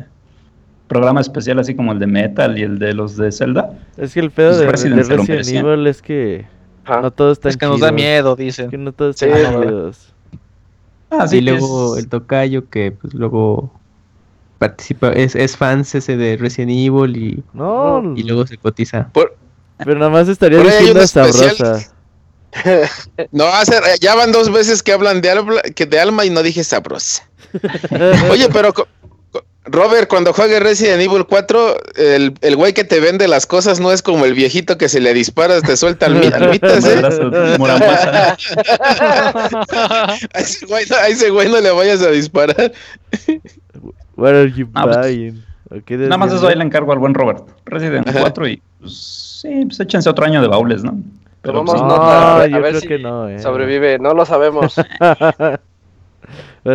programa 0.87 1.21
especial 1.21 1.59
así 1.59 1.75
como 1.75 1.93
el 1.93 1.99
de 1.99 2.07
Metal 2.07 2.57
y 2.57 2.63
el 2.63 2.79
de 2.79 2.93
los 2.93 3.17
de 3.17 3.31
Zelda. 3.31 3.71
Es 3.97 4.13
que 4.13 4.19
el 4.19 4.31
pedo 4.31 4.49
pues 4.49 4.59
de, 4.59 4.67
Resident, 4.67 5.47
Evil 5.49 5.87
es 5.87 6.01
que 6.01 6.45
no 6.85 7.11
todo 7.11 7.31
está 7.31 7.49
Es 7.49 7.57
que 7.57 7.65
nos 7.65 7.79
da 7.79 7.91
miedo, 7.91 8.35
dicen. 8.35 8.69
Que 8.69 8.77
no 8.77 8.91
todo 8.91 9.09
está 9.11 9.25
sí, 9.25 9.31
Ah, 11.11 11.27
sí, 11.27 11.37
y 11.37 11.41
luego 11.41 11.97
el 11.97 12.07
tocayo 12.09 12.69
que 12.69 12.91
pues 12.91 13.13
luego 13.13 13.71
participa, 14.57 15.11
es, 15.11 15.35
es 15.35 15.57
fans 15.57 15.93
ese 15.95 16.15
de 16.17 16.37
Resident 16.37 16.71
Evil 16.71 17.15
y, 17.17 17.43
y 18.15 18.23
luego 18.23 18.45
se 18.47 18.57
cotiza. 18.57 19.09
Por, 19.13 19.35
Pero 19.77 19.95
nada 19.99 20.09
más 20.11 20.27
estaría 20.29 20.59
diciendo 20.59 21.05
sabrosa. 21.07 21.79
No, 23.33 23.45
hace, 23.47 23.75
ya 23.99 24.15
van 24.15 24.31
dos 24.31 24.49
veces 24.49 24.81
que 24.81 24.93
hablan 24.93 25.19
de 25.19 25.29
alma, 25.29 25.61
que 25.75 25.85
de 25.85 25.99
alma 25.99 26.23
y 26.23 26.29
no 26.29 26.41
dije 26.41 26.63
sabrosa. 26.63 27.27
Oye, 28.31 28.47
pero 28.47 28.73
co- 28.73 28.87
co- 29.31 29.43
Robert, 29.65 30.07
cuando 30.07 30.31
juegue 30.31 30.61
Resident 30.61 31.01
Evil 31.01 31.25
4, 31.25 31.77
el, 31.97 32.33
el 32.39 32.55
güey 32.55 32.71
que 32.73 32.85
te 32.85 33.01
vende 33.01 33.27
las 33.27 33.45
cosas 33.45 33.81
no 33.81 33.91
es 33.91 34.01
como 34.01 34.23
el 34.23 34.33
viejito 34.33 34.77
que 34.77 34.87
se 34.87 35.01
le 35.01 35.13
disparas, 35.13 35.63
te 35.63 35.75
suelta 35.75 36.07
almi- 36.07 36.33
almitas, 36.33 36.85
¿eh? 36.87 37.01
Ese 40.33 40.65
güey, 40.65 40.85
a 40.93 41.07
ese 41.07 41.29
güey 41.29 41.49
no 41.49 41.59
le 41.59 41.71
vayas 41.71 42.01
a 42.01 42.09
disparar. 42.11 42.71
What 44.17 44.33
are 44.33 44.51
you 44.51 44.67
Ah, 44.73 44.83
pues, 44.83 44.97
buying? 45.07 45.43
¿O 45.71 45.75
qué 45.85 45.97
Nada 45.97 46.17
más 46.17 46.31
eso 46.33 46.47
ahí 46.47 46.55
le 46.55 46.63
encargo 46.63 46.91
al 46.93 46.99
buen 46.99 47.13
Robert. 47.13 47.43
Resident 47.65 48.07
Ajá. 48.07 48.21
4 48.21 48.47
y 48.49 48.61
pues 48.79 48.93
sí, 49.41 49.65
pues 49.65 49.79
échense 49.79 50.09
otro 50.09 50.25
año 50.25 50.41
de 50.41 50.47
baúles, 50.47 50.83
¿no? 50.83 50.97
Pero 51.41 51.59
Tomamos 51.59 51.73
pues, 51.73 51.81
No, 51.83 51.89
nota, 51.89 52.41
a 52.41 52.47
yo 52.47 52.61
ver 52.61 52.69
creo 52.69 52.81
si 52.81 52.87
que 52.87 52.99
no, 52.99 53.27
eh. 53.29 53.39
sobrevive, 53.39 53.99
no 53.99 54.13
lo 54.13 54.25
sabemos. 54.25 54.75
A 54.99 55.59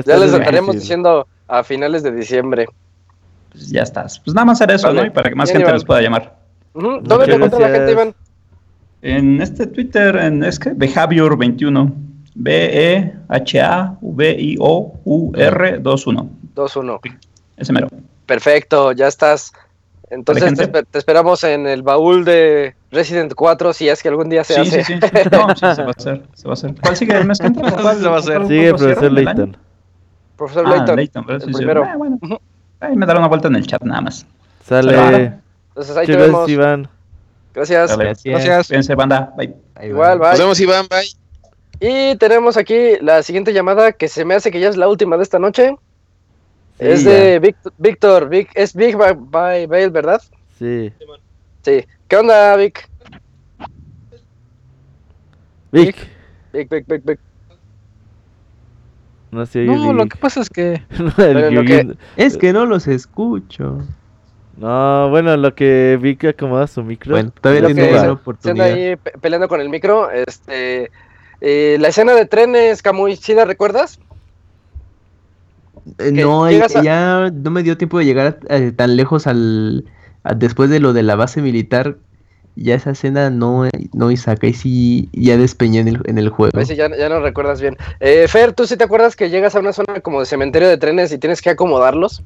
Ya 0.06 0.16
les 0.16 0.32
estaremos 0.32 0.76
diciendo 0.76 1.26
a 1.48 1.64
finales 1.64 2.02
de 2.04 2.12
diciembre. 2.12 2.66
pues, 3.50 3.68
ya 3.70 3.82
estás. 3.82 4.20
Pues 4.20 4.32
nada 4.34 4.44
más 4.44 4.60
hacer 4.60 4.74
eso, 4.74 4.86
Vale. 4.86 5.00
¿no? 5.00 5.06
Y 5.08 5.10
para 5.10 5.28
que 5.30 5.34
más 5.34 5.48
Bien, 5.48 5.56
gente 5.58 5.68
Iván. 5.70 5.74
les 5.74 5.84
pueda 5.84 6.00
llamar. 6.00 6.36
¿Dónde 6.74 7.26
te 7.26 7.34
encuentra 7.34 7.58
la 7.58 7.68
gente, 7.70 7.92
Iván? 7.92 8.14
En 9.02 9.40
este 9.42 9.66
Twitter, 9.66 10.14
en 10.16 10.44
es 10.44 10.58
que 10.60 10.70
Behavior21. 10.72 11.90
E 11.90 13.12
B-E-H-A-V-I-O-U-R-21. 15.02 16.28
2-1. 16.54 17.00
Ese 17.60 17.72
mero. 17.72 17.86
Perfecto, 18.26 18.90
ya 18.92 19.06
estás. 19.06 19.52
Entonces 20.10 20.54
te, 20.54 20.68
esper- 20.68 20.86
te 20.90 20.98
esperamos 20.98 21.44
en 21.44 21.68
el 21.68 21.82
baúl 21.82 22.24
de 22.24 22.74
Resident 22.90 23.32
4 23.34 23.72
si 23.72 23.88
es 23.88 24.02
que 24.02 24.08
algún 24.08 24.28
día 24.28 24.42
se 24.42 24.54
Sí, 24.54 24.60
hace. 24.62 24.84
sí, 24.84 24.94
sí. 24.94 25.00
No, 25.30 25.48
sí, 25.54 25.60
se 25.74 25.82
va 25.82 25.88
a 25.88 25.94
hacer. 25.96 26.22
Se 26.34 26.48
va 26.48 26.50
a 26.50 26.54
hacer. 26.54 26.74
¿Cuál 26.82 26.96
sigue 26.96 27.16
el 27.16 27.24
mes 27.26 27.38
que 27.38 27.46
entra? 27.46 27.70
¿Cuál 27.70 27.96
Se 28.00 28.08
va 28.08 28.16
a 28.16 28.18
hacer. 28.18 28.46
Sigue, 28.48 28.70
profesor 28.74 29.04
el 29.04 29.18
año? 29.18 29.24
Layton. 29.24 29.56
Profesor 30.36 30.64
Ah, 30.66 30.84
Sí, 30.96 31.46
sí. 31.46 31.52
primero. 31.52 31.84
Ah, 31.86 31.96
bueno. 31.96 32.18
Ahí 32.80 32.96
me 32.96 33.06
dará 33.06 33.18
una 33.20 33.28
vuelta 33.28 33.46
en 33.48 33.56
el 33.56 33.66
chat 33.66 33.82
nada 33.82 34.00
más. 34.00 34.26
Sale. 34.66 34.94
Sale. 34.94 35.32
Entonces 35.68 35.96
ahí 35.96 36.06
te 36.06 36.12
Muchas 36.12 36.26
vemos. 36.26 36.40
gracias, 36.40 36.54
Iván. 36.58 36.88
Gracias. 37.54 37.90
Dale. 37.90 38.04
Gracias. 38.24 38.66
Cuídense, 38.68 38.94
banda. 38.96 39.32
Bye. 39.36 39.54
Igual, 39.82 40.18
Nos 40.18 40.30
bye. 40.30 40.38
vemos, 40.40 40.60
Iván, 40.60 40.86
bye. 40.88 41.08
Y 42.12 42.16
tenemos 42.16 42.56
aquí 42.56 42.96
la 43.00 43.22
siguiente 43.22 43.52
llamada 43.52 43.92
que 43.92 44.08
se 44.08 44.24
me 44.24 44.34
hace 44.34 44.50
que 44.50 44.60
ya 44.60 44.68
es 44.70 44.76
la 44.76 44.88
última 44.88 45.16
de 45.16 45.22
esta 45.22 45.38
noche. 45.38 45.76
Es 46.80 47.04
ya. 47.04 47.10
de 47.10 47.40
Vic- 47.40 47.72
Víctor. 47.78 48.28
Vic, 48.28 48.50
es 48.54 48.74
Big 48.74 48.96
by, 48.96 49.14
by 49.14 49.66
Bale, 49.66 49.88
¿verdad? 49.90 50.20
Sí. 50.58 50.92
Sí. 51.62 51.84
¿Qué 52.08 52.16
onda, 52.16 52.56
Vic? 52.56 52.88
Vic. 55.72 55.96
Vic, 56.52 56.68
Vic, 56.70 56.84
Vic, 56.88 57.02
Vic. 57.04 57.18
No 59.30 59.46
se 59.46 59.60
oye 59.60 59.68
No, 59.76 59.92
lo 59.92 60.06
que 60.06 60.16
pasa 60.18 60.40
es 60.40 60.48
que 60.50 60.82
lo 60.98 61.14
que- 61.64 61.96
Es 62.16 62.36
que 62.36 62.52
no 62.52 62.66
los 62.66 62.88
escucho. 62.88 63.78
No, 64.56 65.08
bueno, 65.10 65.36
lo 65.36 65.54
que 65.54 65.98
Vic 66.02 66.24
acomoda 66.24 66.66
su 66.66 66.82
micro. 66.82 67.12
Bueno, 67.12 67.30
todavía 67.40 67.66
tiene 67.66 67.98
Se 67.98 68.08
oportunidad. 68.08 68.66
ahí 68.66 68.96
pe- 68.96 69.12
peleando 69.20 69.48
con 69.48 69.60
el 69.60 69.68
micro. 69.68 70.10
Este, 70.10 70.90
eh, 71.40 71.76
la 71.80 71.88
escena 71.88 72.12
de 72.14 72.26
trenes, 72.26 72.82
Camuy, 72.82 73.16
¿sí 73.16 73.32
la 73.34 73.44
recuerdas? 73.44 74.00
Eh, 75.98 76.12
no, 76.12 76.44
a- 76.44 76.82
ya 76.82 77.30
no 77.32 77.50
me 77.50 77.62
dio 77.62 77.76
tiempo 77.76 77.98
de 77.98 78.04
llegar 78.04 78.38
eh, 78.48 78.72
tan 78.74 78.96
lejos 78.96 79.26
al, 79.26 79.84
a- 80.24 80.34
después 80.34 80.70
de 80.70 80.80
lo 80.80 80.92
de 80.92 81.02
la 81.02 81.16
base 81.16 81.42
militar. 81.42 81.96
Ya 82.56 82.74
esa 82.74 82.90
escena 82.90 83.30
no, 83.30 83.68
no 83.94 84.10
Isaac, 84.10 84.40
ahí 84.42 84.52
sí 84.52 85.08
ya 85.12 85.36
despeñé 85.36 85.80
en 85.80 85.88
el, 85.88 86.00
en 86.04 86.18
el 86.18 86.28
juego. 86.28 86.62
Si 86.64 86.74
ya, 86.76 86.88
ya 86.94 87.08
no 87.08 87.20
recuerdas 87.20 87.60
bien. 87.60 87.76
Eh, 88.00 88.26
Fer, 88.28 88.52
¿tú 88.52 88.66
sí 88.66 88.76
te 88.76 88.84
acuerdas 88.84 89.14
que 89.16 89.30
llegas 89.30 89.54
a 89.54 89.60
una 89.60 89.72
zona 89.72 90.00
como 90.00 90.20
de 90.20 90.26
cementerio 90.26 90.68
de 90.68 90.76
trenes 90.76 91.12
y 91.12 91.18
tienes 91.18 91.40
que 91.42 91.50
acomodarlos? 91.50 92.22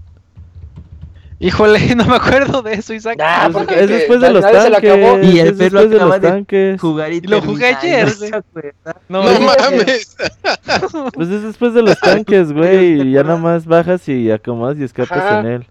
Híjole, 1.40 1.78
no 1.96 2.04
me 2.06 2.16
acuerdo 2.16 2.62
de 2.62 2.74
eso, 2.74 2.94
Isaac. 2.94 3.18
Ah, 3.20 3.46
Es- 3.48 3.52
porque 3.52 3.80
es 3.80 3.88
después 3.88 4.20
de 4.20 4.30
los 4.32 4.42
nadie 4.42 4.60
se 4.60 4.70
lo 4.70 4.76
acabó. 4.78 5.12
tanques. 5.14 5.34
Y 5.34 5.38
el 5.40 5.48
es 5.48 5.56
Fer 5.58 5.72
lo 5.72 5.80
después 5.80 5.90
de 5.90 5.98
los 6.06 6.20
de 6.20 6.28
tanques. 6.28 6.80
Jugar 6.80 7.12
y 7.12 7.20
Lo 7.22 7.42
jugué 7.42 7.66
ayer, 7.66 8.08
¿no? 9.08 9.22
No, 9.22 9.24
No 9.32 9.40
mames. 9.40 10.16
Pues 11.14 11.28
es 11.28 11.42
después 11.42 11.74
de 11.74 11.82
los 11.82 11.98
tanques, 12.00 12.52
güey. 12.52 13.00
Y 13.02 13.12
ya 13.12 13.22
nada 13.24 13.36
más 13.38 13.66
bajas 13.66 14.08
y 14.08 14.30
acomodas 14.30 14.78
y 14.78 14.84
escapas 14.84 15.18
Ajá. 15.18 15.40
en 15.40 15.46
él. 15.46 15.66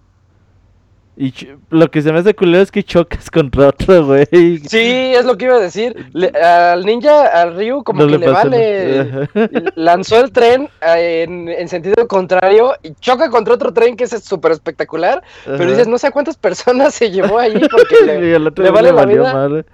Y 1.15 1.31
lo 1.69 1.91
que 1.91 2.01
se 2.01 2.11
me 2.11 2.17
hace 2.17 2.33
culero 2.33 2.63
es 2.63 2.71
que 2.71 2.83
chocas 2.83 3.29
contra 3.31 3.67
otro, 3.67 4.03
güey. 4.07 4.25
Sí, 4.67 5.13
es 5.13 5.25
lo 5.25 5.37
que 5.37 5.45
iba 5.45 5.55
a 5.57 5.59
decir. 5.59 6.07
Le- 6.11 6.29
al 6.29 6.83
ninja, 6.85 7.27
al 7.27 7.55
Ryu, 7.55 7.83
como 7.83 8.01
No 8.01 8.07
que 8.07 8.17
le 8.17 8.27
vale. 8.29 9.29
Lanzó 9.75 10.19
el 10.19 10.31
tren 10.31 10.69
eh, 10.81 11.23
en, 11.27 11.49
en 11.49 11.69
sentido 11.69 12.07
contrario 12.07 12.73
y 12.81 12.93
choca 12.95 13.29
contra 13.29 13.53
otro 13.53 13.71
tren 13.73 13.95
que 13.95 14.05
es 14.05 14.23
súper 14.23 14.53
espectacular. 14.53 15.21
Pero 15.45 15.69
dices, 15.69 15.87
no 15.87 15.99
sé 15.99 16.07
a 16.07 16.11
cuántas 16.11 16.35
personas 16.35 16.95
se 16.95 17.11
llevó 17.11 17.37
ahí 17.37 17.53
porque 17.69 17.95
Y 18.03 18.05
le, 18.07 18.35
al 18.35 18.47
otro 18.47 18.63
le 18.63 18.71
vale 18.71 18.89
la 18.89 18.95
valió 18.95 19.21
vida. 19.21 19.33
madre. 19.33 19.65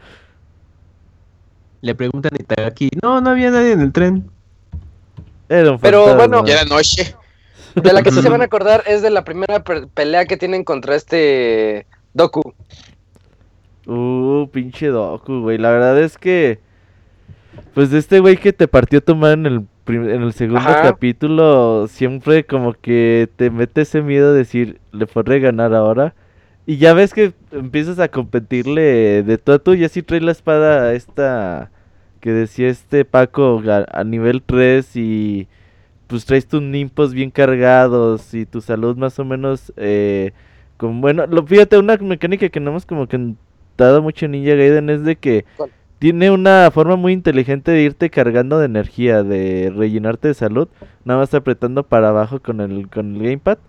Le 1.82 1.96
preguntan 1.96 2.32
a 2.38 2.42
Itagaki, 2.42 2.90
no, 3.02 3.22
no 3.22 3.30
había 3.30 3.50
nadie 3.52 3.72
en 3.72 3.80
el 3.80 3.94
tren. 3.94 4.30
Era 5.48 5.72
un 5.72 5.80
Pero 5.80 6.16
bueno, 6.16 6.44
Ya 6.46 6.56
era 6.56 6.66
noche. 6.66 7.16
De 7.76 7.94
la 7.94 8.02
que 8.04 8.12
sí 8.12 8.22
se 8.22 8.30
van 8.30 8.42
a 8.42 8.46
acordar 8.52 8.84
es 8.88 9.02
de 9.02 9.10
la 9.10 9.24
primera 9.24 9.64
pe- 9.64 9.88
pelea 9.88 10.26
que 10.26 10.38
tienen 10.38 10.64
contra 10.64 10.96
este 10.96 11.86
Doku. 12.14 12.54
Uh, 13.86 14.48
pinche 14.52 14.88
Doku, 14.88 15.42
güey. 15.42 15.58
La 15.58 15.72
verdad 15.72 16.00
es 16.00 16.18
que. 16.18 16.60
Pues 17.74 17.92
de 17.92 17.98
este 18.00 18.20
güey 18.20 18.38
que 18.38 18.54
te 18.54 18.68
partió 18.68 19.02
tu 19.02 19.16
mano 19.16 19.48
en 19.48 19.54
el, 19.54 19.62
prim- 19.84 20.10
en 20.10 20.22
el 20.22 20.34
segundo 20.34 20.62
Ajá. 20.62 20.82
capítulo, 20.82 21.88
siempre 21.88 22.46
como 22.46 22.74
que 22.74 23.30
te 23.36 23.50
mete 23.50 23.82
ese 23.82 24.02
miedo 24.02 24.32
de 24.32 24.40
decir, 24.40 24.80
le 24.92 25.06
podré 25.08 25.40
ganar 25.40 25.74
ahora. 25.74 26.14
Y 26.66 26.78
ya 26.78 26.94
ves 26.94 27.14
que 27.14 27.34
empiezas 27.52 28.00
a 28.00 28.08
competirle 28.10 29.24
de 29.24 29.38
todo 29.38 29.56
a 29.56 29.60
tú, 29.60 29.76
ya 29.76 29.90
si 29.90 30.04
traes 30.04 30.24
la 30.24 30.32
espada 30.32 30.94
esta 30.94 31.72
que 32.22 32.32
decía 32.32 32.70
este 32.70 33.06
Paco 33.06 33.62
a, 33.68 33.86
a 33.92 34.04
nivel 34.04 34.42
3 34.44 34.96
y 34.96 35.48
pues 36.10 36.26
traes 36.26 36.48
tus 36.48 36.62
nimpos 36.62 37.14
bien 37.14 37.30
cargados 37.30 38.34
y 38.34 38.48
tu 38.48 38.62
salud 38.62 38.98
más 38.98 39.20
o 39.20 39.26
menos 39.26 39.72
eh, 39.78 40.32
con 40.76 41.02
bueno, 41.02 41.28
lo, 41.28 41.46
fíjate, 41.46 41.78
una 41.78 41.98
mecánica 41.98 42.50
que 42.50 42.60
no 42.60 42.72
hemos 42.72 42.88
como 42.88 43.08
que 43.08 43.36
dado 43.78 44.02
mucho 44.02 44.26
en 44.26 44.32
Ninja 44.32 44.56
Gaiden 44.56 44.90
es 44.90 45.04
de 45.04 45.18
que 45.18 45.46
¿Cuál? 45.56 45.70
tiene 46.00 46.32
una 46.32 46.72
forma 46.72 46.96
muy 46.96 47.14
inteligente 47.14 47.72
de 47.72 47.84
irte 47.84 48.10
cargando 48.10 48.58
de 48.58 48.66
energía, 48.66 49.22
de 49.22 49.72
rellenarte 49.76 50.30
de 50.30 50.34
salud, 50.34 50.68
nada 51.06 51.20
más 51.20 51.34
apretando 51.36 51.84
para 51.84 52.10
abajo 52.10 52.40
con 52.40 52.60
el, 52.60 52.90
con 52.90 53.16
el 53.16 53.22
gamepad. 53.22 53.60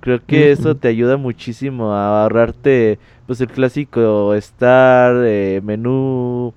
Creo 0.00 0.24
que 0.24 0.52
eso 0.52 0.76
te 0.76 0.88
ayuda 0.88 1.16
muchísimo 1.16 1.94
a 1.94 2.22
ahorrarte 2.22 2.98
pues 3.26 3.40
el 3.40 3.48
clásico 3.48 4.34
star, 4.34 5.16
eh, 5.24 5.60
menú, 5.64 6.52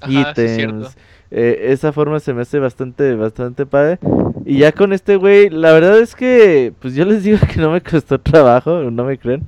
Ajá, 0.00 0.34
sí 0.34 0.42
ítems. 0.42 0.96
Eh, 1.36 1.72
esa 1.72 1.92
forma 1.92 2.20
se 2.20 2.32
me 2.32 2.42
hace 2.42 2.60
bastante, 2.60 3.16
bastante 3.16 3.66
padre. 3.66 3.98
Y 4.46 4.58
ya 4.58 4.70
con 4.70 4.92
este 4.92 5.16
güey, 5.16 5.50
la 5.50 5.72
verdad 5.72 5.98
es 5.98 6.14
que, 6.14 6.72
pues 6.80 6.94
yo 6.94 7.04
les 7.04 7.24
digo 7.24 7.38
que 7.52 7.60
no 7.60 7.72
me 7.72 7.80
costó 7.80 8.20
trabajo, 8.20 8.88
no 8.90 9.04
me 9.04 9.18
creen. 9.18 9.42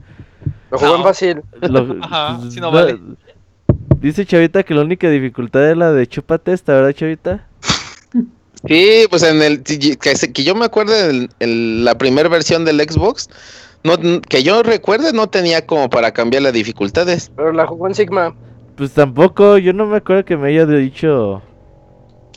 Lo 0.73 0.79
jugó 0.79 0.97
en 0.97 1.03
fácil. 1.05 1.43
Lo- 1.63 1.97
Ajá, 2.03 2.39
pues, 2.41 2.55
sí 2.55 2.61
no 2.61 2.73
vale. 2.73 2.99
Dice 4.01 4.27
Chavita 4.27 4.65
que 4.65 4.75
la 4.75 4.83
única 4.83 5.09
dificultad 5.09 5.71
es 5.71 5.77
la 5.77 5.93
de 5.93 6.09
chúpate 6.09 6.53
esta, 6.53 6.75
¿verdad, 6.75 6.93
Chavita? 6.93 7.47
Sí, 8.67 9.05
pues 9.09 9.23
en 9.23 9.41
el 9.43 9.63
que, 9.63 10.43
yo 10.43 10.57
me 10.57 10.65
acuerde 10.65 11.11
en, 11.11 11.29
en 11.39 11.85
la 11.85 11.97
primera 11.97 12.29
versión 12.29 12.65
del 12.65 12.81
Xbox, 12.81 13.29
no, 13.85 13.97
que 14.29 14.43
yo 14.43 14.65
recuerde 14.65 15.13
no 15.13 15.29
tenía 15.29 15.65
como 15.65 15.89
para 15.89 16.11
cambiar 16.11 16.43
las 16.43 16.53
dificultades. 16.53 17.31
Pero 17.37 17.53
la 17.53 17.65
jugó 17.65 17.87
en 17.87 17.95
Sigma. 17.95 18.35
Pues 18.77 18.91
tampoco, 18.91 19.57
yo 19.59 19.73
no 19.73 19.87
me 19.87 19.99
acuerdo 19.99 20.25
que 20.25 20.37
me 20.37 20.49
haya 20.49 20.67
dicho 20.67 21.43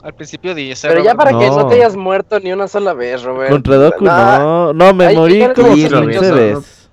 Al 0.01 0.13
principio 0.13 0.55
dije 0.55 0.75
Pero 0.87 1.03
ya 1.03 1.13
para 1.15 1.31
que 1.37 1.47
No. 1.47 1.67
te 1.67 1.75
hayas 1.75 1.95
muerto 1.97 2.39
ni 2.39 2.53
una 2.53 2.67
sola 2.67 2.93
vez, 2.93 3.21
Robert. 3.23 3.51
contra 3.51 3.75
Doku, 3.75 4.05
no, 4.05 4.73
no, 4.73 4.93
me 4.93 5.07
Ahí 5.07 5.15
morí 5.15 5.39
como 5.53 5.67
eres 5.73 5.75
15 5.75 5.89
sospechoso. 5.89 6.35
veces. 6.35 6.89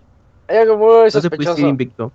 Hay 0.49 0.57
algo 0.59 0.77
muy 0.77 1.05
No 1.05 1.11
sospechoso. 1.11 1.61
invicto. 1.61 2.13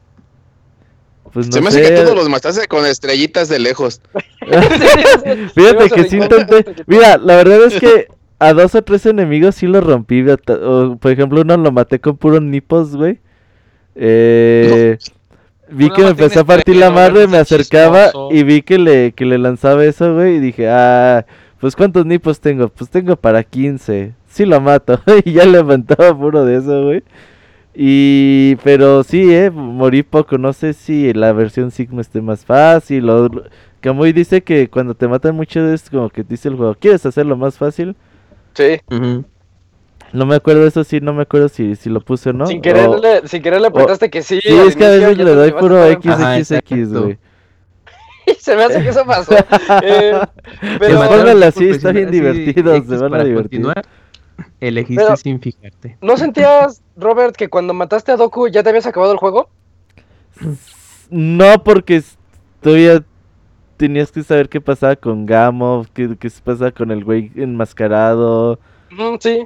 Pues 1.32 1.48
no 1.48 1.54
Se 1.54 1.62
me 1.62 1.70
hace 1.70 1.82
que 1.82 1.92
todos 1.92 2.14
los 2.14 2.28
mataste 2.28 2.68
con 2.68 2.86
estrellitas 2.86 3.48
de 3.48 3.60
lejos. 3.60 4.02
Fíjate 5.56 5.90
que 5.90 6.04
sí 6.10 6.18
intenté. 6.18 6.66
Mira, 6.88 7.18
la 7.18 7.36
verdad 7.38 7.64
es 7.66 7.80
que 7.80 8.08
a 8.40 8.54
dos 8.54 8.76
o 8.76 8.82
tres 8.82 9.06
enemigos 9.06 9.56
sí 9.56 9.68
los 9.68 9.84
rompí. 9.84 10.26
o, 10.28 10.98
por 10.98 11.12
ejemplo, 11.12 11.42
uno 11.42 11.56
lo 11.56 11.72
maté 11.72 12.00
con 12.02 12.18
puros 12.18 12.42
nipos, 12.42 12.96
güey. 12.98 13.20
Eh, 13.96 14.98
Vi 15.72 15.90
que 15.90 16.04
me 16.04 16.10
empezó 16.10 16.42
a 16.42 16.44
partir 16.44 16.76
la 16.76 16.92
madre, 16.92 17.28
me 17.28 17.38
acercaba 17.38 18.08
Chismoso. 18.08 18.36
y 18.36 18.44
vi 18.44 18.62
que 18.62 18.78
le, 18.78 19.12
que 19.14 19.26
le 19.26 19.38
lanzaba 19.38 19.86
eso, 19.86 20.14
güey. 20.14 20.36
Y 20.36 20.40
dije, 20.40 20.70
ah, 20.70 21.26
pues 21.60 21.76
¿cuántos 21.76 22.06
nipos 22.06 22.40
tengo? 22.40 22.70
Pues 22.70 22.90
tengo 22.90 23.16
para 23.16 23.44
15. 23.44 24.14
Sí 24.28 24.46
lo 24.46 24.60
mato. 24.60 25.02
y 25.26 25.34
ya 25.34 25.46
levantaba 25.46 26.18
puro 26.18 26.46
de 26.46 26.58
eso, 26.58 26.84
güey. 26.84 27.04
Y, 27.74 28.58
pero 28.64 29.04
sí, 29.04 29.34
eh, 29.34 29.50
morí 29.50 30.04
poco. 30.04 30.38
No 30.38 30.54
sé 30.54 30.74
si 30.74 31.14
la 31.14 31.32
versión 31.34 31.72
Sigma 31.72 32.02
esté 32.02 32.22
más 32.22 32.46
fácil. 32.46 33.10
O, 33.10 33.30
Kamui 33.80 34.12
dice 34.12 34.44
que 34.44 34.70
cuando 34.70 34.94
te 34.96 35.08
matan 35.08 35.36
mucho 35.36 35.66
es 35.72 35.90
como 35.90 36.10
que 36.10 36.24
dice 36.24 36.50
el 36.50 36.56
juego, 36.56 36.76
¿quieres 36.76 37.06
hacerlo 37.06 37.38
más 37.38 37.58
fácil? 37.58 37.96
Sí. 38.54 38.80
No 40.14 40.26
me 40.26 40.36
acuerdo 40.36 40.66
eso 40.68 40.84
sí, 40.84 41.00
no 41.02 41.14
me 41.14 41.22
acuerdo 41.24 41.48
si, 41.50 41.76
si 41.76 41.90
lo 41.90 42.02
puse 42.02 42.30
o 42.32 42.34
no. 42.34 42.46
Sin 42.48 42.62
querer, 42.62 42.88
O- 42.90 42.98
le, 42.98 43.28
sin 43.28 43.42
querer 43.42 43.62
le 43.62 43.68
apretaste 43.68 44.10
que 44.10 44.22
sí. 44.22 44.40
Sí, 44.42 44.50
es 44.54 44.76
que 44.76 44.86
a 44.86 44.90
veces 44.90 45.18
le 45.18 45.36
doy 45.36 45.52
puro 45.54 45.84
XXX, 45.92 46.94
güey. 46.94 47.18
Se 48.40 48.56
me 48.56 48.64
hace 48.64 48.82
que 48.84 48.90
eso 48.90 49.06
pasó. 49.06 49.34
Eh, 49.84 50.20
pero, 50.80 51.08
póngale 51.08 51.46
así, 51.46 51.70
está 51.70 51.92
bien 51.92 52.12
divertido, 52.12 52.74
se 52.84 52.96
van 52.98 53.06
a 53.06 53.10
para 53.10 53.24
divertir. 53.24 53.62
continuar, 53.62 53.86
Elegiste 54.60 55.04
Pero- 55.04 55.16
sin 55.18 55.40
fijarte. 55.40 55.98
¿no 56.02 56.18
sentías, 56.18 56.82
Robert, 56.98 57.36
que 57.36 57.50
cuando 57.50 57.74
mataste 57.74 58.12
a 58.12 58.18
Doku 58.18 58.48
ya 58.48 58.64
te 58.64 58.70
habías 58.70 58.86
acabado 58.86 59.12
el 59.14 59.18
juego? 59.18 59.50
No, 61.10 61.64
porque 61.64 62.02
todavía 62.62 63.04
tenías 63.78 64.12
que 64.12 64.24
saber 64.24 64.50
qué 64.50 64.62
pasaba 64.62 64.96
con 64.96 65.26
Gamov, 65.26 65.88
qué, 65.94 66.16
qué 66.18 66.30
se 66.30 66.42
pasa 66.42 66.72
con 66.72 66.92
el 66.92 67.04
güey 67.04 67.32
enmascarado. 67.36 68.60
Sí. 69.20 69.46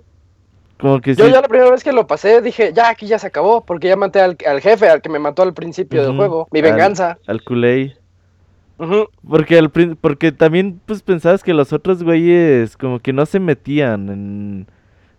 Como 0.80 1.00
que 1.00 1.16
Yo 1.16 1.26
sí. 1.26 1.32
ya 1.32 1.42
la 1.42 1.48
primera 1.48 1.72
vez 1.72 1.84
que 1.84 1.94
lo 1.94 2.06
pasé 2.06 2.42
dije, 2.42 2.74
ya 2.74 2.90
aquí 2.90 3.08
ya 3.08 3.18
se 3.18 3.28
acabó, 3.28 3.66
porque 3.66 3.88
ya 3.88 3.96
maté 3.96 4.20
al, 4.20 4.38
al 4.46 4.60
jefe, 4.62 4.90
al 4.90 5.02
que 5.02 5.10
me 5.10 5.20
mató 5.20 5.42
al 5.44 5.54
principio 5.54 6.04
del 6.04 6.16
juego. 6.16 6.48
Mi 6.52 6.60
al- 6.60 6.66
venganza. 6.66 7.18
Al 7.28 7.44
Kulei. 7.44 7.96
Ujú. 8.78 9.08
Porque 9.28 9.58
al 9.58 9.70
porque 9.70 10.34
también 10.34 10.82
pues 10.86 11.02
pensabas 11.02 11.44
que 11.44 11.54
los 11.54 11.72
otros 11.72 12.04
güeyes 12.04 12.76
como 12.76 13.00
que 13.00 13.14
no 13.14 13.26
se 13.26 13.40
metían 13.40 14.10
en 14.10 14.68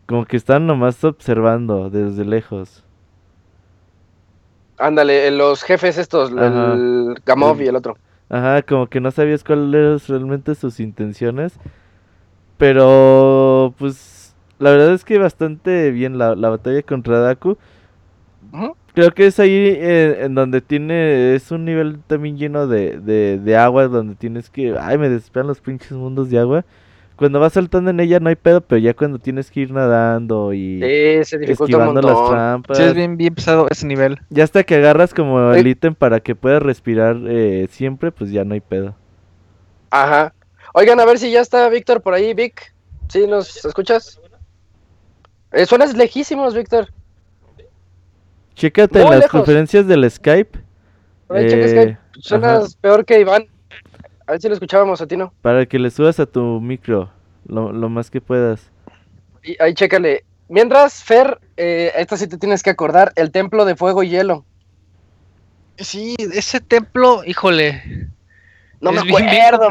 como 0.04 0.26
que 0.26 0.36
estaban 0.36 0.66
nomás 0.66 1.02
observando 1.04 1.88
desde 1.88 2.24
lejos. 2.26 2.84
Ándale, 4.78 5.26
eh, 5.26 5.30
los 5.30 5.62
jefes 5.62 5.96
estos, 5.96 6.30
Ajá. 6.36 6.74
el 6.74 7.16
Gamov 7.24 7.60
y 7.62 7.66
el 7.68 7.76
otro. 7.76 7.96
Ajá, 8.28 8.60
como 8.60 8.88
que 8.88 9.00
no 9.00 9.10
sabías 9.10 9.42
cuáles 9.42 9.74
eran 9.74 9.98
realmente 10.06 10.54
sus 10.54 10.78
intenciones. 10.80 11.54
Pero 12.58 13.74
pues 13.78 14.25
la 14.58 14.70
verdad 14.70 14.92
es 14.94 15.04
que 15.04 15.18
bastante 15.18 15.90
bien 15.90 16.18
la, 16.18 16.34
la 16.34 16.48
batalla 16.50 16.82
contra 16.82 17.20
Daku. 17.20 17.56
Creo 18.94 19.10
que 19.10 19.26
es 19.26 19.38
ahí 19.38 19.50
eh, 19.52 20.20
en 20.22 20.34
donde 20.34 20.62
tiene, 20.62 21.34
es 21.34 21.50
un 21.50 21.66
nivel 21.66 21.98
también 22.06 22.38
lleno 22.38 22.66
de, 22.66 22.98
de, 22.98 23.38
de 23.38 23.56
agua, 23.56 23.88
donde 23.88 24.14
tienes 24.14 24.48
que, 24.48 24.74
ay, 24.80 24.96
me 24.96 25.10
desesperan 25.10 25.46
los 25.48 25.60
pinches 25.60 25.92
mundos 25.92 26.30
de 26.30 26.38
agua. 26.38 26.64
Cuando 27.16 27.40
vas 27.40 27.54
saltando 27.54 27.90
en 27.90 28.00
ella 28.00 28.20
no 28.20 28.28
hay 28.28 28.36
pedo, 28.36 28.60
pero 28.62 28.78
ya 28.78 28.94
cuando 28.94 29.18
tienes 29.18 29.50
que 29.50 29.60
ir 29.60 29.70
nadando 29.70 30.52
y 30.54 30.80
Sí, 30.82 31.24
se 31.24 31.38
dificulta 31.38 31.76
un 31.78 31.82
esquivando 31.82 32.02
las 32.02 32.12
montón. 32.14 32.30
trampas, 32.32 32.76
Sí, 32.78 32.82
es 32.84 32.94
bien, 32.94 33.16
bien 33.16 33.34
pesado 33.34 33.66
ese 33.70 33.86
nivel. 33.86 34.18
ya 34.30 34.44
hasta 34.44 34.64
que 34.64 34.74
agarras 34.76 35.12
como 35.14 35.52
Sí. 35.54 35.60
el 35.60 35.66
ítem 35.66 35.94
para 35.94 36.20
que 36.20 36.34
puedas 36.34 36.62
respirar 36.62 37.16
eh, 37.26 37.68
siempre, 37.70 38.12
pues 38.12 38.30
ya 38.30 38.44
no 38.44 38.54
hay 38.54 38.60
pedo. 38.60 38.94
Ajá. 39.90 40.32
Oigan, 40.74 41.00
a 41.00 41.04
ver 41.06 41.18
si 41.18 41.30
ya 41.30 41.40
está 41.40 41.68
Víctor 41.70 42.02
por 42.02 42.12
ahí, 42.14 42.34
Vic. 42.34 42.74
¿Sí 43.08 43.26
nos 43.26 43.64
escuchas? 43.64 44.20
Eh, 45.56 45.64
suenas 45.64 45.96
lejísimos, 45.96 46.54
Víctor. 46.54 46.92
Chécate 48.54 49.00
Muy 49.00 49.10
las 49.10 49.20
lejos. 49.20 49.30
conferencias 49.30 49.86
del 49.86 50.08
Skype. 50.10 50.58
Checa 51.28 51.38
eh, 51.38 51.68
Skype. 51.70 51.98
Suenas 52.20 52.58
ajá, 52.64 52.78
peor 52.82 53.04
que 53.06 53.20
Iván. 53.20 53.46
A 54.26 54.32
ver 54.32 54.40
si 54.42 54.48
lo 54.48 54.54
escuchábamos 54.54 55.00
a 55.00 55.06
ti, 55.06 55.16
¿no? 55.16 55.32
para 55.40 55.64
que 55.64 55.78
le 55.78 55.90
subas 55.90 56.20
a 56.20 56.26
tu 56.26 56.60
micro 56.60 57.10
lo, 57.46 57.72
lo 57.72 57.88
más 57.88 58.10
que 58.10 58.20
puedas. 58.20 58.70
Y 59.42 59.56
ahí 59.62 59.72
chécale. 59.72 60.24
Mientras, 60.48 61.02
Fer, 61.02 61.40
eh, 61.56 61.90
esta 61.96 62.18
sí 62.18 62.26
te 62.26 62.36
tienes 62.36 62.62
que 62.62 62.70
acordar, 62.70 63.12
el 63.16 63.30
templo 63.30 63.64
de 63.64 63.76
fuego 63.76 64.02
y 64.02 64.10
hielo. 64.10 64.44
Sí, 65.78 66.16
ese 66.18 66.60
templo, 66.60 67.22
híjole. 67.24 68.05
No 68.80 68.90
es 68.90 68.96
me 68.96 69.02
bien 69.04 69.28
acuerdo. 69.28 69.68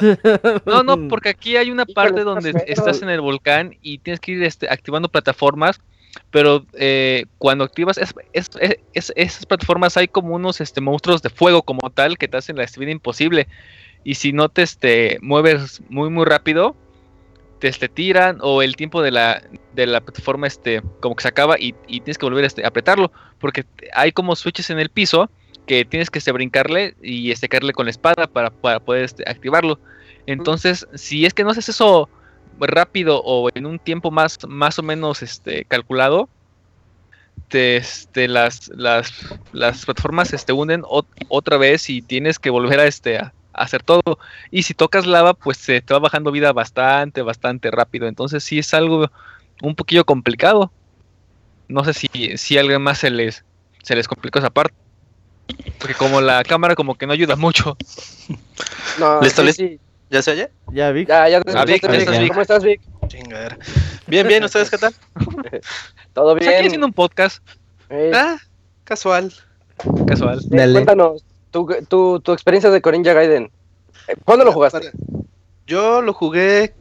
No, 0.66 0.82
no, 0.82 1.08
porque 1.08 1.30
aquí 1.30 1.56
hay 1.56 1.70
una 1.70 1.84
parte 1.86 2.22
donde 2.24 2.50
estás 2.66 3.02
en 3.02 3.08
el 3.10 3.20
volcán 3.20 3.76
y 3.82 3.98
tienes 3.98 4.20
que 4.20 4.32
ir 4.32 4.42
este, 4.42 4.68
activando 4.70 5.08
plataformas, 5.08 5.80
pero 6.30 6.66
eh, 6.74 7.24
cuando 7.38 7.64
activas 7.64 7.98
es- 7.98 8.14
es- 8.32 8.50
es- 8.60 8.78
es- 8.92 9.12
esas 9.16 9.46
plataformas 9.46 9.96
hay 9.96 10.08
como 10.08 10.34
unos 10.34 10.60
este, 10.60 10.80
monstruos 10.80 11.22
de 11.22 11.30
fuego 11.30 11.62
como 11.62 11.90
tal 11.90 12.18
que 12.18 12.28
te 12.28 12.36
hacen 12.36 12.56
la 12.56 12.66
vida 12.76 12.90
imposible. 12.90 13.48
Y 14.04 14.16
si 14.16 14.32
no 14.32 14.48
te 14.48 14.62
este, 14.62 15.18
mueves 15.22 15.80
muy 15.88 16.10
muy 16.10 16.24
rápido, 16.24 16.74
te 17.60 17.68
este, 17.68 17.88
tiran 17.88 18.38
o 18.42 18.60
el 18.60 18.74
tiempo 18.74 19.00
de 19.02 19.12
la, 19.12 19.40
de 19.74 19.86
la 19.86 20.00
plataforma 20.00 20.48
este, 20.48 20.82
como 21.00 21.14
que 21.14 21.22
se 21.22 21.28
acaba 21.28 21.58
y, 21.58 21.74
y 21.86 22.00
tienes 22.00 22.18
que 22.18 22.26
volver 22.26 22.44
este, 22.44 22.64
a 22.64 22.68
apretarlo, 22.68 23.12
porque 23.38 23.64
hay 23.94 24.10
como 24.10 24.34
switches 24.34 24.68
en 24.70 24.80
el 24.80 24.88
piso 24.88 25.30
que 25.66 25.84
tienes 25.84 26.10
que 26.10 26.18
este, 26.18 26.32
brincarle 26.32 26.94
y 27.02 27.30
este, 27.30 27.48
caerle 27.48 27.72
con 27.72 27.86
la 27.86 27.90
espada 27.90 28.26
para, 28.26 28.50
para 28.50 28.80
poder 28.80 29.04
este, 29.04 29.28
activarlo. 29.28 29.78
Entonces, 30.26 30.86
si 30.94 31.26
es 31.26 31.34
que 31.34 31.44
no 31.44 31.50
haces 31.50 31.68
eso 31.68 32.08
rápido 32.58 33.20
o 33.24 33.48
en 33.54 33.66
un 33.66 33.78
tiempo 33.78 34.10
más, 34.10 34.38
más 34.46 34.78
o 34.78 34.82
menos 34.82 35.22
este, 35.22 35.64
calculado, 35.64 36.28
te, 37.48 37.76
este, 37.76 38.28
las, 38.28 38.68
las, 38.68 39.12
las 39.52 39.84
plataformas 39.84 40.28
se 40.28 40.36
este, 40.36 40.52
hunden 40.52 40.82
ot- 40.82 41.06
otra 41.28 41.56
vez 41.56 41.90
y 41.90 42.02
tienes 42.02 42.38
que 42.38 42.50
volver 42.50 42.80
a, 42.80 42.86
este, 42.86 43.20
hacer 43.52 43.82
todo. 43.82 44.18
Y 44.50 44.62
si 44.62 44.74
tocas 44.74 45.06
lava, 45.06 45.34
pues 45.34 45.58
se 45.58 45.80
te 45.80 45.94
va 45.94 46.00
bajando 46.00 46.30
vida 46.30 46.52
bastante, 46.52 47.22
bastante 47.22 47.70
rápido. 47.70 48.06
Entonces 48.06 48.44
sí 48.44 48.58
es 48.58 48.72
algo 48.74 49.10
un 49.62 49.74
poquillo 49.74 50.04
complicado. 50.04 50.72
No 51.68 51.84
sé 51.84 51.94
si, 51.94 52.08
si 52.36 52.58
a 52.58 52.60
alguien 52.60 52.82
más 52.82 52.98
se 52.98 53.10
les, 53.10 53.44
se 53.82 53.94
les 53.96 54.08
complicó 54.08 54.38
esa 54.38 54.50
parte. 54.50 54.74
Porque 55.78 55.94
como 55.94 56.20
la 56.20 56.42
cámara 56.44 56.74
como 56.74 56.94
que 56.94 57.06
no 57.06 57.12
ayuda 57.12 57.36
mucho. 57.36 57.76
No, 58.98 59.22
¿Listo, 59.22 59.40
sí, 59.42 59.46
listo? 59.46 59.62
sí. 59.62 59.80
¿Ya 60.10 60.20
se 60.20 60.30
oye? 60.32 60.50
Ya, 60.70 60.90
Vic. 60.92 61.08
Ya, 61.08 61.26
ya 61.26 61.40
te 61.40 61.56
Ah, 61.56 61.64
Vic, 61.64 61.82
estás, 61.82 62.18
Vic. 62.18 62.28
¿Cómo 62.28 62.42
estás, 62.42 62.62
Vic? 62.62 62.80
Chingadera. 63.08 63.56
Bien, 64.06 64.28
bien, 64.28 64.44
¿ustedes 64.44 64.68
qué 64.70 64.76
tal? 64.76 64.94
¿Todo 66.12 66.36
Pues 66.36 66.46
aquí 66.48 66.56
bien? 66.56 66.66
haciendo 66.66 66.86
un 66.86 66.92
podcast 66.92 67.38
Eh, 67.88 68.10
Ah, 68.14 68.36
casual. 68.84 69.32
casual. 70.06 70.40
eh, 70.40 70.42
Dale. 70.50 70.72
Cuéntanos 70.74 71.24
tu, 71.50 71.66
tu, 71.88 72.20
tu 72.20 72.32
experiencia 72.32 72.70
de 72.70 72.82
Corinja 72.82 73.14
Gaiden. 73.14 73.50
Eh, 74.08 74.14
¿Cuándo 74.24 74.44
lo 74.44 74.52
jugaste? 74.52 74.90
Yo 75.66 76.02
lo 76.02 76.12
jugué, 76.12 76.74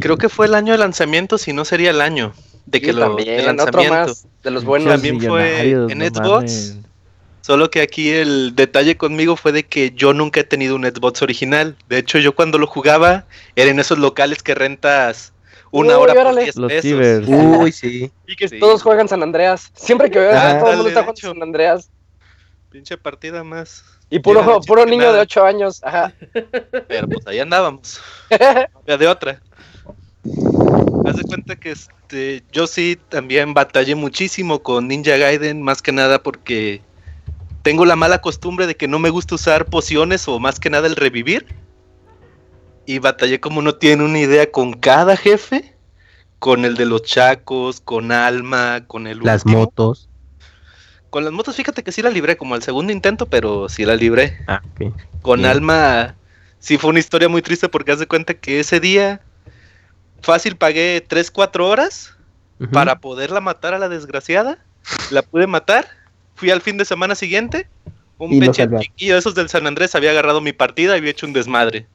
creo 0.00 0.18
que 0.18 0.28
fue 0.28 0.46
el 0.46 0.54
año 0.54 0.72
de 0.72 0.78
lanzamiento, 0.78 1.38
si 1.38 1.52
no 1.54 1.64
sería 1.64 1.90
el 1.90 2.00
año 2.02 2.34
de 2.66 2.80
que 2.80 2.88
Sí, 2.88 2.92
lo 2.92 3.00
también, 3.00 3.26
de 3.26 3.62
otro 3.62 3.80
lanzamiento. 3.82 3.94
más 4.10 4.26
de 4.42 4.50
los 4.50 4.64
buenos. 4.64 4.92
También 4.92 5.20
fue 5.20 5.70
en 5.70 6.00
Xbox. 6.14 6.76
Solo 7.44 7.70
que 7.70 7.82
aquí 7.82 8.10
el 8.10 8.54
detalle 8.56 8.96
conmigo 8.96 9.36
fue 9.36 9.52
de 9.52 9.64
que 9.64 9.90
yo 9.90 10.14
nunca 10.14 10.40
he 10.40 10.44
tenido 10.44 10.74
un 10.76 10.84
Xbox 10.84 11.20
original. 11.20 11.76
De 11.90 11.98
hecho, 11.98 12.16
yo 12.16 12.34
cuando 12.34 12.56
lo 12.56 12.66
jugaba 12.66 13.26
era 13.54 13.70
en 13.70 13.78
esos 13.78 13.98
locales 13.98 14.42
que 14.42 14.54
rentas 14.54 15.34
una 15.70 15.98
Uy, 15.98 16.04
hora 16.04 16.14
por 16.14 16.22
órale. 16.22 16.44
10 16.44 16.56
Los 16.56 16.72
pesos. 16.72 16.82
cibers. 16.82 17.28
Uy, 17.28 17.70
sí. 17.70 18.10
Y 18.26 18.36
que 18.36 18.48
Sí. 18.48 18.58
todos 18.58 18.82
juegan 18.82 19.08
San 19.08 19.22
Andreas. 19.22 19.70
Siempre 19.74 20.10
que 20.10 20.20
veo 20.20 20.30
Ah, 20.34 20.56
todo 20.58 20.70
el 20.70 20.76
mundo 20.76 20.88
está 20.88 21.02
jugando. 21.02 21.20
San 21.20 21.42
Andreas. 21.42 21.90
Pinche 22.70 22.96
partida 22.96 23.44
más. 23.44 23.84
Y 24.08 24.20
puro, 24.20 24.62
puro 24.62 24.86
niño 24.86 25.02
de 25.02 25.08
nada. 25.08 25.20
8 25.24 25.44
años. 25.44 25.82
Ajá. 25.84 26.14
Pero 26.88 27.08
pues 27.08 27.26
ahí 27.26 27.40
andábamos. 27.40 28.00
Había 28.30 28.96
de 28.96 29.06
otra. 29.06 29.42
Haz 31.04 31.16
de 31.16 31.22
cuenta 31.24 31.56
que 31.56 31.72
este, 31.72 32.42
yo 32.52 32.66
sí 32.66 32.98
también 33.10 33.52
batallé 33.52 33.94
muchísimo 33.96 34.62
con 34.62 34.88
Ninja 34.88 35.18
Gaiden, 35.18 35.60
más 35.60 35.82
que 35.82 35.92
nada 35.92 36.22
porque 36.22 36.80
tengo 37.64 37.86
la 37.86 37.96
mala 37.96 38.20
costumbre 38.20 38.66
de 38.66 38.76
que 38.76 38.86
no 38.86 38.98
me 38.98 39.08
gusta 39.08 39.36
usar 39.36 39.64
pociones 39.64 40.28
o 40.28 40.38
más 40.38 40.60
que 40.60 40.68
nada 40.68 40.86
el 40.86 40.96
revivir. 40.96 41.46
Y 42.84 42.98
batallé 42.98 43.40
como 43.40 43.62
no 43.62 43.74
tiene 43.74 44.04
una 44.04 44.18
idea 44.18 44.52
con 44.52 44.74
cada 44.74 45.16
jefe, 45.16 45.74
con 46.38 46.66
el 46.66 46.76
de 46.76 46.84
los 46.84 47.02
chacos, 47.02 47.80
con 47.80 48.12
Alma, 48.12 48.84
con 48.86 49.06
el 49.06 49.20
Las 49.20 49.46
último. 49.46 49.62
motos. 49.62 50.10
Con 51.08 51.24
las 51.24 51.32
motos, 51.32 51.56
fíjate 51.56 51.82
que 51.82 51.90
sí 51.90 52.02
la 52.02 52.10
libré 52.10 52.36
como 52.36 52.54
al 52.54 52.62
segundo 52.62 52.92
intento, 52.92 53.24
pero 53.24 53.70
sí 53.70 53.86
la 53.86 53.96
libré. 53.96 54.36
Ah. 54.46 54.60
Con 55.22 55.40
Bien. 55.40 55.50
Alma, 55.50 56.16
sí 56.58 56.76
fue 56.76 56.90
una 56.90 56.98
historia 56.98 57.30
muy 57.30 57.40
triste 57.40 57.70
porque 57.70 57.92
haz 57.92 57.98
de 57.98 58.06
cuenta 58.06 58.34
que 58.34 58.60
ese 58.60 58.78
día 58.78 59.22
fácil 60.20 60.56
pagué 60.56 61.02
3, 61.08 61.30
4 61.30 61.66
horas 61.66 62.14
para 62.72 62.98
poderla 62.98 63.40
matar 63.40 63.72
a 63.72 63.78
la 63.78 63.88
desgraciada. 63.88 64.58
La 65.10 65.22
pude 65.22 65.46
matar. 65.46 66.03
Fui 66.34 66.50
al 66.50 66.60
fin 66.60 66.76
de 66.76 66.84
semana 66.84 67.14
siguiente. 67.14 67.66
Un 68.18 68.32
Y 68.32 68.40
no 68.40 68.46
peche 68.46 68.68
chiquillo 68.80 69.14
de 69.14 69.18
esos 69.18 69.34
del 69.34 69.48
San 69.48 69.66
Andrés 69.66 69.94
había 69.94 70.10
agarrado 70.10 70.40
mi 70.40 70.52
partida 70.52 70.94
y 70.94 70.98
había 70.98 71.10
hecho 71.10 71.26
un 71.26 71.32
desmadre. 71.32 71.86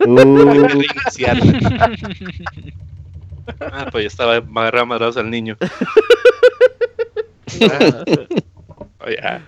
Uh, 0.00 0.18
ah, 3.60 3.88
pues 3.90 4.04
ya 4.04 4.08
estaba 4.08 4.36
agarrado 4.36 5.18
al 5.18 5.30
niño. 5.30 5.56
Ah, 7.62 8.04
ah. 9.22 9.40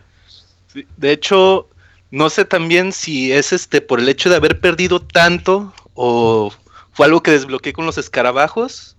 Sí, 0.69 0.87
de 0.97 1.13
hecho, 1.13 1.69
no 2.11 2.31
sé 2.31 2.45
también 2.45 2.93
si 2.93 3.33
es 3.33 3.53
este 3.53 3.81
por 3.81 4.01
el 4.01 4.09
hecho 4.09 4.31
de 4.31 4.37
haber 4.37 4.61
perdido 4.61 5.01
tanto 5.01 5.73
o 5.95 6.53
fue 6.93 7.07
algo 7.07 7.23
que 7.23 7.33
desbloqueé 7.33 7.73
con 7.73 7.87
los 7.87 7.99
escarabajos, 7.99 8.97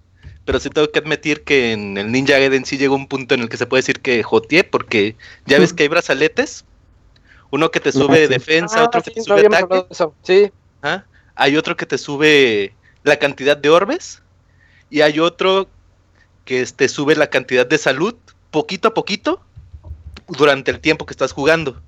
pero 0.49 0.59
sí 0.59 0.71
tengo 0.71 0.89
que 0.89 0.97
admitir 0.97 1.43
que 1.43 1.73
en 1.73 1.95
el 1.95 2.11
Ninja 2.11 2.39
Gaiden 2.39 2.65
sí 2.65 2.79
llegó 2.79 2.95
un 2.95 3.05
punto 3.05 3.35
en 3.35 3.41
el 3.41 3.49
que 3.49 3.57
se 3.57 3.67
puede 3.67 3.83
decir 3.83 3.99
que 3.99 4.23
joteé, 4.23 4.63
porque 4.63 5.15
ya 5.45 5.59
ves 5.59 5.73
que 5.73 5.83
hay 5.83 5.89
brazaletes, 5.89 6.65
uno 7.51 7.69
que 7.69 7.79
te 7.79 7.91
sube 7.91 8.27
defensa, 8.27 8.79
Ah, 8.79 8.85
otro 8.85 9.03
que 9.03 9.11
sí, 9.11 9.17
te 9.17 9.21
sube 9.21 9.45
ataque. 9.45 9.85
Sí. 10.23 10.51
Hay 11.35 11.55
otro 11.55 11.77
que 11.77 11.85
te 11.85 11.99
sube 11.99 12.73
la 13.03 13.17
cantidad 13.17 13.55
de 13.55 13.69
orbes, 13.69 14.23
y 14.89 15.01
hay 15.01 15.19
otro 15.19 15.67
que 16.45 16.65
te 16.65 16.89
sube 16.89 17.15
la 17.15 17.29
cantidad 17.29 17.67
de 17.67 17.77
salud 17.77 18.15
poquito 18.49 18.87
a 18.87 18.95
poquito 18.95 19.41
durante 20.29 20.71
el 20.71 20.79
tiempo 20.79 21.05
que 21.05 21.13
estás 21.13 21.31
jugando. 21.31 21.79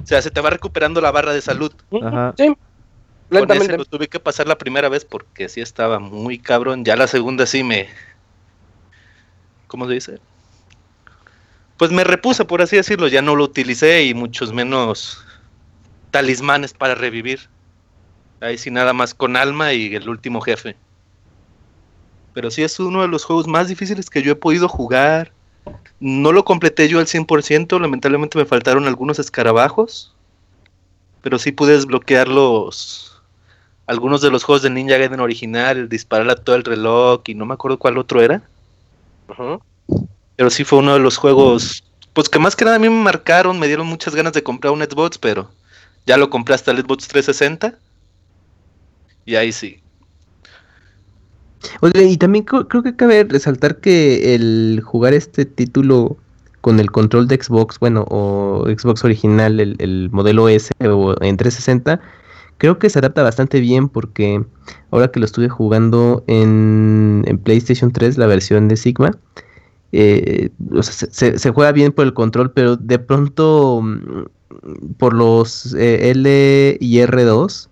O 0.00 0.06
sea, 0.06 0.22
se 0.22 0.30
te 0.30 0.40
va 0.40 0.50
recuperando 0.50 1.00
la 1.00 1.10
barra 1.10 1.32
de 1.32 1.40
salud. 1.40 1.72
Ajá. 2.00 2.32
Sí. 2.38 2.56
Con 3.32 3.50
ese 3.50 3.78
lo 3.78 3.84
tuve 3.86 4.08
que 4.08 4.20
pasar 4.20 4.46
la 4.46 4.58
primera 4.58 4.90
vez 4.90 5.06
porque 5.06 5.48
sí 5.48 5.62
estaba 5.62 5.98
muy 5.98 6.38
cabrón. 6.38 6.84
Ya 6.84 6.96
la 6.96 7.06
segunda 7.06 7.46
sí 7.46 7.64
me. 7.64 7.88
¿Cómo 9.68 9.86
se 9.86 9.94
dice? 9.94 10.18
Pues 11.78 11.90
me 11.90 12.04
repuse, 12.04 12.44
por 12.44 12.60
así 12.60 12.76
decirlo. 12.76 13.08
Ya 13.08 13.22
no 13.22 13.34
lo 13.34 13.44
utilicé 13.44 14.04
y 14.04 14.12
muchos 14.12 14.52
menos 14.52 15.24
talismanes 16.10 16.74
para 16.74 16.94
revivir. 16.94 17.48
Ahí 18.40 18.58
sí 18.58 18.70
nada 18.70 18.92
más 18.92 19.14
con 19.14 19.36
alma 19.36 19.72
y 19.72 19.94
el 19.94 20.08
último 20.08 20.42
jefe. 20.42 20.76
Pero 22.34 22.50
sí 22.50 22.62
es 22.62 22.78
uno 22.80 23.00
de 23.02 23.08
los 23.08 23.24
juegos 23.24 23.46
más 23.46 23.68
difíciles 23.68 24.10
que 24.10 24.22
yo 24.22 24.32
he 24.32 24.36
podido 24.36 24.68
jugar. 24.68 25.32
No 26.00 26.32
lo 26.32 26.44
completé 26.44 26.88
yo 26.88 26.98
al 26.98 27.06
100%, 27.06 27.80
lamentablemente 27.80 28.36
me 28.36 28.44
faltaron 28.44 28.86
algunos 28.86 29.18
escarabajos. 29.18 30.14
Pero 31.22 31.38
sí 31.38 31.52
pude 31.52 31.74
desbloquear 31.74 32.28
los 32.28 33.11
algunos 33.86 34.20
de 34.20 34.30
los 34.30 34.44
juegos 34.44 34.62
de 34.62 34.70
Ninja 34.70 34.96
Gaiden 34.96 35.20
original, 35.20 35.76
el 35.76 35.88
disparar 35.88 36.30
a 36.30 36.36
todo 36.36 36.56
el 36.56 36.64
reloj 36.64 37.22
y 37.26 37.34
no 37.34 37.46
me 37.46 37.54
acuerdo 37.54 37.78
cuál 37.78 37.98
otro 37.98 38.20
era. 38.22 38.42
Pero 40.36 40.50
sí 40.50 40.64
fue 40.64 40.78
uno 40.78 40.94
de 40.94 41.00
los 41.00 41.16
juegos, 41.16 41.84
pues 42.12 42.28
que 42.28 42.38
más 42.38 42.56
que 42.56 42.64
nada 42.64 42.76
a 42.76 42.80
mí 42.80 42.88
me 42.88 43.02
marcaron, 43.02 43.58
me 43.58 43.66
dieron 43.66 43.86
muchas 43.86 44.14
ganas 44.14 44.32
de 44.32 44.42
comprar 44.42 44.72
un 44.72 44.82
Xbox, 44.82 45.18
pero 45.18 45.50
ya 46.06 46.16
lo 46.16 46.30
compré 46.30 46.54
hasta 46.54 46.70
el 46.70 46.78
Xbox 46.78 47.08
360. 47.08 47.78
Y 49.24 49.36
ahí 49.36 49.52
sí. 49.52 49.78
Oye, 51.80 52.04
y 52.04 52.16
también 52.16 52.44
creo 52.44 52.82
que 52.82 52.96
cabe 52.96 53.24
resaltar 53.24 53.76
que 53.76 54.34
el 54.34 54.82
jugar 54.84 55.14
este 55.14 55.44
título 55.44 56.16
con 56.60 56.80
el 56.80 56.90
control 56.90 57.28
de 57.28 57.40
Xbox, 57.40 57.78
bueno, 57.78 58.04
o 58.08 58.64
Xbox 58.66 59.04
original, 59.04 59.60
el, 59.60 59.76
el 59.78 60.10
modelo 60.10 60.48
S 60.48 60.72
o 60.80 61.14
en 61.22 61.36
360, 61.36 62.00
creo 62.62 62.78
que 62.78 62.90
se 62.90 63.00
adapta 63.00 63.24
bastante 63.24 63.58
bien 63.58 63.88
porque 63.88 64.44
ahora 64.92 65.08
que 65.08 65.18
lo 65.18 65.26
estuve 65.26 65.48
jugando 65.48 66.22
en, 66.28 67.24
en 67.26 67.38
PlayStation 67.38 67.90
3, 67.90 68.18
la 68.18 68.28
versión 68.28 68.68
de 68.68 68.76
Sigma, 68.76 69.18
eh, 69.90 70.50
o 70.70 70.80
sea, 70.84 71.08
se, 71.10 71.50
juega 71.50 71.72
bien 71.72 71.90
por 71.90 72.06
el 72.06 72.14
control, 72.14 72.52
pero 72.52 72.76
de 72.76 73.00
pronto 73.00 73.80
mm, 73.82 74.94
por 74.96 75.12
los 75.12 75.74
eh, 75.74 76.10
L 76.10 76.78
y 76.78 76.98
R2, 76.98 77.68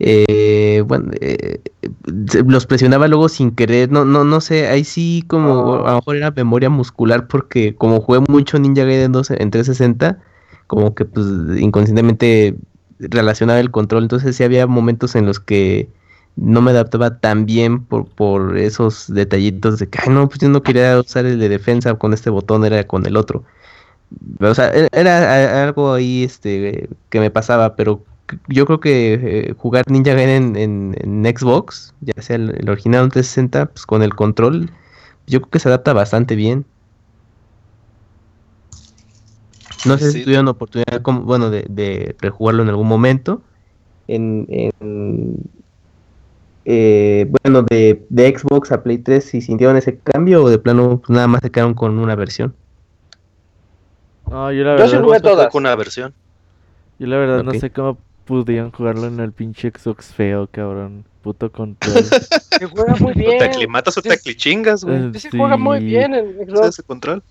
eh, 0.00 0.82
bueno, 0.84 1.12
los 2.44 2.66
presionaba 2.66 3.06
luego 3.06 3.28
sin 3.28 3.52
querer, 3.52 3.92
no, 3.92 4.04
no, 4.04 4.24
no 4.24 4.40
sé, 4.40 4.66
ahí 4.66 4.82
sí 4.82 5.22
como 5.28 5.86
a 5.86 5.92
lo 5.92 5.96
mejor 5.98 6.16
era 6.16 6.32
memoria 6.32 6.70
muscular 6.70 7.28
porque 7.28 7.76
como 7.76 8.00
jugué 8.00 8.18
mucho 8.28 8.58
Ninja 8.58 8.82
Gaiden 8.82 9.12
2 9.12 9.30
en 9.30 9.52
360, 9.52 10.18
como 10.66 10.92
que 10.96 11.04
pues 11.04 11.24
inconscientemente 11.56 12.56
relacionaba 13.10 13.60
el 13.60 13.70
control, 13.70 14.04
entonces 14.04 14.36
sí 14.36 14.44
había 14.44 14.66
momentos 14.66 15.14
en 15.14 15.26
los 15.26 15.40
que 15.40 15.88
no 16.36 16.62
me 16.62 16.70
adaptaba 16.70 17.18
tan 17.18 17.46
bien 17.46 17.84
por, 17.84 18.06
por 18.06 18.56
esos 18.56 19.12
detallitos 19.12 19.78
de 19.78 19.88
que, 19.88 19.98
ay 20.02 20.10
no, 20.10 20.28
pues 20.28 20.40
yo 20.40 20.48
no 20.48 20.62
quería 20.62 20.98
usar 20.98 21.26
el 21.26 21.38
de 21.38 21.48
defensa 21.48 21.94
con 21.94 22.12
este 22.12 22.30
botón, 22.30 22.64
era 22.64 22.84
con 22.86 23.06
el 23.06 23.16
otro. 23.16 23.44
O 24.40 24.54
sea, 24.54 24.70
era, 24.70 24.88
era 24.92 25.64
algo 25.64 25.94
ahí 25.94 26.24
este 26.24 26.88
que 27.10 27.20
me 27.20 27.30
pasaba, 27.30 27.76
pero 27.76 28.04
yo 28.48 28.66
creo 28.66 28.80
que 28.80 29.14
eh, 29.14 29.54
jugar 29.56 29.84
Ninja 29.90 30.14
Gaiden 30.14 30.56
en, 30.56 30.94
en, 30.96 31.24
en 31.24 31.36
Xbox, 31.36 31.94
ya 32.00 32.20
sea 32.22 32.36
el, 32.36 32.54
el 32.58 32.68
original 32.70 33.02
o 33.02 33.04
el 33.04 33.12
360, 33.12 33.66
pues 33.66 33.86
con 33.86 34.02
el 34.02 34.14
control, 34.14 34.70
yo 35.26 35.40
creo 35.40 35.50
que 35.50 35.58
se 35.58 35.68
adapta 35.68 35.92
bastante 35.92 36.36
bien. 36.36 36.64
No 39.86 39.98
sé 39.98 40.10
Sí. 40.10 40.18
si 40.18 40.24
tuvieron 40.24 40.48
oportunidad, 40.48 41.02
como, 41.02 41.22
bueno, 41.22 41.50
de, 41.50 41.64
de 41.68 42.14
rejugarlo 42.20 42.62
en 42.62 42.68
algún 42.68 42.86
momento. 42.88 43.42
En, 44.08 44.46
en, 44.48 45.36
eh, 46.64 47.26
bueno, 47.42 47.62
de, 47.62 48.04
de 48.08 48.38
Xbox 48.38 48.70
a 48.72 48.82
Play 48.82 48.98
3, 48.98 49.24
si 49.24 49.40
sintieron 49.40 49.76
ese 49.76 49.98
cambio 49.98 50.44
o 50.44 50.48
de 50.50 50.58
plano 50.58 50.98
pues, 51.04 51.10
nada 51.10 51.26
más 51.26 51.40
se 51.42 51.50
quedaron 51.50 51.74
con 51.74 51.98
una 51.98 52.14
versión. 52.14 52.54
No, 54.30 54.52
yo 54.52 54.64
la 54.64 54.76
Yo 54.78 54.86
sí 54.86 54.92
verdad, 54.92 55.04
jugué 55.04 55.16
a 55.16 55.20
todas. 55.20 55.48
con 55.48 55.62
una 55.64 55.74
versión. 55.76 56.14
yo 56.98 57.06
la 57.06 57.16
verdad 57.16 57.42
no 57.42 57.52
sé 57.54 57.70
cómo 57.70 57.98
pudieron 58.24 58.70
jugarlo 58.70 59.06
en 59.08 59.18
el 59.20 59.32
pinche 59.32 59.70
Xbox 59.76 60.06
feo, 60.14 60.48
cabrón. 60.50 61.04
Puto 61.22 61.50
control. 61.52 61.94
Se 62.58 62.66
juega 62.66 62.94
muy 62.96 63.10
O 63.12 63.14
te 63.14 63.20
bien. 63.20 63.42
aclimatas 63.42 63.96
o 63.98 64.02
te 64.02 64.12
aclichingas, 64.12 64.84
güey. 64.84 65.12
Sí, 65.14 65.20
se 65.20 65.30
juega 65.30 65.56
muy 65.56 65.80
bien 65.84 66.14
en 66.14 66.34
¿Sabes 66.34 66.48
Xbox. 66.50 66.68
ese 66.68 66.82
control? 66.82 67.22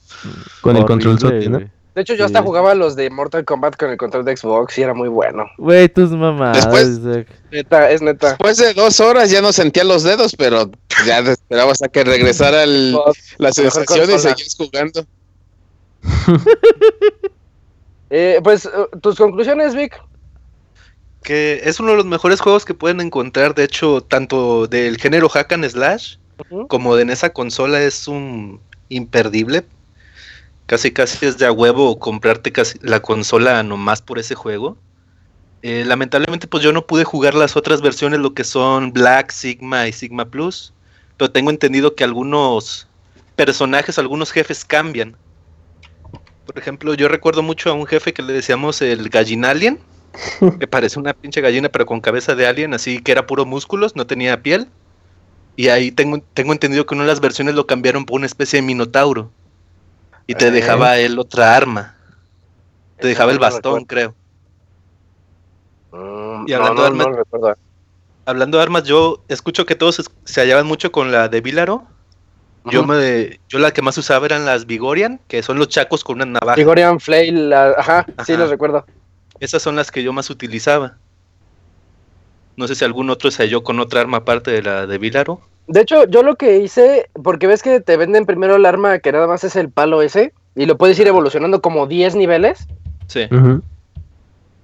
Con 0.62 0.78
el 0.78 0.86
control 0.86 1.20
sote, 1.20 1.50
¿no? 1.50 1.62
De 1.94 2.02
hecho, 2.04 2.14
yo 2.14 2.20
Sí. 2.20 2.34
hasta 2.34 2.42
jugaba 2.42 2.74
los 2.74 2.96
de 2.96 3.10
Mortal 3.10 3.44
Kombat 3.44 3.76
con 3.76 3.90
el 3.90 3.98
control 3.98 4.24
de 4.24 4.38
Xbox 4.38 4.78
y 4.78 4.82
era 4.84 4.94
muy 4.94 5.10
bueno. 5.10 5.46
Güey, 5.58 5.90
tus 5.90 6.12
mamadas. 6.12 6.56
Después- 6.58 6.88
Isaac. 7.00 7.28
Neta, 7.52 7.92
es 7.92 8.02
neta. 8.02 8.30
Después 8.30 8.56
de 8.58 8.74
dos 8.74 9.00
horas 9.02 9.30
ya 9.30 9.42
no 9.42 9.52
sentía 9.52 9.84
los 9.84 10.04
dedos, 10.04 10.34
pero 10.38 10.72
ya 11.06 11.20
esperaba 11.38 11.72
hasta 11.74 11.90
que 11.90 12.04
regresara 12.06 12.64
el- 12.64 12.98
la 13.38 13.52
sensación 13.52 14.10
y 14.10 14.20
seguías 14.20 14.56
jugando. 14.58 15.06
Eh, 18.14 18.42
pues, 18.44 18.66
eh, 18.66 18.70
tus 19.02 19.16
conclusiones, 19.16 19.74
Vic. 19.74 20.02
Que 21.24 21.62
es 21.64 21.80
uno 21.80 21.92
de 21.92 21.98
los 21.98 22.06
mejores 22.06 22.42
juegos 22.42 22.66
que 22.66 22.74
pueden 22.74 23.00
encontrar, 23.00 23.56
de 23.56 23.64
hecho, 23.64 24.02
tanto 24.02 24.68
del 24.68 24.98
género 24.98 25.30
hack 25.30 25.54
and 25.54 25.66
slash 25.70 26.18
como 26.68 26.96
de 26.96 27.04
en 27.04 27.10
esa 27.12 27.30
consola 27.32 27.82
es 27.82 28.08
un 28.10 28.60
imperdible. 28.90 29.64
Casi 30.72 30.92
casi 30.92 31.26
es 31.26 31.38
de 31.38 31.46
a 31.46 31.52
huevo 31.52 32.00
comprarte 32.00 32.54
casi 32.54 32.80
la 32.82 33.02
consola 33.02 33.62
nomás 33.62 34.02
por 34.02 34.20
ese 34.20 34.36
juego. 34.36 34.78
Eh, 35.64 35.84
lamentablemente 35.86 36.48
pues 36.48 36.64
yo 36.64 36.72
no 36.72 36.88
pude 36.88 37.04
jugar 37.04 37.34
las 37.34 37.58
otras 37.58 37.82
versiones, 37.82 38.22
lo 38.22 38.34
que 38.34 38.46
son 38.46 38.94
Black, 38.94 39.32
Sigma 39.32 39.90
y 39.90 39.92
Sigma 39.92 40.24
Plus. 40.24 40.72
Pero 41.18 41.30
tengo 41.30 41.50
entendido 41.50 41.94
que 41.94 42.06
algunos 42.06 42.88
personajes, 43.36 44.00
algunos 44.00 44.32
jefes 44.32 44.64
cambian. 44.64 45.18
Por 46.46 46.58
ejemplo, 46.58 46.94
yo 46.94 47.10
recuerdo 47.10 47.44
mucho 47.44 47.70
a 47.70 47.74
un 47.74 47.86
jefe 47.86 48.14
que 48.14 48.22
le 48.22 48.32
decíamos 48.32 48.82
el 48.82 49.10
gallinalien, 49.10 49.78
que 50.58 50.68
parece 50.68 50.98
una 50.98 51.12
pinche 51.12 51.42
gallina 51.42 51.68
pero 51.68 51.86
con 51.86 52.00
cabeza 52.00 52.34
de 52.34 52.48
alien, 52.48 52.74
así 52.74 53.02
que 53.02 53.12
era 53.12 53.28
puro 53.28 53.46
músculos, 53.46 53.98
no 53.98 54.08
tenía 54.08 54.42
piel. 54.42 54.70
Y 55.58 55.68
ahí 55.68 55.92
tengo, 55.92 56.24
tengo 56.34 56.54
entendido 56.54 56.86
que 56.86 56.96
en 56.96 57.00
una 57.00 57.08
de 57.08 57.12
las 57.12 57.20
versiones 57.20 57.56
lo 57.56 57.68
cambiaron 57.68 58.06
por 58.06 58.16
una 58.16 58.26
especie 58.26 58.62
de 58.62 58.66
minotauro. 58.66 59.34
Y 60.28 60.36
te 60.36 60.48
Eh. 60.48 60.52
dejaba 60.52 60.98
él 60.98 61.18
otra 61.20 61.56
arma. 61.56 61.96
Te 63.00 63.08
dejaba 63.08 63.32
el 63.32 63.40
bastón, 63.40 63.86
creo. 63.86 64.14
Mm, 65.92 66.46
Y 66.48 66.54
hablando 66.54 66.82
de 66.84 66.88
armas- 66.88 67.08
no 67.08 67.14
recuerdo. 67.14 67.56
Hablando 68.26 68.58
de 68.58 68.64
armas, 68.64 68.84
yo 68.84 69.24
escucho 69.28 69.66
que 69.66 69.76
todos 69.76 70.10
se 70.24 70.42
hallaban 70.42 70.66
mucho 70.68 70.92
con 70.92 71.12
la 71.12 71.28
de 71.28 71.42
Vilaro. 71.42 71.86
Yo 72.66 72.86
me, 72.86 73.40
yo 73.50 73.58
la 73.58 73.72
que 73.72 73.82
más 73.82 73.98
usaba 73.98 74.24
eran 74.28 74.46
las 74.46 74.68
Vigorian, 74.68 75.20
que 75.28 75.42
son 75.42 75.58
los 75.58 75.68
chacos 75.70 76.04
con 76.04 76.18
una 76.18 76.26
navaja. 76.26 76.54
Grigorian 76.56 77.00
Flail, 77.00 77.50
la- 77.50 77.72
ajá, 77.72 78.06
sí 78.24 78.34
Ajá. 78.34 78.38
los 78.38 78.52
recuerdo. 78.52 78.86
Esas 79.40 79.64
son 79.64 79.76
las 79.76 79.90
que 79.92 80.04
yo 80.04 80.14
más 80.14 80.30
utilizaba. 80.30 80.98
No 82.56 82.68
sé 82.68 82.76
si 82.76 82.86
algún 82.86 83.10
otro 83.10 83.32
se 83.32 83.42
halló 83.42 83.64
con 83.64 83.80
otra 83.80 84.02
arma 84.02 84.18
aparte 84.18 84.52
de 84.52 84.62
la 84.62 84.86
de 84.86 84.98
Vilaro. 85.00 85.42
De 85.68 85.82
hecho, 85.82 86.06
yo 86.06 86.24
lo 86.24 86.36
que 86.36 86.58
hice, 86.58 87.10
porque 87.24 87.48
ves 87.48 87.64
que 87.64 87.80
te 87.80 87.96
venden 87.98 88.26
primero 88.26 88.56
el 88.56 88.66
arma 88.66 89.00
que 89.00 89.12
nada 89.12 89.28
más 89.28 89.44
es 89.44 89.56
el 89.56 89.70
palo 89.70 90.02
ese, 90.02 90.34
y 90.56 90.66
lo 90.66 90.78
puedes 90.78 91.00
ir 91.00 91.08
evolucionando 91.08 91.62
como 91.62 91.88
10 91.88 92.16
niveles. 92.16 92.68
Sí. 93.08 93.28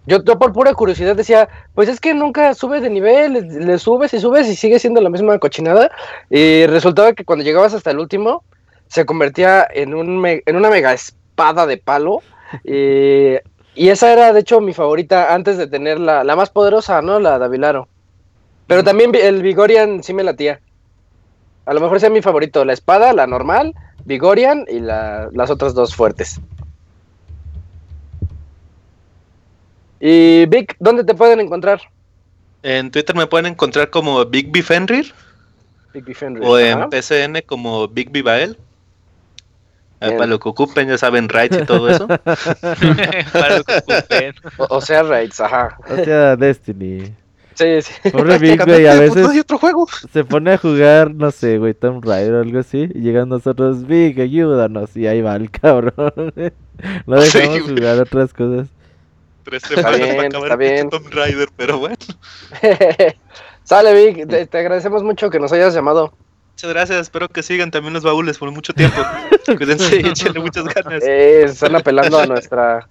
Yo, 0.05 0.23
yo 0.23 0.39
por 0.39 0.53
pura 0.53 0.73
curiosidad 0.73 1.15
decía, 1.15 1.49
pues 1.75 1.89
es 1.89 1.99
que 1.99 2.13
nunca 2.13 2.53
sube 2.53 2.79
de 2.79 2.89
nivel, 2.89 3.33
le, 3.33 3.41
le 3.41 3.77
subes 3.77 4.13
y 4.13 4.19
subes 4.19 4.47
y 4.47 4.55
sigue 4.55 4.79
siendo 4.79 5.01
la 5.01 5.09
misma 5.09 5.37
cochinada. 5.37 5.91
Y 6.29 6.65
resultaba 6.65 7.13
que 7.13 7.25
cuando 7.25 7.43
llegabas 7.43 7.73
hasta 7.73 7.91
el 7.91 7.99
último, 7.99 8.43
se 8.87 9.05
convertía 9.05 9.67
en, 9.73 9.93
un 9.93 10.17
me- 10.19 10.43
en 10.45 10.55
una 10.55 10.69
mega 10.69 10.93
espada 10.93 11.65
de 11.65 11.77
palo. 11.77 12.21
Y, 12.63 13.35
y 13.75 13.89
esa 13.89 14.11
era, 14.13 14.31
de 14.31 14.39
hecho, 14.39 14.61
mi 14.61 14.73
favorita 14.73 15.33
antes 15.33 15.57
de 15.57 15.67
tener 15.67 15.99
la, 15.99 16.23
la 16.23 16.35
más 16.37 16.49
poderosa, 16.51 17.01
¿no? 17.01 17.19
La 17.19 17.37
de 17.37 17.45
Avilaro. 17.45 17.89
Pero 18.65 18.83
también 18.85 19.11
el 19.13 19.41
Vigorian 19.41 20.03
sí 20.03 20.13
me 20.13 20.23
latía. 20.23 20.61
A 21.67 21.73
lo 21.73 21.81
mejor 21.81 21.99
sea 21.99 22.09
mi 22.09 22.21
favorito, 22.21 22.63
la 22.65 22.73
espada, 22.73 23.13
la 23.13 23.27
normal, 23.27 23.75
Vigorian 24.05 24.65
y 24.69 24.79
la- 24.79 25.29
las 25.33 25.49
otras 25.49 25.73
dos 25.73 25.93
fuertes. 25.93 26.39
Y 29.99 30.45
Vic, 30.45 30.75
¿dónde 30.79 31.03
te 31.03 31.13
pueden 31.13 31.39
encontrar? 31.39 31.81
En 32.63 32.91
Twitter 32.91 33.15
me 33.15 33.27
pueden 33.27 33.47
encontrar 33.47 33.89
como 33.89 34.23
Big 34.25 34.51
B 34.51 34.61
Fenrir. 34.63 35.13
Big 35.93 36.05
B 36.05 36.13
Fenrir. 36.13 36.43
O 36.45 36.57
en 36.57 36.77
ajá. 36.77 36.89
PCN 36.89 37.41
como 37.45 37.87
Big 37.87 38.11
B 38.11 38.21
Bael. 38.21 38.57
Ah. 39.99 40.09
Para 40.11 40.27
lo 40.27 40.39
que 40.39 40.49
ocupen, 40.49 40.87
ya 40.87 40.97
saben, 40.97 41.27
rights 41.27 41.57
y 41.57 41.65
todo 41.65 41.89
eso. 41.89 42.07
Para 43.33 43.57
lo 43.57 43.63
que 43.63 43.77
ocupen. 43.77 44.35
O, 44.57 44.77
o 44.77 44.81
sea, 44.81 45.01
Raids, 45.03 45.39
ajá. 45.41 45.77
O 45.89 45.95
sea, 46.03 46.35
Destiny. 46.35 47.13
Sí, 47.57 47.81
sí. 47.81 48.09
Pobre 48.11 48.37
Big, 48.37 48.63
güey, 48.63 48.85
a 48.85 48.91
hay 48.93 48.99
veces 48.99 49.27
otro 49.41 49.57
juego. 49.57 49.87
se 50.13 50.23
pone 50.23 50.53
a 50.53 50.57
jugar, 50.57 51.13
no 51.13 51.31
sé, 51.31 51.57
güey, 51.57 51.73
Tomb 51.73 52.03
Raider 52.05 52.33
o 52.35 52.41
algo 52.41 52.59
así. 52.59 52.87
Y 52.93 53.01
llegan 53.01 53.29
nosotros, 53.29 53.85
Big, 53.87 54.19
ayúdanos. 54.21 54.95
Y 54.95 55.07
ahí 55.07 55.21
va 55.21 55.35
el 55.35 55.49
cabrón. 55.61 56.13
No 57.07 57.21
Sí, 57.21 57.39
dejamos 57.39 57.61
güey. 57.63 57.75
jugar 57.77 57.99
otras 57.99 58.33
cosas. 58.33 58.67
Tres 59.43 59.63
semanas 59.63 59.97
bien, 59.97 60.15
para 60.17 60.27
acabar 60.27 60.61
el. 60.61 60.89
Tomb 60.89 61.07
Raider, 61.11 61.49
pero 61.55 61.79
bueno. 61.79 61.95
Sale, 63.63 63.93
Vic. 64.13 64.27
Te, 64.27 64.45
te 64.45 64.57
agradecemos 64.59 65.03
mucho 65.03 65.29
que 65.29 65.39
nos 65.39 65.51
hayas 65.51 65.73
llamado. 65.73 66.13
Muchas 66.51 66.69
gracias, 66.71 67.01
espero 67.01 67.27
que 67.29 67.43
sigan 67.43 67.69
también 67.69 67.93
los 67.93 68.03
baúles 68.03 68.37
por 68.37 68.51
mucho 68.51 68.73
tiempo. 68.73 68.97
Cuídense 69.45 70.01
y 70.01 70.07
échenle 70.07 70.39
muchas 70.39 70.65
ganas. 70.65 71.03
Eh, 71.03 71.43
están 71.43 71.75
apelando 71.75 72.17
a 72.19 72.25
nuestra 72.25 72.87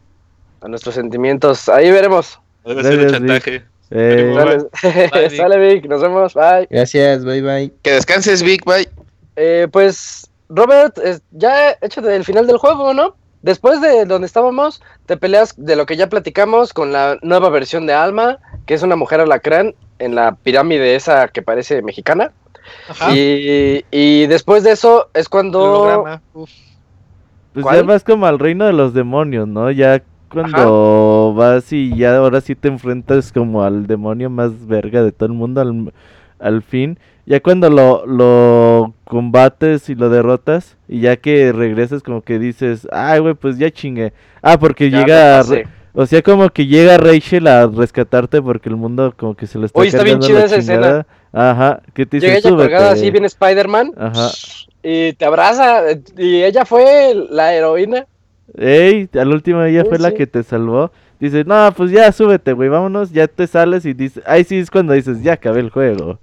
a 0.60 0.68
nuestros 0.68 0.94
sentimientos. 0.94 1.68
Ahí 1.68 1.90
veremos. 1.90 2.40
Debe 2.64 2.82
ser 2.82 3.20
un 3.22 3.26
Vic. 3.26 3.64
Eh, 3.90 4.32
Sale, 4.35 4.56
Bye, 5.13 5.29
Vic. 5.29 5.37
Sale, 5.37 5.59
Vic. 5.59 5.85
Nos 5.89 6.03
vemos. 6.03 6.35
Bye. 6.35 6.66
Gracias, 6.71 7.24
bye 7.24 7.43
bye. 7.43 7.73
Que 7.82 7.93
descanses, 7.93 8.43
Big 8.43 8.65
Bye. 8.65 8.89
Eh, 9.37 9.69
pues, 9.71 10.29
Robert, 10.48 10.98
es- 10.98 11.23
ya 11.32 11.73
échate 11.81 12.15
el 12.16 12.24
final 12.24 12.47
del 12.47 12.56
juego, 12.59 12.95
¿no? 12.95 13.15
Después 13.43 13.81
de 13.81 14.06
donde 14.06 14.27
estábamos, 14.27 14.82
te 15.06 15.16
peleas 15.16 15.55
de 15.56 15.77
lo 15.77 15.87
que 15.87 15.97
ya 15.97 16.09
platicamos 16.09 16.73
con 16.73 16.93
la 16.93 17.16
nueva 17.23 17.48
versión 17.48 17.87
de 17.87 17.93
Alma, 17.93 18.39
que 18.66 18.74
es 18.74 18.82
una 18.82 18.97
mujer 18.97 19.21
alacrán 19.21 19.74
en 19.98 20.15
la 20.16 20.35
pirámide 20.35 20.97
esa 20.97 21.29
que 21.29 21.43
parece 21.43 21.81
mexicana. 21.82 22.32
Ajá. 22.89 23.15
Y, 23.15 23.85
y 23.93 24.27
después 24.27 24.65
de 24.65 24.73
eso 24.73 25.11
es 25.15 25.29
cuando... 25.29 26.19
Pues 26.32 27.63
¿Cuál? 27.63 27.77
ya 27.77 27.82
vas 27.85 28.03
como 28.05 28.27
al 28.27 28.39
reino 28.39 28.66
de 28.66 28.73
los 28.73 28.93
demonios, 28.93 29.47
¿no? 29.47 29.71
Ya 29.71 30.03
cuando 30.31 30.53
vas 31.35 31.72
y 31.72 31.95
ya 31.96 32.16
ahora 32.16 32.40
sí 32.40 32.55
te 32.55 32.69
enfrentas 32.69 33.32
como 33.32 33.63
al 33.63 33.87
demonio 33.87 34.30
más 34.30 34.66
verga 34.66 35.03
de 35.03 35.13
todo 35.13 35.27
el 35.29 35.32
mundo 35.35 35.61
al, 35.61 35.93
al 36.38 36.63
fin. 36.63 36.98
Ya 37.27 37.40
cuando 37.40 37.69
lo, 37.71 38.06
lo 38.06 38.95
combates 39.05 39.88
y 39.90 39.95
lo 39.96 40.09
derrotas 40.11 40.77
y 40.88 41.01
ya 41.01 41.16
que 41.16 41.53
regresas 41.53 42.03
como 42.03 42.22
que 42.22 42.38
dices, 42.38 42.87
ay 42.93 43.19
güey, 43.21 43.35
pues 43.35 43.59
ya 43.59 43.71
chingue. 43.71 44.13
Ah, 44.43 44.59
porque 44.59 44.90
Ya 44.90 45.01
llega, 45.01 45.43
o 45.93 46.06
sea, 46.06 46.22
como 46.22 46.51
que 46.51 46.66
llega 46.66 46.98
Rachel 46.98 47.46
a 47.48 47.66
rescatarte 47.66 48.40
porque 48.43 48.69
el 48.69 48.77
mundo 48.77 49.14
como 49.16 49.35
que 49.35 49.46
se 49.46 49.59
lo 49.59 49.66
está 49.66 49.80
Oye, 49.80 49.88
está 49.88 50.03
bien 50.05 50.21
la 50.21 50.27
chida 50.27 50.45
esa 50.45 50.56
escena. 50.56 50.82
chingada. 50.82 51.06
Ajá, 51.32 51.82
que 51.95 52.06
te 52.06 52.21
Llega 52.21 52.37
ella 52.37 52.51
colgada 52.51 52.90
así, 52.93 53.11
viene 53.11 53.27
Spider-Man 53.27 53.93
Ajá. 53.96 54.29
y 54.82 55.13
te 55.14 55.24
abraza. 55.24 55.82
Y 56.16 56.43
ella 56.43 56.64
fue 56.64 57.14
la 57.30 57.55
heroína. 57.55 58.06
Ey, 58.56 59.09
al 59.19 59.32
último 59.32 59.63
ella 59.63 59.85
fue 59.85 59.98
la 59.98 60.11
sí. 60.11 60.14
que 60.14 60.27
te 60.27 60.43
salvó. 60.43 60.93
Dice, 61.19 61.45
no, 61.45 61.72
pues 61.77 61.90
ya 61.90 62.12
súbete, 62.12 62.53
güey, 62.53 62.69
vámonos, 62.69 63.11
ya 63.11 63.27
te 63.27 63.46
sales 63.46 63.86
y 63.86 63.95
dice, 63.95 64.22
ahí 64.27 64.45
sí 64.45 64.59
es 64.59 64.70
cuando 64.70 64.93
dices, 64.93 65.22
ya 65.22 65.32
acabé 65.35 65.61
el 65.61 65.70
juego. 65.70 66.19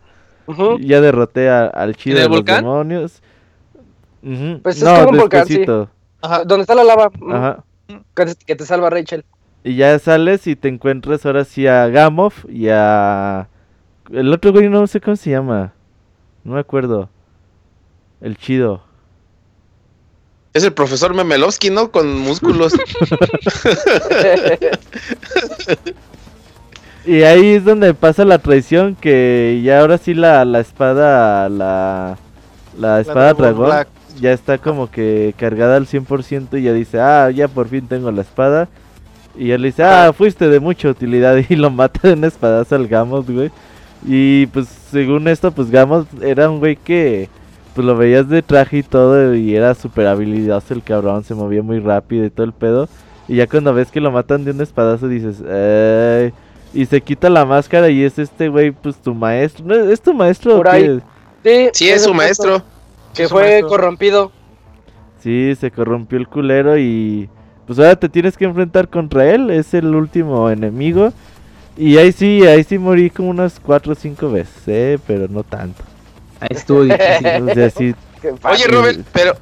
Ujú. 0.45 0.77
Ya 0.79 1.01
derroté 1.01 1.49
a- 1.49 1.65
al 1.67 1.95
chido 1.95 2.17
¿En 2.17 2.19
de 2.21 2.25
el 2.25 2.29
los 2.29 2.37
volcán? 2.39 2.57
demonios. 2.63 3.21
Ujú. 4.21 4.59
Pues 4.61 4.77
es 4.77 4.83
no, 4.83 4.95
como 4.95 5.09
un 5.09 5.17
volcán, 5.17 5.45
sí. 5.47 5.65
Ajá. 6.21 6.43
Donde 6.43 6.61
está 6.61 6.75
la 6.75 6.83
lava. 6.83 7.07
Ujú. 7.07 7.33
Ajá. 7.33 7.63
Que 8.15 8.25
te- 8.27 8.45
que 8.45 8.55
te 8.55 8.65
salva 8.65 8.89
Rachel. 8.89 9.25
Y 9.63 9.75
ya 9.77 9.97
sales 9.99 10.45
y 10.47 10.55
te 10.55 10.67
encuentras 10.67 11.25
ahora 11.25 11.43
sí 11.45 11.65
a 11.67 11.87
Gamoff 11.87 12.45
y 12.49 12.67
a... 12.69 13.47
El 14.11 14.31
otro 14.33 14.51
güey 14.51 14.69
no 14.69 14.85
sé 14.87 14.99
cómo 15.01 15.15
se 15.15 15.31
llama. 15.31 15.73
No 16.43 16.53
me 16.55 16.59
acuerdo. 16.59 17.09
El 18.21 18.37
chido. 18.37 18.83
Es 20.53 20.63
el 20.63 20.73
profesor 20.73 21.13
Memelowski, 21.13 21.69
¿no? 21.69 21.91
Con 21.91 22.19
músculos. 22.19 22.73
Y 27.05 27.23
ahí 27.23 27.55
es 27.55 27.65
donde 27.65 27.93
pasa 27.93 28.23
la 28.23 28.39
traición 28.39 28.95
que 28.95 29.61
ya 29.63 29.81
ahora 29.81 29.97
sí 29.97 30.13
la, 30.13 30.45
la 30.45 30.61
espada, 30.61 31.49
la, 31.49 32.17
la 32.79 33.01
espada 33.01 33.33
dragón 33.33 33.65
Black. 33.65 33.89
ya 34.21 34.31
está 34.31 34.57
como 34.57 34.89
que 34.89 35.33
cargada 35.37 35.75
al 35.75 35.85
100% 35.85 36.57
y 36.59 36.63
ya 36.63 36.71
dice, 36.71 37.01
ah, 37.01 37.29
ya 37.29 37.49
por 37.49 37.67
fin 37.67 37.87
tengo 37.87 38.09
la 38.11 38.21
espada. 38.21 38.69
Y 39.37 39.51
él 39.51 39.63
le 39.63 39.69
dice, 39.69 39.83
ah, 39.83 40.13
fuiste 40.15 40.47
de 40.47 40.61
mucha 40.61 40.89
utilidad 40.89 41.35
y 41.49 41.55
lo 41.57 41.69
mata 41.69 42.07
de 42.07 42.13
una 42.13 42.27
espadazo 42.27 42.75
al 42.75 42.87
Gamos, 42.87 43.29
güey. 43.29 43.51
Y 44.05 44.45
pues 44.47 44.67
según 44.89 45.27
esto, 45.27 45.51
pues 45.51 45.69
Gamos 45.69 46.05
era 46.21 46.49
un 46.49 46.59
güey 46.59 46.77
que 46.77 47.27
pues 47.75 47.85
lo 47.85 47.95
veías 47.95 48.29
de 48.29 48.41
traje 48.41 48.77
y 48.79 48.83
todo 48.83 49.33
y 49.35 49.55
era 49.55 49.73
súper 49.75 50.07
habilidoso 50.07 50.73
el 50.73 50.83
cabrón, 50.83 51.23
se 51.23 51.33
movía 51.35 51.61
muy 51.63 51.79
rápido 51.79 52.25
y 52.25 52.29
todo 52.29 52.45
el 52.45 52.53
pedo. 52.53 52.87
Y 53.27 53.35
ya 53.37 53.47
cuando 53.47 53.73
ves 53.73 53.89
que 53.91 54.01
lo 54.01 54.11
matan 54.11 54.43
de 54.45 54.51
un 54.51 54.61
espadazo 54.61 55.07
dices, 55.07 55.41
"Ay", 55.41 56.33
y 56.73 56.85
se 56.85 57.01
quita 57.01 57.29
la 57.29 57.45
máscara 57.45 57.89
y 57.89 58.03
es 58.03 58.17
este 58.19 58.49
güey, 58.49 58.71
pues 58.71 58.95
tu 58.97 59.13
maestro. 59.13 59.65
¿No 59.65 59.75
¿Es 59.75 60.01
tu 60.01 60.13
maestro 60.13 60.57
Por 60.57 60.67
ahí. 60.69 60.99
Sí, 61.43 61.69
Sí, 61.73 61.89
es 61.89 62.03
su 62.03 62.13
maestro. 62.13 62.61
Que 63.13 63.27
fue 63.27 63.43
maestro. 63.43 63.67
corrompido. 63.69 64.31
Sí, 65.19 65.55
se 65.59 65.71
corrompió 65.71 66.17
el 66.17 66.27
culero 66.27 66.77
y 66.77 67.29
pues 67.65 67.79
ahora 67.79 67.95
te 67.95 68.09
tienes 68.09 68.35
que 68.35 68.45
enfrentar 68.45 68.89
contra 68.89 69.29
él, 69.33 69.49
es 69.51 69.73
el 69.73 69.95
último 69.95 70.49
enemigo. 70.49 71.13
Y 71.77 71.97
ahí 71.97 72.11
sí, 72.11 72.45
ahí 72.45 72.63
sí 72.63 72.77
morí 72.77 73.09
como 73.09 73.29
unas 73.29 73.59
4 73.59 73.93
o 73.93 73.95
5 73.95 74.29
veces, 74.29 74.63
eh, 74.67 74.99
pero 75.07 75.27
no 75.29 75.43
tanto. 75.43 75.81
Sí, 77.77 77.95
Qué 78.21 78.33
Oye. 78.43 78.67
Robert, 78.67 78.99
pero 79.11 79.35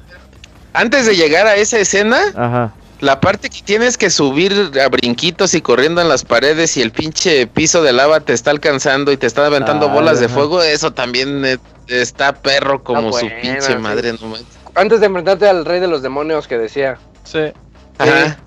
antes 0.72 1.06
de 1.06 1.14
llegar 1.16 1.46
a 1.46 1.54
esa 1.56 1.78
escena, 1.78 2.18
ajá. 2.34 2.72
la 3.00 3.20
parte 3.20 3.48
que 3.50 3.60
tienes 3.62 3.96
que 3.96 4.10
subir 4.10 4.72
a 4.82 4.88
brinquitos 4.88 5.54
y 5.54 5.60
corriendo 5.60 6.00
en 6.00 6.08
las 6.08 6.24
paredes 6.24 6.76
y 6.76 6.82
el 6.82 6.90
pinche 6.90 7.46
piso 7.46 7.82
de 7.82 7.92
lava 7.92 8.20
te 8.20 8.32
está 8.32 8.50
alcanzando 8.50 9.12
y 9.12 9.16
te 9.16 9.26
está 9.26 9.46
aventando 9.46 9.86
Ah, 9.88 9.92
bolas 9.92 10.18
de 10.20 10.26
ajá. 10.26 10.34
fuego, 10.34 10.62
eso 10.62 10.92
también 10.92 11.44
eh, 11.44 11.58
está 11.88 12.32
perro 12.32 12.82
como 12.82 13.10
Está 13.10 13.20
su 13.20 13.26
pinche 13.42 13.60
sí. 13.62 13.76
madre, 13.76 14.12
no. 14.14 14.34
Antes 14.74 15.00
de 15.00 15.06
enfrentarte 15.06 15.46
al 15.48 15.64
rey 15.64 15.80
de 15.80 15.86
los 15.88 16.02
demonios 16.02 16.48
que 16.48 16.56
decía. 16.58 16.96
Sí. 17.24 17.52
Ajá. 17.98 18.38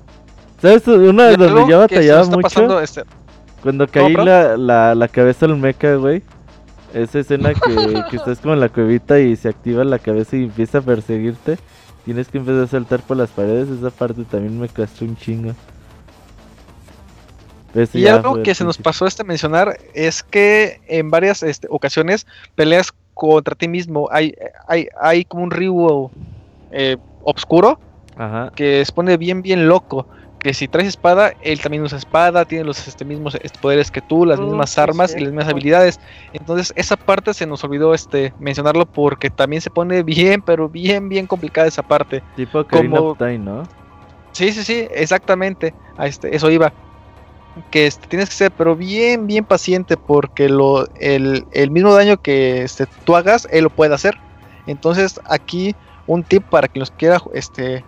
¿Sabes? 0.62 0.88
Una 0.88 1.26
de 1.28 1.38
yo 1.38 1.38
que 1.38 1.54
nos 1.54 1.70
batallaba 1.80 2.22
está 2.24 2.36
mucho, 2.36 2.42
pasando, 2.42 2.82
este, 2.82 3.04
cuando 3.62 3.88
caí 3.88 4.14
la, 4.14 4.58
la, 4.58 4.96
la 4.96 5.08
cabeza 5.08 5.46
al 5.46 5.56
mecha, 5.58 5.96
güey. 5.96 6.24
Esa 6.96 7.20
escena 7.20 7.54
que, 7.54 8.04
que 8.10 8.16
estás 8.16 8.40
como 8.40 8.54
en 8.54 8.62
la 8.62 8.70
cuevita 8.70 9.20
y 9.20 9.36
se 9.36 9.50
activa 9.50 9.84
la 9.84 10.00
cabeza 10.00 10.38
y 10.38 10.46
empieza 10.46 10.78
a 10.78 10.82
perseguirte. 10.82 11.58
Tienes 12.06 12.30
que 12.30 12.38
empezar 12.38 12.64
a 12.64 12.68
saltar 12.68 13.02
por 13.02 13.18
las 13.18 13.30
paredes. 13.32 13.68
Esa 13.70 13.90
parte 13.90 14.24
también 14.24 14.60
me 14.60 14.70
castró 14.70 15.06
un 15.06 15.18
chingo. 15.18 15.54
Ese 17.74 18.00
Y 18.00 18.04
ya 18.04 18.16
algo 18.16 18.42
que 18.42 18.56
se 18.56 18.64
nos 18.64 18.78
pasó 18.78 19.06
este 19.06 19.26
mencionar 19.26 19.78
es 19.94 20.24
que 20.24 20.80
en 20.88 21.12
varias 21.12 21.44
este, 21.44 21.68
ocasiones 21.70 22.26
peleas 22.56 22.94
contra 23.14 23.56
ti 23.56 23.68
mismo. 23.68 24.08
Hay, 24.12 24.34
hay, 24.68 24.88
hay 25.02 25.26
como 25.26 25.44
un 25.44 25.52
río 25.52 26.12
eh, 26.72 26.96
oscuro 27.24 27.78
Ajá. 28.16 28.54
que 28.56 28.86
se 28.86 28.92
pone 28.94 29.18
bien, 29.18 29.42
bien 29.42 29.68
loco. 29.68 30.08
Que 30.46 30.54
si 30.54 30.68
traes 30.68 30.90
espada, 30.90 31.34
él 31.40 31.60
también 31.60 31.82
usa 31.82 31.98
espada, 31.98 32.46
tiene 32.46 32.66
los 32.66 32.88
este, 32.88 33.04
mismos 33.04 33.34
este, 33.42 33.58
poderes 33.60 33.90
que 33.90 34.04
tú, 34.04 34.28
las 34.28 34.40
Mm, 34.40 34.44
mismas 34.44 34.70
sí, 34.70 34.80
armas 34.80 35.10
sí. 35.10 35.18
y 35.18 35.22
las 35.22 35.32
mismas 35.34 35.48
habilidades. 35.52 36.00
Entonces, 36.34 36.72
esa 36.76 36.98
parte 36.98 37.34
se 37.34 37.48
nos 37.48 37.64
olvidó 37.64 37.96
este 37.96 38.36
mencionarlo 38.38 38.86
porque 38.86 39.32
también 39.32 39.64
se 39.64 39.72
pone 39.72 40.04
bien, 40.04 40.44
pero 40.44 40.70
bien, 40.70 41.10
bien 41.10 41.26
complicada 41.26 41.68
esa 41.68 41.82
parte. 41.82 42.24
Tipo 42.36 42.64
como- 42.68 43.14
of 43.14 43.18
Time, 43.18 43.40
¿no? 43.40 43.64
Sí, 44.34 44.52
sí, 44.52 44.64
sí, 44.64 44.88
exactamente. 44.92 45.74
A 45.98 46.06
este, 46.06 46.36
eso 46.36 46.52
iba. 46.52 46.76
Que 47.72 47.88
este, 47.88 48.08
tienes 48.08 48.30
que 48.30 48.36
ser, 48.36 48.52
pero 48.52 48.76
bien, 48.76 49.26
bien 49.26 49.46
paciente, 49.46 49.98
porque 49.98 50.48
lo, 50.48 50.86
el, 50.94 51.48
el 51.52 51.72
mismo 51.72 51.92
daño 51.96 52.18
que 52.18 52.62
este, 52.62 52.86
tú 53.04 53.16
hagas, 53.16 53.48
él 53.50 53.64
lo 53.64 53.70
puede 53.72 53.96
hacer. 53.96 54.14
Entonces, 54.68 55.20
aquí 55.26 55.76
un 56.06 56.24
tip 56.24 56.44
para 56.50 56.68
quien 56.68 56.82
los 56.82 56.92
quiera 56.92 57.20
este, 57.34 57.88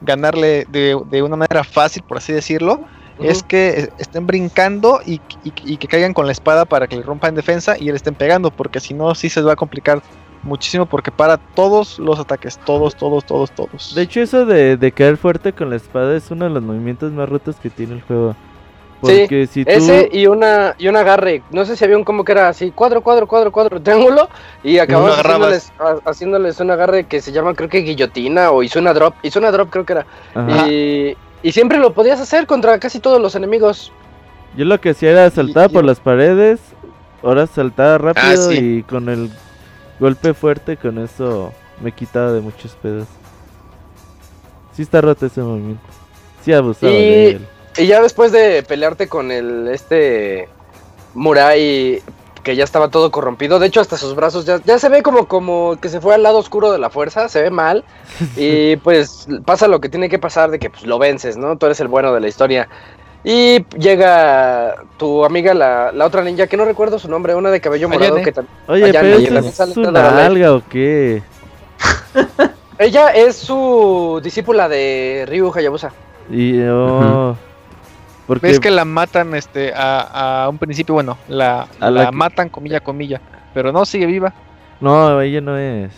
ganarle 0.00 0.66
de, 0.68 1.00
de 1.10 1.22
una 1.22 1.36
manera 1.36 1.64
fácil, 1.64 2.02
por 2.06 2.18
así 2.18 2.32
decirlo, 2.32 2.80
es 3.20 3.42
que 3.42 3.88
estén 3.98 4.26
brincando 4.28 5.00
y, 5.04 5.14
y- 5.42 5.52
y 5.64 5.76
que 5.76 5.88
caigan 5.88 6.14
con 6.14 6.26
la 6.26 6.32
espada 6.32 6.64
para 6.64 6.86
que 6.86 6.96
le 6.96 7.02
rompan 7.02 7.34
defensa 7.34 7.76
y 7.76 7.86
le 7.86 7.96
estén 7.96 8.14
pegando, 8.14 8.50
porque 8.52 8.78
si 8.78 8.94
no, 8.94 9.12
sí 9.16 9.28
se 9.28 9.42
va 9.42 9.54
a 9.54 9.56
complicar 9.56 10.00
muchísimo, 10.44 10.86
porque 10.86 11.10
para 11.10 11.36
todos 11.36 11.98
los 11.98 12.20
ataques, 12.20 12.58
todos, 12.64 12.94
todos, 12.94 13.24
todos, 13.24 13.50
todos. 13.50 13.92
De 13.94 14.02
hecho, 14.02 14.20
eso 14.20 14.46
de, 14.46 14.76
de 14.76 14.92
caer 14.92 15.16
fuerte 15.16 15.52
con 15.52 15.68
la 15.68 15.76
espada 15.76 16.16
es 16.16 16.30
uno 16.30 16.44
de 16.44 16.52
los 16.52 16.62
movimientos 16.62 17.10
más 17.12 17.28
rotos 17.28 17.56
que 17.56 17.70
tiene 17.70 17.94
el 17.94 18.02
juego. 18.02 18.36
Sí, 19.04 19.18
Porque 19.20 19.46
si 19.46 19.64
tú... 19.64 19.70
Ese 19.70 20.08
y 20.12 20.26
una 20.26 20.74
y 20.76 20.88
un 20.88 20.96
agarre. 20.96 21.42
No 21.50 21.64
sé 21.64 21.76
si 21.76 21.84
había 21.84 21.96
un 21.96 22.02
combo 22.04 22.24
que 22.24 22.32
era 22.32 22.48
así, 22.48 22.72
cuadro, 22.72 23.00
cuadro, 23.00 23.26
cuadro, 23.28 23.52
cuadro, 23.52 23.80
triángulo. 23.82 24.28
Y 24.64 24.78
acabamos 24.78 25.16
haciéndoles, 25.18 25.72
ha- 25.78 26.10
haciéndoles 26.10 26.60
un 26.60 26.70
agarre 26.72 27.04
que 27.04 27.20
se 27.20 27.30
llama 27.30 27.54
creo 27.54 27.68
que 27.68 27.78
guillotina 27.82 28.50
o 28.50 28.62
hizo 28.62 28.78
una 28.80 28.92
drop. 28.92 29.14
Hizo 29.22 29.38
una 29.38 29.50
drop 29.52 29.70
creo 29.70 29.84
que 29.86 29.92
era. 29.92 30.06
Y, 30.68 31.16
y 31.42 31.52
siempre 31.52 31.78
lo 31.78 31.92
podías 31.94 32.20
hacer 32.20 32.46
contra 32.46 32.78
casi 32.80 32.98
todos 32.98 33.20
los 33.20 33.34
enemigos. 33.36 33.92
Yo 34.56 34.64
lo 34.64 34.80
que 34.80 34.90
hacía 34.90 35.10
era 35.12 35.30
saltar 35.30 35.70
y- 35.70 35.74
por 35.74 35.84
las 35.84 36.00
paredes, 36.00 36.58
ahora 37.22 37.46
saltaba 37.46 37.98
rápido 37.98 38.50
sí. 38.50 38.58
y 38.58 38.82
con 38.82 39.08
el 39.08 39.30
golpe 40.00 40.34
fuerte, 40.34 40.76
con 40.76 40.98
eso 40.98 41.52
me 41.80 41.90
he 41.90 41.92
quitado 41.92 42.34
de 42.34 42.40
muchos 42.40 42.72
pedos. 42.74 43.06
Sí 44.72 44.82
está 44.82 45.00
roto 45.00 45.26
ese 45.26 45.40
movimiento. 45.40 45.82
Sí 46.44 46.52
abusaba 46.52 46.92
de 46.92 47.30
él. 47.30 47.46
Y 47.78 47.86
ya 47.86 48.02
después 48.02 48.32
de 48.32 48.62
pelearte 48.64 49.08
con 49.08 49.30
el 49.30 49.68
este 49.68 50.48
Murai 51.14 52.02
que 52.42 52.56
ya 52.56 52.64
estaba 52.64 52.88
todo 52.88 53.10
corrompido, 53.10 53.58
de 53.58 53.66
hecho 53.66 53.80
hasta 53.80 53.96
sus 53.96 54.14
brazos 54.14 54.46
ya, 54.46 54.60
ya 54.64 54.78
se 54.78 54.88
ve 54.88 55.02
como, 55.02 55.28
como 55.28 55.76
que 55.80 55.88
se 55.88 56.00
fue 56.00 56.14
al 56.14 56.22
lado 56.22 56.38
oscuro 56.38 56.72
de 56.72 56.78
la 56.78 56.88
fuerza, 56.90 57.28
se 57.28 57.42
ve 57.42 57.50
mal 57.50 57.84
y 58.36 58.76
pues 58.76 59.28
pasa 59.44 59.68
lo 59.68 59.80
que 59.80 59.88
tiene 59.88 60.08
que 60.08 60.18
pasar 60.18 60.50
de 60.50 60.58
que 60.58 60.70
pues, 60.70 60.84
lo 60.84 60.98
vences, 60.98 61.36
¿no? 61.36 61.56
Tú 61.56 61.66
eres 61.66 61.80
el 61.80 61.88
bueno 61.88 62.12
de 62.12 62.20
la 62.20 62.28
historia. 62.28 62.68
Y 63.24 63.64
llega 63.76 64.76
tu 64.96 65.24
amiga, 65.24 65.52
la, 65.52 65.92
la 65.92 66.06
otra 66.06 66.22
ninja, 66.22 66.46
que 66.46 66.56
no 66.56 66.64
recuerdo 66.64 66.98
su 66.98 67.08
nombre, 67.08 67.34
una 67.34 67.50
de 67.50 67.60
cabello 67.60 67.88
morado 67.88 68.16
que 68.22 68.32
también... 68.32 68.56
Oye, 68.68 68.92
pero 68.92 69.06
¿es, 69.38 69.60
¿es 69.60 69.76
una 69.76 70.24
alga 70.24 70.54
o 70.54 70.62
qué? 70.68 71.22
Ella 72.78 73.08
es 73.08 73.36
su 73.36 74.20
discípula 74.22 74.68
de 74.68 75.26
Ryu 75.28 75.52
Hayabusa. 75.52 75.92
Y 76.30 76.60
oh, 76.62 77.36
porque 78.28 78.50
es 78.50 78.60
que 78.60 78.70
la 78.70 78.84
matan 78.84 79.34
este 79.34 79.72
a, 79.74 80.42
a 80.44 80.48
un 80.50 80.58
principio, 80.58 80.92
bueno, 80.92 81.16
la, 81.28 81.66
la, 81.80 82.12
matan 82.12 82.50
comilla 82.50 82.78
comilla, 82.80 83.22
pero 83.54 83.72
no 83.72 83.86
sigue 83.86 84.04
viva. 84.04 84.34
No, 84.82 85.18
ella 85.22 85.40
no 85.40 85.56
es. 85.56 85.92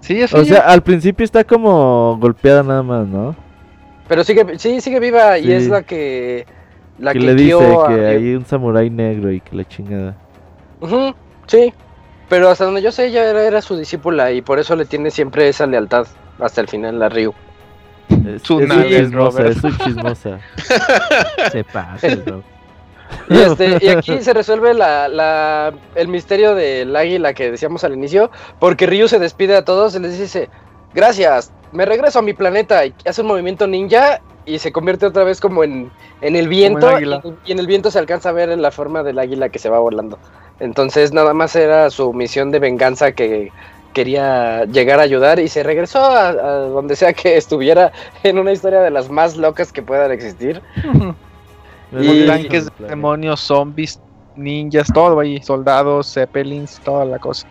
Sí, 0.00 0.22
es 0.22 0.32
O 0.32 0.42
sea, 0.42 0.60
al 0.60 0.82
principio 0.82 1.22
está 1.22 1.44
como 1.44 2.16
golpeada 2.18 2.62
nada 2.62 2.82
más, 2.82 3.06
¿no? 3.06 3.36
Pero 4.08 4.24
sigue 4.24 4.58
sí 4.58 4.80
sigue 4.80 5.00
viva 5.00 5.38
y 5.38 5.52
es 5.52 5.68
la 5.68 5.82
que 5.82 6.46
la 6.98 7.12
que, 7.12 7.20
le 7.20 7.34
dice 7.34 7.78
que 7.88 8.06
hay 8.06 8.34
un 8.34 8.46
samurái 8.46 8.88
negro 8.88 9.30
y 9.30 9.42
que 9.42 9.54
la 9.54 9.68
chingada. 9.68 10.16
sí. 11.46 11.74
Pero 12.30 12.48
hasta 12.48 12.64
donde 12.64 12.80
yo 12.80 12.90
sé, 12.90 13.08
ella 13.08 13.28
era, 13.46 13.60
su 13.60 13.76
discípula 13.76 14.32
y 14.32 14.40
por 14.40 14.58
eso 14.58 14.74
le 14.76 14.86
tiene 14.86 15.10
siempre 15.10 15.46
esa 15.46 15.66
lealtad 15.66 16.06
hasta 16.40 16.62
el 16.62 16.68
final 16.68 17.02
a 17.02 17.10
Ryu. 17.10 17.34
Es, 18.08 18.42
chismosa, 18.42 19.46
es 19.46 19.58
chismosa. 19.78 20.38
Se 21.52 21.64
pasa, 21.64 22.08
y, 23.28 23.38
este, 23.38 23.78
y 23.80 23.88
aquí 23.88 24.20
se 24.20 24.32
resuelve 24.32 24.74
la, 24.74 25.08
la, 25.08 25.72
el 25.94 26.08
misterio 26.08 26.54
del 26.54 26.94
águila 26.94 27.32
que 27.32 27.50
decíamos 27.50 27.84
al 27.84 27.94
inicio, 27.94 28.30
porque 28.58 28.86
Ryu 28.86 29.08
se 29.08 29.18
despide 29.18 29.56
a 29.56 29.64
todos 29.64 29.94
y 29.94 30.00
les 30.00 30.18
dice, 30.18 30.48
gracias, 30.94 31.52
me 31.72 31.84
regreso 31.86 32.18
a 32.18 32.22
mi 32.22 32.32
planeta 32.32 32.84
y 32.86 32.94
hace 33.04 33.22
un 33.22 33.28
movimiento 33.28 33.66
ninja 33.66 34.20
y 34.46 34.58
se 34.58 34.72
convierte 34.72 35.06
otra 35.06 35.24
vez 35.24 35.40
como 35.40 35.64
en, 35.64 35.90
en 36.20 36.36
el 36.36 36.48
viento 36.48 37.00
y, 37.00 37.04
y, 37.46 37.52
en 37.52 37.58
el 37.58 37.66
viento 37.66 37.90
se 37.90 37.98
alcanza 37.98 38.28
a 38.28 38.32
ver 38.32 38.50
en 38.50 38.62
la 38.62 38.70
forma 38.70 39.02
del 39.02 39.18
águila 39.18 39.48
que 39.48 39.58
se 39.58 39.70
va 39.70 39.78
volando. 39.78 40.18
Entonces 40.60 41.12
nada 41.12 41.34
más 41.34 41.56
era 41.56 41.90
su 41.90 42.12
misión 42.12 42.50
de 42.50 42.58
venganza 42.58 43.12
que 43.12 43.50
quería 43.94 44.66
llegar 44.66 45.00
a 45.00 45.02
ayudar 45.04 45.38
y 45.40 45.48
se 45.48 45.62
regresó 45.62 46.04
a, 46.04 46.32
donde 46.32 46.96
sea 46.96 47.14
que 47.14 47.38
estuviera 47.38 47.92
en 48.22 48.38
una 48.38 48.52
historia 48.52 48.80
de 48.80 48.90
las 48.90 49.08
más 49.08 49.36
locas 49.36 49.72
que 49.72 49.80
puedan 49.82 50.12
existir. 50.12 50.60
y... 51.92 52.26
Tanques, 52.26 52.68
demonios, 52.78 53.40
zombies, 53.40 53.98
ninjas, 54.36 54.88
todo 54.92 55.20
ahí, 55.20 55.42
soldados, 55.42 56.12
zeppelins, 56.12 56.78
toda 56.84 57.06
la 57.06 57.18
cosa. 57.18 57.46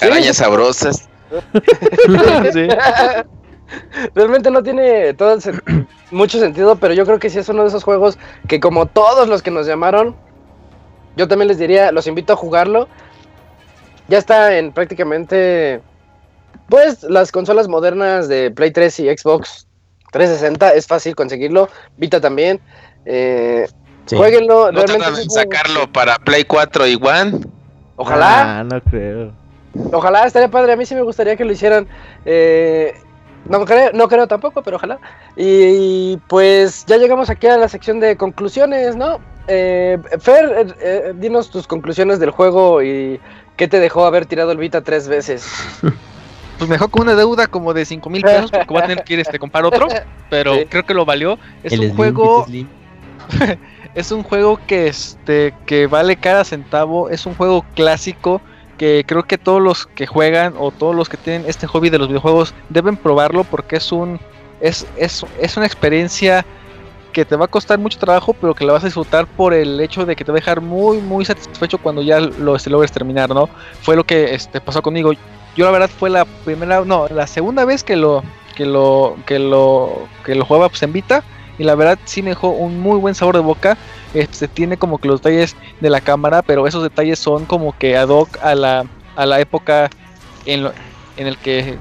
Arañas 0.00 0.38
sabrosas. 0.38 1.08
Realmente 4.14 4.50
no 4.50 4.62
tiene 4.62 5.14
todo 5.14 5.38
mucho 6.10 6.38
sentido, 6.38 6.76
pero 6.76 6.94
yo 6.94 7.04
creo 7.06 7.18
que 7.18 7.30
sí 7.30 7.38
es 7.38 7.48
uno 7.48 7.62
de 7.62 7.68
esos 7.68 7.84
juegos 7.84 8.18
que 8.48 8.60
como 8.60 8.86
todos 8.86 9.28
los 9.28 9.42
que 9.42 9.50
nos 9.50 9.66
llamaron, 9.66 10.14
yo 11.16 11.28
también 11.28 11.48
les 11.48 11.58
diría, 11.58 11.92
los 11.92 12.06
invito 12.06 12.32
a 12.32 12.36
jugarlo. 12.36 12.88
Ya 14.08 14.18
está 14.18 14.56
en 14.56 14.72
prácticamente, 14.72 15.80
pues, 16.68 17.02
las 17.04 17.32
consolas 17.32 17.68
modernas 17.68 18.28
de 18.28 18.50
Play 18.50 18.70
3 18.70 19.00
y 19.00 19.16
Xbox 19.16 19.66
360. 20.12 20.74
Es 20.74 20.86
fácil 20.86 21.14
conseguirlo. 21.14 21.68
Vita 21.96 22.20
también. 22.20 22.60
Eh, 23.04 23.66
Jueguenlo. 24.10 24.72
¿No 24.72 24.84
realmente 24.84 25.24
sacarlo 25.28 25.90
para 25.90 26.18
Play 26.18 26.44
4 26.44 26.86
y 26.86 26.96
One? 26.96 27.40
Ojalá. 27.96 28.60
Ah, 28.60 28.64
no 28.64 28.80
creo. 28.82 29.32
Ojalá, 29.92 30.26
estaría 30.26 30.50
padre. 30.50 30.72
A 30.72 30.76
mí 30.76 30.84
sí 30.84 30.94
me 30.94 31.02
gustaría 31.02 31.36
que 31.36 31.44
lo 31.44 31.52
hicieran. 31.52 31.86
Eh, 32.24 32.94
no 33.48 33.64
creo, 33.64 33.90
no 33.92 34.08
creo 34.08 34.26
tampoco, 34.26 34.62
pero 34.62 34.76
ojalá. 34.76 34.98
Y, 35.36 36.16
pues 36.28 36.84
ya 36.86 36.96
llegamos 36.96 37.30
aquí 37.30 37.46
a 37.46 37.56
la 37.56 37.68
sección 37.68 38.00
de 38.00 38.16
conclusiones, 38.16 38.96
¿no? 38.96 39.20
Eh, 39.48 39.98
Fer, 40.20 40.44
eh, 40.44 40.74
eh, 40.80 41.12
dinos 41.16 41.50
tus 41.50 41.66
conclusiones 41.66 42.20
del 42.20 42.30
juego 42.30 42.82
y 42.82 43.20
qué 43.62 43.68
te 43.68 43.78
dejó 43.78 44.06
haber 44.06 44.26
tirado 44.26 44.50
el 44.50 44.58
Vita 44.58 44.82
tres 44.82 45.06
veces. 45.06 45.46
Pues 46.58 46.68
me 46.68 46.76
dejó 46.76 46.88
con 46.88 47.02
una 47.02 47.16
deuda 47.16 47.48
como 47.48 47.74
de 47.74 47.84
5 47.84 48.08
mil 48.08 48.22
pesos 48.22 48.52
porque 48.52 48.68
voy 48.68 48.82
a 48.82 48.86
tener 48.86 49.02
que 49.02 49.14
ir 49.14 49.20
este, 49.20 49.40
comprar 49.40 49.64
otro, 49.64 49.88
pero 50.30 50.54
creo 50.68 50.86
que 50.86 50.94
lo 50.94 51.04
valió. 51.04 51.36
Es 51.64 51.76
un 51.76 51.96
juego... 51.96 52.46
es 53.96 54.12
un 54.12 54.22
juego 54.22 54.60
que, 54.64 54.86
este, 54.86 55.54
que 55.66 55.88
vale 55.88 56.14
cada 56.14 56.44
centavo, 56.44 57.08
es 57.08 57.26
un 57.26 57.34
juego 57.34 57.64
clásico 57.74 58.40
que 58.78 59.02
creo 59.04 59.24
que 59.24 59.38
todos 59.38 59.60
los 59.60 59.86
que 59.86 60.06
juegan 60.06 60.54
o 60.56 60.70
todos 60.70 60.94
los 60.94 61.08
que 61.08 61.16
tienen 61.16 61.48
este 61.48 61.66
hobby 61.66 61.90
de 61.90 61.98
los 61.98 62.06
videojuegos 62.06 62.54
deben 62.68 62.96
probarlo 62.96 63.42
porque 63.42 63.76
es 63.76 63.90
un 63.90 64.20
es, 64.60 64.86
es, 64.96 65.26
es 65.40 65.56
una 65.56 65.66
experiencia 65.66 66.44
que 67.12 67.24
te 67.24 67.36
va 67.36 67.44
a 67.44 67.48
costar 67.48 67.78
mucho 67.78 67.98
trabajo, 67.98 68.32
pero 68.34 68.54
que 68.54 68.64
la 68.64 68.72
vas 68.72 68.82
a 68.82 68.86
disfrutar 68.86 69.26
por 69.26 69.54
el 69.54 69.80
hecho 69.80 70.04
de 70.04 70.16
que 70.16 70.24
te 70.24 70.32
va 70.32 70.36
a 70.38 70.40
dejar 70.40 70.60
muy, 70.60 70.98
muy 70.98 71.24
satisfecho 71.24 71.78
cuando 71.78 72.02
ya 72.02 72.20
lo 72.20 72.56
este, 72.56 72.70
logres 72.70 72.90
terminar, 72.90 73.30
¿no? 73.30 73.48
Fue 73.82 73.96
lo 73.96 74.04
que 74.04 74.34
este, 74.34 74.60
pasó 74.60 74.82
conmigo. 74.82 75.12
Yo 75.56 75.64
la 75.64 75.70
verdad 75.70 75.90
fue 75.90 76.10
la 76.10 76.24
primera, 76.24 76.84
no, 76.84 77.06
la 77.08 77.26
segunda 77.26 77.64
vez 77.64 77.84
que 77.84 77.96
lo, 77.96 78.22
que 78.56 78.64
lo, 78.64 79.16
que 79.26 79.38
lo, 79.38 80.08
que 80.24 80.34
lo 80.34 80.44
jugaba 80.44 80.68
pues, 80.68 80.82
en 80.82 80.92
Vita. 80.92 81.22
Y 81.58 81.64
la 81.64 81.74
verdad 81.74 81.98
sí 82.04 82.22
me 82.22 82.30
dejó 82.30 82.48
un 82.48 82.80
muy 82.80 82.98
buen 82.98 83.14
sabor 83.14 83.36
de 83.36 83.42
boca. 83.42 83.76
Este 84.14 84.48
tiene 84.48 84.78
como 84.78 84.98
que 84.98 85.08
los 85.08 85.20
detalles 85.20 85.54
de 85.80 85.90
la 85.90 86.00
cámara, 86.00 86.42
pero 86.42 86.66
esos 86.66 86.82
detalles 86.82 87.18
son 87.18 87.44
como 87.44 87.76
que 87.76 87.96
ad 87.96 88.08
hoc 88.08 88.38
a 88.42 88.54
la, 88.54 88.86
a 89.16 89.26
la 89.26 89.38
época 89.38 89.90
en, 90.46 90.68
en 91.18 91.26
el 91.26 91.36
que 91.36 91.78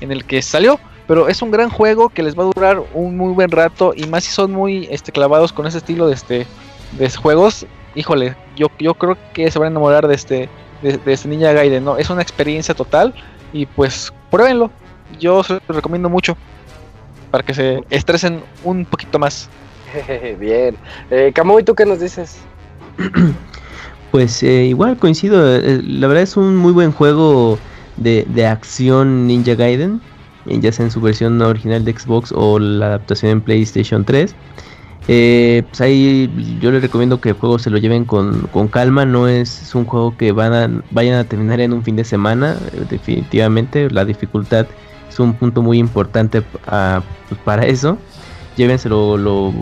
en 0.00 0.12
el 0.12 0.24
que 0.24 0.42
salió. 0.42 0.78
Pero 1.08 1.26
es 1.26 1.40
un 1.40 1.50
gran 1.50 1.70
juego 1.70 2.10
que 2.10 2.22
les 2.22 2.38
va 2.38 2.42
a 2.42 2.50
durar 2.54 2.82
un 2.92 3.16
muy 3.16 3.32
buen 3.32 3.50
rato. 3.50 3.94
Y 3.96 4.06
más 4.06 4.24
si 4.24 4.30
son 4.30 4.52
muy 4.52 4.86
este, 4.90 5.10
clavados 5.10 5.54
con 5.54 5.66
ese 5.66 5.78
estilo 5.78 6.06
de 6.06 6.14
este 6.14 6.46
de 6.92 7.10
juegos. 7.10 7.66
Híjole, 7.94 8.36
yo, 8.56 8.68
yo 8.78 8.92
creo 8.92 9.16
que 9.32 9.50
se 9.50 9.58
van 9.58 9.68
a 9.68 9.70
enamorar 9.70 10.06
de 10.06 10.14
este, 10.14 10.50
de, 10.82 11.00
este 11.06 11.28
Ninja 11.28 11.52
Gaiden, 11.52 11.82
¿no? 11.82 11.96
Es 11.96 12.10
una 12.10 12.20
experiencia 12.20 12.74
total. 12.74 13.14
Y 13.54 13.64
pues 13.64 14.12
pruébenlo. 14.30 14.70
Yo 15.18 15.42
se 15.42 15.54
lo 15.54 15.60
recomiendo 15.68 16.10
mucho. 16.10 16.36
Para 17.30 17.42
que 17.42 17.54
se 17.54 17.82
estresen 17.88 18.42
un 18.62 18.84
poquito 18.84 19.18
más. 19.18 19.48
Bien. 20.38 20.76
Eh, 21.10 21.32
¿y 21.34 21.62
tú 21.62 21.74
qué 21.74 21.86
nos 21.86 22.00
dices? 22.00 22.38
Pues 24.10 24.42
eh, 24.42 24.64
igual 24.64 24.96
coincido. 24.96 25.54
Eh, 25.54 25.82
la 25.84 26.06
verdad 26.06 26.22
es 26.22 26.38
un 26.38 26.56
muy 26.56 26.72
buen 26.72 26.92
juego 26.92 27.58
de, 27.98 28.24
de 28.26 28.46
acción 28.46 29.26
Ninja 29.26 29.54
Gaiden 29.54 30.00
ya 30.60 30.72
sea 30.72 30.86
en 30.86 30.90
su 30.90 31.00
versión 31.00 31.40
original 31.42 31.84
de 31.84 31.92
Xbox 31.92 32.32
o 32.34 32.58
la 32.58 32.86
adaptación 32.86 33.32
en 33.32 33.40
PlayStation 33.40 34.04
3. 34.04 34.34
Eh, 35.10 35.62
pues 35.68 35.80
ahí 35.80 36.58
yo 36.60 36.70
les 36.70 36.82
recomiendo 36.82 37.18
que 37.18 37.30
el 37.30 37.34
juego 37.34 37.58
se 37.58 37.70
lo 37.70 37.78
lleven 37.78 38.04
con, 38.04 38.46
calma, 38.70 39.06
no 39.06 39.26
es, 39.26 39.74
un 39.74 39.86
juego 39.86 40.14
que 40.14 40.32
van 40.32 40.52
a, 40.52 40.82
vayan 40.90 41.14
a 41.14 41.24
terminar 41.24 41.60
en 41.60 41.72
un 41.72 41.82
fin 41.82 41.96
de 41.96 42.04
semana, 42.04 42.58
eh, 42.74 42.84
definitivamente 42.90 43.90
la 43.90 44.04
dificultad 44.04 44.66
es 45.08 45.18
un 45.18 45.32
punto 45.32 45.62
muy 45.62 45.78
importante 45.78 46.42
pues 46.42 47.40
para 47.42 47.64
eso, 47.64 47.96
llévenselo 48.58 49.16
lo, 49.16 49.54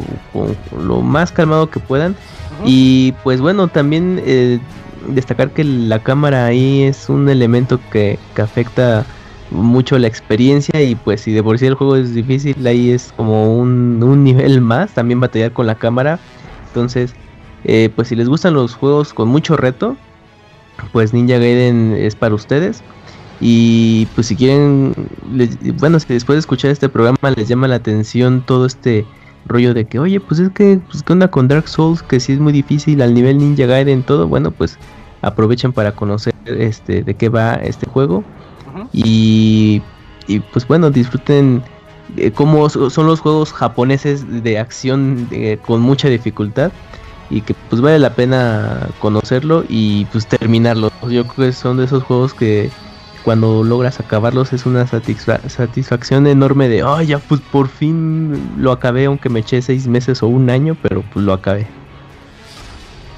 lo, 0.82 1.00
más 1.02 1.30
calmado 1.30 1.70
que 1.70 1.78
puedan 1.78 2.16
y 2.64 3.12
pues 3.22 3.40
bueno, 3.40 3.68
también 3.68 4.20
eh, 4.24 4.58
destacar 5.06 5.52
que 5.52 5.62
la 5.62 6.00
cámara 6.00 6.46
ahí 6.46 6.82
es 6.82 7.08
un 7.08 7.28
elemento 7.28 7.78
que, 7.92 8.18
que 8.34 8.42
afecta 8.42 9.06
mucho 9.50 9.98
la 9.98 10.06
experiencia 10.06 10.82
y 10.82 10.94
pues 10.94 11.20
si 11.20 11.32
de 11.32 11.42
por 11.42 11.58
sí 11.58 11.66
el 11.66 11.74
juego 11.74 11.96
es 11.96 12.14
difícil, 12.14 12.66
ahí 12.66 12.90
es 12.90 13.12
como 13.16 13.56
un, 13.56 13.98
nivel 14.24 14.60
más, 14.60 14.92
también 14.92 15.20
batallar 15.20 15.52
con 15.52 15.66
la 15.66 15.76
cámara. 15.76 16.18
Entonces, 16.68 17.14
eh, 17.64 17.90
pues 17.94 18.08
si 18.08 18.16
les 18.16 18.28
gustan 18.28 18.54
los 18.54 18.74
juegos 18.74 19.12
con 19.12 19.28
mucho 19.28 19.56
reto, 19.56 19.96
pues 20.92 21.12
Ninja 21.12 21.38
Gaiden 21.38 21.94
es 21.96 22.14
para 22.14 22.34
ustedes. 22.34 22.82
Y 23.40 24.06
pues 24.14 24.28
si 24.28 24.36
quieren, 24.36 24.94
bueno, 25.78 26.00
si 26.00 26.06
después 26.08 26.36
de 26.36 26.40
escuchar 26.40 26.70
este 26.70 26.88
programa 26.88 27.30
les 27.36 27.48
llama 27.48 27.68
la 27.68 27.76
atención 27.76 28.42
todo 28.46 28.64
este 28.64 29.04
rollo 29.44 29.74
de 29.74 29.84
que, 29.84 29.98
oye, 29.98 30.20
pues 30.20 30.40
es 30.40 30.50
que, 30.50 30.80
pues 30.90 31.02
qué 31.02 31.12
onda 31.12 31.28
con 31.28 31.46
Dark 31.46 31.68
Souls, 31.68 32.02
que 32.02 32.18
si 32.18 32.32
es 32.32 32.40
muy 32.40 32.52
difícil 32.52 33.02
al 33.02 33.12
nivel 33.12 33.38
Ninja 33.38 33.66
Gaiden, 33.66 34.02
todo, 34.02 34.26
bueno, 34.26 34.50
pues 34.50 34.78
aprovechen 35.20 35.72
para 35.72 35.92
conocer 35.92 36.34
este 36.46 37.02
de 37.02 37.14
qué 37.14 37.28
va 37.28 37.54
este 37.56 37.86
juego 37.88 38.24
y, 38.92 39.82
pues 40.52 40.66
bueno, 40.66 40.90
disfruten 40.90 41.62
cómo 42.34 42.68
son 42.68 43.06
los 43.06 43.20
juegos 43.20 43.52
japoneses 43.52 44.42
de 44.42 44.58
acción 44.58 45.28
con 45.66 45.80
mucha 45.80 46.08
dificultad. 46.08 46.72
y 47.30 47.40
que 47.40 47.54
pues 47.68 47.82
vale 47.82 47.98
la 47.98 48.14
pena 48.14 48.88
conocerlo 49.00 49.64
y 49.68 50.04
pues 50.06 50.26
terminarlo. 50.26 50.90
Yo 51.02 51.26
creo 51.26 51.48
que 51.48 51.52
son 51.52 51.78
de 51.78 51.84
esos 51.84 52.02
juegos 52.04 52.34
que 52.34 52.70
cuando 53.24 53.64
logras 53.64 53.98
acabarlos 53.98 54.52
es 54.52 54.66
una 54.66 54.86
satisfacción 54.86 56.26
enorme 56.28 56.68
de, 56.68 56.84
oh, 56.84 57.02
ya 57.02 57.18
pues 57.18 57.40
por 57.40 57.68
fin 57.68 58.54
lo 58.56 58.70
acabé, 58.70 59.06
aunque 59.06 59.28
me 59.28 59.40
eché 59.40 59.60
seis 59.62 59.88
meses 59.88 60.22
o 60.22 60.28
un 60.28 60.48
año, 60.48 60.76
pero 60.80 61.02
pues 61.12 61.24
lo 61.24 61.32
acabé. 61.32 61.66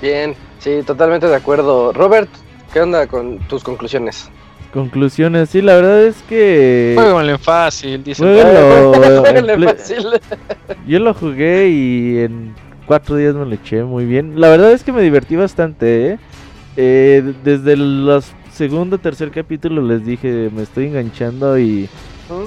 Bien, 0.01 0.35
sí, 0.61 0.81
totalmente 0.87 1.27
de 1.27 1.37
acuerdo. 1.37 1.93
Robert, 1.93 2.31
¿qué 2.73 2.81
onda 2.81 3.07
con 3.07 3.39
tus 3.49 3.63
conclusiones? 3.63 4.31
Conclusiones, 4.73 5.51
sí, 5.51 5.63
la 5.63 5.75
verdad 5.75 6.05
es 6.05 6.23
que... 6.29 6.95
Jueguenle 6.95 7.39
fácil, 7.39 8.05
dice. 8.05 8.23
fácil. 9.65 10.07
Yo 10.87 10.99
lo 10.99 11.15
jugué 11.15 11.69
y 11.71 12.19
en 12.19 12.55
cuatro 12.87 13.17
días 13.17 13.35
me 13.35 13.47
lo 13.47 13.55
eché 13.55 13.83
muy 13.85 14.05
bien. 14.05 14.41
La 14.41 14.49
verdad 14.49 14.73
es 14.73 14.85
que 14.85 14.93
me 14.93 15.03
divertí 15.03 15.37
bastante, 15.37 16.13
¿eh? 16.13 16.19
Eh, 16.77 17.35
desde 17.43 17.77
los 17.77 18.33
segundo 18.53 18.99
tercer 18.99 19.31
capítulo 19.31 19.81
les 19.83 20.05
dije, 20.05 20.51
me 20.53 20.63
estoy 20.63 20.87
enganchando 20.87 21.59
y 21.59 21.89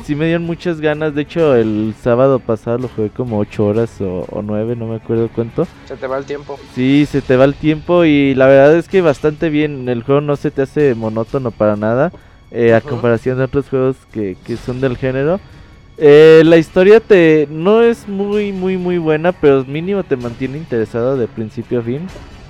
sí 0.06 0.16
me 0.16 0.26
dieron 0.26 0.44
muchas 0.44 0.82
ganas. 0.82 1.16
De 1.16 1.22
hecho, 1.22 1.56
el 1.56 1.94
sábado 2.02 2.40
pasado 2.40 2.78
lo 2.80 2.88
jugué 2.88 3.10
como 3.10 3.40
8 3.40 3.66
horas 3.66 4.02
o, 4.02 4.26
o 4.30 4.42
9, 4.42 4.76
no 4.76 4.88
me 4.88 4.96
acuerdo 4.96 5.30
cuánto. 5.34 5.68
Se 5.86 5.96
te 5.96 6.08
va 6.08 6.18
el 6.18 6.26
tiempo. 6.26 6.60
Sí, 6.74 7.06
se 7.10 7.22
te 7.22 7.36
va 7.36 7.46
el 7.46 7.56
tiempo 7.56 8.06
y 8.06 8.36
la 8.36 8.48
verdad 8.48 8.76
es 8.76 8.88
que 8.88 9.02
bastante 9.02 9.50
bien. 9.50 9.88
El 9.90 10.04
juego 10.04 10.22
no 10.22 10.36
se 10.36 10.52
te 10.52 10.62
hace 10.62 10.96
monótono 10.96 11.52
para 11.52 11.76
nada. 11.76 12.12
Eh, 12.52 12.74
a 12.74 12.82
comparación 12.82 13.38
de 13.38 13.46
otros 13.46 13.70
juegos 13.70 13.96
que, 14.12 14.36
que 14.46 14.58
son 14.58 14.82
del 14.82 14.98
género. 14.98 15.40
Eh, 15.98 16.42
la 16.46 16.58
historia 16.58 17.00
te 17.00 17.48
no 17.50 17.82
es 17.82 18.08
muy 18.08 18.52
muy 18.52 18.76
muy 18.76 18.98
buena, 18.98 19.32
pero 19.32 19.64
mínimo 19.64 20.04
te 20.04 20.16
mantiene 20.16 20.58
interesado 20.58 21.16
de 21.16 21.28
principio 21.28 21.80
a 21.80 21.84
fin. 21.84 22.08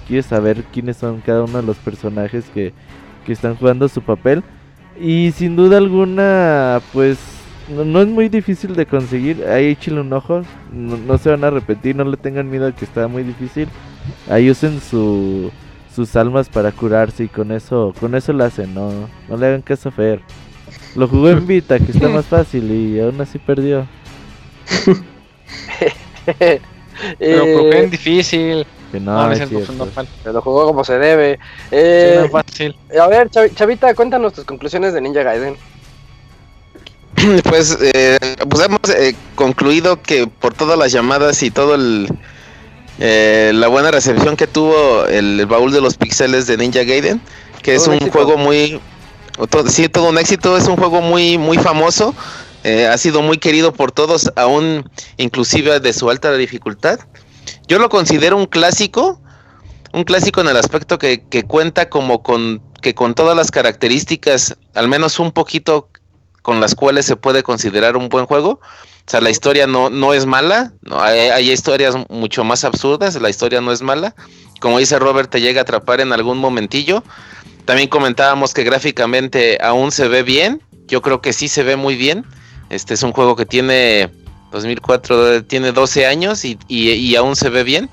Quieres 0.08 0.26
saber 0.26 0.64
quiénes 0.72 0.98
son 0.98 1.22
cada 1.22 1.43
uno 1.43 1.60
de 1.60 1.68
los 1.68 1.77
personajes 1.77 2.45
que, 2.53 2.74
que 3.26 3.34
están 3.34 3.56
jugando 3.56 3.88
su 3.90 4.01
papel. 4.01 4.43
Y 5.00 5.32
sin 5.32 5.56
duda 5.56 5.78
alguna, 5.78 6.82
pues 6.94 7.18
no, 7.70 8.02
es 8.02 8.08
muy 8.08 8.30
difícil 8.30 8.76
de 8.76 8.86
conseguir. 8.86 9.45
Ahí 9.45 9.68
échale 9.68 10.02
un 10.02 10.11
ojo. 10.14 10.44
No, 10.72 11.18
se 11.18 11.30
van 11.30 11.44
a 11.44 11.50
repetir, 11.50 11.95
no 11.95 12.03
le 12.03 12.18
tengan 12.18 12.50
miedo 12.50 12.68
a 12.68 12.72
que 12.72 12.86
está 12.86 13.08
muy 13.08 13.24
difícil. 13.24 13.68
Ahí 14.30 14.50
usen 14.50 14.82
su, 14.82 15.52
sus 15.95 16.16
almas 16.16 16.50
para 16.50 16.72
curarse 16.72 17.26
y 17.26 17.28
con 17.28 17.52
eso 17.52 17.94
con 18.00 18.16
eso 18.16 18.34
lo 18.34 18.44
hacen. 18.44 18.74
No, 18.74 18.92
no 19.30 19.38
le 19.38 19.48
hagan 19.48 19.61
caso 19.61 19.90
a 19.90 19.92
Fer. 19.92 20.22
Lo 20.95 21.08
jugó 21.08 21.30
en 21.30 21.48
Vita, 21.48 21.80
que 21.80 21.92
está 21.92 22.10
más 22.10 22.26
fácil 22.26 22.70
y 22.72 23.00
aún 23.00 23.20
así 23.22 23.40
perdió. 23.40 23.88
Pero 27.20 27.72
en 27.74 27.90
difícil. 27.90 28.66
Que 28.92 29.00
no, 29.00 29.32
es 29.32 29.50
lo 30.26 30.42
jugó 30.42 30.66
como 30.66 30.84
se 30.84 30.98
debe. 31.00 31.40
Eh, 31.72 32.28
fácil. 32.32 32.76
A 33.00 33.08
ver, 33.08 33.30
Chavita, 33.30 33.94
cuéntanos 33.95 34.34
tus 34.34 34.45
conclusiones 34.45 34.94
de 34.94 35.02
Ninja 35.02 35.24
Gaiden. 35.24 35.56
Pues, 37.44 37.78
eh, 37.82 38.18
pues 38.50 38.66
hemos 38.66 38.80
eh, 38.90 39.16
concluido 39.36 40.02
que 40.02 40.28
por 40.28 40.53
todas 40.53 40.78
las 40.78 40.92
llamadas 40.92 41.44
y 41.44 41.52
todo 41.52 41.76
el 41.76 42.08
eh, 43.00 43.52
la 43.53 43.68
buena 43.68 43.92
recepción 43.92 44.38
que 44.38 44.48
tuvo 44.48 45.06
el, 45.06 45.45
baúl 45.45 45.72
de 45.72 45.82
los 45.82 45.98
pixeles 45.98 46.48
de 46.48 46.58
Ninja 46.58 46.84
Gaiden, 46.84 47.22
que 47.64 47.76
es 47.76 47.88
un 47.88 48.00
juego 48.10 48.38
muy 48.38 48.80
todo, 49.50 49.68
sí, 49.68 49.90
todo 49.90 50.10
un 50.10 50.18
éxito, 50.18 50.56
es 50.58 50.68
un 50.68 50.78
juego 50.78 51.02
muy 51.02 51.38
muy 51.38 51.58
famoso, 51.58 52.14
ha 52.64 52.98
sido 52.98 53.22
muy 53.24 53.38
querido 53.38 53.74
por 53.74 53.92
todos, 53.92 54.32
aún 54.36 54.88
inclusive 55.18 55.80
de 55.80 55.94
su 55.94 56.10
alta 56.10 56.32
dificultad. 56.34 57.00
Yo 57.68 57.80
lo 57.80 57.90
considero 57.90 58.38
un 58.38 58.46
clásico, 58.46 59.22
un 59.94 60.04
clásico 60.04 60.42
en 60.42 60.48
el 60.48 60.58
aspecto 60.58 60.98
que, 60.98 61.24
cuenta 61.48 61.90
como 61.90 62.24
con 62.24 62.62
que 62.82 62.96
con 62.96 63.14
todas 63.14 63.38
las 63.38 63.52
características, 63.52 64.58
al 64.74 64.88
menos 64.88 65.20
un 65.20 65.32
poquito 65.32 65.90
con 66.42 66.60
las 66.60 66.74
cuales 66.74 67.06
se 67.06 67.16
puede 67.16 67.44
considerar 67.44 67.96
un 67.96 68.10
buen 68.10 68.26
juego. 68.26 68.60
O 69.08 69.12
sea, 69.12 69.22
la 69.22 69.30
historia 69.30 69.68
no, 69.68 69.90
no 69.90 70.14
es 70.14 70.26
mala, 70.26 70.74
no, 70.82 71.02
hay, 71.02 71.52
historias 71.52 71.96
mucho 72.10 72.44
más 72.44 72.64
absurdas, 72.64 73.20
la 73.22 73.30
historia 73.30 73.62
no 73.62 73.72
es 73.72 73.82
mala. 73.82 74.16
Como 74.60 74.80
dice 74.80 74.98
Robert, 75.00 75.30
te 75.30 75.42
llega 75.42 75.62
a 75.62 75.64
atrapar 75.64 76.02
en 76.02 76.14
algún 76.14 76.40
momentillo. 76.40 77.04
También 77.66 77.90
comentábamos 77.90 78.54
que 78.54 78.64
gráficamente 78.64 79.60
aún 79.62 79.92
se 79.92 80.08
ve 80.08 80.24
bien, 80.24 80.62
yo 80.88 81.02
creo 81.02 81.22
que 81.22 81.34
sí 81.34 81.48
se 81.48 81.64
ve 81.64 81.76
muy 81.76 81.96
bien. 81.96 82.26
Este 82.70 82.94
es 82.94 83.04
un 83.04 83.12
juego 83.12 83.36
que 83.36 83.46
tiene 83.46 84.10
2004 84.52 85.44
tiene 85.46 85.72
12 85.72 86.06
años 86.06 86.44
y, 86.46 87.16
aún 87.16 87.36
se 87.36 87.50
ve 87.50 87.64
bien. 87.64 87.90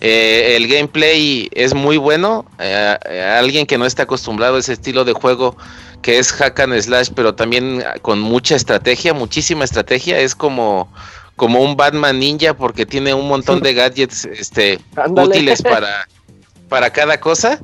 Eh, 0.00 0.54
el 0.56 0.68
gameplay 0.68 1.48
es 1.52 1.74
muy 1.74 1.96
bueno. 1.96 2.44
Eh, 2.58 3.34
alguien 3.38 3.66
que 3.66 3.78
no 3.78 3.86
está 3.86 4.04
acostumbrado 4.04 4.56
a 4.56 4.60
ese 4.60 4.74
estilo 4.74 5.04
de 5.04 5.12
juego 5.12 5.56
que 6.02 6.18
es 6.18 6.32
hack 6.32 6.60
and 6.60 6.80
slash, 6.80 7.10
pero 7.14 7.34
también 7.34 7.82
con 8.02 8.20
mucha 8.20 8.56
estrategia, 8.56 9.12
muchísima 9.12 9.64
estrategia, 9.64 10.18
es 10.18 10.34
como, 10.34 10.90
como 11.36 11.62
un 11.62 11.76
Batman 11.76 12.18
ninja 12.18 12.54
porque 12.54 12.86
tiene 12.86 13.12
un 13.12 13.28
montón 13.28 13.60
de 13.60 13.74
gadgets 13.74 14.24
este, 14.24 14.78
útiles 15.08 15.62
para, 15.62 16.08
para 16.68 16.90
cada 16.90 17.20
cosa. 17.20 17.60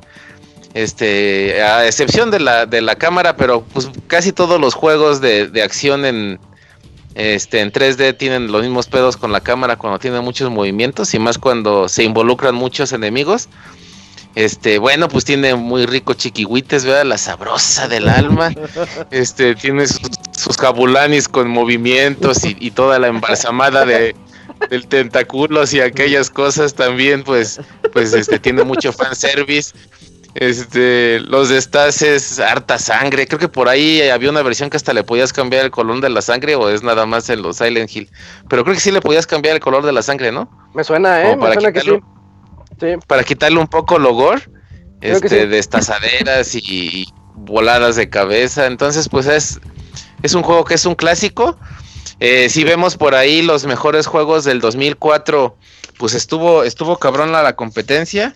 Este, 0.73 1.59
a 1.63 1.87
excepción 1.87 2.29
de 2.29 2.39
la, 2.39 2.67
de 2.67 2.81
la 2.81 2.95
cámara, 2.95 3.35
pero 3.35 3.63
pues 3.73 3.89
casi 4.05 4.31
todos 4.31 4.61
los 4.61 4.75
juegos 4.75 5.21
de, 5.21 5.47
de 5.47 5.63
acción 5.63 6.05
en, 6.05 6.39
este, 7.17 7.61
en 7.61 7.71
3D 7.71 8.15
tienen 8.15 8.51
los 8.51 8.61
mismos 8.61 8.85
pedos 8.85 9.17
con 9.17 9.31
la 9.31 9.41
cámara 9.41 9.75
cuando 9.75 9.97
tienen 9.97 10.23
muchos 10.23 10.51
movimientos 10.51 11.15
y 11.15 11.19
más 11.19 11.39
cuando 11.39 11.89
se 11.89 12.03
involucran 12.03 12.53
muchos 12.53 12.93
enemigos. 12.93 13.49
Este, 14.35 14.77
bueno, 14.77 15.07
pues 15.07 15.25
tiene 15.25 15.55
muy 15.55 15.87
rico 15.87 16.13
chiquihuites, 16.13 16.85
¿verdad? 16.85 17.05
La 17.05 17.17
sabrosa 17.17 17.87
del 17.87 18.07
alma. 18.07 18.51
Este, 19.09 19.55
tiene 19.55 19.87
sus, 19.87 20.11
sus 20.31 20.57
jabulanis 20.57 21.27
con 21.27 21.49
movimientos 21.49 22.45
y, 22.45 22.69
toda 22.69 22.99
la 22.99 23.07
embalsamada 23.07 23.83
de, 23.83 24.15
del 24.69 24.85
tentáculos 24.87 25.73
y 25.73 25.81
aquellas 25.81 26.29
cosas 26.29 26.75
también, 26.75 27.23
pues, 27.23 27.59
pues 27.93 28.13
este, 28.13 28.37
tiene 28.37 28.63
mucho 28.63 28.93
fanservice. 28.93 29.73
Este, 30.39 31.19
los 31.21 31.49
destaces, 31.49 32.39
harta 32.39 32.77
sangre. 32.77 33.25
Creo 33.25 33.39
que 33.39 33.47
por 33.47 33.67
ahí 33.69 34.07
había 34.07 34.29
una 34.29 34.43
versión 34.43 34.69
que 34.69 34.77
hasta 34.77 34.93
le 34.93 35.03
podías 35.03 35.33
cambiar 35.33 35.65
el 35.65 35.71
color 35.71 35.99
de 35.99 36.09
la 36.09 36.21
sangre 36.21 36.53
o 36.53 36.69
es 36.69 36.83
nada 36.83 37.07
más 37.07 37.27
en 37.31 37.41
los 37.41 37.57
Silent 37.57 37.93
Hill. 37.95 38.07
Pero 38.47 38.63
creo 38.63 38.75
que 38.75 38.81
sí 38.81 38.91
le 38.91 39.01
podías 39.01 39.25
cambiar 39.25 39.55
el 39.55 39.61
color 39.61 39.83
de 39.83 39.91
la 39.91 40.03
sangre, 40.03 40.31
¿no? 40.31 40.47
Me 40.75 40.83
suena, 40.83 41.27
¿eh? 41.27 41.35
Me 41.35 41.53
suena 41.53 41.71
que 41.71 41.81
sí. 41.81 41.99
Para 43.07 43.23
quitarle 43.23 43.57
un 43.57 43.65
poco 43.65 43.97
el 43.97 44.03
gore, 44.03 44.43
este, 45.01 45.47
destazaderas 45.47 46.53
y 46.53 47.11
voladas 47.33 47.95
de 47.95 48.07
cabeza. 48.07 48.67
Entonces, 48.67 49.09
pues 49.09 49.25
es, 49.25 49.59
es 50.21 50.35
un 50.35 50.43
juego 50.43 50.65
que 50.65 50.75
es 50.75 50.85
un 50.85 50.93
clásico. 50.93 51.57
Eh, 52.19 52.49
si 52.49 52.63
vemos 52.63 52.95
por 52.95 53.15
ahí 53.15 53.41
los 53.41 53.65
mejores 53.65 54.05
juegos 54.05 54.43
del 54.43 54.61
2004, 54.61 55.57
pues 55.97 56.13
estuvo, 56.13 56.63
estuvo 56.63 56.97
cabrón 56.97 57.31
la 57.31 57.55
competencia. 57.55 58.35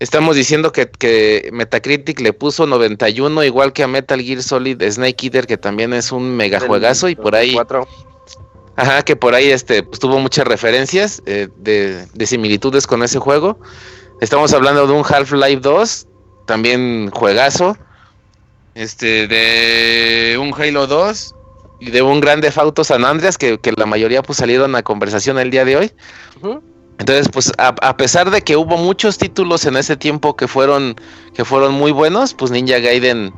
Estamos 0.00 0.36
diciendo 0.36 0.70
que, 0.72 1.50
Metacritic 1.52 2.20
le 2.20 2.32
puso 2.32 2.66
91, 2.66 3.42
igual 3.42 3.72
que 3.72 3.82
a 3.82 3.88
Metal 3.88 4.20
Gear 4.20 4.42
Solid 4.42 4.80
Snake 4.82 5.26
Eater, 5.26 5.46
que 5.46 5.56
también 5.56 5.92
es 5.92 6.12
un 6.12 6.36
mega 6.36 6.60
juegazo, 6.60 7.08
y 7.08 7.16
por 7.16 7.34
ahí. 7.34 7.56
Ajá, 8.76 9.02
que 9.02 9.16
por 9.16 9.34
ahí 9.34 9.50
este, 9.50 9.82
pues, 9.82 9.98
tuvo 9.98 10.20
muchas 10.20 10.46
referencias 10.46 11.20
eh, 11.26 11.48
de, 11.56 12.26
similitudes 12.26 12.86
con 12.86 13.02
ese 13.02 13.18
juego. 13.18 13.58
Estamos 14.20 14.52
hablando 14.54 14.86
de 14.86 14.92
un 14.92 15.04
Half-Life 15.04 15.60
2, 15.62 16.06
también 16.46 17.10
juegazo. 17.10 17.76
Este, 18.76 19.26
de 19.26 20.38
un 20.38 20.54
Halo 20.54 20.86
2 20.86 21.34
y 21.80 21.90
de 21.90 22.02
un 22.02 22.20
Grande 22.20 22.52
Auto 22.54 22.84
San 22.84 23.04
Andreas, 23.04 23.36
que, 23.36 23.58
la 23.76 23.86
mayoría 23.86 24.22
pues 24.22 24.38
salieron 24.38 24.76
a 24.76 24.84
conversación 24.84 25.40
el 25.40 25.50
día 25.50 25.64
de 25.64 25.76
hoy. 25.76 25.92
Entonces, 26.98 27.28
pues 27.32 27.52
a, 27.58 27.96
pesar 27.96 28.30
de 28.30 28.42
que 28.42 28.56
hubo 28.56 28.76
muchos 28.76 29.18
títulos 29.18 29.64
en 29.66 29.76
ese 29.76 29.96
tiempo 29.96 30.34
que 30.34 30.48
fueron, 30.48 30.96
que 31.32 31.44
fueron 31.44 31.74
muy 31.74 31.92
buenos, 31.92 32.34
pues 32.34 32.50
Ninja 32.50 32.80
Gaiden 32.80 33.32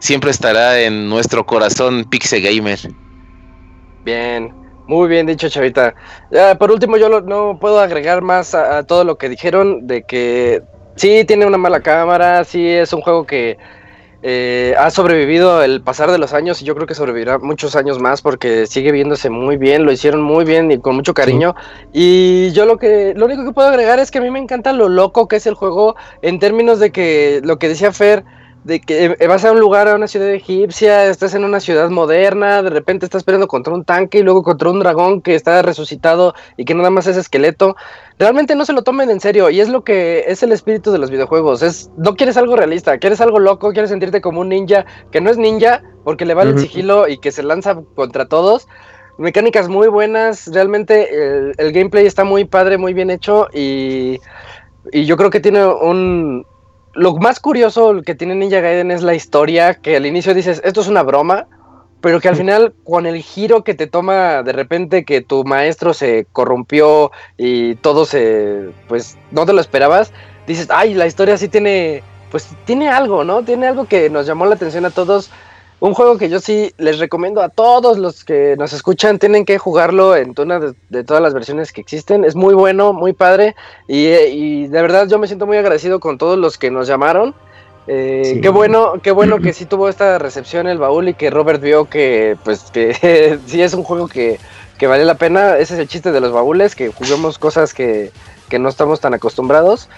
siempre 0.00 0.30
estará 0.30 0.80
en 0.80 1.08
nuestro 1.08 1.46
corazón 1.46 2.04
Pixel 2.04 2.42
Gamer. 2.42 2.78
Bien, 4.04 4.52
muy 4.86 5.08
bien 5.08 5.26
dicho, 5.26 5.48
Chavita. 5.48 5.94
por 6.58 6.70
último, 6.70 6.98
yo 6.98 7.20
no 7.22 7.58
puedo 7.58 7.80
agregar 7.80 8.20
más 8.20 8.54
a, 8.54 8.82
todo 8.84 9.02
lo 9.02 9.16
que 9.16 9.30
dijeron 9.30 9.86
de 9.86 10.02
que 10.02 10.62
sí 10.96 11.24
tiene 11.24 11.46
una 11.46 11.58
mala 11.58 11.80
cámara, 11.80 12.44
sí 12.44 12.68
es 12.68 12.92
un 12.92 13.00
juego 13.00 13.26
que 13.26 13.56
eh, 14.28 14.74
ha 14.76 14.90
sobrevivido 14.90 15.62
el 15.62 15.82
pasar 15.82 16.10
de 16.10 16.18
los 16.18 16.32
años 16.32 16.60
y 16.60 16.64
yo 16.64 16.74
creo 16.74 16.88
que 16.88 16.96
sobrevivirá 16.96 17.38
muchos 17.38 17.76
años 17.76 18.00
más 18.00 18.22
porque 18.22 18.66
sigue 18.66 18.90
viéndose 18.90 19.30
muy 19.30 19.56
bien, 19.56 19.84
lo 19.84 19.92
hicieron 19.92 20.20
muy 20.20 20.44
bien 20.44 20.72
y 20.72 20.80
con 20.80 20.96
mucho 20.96 21.14
cariño. 21.14 21.54
Y 21.92 22.50
yo 22.50 22.66
lo 22.66 22.76
que 22.76 23.14
lo 23.14 23.26
único 23.26 23.44
que 23.44 23.52
puedo 23.52 23.68
agregar 23.68 24.00
es 24.00 24.10
que 24.10 24.18
a 24.18 24.20
mí 24.20 24.28
me 24.32 24.40
encanta 24.40 24.72
lo 24.72 24.88
loco 24.88 25.28
que 25.28 25.36
es 25.36 25.46
el 25.46 25.54
juego 25.54 25.94
en 26.22 26.40
términos 26.40 26.80
de 26.80 26.90
que 26.90 27.40
lo 27.44 27.60
que 27.60 27.68
decía 27.68 27.92
Fer 27.92 28.24
de 28.66 28.80
que 28.80 29.14
vas 29.28 29.44
a 29.44 29.52
un 29.52 29.60
lugar, 29.60 29.86
a 29.86 29.94
una 29.94 30.08
ciudad 30.08 30.28
egipcia, 30.28 31.06
estás 31.06 31.34
en 31.34 31.44
una 31.44 31.60
ciudad 31.60 31.88
moderna, 31.88 32.64
de 32.64 32.70
repente 32.70 33.06
estás 33.06 33.22
peleando 33.22 33.46
contra 33.46 33.72
un 33.72 33.84
tanque 33.84 34.18
y 34.18 34.22
luego 34.24 34.42
contra 34.42 34.70
un 34.70 34.80
dragón 34.80 35.22
que 35.22 35.36
está 35.36 35.62
resucitado 35.62 36.34
y 36.56 36.64
que 36.64 36.74
nada 36.74 36.90
más 36.90 37.06
es 37.06 37.16
esqueleto. 37.16 37.76
Realmente 38.18 38.56
no 38.56 38.64
se 38.64 38.72
lo 38.72 38.82
tomen 38.82 39.08
en 39.10 39.20
serio 39.20 39.50
y 39.50 39.60
es 39.60 39.68
lo 39.68 39.84
que 39.84 40.24
es 40.26 40.42
el 40.42 40.50
espíritu 40.50 40.90
de 40.90 40.98
los 40.98 41.12
videojuegos. 41.12 41.62
Es 41.62 41.92
no 41.96 42.16
quieres 42.16 42.36
algo 42.36 42.56
realista, 42.56 42.98
quieres 42.98 43.20
algo 43.20 43.38
loco, 43.38 43.70
quieres 43.70 43.90
sentirte 43.90 44.20
como 44.20 44.40
un 44.40 44.48
ninja 44.48 44.84
que 45.12 45.20
no 45.20 45.30
es 45.30 45.38
ninja 45.38 45.82
porque 46.02 46.26
le 46.26 46.34
vale 46.34 46.50
el 46.50 46.58
sigilo 46.58 47.06
y 47.06 47.18
que 47.18 47.30
se 47.30 47.44
lanza 47.44 47.80
contra 47.94 48.26
todos. 48.26 48.66
Mecánicas 49.16 49.68
muy 49.68 49.86
buenas, 49.86 50.48
realmente 50.52 51.52
el, 51.56 51.72
gameplay 51.72 52.04
está 52.04 52.24
muy 52.24 52.44
padre, 52.44 52.78
muy 52.78 52.94
bien 52.94 53.10
hecho 53.10 53.46
y, 53.54 54.18
y 54.90 55.04
yo 55.04 55.16
creo 55.16 55.30
que 55.30 55.40
tiene 55.40 55.64
un, 55.64 56.44
lo 56.96 57.14
más 57.16 57.40
curioso 57.40 58.02
que 58.04 58.14
tiene 58.14 58.34
Ninja 58.34 58.60
Gaiden 58.60 58.90
es 58.90 59.02
la 59.02 59.14
historia, 59.14 59.74
que 59.74 59.96
al 59.96 60.06
inicio 60.06 60.34
dices, 60.34 60.62
esto 60.64 60.80
es 60.80 60.88
una 60.88 61.02
broma, 61.02 61.46
pero 62.00 62.20
que 62.20 62.28
al 62.28 62.36
final, 62.36 62.74
con 62.84 63.06
el 63.06 63.22
giro 63.22 63.64
que 63.64 63.74
te 63.74 63.86
toma 63.86 64.42
de 64.42 64.52
repente 64.52 65.04
que 65.04 65.20
tu 65.20 65.44
maestro 65.44 65.92
se 65.92 66.26
corrompió 66.32 67.10
y 67.36 67.74
todo 67.76 68.06
se, 68.06 68.70
pues, 68.88 69.18
no 69.30 69.44
te 69.44 69.52
lo 69.52 69.60
esperabas, 69.60 70.12
dices, 70.46 70.68
ay, 70.70 70.94
la 70.94 71.06
historia 71.06 71.36
sí 71.36 71.48
tiene, 71.48 72.02
pues, 72.30 72.48
tiene 72.64 72.88
algo, 72.88 73.24
¿no? 73.24 73.42
Tiene 73.42 73.66
algo 73.66 73.84
que 73.86 74.08
nos 74.08 74.26
llamó 74.26 74.46
la 74.46 74.54
atención 74.54 74.84
a 74.86 74.90
todos 74.90 75.30
un 75.80 75.94
juego 75.94 76.16
que 76.16 76.28
yo 76.28 76.40
sí 76.40 76.72
les 76.78 76.98
recomiendo 76.98 77.42
a 77.42 77.48
todos 77.48 77.98
los 77.98 78.24
que 78.24 78.56
nos 78.58 78.72
escuchan, 78.72 79.18
tienen 79.18 79.44
que 79.44 79.58
jugarlo 79.58 80.16
en 80.16 80.34
una 80.38 80.58
de, 80.88 81.04
todas 81.04 81.22
las 81.22 81.34
versiones 81.34 81.72
que 81.72 81.80
existen. 81.80 82.24
Es 82.24 82.34
muy 82.34 82.54
bueno, 82.54 82.92
muy 82.92 83.12
padre 83.12 83.54
y, 83.86 84.66
de 84.66 84.82
verdad 84.82 85.06
yo 85.08 85.18
me 85.18 85.26
siento 85.26 85.46
muy 85.46 85.56
agradecido 85.58 86.00
con 86.00 86.18
todos 86.18 86.38
los 86.38 86.56
que 86.56 86.70
nos 86.70 86.86
llamaron. 86.86 87.34
Eh, 87.88 88.40
qué 88.42 88.48
bueno, 88.48 88.94
qué 89.00 89.12
bueno 89.12 89.38
que 89.38 89.52
sí 89.52 89.64
tuvo 89.64 89.88
esta 89.88 90.18
recepción 90.18 90.66
el 90.66 90.78
baúl 90.78 91.08
y 91.08 91.14
que 91.14 91.30
Robert 91.30 91.62
vio 91.62 91.84
que 91.84 92.36
pues 92.42 92.64
que 92.72 93.38
sí 93.46 93.62
es 93.62 93.74
un 93.74 93.84
juego 93.84 94.08
que, 94.08 94.40
que 94.78 94.86
vale 94.86 95.04
la 95.04 95.14
pena. 95.14 95.58
Ese 95.58 95.74
es 95.74 95.80
el 95.80 95.88
chiste 95.88 96.10
de 96.10 96.20
los 96.20 96.32
baúles, 96.32 96.74
que 96.74 96.88
juguemos 96.88 97.38
cosas 97.38 97.74
que, 97.74 98.10
que 98.48 98.58
no 98.58 98.68
estamos 98.68 99.00
tan 99.00 99.14
acostumbrados. 99.14 99.88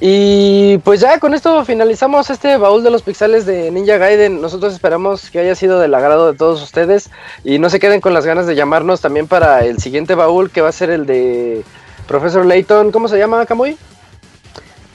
Y 0.00 0.78
pues 0.78 1.00
ya 1.00 1.18
con 1.18 1.34
esto 1.34 1.64
finalizamos 1.64 2.30
este 2.30 2.56
baúl 2.56 2.82
de 2.82 2.90
los 2.90 3.02
pixeles 3.02 3.46
de 3.46 3.70
Ninja 3.70 3.98
Gaiden. 3.98 4.40
Nosotros 4.40 4.72
esperamos 4.72 5.30
que 5.30 5.40
haya 5.40 5.54
sido 5.54 5.80
del 5.80 5.94
agrado 5.94 6.30
de 6.30 6.38
todos 6.38 6.62
ustedes 6.62 7.10
y 7.44 7.58
no 7.58 7.70
se 7.70 7.80
queden 7.80 8.00
con 8.00 8.14
las 8.14 8.26
ganas 8.26 8.46
de 8.46 8.54
llamarnos 8.54 9.00
también 9.00 9.26
para 9.26 9.64
el 9.64 9.78
siguiente 9.78 10.14
baúl 10.14 10.50
que 10.50 10.60
va 10.60 10.68
a 10.68 10.72
ser 10.72 10.90
el 10.90 11.06
de 11.06 11.64
Profesor 12.06 12.44
Layton. 12.44 12.92
¿Cómo 12.92 13.08
se 13.08 13.18
llama, 13.18 13.46
Kamui? 13.46 13.76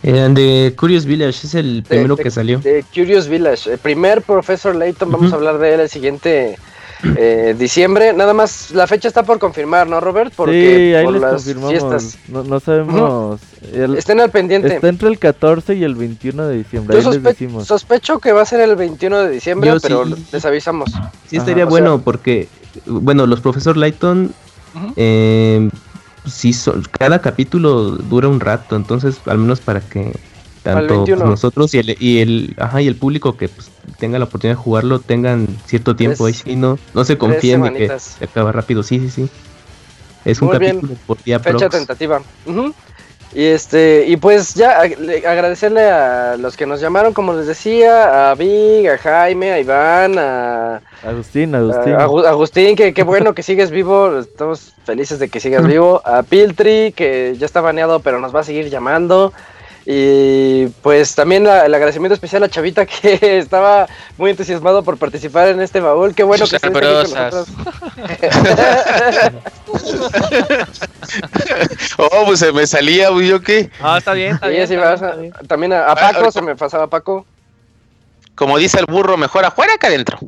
El 0.02 0.34
de 0.34 0.74
Curious 0.78 1.06
Village, 1.06 1.46
es 1.46 1.56
el 1.56 1.84
primero 1.88 2.16
que 2.16 2.32
salió. 2.32 2.60
De 2.60 2.86
Curious 2.94 3.28
Village, 3.28 3.74
el 3.74 3.80
primer 3.80 4.22
Profesor 4.22 4.74
Layton, 4.74 5.12
vamos 5.12 5.34
a 5.34 5.36
hablar 5.36 5.58
de 5.58 5.74
él 5.74 5.80
el 5.82 5.90
siguiente 5.90 6.58
eh, 7.04 7.56
diciembre. 7.58 8.14
Nada 8.14 8.34
más, 8.34 8.72
la 8.72 8.88
fecha 8.88 9.08
está 9.08 9.24
por 9.24 9.40
confirmar, 9.40 9.88
¿no, 9.88 10.00
Robert? 10.00 10.34
Porque 10.36 10.92
sí, 10.92 10.96
ahí 10.96 11.12
les 11.12 11.22
confirmamos. 11.22 12.18
No, 12.28 12.60
sabemos. 12.60 13.40
Estén 13.98 14.20
al 14.20 14.32
pendiente. 14.32 14.76
Está 14.76 14.90
entre 14.90 15.10
el 15.10 15.20
14 15.20 15.76
y 15.76 15.84
el 15.84 15.96
21 15.96 16.48
de 16.48 16.58
diciembre. 16.58 17.02
Yo 17.02 17.12
les 17.12 17.68
sospecho 17.68 18.20
que 18.20 18.32
va 18.32 18.42
a 18.42 18.46
ser 18.46 18.62
el 18.62 18.76
21 18.76 19.24
de 19.24 19.30
diciembre, 19.30 19.72
pero 19.82 20.06
les 20.06 20.46
avisamos. 20.46 20.92
Sí, 21.28 21.38
estaría 21.38 21.66
bueno 21.66 22.02
porque, 22.02 22.48
bueno, 22.86 23.26
los 23.26 23.42
profesor 23.42 23.78
Lighton, 23.78 24.34
eh, 24.96 25.70
sí, 26.26 26.54
cada 26.98 27.22
capítulo 27.22 27.92
dura 27.92 28.28
un 28.28 28.40
rato, 28.40 28.76
entonces, 28.76 29.20
al 29.26 29.38
menos 29.38 29.60
para 29.60 29.80
que 29.80 30.12
tanto 30.64 31.06
pues, 31.06 31.20
nosotros 31.20 31.74
y 31.74 31.80
el, 31.80 31.98
y 32.00 32.20
el, 32.20 32.56
ajá, 32.58 32.82
y 32.82 32.88
el 32.88 32.96
público 32.96 33.38
que 33.38 33.50
pues, 33.50 33.72
tenga 33.98 34.20
la 34.20 34.26
oportunidad 34.26 34.58
de 34.58 34.64
jugarlo 34.64 35.00
tengan 35.00 35.48
cierto 35.66 35.96
tiempo 35.96 36.26
ahí 36.26 36.34
sí 36.34 36.56
no 36.56 36.78
no 36.94 37.06
se 37.06 37.18
confíen 37.18 37.62
de 37.64 37.74
que 37.74 38.00
se 38.00 38.24
acaba 38.26 38.52
rápido 38.52 38.84
sí 38.84 39.00
sí 39.00 39.10
sí. 39.10 39.30
Es 40.26 40.42
un 40.42 40.50
capítulo 40.50 40.94
por 41.08 41.22
día 41.24 41.40
fecha 41.40 41.70
tentativa. 41.70 42.22
Y 43.32 43.44
este 43.46 44.06
y 44.08 44.18
pues 44.18 44.56
ya 44.56 44.80
agradecerle 44.80 45.88
a 45.88 46.36
los 46.38 46.58
que 46.58 46.66
nos 46.66 46.82
llamaron 46.82 47.14
como 47.14 47.34
les 47.34 47.46
decía 47.46 48.32
a 48.32 48.36
Big 48.36 48.90
a 48.90 48.98
Jaime 48.98 49.52
a 49.52 49.60
Iván 49.60 50.18
a 50.18 50.82
Agustín 51.04 51.54
Agustín. 51.54 51.94
a, 51.94 52.04
Agustín 52.06 52.76
que 52.76 52.92
qué 52.92 53.04
bueno 53.04 53.36
que 53.36 53.44
sigues 53.44 53.70
vivo. 53.70 54.18
Estamos 54.18 54.74
felices 54.84 55.20
de 55.20 55.30
que 55.30 55.40
sigas 55.40 55.68
vivo. 55.68 56.02
A 56.06 56.24
Piltri 56.24 56.92
que 56.92 57.36
ya 57.38 57.46
está 57.46 57.62
baneado 57.62 58.00
pero 58.00 58.20
nos 58.20 58.36
va 58.36 58.40
a 58.40 58.44
seguir 58.44 58.70
llamando 58.70 59.32
y 59.92 60.68
pues 60.84 61.16
también 61.16 61.48
el 61.48 61.74
agradecimiento 61.74 62.14
especial 62.14 62.44
a 62.44 62.50
Chavita 62.50 62.86
que 62.86 63.40
estaba 63.40 63.88
muy 64.20 64.30
entusiasmado 64.30 64.84
por 64.84 64.98
participar 64.98 65.48
en 65.48 65.62
este 65.62 65.80
baúl. 65.80 66.14
Qué 66.14 66.22
bueno 66.22 66.46
que 66.48 66.58
estés 66.58 66.70
con 66.70 66.84
nosotros. 66.84 67.48
oh, 71.98 72.26
pues 72.28 72.40
se 72.40 72.52
me 72.52 72.68
salía, 72.68 73.10
¿yo 73.10 73.42
qué? 73.42 73.72
Ah, 73.82 73.98
está 73.98 74.14
bien, 74.14 74.34
está 74.34 75.16
bien. 75.16 75.34
También 75.48 75.74
a, 75.74 75.96
Paco, 75.96 76.32
se 76.32 76.44
me 76.44 76.56
pasaba 76.56 76.86
Paco. 76.86 77.26
Como 78.36 78.60
dice 78.60 78.80
el 78.80 78.86
burro, 78.86 79.18
mejor 79.18 79.44
afuera 79.44 79.74
que 79.80 79.88
adentro. 79.88 80.20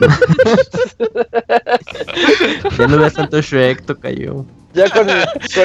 ya 2.76 2.88
no 2.88 2.98
veas 2.98 3.14
tanto 3.14 3.40
Shrek, 3.40 4.00
cayó. 4.00 4.44
Ya 4.74 4.90
con, 4.90 5.08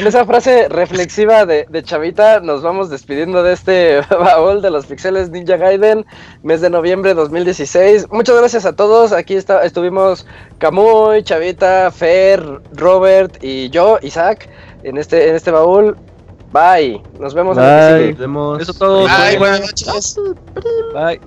esa 0.08 0.26
frase 0.26 0.70
reflexiva 0.70 1.46
de, 1.46 1.68
Chavita, 1.84 2.40
nos 2.40 2.62
vamos 2.62 2.90
despidiendo 2.90 3.44
de 3.44 3.54
este 3.54 4.02
baúl 4.10 4.62
de 4.62 4.72
los 4.72 4.86
pixeles 4.86 5.30
Ninja 5.30 5.58
Gaiden, 5.58 6.06
mes 6.42 6.62
de 6.62 6.70
noviembre 6.70 7.14
2016. 7.14 8.08
Muchas 8.12 8.38
gracias 8.38 8.66
a 8.66 8.76
todos. 8.76 9.12
Aquí 9.12 9.36
está, 9.36 9.64
estuvimos 9.66 10.26
Camuy, 10.58 11.22
Chavita, 11.24 11.92
Fer, 11.92 12.42
Robert 12.74 13.44
y 13.44 13.70
yo, 13.70 14.00
Isaac, 14.02 14.50
en 14.84 14.98
este, 14.98 15.30
en 15.30 15.36
este 15.36 15.52
baúl. 15.52 15.98
Bye. 16.54 17.02
Nos 17.20 17.34
vemos. 17.34 17.58
Bye. 17.58 18.12
Nos 18.12 18.20
vemos. 18.20 18.62
Eso 18.62 18.74
todo. 18.74 19.04
Bye. 19.04 19.38
Buenas 19.38 19.62
noches. 19.62 20.16
Bye. 20.94 21.20